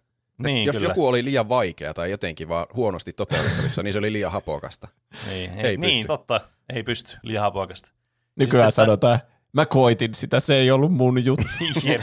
Niin, 0.44 0.66
Jos 0.66 0.76
kyllä. 0.76 0.88
joku 0.90 1.06
oli 1.06 1.24
liian 1.24 1.48
vaikea 1.48 1.94
tai 1.94 2.10
jotenkin 2.10 2.48
vaan 2.48 2.66
huonosti 2.74 3.12
toteutettavissa, 3.12 3.82
niin 3.82 3.92
se 3.92 3.98
oli 3.98 4.12
liian 4.12 4.32
hapokasta. 4.32 4.88
Niin, 5.28 5.50
ei 5.50 5.66
ei 5.66 5.76
niin 5.76 5.90
pysty. 6.00 6.06
totta. 6.06 6.40
Ei 6.74 6.82
pysty. 6.82 7.16
Liian 7.22 7.42
hapokasta. 7.42 7.92
Nykyään 8.36 8.72
sitten- 8.72 8.84
sanotaan, 8.86 9.20
mä 9.52 9.66
koitin 9.66 10.14
sitä, 10.14 10.40
se 10.40 10.54
ei 10.56 10.70
ollut 10.70 10.92
mun 10.92 11.24
juttu. 11.24 11.46
Jep, 11.84 12.00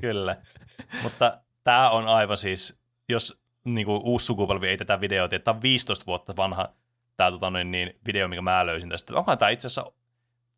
kyllä. 0.00 0.36
Mutta 1.02 1.40
tämä 1.64 1.90
on 1.90 2.08
aivan 2.08 2.36
siis, 2.36 2.80
jos 3.08 3.42
niinku, 3.74 4.00
uusi 4.04 4.26
sukupolvi 4.26 4.68
ei 4.68 4.76
tätä 4.76 5.00
videota, 5.00 5.36
että 5.36 5.44
tämä 5.44 5.56
on 5.56 5.62
15 5.62 6.06
vuotta 6.06 6.36
vanha 6.36 6.68
tämä 7.16 7.30
tota, 7.30 7.50
noin, 7.50 7.70
niin, 7.70 7.98
video, 8.06 8.28
minkä 8.28 8.42
mä 8.42 8.66
löysin 8.66 8.90
tästä. 8.90 9.14
Onkohan 9.16 9.38
tämä 9.38 9.48
itse 9.48 9.66
asiassa, 9.66 9.92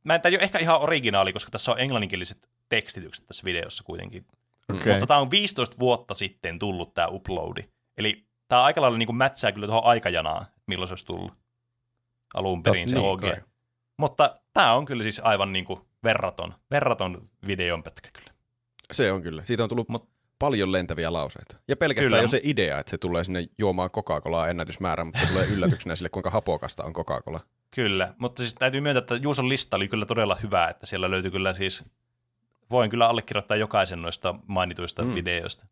mä 0.05 0.15
en, 0.15 0.21
tämä 0.21 0.31
ei 0.31 0.37
ole 0.37 0.43
ehkä 0.43 0.59
ihan 0.59 0.81
originaali, 0.81 1.33
koska 1.33 1.51
tässä 1.51 1.73
on 1.73 1.81
englanninkieliset 1.81 2.49
tekstitykset 2.69 3.27
tässä 3.27 3.45
videossa 3.45 3.85
kuitenkin. 3.85 4.27
Okay. 4.71 4.93
Mutta 4.93 5.07
tämä 5.07 5.21
on 5.21 5.31
15 5.31 5.77
vuotta 5.79 6.15
sitten 6.15 6.59
tullut 6.59 6.95
tämä 6.95 7.09
uploadi. 7.09 7.63
Eli 7.97 8.27
tämä 8.49 8.63
aika 8.63 8.81
lailla 8.81 8.99
niin 8.99 9.17
mätsää 9.17 9.53
kyllä 9.53 9.67
tuohon 9.67 9.85
aikajanaan, 9.85 10.47
milloin 10.67 10.89
se 10.89 10.93
olisi 10.93 11.07
tullut 11.07 11.33
alun 12.35 12.63
perin 12.63 12.89
se 12.89 12.97
niin 12.97 13.09
OG. 13.09 13.21
kai. 13.21 13.37
Mutta 13.97 14.41
tämä 14.53 14.73
on 14.73 14.85
kyllä 14.85 15.03
siis 15.03 15.21
aivan 15.25 15.53
niin 15.53 15.65
kuin 15.65 15.81
verraton, 16.05 16.55
verraton 16.71 17.29
videon 17.47 17.83
pätkä 17.83 18.09
kyllä. 18.13 18.31
Se 18.93 19.13
on 19.13 19.23
kyllä. 19.23 19.45
Siitä 19.45 19.63
on 19.63 19.69
tullut 19.69 19.89
Mut- 19.89 20.09
paljon 20.41 20.73
lentäviä 20.73 21.13
lauseita. 21.13 21.57
Ja 21.69 21.77
pelkästään 21.77 22.11
Kyllä. 22.11 22.23
jo 22.23 22.29
se 22.29 22.41
idea, 22.45 22.79
että 22.79 22.91
se 22.91 22.99
tulee 22.99 23.25
sinne 23.25 23.47
juomaan 23.59 23.91
Coca-Colaa 23.91 24.49
ennätysmäärä, 24.49 25.05
mutta 25.05 25.21
se 25.21 25.27
tulee 25.27 25.47
yllätyksenä 25.57 25.97
sille, 25.97 26.09
kuinka 26.09 26.31
hapokasta 26.31 26.85
on 26.85 26.93
Coca-Cola. 26.93 27.41
Kyllä, 27.71 28.15
mutta 28.19 28.43
siis 28.43 28.55
täytyy 28.55 28.81
myöntää, 28.81 28.99
että 29.01 29.17
Juuson 29.17 29.49
lista 29.49 29.77
oli 29.77 29.89
kyllä 29.89 30.07
todella 30.07 30.37
hyvä, 30.43 30.69
että 30.69 30.87
siellä 30.87 31.11
löytyi 31.11 31.31
kyllä 31.31 31.53
siis, 31.53 31.85
voin 32.71 32.91
kyllä 32.91 33.09
allekirjoittaa 33.09 33.57
jokaisen 33.57 34.03
noista 34.03 34.35
mainituista 34.47 35.05
Mm. 35.05 35.15
videoista. 35.15 35.67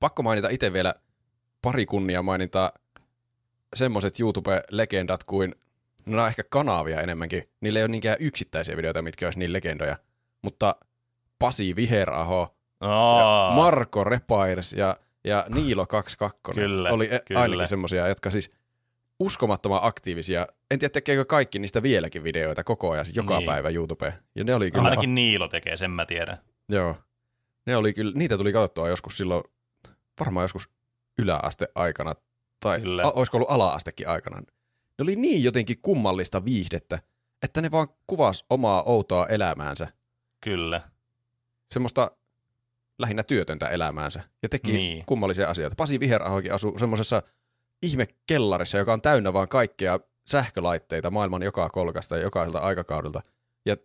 Pakko 0.00 0.22
mainita 0.22 0.48
itse 0.48 0.72
vielä 0.72 0.94
pari 1.62 1.86
kunnia 1.86 2.22
mainita 2.22 2.72
semmoiset 3.74 4.20
YouTube-legendat 4.20 5.24
kuin, 5.24 5.54
no 6.06 6.10
nämä 6.10 6.22
on 6.22 6.28
ehkä 6.28 6.42
kanavia 6.50 7.00
enemmänkin. 7.00 7.48
Niillä 7.60 7.78
ei 7.78 7.82
ole 7.82 7.90
niinkään 7.90 8.16
yksittäisiä 8.20 8.76
videoita, 8.76 9.02
mitkä 9.02 9.26
olisi 9.26 9.38
niin 9.38 9.52
legendoja. 9.52 9.96
Mutta 10.42 10.76
Pasi 11.38 11.76
Viheraho, 11.76 12.54
Aa, 12.80 13.54
Marko 13.54 14.04
Repairs 14.04 14.72
ja, 14.72 14.96
ja 15.24 15.46
Niilo 15.54 15.86
22 15.86 16.60
Kyllä, 16.60 16.90
oli 16.90 17.08
e- 17.14 17.20
kyllä. 17.26 17.40
ainakin 17.40 17.68
semmoisia, 17.68 18.08
jotka 18.08 18.30
siis 18.30 18.50
uskomattoman 19.20 19.80
aktiivisia. 19.82 20.46
En 20.70 20.78
tiedä, 20.78 20.92
tekeekö 20.92 21.24
kaikki 21.24 21.58
niistä 21.58 21.82
vieläkin 21.82 22.24
videoita 22.24 22.64
koko 22.64 22.90
ajan, 22.90 23.06
siis 23.06 23.16
joka 23.16 23.38
Niin. 23.38 23.46
päivä 23.46 23.68
YouTubeen. 23.68 24.12
Ja 24.34 24.44
ne 24.44 24.54
oli 24.54 24.70
kyllä, 24.70 24.88
ainakin 24.88 25.14
Niilo 25.14 25.48
tekee, 25.48 25.76
sen 25.76 25.90
mä 25.90 26.06
tiedän. 26.06 26.38
joo, 26.68 26.96
ne 27.66 27.76
oli 27.76 27.92
kyllä, 27.92 28.12
niitä 28.14 28.36
tuli 28.36 28.52
katsottua 28.52 28.88
joskus 28.88 29.16
silloin, 29.16 29.44
varmaan 30.20 30.44
joskus 30.44 30.68
yläaste 31.18 31.68
aikana, 31.74 32.14
tai 32.60 32.80
Kyllä. 32.80 33.02
a, 33.06 33.10
olisiko 33.10 33.36
ollut 33.36 33.50
ala-astekin 33.50 34.08
aikana. 34.08 34.40
Ne 34.40 35.02
oli 35.02 35.16
niin 35.16 35.44
jotenkin 35.44 35.78
kummallista 35.82 36.44
viihdettä, 36.44 36.98
että 37.42 37.60
ne 37.62 37.70
vaan 37.70 37.88
kuvas 38.06 38.44
omaa 38.50 38.82
outoa 38.82 39.26
elämäänsä, 39.26 39.88
Kyllä. 40.40 40.80
semmoista 41.72 42.10
lähinnä 42.98 43.22
työtöntä 43.22 43.68
elämäänsä, 43.68 44.22
ja 44.42 44.48
teki 44.48 44.72
Niin. 44.72 45.04
kummallisia 45.06 45.50
asioita. 45.50 45.76
Pasi 45.76 46.00
Viherahokin 46.00 46.52
asui 46.52 46.78
semmoisessa 46.78 47.22
ihmekellarissa, 47.82 48.78
joka 48.78 48.92
on 48.92 49.02
täynnä 49.02 49.32
vaan 49.32 49.48
kaikkea 49.48 50.00
sähkölaitteita 50.26 51.10
maailman 51.10 51.42
joka 51.42 51.68
kolkasta 51.68 52.16
ja 52.16 52.22
jokaiselta 52.22 52.58
aikakaudelta. 52.58 53.22
Ja 53.66 53.76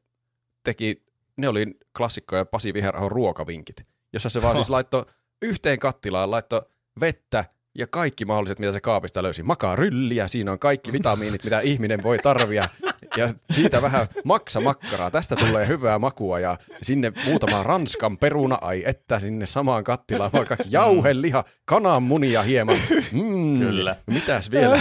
teki, 0.63 1.03
ne 1.37 1.47
oli 1.47 1.65
klassikkoja 1.97 2.45
Pasi 2.45 2.73
Viherahon 2.73 3.11
ruokavinkit, 3.11 3.85
jossa 4.13 4.29
se 4.29 4.41
vaan 4.41 4.55
siis 4.57 4.69
laittoi 4.69 5.05
yhteen 5.41 5.79
kattilaan, 5.79 6.31
laittoi 6.31 6.61
vettä 7.01 7.45
ja 7.77 7.87
kaikki 7.87 8.25
mahdolliset, 8.25 8.59
mitä 8.59 8.71
se 8.71 8.81
kaapista 8.81 9.23
löysi. 9.23 9.43
Makarylliä, 9.43 10.27
siinä 10.27 10.51
on 10.51 10.59
kaikki 10.59 10.93
vitamiinit, 10.93 11.43
mitä 11.43 11.59
ihminen 11.59 12.03
voi 12.03 12.17
tarvia. 12.17 12.63
Ja 13.17 13.29
siitä 13.51 13.81
vähän 13.81 14.07
maksa 14.23 14.59
makkaraa. 14.59 15.11
Tästä 15.11 15.35
tulee 15.35 15.67
hyvää 15.67 15.99
makua 15.99 16.39
ja 16.39 16.57
sinne 16.81 17.13
muutama 17.25 17.63
ranskan 17.63 18.17
peruna, 18.17 18.57
ai 18.61 18.83
että 18.85 19.19
sinne 19.19 19.45
samaan 19.45 19.83
kattilaan 19.83 20.31
vaikka 20.33 20.57
jauheliha, 20.69 21.43
kananmunia 21.65 22.43
hieman. 22.43 22.77
Mm, 23.11 23.59
Kyllä. 23.59 23.95
Mitäs 24.05 24.51
vielä? 24.51 24.79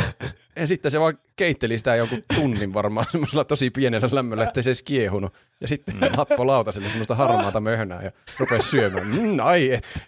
Ja 0.56 0.66
sitten 0.66 0.90
se 0.90 1.00
vaan 1.00 1.18
keitteli 1.36 1.78
sitä 1.78 1.96
jonkun 1.96 2.22
tunnin 2.34 2.74
varmaan 2.74 3.06
semmoisella 3.10 3.44
tosi 3.44 3.70
pienellä 3.70 4.08
lämmöllä, 4.12 4.44
ettei 4.44 4.62
se 4.62 4.70
edes 4.70 4.82
kiehunut. 4.82 5.34
Ja 5.60 5.68
sitten 5.68 5.94
mm. 5.94 6.00
happo 6.16 6.46
lautaselle 6.46 6.88
semmoista 6.88 7.14
harmaata 7.14 7.60
möhnää 7.60 8.02
ja 8.02 8.12
rupesi 8.38 8.68
syömään. 8.68 9.06
Mm, 9.06 9.38
ai 9.42 9.72
että. 9.72 10.00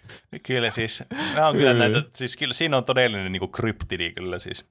Kyllä 0.43 0.69
siis, 0.69 1.03
nämä 1.35 1.47
on 1.47 1.55
kyllä 1.55 1.73
näitä, 1.73 2.03
siis 2.15 2.37
kyllä 2.37 2.53
siinä 2.53 2.77
on 2.77 2.85
todellinen 2.85 3.31
niin 3.31 3.51
kryptidi 3.51 4.11
kyllä 4.11 4.39
siis. 4.39 4.65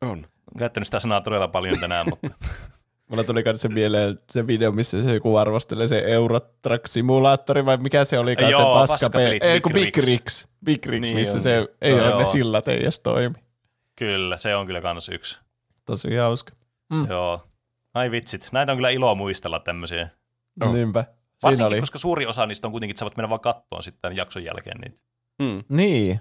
On. 0.00 0.26
Olen 0.52 0.58
käyttänyt 0.58 0.86
sitä 0.86 1.00
sanaa 1.00 1.20
todella 1.20 1.48
paljon 1.48 1.80
tänään, 1.80 2.06
mutta 2.10 2.28
Mulla 3.10 3.24
tuli 3.24 3.42
kanssa 3.42 3.68
mieleen 3.68 4.18
se 4.30 4.46
video, 4.46 4.72
missä 4.72 5.02
se 5.02 5.14
joku 5.14 5.36
arvostelee 5.36 5.88
se 5.88 5.98
Eurotrack-simulaattori, 6.06 7.66
vai 7.66 7.76
mikä 7.76 8.04
se 8.04 8.18
oli 8.18 8.36
se 8.38 8.62
paska 8.74 9.20
Ei, 9.42 9.60
kun 9.60 9.72
Big 9.72 9.94
Big 9.94 10.04
Rigs. 10.04 10.48
Big 10.64 10.86
Rigs 10.86 11.02
Niin 11.08 11.16
missä 11.16 11.34
on. 11.34 11.40
se 11.40 11.68
ei 11.80 11.90
Joo. 11.92 12.06
ole 12.06 12.18
ne 12.18 12.26
sillat 12.26 12.68
ei 12.68 12.82
edes 12.82 13.00
toimi. 13.00 13.34
kyllä, 13.96 14.36
se 14.36 14.56
on 14.56 14.66
kyllä 14.66 14.80
kans 14.80 15.08
yksi. 15.08 15.40
Tosi 15.86 16.16
hauska. 16.16 16.52
Mm. 16.90 17.06
Joo. 17.10 17.48
Ai 17.94 18.10
vitsit, 18.10 18.48
näitä 18.52 18.72
on 18.72 18.78
kyllä 18.78 18.90
ilo 18.90 19.14
muistella 19.14 19.58
tämmöisiä. 19.60 20.08
No. 20.60 20.72
Niinpä. 20.72 21.02
Siinä 21.04 21.16
Varsinkin, 21.42 21.66
oli. 21.66 21.80
koska 21.80 21.98
suuri 21.98 22.26
osa 22.26 22.46
niistä 22.46 22.66
on 22.66 22.70
kuitenkin, 22.70 22.92
että 22.92 22.98
sä 22.98 23.04
voit 23.04 23.16
mennä 23.16 23.28
vaan 23.28 23.40
kattoon 23.40 23.82
sitten 23.82 24.16
jakson 24.16 24.44
jälkeen 24.44 24.78
niitä. 24.80 25.00
Mm. 25.38 25.64
Niin. 25.76 26.20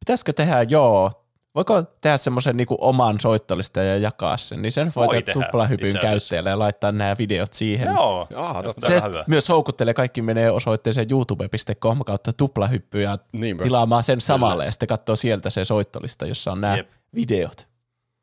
Pitäisikö 0.00 0.32
tehdä, 0.32 0.62
joo. 0.62 1.10
Voiko 1.54 1.82
tehdä 1.82 2.16
semmoisen 2.16 2.56
niinku 2.56 2.76
oman 2.80 3.20
soittolista 3.20 3.82
ja 3.82 3.96
jakaa 3.98 4.36
sen, 4.36 4.62
niin 4.62 4.72
sen 4.72 4.92
voi, 4.96 5.06
Voi 5.06 5.22
tehdä 5.22 5.32
tuplahypyn 5.32 5.92
käyttäjälle 6.00 6.50
ja 6.50 6.58
laittaa 6.58 6.92
nämä 6.92 7.14
videot 7.18 7.52
siihen. 7.52 7.86
Joo. 7.86 8.26
Jaa, 8.30 8.62
totta. 8.62 8.86
Se 8.88 8.94
hyvä. 8.94 9.24
myös 9.26 9.48
houkuttelee, 9.48 9.94
kaikki 9.94 10.22
menee 10.22 10.50
osoitteeseen 10.50 11.06
youtube.com 11.10 12.04
kautta 12.06 12.32
tuplahyppy 12.32 13.00
ja 13.02 13.18
Niinpä. 13.32 13.62
tilaamaan 13.62 14.02
sen 14.02 14.20
samalle 14.20 14.64
ja 14.64 14.70
sitten 14.70 14.88
katsoo 14.88 15.16
sieltä 15.16 15.50
se 15.50 15.64
soittolista, 15.64 16.26
jossa 16.26 16.52
on 16.52 16.60
nämä 16.60 16.76
Jep. 16.76 16.90
videot. 17.14 17.68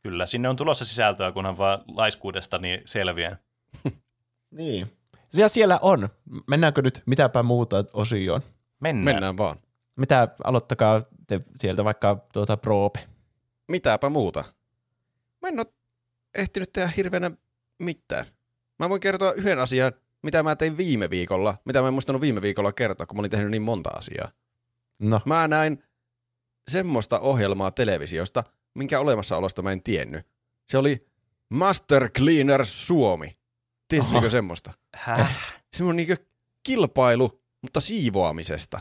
Kyllä, 0.04 0.26
sinne 0.26 0.50
on 0.50 0.56
tulossa 0.56 0.86
sisältöä, 0.86 1.32
kunhan 1.32 1.58
vaan 1.58 1.80
laiskuudesta 1.96 2.58
niin 2.58 2.82
selviää. 2.86 3.38
Niin. 4.52 4.92
Ja 5.34 5.50
siellä 5.50 5.80
on. 5.82 6.10
Mennäänkö 6.48 6.82
nyt 6.82 7.04
mitäpä 7.06 7.44
muuta 7.44 7.84
osioon? 7.94 8.42
Mennään. 8.80 9.16
Mennään 9.16 9.38
vaan. 9.38 9.58
Mitä, 9.96 10.28
aloittakaa 10.44 11.02
te 11.28 11.42
sieltä 11.58 11.84
vaikka 11.84 12.18
tuota 12.34 12.58
Proope. 12.58 13.00
Mitäpä 13.68 14.10
muuta? 14.10 14.44
Mä 15.42 15.48
en 15.48 15.60
ole 15.60 15.66
ehtinyt 16.36 16.74
tehdä 16.74 16.92
hirveänä 16.98 17.32
mitään. 17.80 18.26
Mä 18.80 18.90
voin 18.90 19.02
kertoa 19.02 19.34
yhden 19.34 19.60
asian, 19.60 19.92
mitä 20.24 20.44
mä 20.44 20.56
tein 20.56 20.78
viime 20.78 21.10
viikolla, 21.10 21.58
mitä 21.66 21.82
mä 21.82 21.88
en 21.88 21.94
muistanut 21.94 22.22
viime 22.22 22.42
viikolla 22.42 22.72
kertoa, 22.72 23.06
kun 23.06 23.18
mä 23.18 23.20
olin 23.20 23.32
tehnyt 23.32 23.52
niin 23.52 23.62
monta 23.62 23.90
asiaa. 23.90 24.32
No, 25.00 25.22
Mä 25.26 25.48
näin 25.48 25.84
semmoista 26.72 27.20
ohjelmaa 27.20 27.72
televisiosta, 27.72 28.44
minkä 28.74 29.00
olemassaolosta 29.00 29.62
mä 29.62 29.72
en 29.72 29.84
tiennyt. 29.84 30.26
Se 30.70 30.78
oli 30.78 31.08
Master 31.50 32.10
Cleaner 32.10 32.66
Suomi. 32.66 33.38
Tiesittekö 33.88 34.20
Oho. 34.26 34.30
semmoista? 34.30 34.74
Häh? 34.96 35.54
Semmoinen 35.74 36.08
niin 36.08 36.18
kilpailu, 36.64 37.42
mutta 37.62 37.82
siivoamisesta. 37.82 38.80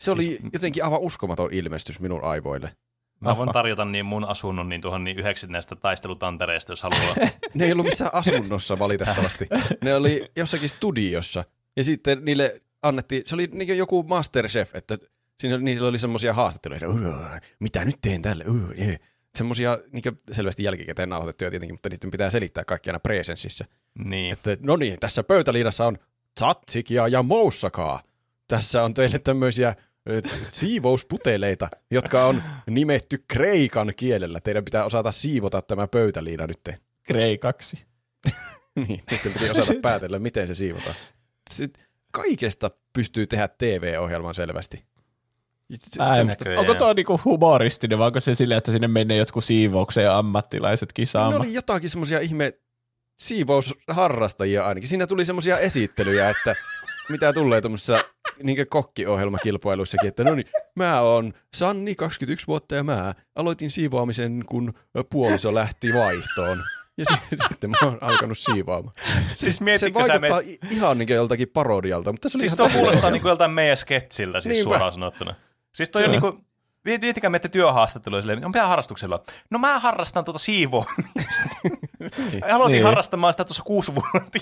Se 0.00 0.10
oli 0.10 0.22
Siis- 0.22 0.40
jotenkin 0.52 0.84
aivan 0.84 1.00
uskomaton 1.00 1.52
ilmestys 1.52 2.00
minun 2.00 2.24
aivoille. 2.24 2.76
Mä 3.20 3.36
voin 3.36 3.52
tarjota 3.52 3.84
niin 3.84 4.06
mun 4.06 4.24
asunnon 4.24 4.68
niin 4.68 4.80
tuohon 4.80 5.04
niin 5.04 5.18
yhdeksi 5.18 5.46
näistä 5.46 5.76
taistelutantereista, 5.76 6.72
jos 6.72 6.82
haluaa. 6.82 7.14
Ne 7.54 7.64
ei 7.64 7.72
ollut 7.72 7.86
missään 7.86 8.14
asunnossa 8.14 8.78
valitettavasti. 8.78 9.46
Ne 9.84 9.94
oli 9.94 10.30
jossakin 10.36 10.68
studiossa. 10.68 11.44
Ja 11.76 11.84
sitten 11.84 12.24
niille 12.24 12.62
annettiin, 12.82 13.22
se 13.26 13.34
oli 13.34 13.48
niin 13.52 13.78
joku 13.78 14.02
Masterchef, 14.02 14.74
että 14.74 14.98
siinä, 15.40 15.58
niillä 15.58 15.88
oli 15.88 15.98
semmoisia 15.98 16.34
haastatteluja, 16.34 16.88
"Uö, 16.88 17.40
mitä 17.60 17.84
nyt 17.84 17.96
teen 18.02 18.22
tälle, 18.22 18.44
jee." 18.76 18.98
semmoisia 19.36 19.78
niin 19.92 20.02
selvästi 20.32 20.62
jälkikäteen 20.62 21.08
nauhoitettuja 21.08 21.50
tietenkin, 21.50 21.74
mutta 21.74 21.88
niiden 21.88 22.10
pitää 22.10 22.30
selittää 22.30 22.64
kaikki 22.64 22.90
aina 22.90 23.00
presensissä. 23.00 23.64
niin. 24.04 24.32
Että 24.32 24.56
no 24.60 24.76
niin, 24.76 25.00
tässä 25.00 25.22
pöytäliinassa 25.22 25.86
on 25.86 25.98
tzatsikia 26.34 27.08
ja 27.08 27.22
moussakaa. 27.22 28.02
Tässä 28.48 28.82
on 28.82 28.94
teille 28.94 29.18
tämmöisiä 29.18 29.76
siivousputeleita, 30.52 31.68
jotka 31.90 32.26
on 32.26 32.42
nimetty 32.70 33.24
kreikan 33.28 33.92
kielellä. 33.96 34.40
Teidän 34.40 34.64
pitää 34.64 34.84
osata 34.84 35.12
siivota 35.12 35.62
tämä 35.62 35.86
pöytäliina 35.88 36.46
nyt. 36.66 36.78
kreikaksi. 37.02 37.84
Niin, 38.76 39.02
sitten 39.10 39.32
piti 39.32 39.50
osata 39.50 39.72
päätellä, 39.82 40.18
miten 40.18 40.46
se 40.46 40.54
siivotaan. 40.54 40.94
Sitten 41.50 41.84
kaikesta 42.12 42.70
pystyy 42.92 43.26
tehdä 43.26 43.48
TV-ohjelman 43.48 44.34
selvästi. 44.34 44.84
Se- 45.74 46.02
Ai, 46.02 46.16
semmoista- 46.16 46.44
näköjään. 46.44 46.60
onko 46.60 46.74
tuo 46.74 46.92
niinku 46.92 47.20
humoristinen, 47.24 47.98
vai 47.98 48.06
onko 48.06 48.20
se 48.20 48.34
silleen, 48.34 48.58
että 48.58 48.72
sinne 48.72 48.88
menee 48.88 49.16
jotkut 49.16 49.44
siivouksen 49.44 50.10
ammattilaiset 50.10 50.88
ne 50.88 50.92
kisaamaan? 50.94 51.40
oli 51.40 51.54
jotakin 51.54 51.90
semmoisia 51.90 52.20
ihme 52.20 52.52
siivousharrastajia 53.18 54.66
ainakin. 54.66 54.88
Siinä 54.88 55.06
tuli 55.06 55.24
semmoisia 55.24 55.56
esittelyjä, 55.56 56.30
että 56.30 56.54
mitä 57.08 57.32
tulee 57.32 57.60
tuommoisessa 57.60 57.98
niin 58.42 58.66
kokkiohjelmakilpailuissakin, 58.68 60.08
että 60.08 60.24
no 60.24 60.34
niin, 60.34 60.46
mä 60.74 61.00
oon 61.00 61.32
Sanni, 61.54 61.94
21 61.94 62.46
vuotta 62.46 62.74
ja 62.74 62.82
mä 62.82 63.14
aloitin 63.36 63.70
siivoamisen, 63.70 64.44
kun 64.46 64.74
puoliso 65.10 65.54
lähti 65.54 65.94
vaihtoon. 65.94 66.62
Ja 66.98 67.04
si- 67.04 67.36
sitten 67.48 67.70
mä 67.70 67.76
oon 67.82 67.98
alkanut 68.00 68.38
siivoamaan. 68.38 68.94
Siis 69.30 69.56
Se 69.56 69.64
mietitkö 69.64 70.02
sä, 70.04 70.08
vaikuttaa 70.08 70.42
me... 70.42 70.68
ihan 70.70 70.98
niin 70.98 71.08
joltakin 71.08 71.48
parodialta, 71.48 72.12
mutta 72.12 72.28
se 72.28 72.36
oli 72.36 72.40
siis 72.40 72.56
tuo 72.56 72.68
kuulostaa 72.68 73.10
niin 73.10 73.22
kuin 73.22 73.30
joltain 73.30 73.50
meidän 73.50 73.76
sketsiltä 73.76 74.40
siis 74.40 74.52
Niinpä. 74.52 74.64
suoraan 74.68 74.92
sanottuna. 74.92 75.34
Siis 75.74 75.90
toi 75.90 76.02
Se 76.02 76.06
on 76.06 76.10
niin 76.12 76.20
kuin, 76.20 76.38
Miettikää 76.84 77.30
menette 77.30 77.48
työhaastatteluun 77.48 78.22
silleen, 78.22 78.44
on 78.44 78.50
mitä 78.50 78.66
harrastuksella? 78.66 79.22
No 79.50 79.58
mä 79.58 79.78
harrastan 79.78 80.24
tuota 80.24 80.38
siivoamista. 80.38 81.56
Aloitin 82.54 82.72
Niin. 82.74 82.84
harrastamaan 82.84 83.32
sitä 83.32 83.44
tuossa 83.44 83.62
kuusi 83.62 83.92
vuotta. 83.94 84.38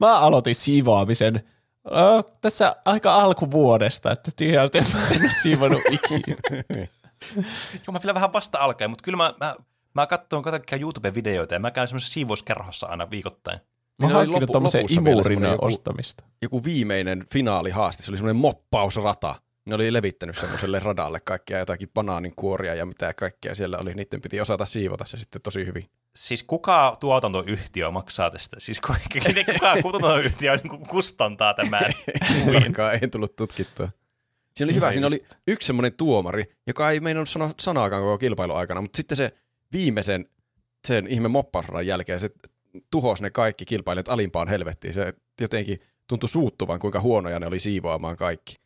Mä 0.00 0.18
aloitin 0.18 0.54
siivoamisen 0.54 1.48
ö, 1.86 2.22
tässä 2.40 2.76
aika 2.84 3.14
alkuvuodesta, 3.14 4.12
että 4.12 4.30
mä 4.94 5.08
en 5.10 5.22
ole 5.22 5.30
siivonut 5.30 5.82
ikinä. 5.90 6.36
Joo, 7.72 7.92
mä 7.92 8.00
vielä 8.02 8.14
vähän 8.14 8.32
vasta 8.32 8.58
alkaen, 8.58 8.90
mutta 8.90 9.02
kyllä 9.02 9.16
mä, 9.16 9.34
mä, 9.40 9.56
mä 9.94 10.06
katson 10.06 10.42
kaikkia 10.42 10.78
YouTube-videoita 10.78 11.54
ja 11.54 11.60
mä 11.60 11.70
käyn 11.70 11.88
semmoisessa 11.88 12.12
siivouskerhossa 12.12 12.86
aina 12.86 13.10
viikoittain. 13.10 13.58
Mä 13.58 14.06
Niin 14.06 14.16
oon 14.16 14.28
oli 14.28 14.32
hankkinut 14.32 14.72
vielä 14.72 14.84
imurin 15.12 15.42
joku- 15.42 15.64
ostamista. 15.66 16.24
joku 16.42 16.64
viimeinen 16.64 17.24
finaalihaaste, 17.32 18.02
se 18.02 18.10
oli 18.10 18.16
semmoinen 18.16 18.40
moppausrata. 18.40 19.34
Ne 19.66 19.74
oli 19.74 19.92
levittänyt 19.92 20.38
semmoiselle 20.38 20.78
radalle 20.78 21.20
kaikkia 21.20 21.58
jotakin 21.58 21.88
banaaninkuoria 21.94 22.74
ja 22.74 22.86
mitä 22.86 23.14
kaikkea 23.14 23.54
siellä 23.54 23.78
oli. 23.78 23.94
Niiden 23.94 24.20
piti 24.20 24.40
osata 24.40 24.66
siivota 24.66 25.04
se 25.04 25.16
sitten 25.18 25.42
tosi 25.42 25.66
hyvin. 25.66 25.88
Siis 26.16 26.42
kuka 26.42 26.96
tuotantoyhtiö 27.00 27.90
maksaa 27.90 28.30
tästä? 28.30 28.56
Siis 28.60 28.80
ku- 28.80 28.92
kuka 29.52 29.82
tuotantoyhtiö 29.82 30.56
niin 30.56 30.86
kustantaa 30.86 31.54
tämän? 31.54 31.92
Tarkkaan 32.52 32.94
ei 33.02 33.08
tullut 33.08 33.36
tutkittua. 33.36 33.88
Siinä 34.56 34.70
oli 34.70 34.74
hyvä, 34.74 34.92
siinä 34.92 35.06
oli 35.06 35.24
yksi 35.46 35.66
semmoinen 35.66 35.92
tuomari, 35.92 36.44
joka 36.66 36.90
ei 36.90 37.00
meinannut 37.00 37.28
sanoa 37.28 37.54
sanaakaan 37.60 38.02
koko 38.02 38.18
kilpailun 38.18 38.56
aikana, 38.56 38.80
mutta 38.80 38.96
sitten 38.96 39.16
se 39.16 39.32
viimeisen 39.72 40.26
sen 40.86 41.06
ihme 41.06 41.28
moppausradan 41.28 41.86
jälkeen 41.86 42.20
se 42.20 42.30
tuhosi 42.90 43.22
ne 43.22 43.30
kaikki 43.30 43.64
kilpailijat 43.64 44.08
alimpaan 44.08 44.48
helvettiin. 44.48 44.94
Se 44.94 45.14
jotenkin 45.40 45.80
tuntui 46.06 46.28
suuttuvan, 46.28 46.78
kuinka 46.78 47.00
huonoja 47.00 47.40
ne 47.40 47.46
oli 47.46 47.60
siivoamaan 47.60 48.16
kaikki. 48.16 48.56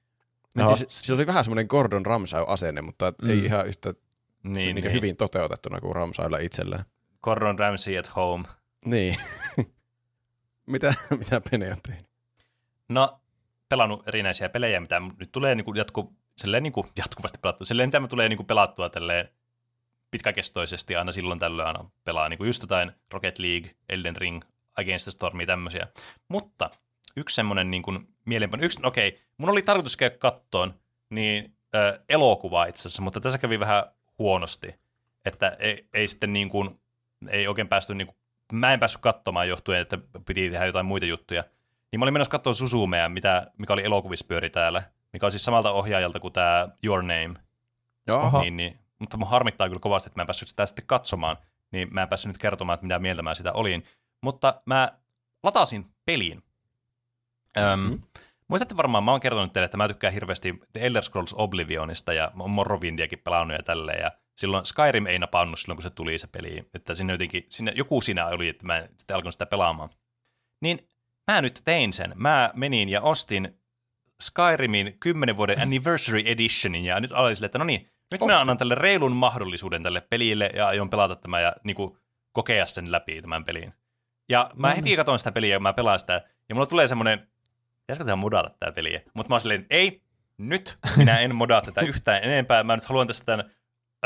No. 0.55 0.77
Se, 0.77 0.87
se 0.89 1.15
oli 1.15 1.27
vähän 1.27 1.45
semmoinen 1.45 1.67
Gordon 1.69 2.07
Ramsay-asenne, 2.07 2.83
mutta 2.83 3.13
mm. 3.23 3.31
ei 3.31 3.39
ihan 3.39 3.67
yhtä 3.67 3.91
niin, 3.91 4.53
niin, 4.53 4.75
niin. 4.75 4.85
niin. 4.85 4.93
hyvin 4.93 5.17
toteutettuna 5.17 5.81
kuin 5.81 5.97
Ramsaylla 5.97 6.39
itsellään. 6.39 6.85
Gordon 7.23 7.59
Ramsay 7.59 7.99
at 7.99 8.17
home. 8.17 8.45
Niin. 8.85 9.17
mitä, 10.67 10.95
mitä 11.19 11.41
Pene 11.51 11.73
on 11.73 11.83
tehnyt? 11.89 12.07
No, 12.89 13.21
pelannut 13.69 14.09
erinäisiä 14.09 14.49
pelejä, 14.49 14.81
mitä 14.81 15.01
nyt 15.19 15.33
tulee 15.33 15.55
niin 15.55 15.65
kuin 15.65 15.77
jatku, 15.77 16.17
silleen 16.37 16.63
niin 16.63 16.73
kuin 16.73 16.87
jatkuvasti 16.97 17.39
pelattua. 17.39 17.65
Silleen, 17.65 17.89
mitä 17.89 18.01
me 18.01 18.09
tulee 18.09 18.29
niin 18.29 18.37
kuin 18.37 18.47
pelattua 18.47 18.89
tälleen 18.89 19.29
pitkäkestoisesti 20.11 20.97
aina 20.97 21.13
silloin 21.13 21.39
tällöin 21.39 21.69
aina 21.69 21.91
pelaa 22.05 22.29
niin 22.29 22.39
kuin 22.39 22.47
just 22.47 22.63
jotain 22.63 22.93
Rocket 23.13 23.39
League, 23.39 23.71
Elden 23.89 24.17
Ring, 24.17 24.43
Against 24.77 25.05
the 25.05 25.11
Stormia, 25.11 25.47
tämmöisiä. 25.47 25.87
Mutta 26.29 26.71
yksi 27.17 27.35
semmoinen 27.35 27.71
niin 27.71 27.83
kuin 27.83 28.09
mielenpano, 28.25 28.63
yksi, 28.63 28.81
okei, 28.83 29.09
okay, 29.09 29.21
mun 29.37 29.51
oli 29.51 29.63
tarkoitus 29.63 29.97
käydä 29.97 30.17
kattoon 30.19 30.75
niin 31.11 31.57
äh, 31.75 31.99
elokuvaa 32.09 32.67
itse 32.67 32.81
asiassa, 32.81 33.03
mutta 33.03 33.21
tässä 33.21 33.39
kävi 33.39 33.61
vähän 33.61 33.85
huonosti, 34.19 34.75
että 35.25 35.57
ei, 35.59 35.89
ei 35.95 36.09
sitten 36.09 36.33
niin 36.33 36.49
kuin, 36.49 36.81
ei 37.29 37.49
oikein 37.49 37.69
päästy 37.69 37.95
niin 37.95 38.07
kuin, 38.07 38.17
mä 38.53 38.73
en 38.73 38.81
päässyt 38.81 39.03
katsomaan 39.03 39.49
johtuen, 39.49 39.81
että 39.81 39.99
piti 40.27 40.51
tehdä 40.51 40.67
jotain 40.67 40.87
muita 40.87 41.07
juttuja. 41.07 41.45
Niin 41.93 42.01
mä 42.01 42.05
olin 42.05 42.13
menossa 42.13 42.31
katsoa 42.31 42.53
Susumea, 42.53 43.09
mitä, 43.09 43.51
mikä 43.59 43.73
oli 43.73 43.85
elokuvissa 43.85 44.27
pyöri 44.29 44.51
täällä, 44.51 44.83
mikä 45.13 45.27
on 45.27 45.31
siis 45.31 45.45
samalta 45.45 45.71
ohjaajalta 45.71 46.21
kuin 46.21 46.33
tämä 46.33 46.69
Your 46.83 47.03
Name. 47.03 47.35
Joo, 48.07 48.41
Niin, 48.41 48.57
niin, 48.57 48.79
mutta 48.99 49.17
mun 49.17 49.29
harmittaa 49.29 49.69
kyllä 49.69 49.81
kovasti, 49.81 50.09
että 50.09 50.19
mä 50.19 50.23
en 50.23 50.27
päässyt 50.27 50.49
sitä 50.49 50.67
sitten 50.67 50.87
katsomaan, 50.87 51.37
niin 51.71 51.89
mä 51.91 52.03
en 52.03 52.09
päässyt 52.09 52.29
nyt 52.29 52.39
kertomaan, 52.39 52.75
että 52.75 52.87
mitä 52.87 52.99
mieltä 52.99 53.23
mä 53.23 53.35
sitä 53.35 53.53
olin. 53.53 53.85
Mutta 54.23 54.63
mä 54.67 54.93
latasin 55.43 55.87
pelin. 56.05 56.43
Öm, 57.57 58.03
muistatte 58.49 58.77
varmaan, 58.77 59.05
mä 59.05 59.11
oon 59.11 59.21
kertonut 59.21 59.53
teille, 59.53 59.65
että 59.65 59.77
mä 59.77 59.89
tykkään 59.89 60.13
hirveästi 60.13 60.61
The 60.73 60.87
Elder 60.87 61.03
Scrolls 61.03 61.35
Oblivionista 61.39 62.13
ja 62.13 62.33
Morrowindiakin 62.35 63.19
pelannut 63.19 63.57
ja 63.57 63.63
tälleen. 63.63 64.01
Ja 64.01 64.11
silloin 64.37 64.67
Skyrim 64.67 65.07
ei 65.07 65.19
napannut 65.19 65.59
silloin, 65.59 65.77
kun 65.77 65.83
se 65.83 65.91
tuli 65.91 66.19
se 66.19 66.27
peli. 66.27 66.69
Että 66.75 66.95
sinne 66.95 67.13
jotenkin, 67.13 67.45
sinne, 67.49 67.73
joku 67.77 68.01
siinä 68.01 68.27
oli, 68.27 68.49
että 68.49 68.67
mä 68.67 68.77
en 68.77 68.89
sitten 68.99 69.17
alkanut 69.17 69.35
sitä 69.35 69.47
pelaamaan. 69.47 69.91
Niin 70.61 70.89
mä 71.33 71.41
nyt 71.41 71.63
tein 71.65 71.93
sen. 71.93 72.13
Mä 72.15 72.51
menin 72.55 72.89
ja 72.89 73.01
ostin 73.01 73.59
Skyrimin 74.23 74.97
10 75.01 75.37
vuoden 75.37 75.61
Anniversary 75.61 76.23
Editionin 76.25 76.85
ja 76.85 77.01
nyt 77.01 77.13
aloin 77.13 77.37
sille, 77.37 77.47
että 77.47 77.59
no 77.59 77.65
niin, 77.65 77.91
nyt 78.13 78.21
mä 78.27 78.41
annan 78.41 78.59
tälle 78.59 78.75
reilun 78.75 79.17
mahdollisuuden 79.17 79.83
tälle 79.83 80.01
pelille 80.01 80.51
ja 80.55 80.67
aion 80.67 80.91
pelata 80.91 81.17
tämä 81.17 81.41
ja 81.41 81.57
niin 81.65 81.77
kuin, 81.77 81.99
kokea 82.33 82.67
sen 82.67 82.93
läpi 82.93 83.23
tämän 83.23 83.45
pelin. 83.45 83.75
Ja 84.29 84.51
mä 84.57 84.75
heti 84.75 84.97
katsoin 84.97 85.19
sitä 85.19 85.33
peliä 85.33 85.55
ja 85.55 85.61
mä 85.61 85.73
pelaan 85.73 85.99
sitä 85.99 86.23
ja 86.49 86.55
mulla 86.55 86.67
tulee 86.67 86.87
semmoinen, 86.87 87.29
pitäisikö 87.89 88.05
tehdä 88.05 88.17
modata 88.17 88.51
tämä 88.61 88.73
peliä? 88.73 89.01
Mutta 89.15 89.29
mä 89.31 89.35
oon 89.35 89.41
silleen, 89.41 89.67
ei, 89.71 90.03
nyt 90.39 90.79
minä 90.97 91.19
en 91.19 91.35
modaa 91.35 91.61
tätä 91.61 91.81
yhtään 91.91 92.25
enempää. 92.25 92.65
Mä 92.65 92.77
nyt 92.77 92.85
haluan 92.85 93.07
tästä 93.07 93.25
tämän, 93.25 93.51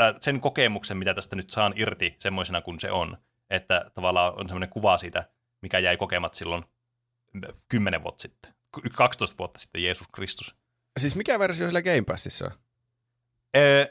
äh, 0.01 0.15
sen 0.19 0.39
kokemuksen, 0.41 0.97
mitä 0.97 1.13
tästä 1.13 1.35
nyt 1.35 1.49
saan 1.49 1.73
irti 1.75 2.15
semmoisena 2.19 2.61
kuin 2.61 2.79
se 2.79 2.91
on. 2.91 3.17
Että 3.49 3.85
tavallaan 3.93 4.39
on 4.39 4.49
semmoinen 4.49 4.69
kuva 4.69 4.97
siitä, 4.97 5.29
mikä 5.61 5.79
jäi 5.79 5.97
kokemat 5.97 6.33
silloin 6.33 6.63
10 7.69 8.03
vuotta 8.03 8.21
sitten. 8.21 8.53
12 8.95 9.37
vuotta 9.37 9.59
sitten, 9.59 9.83
Jeesus 9.83 10.07
Kristus. 10.07 10.55
Siis 10.99 11.15
mikä 11.15 11.39
versio 11.39 11.67
sillä 11.67 11.81
Game 11.81 12.01
Passissa 12.01 12.45
on? 12.45 12.51
Öö, 13.55 13.85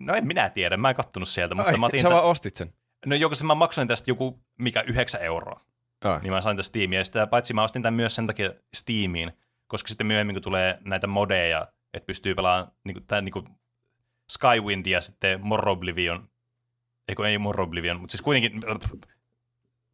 no 0.00 0.14
en 0.14 0.26
minä 0.26 0.50
tiedä, 0.50 0.76
mä 0.76 0.90
en 0.90 0.96
kattonut 0.96 1.28
sieltä, 1.28 1.54
mutta 1.54 1.70
Ai, 1.70 1.76
mä 1.76 1.86
otin, 1.86 2.02
sä 2.02 2.08
tä- 2.08 2.14
vaan 2.14 2.24
ostit 2.24 2.56
sen. 2.56 2.74
no 3.06 3.16
joko 3.16 3.34
se 3.34 3.44
mä 3.44 3.54
maksoin 3.54 3.88
tästä 3.88 4.10
joku, 4.10 4.40
mikä 4.58 4.80
9 4.80 5.22
euroa, 5.22 5.60
Ai. 6.04 6.20
niin 6.20 6.32
mä 6.32 6.40
sain 6.40 6.56
tästä 6.56 6.68
Steamia, 6.68 7.00
ja 7.00 7.04
sitä, 7.04 7.26
paitsi 7.26 7.54
mä 7.54 7.62
ostin 7.62 7.82
tämän 7.82 7.94
myös 7.94 8.14
sen 8.14 8.26
takia 8.26 8.50
Steamiin, 8.74 9.32
koska 9.66 9.88
sitten 9.88 10.06
myöhemmin 10.06 10.34
kun 10.36 10.42
tulee 10.42 10.78
näitä 10.84 11.06
modeja, 11.06 11.68
että 11.94 12.06
pystyy 12.06 12.34
pelaamaan 12.34 12.72
niin 12.84 12.94
kuin, 12.94 13.06
tämän, 13.06 13.24
niin 13.24 13.32
kuin 13.32 13.48
Skywind 14.30 14.86
ja 14.86 15.00
sitten 15.00 15.40
Morroblivion, 15.42 16.28
eikö 17.08 17.28
ei 17.28 17.38
Morroblivion, 17.38 18.00
mutta 18.00 18.12
siis 18.12 18.22
kuitenkin 18.22 18.60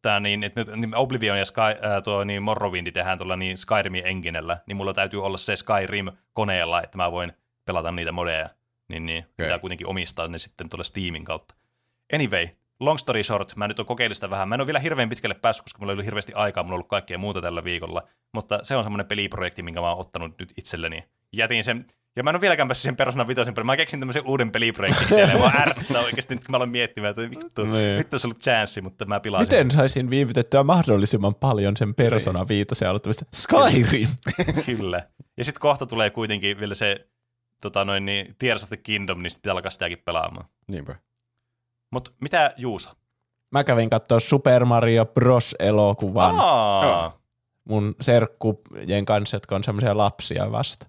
tämä 0.01 0.19
niin, 0.19 0.43
että 0.43 0.61
nyt 0.61 0.75
niin 0.75 0.95
Oblivion 0.95 1.39
ja 1.39 1.45
Sky, 1.45 1.61
ää, 1.61 2.01
tuo 2.01 2.23
niin 2.23 2.43
Morrowindi 2.43 2.91
tehdään 2.91 3.17
tuolla 3.17 3.35
niin 3.35 3.57
Skyrimin 3.57 4.07
enginellä, 4.07 4.57
niin 4.67 4.77
mulla 4.77 4.93
täytyy 4.93 5.25
olla 5.25 5.37
se 5.37 5.55
Skyrim 5.55 6.07
koneella, 6.33 6.81
että 6.83 6.97
mä 6.97 7.11
voin 7.11 7.33
pelata 7.65 7.91
niitä 7.91 8.11
modeja, 8.11 8.49
niin, 8.87 9.05
niin 9.05 9.23
okay. 9.23 9.45
pitää 9.45 9.59
kuitenkin 9.59 9.87
omistaa 9.87 10.27
ne 10.27 10.37
sitten 10.37 10.69
tuolla 10.69 10.83
Steamin 10.83 11.25
kautta. 11.25 11.55
Anyway, 12.13 12.47
long 12.79 12.97
story 12.97 13.23
short, 13.23 13.55
mä 13.55 13.67
nyt 13.67 13.79
on 13.79 13.85
kokeillut 13.85 14.17
sitä 14.17 14.29
vähän. 14.29 14.49
Mä 14.49 14.55
en 14.55 14.61
ole 14.61 14.67
vielä 14.67 14.79
hirveän 14.79 15.09
pitkälle 15.09 15.35
päässyt, 15.35 15.63
koska 15.63 15.79
mulla 15.79 15.91
ei 15.91 15.93
ollut 15.93 16.05
hirveästi 16.05 16.33
aikaa, 16.33 16.63
mulla 16.63 16.73
on 16.73 16.77
ollut 16.77 16.89
kaikkea 16.89 17.17
muuta 17.17 17.41
tällä 17.41 17.63
viikolla, 17.63 18.03
mutta 18.33 18.59
se 18.63 18.75
on 18.75 18.83
semmoinen 18.83 19.05
peliprojekti, 19.07 19.63
minkä 19.63 19.81
mä 19.81 19.89
oon 19.89 19.99
ottanut 19.99 20.39
nyt 20.39 20.53
itselleni. 20.57 21.03
Jätin 21.33 21.63
sen, 21.63 21.85
ja 22.15 22.23
mä 22.23 22.29
en 22.29 22.35
ole 22.35 22.41
vieläkään 22.41 22.67
päässyt 22.67 22.83
sen 22.83 22.95
Persona 22.95 23.27
5 23.27 23.41
peliin. 23.51 23.65
Mä 23.65 23.77
keksin 23.77 23.99
tämmöisen 23.99 24.25
uuden 24.25 24.51
peliprojektin 24.51 25.03
itselleen. 25.03 25.39
Mä 25.39 25.51
ärsyttää 25.61 26.01
oikeasti 26.01 26.35
nyt, 26.35 26.43
kun 26.43 26.51
mä 26.53 26.57
aloin 26.57 26.69
miettimään, 26.69 27.09
että 27.09 27.29
vittu, 27.29 27.65
Niin. 27.65 27.97
nyt 27.97 28.13
olisi 28.13 28.27
ollut 28.27 28.39
chanssi, 28.41 28.81
mutta 28.81 29.05
mä 29.05 29.19
pilasin. 29.19 29.45
Miten 29.47 29.71
saisin 29.71 30.09
viivytettyä 30.09 30.63
mahdollisimman 30.63 31.35
paljon 31.35 31.77
sen 31.77 31.95
Persona 31.95 32.47
5 32.47 32.85
aloittamista? 32.85 33.25
Skyrim! 33.35 34.07
Kyllä. 34.65 35.07
Ja 35.37 35.45
sitten 35.45 35.61
kohta 35.61 35.85
tulee 35.85 36.09
kuitenkin 36.09 36.59
vielä 36.59 36.73
se 36.73 37.07
tota 37.61 37.85
noin, 37.85 38.05
niin, 38.05 38.35
Tears 38.39 38.63
of 38.63 38.69
the 38.69 38.77
Kingdom, 38.77 39.23
niin 39.23 39.31
sitten 39.31 39.51
alkaa 39.51 39.71
sitäkin 39.71 40.01
pelaamaan. 40.05 40.45
Niinpä. 40.67 40.95
Mutta 41.91 42.11
mitä 42.21 42.53
Juusa? 42.57 42.95
Mä 43.51 43.63
kävin 43.63 43.89
katsoa 43.89 44.19
Super 44.19 44.65
Mario 44.65 45.05
Bros. 45.05 45.55
elokuvan 45.59 46.35
Aa, 46.39 47.19
mun 47.63 47.95
serkkujen 48.01 49.05
kanssa, 49.05 49.35
jotka 49.35 49.55
on 49.55 49.63
semmoisia 49.63 49.97
lapsia 49.97 50.51
vasta. 50.51 50.85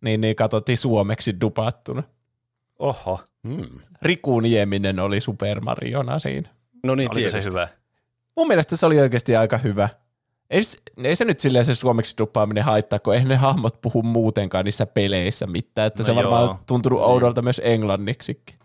Niin, 0.00 0.20
niin 0.20 0.36
katsottiin 0.36 0.78
suomeksi 0.78 1.40
dupattuna. 1.40 2.02
oho. 2.78 3.20
Hmm. 3.48 3.80
Riku 4.02 4.40
Nieminen 4.40 5.00
oli 5.00 5.20
Super 5.20 5.60
Mariona 5.60 6.18
siinä. 6.18 6.48
No 6.84 6.94
niin, 6.94 7.10
Oliko 7.10 7.28
se 7.28 7.32
tietysti. 7.32 7.50
hyvä? 7.50 7.68
Mun 8.36 8.48
mielestä 8.48 8.76
se 8.76 8.86
oli 8.86 9.00
oikeasti 9.00 9.36
aika 9.36 9.58
hyvä. 9.58 9.88
Ei, 10.50 10.60
ei 11.04 11.16
se 11.16 11.24
nyt 11.24 11.40
silleen 11.40 11.64
se 11.64 11.74
suomeksi 11.74 12.14
duppaaminen 12.18 12.64
haittaa, 12.64 12.98
kun 12.98 13.14
eihän 13.14 13.28
ne 13.28 13.36
hahmot 13.36 13.80
puhu 13.80 14.02
muutenkaan 14.02 14.64
niissä 14.64 14.86
peleissä 14.86 15.46
mitään, 15.46 15.86
että 15.86 16.02
No 16.02 16.04
se 16.04 16.14
varmaan 16.14 16.42
joo. 16.42 16.50
on 16.50 16.58
tuntunut 16.66 17.00
oudolta 17.00 17.42
myös 17.42 17.60
englanniksikin. 17.64 18.56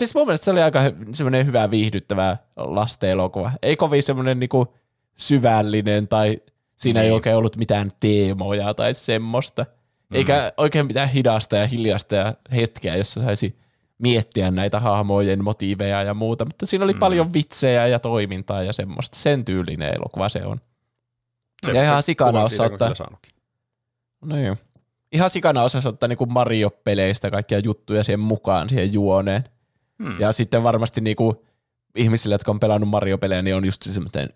Siis 0.00 0.14
mun 0.14 0.26
mielestä 0.26 0.44
se 0.44 0.50
oli 0.50 0.62
aika 0.62 0.80
semmoinen 1.12 1.46
hyvä 1.46 1.70
viihdyttävä 1.70 2.36
lasten 2.56 3.10
elokuva. 3.10 3.52
Ei 3.62 3.76
kovin 3.76 4.02
semmoinen 4.02 4.40
niinku 4.40 4.74
syvällinen 5.16 6.08
tai 6.08 6.40
siinä 6.76 7.00
ei 7.00 7.06
Niin. 7.06 7.14
oikein 7.14 7.36
ollut 7.36 7.56
mitään 7.56 7.92
teemoja 8.00 8.74
tai 8.74 8.94
semmoista. 8.94 9.66
Eikä 10.12 10.52
oikein 10.56 10.86
mitään 10.86 11.08
hidasta 11.08 11.56
ja 11.56 11.66
hiljasta 11.66 12.14
ja 12.14 12.34
hetkeä, 12.54 12.96
jossa 12.96 13.20
saisi 13.20 13.58
miettiä 13.98 14.50
näitä 14.50 14.80
hahmojen 14.80 15.44
motiiveja 15.44 16.02
ja 16.02 16.14
muuta, 16.14 16.44
mutta 16.44 16.66
siinä 16.66 16.84
oli 16.84 16.92
mm. 16.92 16.98
paljon 16.98 17.32
vitsejä 17.32 17.86
ja 17.86 17.98
toimintaa 17.98 18.62
ja 18.62 18.72
semmoista. 18.72 19.18
Sen 19.18 19.44
tyylinen 19.44 19.94
elokuva 19.94 20.28
se 20.28 20.44
on. 20.46 20.60
Se- 21.66 21.72
ja 21.72 21.82
ihan 21.82 22.02
sikana 22.02 22.42
osaa 22.42 22.66
ottaa, 22.66 22.94
no 24.24 24.38
joo. 24.38 24.56
ihan 25.12 25.30
sikana 25.30 25.62
osasi 25.62 25.88
ottaa 25.88 26.08
niinku 26.08 26.26
Mario-peleistä 26.26 27.30
kaikkia 27.30 27.58
juttuja 27.58 28.04
siihen 28.04 28.20
mukaan, 28.20 28.68
siihen 28.68 28.92
juoneen. 28.92 29.44
Hmm. 30.02 30.20
Ja 30.20 30.32
sitten 30.32 30.62
varmasti 30.62 31.00
niinku 31.00 31.44
ihmisille, 31.96 32.34
jotka 32.34 32.50
on 32.50 32.60
pelannut 32.60 32.88
Mario-pelejä, 32.90 33.42
niin 33.42 33.56
on 33.56 33.64
just 33.64 33.82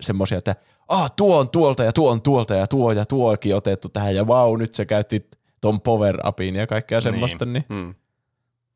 semmoisia, 0.01 0.37
että 0.37 0.55
ah, 0.87 1.11
tuo 1.15 1.39
on 1.39 1.49
tuolta 1.49 1.83
ja 1.83 1.91
tuo 1.93 2.11
on 2.11 2.21
tuolta 2.21 2.55
ja 2.55 2.67
tuo 2.67 2.91
ja 2.91 3.05
tuokin 3.05 3.55
otettu 3.55 3.89
tähän 3.89 4.15
ja 4.15 4.27
vau, 4.27 4.55
nyt 4.55 4.73
se 4.73 4.85
käytti 4.85 5.29
ton 5.61 5.81
power-upin 5.81 6.55
ja 6.55 6.67
kaikkea 6.67 7.01
semmoista, 7.01 7.45
niin 7.45 7.65
Hmm. 7.69 7.95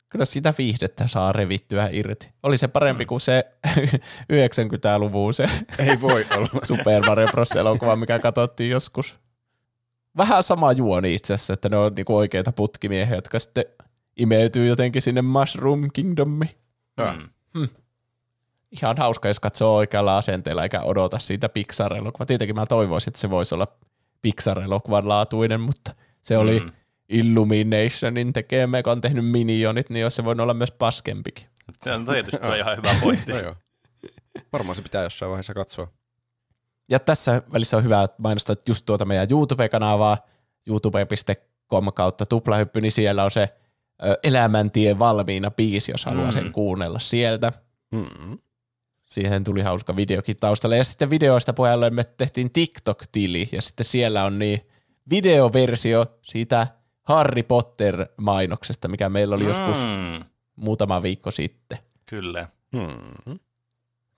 kyllä 0.09 0.25
sitä 0.25 0.53
viihdettä 0.57 1.07
saa 1.07 1.31
revittyä 1.31 1.89
irti. 1.91 2.29
Oli 2.43 2.57
se 2.57 2.67
parempi 2.67 3.05
kuin 3.05 3.21
se 3.21 3.43
90-luvun 4.33 5.33
se 5.33 5.49
Ei 5.79 6.01
voi 6.01 6.25
olla. 6.37 6.49
Super 6.67 7.05
Mario 7.05 7.27
Bros. 7.27 7.51
elokuva, 7.51 7.95
mikä 7.95 8.19
katsottiin 8.19 8.69
joskus. 8.69 9.15
Vähän 10.17 10.43
sama 10.43 10.71
juoni 10.71 11.13
itse 11.13 11.33
asiassa, 11.33 11.53
että 11.53 11.69
ne 11.69 11.77
on 11.77 11.91
niinku 11.95 12.17
oikeita 12.17 12.51
putkimiehiä, 12.51 13.15
jotka 13.15 13.39
sitten 13.39 13.65
imeytyy 14.17 14.67
jotenkin 14.67 15.01
sinne 15.01 15.21
Mushroom 15.21 15.89
Kingdomiin. 15.93 16.51
Hmm. 17.57 17.69
Ihan 18.71 18.97
hauska, 18.97 19.27
jos 19.27 19.39
katsoo 19.39 19.75
oikealla 19.75 20.17
asenteella 20.17 20.63
eikä 20.63 20.81
odota 20.81 21.19
siitä 21.19 21.49
Pixar-elokuvaa. 21.49 22.25
Tietenkin 22.25 22.55
mä 22.55 22.65
toivoisin, 22.65 23.09
että 23.11 23.19
se 23.19 23.29
voisi 23.29 23.55
olla 23.55 23.67
Pixar-elokuvan 24.21 25.07
laatuinen, 25.07 25.61
mutta 25.61 25.95
se 26.21 26.37
oli 26.37 26.59
Hmm. 26.59 26.71
Illuminationin 27.09 28.33
tekemä, 28.33 28.77
joka 28.77 28.91
on 28.91 29.01
tehnyt 29.01 29.25
minionit, 29.25 29.89
niin 29.89 30.01
jos 30.01 30.15
se 30.15 30.23
voi 30.25 30.35
olla 30.39 30.53
myös 30.53 30.71
paskempikin. 30.71 31.45
Se 31.81 31.91
on 31.93 32.05
tietysti 32.05 32.39
ihan 32.59 32.77
hyvä 32.77 32.95
pointti. 33.01 33.31
No 33.33 33.39
joo. 33.39 33.55
Varmaan 34.53 34.75
se 34.75 34.81
pitää 34.81 35.03
jossain 35.03 35.29
vaiheessa 35.29 35.53
katsoa. 35.53 35.87
Ja 36.89 36.99
tässä 36.99 37.41
välissä 37.53 37.77
on 37.77 37.83
hyvä 37.83 38.07
mainostaa 38.17 38.55
just 38.67 38.85
tuota 38.85 39.05
meidän 39.05 39.27
YouTube-kanavaa, 39.31 40.17
youtube.com 40.67 41.93
kautta 41.93 42.25
tuplahyppy, 42.25 42.81
niin 42.81 42.91
siellä 42.91 43.23
on 43.23 43.31
se 43.31 43.49
Elämäntie 44.23 44.99
valmiina 44.99 45.51
biisi, 45.51 45.91
jos 45.91 46.05
haluaa 46.05 46.31
sen 46.31 46.51
kuunnella 46.51 46.99
sieltä. 46.99 47.51
Hmm. 47.95 48.37
Siihen 49.05 49.43
tuli 49.43 49.61
hauska 49.61 49.95
videokin 49.95 50.37
taustalle. 50.37 50.77
Ja 50.77 50.83
sitten 50.83 51.09
videoista 51.09 51.53
puheelle 51.53 51.89
me 51.89 52.03
tehtiin 52.03 52.51
TikTok-tili, 52.51 53.49
ja 53.51 53.61
sitten 53.61 53.85
siellä 53.85 54.25
on 54.25 54.39
niin 54.39 54.67
videoversio 55.09 56.05
siitä 56.21 56.67
Harry 57.03 57.43
Potter-mainoksesta, 57.43 58.87
mikä 58.87 59.09
meillä 59.09 59.35
oli 59.35 59.45
joskus 59.45 59.77
Mm, 59.85 60.25
muutama 60.55 61.03
viikko 61.03 61.31
sitten. 61.31 61.77
kyllä. 62.05 62.47
Hmm. 62.77 63.39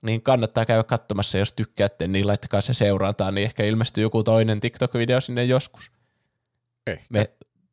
Niin 0.01 0.21
kannattaa 0.21 0.65
käydä 0.65 0.83
katsomassa, 0.83 1.37
jos 1.37 1.53
tykkäätte, 1.53 2.07
niin 2.07 2.27
laittakaa 2.27 2.61
se 2.61 2.73
seurantaan, 2.73 3.35
niin 3.35 3.45
ehkä 3.45 3.63
ilmestyy 3.63 4.01
joku 4.01 4.23
toinen 4.23 4.59
TikTok-video 4.59 5.21
sinne 5.21 5.43
joskus. 5.43 5.91
Ehkä. 6.87 7.05
Me 7.09 7.29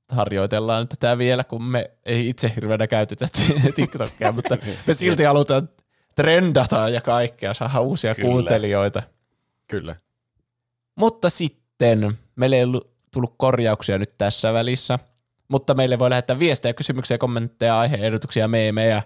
harjoitellaan 0.09 0.89
tätä 0.89 1.19
vielä, 1.19 1.45
kun 1.45 1.63
me 1.63 1.91
ei 2.05 2.29
itse 2.29 2.53
hirveänä 2.57 2.87
käytetä 2.87 3.29
TikTokia, 3.77 4.33
mutta 4.33 4.59
me 4.87 4.95
silti 4.95 5.23
halutaan 5.23 5.69
trendata 6.15 6.89
ja 6.89 7.01
kaikkea, 7.01 7.55
saada 7.55 7.81
uusia 7.81 8.15
Kyllä. 8.15 8.29
kuuntelijoita. 8.29 9.03
Kyllä. 9.69 9.97
Mutta 10.97 11.31
sitten 11.31 12.19
meille 12.37 12.57
ei 12.57 12.65
ollut 12.65 12.91
tullut 13.13 13.35
korjauksia 13.37 13.99
nyt 13.99 14.15
tässä 14.19 14.53
välissä, 14.53 14.99
mutta 15.49 15.75
meille 15.75 15.99
voi 15.99 16.11
lähettää 16.11 16.39
viestejä, 16.39 16.73
kysymyksiä, 16.73 17.19
kommentteja, 17.19 17.79
aiheehdotuksia, 17.81 18.49
meemejä, 18.49 19.03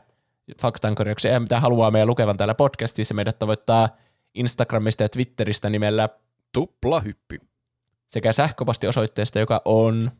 faktankorjauksia 0.60 1.32
ja 1.32 1.40
mitä 1.40 1.60
haluaa 1.60 1.90
meidän 1.90 2.08
lukevan 2.08 2.36
täällä 2.36 2.54
podcastissa. 2.54 3.14
Meidät 3.14 3.38
tavoittaa 3.38 3.88
Instagramista 4.34 5.02
ja 5.02 5.08
Twitteristä 5.08 5.70
nimellä 5.70 6.08
Tuplahyppy. 6.52 7.38
sekä 8.06 8.32
sähköpostiosoitteesta, 8.32 9.38
joka 9.38 9.62
on, 9.64 10.10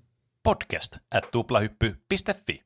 Podcast 0.42 0.96
at 1.14 1.30
tuplahyppy.fi. 1.30 2.62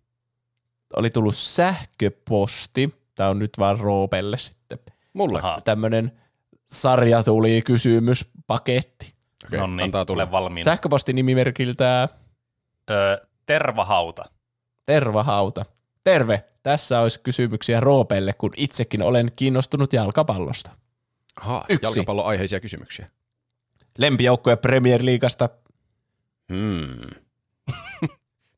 oli 0.97 1.11
tullut 1.11 1.35
sähköposti, 1.37 2.95
tämä 3.15 3.29
on 3.31 3.39
nyt 3.39 3.59
vaan 3.59 3.79
Roopelle 3.81 4.39
sitten, 4.39 4.79
Mulle. 5.13 5.41
Tämmöinen 5.65 6.13
sarja 6.65 7.23
tuli 7.23 7.63
kysymyspaketti. 7.63 9.15
Okei, 9.47 9.59
no 9.61 9.67
niin, 9.67 9.81
antaa 9.85 10.05
tulla. 10.05 10.23
tule 10.27 10.31
valmiina. 10.33 10.65
Sähköpostinimimerkiltä 10.65 12.09
Öö, 12.91 13.17
tervahauta. 13.47 14.25
Tervahauta. 14.87 15.65
Terve, 16.05 16.45
tässä 16.63 17.01
olisi 17.01 17.21
kysymyksiä 17.21 17.81
Roopelle, 17.81 18.33
kun 18.33 18.53
itsekin 18.57 19.03
olen 19.03 19.33
kiinnostunut 19.37 19.93
jalkapallosta. 19.93 20.71
Aha, 21.41 21.65
Yksi. 21.69 21.87
jalkapallon 21.87 22.27
aiheisia 22.27 22.61
kysymyksiä. 22.61 23.07
Lempijoukkue 23.99 24.57
Premier 24.57 25.01
Leaguesta. 25.05 25.49
Hmm. 26.53 27.26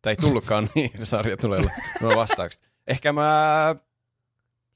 Tämä 0.02 0.10
ei 0.10 0.16
tullutkaan 0.16 0.70
niin 0.74 0.90
sarja 1.02 1.36
tulee 1.36 1.60
nuo 2.00 2.16
vastaukset. 2.16 2.70
Ehkä 2.86 3.12
mä 3.12 3.76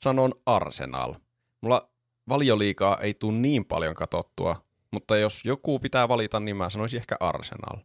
sanon 0.03 0.35
Arsenal. 0.47 1.15
Mulla 1.61 1.91
valioliikaa 2.29 2.99
ei 2.99 3.15
tule 3.15 3.39
niin 3.39 3.65
paljon 3.65 3.95
katottua, 3.95 4.65
mutta 4.91 5.17
jos 5.17 5.45
joku 5.45 5.79
pitää 5.79 6.09
valita, 6.09 6.41
niin 6.41 6.57
mä 6.57 6.71
sanoisin 6.71 6.99
ehkä 6.99 7.17
Arsenal. 7.21 7.79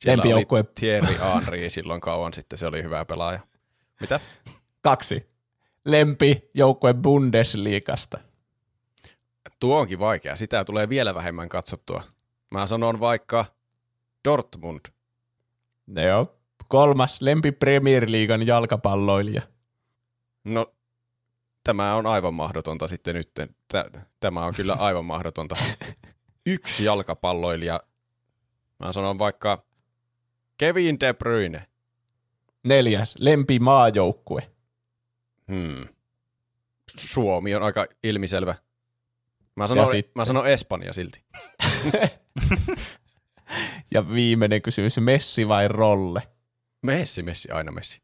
Siellä 0.00 0.22
Lempijoukkue. 0.22 0.58
oli 0.58 0.68
Thierry 0.74 1.14
Henry 1.34 1.70
silloin 1.70 2.00
kauan 2.00 2.32
sitten, 2.32 2.58
se 2.58 2.66
oli 2.66 2.82
hyvä 2.82 3.04
pelaaja. 3.04 3.40
Mitä? 4.00 4.20
Kaksi. 4.80 5.26
Lempijoukkue 5.84 6.94
Bundesliigasta. 6.94 8.18
Tuo 9.60 9.80
onkin 9.80 9.98
vaikea. 9.98 10.36
Sitä 10.36 10.64
tulee 10.64 10.88
vielä 10.88 11.14
vähemmän 11.14 11.48
katsottua. 11.48 12.02
Mä 12.50 12.66
sanon 12.66 13.00
vaikka 13.00 13.44
Dortmund. 14.28 14.80
Joo. 16.06 16.38
Kolmas. 16.68 17.20
Lempi 17.22 17.52
Premier 17.52 18.04
Leaguean 18.08 18.46
jalkapalloilija. 18.46 19.42
No, 20.44 20.74
tämä 21.64 21.94
on 21.94 22.06
aivan 22.06 22.34
mahdotonta 22.34 22.88
sitten 22.88 23.14
nyt. 23.14 23.30
Tä- 23.68 23.90
Tämä 24.20 24.44
on 24.44 24.54
kyllä 24.54 24.72
aivan 24.74 25.04
mahdotonta. 25.04 25.54
Yksi 26.46 26.84
jalkapalloilija. 26.84 27.80
Mä 28.78 28.92
sanon 28.92 29.18
vaikka 29.18 29.64
Kevin 30.58 31.00
De 31.00 31.14
Bruyne. 31.14 31.66
Neljäs. 32.64 33.14
Lempi 33.18 33.58
maajoukkue. 33.58 34.50
Hmm. 35.52 35.88
Suomi 36.96 37.54
on 37.54 37.62
aika 37.62 37.86
ilmiselvä. 38.04 38.54
Mä 39.56 39.66
sanon, 39.66 39.86
mä 40.14 40.24
sanon 40.24 40.46
Espanja 40.46 40.92
silti. 40.92 41.24
Ja 43.94 44.08
viimeinen 44.10 44.62
kysymys. 44.62 44.98
Messi 44.98 45.48
vai 45.48 45.68
Rolle? 45.68 46.22
Messi, 46.82 47.22
Messi, 47.22 47.50
aina 47.50 47.72
Messi. 47.72 48.02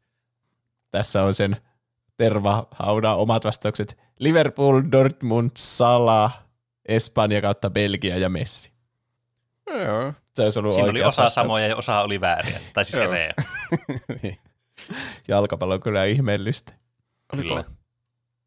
Tässä 0.91 1.23
on 1.23 1.33
sen 1.33 1.57
tervahaudan 2.17 3.17
omat 3.17 3.45
vastaukset. 3.45 3.97
Liverpool, 4.19 4.81
Dortmund, 4.91 5.51
Salah, 5.57 6.43
Espanja 6.85 7.41
kautta 7.41 7.69
Belgia 7.69 8.17
ja 8.17 8.29
Messi. 8.29 8.71
Joo. 9.85 10.13
Se 10.35 10.43
olisi 10.43 10.59
ollut 10.59 10.73
Siinä 10.73 10.89
oli 10.89 10.99
osa 10.99 11.07
vastaukset. 11.07 11.33
samoja 11.35 11.67
ja 11.67 11.75
osa 11.75 12.01
oli 12.01 12.21
vääriä. 12.21 12.59
Tai 12.73 12.85
siis 12.85 12.97
erejä. 12.97 13.33
Niin. 14.23 14.37
Jalkapallo 15.27 15.73
on 15.73 15.81
kyllä 15.81 16.05
ihmeellistä. 16.05 16.73
Kyllä. 17.35 17.63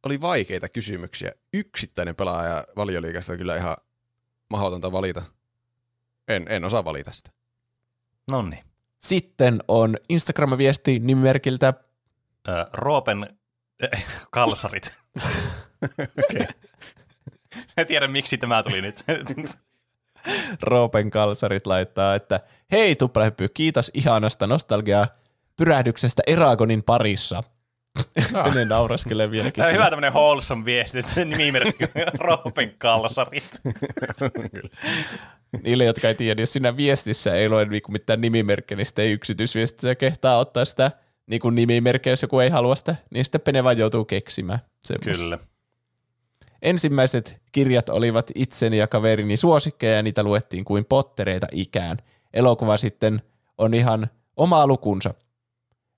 oli 0.03 0.21
vaikeita 0.21 0.69
kysymyksiä. 0.69 1.33
Yksittäinen 1.53 2.17
pelaaja 2.17 2.65
valioliikasta 2.77 3.33
on 3.33 3.39
kyllä 3.39 3.57
ihan 3.57 3.77
mahdotonta 4.51 4.93
valita. 4.93 5.23
En, 6.29 6.47
en 6.49 6.65
osaa 6.65 6.85
valita 6.85 7.13
sitä. 7.13 7.31
No 8.31 8.43
niin. 8.43 8.65
Sitten 9.03 9.63
on 9.69 9.97
Instagram-viesti 10.09 10.99
nimimerkiltä 10.99 11.75
Öö, 12.49 12.65
Roopen 12.73 13.37
äh, 13.95 14.05
kalsarit. 14.31 14.95
Okei. 16.25 16.47
en 17.77 17.87
tiedä, 17.87 18.09
miksi 18.09 18.39
tämä 18.39 18.63
tuli 18.63 18.83
nyt. 18.83 19.05
Roopen 20.63 21.11
Kalsarit 21.11 21.67
laittaa, 21.67 22.15
että 22.15 22.41
hei 22.73 22.97
tuplahyppy, 22.97 23.49
kiitos 23.49 23.91
ihanasta 23.95 24.47
nostalgiaa 24.47 25.07
pyrähdyksestä 25.57 26.23
Eragonin 26.27 26.83
parissa. 26.83 27.43
Menen 28.45 28.69
nauraskelee 28.79 29.31
vieläkin. 29.31 29.53
Tämä 29.53 29.69
on 29.69 29.75
hyvä 29.75 29.91
tämmöinen 29.91 30.13
wholesome 30.13 30.65
viesti, 30.65 30.99
että 30.99 31.25
nimimerkki 31.25 31.85
Roopen 32.15 32.75
kalsarit. 32.79 33.61
Niille, 35.63 35.85
jotka 35.85 36.09
ei 36.09 36.15
tiedä, 36.15 36.43
jos 36.43 36.53
siinä 36.53 36.77
viestissä 36.77 37.35
ei 37.35 37.49
lue 37.49 37.65
niinku 37.65 37.93
mitään 37.93 38.21
nimimerkkejä, 38.21 38.77
niin 38.77 38.87
sitten 38.87 39.05
ei 39.05 39.13
yksityisviestissä 39.13 39.95
kehtaa 39.95 40.39
ottaa 40.39 40.65
sitä 40.65 40.91
niinku 41.27 41.51
nimimerkkiä, 41.51 42.13
jos 42.13 42.23
joku 42.23 42.39
ei 42.39 42.51
halua 42.51 42.77
sitä, 42.77 42.97
niin 43.11 43.25
sitten 43.25 43.41
Pene 43.41 43.65
vaan 43.65 43.79
joutuu 43.79 44.05
keksimään. 44.05 44.59
semmoista. 44.81 45.23
Kyllä. 45.23 45.39
Ensimmäiset 46.63 47.41
kirjat 47.53 47.89
olivat 47.89 48.31
itseni 48.35 48.79
ja 48.79 48.87
kaverini 48.87 49.37
suosikkeja 49.37 49.97
ja 49.97 50.03
niitä 50.03 50.23
luettiin 50.23 50.65
kuin 50.65 50.85
pottereita 50.85 51.47
ikään. 51.53 51.97
Elokuva 52.35 52.77
sitten 52.77 53.23
on 53.59 53.75
ihan 53.75 54.11
oma 54.37 54.67
lukunsa. 54.67 55.15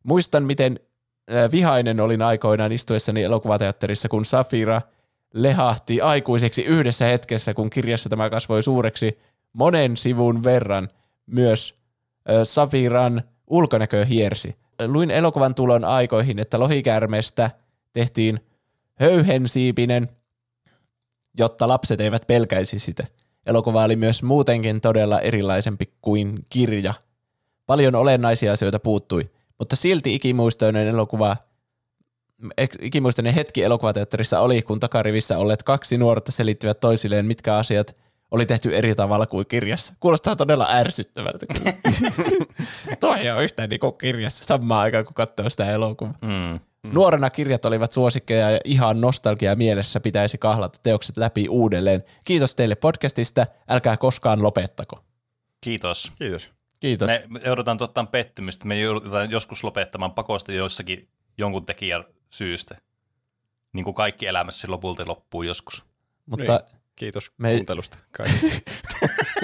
Muistan, 0.05 0.43
miten 0.43 0.81
vihainen 1.53 2.01
olin 2.01 2.23
aikoinaan 2.23 2.73
istuessani 2.73 3.23
elokuvateatterissa, 3.23 4.09
kun 4.09 4.25
Safira 4.25 4.83
lehahti 5.35 6.01
aikuiseksi 6.01 6.63
yhdessä 6.63 7.05
hetkessä, 7.05 7.55
kun 7.55 7.71
kirjassa 7.71 8.09
tämä 8.09 8.31
kasvoi 8.31 8.63
suureksi 8.63 9.19
monen 9.57 9.97
sivun 9.97 10.45
verran. 10.45 10.89
Myös 11.27 11.75
Safiran 12.45 13.23
ulkonäkö 13.47 14.05
hiersi. 14.05 14.57
Luin 14.87 15.11
elokuvan 15.11 15.55
tulon 15.55 15.85
aikoihin, 15.85 16.39
että 16.39 16.59
lohikäärmeestä 16.59 17.51
tehtiin 17.93 18.41
höyhensiipinen, 18.95 20.09
jotta 21.39 21.69
lapset 21.69 22.01
eivät 22.01 22.27
pelkäisi 22.27 22.79
sitä. 22.79 23.07
Elokuva 23.47 23.85
oli 23.85 23.97
myös 23.97 24.23
muutenkin 24.23 24.81
todella 24.81 25.21
erilaisempi 25.21 25.93
kuin 26.03 26.39
kirja. 26.51 26.95
Paljon 27.67 27.95
olennaisia 27.95 28.53
asioita 28.53 28.79
puuttui, 28.79 29.31
mutta 29.59 29.77
silti 29.77 30.15
ikimuistoinen 30.15 30.89
elokuva, 30.89 31.37
ikimuistoinen 32.81 33.35
hetki 33.35 33.63
elokuvateatterissa 33.63 34.41
oli, 34.41 34.63
kun 34.63 34.81
takarivissä 34.81 35.39
olleet 35.39 35.63
kaksi 35.63 35.99
nuorta 35.99 36.33
selittivät 36.33 36.81
toisilleen, 36.81 37.27
mitkä 37.27 37.57
asiat 37.57 37.97
oli 38.31 38.47
tehty 38.47 38.77
eri 38.77 38.95
tavalla 38.95 39.27
kuin 39.27 39.47
kirjassa. 39.47 39.95
Kuulostaa 40.01 40.37
todella 40.37 40.67
ärsyttävältä. 40.71 41.47
kyllä. 41.47 41.73
Toi 43.01 43.19
ei 43.19 43.31
ole 43.31 43.45
yhtään 43.45 43.69
niin 43.69 43.81
kuin 43.81 43.99
kirjassa 43.99 44.45
samaan 44.45 44.81
aikaan, 44.81 45.05
kun 45.05 45.15
katsoo 45.15 45.51
sitä 45.51 45.71
elokuvaa. 45.71 46.15
Mm. 46.23 46.61
Nuorena 46.93 47.31
kirjat 47.31 47.65
olivat 47.65 47.93
suosikkeja 47.93 48.51
ja 48.51 48.61
ihan 48.65 49.01
nostalgia 49.01 49.57
mielessä 49.57 50.01
pitäisi 50.01 50.39
kahlata 50.39 50.79
teokset 50.83 51.17
läpi 51.17 51.49
uudelleen. 51.49 52.05
Kiitos 52.25 52.55
teille 52.55 52.75
podcastista, 52.75 53.47
älkää 53.69 53.97
koskaan 53.97 54.43
lopettako. 54.43 55.05
Kiitos. 55.61 56.13
Kiitos. 56.19 56.51
Kiitos. 56.81 57.11
Me 57.29 57.41
joudutaan 57.45 57.79
tuottamaan 57.79 58.09
pettymystä. 58.09 58.65
Me 58.67 58.81
joudutaan 58.81 59.31
joskus 59.31 59.65
lopettamaan 59.65 60.13
pakosta 60.13 60.53
joissakin 60.53 61.09
jonkun 61.39 61.67
tekijän 61.67 62.05
syystä. 62.31 62.77
Niin 63.73 63.85
kuin 63.85 63.95
kaikki 63.95 64.27
elämässä 64.27 64.67
lopulta 64.71 65.07
loppuu 65.07 65.43
joskus. 65.43 65.85
Mutta 66.27 66.61
Kiitos 66.97 67.33
Me- 67.39 67.51
kuuntelusta. 67.55 67.99
kaikille. 68.11 68.53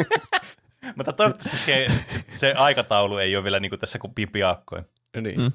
Mutta 0.96 1.12
toivottavasti 1.12 1.58
se, 1.58 1.86
se 2.34 2.52
aikataulu 2.52 3.18
ei 3.18 3.36
ole 3.36 3.44
vielä 3.44 3.60
niin 3.60 3.70
kuin 3.70 3.80
tässä 3.80 3.98
kuin 3.98 4.14
pipiakkoin. 4.14 4.84
niin. 5.20 5.40
Mm. 5.40 5.52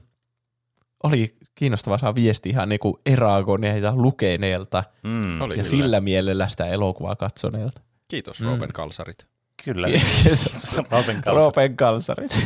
oli 1.04 1.36
kiinnostavaa 1.56 1.98
saa 1.98 2.16
viesti 2.16 2.50
ihan 2.50 2.70
niinku 2.70 3.00
Eragoneilta 3.06 3.94
lukeneelta 3.96 4.84
Mm, 5.04 5.42
Oli 5.42 5.54
ja 5.54 5.64
kyllä. 5.64 5.70
sillä 5.70 6.02
mielellä 6.02 6.48
sitä 6.48 6.66
elokuvaa 6.66 7.16
katsoneelta. 7.16 7.82
Kiitos, 8.08 8.40
Mm. 8.42 8.48
Roopen 8.48 8.74
kalsarit. 8.74 9.28
kyllä. 9.66 9.88
Roopen 10.92 11.16
kanssa. 11.16 11.32
Roopen 11.32 11.76
kalsarit. 11.76 12.40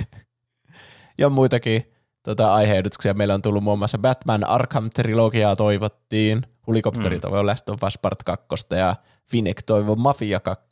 ja 1.17 1.30
muitakin 1.30 1.91
tota, 2.24 2.53
aiheehdotuksia. 2.53 3.14
Meillä 3.14 3.33
on 3.33 3.41
tullut 3.41 3.64
muun 3.64 3.80
muassa 3.80 3.98
Batman 3.98 4.43
Arkham-trilogiaa 4.43 5.56
toivottiin, 5.58 6.41
Helikopteri 6.67 7.16
Mm. 7.16 7.22
toivoi 7.22 7.45
Last 7.45 7.69
of 7.69 7.83
Us 7.83 7.98
Part 8.01 8.24
2 8.24 8.45
ja 8.77 8.95
Finek 9.32 9.64
toivoi 9.66 9.95
Mafia 9.95 10.40
2. 10.40 10.72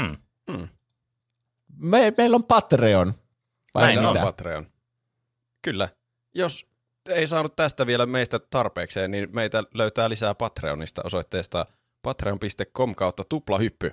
Hmm. 0.00 0.16
Me, 1.76 2.12
meillä 2.18 2.34
on 2.34 2.44
Patreon. 2.44 3.14
Vai 3.74 3.82
Näin 3.82 3.96
Meillä 3.96 4.08
on 4.10 4.14
mitä? 4.16 4.24
Patreon. 4.24 4.66
Kyllä. 5.62 5.88
Jos 6.34 6.66
ei 7.08 7.26
saanut 7.26 7.56
tästä 7.56 7.86
vielä 7.86 8.06
meistä 8.06 8.38
tarpeekseen, 8.38 9.10
niin 9.10 9.28
meitä 9.32 9.62
löytää 9.74 10.08
lisää 10.08 10.34
Patreonista 10.34 11.02
osoitteesta 11.04 11.66
patreon.com 12.02 12.94
kautta 12.94 13.24
tuplahyppy. 13.28 13.92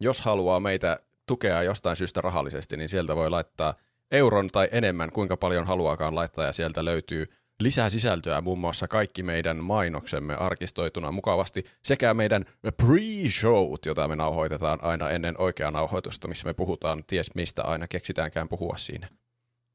Jos 0.00 0.20
haluaa 0.20 0.60
meitä 0.60 1.00
tukea 1.26 1.62
jostain 1.62 1.96
syystä 1.96 2.20
rahallisesti, 2.20 2.76
niin 2.76 2.88
sieltä 2.88 3.16
voi 3.16 3.30
laittaa 3.30 3.74
euron 4.10 4.48
tai 4.48 4.68
enemmän, 4.72 5.12
kuinka 5.12 5.36
paljon 5.36 5.66
haluaakaan 5.66 6.14
laittaa, 6.14 6.44
ja 6.44 6.52
sieltä 6.52 6.84
löytyy 6.84 7.30
lisää 7.60 7.90
sisältöä, 7.90 8.40
muun 8.40 8.58
muassa 8.58 8.88
kaikki 8.88 9.22
meidän 9.22 9.56
mainoksemme 9.56 10.34
arkistoituna 10.34 11.12
mukavasti, 11.12 11.64
sekä 11.82 12.14
meidän 12.14 12.44
pre-showt, 12.82 13.86
jota 13.86 14.08
me 14.08 14.16
nauhoitetaan 14.16 14.84
aina 14.84 15.10
ennen 15.10 15.34
oikeaa 15.40 15.70
nauhoitusta, 15.70 16.28
missä 16.28 16.46
me 16.46 16.54
puhutaan 16.54 17.04
ties 17.06 17.34
mistä 17.34 17.62
aina 17.62 17.88
keksitäänkään 17.88 18.48
puhua 18.48 18.76
siinä. 18.76 19.08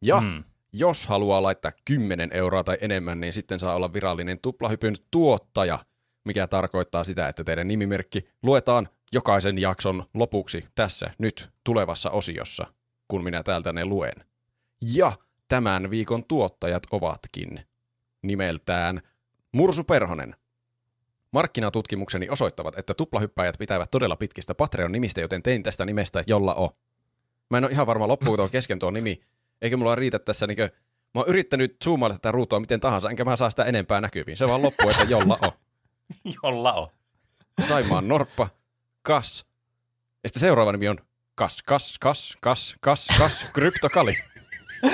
Ja 0.01 0.21
mm. 0.21 0.27
Mm. 0.27 0.43
jos 0.73 1.07
haluaa 1.07 1.43
laittaa 1.43 1.71
10 1.85 2.29
euroa 2.33 2.63
tai 2.63 2.77
enemmän, 2.81 3.19
niin 3.19 3.33
sitten 3.33 3.59
saa 3.59 3.75
olla 3.75 3.93
virallinen 3.93 4.39
tuplahypyn 4.41 4.95
tuottaja, 5.11 5.79
mikä 6.25 6.47
tarkoittaa 6.47 7.03
sitä, 7.03 7.27
että 7.27 7.43
teidän 7.43 7.67
nimimerkki 7.67 8.27
luetaan 8.43 8.89
jokaisen 9.13 9.57
jakson 9.57 10.03
lopuksi 10.13 10.65
tässä 10.75 11.11
nyt 11.17 11.49
tulevassa 11.63 12.09
osiossa, 12.09 12.65
kun 13.13 13.23
minä 13.23 13.43
täältä 13.43 13.73
ne 13.73 13.85
luen. 13.85 14.13
Ja 14.95 15.11
tämän 15.47 15.89
viikon 15.89 16.25
tuottajat 16.25 16.83
ovatkin 16.91 17.59
nimeltään 18.21 19.01
Mursu 19.51 19.83
Perhonen. 19.83 20.35
Markkinatutkimukseni 21.31 22.29
osoittavat, 22.29 22.79
että 22.79 22.93
tuplahyppäjät 22.93 23.55
pitävät 23.59 23.91
todella 23.91 24.15
pitkistä 24.15 24.55
Patreon-nimistä, 24.55 25.21
joten 25.21 25.43
tein 25.43 25.63
tästä 25.63 25.85
nimestä 25.85 26.23
jolla 26.27 26.55
o. 26.55 26.73
Mä 27.49 27.57
en 27.57 27.63
ole 27.63 27.71
ihan 27.71 27.87
varma 27.87 28.07
loppuuko 28.07 28.37
tuo 28.37 28.49
kesken 28.49 28.79
tuo 28.79 28.91
nimi, 28.91 29.21
eikä 29.61 29.77
mulla 29.77 29.95
riitä 29.95 30.19
tässä 30.19 30.47
niinkö... 30.47 30.69
Mä 31.13 31.21
oon 31.21 31.29
yrittänyt 31.29 31.75
zoomailla 31.83 32.15
tätä 32.15 32.31
ruutua 32.31 32.59
miten 32.59 32.79
tahansa, 32.79 33.09
enkä 33.09 33.25
mä 33.25 33.35
saa 33.35 33.49
sitä 33.49 33.63
enempää 33.63 34.01
näkyviin. 34.01 34.37
Se 34.37 34.47
vaan 34.47 34.61
loppuu, 34.61 34.89
että 34.89 35.03
jolla 35.03 35.39
o. 35.41 35.53
Jolla 36.43 36.73
on. 36.73 36.87
Saimaan 37.67 38.07
Norppa, 38.07 38.49
Kas. 39.01 39.45
Ja 40.23 40.29
sitten 40.29 40.41
seuraava 40.41 40.71
nimi 40.71 40.87
on 40.87 40.97
Kas, 41.35 41.63
Kas, 41.63 41.97
Kas, 41.99 42.37
Kas, 42.41 42.75
Kas, 42.81 43.07
Kas, 43.17 43.45
Kryptokali. 43.53 44.15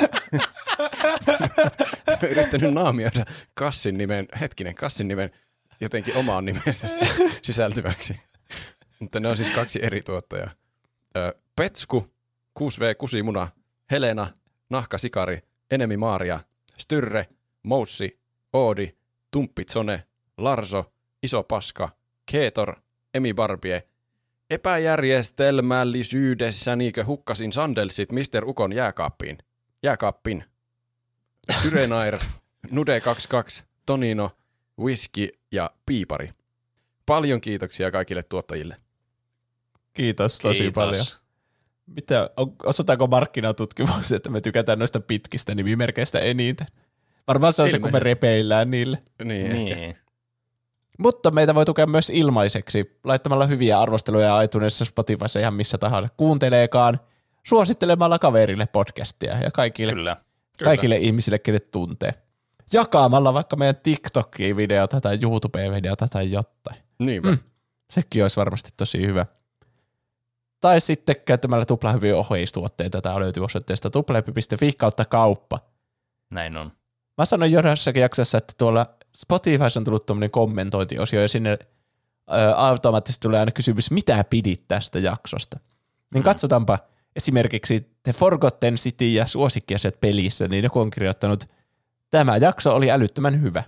Yrittänyt 2.31 2.73
naamioida 2.73 3.25
Kassin 3.53 3.97
nimen, 3.97 4.27
hetkinen, 4.39 4.75
Kassin 4.75 5.07
nimen 5.07 5.31
jotenkin 5.81 6.17
omaan 6.17 6.45
nimensä 6.45 6.87
sisältyväksi. 7.41 8.19
Mutta 8.99 9.19
ne 9.19 9.27
on 9.27 9.37
siis 9.37 9.55
kaksi 9.55 9.79
eri 9.81 10.01
tuottajaa. 10.01 10.51
Petsku, 11.55 12.07
6V 12.59 12.95
Kusimuna, 12.97 13.47
Helena, 13.91 14.33
Nahka 14.69 14.97
Sikari, 14.97 15.41
Enemi 15.71 15.97
Maaria, 15.97 16.39
Styrre, 16.77 17.27
Moussi, 17.63 18.19
Oodi, 18.53 18.95
Tumppitsone, 19.31 20.03
Larso, 20.37 20.93
Iso 21.23 21.43
Paska, 21.43 21.89
Keetor, 22.31 22.75
Emi 23.13 23.33
Barbie, 23.33 23.81
epäjärjestelmällisyydessä 24.49 26.75
niinkö 26.75 27.05
hukkasin 27.05 27.53
sandelsit 27.53 28.11
Mr. 28.11 28.45
Ukon 28.45 28.73
jääkaappiin. 28.73 29.37
Jääkaappin. 29.83 30.43
Syrenair, 31.61 32.15
Nude22, 32.67 33.63
Tonino, 33.85 34.31
Whisky 34.79 35.29
ja 35.51 35.71
Piipari. 35.85 36.31
Paljon 37.05 37.41
kiitoksia 37.41 37.91
kaikille 37.91 38.23
tuottajille. 38.23 38.77
Kiitos 39.93 40.37
tosi 40.37 40.63
Kiitos. 40.63 40.83
paljon. 40.83 41.05
Mitä, 41.85 42.29
on, 42.37 42.55
osoitaanko 42.63 43.07
markkinatutkimus, 43.07 44.11
että 44.11 44.29
me 44.29 44.41
tykätään 44.41 44.79
noista 44.79 44.99
pitkistä 44.99 45.55
nimimerkeistä 45.55 46.19
eniten? 46.19 46.67
Varmaan 47.27 47.53
se 47.53 47.61
on 47.61 47.69
se, 47.69 47.77
kun 47.77 47.85
me 47.85 47.89
Ilmeisesti. 47.89 48.09
repeillään 48.09 48.71
niille. 48.71 49.03
Niin, 49.23 49.51
niin. 49.51 49.77
Niin. 49.77 49.95
Mutta 50.99 51.31
meitä 51.31 51.55
voi 51.55 51.65
tukea 51.65 51.85
myös 51.85 52.09
ilmaiseksi, 52.09 52.99
laittamalla 53.03 53.45
hyviä 53.45 53.79
arvosteluja 53.79 54.41
iTunesissa, 54.41 54.85
Spotifyssa, 54.85 55.39
ihan 55.39 55.53
missä 55.53 55.77
tahansa 55.77 56.09
kuunteleekaan, 56.17 56.99
suosittelemalla 57.47 58.19
kaverille 58.19 58.65
podcastia 58.65 59.37
ja 59.37 59.51
kaikille, 59.51 59.93
Kyllä. 59.93 60.17
kaikille 60.63 60.97
ihmisille, 60.97 61.39
kenet 61.39 61.71
tuntee. 61.71 62.13
Jakamalla 62.73 63.33
vaikka 63.33 63.55
meidän 63.55 63.75
TikTok-videota 63.75 65.01
tai 65.01 65.19
YouTube-videota 65.21 66.07
tai 66.07 66.31
jotain. 66.31 66.77
Niinpä. 66.99 67.31
Mm. 67.31 67.37
Sekin 67.89 68.21
olisi 68.21 68.37
varmasti 68.37 68.69
tosi 68.77 69.05
hyvä. 69.05 69.25
Tai 70.61 70.81
sitten 70.81 71.15
käyttämällä 71.25 71.65
tuplahypyn 71.65 72.15
ohjeistuotteita. 72.15 73.01
Tämä 73.01 73.19
löytyy 73.19 73.43
osoitteesta 73.43 73.89
tuplahypy.fi 73.89 74.73
kautta 74.73 75.05
kauppa. 75.05 75.59
Näin 76.29 76.57
on. 76.57 76.71
Mä 77.17 77.25
sanoin 77.25 77.51
jossakin 77.51 78.01
jaksossa, 78.01 78.37
että 78.37 78.53
tuolla 78.57 78.85
Spotifyssa 79.15 79.79
on 79.79 79.83
tullut 79.83 80.05
tuommoinen 80.05 80.31
kommentointiosio 80.31 81.21
ja 81.21 81.27
sinne 81.27 81.51
ö, 81.51 82.55
automaattisesti 82.55 83.21
tulee 83.21 83.39
aina 83.39 83.51
kysymys, 83.51 83.91
mitä 83.91 84.23
pidit 84.23 84.67
tästä 84.67 84.99
jaksosta. 84.99 85.59
Niin 86.13 86.23
katsotaanpa 86.23 86.79
esimerkiksi 87.15 87.91
The 88.03 88.13
Forgotten 88.13 88.75
City 88.75 89.07
ja 89.09 89.25
suosikkiaset 89.25 89.99
pelissä, 90.01 90.47
niin 90.47 90.63
joku 90.63 90.79
on 90.79 90.89
kirjoittanut, 90.89 91.43
tämä 92.11 92.37
jakso 92.37 92.75
oli 92.75 92.91
älyttömän 92.91 93.41
hyvä. 93.41 93.63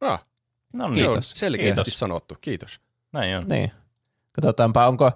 Ah, 0.00 0.26
No 0.72 0.88
se 0.88 0.94
niin. 0.94 1.06
on 1.06 1.12
Kiitos. 1.12 1.30
selkeästi 1.30 1.74
Kiitos. 1.74 1.98
sanottu. 1.98 2.34
Kiitos. 2.40 2.80
Näin 3.12 3.36
on. 3.36 3.48
Niin. 3.48 3.70
Katsotaanpa, 4.32 4.86
onko 4.88 5.12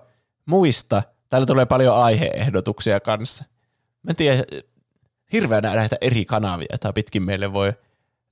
muista. 0.46 1.02
Täällä 1.28 1.46
tulee 1.46 1.66
paljon 1.66 1.96
aiheehdotuksia 1.96 3.00
kanssa. 3.00 3.44
Mä 4.02 4.10
en 4.10 4.16
tiedä, 4.16 4.44
hirveänä 5.32 5.74
näitä 5.74 5.96
eri 6.00 6.24
kanavia, 6.24 6.66
joita 6.70 6.92
pitkin 6.92 7.22
meille 7.22 7.52
voi 7.52 7.72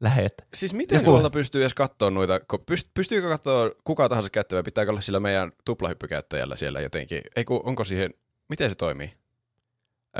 lähettää. 0.00 0.46
Siis 0.54 0.74
miten 0.74 0.96
Joku- 0.96 1.10
tuolta 1.10 1.30
pystyy 1.30 1.62
edes 1.62 1.74
katsoa 1.74 2.10
noita, 2.10 2.38
pyst- 2.38 2.90
pystyykö 2.94 3.28
katsoa 3.28 3.70
kuka 3.84 4.08
tahansa 4.08 4.30
käyttävä, 4.30 4.62
pitääkö 4.62 4.90
olla 4.90 5.00
sillä 5.00 5.20
meidän 5.20 5.52
tuplahyppykäyttäjällä 5.64 6.56
siellä 6.56 6.80
jotenkin? 6.80 7.22
Ei 7.36 7.44
kun, 7.44 7.60
onko 7.64 7.84
siihen, 7.84 8.14
miten 8.48 8.70
se 8.70 8.76
toimii? 8.76 9.12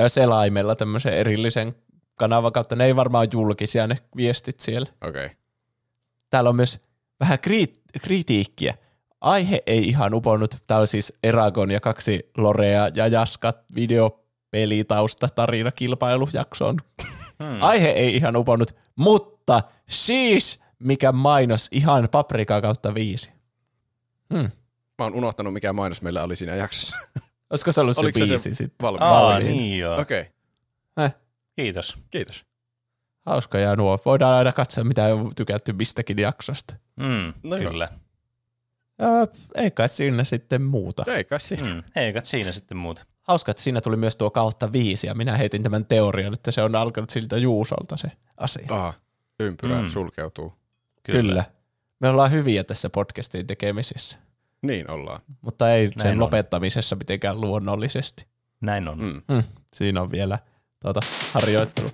Selaimella 0.09 0.77
tämmöisen 0.77 1.13
erillisen 1.13 1.75
kanavan 2.15 2.53
kautta. 2.53 2.77
Ne 2.77 2.85
ei 2.85 2.97
varmaan 2.97 3.23
ole 3.23 3.29
julkisia 3.33 3.87
ne 3.87 3.99
viestit 4.17 4.61
siellä. 4.61 4.89
Okei. 5.09 5.25
Okay. 5.25 5.37
Täällä 6.31 6.51
on 6.51 6.57
myös 6.57 6.81
vähän 7.21 7.39
kriit- 7.39 8.01
kritiikkiä. 8.03 8.75
Aihe 9.21 9.63
ei 9.67 9.89
ihan 9.89 10.15
uponnut. 10.15 10.55
Täällä 10.67 10.81
on 10.81 10.87
siis 10.87 11.19
Eragon 11.23 11.71
ja 11.71 11.81
kaksi 11.81 12.31
Lorea 12.37 12.91
ja 12.95 13.07
Jaskat 13.07 13.59
videopelitausta 13.75 15.29
tarina 15.35 15.73
kilpailujaksoon. 15.73 16.77
Hmm. 17.45 17.63
Aihe 17.63 17.89
ei 17.89 18.17
ihan 18.17 18.37
uponnut, 18.37 18.77
mutta 18.97 19.38
siis 19.89 20.61
mikä 20.79 21.13
mainos 21.13 21.69
ihan 21.73 22.09
paprikaa 22.13 22.61
kautta 22.61 22.95
viisi. 22.95 23.31
Hmm. 24.35 24.51
Mä 24.99 25.05
oon 25.05 25.15
unohtanut, 25.15 25.53
mikä 25.53 25.73
mainos 25.73 26.03
meillä 26.03 26.23
oli 26.23 26.37
siinä 26.37 26.55
jaksossa. 26.55 26.97
Olisiko 27.51 27.73
se 27.73 27.81
ollut 27.81 27.97
se 27.97 28.01
Oliko 28.01 28.19
se 28.19 28.27
biisi 28.27 28.55
sitten? 28.55 28.87
Valmi- 28.87 28.99
Aa, 29.01 29.23
valmiin. 29.25 29.51
niin 29.57 29.79
joo. 29.79 30.01
Okei, 30.01 30.21
okay. 30.21 31.05
Eh, 31.07 31.15
Kiitos. 31.57 31.99
kiitos. 32.11 32.45
hauska 33.27 33.59
ja 33.59 33.77
nuo. 33.77 33.99
Voidaan 34.05 34.35
aina 34.35 34.53
katsoa, 34.53 34.85
mitä 34.85 35.05
on 35.15 35.35
tykätty 35.35 35.73
mistäkin 35.73 36.19
jaksosta. 36.19 36.75
Mm, 36.97 37.33
No 37.43 37.57
joo. 37.57 37.71
kyllä. 37.71 37.89
Öö, 39.03 39.27
ei 39.55 39.71
kai 39.71 39.89
siinä 39.89 40.25
sitten 40.25 40.63
muuta. 40.63 41.05
Ei 41.15 41.25
kai 41.25 41.41
siinä. 41.41 41.75
Mm. 41.75 41.83
Ei 41.97 42.13
kat 42.13 42.25
siinä 42.25 42.53
sitten 42.53 42.77
muuta. 42.77 43.05
Hauska, 43.23 43.51
että 43.51 43.63
siinä 43.63 43.81
tuli 43.81 43.97
myös 43.97 44.17
tuo 44.17 44.31
kautta 44.31 44.73
viisi, 44.73 45.07
ja 45.07 45.15
minä 45.15 45.37
heitin 45.37 45.63
tämän 45.63 45.87
teorian, 45.87 46.35
että 46.35 46.51
se 46.53 46.63
on 46.63 46.75
alkanut 46.75 47.11
siltä 47.11 47.37
Juusolta 47.39 47.97
se 47.97 48.09
asia. 48.37 48.67
Aha, 48.69 48.95
ympyrä 49.41 49.83
Mm. 49.83 49.89
sulkeutuu. 49.89 50.53
Kyllä. 51.03 51.21
Kyllä. 51.23 51.45
Me 52.01 52.09
ollaan 52.09 52.33
hyviä 52.33 52.65
tässä 52.65 52.91
podcastin 52.91 53.47
tekemisissä, 53.47 54.19
Niin 54.63 54.91
ollaan. 54.91 55.21
mutta 55.41 55.73
ei 55.75 55.87
sen 55.87 55.95
Näin 56.05 56.13
on. 56.13 56.19
lopettamisessa 56.21 56.97
mitenkään 56.97 57.41
luonnollisesti. 57.41 58.27
Näin 58.61 58.89
on. 58.89 58.99
Mm. 58.99 59.23
Mm, 59.35 59.43
siinä 59.75 60.03
on 60.03 60.11
vielä 60.11 60.39
tuota, 60.83 61.01
harjoittelu. 61.33 61.91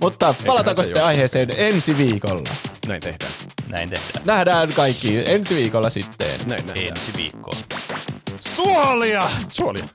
Mutta 0.00 0.34
palataanko 0.46 0.82
sitten 0.82 1.04
aiheeseen 1.04 1.48
ensi 1.56 1.96
viikolla? 1.96 2.50
Näin 2.86 3.00
tehdään. 3.00 3.32
Näin 3.68 3.90
tehdään. 3.90 4.26
Nähdään 4.26 4.72
kaikki 4.72 5.30
ensi 5.32 5.56
viikolla 5.56 5.90
sitten. 5.90 6.40
Näin 6.46 6.66
nähdään. 6.66 6.86
Ensi 6.88 7.12
viikkoon. 7.16 7.58
Suolia! 8.40 9.30
Suolia. 9.48 9.88